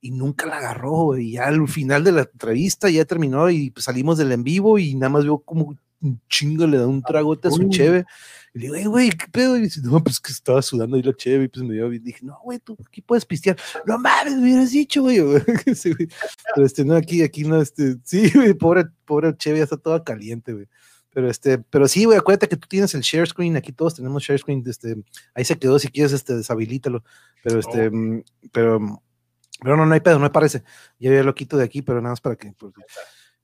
y 0.00 0.10
nunca 0.12 0.46
la 0.46 0.58
agarró, 0.58 1.18
y 1.18 1.32
ya 1.32 1.46
al 1.46 1.68
final 1.68 2.04
de 2.04 2.12
la 2.12 2.22
entrevista 2.22 2.88
ya 2.88 3.04
terminó 3.04 3.50
y 3.50 3.70
pues, 3.70 3.84
salimos 3.84 4.18
del 4.18 4.32
en 4.32 4.42
vivo 4.42 4.78
y 4.78 4.94
nada 4.94 5.10
más 5.10 5.24
veo 5.24 5.38
como 5.38 5.76
un 6.02 6.20
chingo 6.28 6.66
le 6.66 6.78
da 6.78 6.86
un 6.86 7.02
tragote 7.02 7.48
a 7.48 7.50
su 7.50 7.68
cheve. 7.68 8.04
Y 8.52 8.58
le 8.60 8.78
digo, 8.78 8.90
güey, 8.90 9.10
¿qué 9.10 9.26
pedo? 9.30 9.56
Y 9.56 9.62
dice, 9.62 9.80
no, 9.82 10.02
pues 10.02 10.18
que 10.18 10.32
estaba 10.32 10.60
sudando 10.60 10.96
ahí 10.96 11.02
la 11.02 11.14
cheve 11.14 11.44
y 11.44 11.48
pues 11.48 11.64
me 11.64 11.74
dio, 11.74 11.92
y 11.92 11.98
dije, 11.98 12.20
no, 12.22 12.38
güey, 12.42 12.58
tú 12.58 12.76
aquí 12.84 13.00
puedes 13.00 13.24
pistear. 13.24 13.56
No 13.86 13.98
mames, 13.98 14.34
me 14.34 14.42
hubieras 14.42 14.70
dicho, 14.72 15.02
güey. 15.02 15.18
Pero 15.18 16.66
este, 16.66 16.84
no, 16.84 16.96
aquí, 16.96 17.22
aquí 17.22 17.44
no, 17.44 17.60
este, 17.60 17.96
sí, 18.02 18.30
güey, 18.34 18.54
pobre, 18.54 18.86
pobre 19.04 19.36
cheve, 19.36 19.58
ya 19.58 19.64
está 19.64 19.76
toda 19.76 20.02
caliente, 20.02 20.52
güey. 20.52 20.66
Pero 21.12 21.28
este, 21.28 21.58
pero 21.58 21.88
sí, 21.88 22.04
güey, 22.04 22.18
acuérdate 22.18 22.48
que 22.48 22.56
tú 22.56 22.68
tienes 22.68 22.94
el 22.94 23.02
share 23.02 23.26
screen, 23.26 23.56
aquí 23.56 23.72
todos 23.72 23.96
tenemos 23.96 24.22
share 24.22 24.38
screen, 24.38 24.62
este, 24.66 24.96
ahí 25.34 25.44
se 25.44 25.58
quedó, 25.58 25.78
si 25.78 25.88
quieres, 25.88 26.12
este, 26.12 26.36
deshabilítalo. 26.36 27.04
Pero 27.42 27.58
este, 27.58 27.90
mm, 27.90 28.22
pero 28.52 29.02
pero 29.62 29.76
no, 29.76 29.86
no 29.86 29.94
hay 29.94 30.00
pedo, 30.00 30.18
no 30.18 30.24
me 30.24 30.30
parece. 30.30 30.62
Ya 30.98 31.10
lo 31.22 31.34
quito 31.34 31.56
de 31.56 31.64
aquí, 31.64 31.82
pero 31.82 32.00
nada 32.00 32.12
más 32.12 32.20
para 32.20 32.36
que. 32.36 32.54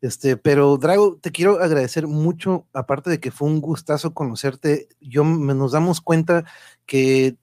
este, 0.01 0.37
pero 0.37 0.77
Drago, 0.77 1.19
te 1.19 1.31
quiero 1.31 1.61
agradecer 1.63 2.07
mucho, 2.07 2.67
aparte 2.73 3.11
de 3.11 3.21
que 3.21 3.31
fue 3.31 3.49
un 3.49 3.61
gustazo 3.61 4.15
conocerte. 4.15 4.89
Yo 5.01 5.25
nos 5.25 5.73
damos 5.73 6.01
cuenta 6.01 6.45
que 6.87 7.37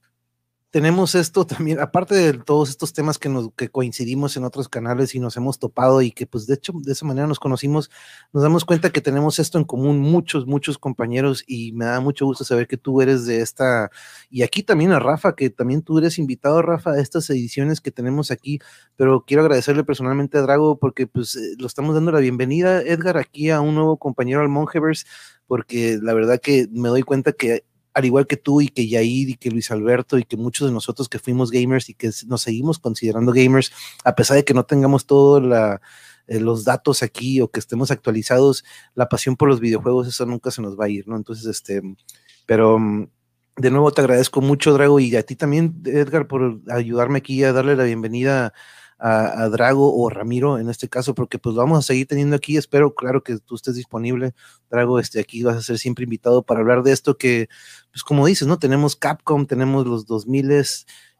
tenemos 0.73 1.13
esto 1.13 1.45
también, 1.45 1.79
aparte 1.79 2.15
de 2.15 2.33
todos 2.33 2.71
estos 2.71 2.93
temas 2.93 3.19
que, 3.19 3.29
nos, 3.29 3.53
que 3.53 3.69
coincidimos 3.69 4.35
en 4.37 4.43
otros 4.43 4.67
canales 4.67 5.13
y 5.13 5.19
nos 5.19 5.37
hemos 5.37 5.59
topado 5.59 6.01
y 6.01 6.09
que 6.11 6.25
pues 6.25 6.47
de 6.47 6.55
hecho 6.55 6.73
de 6.75 6.93
esa 6.93 7.05
manera 7.05 7.27
nos 7.27 7.39
conocimos, 7.39 7.91
nos 8.33 8.41
damos 8.41 8.65
cuenta 8.65 8.89
que 8.89 8.99
tenemos 8.99 9.37
esto 9.37 9.59
en 9.59 9.65
común 9.65 9.99
muchos, 9.99 10.47
muchos 10.47 10.79
compañeros 10.79 11.43
y 11.45 11.73
me 11.73 11.85
da 11.85 11.99
mucho 11.99 12.25
gusto 12.25 12.43
saber 12.43 12.65
que 12.67 12.77
tú 12.77 13.01
eres 13.01 13.27
de 13.27 13.41
esta, 13.41 13.91
y 14.31 14.41
aquí 14.41 14.63
también 14.63 14.93
a 14.93 14.99
Rafa, 14.99 15.35
que 15.35 15.51
también 15.51 15.83
tú 15.83 15.99
eres 15.99 16.17
invitado, 16.17 16.63
Rafa, 16.63 16.93
a 16.93 16.99
estas 16.99 17.29
ediciones 17.29 17.79
que 17.79 17.91
tenemos 17.91 18.31
aquí, 18.31 18.57
pero 18.95 19.25
quiero 19.27 19.43
agradecerle 19.43 19.83
personalmente 19.83 20.39
a 20.39 20.41
Drago 20.41 20.79
porque 20.79 21.05
pues 21.05 21.35
eh, 21.35 21.53
lo 21.59 21.67
estamos 21.67 21.93
dando 21.93 22.11
la 22.11 22.19
bienvenida, 22.19 22.81
Edgar, 22.81 23.17
aquí 23.17 23.51
a 23.51 23.61
un 23.61 23.75
nuevo 23.75 23.97
compañero 23.97 24.41
al 24.41 24.49
Monjevers, 24.49 25.05
porque 25.45 25.99
la 26.01 26.15
verdad 26.15 26.41
que 26.41 26.67
me 26.71 26.89
doy 26.89 27.03
cuenta 27.03 27.31
que 27.31 27.63
al 27.93 28.05
igual 28.05 28.27
que 28.27 28.37
tú 28.37 28.61
y 28.61 28.67
que 28.67 28.87
Yair 28.87 29.29
y 29.29 29.35
que 29.35 29.51
Luis 29.51 29.71
Alberto 29.71 30.17
y 30.17 30.23
que 30.23 30.37
muchos 30.37 30.67
de 30.67 30.73
nosotros 30.73 31.09
que 31.09 31.19
fuimos 31.19 31.51
gamers 31.51 31.89
y 31.89 31.93
que 31.93 32.09
nos 32.27 32.41
seguimos 32.41 32.79
considerando 32.79 33.31
gamers, 33.31 33.71
a 34.03 34.15
pesar 34.15 34.37
de 34.37 34.45
que 34.45 34.53
no 34.53 34.65
tengamos 34.65 35.05
todos 35.05 35.43
eh, 36.27 36.39
los 36.39 36.63
datos 36.63 37.03
aquí 37.03 37.41
o 37.41 37.49
que 37.49 37.59
estemos 37.59 37.91
actualizados, 37.91 38.63
la 38.95 39.09
pasión 39.09 39.35
por 39.35 39.49
los 39.49 39.59
videojuegos, 39.59 40.07
eso 40.07 40.25
nunca 40.25 40.51
se 40.51 40.61
nos 40.61 40.79
va 40.79 40.85
a 40.85 40.89
ir, 40.89 41.07
¿no? 41.07 41.15
Entonces, 41.15 41.45
este, 41.45 41.81
pero 42.45 42.79
mm, 42.79 43.07
de 43.57 43.71
nuevo 43.71 43.91
te 43.91 44.01
agradezco 44.01 44.41
mucho, 44.41 44.73
Drago, 44.73 44.99
y 44.99 45.15
a 45.15 45.23
ti 45.23 45.35
también, 45.35 45.81
Edgar, 45.85 46.27
por 46.27 46.61
ayudarme 46.69 47.19
aquí 47.19 47.43
a 47.43 47.53
darle 47.53 47.75
la 47.75 47.83
bienvenida 47.83 48.47
a, 48.47 48.53
Drago 48.99 49.95
o 49.95 50.09
Ramiro 50.09 50.59
en 50.59 50.69
este 50.69 50.87
caso, 50.87 51.13
porque 51.13 51.39
pues 51.39 51.55
vamos 51.55 51.79
a 51.79 51.81
seguir 51.81 52.07
teniendo 52.07 52.35
aquí. 52.35 52.57
Espero, 52.57 52.95
claro, 52.95 53.23
que 53.23 53.37
tú 53.39 53.55
estés 53.55 53.75
disponible. 53.75 54.33
Drago, 54.69 54.99
este, 54.99 55.19
aquí 55.19 55.43
vas 55.43 55.57
a 55.57 55.61
ser 55.61 55.77
siempre 55.77 56.03
invitado 56.03 56.43
para 56.43 56.61
hablar 56.61 56.83
de 56.83 56.91
esto 56.91 57.17
que, 57.17 57.49
pues 57.91 58.03
como 58.03 58.25
dices, 58.25 58.47
¿no? 58.47 58.59
Tenemos 58.59 58.95
Capcom, 58.95 59.45
tenemos 59.45 59.85
los 59.85 60.05
2000 60.05 60.43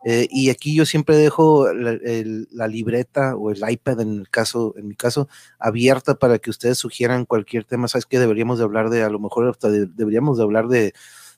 eh, 0.06 0.28
y 0.30 0.50
aquí 0.50 0.76
yo 0.76 0.86
siempre 0.86 1.16
dejo 1.16 1.72
la, 1.74 2.68
libreta 2.68 3.36
o 3.36 3.52
el 3.52 3.62
iPad 3.68 4.02
en 4.02 4.20
el 4.20 4.30
caso, 4.30 4.74
en 4.78 4.88
mi 4.90 4.96
caso, 4.96 5.30
abierta 5.60 6.16
para 6.16 6.40
que 6.40 6.50
ustedes 6.50 6.78
sugieran 6.78 7.26
cualquier 7.26 7.64
tema. 7.64 7.88
Sabes 7.88 8.06
que 8.06 8.20
deberíamos 8.20 8.58
de 8.58 8.66
hablar 8.66 8.90
de, 8.90 9.04
a 9.04 9.10
lo 9.10 9.20
mejor 9.20 9.50
hasta 9.50 9.70
deberíamos 9.70 10.38
de 10.38 10.44
hablar 10.44 10.68
de, 10.68 10.94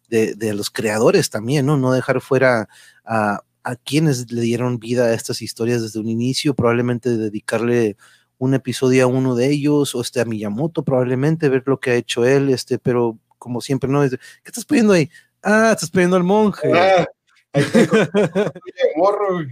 de, 0.09 0.33
de, 0.33 0.53
los 0.53 0.71
creadores 0.71 1.29
también, 1.29 1.65
¿no? 1.65 1.77
No 1.77 1.91
dejar 1.91 2.21
fuera 2.21 2.67
a, 3.05 3.41
a 3.65 3.75
quienes 3.75 4.31
le 4.31 4.41
dieron 4.41 4.77
vida 4.77 5.05
a 5.05 5.13
estas 5.13 5.41
historias 5.41 5.81
desde 5.81 5.99
un 5.99 6.07
inicio, 6.07 6.53
probablemente 6.53 7.17
dedicarle 7.17 7.97
un 8.37 8.53
episodio 8.53 9.03
a 9.03 9.07
uno 9.07 9.33
de 9.33 9.49
ellos, 9.49 9.95
o 9.95 10.01
este 10.01 10.21
a 10.21 10.25
Miyamoto, 10.25 10.83
probablemente 10.83 11.49
ver 11.49 11.63
lo 11.65 11.79
que 11.79 11.89
ha 11.89 11.95
hecho 11.95 12.25
él, 12.25 12.49
este, 12.49 12.77
pero 12.77 13.17
como 13.39 13.61
siempre, 13.61 13.89
¿no? 13.89 14.07
¿Qué 14.07 14.17
estás 14.45 14.65
pidiendo 14.65 14.93
ahí? 14.93 15.09
Ah, 15.41 15.71
estás 15.73 15.89
pidiendo 15.89 16.15
al 16.15 16.23
monje. 16.23 16.71
Ah, 16.73 17.07
ahí 17.53 17.63
morro. 18.97 19.45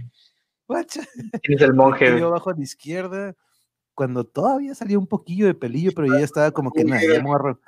¿Quién 1.42 1.58
es 1.58 1.62
el 1.62 1.74
monje? 1.74 2.08
abajo 2.08 2.50
a 2.50 2.54
la 2.54 2.62
izquierda, 2.62 3.34
cuando 3.94 4.22
todavía 4.22 4.76
salía 4.76 4.98
un 4.98 5.08
poquillo 5.08 5.46
de 5.46 5.54
pelillo, 5.54 5.90
pero 5.92 6.06
ya 6.16 6.24
estaba 6.24 6.52
como 6.52 6.70
que 6.70 6.84
nada, 6.84 7.02
ya 7.02 7.20
morro. 7.20 7.58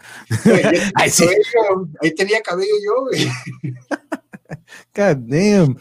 ahí, 0.95 1.11
ahí 2.03 2.15
tenía 2.15 2.41
cabello 2.41 2.75
yo, 2.85 3.03
güey. 3.03 3.29
God 4.95 5.17
damn. 5.27 5.77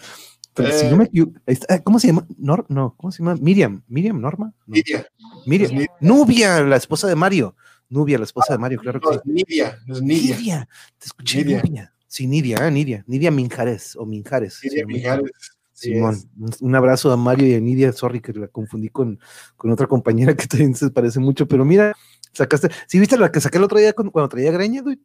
Pero 0.55 0.71
si 0.71 0.87
no 0.87 0.95
me 0.95 1.09
eh, 1.47 1.81
¿cómo 1.83 1.99
se 1.99 2.07
llama? 2.07 2.25
no, 2.37 2.95
¿cómo 2.97 3.11
se 3.11 3.21
llama? 3.21 3.35
Miriam, 3.35 3.83
Miriam, 3.87 4.19
Norma. 4.21 4.53
Miriam. 4.65 5.03
Miriam. 5.45 5.85
Nubia, 5.99 6.63
la 6.63 6.77
esposa 6.77 7.07
de 7.07 7.15
Mario. 7.15 7.55
Nubia, 7.89 8.17
la 8.17 8.23
esposa 8.23 8.53
de 8.53 8.59
Mario, 8.59 8.79
claro 8.79 8.99
que 8.99 9.13
sí. 9.13 9.19
Nidia, 9.25 9.79
es 9.87 10.01
Nidia. 10.01 10.37
Nidia, 10.37 10.69
te 10.97 11.05
escuché 11.05 11.43
Nidia. 11.43 11.93
Sí, 12.07 12.27
Nidia, 12.27 12.57
ah, 12.61 12.71
Nidia. 12.71 13.03
Nidia 13.07 13.31
Minjares 13.31 13.95
o 13.95 14.05
Minjares. 14.05 14.59
Nidia 14.63 14.85
Minjares. 14.85 15.31
Simón, 15.73 16.17
un 16.61 16.73
abrazo 16.73 17.11
a 17.11 17.17
Mario 17.17 17.47
y 17.47 17.53
a 17.55 17.59
Nidia, 17.59 17.91
sorry 17.91 18.21
que 18.21 18.31
la 18.31 18.47
confundí 18.47 18.87
con, 18.87 19.19
con 19.57 19.71
otra 19.71 19.87
compañera 19.87 20.33
que 20.33 20.47
también 20.47 20.73
se 20.73 20.89
parece 20.89 21.19
mucho, 21.19 21.49
pero 21.49 21.65
mira, 21.65 21.93
sacaste, 22.31 22.69
¿sí 22.87 22.97
viste 22.97 23.17
la 23.17 23.29
que 23.29 23.41
saqué 23.41 23.57
el 23.57 23.65
otro 23.65 23.77
día 23.77 23.91
cuando, 23.91 24.29
traía 24.29 24.51
greña, 24.51 24.81
güey? 24.81 25.01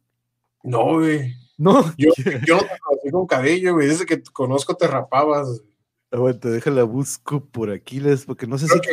No, 0.63 0.93
güey. 0.93 1.35
No. 1.61 1.83
Yo, 1.97 2.09
yo 2.47 2.55
no 2.55 2.61
te 2.63 2.79
conocí 2.79 3.11
con 3.11 3.27
cabello, 3.27 3.73
güey, 3.75 3.87
desde 3.87 4.07
que 4.07 4.17
te 4.17 4.31
conozco 4.31 4.75
te 4.75 4.87
rapabas. 4.87 5.61
Aguanta, 6.09 6.49
déjala 6.49 6.83
busco 6.83 7.45
por 7.45 7.69
Aquiles, 7.69 8.25
porque 8.25 8.47
no 8.47 8.57
sé 8.57 8.67
si 8.67 8.79
que, 8.81 8.89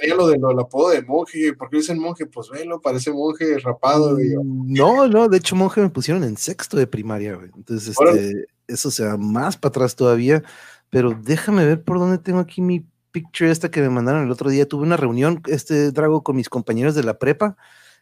que 0.00 0.14
lo 0.14 0.28
de 0.28 0.38
lo, 0.38 0.48
apodo 0.60 0.90
de 0.90 1.02
monje, 1.02 1.52
¿por 1.54 1.68
qué 1.68 1.78
dicen 1.78 1.98
monje? 1.98 2.24
Pues 2.24 2.50
velo, 2.50 2.80
parece 2.80 3.12
monje 3.12 3.58
rapado. 3.58 4.16
Mm, 4.16 4.72
no, 4.72 5.08
no, 5.08 5.28
de 5.28 5.38
hecho 5.38 5.56
monje 5.56 5.80
me 5.80 5.90
pusieron 5.90 6.22
en 6.22 6.36
sexto 6.36 6.76
de 6.76 6.86
primaria, 6.86 7.34
güey. 7.34 7.50
Entonces, 7.54 7.88
este, 7.88 8.46
eso 8.68 8.90
se 8.92 9.04
va 9.04 9.16
más 9.16 9.56
para 9.56 9.70
atrás 9.70 9.96
todavía, 9.96 10.44
pero 10.90 11.18
déjame 11.20 11.66
ver 11.66 11.82
por 11.82 11.98
dónde 11.98 12.18
tengo 12.18 12.38
aquí 12.38 12.62
mi 12.62 12.86
picture 13.10 13.50
esta 13.50 13.70
que 13.70 13.80
me 13.80 13.90
mandaron 13.90 14.22
el 14.22 14.30
otro 14.30 14.48
día. 14.48 14.68
Tuve 14.68 14.84
una 14.84 14.96
reunión, 14.96 15.42
este 15.48 15.90
Drago, 15.90 16.22
con 16.22 16.36
mis 16.36 16.48
compañeros 16.48 16.94
de 16.94 17.02
la 17.02 17.18
prepa, 17.18 17.56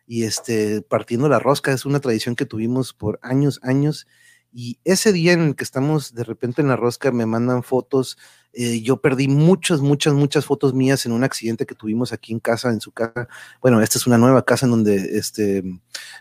y 0.07 0.25
este, 0.25 0.83
partiendo 0.83 1.29
la 1.29 1.39
rosca, 1.39 1.73
es 1.73 1.85
una 1.85 2.01
tradición 2.01 2.37
que 2.37 2.47
tuvimos 2.47 2.93
por 2.93 3.19
años, 3.23 3.61
años, 3.63 4.07
y 4.59 4.79
ese 4.85 5.13
día 5.13 5.35
en 5.35 5.41
el 5.43 5.55
que 5.55 5.65
estamos 5.65 6.15
de 6.15 6.25
repente 6.25 6.63
en 6.63 6.69
la 6.69 6.77
rosca, 6.77 7.13
me 7.13 7.27
mandan 7.27 7.63
fotos. 7.63 8.17
Eh, 8.55 8.81
yo 8.81 9.03
perdí 9.03 9.29
muchas, 9.29 9.83
muchas, 9.83 10.15
muchas 10.15 10.47
fotos 10.47 10.73
mías 10.73 11.05
en 11.05 11.13
un 11.13 11.25
accidente 11.25 11.67
que 11.67 11.75
tuvimos 11.75 12.15
aquí 12.15 12.33
en 12.33 12.41
casa, 12.41 12.71
en 12.71 12.81
su 12.81 12.91
casa. 12.91 13.29
Bueno, 13.61 13.83
esta 13.83 13.99
es 13.99 14.07
una 14.07 14.17
nueva 14.17 14.47
casa 14.47 14.65
en 14.65 14.71
donde 14.71 15.19
este, 15.19 15.63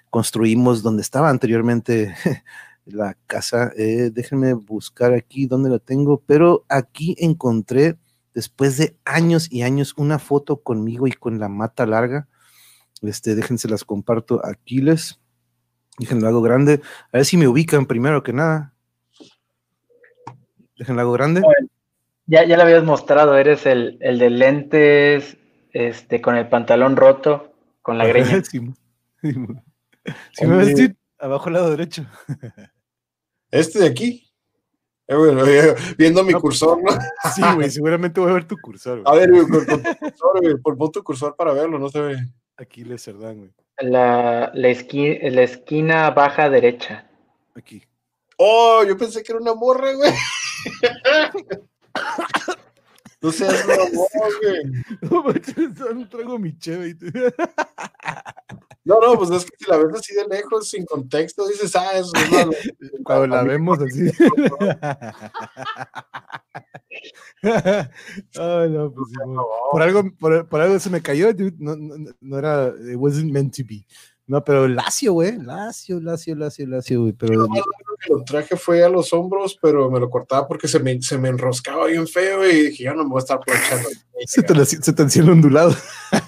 construimos, 0.10 0.84
donde 0.84 1.02
estaba 1.02 1.30
anteriormente 1.30 2.14
la 2.86 3.18
casa. 3.26 3.72
Eh, 3.78 4.12
déjenme 4.14 4.52
buscar 4.54 5.14
aquí 5.14 5.46
donde 5.48 5.70
la 5.70 5.80
tengo, 5.80 6.22
pero 6.26 6.66
aquí 6.68 7.16
encontré, 7.20 7.98
después 8.34 8.76
de 8.76 8.98
años 9.06 9.48
y 9.50 9.62
años, 9.62 9.94
una 9.96 10.20
foto 10.20 10.58
conmigo 10.62 11.08
y 11.08 11.14
con 11.14 11.40
la 11.40 11.48
mata 11.48 11.86
larga. 11.86 12.28
Este, 13.02 13.36
déjense 13.36 13.68
las 13.68 13.84
comparto 13.84 14.42
aquí 14.44 14.80
les. 14.80 15.20
Déjenlo 15.98 16.28
algo 16.28 16.42
grande. 16.42 16.82
A 17.12 17.18
ver 17.18 17.26
si 17.26 17.38
me 17.38 17.48
ubican 17.48 17.86
primero 17.86 18.24
que 18.24 18.34
nada. 18.34 18.74
Déjenlo 20.78 21.02
algo 21.02 21.14
grande. 21.14 21.42
Ya, 22.28 22.44
ya 22.44 22.58
lo 22.58 22.64
habías 22.64 22.84
mostrado, 22.84 23.38
eres 23.38 23.66
el, 23.66 23.98
el 24.02 24.18
de 24.18 24.30
lentes, 24.30 25.38
este, 25.72 26.22
con 26.22 26.36
el 26.36 26.50
pantalón 26.50 26.96
roto, 26.96 27.54
con 27.82 27.98
la 27.98 28.06
greña. 28.08 28.42
sí, 28.44 28.60
me 28.60 30.56
ves, 30.58 30.92
abajo 31.20 31.48
al 31.48 31.54
lado 31.54 31.70
derecho. 31.70 32.06
Este 33.52 33.80
de 33.80 33.88
aquí. 33.88 34.28
Eh, 35.08 35.16
bueno, 35.16 35.46
eh, 35.48 35.76
viendo 35.98 36.24
mi 36.24 36.34
cursor, 36.34 36.82
¿no? 36.84 36.92
Sí, 37.34 37.42
güey, 37.56 37.70
seguramente 37.70 38.20
voy 38.20 38.32
a 38.32 38.34
ver 38.34 38.46
tu 38.46 38.58
cursor. 38.58 39.02
A 39.06 39.16
ver, 39.16 39.32
güey, 39.32 39.48
con, 39.48 39.66
tu 39.66 39.96
cursor, 39.98 40.42
güey, 40.42 40.58
por, 40.58 40.92
tu 40.92 41.04
cursor 41.04 41.36
para 41.38 41.54
verlo, 41.54 41.80
no 41.80 41.88
se 41.90 42.02
ve. 42.02 42.18
Aquí 42.58 42.84
le 42.84 42.98
Cerdán, 42.98 43.38
güey. 43.40 43.52
La, 43.80 44.52
la, 44.54 44.74
la 44.74 45.42
esquina 45.42 46.10
baja 46.12 46.50
derecha. 46.50 47.10
Aquí. 47.56 47.84
Oh, 48.38 48.84
yo 48.88 48.98
pensé 48.98 49.24
que 49.24 49.32
era 49.32 49.42
una 49.42 49.54
morra, 49.54 49.94
güey. 49.94 50.12
No 53.22 53.32
seas 53.32 53.66
morra, 53.66 54.30
güey. 54.42 54.62
No, 55.96 56.10
traigo 56.10 56.38
mi 56.40 56.58
cheve. 56.58 56.96
No, 58.86 59.00
no, 59.00 59.18
pues 59.18 59.32
es 59.32 59.46
que 59.46 59.58
si 59.58 59.66
la 59.70 59.78
ves 59.78 59.96
así 59.96 60.14
de 60.14 60.28
lejos, 60.28 60.70
sin 60.70 60.86
contexto, 60.86 61.48
dices, 61.48 61.76
ah, 61.76 61.98
eso 61.98 62.12
es 62.16 62.32
malo. 62.32 62.52
Cuando 63.04 63.36
la 63.36 63.44
vemos 63.44 63.80
así. 63.80 64.12
Ay, 67.44 68.70
no, 68.70 68.94
pues, 68.94 69.10
por, 69.72 69.82
algo, 69.82 70.04
por, 70.20 70.48
por, 70.48 70.62
algo 70.62 70.80
se 70.80 70.92
me 70.92 71.02
cayó, 71.02 71.34
no, 71.58 71.76
no, 71.76 72.14
no, 72.22 72.38
era, 72.38 72.68
it 72.68 72.96
wasn't 72.96 73.32
meant 73.32 73.56
to 73.56 73.64
be. 73.68 73.88
No, 74.28 74.44
pero 74.44 74.68
Lacio, 74.68 75.14
güey, 75.14 75.38
Lacio, 75.38 76.00
Lacio, 76.00 76.36
Lacio, 76.36 76.68
Lacio, 76.68 77.02
güey. 77.02 77.14
Pero... 77.14 77.48
Lo 78.10 78.24
traje 78.24 78.56
fue 78.56 78.84
a 78.84 78.90
los 78.90 79.14
hombros, 79.14 79.58
pero 79.62 79.90
me 79.90 80.00
lo 80.00 80.10
cortaba 80.10 80.48
porque 80.48 80.68
se 80.68 80.80
me, 80.80 81.02
se 81.02 81.18
me 81.18 81.30
enroscaba 81.30 81.88
bien 81.88 82.08
feo 82.08 82.48
y 82.48 82.68
dije, 82.68 82.84
ya 82.84 82.94
no 82.94 83.04
me 83.04 83.10
voy 83.12 83.20
a 83.20 83.20
estar 83.20 83.38
aprovechando. 83.38 83.90
se, 84.26 84.44
te, 84.44 84.66
se 84.66 84.94
te 84.94 85.04
hicieron 85.04 85.32
ondulado. 85.32 85.74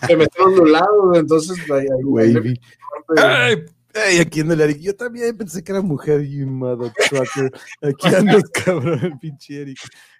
Se 0.08 0.16
me 0.16 0.24
está 0.24 0.44
ondulado, 0.44 1.16
entonces. 1.16 1.58
Güey, 2.04 2.60
ay, 3.18 3.66
ay, 3.94 4.20
aquí 4.20 4.42
en 4.42 4.52
el 4.52 4.80
Yo 4.80 4.96
también 4.96 5.36
pensé 5.38 5.64
que 5.64 5.72
era 5.72 5.82
mujer, 5.82 6.22
you 6.22 6.48
motherfucker. 6.48 7.52
Aquí 7.82 8.08
andas, 8.16 8.44
cabrón, 8.66 9.00
el 9.04 9.20
pinche 9.20 9.62
Eric. 9.62 9.80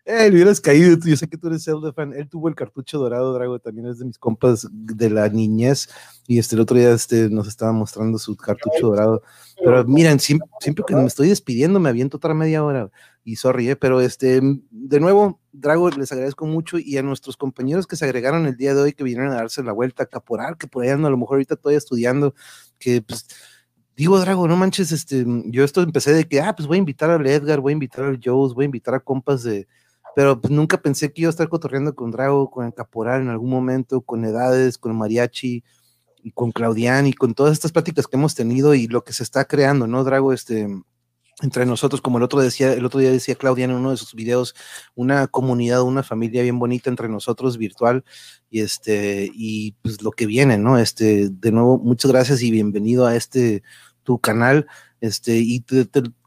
Eh, 0.10 0.30
le 0.30 0.36
hubieras 0.36 0.62
caído, 0.62 0.98
yo 1.04 1.18
sé 1.18 1.28
que 1.28 1.38
tú 1.38 1.48
eres 1.48 1.66
Zelda 1.66 1.92
fan. 1.92 2.14
Él 2.14 2.30
tuvo 2.30 2.48
el 2.48 2.56
cartucho 2.56 2.98
dorado, 2.98 3.34
Drago, 3.34 3.60
también 3.60 3.88
es 3.88 4.00
de 4.00 4.06
mis 4.06 4.18
compas 4.18 4.66
de 4.72 5.10
la 5.10 5.28
niñez. 5.28 5.90
Y 6.28 6.40
este 6.40 6.56
el 6.56 6.62
otro 6.62 6.78
día 6.78 6.92
este, 6.94 7.30
nos 7.30 7.46
estaba 7.50 7.74
mostrando 7.74 8.18
su 8.18 8.38
cartucho 8.38 8.88
dorado. 8.88 9.22
Pero 9.62 9.84
miren, 9.84 10.22
siempre, 10.22 10.48
que 10.88 10.96
me 10.96 11.06
estoy 11.06 11.28
despidiendo 11.28 11.82
me 11.82 11.90
aviento 11.90 12.16
otra 12.18 12.34
media 12.34 12.64
hora. 12.64 12.90
Y 13.26 13.36
sorry, 13.36 13.72
eh, 13.72 13.76
pero 13.76 14.00
este, 14.00 14.40
de 14.72 15.00
nuevo, 15.02 15.42
Drago, 15.52 15.90
les 15.90 16.10
agradezco 16.14 16.46
mucho. 16.46 16.78
Y 16.80 16.96
a 16.96 17.04
nuestros 17.04 17.36
compañeros 17.36 17.86
que 17.86 17.98
se 17.98 18.06
agregaron 18.06 18.46
el 18.46 18.56
día 18.56 18.74
de 18.74 18.82
hoy, 18.82 18.94
que 18.94 19.04
vinieron 19.04 19.34
a 19.34 19.36
darse 19.36 19.62
la 19.62 19.74
vuelta, 19.74 20.04
a 20.04 20.06
Caporal, 20.06 20.58
que 20.58 20.68
por 20.68 20.84
allá 20.84 20.94
ando, 20.94 21.10
a 21.10 21.12
lo 21.12 21.18
mejor 21.18 21.36
ahorita 21.36 21.58
todavía 21.58 21.80
estudiando, 21.80 22.34
que 22.80 23.02
pues 23.02 23.28
digo, 23.98 24.20
Drago, 24.20 24.48
no 24.48 24.56
manches, 24.56 24.92
este, 24.92 25.26
yo 25.46 25.64
esto 25.64 25.82
empecé 25.82 26.14
de 26.14 26.28
que, 26.28 26.40
ah, 26.40 26.56
pues 26.56 26.68
voy 26.68 26.78
a 26.78 26.80
invitar 26.80 27.10
al 27.10 27.26
Edgar, 27.26 27.60
voy 27.60 27.72
a 27.72 27.74
invitar 27.74 28.06
al 28.06 28.20
Joes, 28.24 28.54
voy 28.54 28.64
a 28.64 28.66
invitar 28.66 28.94
a 28.94 29.00
compas 29.00 29.44
de, 29.44 29.68
pero 30.16 30.40
pues, 30.40 30.52
nunca 30.52 30.80
pensé 30.80 31.12
que 31.12 31.22
iba 31.22 31.30
a 31.30 31.32
estar 31.32 31.50
cotorreando 31.50 31.96
con 31.96 32.12
Drago, 32.12 32.50
con 32.52 32.68
el 32.68 32.74
Caporal 32.74 33.22
en 33.22 33.30
algún 33.30 33.50
momento, 33.50 34.02
con 34.02 34.24
Edades, 34.24 34.78
con 34.78 34.96
Mariachi 34.96 35.64
y 36.24 36.32
con 36.32 36.52
Claudian 36.52 37.08
y 37.08 37.14
con 37.14 37.34
todas 37.34 37.54
estas 37.54 37.72
pláticas 37.72 38.08
que 38.08 38.18
hemos 38.18 38.36
tenido 38.36 38.76
y 38.76 38.88
lo 38.88 39.04
que 39.04 39.14
se 39.14 39.24
está 39.24 39.46
creando, 39.46 39.88
¿no, 39.88 40.04
Drago? 40.04 40.32
Este, 40.32 40.68
entre 41.42 41.66
nosotros, 41.66 42.02
como 42.02 42.18
el 42.18 42.24
otro, 42.24 42.40
decía, 42.42 42.74
el 42.74 42.86
otro 42.86 43.00
día 43.00 43.12
decía 43.12 43.36
Claudian 43.36 43.70
en 43.70 43.78
uno 43.78 43.92
de 43.92 43.98
sus 43.98 44.16
videos, 44.16 44.56
una 44.96 45.28
comunidad, 45.28 45.84
una 45.84 46.02
familia 46.02 46.42
bien 46.42 46.58
bonita 46.58 46.90
entre 46.90 47.10
nosotros, 47.10 47.58
virtual, 47.58 48.04
y 48.50 48.62
este, 48.62 49.30
y 49.34 49.74
pues 49.84 50.02
lo 50.02 50.12
que 50.12 50.26
viene, 50.26 50.58
¿no? 50.58 50.80
Este, 50.80 51.30
de 51.30 51.52
nuevo, 51.52 51.78
muchas 51.78 52.12
gracias 52.12 52.42
y 52.42 52.50
bienvenido 52.50 53.06
a 53.06 53.16
este 53.16 53.62
tu 54.08 54.20
canal. 54.20 54.68
Este, 55.02 55.38
y 55.38 55.66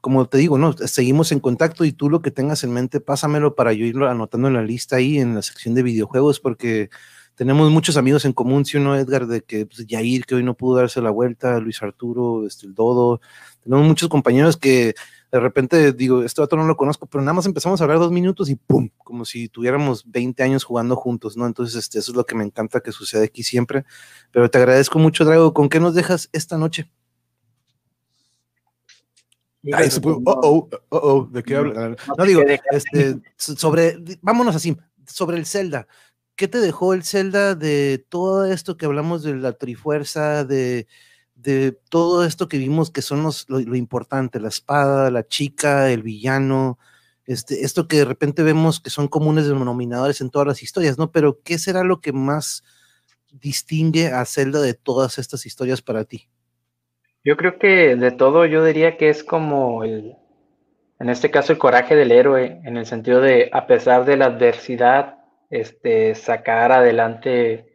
como 0.03 0.29
te 0.29 0.37
digo, 0.37 0.59
¿no? 0.59 0.75
Seguimos 0.75 1.33
en 1.33 1.41
contacto 1.41 1.87
y 1.87 1.93
tú 1.93 2.11
lo 2.11 2.21
que 2.21 2.31
tengas 2.31 2.63
en 2.63 2.73
mente, 2.75 3.01
pásamelo 3.01 3.55
para 3.55 3.73
yo 3.73 3.87
irlo 3.87 4.07
anotando 4.09 4.49
en 4.49 4.55
la 4.55 4.63
lista 4.63 4.97
ahí 4.97 5.19
en 5.19 5.35
la 5.35 5.41
sección 5.41 5.75
de 5.75 5.83
videojuegos, 5.83 6.41
porque 6.41 6.91
tenemos 7.37 7.71
muchos 7.71 7.97
amigos 7.97 8.27
en 8.27 8.35
común, 8.35 8.67
si 8.67 8.77
uno, 8.77 8.97
Edgar, 8.97 9.27
de 9.27 9.41
que 9.41 9.65
pues, 9.65 9.87
que 9.87 10.35
hoy 10.35 10.43
no 10.45 10.59
pudo 10.59 10.77
darse 10.77 11.01
la 11.01 11.09
vuelta, 11.11 11.59
Luis 11.59 11.83
Arturo, 11.83 12.47
este, 12.47 12.67
el 12.67 12.75
Dodo, 12.75 13.23
tenemos 13.63 13.87
muchos 13.87 14.11
compañeros 14.11 14.59
que 14.59 14.95
de 15.33 15.41
repente 15.41 15.93
digo, 15.95 16.23
este 16.23 16.43
dato 16.43 16.57
no 16.57 16.67
lo 16.67 16.77
conozco, 16.77 17.07
pero 17.07 17.23
nada 17.23 17.33
más 17.33 17.47
empezamos 17.47 17.81
a 17.81 17.85
hablar 17.85 17.99
dos 17.99 18.13
minutos 18.13 18.51
y 18.51 18.57
¡pum! 18.57 18.91
Como 18.99 19.25
si 19.25 19.49
tuviéramos 19.49 20.05
20 20.11 20.43
años 20.43 20.65
jugando 20.65 20.97
juntos, 20.97 21.39
¿no? 21.39 21.47
Entonces, 21.47 21.77
este, 21.77 22.01
eso 22.01 22.13
es 22.13 22.17
lo 22.17 22.27
que 22.27 22.35
me 22.35 22.45
encanta 22.45 22.81
que 22.81 22.93
sucede 22.93 23.25
aquí 23.25 23.43
siempre. 23.43 23.85
Pero 24.33 24.51
te 24.51 24.59
agradezco 24.59 24.99
mucho, 24.99 25.25
Drago. 25.25 25.55
¿Con 25.55 25.69
qué 25.69 25.81
nos 25.81 25.95
dejas 25.95 26.29
esta 26.33 26.59
noche? 26.59 26.91
Oh, 30.05 30.23
oh, 30.27 30.69
oh, 30.89 31.29
¿de 31.31 31.43
qué 31.43 31.57
habla? 31.57 31.97
No 32.17 32.25
digo, 32.25 32.43
este, 32.71 33.21
sobre, 33.37 33.99
vámonos 34.23 34.57
así, 34.57 34.77
sobre 35.07 35.39
el 35.39 35.47
Zelda. 35.47 35.87
¿Qué 36.37 36.49
te 36.49 36.59
dejó 36.59 36.95
el 36.95 37.05
Zelda 37.05 37.55
de 37.55 38.05
todo 38.09 38.47
esto 38.47 38.77
que 38.77 38.87
hablamos 38.87 39.23
de 39.23 39.37
la 39.37 39.53
trifuerza, 39.53 40.45
de, 40.45 40.87
de 41.35 41.73
todo 41.91 42.25
esto 42.25 42.49
que 42.49 42.59
vimos 42.59 42.91
que 42.91 43.03
son 43.03 43.23
los, 43.23 43.47
lo, 43.49 43.77
importante, 43.77 44.41
la 44.41 44.49
espada, 44.49 45.11
la 45.11 45.27
chica, 45.27 45.91
el 45.91 46.03
villano, 46.03 46.79
este, 47.27 47.65
esto 47.65 47.89
que 47.89 47.99
de 47.99 48.05
repente 48.05 48.43
vemos 48.43 48.81
que 48.81 48.91
son 48.91 49.09
comunes 49.09 49.47
denominadores 49.47 50.21
en 50.21 50.31
todas 50.31 50.49
las 50.49 50.63
historias, 50.63 50.99
¿no? 50.99 51.13
Pero 51.13 51.41
¿qué 51.43 51.59
será 51.59 51.85
lo 51.85 52.01
que 52.01 52.13
más 52.13 52.65
distingue 53.31 54.09
a 54.09 54.25
Zelda 54.25 54.61
de 54.61 54.75
todas 54.75 55.19
estas 55.19 55.47
historias 55.47 55.83
para 55.83 56.05
ti? 56.05 56.29
Yo 57.23 57.37
creo 57.37 57.59
que 57.59 57.97
de 57.97 58.13
todo 58.13 58.47
yo 58.47 58.65
diría 58.65 58.97
que 58.97 59.11
es 59.11 59.23
como 59.23 59.85
el, 59.85 60.17
en 60.99 61.11
este 61.11 61.31
caso 61.31 61.53
el 61.53 61.59
coraje 61.59 61.95
del 61.95 62.13
héroe, 62.13 62.61
en 62.65 62.79
el 62.79 62.87
sentido 62.87 63.21
de 63.21 63.51
a 63.53 63.67
pesar 63.67 64.07
de 64.07 64.17
la 64.17 64.27
adversidad, 64.27 65.19
este, 65.51 66.15
sacar 66.15 66.73
adelante 66.73 67.73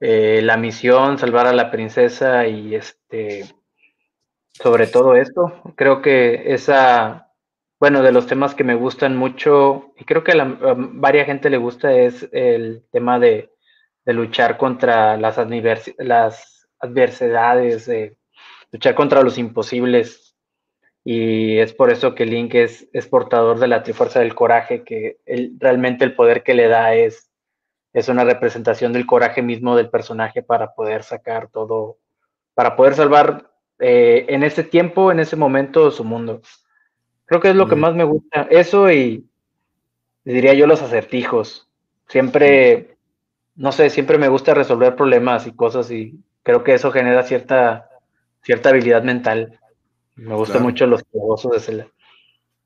eh, 0.00 0.42
la 0.42 0.58
misión, 0.58 1.16
salvar 1.16 1.46
a 1.46 1.54
la 1.54 1.70
princesa 1.70 2.46
y 2.46 2.74
este, 2.74 3.46
sobre 4.52 4.86
todo 4.86 5.14
esto, 5.14 5.62
creo 5.74 6.02
que 6.02 6.52
esa, 6.52 7.32
bueno, 7.80 8.02
de 8.02 8.12
los 8.12 8.26
temas 8.26 8.54
que 8.54 8.64
me 8.64 8.74
gustan 8.74 9.16
mucho 9.16 9.94
y 9.96 10.04
creo 10.04 10.22
que 10.24 10.32
a, 10.32 10.36
la, 10.36 10.56
varias 10.76 11.26
gente 11.26 11.48
le 11.48 11.56
gusta 11.56 11.92
es 11.92 12.28
el 12.32 12.84
tema 12.92 13.18
de, 13.18 13.50
de 14.04 14.12
luchar 14.12 14.58
contra 14.58 15.16
las, 15.16 15.38
las 15.98 16.68
adversidades, 16.80 17.86
de 17.86 18.17
luchar 18.72 18.94
contra 18.94 19.22
los 19.22 19.38
imposibles. 19.38 20.36
Y 21.04 21.58
es 21.58 21.72
por 21.72 21.90
eso 21.90 22.14
que 22.14 22.26
Link 22.26 22.54
es, 22.54 22.88
es 22.92 23.06
portador 23.06 23.58
de 23.58 23.68
la 23.68 23.82
Trifuerza 23.82 24.20
del 24.20 24.34
Coraje, 24.34 24.82
que 24.84 25.18
realmente 25.58 26.04
el 26.04 26.14
poder 26.14 26.42
que 26.42 26.54
le 26.54 26.68
da 26.68 26.94
es, 26.94 27.30
es 27.92 28.08
una 28.08 28.24
representación 28.24 28.92
del 28.92 29.06
coraje 29.06 29.40
mismo 29.40 29.76
del 29.76 29.88
personaje 29.88 30.42
para 30.42 30.74
poder 30.74 31.02
sacar 31.02 31.48
todo, 31.48 31.96
para 32.54 32.76
poder 32.76 32.94
salvar 32.94 33.50
eh, 33.78 34.26
en 34.28 34.42
ese 34.42 34.64
tiempo, 34.64 35.10
en 35.10 35.20
ese 35.20 35.36
momento, 35.36 35.90
su 35.90 36.04
mundo. 36.04 36.42
Creo 37.24 37.40
que 37.40 37.50
es 37.50 37.56
lo 37.56 37.68
que 37.68 37.76
más 37.76 37.94
me 37.94 38.04
gusta. 38.04 38.48
Eso 38.50 38.90
y 38.90 39.28
diría 40.24 40.54
yo 40.54 40.66
los 40.66 40.82
acertijos. 40.82 41.68
Siempre, 42.08 42.96
no 43.54 43.72
sé, 43.72 43.90
siempre 43.90 44.18
me 44.18 44.28
gusta 44.28 44.54
resolver 44.54 44.96
problemas 44.96 45.46
y 45.46 45.54
cosas 45.54 45.90
y 45.90 46.18
creo 46.42 46.64
que 46.64 46.74
eso 46.74 46.90
genera 46.90 47.22
cierta, 47.22 47.90
cierta 48.42 48.70
habilidad 48.70 49.02
mental. 49.02 49.58
Me 50.16 50.34
gustan 50.34 50.62
mucho 50.62 50.86
los 50.86 51.02
juegos 51.10 51.48
de 51.50 51.60
Zelda. 51.60 51.88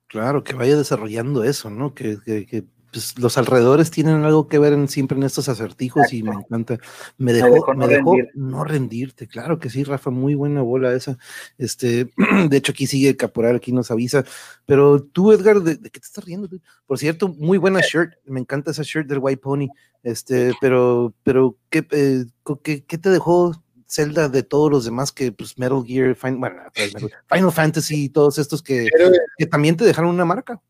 Claro, 0.06 0.44
que 0.44 0.54
vaya 0.54 0.76
desarrollando 0.76 1.44
eso, 1.44 1.70
¿no? 1.70 1.94
Que, 1.94 2.18
que, 2.24 2.64
pues, 2.92 3.18
los 3.18 3.38
alrededores 3.38 3.90
tienen 3.90 4.24
algo 4.24 4.46
que 4.46 4.58
ver 4.58 4.74
en, 4.74 4.86
siempre 4.86 5.16
en 5.16 5.22
estos 5.22 5.48
acertijos 5.48 6.12
y 6.12 6.22
me 6.22 6.32
encanta. 6.34 6.78
Me 7.16 7.32
dejó, 7.32 7.74
me 7.74 7.88
dejó, 7.88 8.16
no, 8.34 8.64
rendirte, 8.64 9.26
claro 9.26 9.58
que 9.58 9.70
sí, 9.70 9.82
Rafa, 9.82 10.10
muy 10.10 10.34
buena 10.34 10.60
bola 10.60 10.92
esa. 10.92 11.16
Este, 11.56 12.10
de 12.50 12.56
hecho, 12.56 12.72
aquí 12.72 12.86
sigue 12.86 13.16
Caporal, 13.16 13.56
aquí 13.56 13.72
nos 13.72 13.90
avisa. 13.90 14.24
Pero 14.66 15.02
tú, 15.02 15.32
Edgar, 15.32 15.60
¿de, 15.60 15.80
qué 15.80 15.98
te 16.00 16.06
estás 16.06 16.24
riendo? 16.24 16.48
Por 16.86 16.98
cierto, 16.98 17.28
muy 17.28 17.56
buena 17.56 17.80
shirt, 17.80 18.12
me 18.26 18.40
encanta 18.40 18.72
esa 18.72 18.82
shirt 18.82 19.08
del 19.08 19.20
White 19.20 19.40
Pony. 19.40 19.68
Este, 20.02 20.52
pero, 20.60 21.14
pero, 21.22 21.56
¿qué, 21.70 21.86
eh, 21.92 22.26
qué, 22.62 22.84
qué 22.84 22.98
te 22.98 23.08
dejó 23.08 23.61
Zelda 23.92 24.28
de 24.30 24.42
todos 24.42 24.70
los 24.70 24.84
demás 24.86 25.12
que 25.12 25.32
pues 25.32 25.58
Metal 25.58 25.84
Gear, 25.86 26.14
Final, 26.14 26.72
Final 27.30 27.52
Fantasy 27.52 28.04
y 28.04 28.08
todos 28.08 28.38
estos 28.38 28.62
que, 28.62 28.88
que, 29.36 29.46
también 29.46 29.76
te 29.76 29.84
dejaron 29.84 30.10
una 30.10 30.24
marca. 30.24 30.62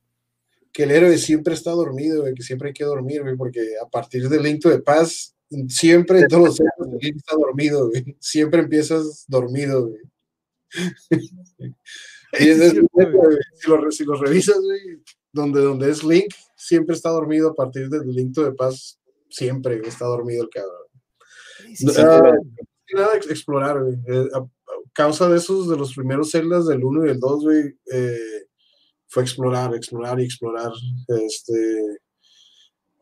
Que 0.73 0.83
el 0.85 0.91
héroe 0.91 1.17
siempre 1.19 1.55
está 1.55 1.71
dormido, 1.71 2.25
que 2.35 2.43
siempre 2.43 2.69
hay 2.69 2.75
que 2.75 2.85
dormir, 2.85 3.23
porque 3.37 3.61
a 3.81 3.89
partir 3.89 4.29
del 4.29 4.43
Link 4.43 4.65
de 4.65 4.81
Paz, 4.81 5.37
siempre 5.69 6.27
todos 6.27 6.59
los 6.59 7.01
Link 7.01 7.17
está 7.17 7.37
dormido, 7.37 7.91
siempre 8.19 8.63
empiezas 8.63 9.25
dormido. 9.29 9.93
y 12.41 12.49
es, 12.49 12.73
si, 13.91 14.05
lo, 14.05 14.17
revisas, 14.17 14.57
donde, 15.33 15.61
donde 15.61 15.91
es 15.91 16.03
Link, 16.03 16.33
siempre 16.57 16.97
está 16.97 17.11
dormido 17.11 17.51
a 17.51 17.55
partir 17.55 17.89
del 17.89 18.09
Link 18.09 18.35
de 18.35 18.53
Paz, 18.53 18.99
siempre 19.29 19.81
está 19.87 20.07
dormido 20.07 20.43
el 20.43 20.49
cabrón. 20.49 20.83
Ah, 22.95 23.01
nada 23.01 23.17
explorar, 23.17 23.83
eh, 24.09 24.29
a, 24.35 24.47
causa 24.93 25.29
de 25.29 25.39
esos, 25.39 25.69
de 25.69 25.77
los 25.77 25.95
primeros 25.95 26.31
celdas 26.31 26.67
del 26.67 26.85
1 26.85 27.05
y 27.05 27.09
del 27.09 27.21
2, 27.21 27.43
güey, 27.43 27.79
eh, 27.93 28.47
fue 29.09 29.23
explorar, 29.23 29.75
explorar 29.75 30.21
y 30.21 30.25
explorar. 30.25 30.73
Este, 31.09 31.99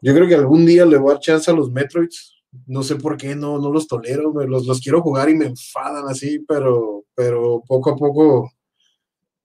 yo 0.02 0.14
creo 0.14 0.28
que 0.28 0.34
algún 0.34 0.66
día 0.66 0.84
le 0.86 0.98
voy 0.98 1.10
a 1.10 1.14
dar 1.14 1.22
chance 1.22 1.50
a 1.50 1.54
los 1.54 1.70
Metroids. 1.70 2.34
No 2.66 2.82
sé 2.82 2.96
por 2.96 3.16
qué, 3.16 3.36
no, 3.36 3.58
no 3.58 3.72
los 3.72 3.86
tolero, 3.86 4.32
los, 4.32 4.66
los 4.66 4.80
quiero 4.80 5.02
jugar 5.02 5.28
y 5.30 5.34
me 5.34 5.46
enfadan 5.46 6.08
así, 6.08 6.40
pero, 6.48 7.04
pero 7.14 7.62
poco 7.66 7.90
a 7.90 7.96
poco 7.96 8.50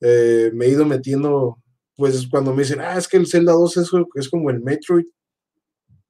eh, 0.02 0.52
me 0.54 0.66
he 0.66 0.70
ido 0.70 0.86
metiendo, 0.86 1.62
pues 1.96 2.28
cuando 2.28 2.54
me 2.54 2.64
dicen, 2.64 2.82
ah, 2.82 2.98
es 2.98 3.08
que 3.08 3.18
el 3.18 3.28
Zelda 3.28 3.54
2 3.54 3.78
es, 3.78 3.92
es 4.16 4.30
como 4.30 4.50
el 4.50 4.62
Metroid, 4.62 5.06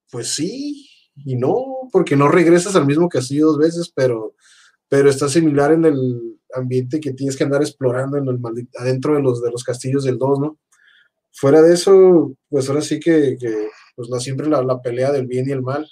pues 0.10 0.30
sí 0.30 0.85
y 1.16 1.36
no, 1.36 1.90
porque 1.92 2.16
no 2.16 2.28
regresas 2.28 2.76
al 2.76 2.86
mismo 2.86 3.08
castillo 3.10 3.48
dos 3.48 3.58
veces, 3.58 3.92
pero, 3.96 4.36
pero 4.90 5.10
está 5.10 5.30
similar 5.30 5.72
en 5.72 5.86
el, 5.86 6.36
ambiente 6.56 7.00
que 7.00 7.14
tienes 7.14 7.36
que 7.36 7.44
andar 7.44 7.62
explorando 7.62 8.18
en 8.18 8.28
el 8.28 8.40
adentro 8.78 9.16
de 9.16 9.22
los, 9.22 9.42
de 9.42 9.52
los 9.52 9.64
castillos 9.64 10.04
del 10.04 10.18
2, 10.18 10.40
¿no? 10.40 10.60
Fuera 11.34 11.62
de 11.62 11.74
eso, 11.74 12.36
pues 12.50 12.70
ahora 12.70 12.82
sí 12.82 13.00
que, 13.00 13.38
pues 13.96 14.10
la, 14.10 14.20
siempre 14.20 14.48
la, 14.48 14.82
pelea 14.82 15.12
del 15.12 15.28
bien 15.28 15.48
y 15.50 15.52
el 15.52 15.62
mal. 15.62 15.86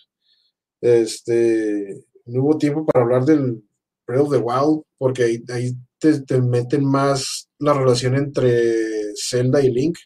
Este, 0.79 2.05
no 2.25 2.43
hubo 2.43 2.57
tiempo 2.57 2.85
para 2.85 3.03
hablar 3.03 3.25
del 3.25 3.61
Breath 4.07 4.21
of 4.21 4.31
the 4.31 4.37
Wild, 4.37 4.83
porque 4.97 5.23
ahí, 5.23 5.43
ahí 5.49 5.73
te, 5.99 6.21
te, 6.21 6.41
meten 6.41 6.85
más 6.85 7.49
la 7.59 7.73
relación 7.73 8.15
entre 8.15 8.73
Zelda 9.15 9.61
y 9.61 9.69
Link, 9.69 9.97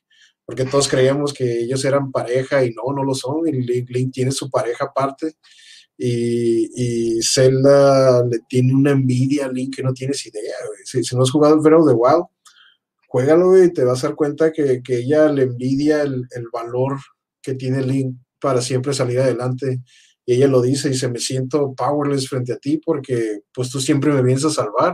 porque 0.48 0.66
todos 0.66 0.88
creíamos 0.88 1.34
que 1.34 1.60
ellos 1.60 1.86
eran 1.86 2.12
pareja 2.12 2.64
y 2.64 2.74
no, 2.74 2.94
no 2.96 3.04
lo 3.04 3.14
son, 3.14 3.48
y 3.48 3.52
Link, 3.52 3.90
Link 3.90 4.14
tiene 4.14 4.32
su 4.32 4.50
pareja 4.50 4.86
aparte 4.86 5.36
y, 5.98 7.18
y, 7.18 7.22
Zelda 7.22 8.24
le 8.24 8.40
tiene 8.48 8.74
una 8.74 8.92
envidia 8.92 9.46
a 9.46 9.52
Link 9.52 9.76
que 9.76 9.84
no 9.84 9.94
tienes 9.94 10.26
idea. 10.26 10.54
Si, 10.86 11.02
no 11.16 11.24
has 11.24 11.32
jugado 11.32 11.56
el 11.56 11.62
Breath 11.62 11.82
of 11.82 11.88
the 11.88 11.94
Wild, 11.94 12.26
y 13.66 13.74
te 13.74 13.84
vas 13.84 14.04
a 14.04 14.08
dar 14.08 14.16
cuenta 14.16 14.52
que, 14.52 14.82
que 14.84 14.98
ella 14.98 15.28
le 15.30 15.44
envidia 15.44 16.04
el, 16.04 16.28
el, 16.32 16.46
valor 16.54 16.98
que 17.42 17.56
tiene 17.56 17.82
Link 17.82 18.16
para 18.40 18.62
siempre 18.62 18.94
salir 18.94 19.20
adelante. 19.20 19.82
Y 20.26 20.36
ella 20.36 20.48
lo 20.48 20.62
dice, 20.62 20.90
dice, 20.90 21.08
me 21.08 21.20
siento 21.20 21.74
powerless 21.74 22.30
frente 22.30 22.54
a 22.54 22.58
ti 22.58 22.78
porque 22.78 23.42
pues 23.54 23.70
tú 23.70 23.80
siempre 23.80 24.14
me 24.14 24.22
vienes 24.22 24.46
a 24.46 24.50
salvar, 24.50 24.94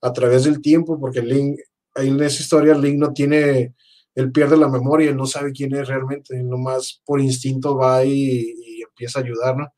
a 0.00 0.12
través 0.12 0.44
del 0.44 0.60
tiempo, 0.60 0.98
porque 0.98 1.22
Link, 1.22 1.60
en 1.94 2.20
esa 2.22 2.42
historia 2.42 2.74
Link 2.74 2.98
no 2.98 3.12
tiene, 3.12 3.74
él 4.16 4.32
pierde 4.32 4.56
la 4.56 4.68
memoria, 4.68 5.10
él 5.10 5.16
no 5.16 5.26
sabe 5.26 5.52
quién 5.52 5.74
es 5.76 5.86
realmente, 5.86 6.42
nomás 6.42 7.00
por 7.04 7.20
instinto 7.20 7.76
va 7.76 8.04
y, 8.04 8.10
y 8.10 8.82
empieza 8.82 9.20
a 9.20 9.22
ayudar, 9.22 9.56
¿no? 9.56 9.68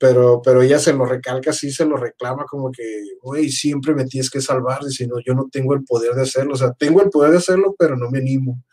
pero, 0.00 0.40
pero 0.42 0.62
ella 0.62 0.78
se 0.78 0.94
lo 0.94 1.04
recalca, 1.04 1.52
sí 1.52 1.70
se 1.70 1.84
lo 1.84 1.98
reclama 1.98 2.46
como 2.46 2.72
que, 2.72 3.02
güey, 3.20 3.50
siempre 3.50 3.94
me 3.94 4.06
tienes 4.06 4.30
que 4.30 4.40
salvar, 4.40 4.80
no, 4.82 5.20
yo 5.22 5.34
no 5.34 5.48
tengo 5.52 5.74
el 5.74 5.84
poder 5.84 6.14
de 6.14 6.22
hacerlo, 6.22 6.54
o 6.54 6.56
sea, 6.56 6.72
tengo 6.72 7.02
el 7.02 7.10
poder 7.10 7.32
de 7.32 7.36
hacerlo, 7.36 7.76
pero 7.78 7.98
no 7.98 8.10
me 8.10 8.20
animo. 8.20 8.64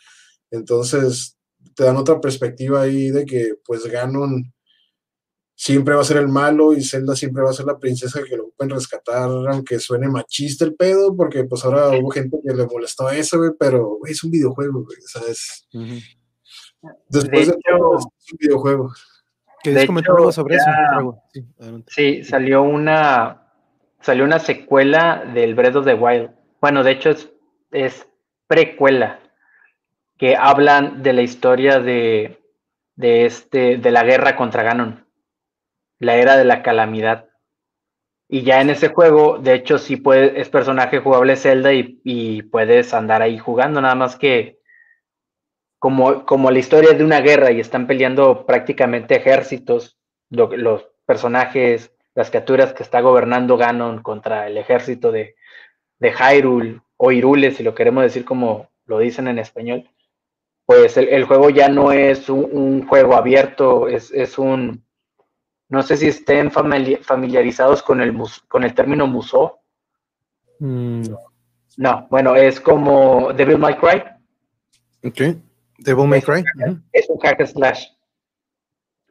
Entonces, 0.51 1.37
te 1.75 1.83
dan 1.83 1.97
otra 1.97 2.21
perspectiva 2.21 2.81
ahí 2.81 3.09
de 3.11 3.25
que, 3.25 3.55
pues, 3.65 3.85
Ganon 3.87 4.53
siempre 5.59 5.95
va 5.95 6.01
a 6.01 6.05
ser 6.05 6.17
el 6.17 6.27
malo 6.27 6.71
y 6.71 6.83
Zelda 6.83 7.15
siempre 7.15 7.41
va 7.41 7.49
a 7.49 7.53
ser 7.53 7.65
la 7.65 7.79
princesa 7.79 8.21
que 8.23 8.37
lo 8.37 8.49
pueden 8.51 8.75
rescatar, 8.75 9.27
aunque 9.27 9.79
suene 9.79 10.07
machista 10.07 10.63
el 10.63 10.75
pedo, 10.75 11.15
porque 11.15 11.45
pues 11.45 11.65
ahora 11.65 11.89
hubo 11.97 12.11
gente 12.11 12.37
que 12.45 12.53
le 12.53 12.67
molestó 12.67 13.09
eso, 13.09 13.39
güey, 13.39 13.51
pero, 13.59 13.97
güey, 13.97 14.13
es 14.13 14.23
un 14.23 14.29
videojuego, 14.29 14.83
güey, 14.83 14.97
¿sabes? 15.01 15.67
Después 17.09 17.47
de, 17.47 17.57
todo, 17.67 17.97
es 17.97 18.31
un 18.31 18.37
videojuego 18.39 18.91
sobre 20.31 20.57
eso? 20.57 21.23
Sí, 21.87 22.23
salió 22.23 22.61
una 22.61 23.43
salió 23.99 24.25
una 24.25 24.37
secuela 24.37 25.25
del 25.33 25.55
Breath 25.55 25.77
of 25.77 25.85
the 25.85 25.95
Wild. 25.95 26.29
Bueno, 26.61 26.83
de 26.83 26.91
hecho 26.91 27.09
es, 27.09 27.29
es 27.71 28.07
precuela 28.45 29.19
que 30.17 30.35
hablan 30.35 31.01
de 31.01 31.13
la 31.13 31.23
historia 31.23 31.79
de, 31.79 32.39
de 32.95 33.25
este 33.25 33.77
de 33.77 33.91
la 33.91 34.03
guerra 34.03 34.35
contra 34.35 34.61
Ganon, 34.61 35.06
la 35.99 36.15
era 36.15 36.37
de 36.37 36.45
la 36.45 36.61
calamidad. 36.63 37.29
Y 38.29 38.43
ya 38.43 38.61
en 38.61 38.69
ese 38.69 38.89
juego, 38.89 39.37
de 39.37 39.53
hecho, 39.53 39.77
sí 39.77 39.95
puede, 39.97 40.39
es 40.39 40.49
personaje 40.49 40.99
jugable 40.99 41.35
Zelda 41.37 41.71
y, 41.73 42.41
puedes 42.43 42.93
andar 42.93 43.21
ahí 43.21 43.37
jugando, 43.37 43.81
nada 43.81 43.95
más 43.95 44.17
que 44.17 44.59
como, 45.79 46.25
como 46.25 46.51
la 46.51 46.59
historia 46.59 46.93
de 46.93 47.03
una 47.03 47.21
guerra 47.21 47.51
y 47.51 47.59
están 47.59 47.87
peleando 47.87 48.45
prácticamente 48.45 49.15
ejércitos, 49.15 49.97
los 50.29 50.87
personajes, 51.05 51.93
las 52.15 52.29
criaturas 52.29 52.73
que 52.73 52.83
está 52.83 52.99
gobernando 53.01 53.57
Ganon 53.57 54.01
contra 54.01 54.47
el 54.47 54.57
ejército 54.57 55.11
de, 55.11 55.35
de 55.99 56.11
Hyrule 56.11 56.81
o 56.97 57.11
Irule, 57.11 57.51
si 57.51 57.63
lo 57.63 57.75
queremos 57.75 58.03
decir 58.03 58.25
como 58.25 58.69
lo 58.85 58.99
dicen 58.99 59.27
en 59.27 59.39
español, 59.39 59.89
pues 60.65 60.97
el, 60.97 61.23
juego 61.23 61.49
ya 61.49 61.69
no 61.69 61.91
es 61.91 62.29
un, 62.29 62.85
juego 62.87 63.15
abierto, 63.15 63.87
es, 63.87 64.11
es, 64.11 64.37
un, 64.37 64.83
no 65.69 65.83
sé 65.83 65.97
si 65.97 66.07
estén 66.07 66.51
familiarizados 66.51 67.83
con 67.83 68.01
el, 68.01 68.15
con 68.47 68.63
el 68.63 68.73
término 68.73 69.07
musó. 69.07 69.59
Mm. 70.59 71.03
No, 71.77 72.07
bueno, 72.09 72.35
es 72.35 72.59
como 72.59 73.33
Devil 73.33 73.57
May 73.57 73.75
Cry. 73.75 74.03
Okay. 75.03 75.41
Devil 75.79 76.07
May 76.07 76.21
Cry. 76.21 76.43
Es 76.91 77.09
un 77.09 77.19
hack 77.19 77.45
slash. 77.45 77.85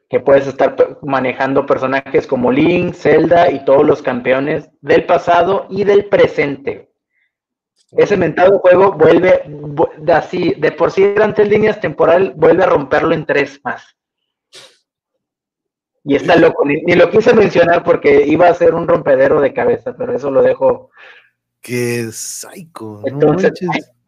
Que 0.09 0.19
puedes 0.19 0.47
estar 0.47 0.75
manejando 1.01 1.65
personajes 1.65 2.25
como 2.25 2.51
Link, 2.51 2.93
Zelda 2.93 3.51
y 3.51 3.63
todos 3.65 3.85
los 3.85 4.01
campeones 4.01 4.69
del 4.81 5.05
pasado 5.05 5.67
y 5.69 5.83
del 5.83 6.05
presente. 6.05 6.91
Ese 7.91 8.17
mentado 8.17 8.59
juego 8.59 8.93
vuelve, 8.93 9.43
de 9.97 10.13
así, 10.13 10.55
de 10.57 10.71
por 10.71 10.91
sí 10.91 11.03
eran 11.03 11.33
tres 11.33 11.49
líneas 11.49 11.79
temporal, 11.79 12.33
vuelve 12.35 12.63
a 12.63 12.67
romperlo 12.67 13.13
en 13.13 13.25
tres 13.25 13.61
más. 13.63 13.96
Y 16.09 16.15
está 16.15 16.37
loco, 16.37 16.63
ni, 16.65 16.95
lo 16.95 17.09
quise 17.09 17.33
mencionar 17.33 17.83
porque 17.83 18.25
iba 18.25 18.47
a 18.47 18.53
ser 18.53 18.73
un 18.73 18.87
rompedero 18.87 19.41
de 19.41 19.53
cabeza, 19.53 19.93
pero 19.97 20.15
eso 20.15 20.31
lo 20.31 20.41
dejo. 20.41 20.89
Qué 21.59 22.07
psycho. 22.13 23.01
Entonces, 23.05 23.51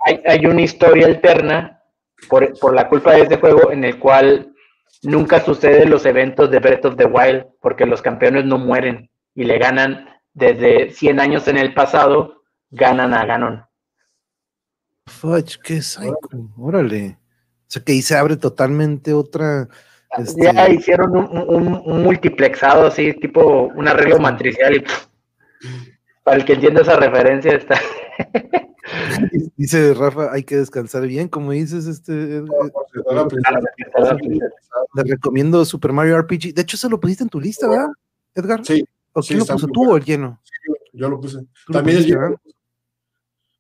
hay, 0.06 0.22
hay, 0.26 0.46
una 0.46 0.62
historia 0.62 1.08
alterna 1.08 1.84
por, 2.30 2.74
la 2.74 2.88
culpa 2.88 3.16
de 3.16 3.24
este 3.24 3.36
juego 3.36 3.74
en 3.74 3.84
el 3.84 4.00
cual 4.00 4.56
nunca 5.04 5.44
suceden 5.44 5.90
los 5.90 6.06
eventos 6.06 6.50
de 6.50 6.60
Breath 6.60 6.86
of 6.86 6.96
the 6.96 7.04
Wild 7.04 7.48
porque 7.60 7.86
los 7.86 8.02
campeones 8.02 8.46
no 8.46 8.58
mueren 8.58 9.10
y 9.36 9.44
le 9.44 9.58
ganan 9.58 10.08
desde 10.34 10.92
100 10.92 11.20
años 11.20 11.50
en 11.50 11.58
el 11.58 11.74
pasado, 11.74 12.44
ganan 12.70 13.14
a 13.14 13.26
Ganon. 13.26 13.66
Fudge, 15.06 15.60
qué 15.62 15.82
psycho, 15.82 16.16
órale. 16.58 17.18
O 17.64 17.66
sea 17.68 17.84
que 17.84 17.92
ahí 17.92 18.02
se 18.02 18.16
abre 18.16 18.38
totalmente 18.38 19.12
otra. 19.12 19.68
Este... 20.18 20.44
Ya 20.44 20.70
hicieron 20.70 21.16
un, 21.16 21.82
un, 21.86 22.04
multiplexado 22.04 22.88
así, 22.88 23.14
tipo 23.14 23.72
un 23.76 23.88
arreglo 23.88 24.20
matricial 24.20 24.76
y 24.76 24.84
para 26.24 26.38
el 26.38 26.46
que 26.46 26.54
entienda 26.54 26.82
esa 26.82 26.98
referencia 26.98 27.54
está. 27.54 27.80
Dice 29.56 29.94
Rafa, 29.94 30.32
hay 30.32 30.44
que 30.44 30.58
descansar 30.58 31.06
bien, 31.06 31.28
como 31.28 31.52
dices, 31.52 31.86
este. 31.86 32.42
Le 34.94 35.04
recomiendo 35.04 35.64
Super 35.66 35.94
Mario 35.94 36.20
RPG. 36.22 36.54
De 36.54 36.62
hecho, 36.62 36.78
se 36.78 36.90
lo 36.90 37.00
pusiste 37.00 37.24
en 37.24 37.30
tu 37.30 37.40
lista, 37.40 37.68
¿verdad, 37.68 37.90
Edgar? 38.34 38.66
Sí. 38.66 38.84
¿O 39.14 39.22
quién 39.22 39.40
lo 39.40 39.46
puso? 39.46 39.68
¿Tú 39.68 39.92
o 39.92 39.98
el 39.98 40.04
lleno? 40.04 40.42
yo 40.94 41.10
lo 41.10 41.20
puse. 41.20 41.40
También 41.72 41.98
el 41.98 42.06
lleno. 42.06 42.36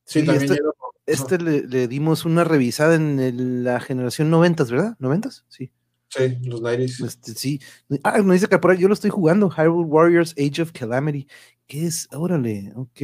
Sí, 0.05 0.25
también 0.25 0.51
este, 0.51 0.61
este 1.05 1.37
le, 1.37 1.87
dimos 1.87 2.25
una 2.25 2.43
revisada 2.43 2.95
en 2.95 3.63
la 3.63 3.79
generación 3.79 4.29
90, 4.31 4.63
¿verdad? 4.63 4.97
¿90? 4.99 5.43
Sí. 5.47 5.71
Sí, 6.09 6.37
los 6.43 6.61
90 6.61 7.05
este, 7.05 7.33
sí. 7.33 7.61
Ah, 8.03 8.21
me 8.23 8.33
dice 8.33 8.47
que 8.47 8.57
por 8.57 8.71
ahí 8.71 8.79
yo 8.79 8.87
lo 8.87 8.93
estoy 8.93 9.11
jugando. 9.11 9.49
Hyrule 9.49 9.87
Warriors 9.87 10.33
Age 10.37 10.61
of 10.61 10.71
Calamity. 10.71 11.27
¿Qué 11.67 11.85
es? 11.85 12.07
Órale, 12.11 12.73
ok. 12.75 13.01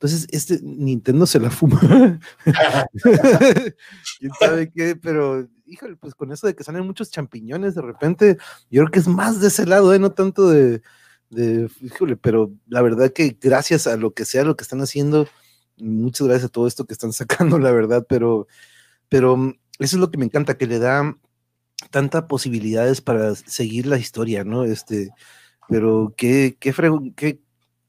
Entonces, 0.00 0.26
este 0.30 0.60
Nintendo 0.62 1.26
se 1.26 1.40
la 1.40 1.50
fuma. 1.50 1.78
¿Quién 4.18 4.32
sabe 4.38 4.70
qué? 4.72 4.96
Pero, 4.96 5.46
híjole, 5.66 5.96
pues 5.96 6.14
con 6.14 6.32
eso 6.32 6.46
de 6.46 6.54
que 6.54 6.64
salen 6.64 6.86
muchos 6.86 7.10
champiñones 7.10 7.74
de 7.74 7.82
repente, 7.82 8.38
yo 8.70 8.82
creo 8.82 8.90
que 8.90 9.00
es 9.00 9.08
más 9.08 9.40
de 9.40 9.48
ese 9.48 9.66
lado, 9.66 9.92
¿eh? 9.92 9.98
No 9.98 10.12
tanto 10.12 10.48
de, 10.48 10.80
de, 11.30 11.68
híjole, 11.82 12.16
pero 12.16 12.52
la 12.66 12.80
verdad 12.80 13.12
que 13.12 13.36
gracias 13.40 13.86
a 13.86 13.96
lo 13.96 14.14
que 14.14 14.24
sea 14.24 14.44
lo 14.44 14.56
que 14.56 14.62
están 14.62 14.80
haciendo, 14.80 15.28
muchas 15.76 16.26
gracias 16.28 16.46
a 16.48 16.52
todo 16.52 16.66
esto 16.66 16.86
que 16.86 16.94
están 16.94 17.12
sacando, 17.12 17.58
la 17.58 17.72
verdad, 17.72 18.06
pero, 18.08 18.46
pero 19.08 19.36
eso 19.80 19.96
es 19.96 20.00
lo 20.00 20.10
que 20.10 20.18
me 20.18 20.24
encanta, 20.24 20.56
que 20.56 20.66
le 20.66 20.78
da 20.78 21.16
tantas 21.90 22.24
posibilidades 22.24 23.00
para 23.00 23.34
seguir 23.34 23.86
la 23.86 23.98
historia, 23.98 24.44
¿no? 24.44 24.64
Este, 24.64 25.10
pero 25.68 26.12
qué, 26.16 26.56
qué, 26.60 26.74
qué, 27.16 27.40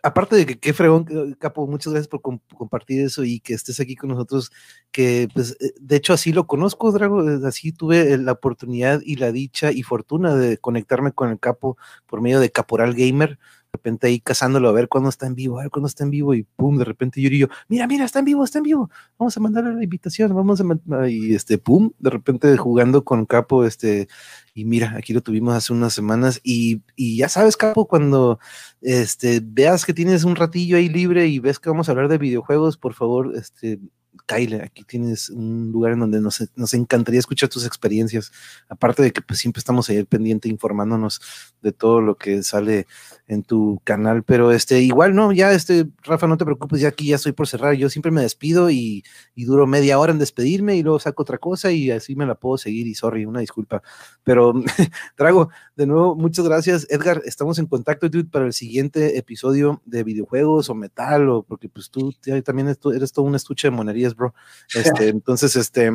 aparte 0.03 0.35
de 0.35 0.45
que 0.45 0.59
qué 0.59 0.73
fregón, 0.73 1.05
eh, 1.09 1.35
Capo, 1.39 1.67
muchas 1.67 1.93
gracias 1.93 2.07
por 2.07 2.21
compartir 2.21 3.01
eso 3.01 3.23
y 3.23 3.39
que 3.39 3.53
estés 3.53 3.79
aquí 3.79 3.95
con 3.95 4.09
nosotros, 4.09 4.51
que 4.91 5.27
pues 5.33 5.57
eh, 5.59 5.73
de 5.79 5.95
hecho 5.95 6.13
así 6.13 6.33
lo 6.33 6.47
conozco, 6.47 6.91
Drago, 6.91 7.27
eh, 7.29 7.39
así 7.45 7.71
tuve 7.71 8.17
la 8.17 8.33
oportunidad 8.33 9.01
y 9.05 9.15
la 9.17 9.31
dicha 9.31 9.71
y 9.71 9.83
fortuna 9.83 10.35
de 10.35 10.57
conectarme 10.57 11.11
con 11.11 11.29
el 11.29 11.39
Capo 11.39 11.77
por 12.07 12.21
medio 12.21 12.39
de 12.39 12.51
Caporal 12.51 12.93
Gamer, 12.93 13.39
de 13.71 13.77
repente 13.77 14.07
ahí 14.07 14.19
cazándolo 14.19 14.67
a 14.67 14.73
ver 14.73 14.89
cuándo 14.89 15.09
está 15.09 15.27
en 15.27 15.35
vivo, 15.35 15.57
a 15.57 15.61
ver 15.63 15.71
cuándo 15.71 15.87
está 15.87 16.03
en 16.03 16.11
vivo 16.11 16.33
y 16.33 16.43
pum, 16.43 16.77
de 16.77 16.83
repente 16.83 17.21
yo 17.21 17.29
y 17.29 17.39
yo, 17.39 17.47
mira, 17.69 17.87
mira, 17.87 18.03
está 18.03 18.19
en 18.19 18.25
vivo, 18.25 18.43
está 18.43 18.57
en 18.57 18.65
vivo, 18.65 18.89
vamos 19.17 19.37
a 19.37 19.39
mandarle 19.39 19.73
la 19.73 19.83
invitación, 19.83 20.35
vamos 20.35 20.59
a 20.59 21.09
y 21.09 21.33
este, 21.33 21.57
pum, 21.57 21.91
de 21.97 22.09
repente 22.09 22.57
jugando 22.57 23.05
con 23.05 23.25
Capo, 23.25 23.63
este, 23.63 24.09
y 24.53 24.65
mira, 24.65 24.95
aquí 24.97 25.13
lo 25.13 25.21
tuvimos 25.21 25.55
hace 25.55 25.71
unas 25.71 25.93
semanas 25.93 26.41
y, 26.43 26.81
y, 26.97 27.15
ya 27.15 27.29
sabes, 27.29 27.55
Capo, 27.55 27.87
cuando 27.87 28.39
este, 28.81 29.39
veas 29.41 29.85
que 29.85 29.93
tienes 29.93 30.25
un 30.25 30.35
ratillo 30.35 30.75
ahí 30.75 30.89
libre 30.89 31.27
y 31.27 31.39
ves 31.39 31.57
que 31.57 31.69
vamos 31.69 31.87
a 31.87 31.93
hablar 31.93 32.09
de 32.09 32.17
videojuegos, 32.17 32.75
por 32.75 32.93
favor, 32.93 33.33
este, 33.37 33.79
Kyle, 34.25 34.61
aquí 34.61 34.83
tienes 34.83 35.29
un 35.29 35.71
lugar 35.71 35.93
en 35.93 35.99
donde 35.99 36.21
nos, 36.21 36.43
nos, 36.55 36.73
encantaría 36.73 37.19
escuchar 37.19 37.49
tus 37.49 37.65
experiencias, 37.65 38.31
aparte 38.69 39.01
de 39.03 39.11
que 39.11 39.21
pues, 39.21 39.39
siempre 39.39 39.59
estamos 39.59 39.89
ahí 39.89 40.03
pendiente 40.03 40.49
informándonos 40.49 41.21
de 41.61 41.71
todo 41.71 42.01
lo 42.01 42.15
que 42.17 42.43
sale 42.43 42.87
en 43.31 43.43
tu 43.43 43.79
canal, 43.85 44.23
pero 44.23 44.51
este, 44.51 44.81
igual 44.81 45.15
no, 45.15 45.31
ya 45.31 45.53
este, 45.53 45.87
Rafa, 46.03 46.27
no 46.27 46.37
te 46.37 46.43
preocupes, 46.43 46.81
ya 46.81 46.89
aquí 46.89 47.07
ya 47.07 47.15
estoy 47.15 47.31
por 47.31 47.47
cerrar, 47.47 47.75
yo 47.75 47.89
siempre 47.89 48.11
me 48.11 48.21
despido 48.21 48.69
y, 48.69 49.03
y 49.35 49.45
duro 49.45 49.65
media 49.67 49.97
hora 49.99 50.11
en 50.11 50.19
despedirme 50.19 50.75
y 50.75 50.83
luego 50.83 50.99
saco 50.99 51.23
otra 51.23 51.37
cosa 51.37 51.71
y 51.71 51.91
así 51.91 52.15
me 52.15 52.25
la 52.25 52.35
puedo 52.35 52.57
seguir 52.57 52.87
y 52.87 52.93
sorry, 52.93 53.25
una 53.25 53.39
disculpa, 53.39 53.81
pero 54.23 54.53
Trago, 55.15 55.49
de 55.75 55.87
nuevo, 55.87 56.15
muchas 56.15 56.45
gracias, 56.45 56.87
Edgar, 56.89 57.21
estamos 57.25 57.57
en 57.59 57.67
contacto, 57.67 58.09
dude, 58.09 58.29
para 58.29 58.45
el 58.45 58.53
siguiente 58.53 59.17
episodio 59.17 59.81
de 59.85 60.03
videojuegos 60.03 60.69
o 60.69 60.75
metal, 60.75 61.29
o 61.29 61.43
porque 61.43 61.69
pues 61.69 61.89
tú 61.89 62.13
también 62.43 62.75
eres 62.93 63.11
todo 63.11 63.25
un 63.25 63.35
estuche 63.35 63.67
de 63.67 63.71
monerías 63.71 64.15
bro. 64.15 64.33
Este, 64.73 65.07
entonces, 65.09 65.55
este, 65.55 65.91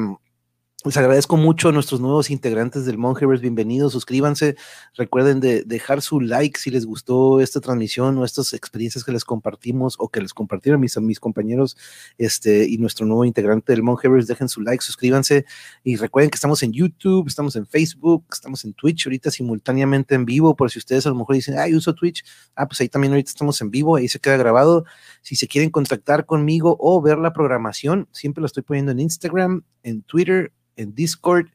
les 0.86 0.96
agradezco 0.96 1.36
mucho 1.36 1.68
a 1.68 1.72
nuestros 1.72 2.00
nuevos 2.00 2.30
integrantes 2.30 2.86
del 2.86 2.96
Monjevers. 2.96 3.40
Bienvenidos, 3.40 3.92
suscríbanse. 3.92 4.54
Recuerden 4.94 5.40
de 5.40 5.64
dejar 5.64 6.00
su 6.00 6.20
like 6.20 6.60
si 6.60 6.70
les 6.70 6.86
gustó 6.86 7.40
esta 7.40 7.60
transmisión 7.60 8.16
o 8.18 8.24
estas 8.24 8.52
experiencias 8.52 9.02
que 9.02 9.10
les 9.10 9.24
compartimos 9.24 9.96
o 9.98 10.08
que 10.08 10.20
les 10.20 10.32
compartieron 10.32 10.80
mis, 10.80 10.96
mis 11.00 11.18
compañeros 11.18 11.76
este, 12.18 12.68
y 12.68 12.78
nuestro 12.78 13.04
nuevo 13.04 13.24
integrante 13.24 13.72
del 13.72 13.82
Monjevers. 13.82 14.28
Dejen 14.28 14.48
su 14.48 14.60
like, 14.60 14.82
suscríbanse 14.82 15.44
y 15.82 15.96
recuerden 15.96 16.30
que 16.30 16.36
estamos 16.36 16.62
en 16.62 16.72
YouTube, 16.72 17.26
estamos 17.26 17.56
en 17.56 17.66
Facebook, 17.66 18.24
estamos 18.32 18.64
en 18.64 18.72
Twitch 18.72 19.06
ahorita 19.06 19.32
simultáneamente 19.32 20.14
en 20.14 20.24
vivo. 20.24 20.54
Por 20.54 20.70
si 20.70 20.78
ustedes 20.78 21.04
a 21.06 21.08
lo 21.08 21.16
mejor 21.16 21.34
dicen, 21.34 21.58
ay, 21.58 21.74
uso 21.74 21.94
Twitch. 21.96 22.24
Ah, 22.54 22.68
pues 22.68 22.80
ahí 22.80 22.88
también 22.88 23.12
ahorita 23.12 23.30
estamos 23.30 23.60
en 23.60 23.72
vivo, 23.72 23.96
ahí 23.96 24.06
se 24.06 24.20
queda 24.20 24.36
grabado. 24.36 24.84
Si 25.20 25.34
se 25.34 25.48
quieren 25.48 25.70
contactar 25.70 26.26
conmigo 26.26 26.76
o 26.78 27.02
ver 27.02 27.18
la 27.18 27.32
programación, 27.32 28.08
siempre 28.12 28.40
lo 28.40 28.46
estoy 28.46 28.62
poniendo 28.62 28.92
en 28.92 29.00
Instagram, 29.00 29.64
en 29.82 30.02
Twitter 30.02 30.52
en 30.76 30.94
Discord 30.94 31.46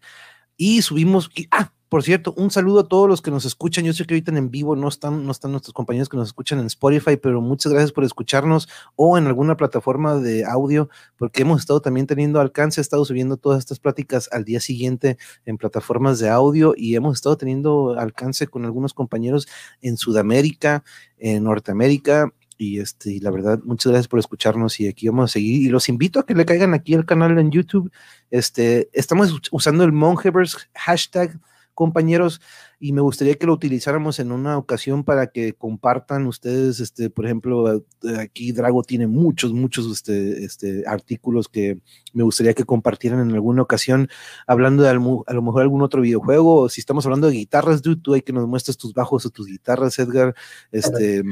y 0.58 0.82
subimos, 0.82 1.32
ah, 1.51 1.72
por 1.91 2.03
cierto, 2.03 2.33
un 2.38 2.51
saludo 2.51 2.80
a 2.80 2.88
todos 2.88 3.09
los 3.09 3.22
que 3.22 3.32
nos 3.32 3.43
escuchan. 3.43 3.83
Yo 3.83 3.91
sé 3.91 4.06
que 4.06 4.14
ahorita 4.14 4.32
en 4.32 4.50
vivo 4.50 4.77
no 4.77 4.88
están, 4.88 5.25
no 5.25 5.32
están 5.33 5.51
nuestros 5.51 5.74
compañeros 5.74 6.08
que 6.08 6.16
nos 6.16 6.30
escuchan 6.30 6.59
en 6.59 6.67
Spotify, 6.67 7.17
pero 7.17 7.41
muchas 7.41 7.74
gracias 7.74 7.91
por 7.91 8.06
escucharnos 8.06 8.69
o 8.95 9.17
en 9.17 9.27
alguna 9.27 9.58
plataforma 9.58 10.16
de 10.16 10.45
audio, 10.45 10.88
porque 11.17 11.41
hemos 11.41 11.59
estado 11.59 11.82
también 11.82 12.08
teniendo 12.08 12.40
alcance, 12.40 12.80
he 12.80 12.82
estado 12.82 13.03
subiendo 13.03 13.35
todas 13.35 13.59
estas 13.59 13.80
pláticas 13.80 14.30
al 14.32 14.45
día 14.45 14.61
siguiente 14.61 15.17
en 15.45 15.58
plataformas 15.58 16.19
de 16.19 16.30
audio 16.30 16.75
y 16.77 16.95
hemos 16.95 17.16
estado 17.16 17.35
teniendo 17.35 18.00
alcance 18.00 18.48
con 18.48 18.64
algunos 18.64 18.93
compañeros 18.93 19.50
en 19.82 19.98
Sudamérica, 19.98 20.85
en 21.17 21.43
Norteamérica 21.43 22.32
y 22.62 22.80
este, 22.80 23.18
la 23.22 23.32
verdad, 23.32 23.60
muchas 23.64 23.92
gracias 23.92 24.08
por 24.08 24.20
escucharnos 24.20 24.80
y 24.80 24.88
aquí 24.88 25.08
vamos 25.08 25.32
a 25.32 25.34
seguir. 25.34 25.64
Y 25.64 25.70
los 25.70 25.90
invito 25.90 26.20
a 26.20 26.28
que 26.28 26.36
le 26.36 26.46
caigan 26.46 26.76
aquí 26.76 26.94
al 26.94 27.08
canal 27.08 27.40
en 27.40 27.50
YouTube. 27.50 27.92
Este, 28.30 28.88
estamos 28.94 29.36
usando 29.50 29.84
el 29.84 29.92
Monjevers 29.92 30.70
hashtag, 30.76 31.40
compañeros, 31.74 32.40
y 32.80 32.92
me 32.94 33.02
gustaría 33.02 33.34
que 33.34 33.48
lo 33.48 33.54
utilizáramos 33.54 34.20
en 34.20 34.32
una 34.32 34.60
ocasión 34.60 35.04
para 35.04 35.32
que 35.32 35.54
compartan 35.54 36.28
ustedes, 36.28 36.80
este, 36.80 37.10
por 37.10 37.26
ejemplo, 37.26 37.84
aquí 38.20 38.52
Drago 38.52 38.84
tiene 38.84 39.08
muchos, 39.08 39.54
muchos 39.54 39.92
este, 39.92 40.44
este, 40.44 40.84
artículos 40.86 41.48
que 41.48 41.80
me 42.14 42.22
gustaría 42.22 42.54
que 42.54 42.66
compartieran 42.66 43.22
en 43.22 43.34
alguna 43.34 43.64
ocasión, 43.64 44.08
hablando 44.46 44.84
de 44.84 44.90
a 44.90 44.94
lo 44.94 45.42
mejor 45.42 45.64
algún 45.64 45.82
otro 45.82 46.04
videojuego, 46.04 46.58
o 46.58 46.70
si 46.70 46.80
estamos 46.80 47.08
hablando 47.08 47.26
de 47.26 47.38
guitarras, 47.38 47.82
dude, 47.82 48.02
tú 48.04 48.14
hay 48.14 48.22
que 48.22 48.34
nos 48.34 48.48
muestres 48.48 48.78
tus 48.78 48.94
bajos 48.94 49.26
o 49.26 49.32
tus 49.32 49.48
guitarras, 49.48 49.98
Edgar, 49.98 50.36
este... 50.72 51.24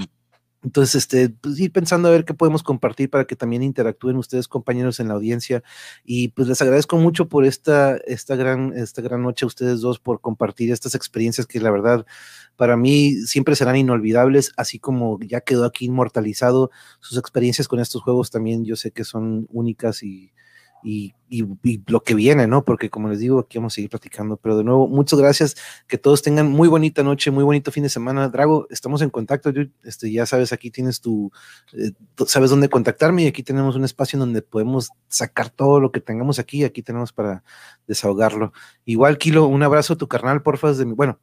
Entonces, 0.63 0.95
este, 0.95 1.29
pues 1.29 1.57
ir 1.59 1.71
pensando 1.71 2.09
a 2.09 2.11
ver 2.11 2.25
qué 2.25 2.33
podemos 2.33 2.63
compartir 2.63 3.09
para 3.09 3.25
que 3.25 3.35
también 3.35 3.63
interactúen 3.63 4.17
ustedes, 4.17 4.47
compañeros, 4.47 4.99
en 4.99 5.07
la 5.07 5.13
audiencia. 5.13 5.63
Y 6.03 6.29
pues 6.29 6.47
les 6.49 6.61
agradezco 6.61 6.97
mucho 6.97 7.29
por 7.29 7.45
esta, 7.45 7.95
esta, 8.05 8.35
gran, 8.35 8.73
esta 8.75 9.01
gran 9.01 9.23
noche 9.23 9.45
a 9.45 9.47
ustedes 9.47 9.81
dos, 9.81 9.99
por 9.99 10.19
compartir 10.21 10.71
estas 10.71 10.95
experiencias 10.95 11.47
que 11.47 11.61
la 11.61 11.71
verdad 11.71 12.05
para 12.57 12.75
mí 12.75 13.13
siempre 13.25 13.55
serán 13.55 13.77
inolvidables, 13.77 14.51
así 14.57 14.79
como 14.79 15.17
ya 15.21 15.41
quedó 15.41 15.63
aquí 15.65 15.85
inmortalizado, 15.85 16.71
sus 16.99 17.17
experiencias 17.17 17.69
con 17.69 17.79
estos 17.79 18.01
juegos 18.01 18.31
también 18.31 18.65
yo 18.65 18.75
sé 18.75 18.91
que 18.91 19.05
son 19.05 19.47
únicas 19.49 20.03
y, 20.03 20.33
y, 20.83 21.13
lo 21.87 22.01
que 22.01 22.15
viene, 22.15 22.47
¿no? 22.47 22.63
Porque 22.63 22.89
como 22.89 23.09
les 23.09 23.19
digo, 23.19 23.39
aquí 23.39 23.57
vamos 23.57 23.73
a 23.73 23.75
seguir 23.75 23.89
platicando. 23.89 24.37
Pero 24.37 24.57
de 24.57 24.63
nuevo, 24.63 24.87
muchas 24.87 25.19
gracias. 25.19 25.55
Que 25.87 25.97
todos 25.97 26.21
tengan 26.21 26.49
muy 26.49 26.67
bonita 26.67 27.03
noche, 27.03 27.29
muy 27.29 27.43
bonito 27.43 27.71
fin 27.71 27.83
de 27.83 27.89
semana. 27.89 28.29
Drago, 28.29 28.67
estamos 28.69 29.01
en 29.01 29.09
contacto. 29.09 29.51
Este, 29.83 30.11
ya 30.11 30.25
sabes, 30.25 30.53
aquí 30.53 30.71
tienes 30.71 31.01
tu, 31.01 31.31
eh, 31.73 31.91
sabes 32.25 32.49
dónde 32.49 32.69
contactarme 32.69 33.23
y 33.23 33.27
aquí 33.27 33.43
tenemos 33.43 33.75
un 33.75 33.83
espacio 33.83 34.17
en 34.17 34.21
donde 34.21 34.41
podemos 34.41 34.89
sacar 35.07 35.49
todo 35.49 35.79
lo 35.79 35.91
que 35.91 36.01
tengamos 36.01 36.39
aquí. 36.39 36.63
Aquí 36.63 36.81
tenemos 36.81 37.13
para 37.13 37.43
desahogarlo. 37.87 38.53
Igual, 38.85 39.17
Kilo, 39.17 39.45
un 39.47 39.61
abrazo 39.61 39.93
a 39.93 39.97
tu 39.97 40.07
carnal, 40.07 40.41
porfas, 40.41 40.77
de 40.77 40.85
mi, 40.85 40.93
bueno, 40.93 41.19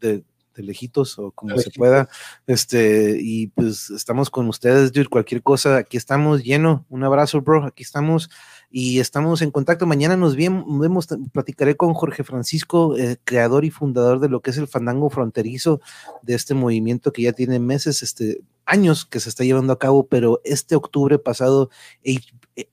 de, 0.00 0.24
lejitos 0.62 1.18
o 1.18 1.30
como 1.30 1.56
se 1.58 1.70
pueda. 1.70 2.08
Este, 2.46 3.18
y 3.20 3.48
pues 3.48 3.90
estamos 3.90 4.30
con 4.30 4.48
ustedes, 4.48 4.92
dude. 4.92 5.06
Cualquier 5.06 5.42
cosa, 5.42 5.76
aquí 5.76 5.96
estamos 5.96 6.42
lleno. 6.42 6.84
Un 6.88 7.04
abrazo, 7.04 7.40
bro. 7.40 7.64
Aquí 7.64 7.82
estamos 7.82 8.28
y 8.70 9.00
estamos 9.00 9.42
en 9.42 9.50
contacto. 9.50 9.86
Mañana 9.86 10.16
nos 10.16 10.36
vemos, 10.36 11.08
platicaré 11.32 11.76
con 11.76 11.94
Jorge 11.94 12.24
Francisco, 12.24 12.96
eh, 12.96 13.16
creador 13.24 13.64
y 13.64 13.70
fundador 13.70 14.20
de 14.20 14.28
lo 14.28 14.40
que 14.40 14.50
es 14.50 14.58
el 14.58 14.68
Fandango 14.68 15.10
Fronterizo, 15.10 15.80
de 16.22 16.34
este 16.34 16.54
movimiento 16.54 17.12
que 17.12 17.22
ya 17.22 17.32
tiene 17.32 17.58
meses. 17.58 18.02
Este, 18.02 18.40
años 18.68 19.06
que 19.06 19.20
se 19.20 19.28
está 19.28 19.44
llevando 19.44 19.72
a 19.72 19.78
cabo, 19.78 20.06
pero 20.06 20.40
este 20.44 20.76
octubre 20.76 21.18
pasado 21.18 21.70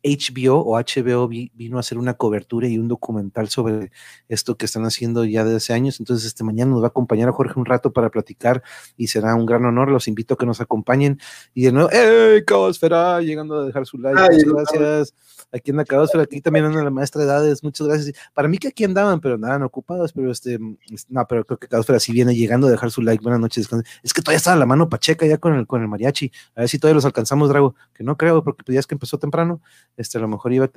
HBO 0.03 0.59
o 0.59 0.77
HBO 0.79 1.27
vino 1.27 1.77
a 1.77 1.79
hacer 1.79 1.97
una 1.97 2.15
cobertura 2.15 2.67
y 2.67 2.77
un 2.77 2.87
documental 2.87 3.49
sobre 3.49 3.91
esto 4.29 4.57
que 4.57 4.65
están 4.65 4.85
haciendo 4.85 5.25
ya 5.25 5.43
desde 5.43 5.57
hace 5.57 5.73
años. 5.73 5.99
Entonces, 5.99 6.25
este 6.25 6.43
mañana 6.43 6.71
nos 6.71 6.81
va 6.81 6.87
a 6.87 6.89
acompañar 6.89 7.29
a 7.29 7.33
Jorge 7.33 7.59
un 7.59 7.65
rato 7.65 7.93
para 7.93 8.09
platicar 8.09 8.63
y 8.97 9.07
será 9.07 9.35
un 9.35 9.45
gran 9.45 9.65
honor. 9.65 9.89
Los 9.89 10.07
invito 10.07 10.33
a 10.33 10.37
que 10.37 10.45
nos 10.45 10.61
acompañen. 10.61 11.19
Y 11.53 11.63
de 11.63 11.71
nuevo, 11.71 11.89
¡Hey, 11.91 12.43
Cabosfera! 12.45 13.21
Llegando 13.21 13.59
a 13.59 13.65
dejar 13.65 13.85
su 13.85 13.97
like. 13.97 14.45
Muchas 14.45 14.73
gracias. 14.73 15.13
Aquí 15.51 15.71
en 15.71 15.77
la 15.77 15.85
Cabosfera, 15.85 16.23
aquí 16.23 16.41
también 16.41 16.65
anda 16.65 16.83
la 16.83 16.89
maestra 16.89 17.21
de 17.21 17.27
edades. 17.27 17.63
Muchas 17.63 17.87
gracias. 17.87 18.15
Para 18.33 18.47
mí 18.47 18.57
que 18.57 18.69
aquí 18.69 18.83
andaban, 18.83 19.21
pero 19.21 19.35
andaban 19.35 19.63
ocupados, 19.63 20.11
pero 20.11 20.31
este, 20.31 20.59
no, 20.59 21.27
pero 21.27 21.45
creo 21.45 21.57
que 21.57 21.67
Cabosfera 21.67 21.99
sí 21.99 22.11
viene 22.11 22.35
llegando 22.35 22.67
a 22.67 22.71
dejar 22.71 22.91
su 22.91 23.01
like. 23.01 23.23
Buenas 23.23 23.39
noches. 23.39 23.69
Es 24.03 24.13
que 24.13 24.21
todavía 24.21 24.37
está 24.37 24.55
la 24.55 24.65
mano 24.65 24.89
Pacheca 24.89 25.25
ya 25.25 25.37
con 25.37 25.53
el, 25.53 25.67
con 25.67 25.81
el 25.81 25.84
mariachi. 25.87 26.31
A 26.55 26.61
ver 26.61 26.69
si 26.69 26.79
todavía 26.79 26.95
los 26.95 27.05
alcanzamos, 27.05 27.49
Drago. 27.49 27.75
Que 27.93 28.03
no 28.03 28.17
creo, 28.17 28.43
porque 28.43 28.63
pues 28.63 28.73
ya 28.73 28.79
es 28.79 28.87
que 28.87 28.95
empezó 28.95 29.17
temprano 29.17 29.61
este, 29.97 30.17
a 30.17 30.21
lo 30.21 30.27
mejor 30.27 30.53
iba 30.53 30.65
a 30.65 30.71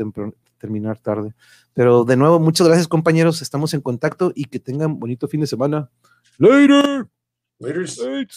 terminar 0.58 0.98
tarde. 0.98 1.34
Pero 1.74 2.04
de 2.04 2.16
nuevo, 2.16 2.40
muchas 2.40 2.66
gracias 2.66 2.88
compañeros, 2.88 3.42
estamos 3.42 3.74
en 3.74 3.80
contacto 3.80 4.32
y 4.34 4.46
que 4.46 4.58
tengan 4.58 4.98
bonito 4.98 5.28
fin 5.28 5.40
de 5.40 5.46
semana. 5.46 5.90
Later. 6.38 7.06
Later. 7.58 8.28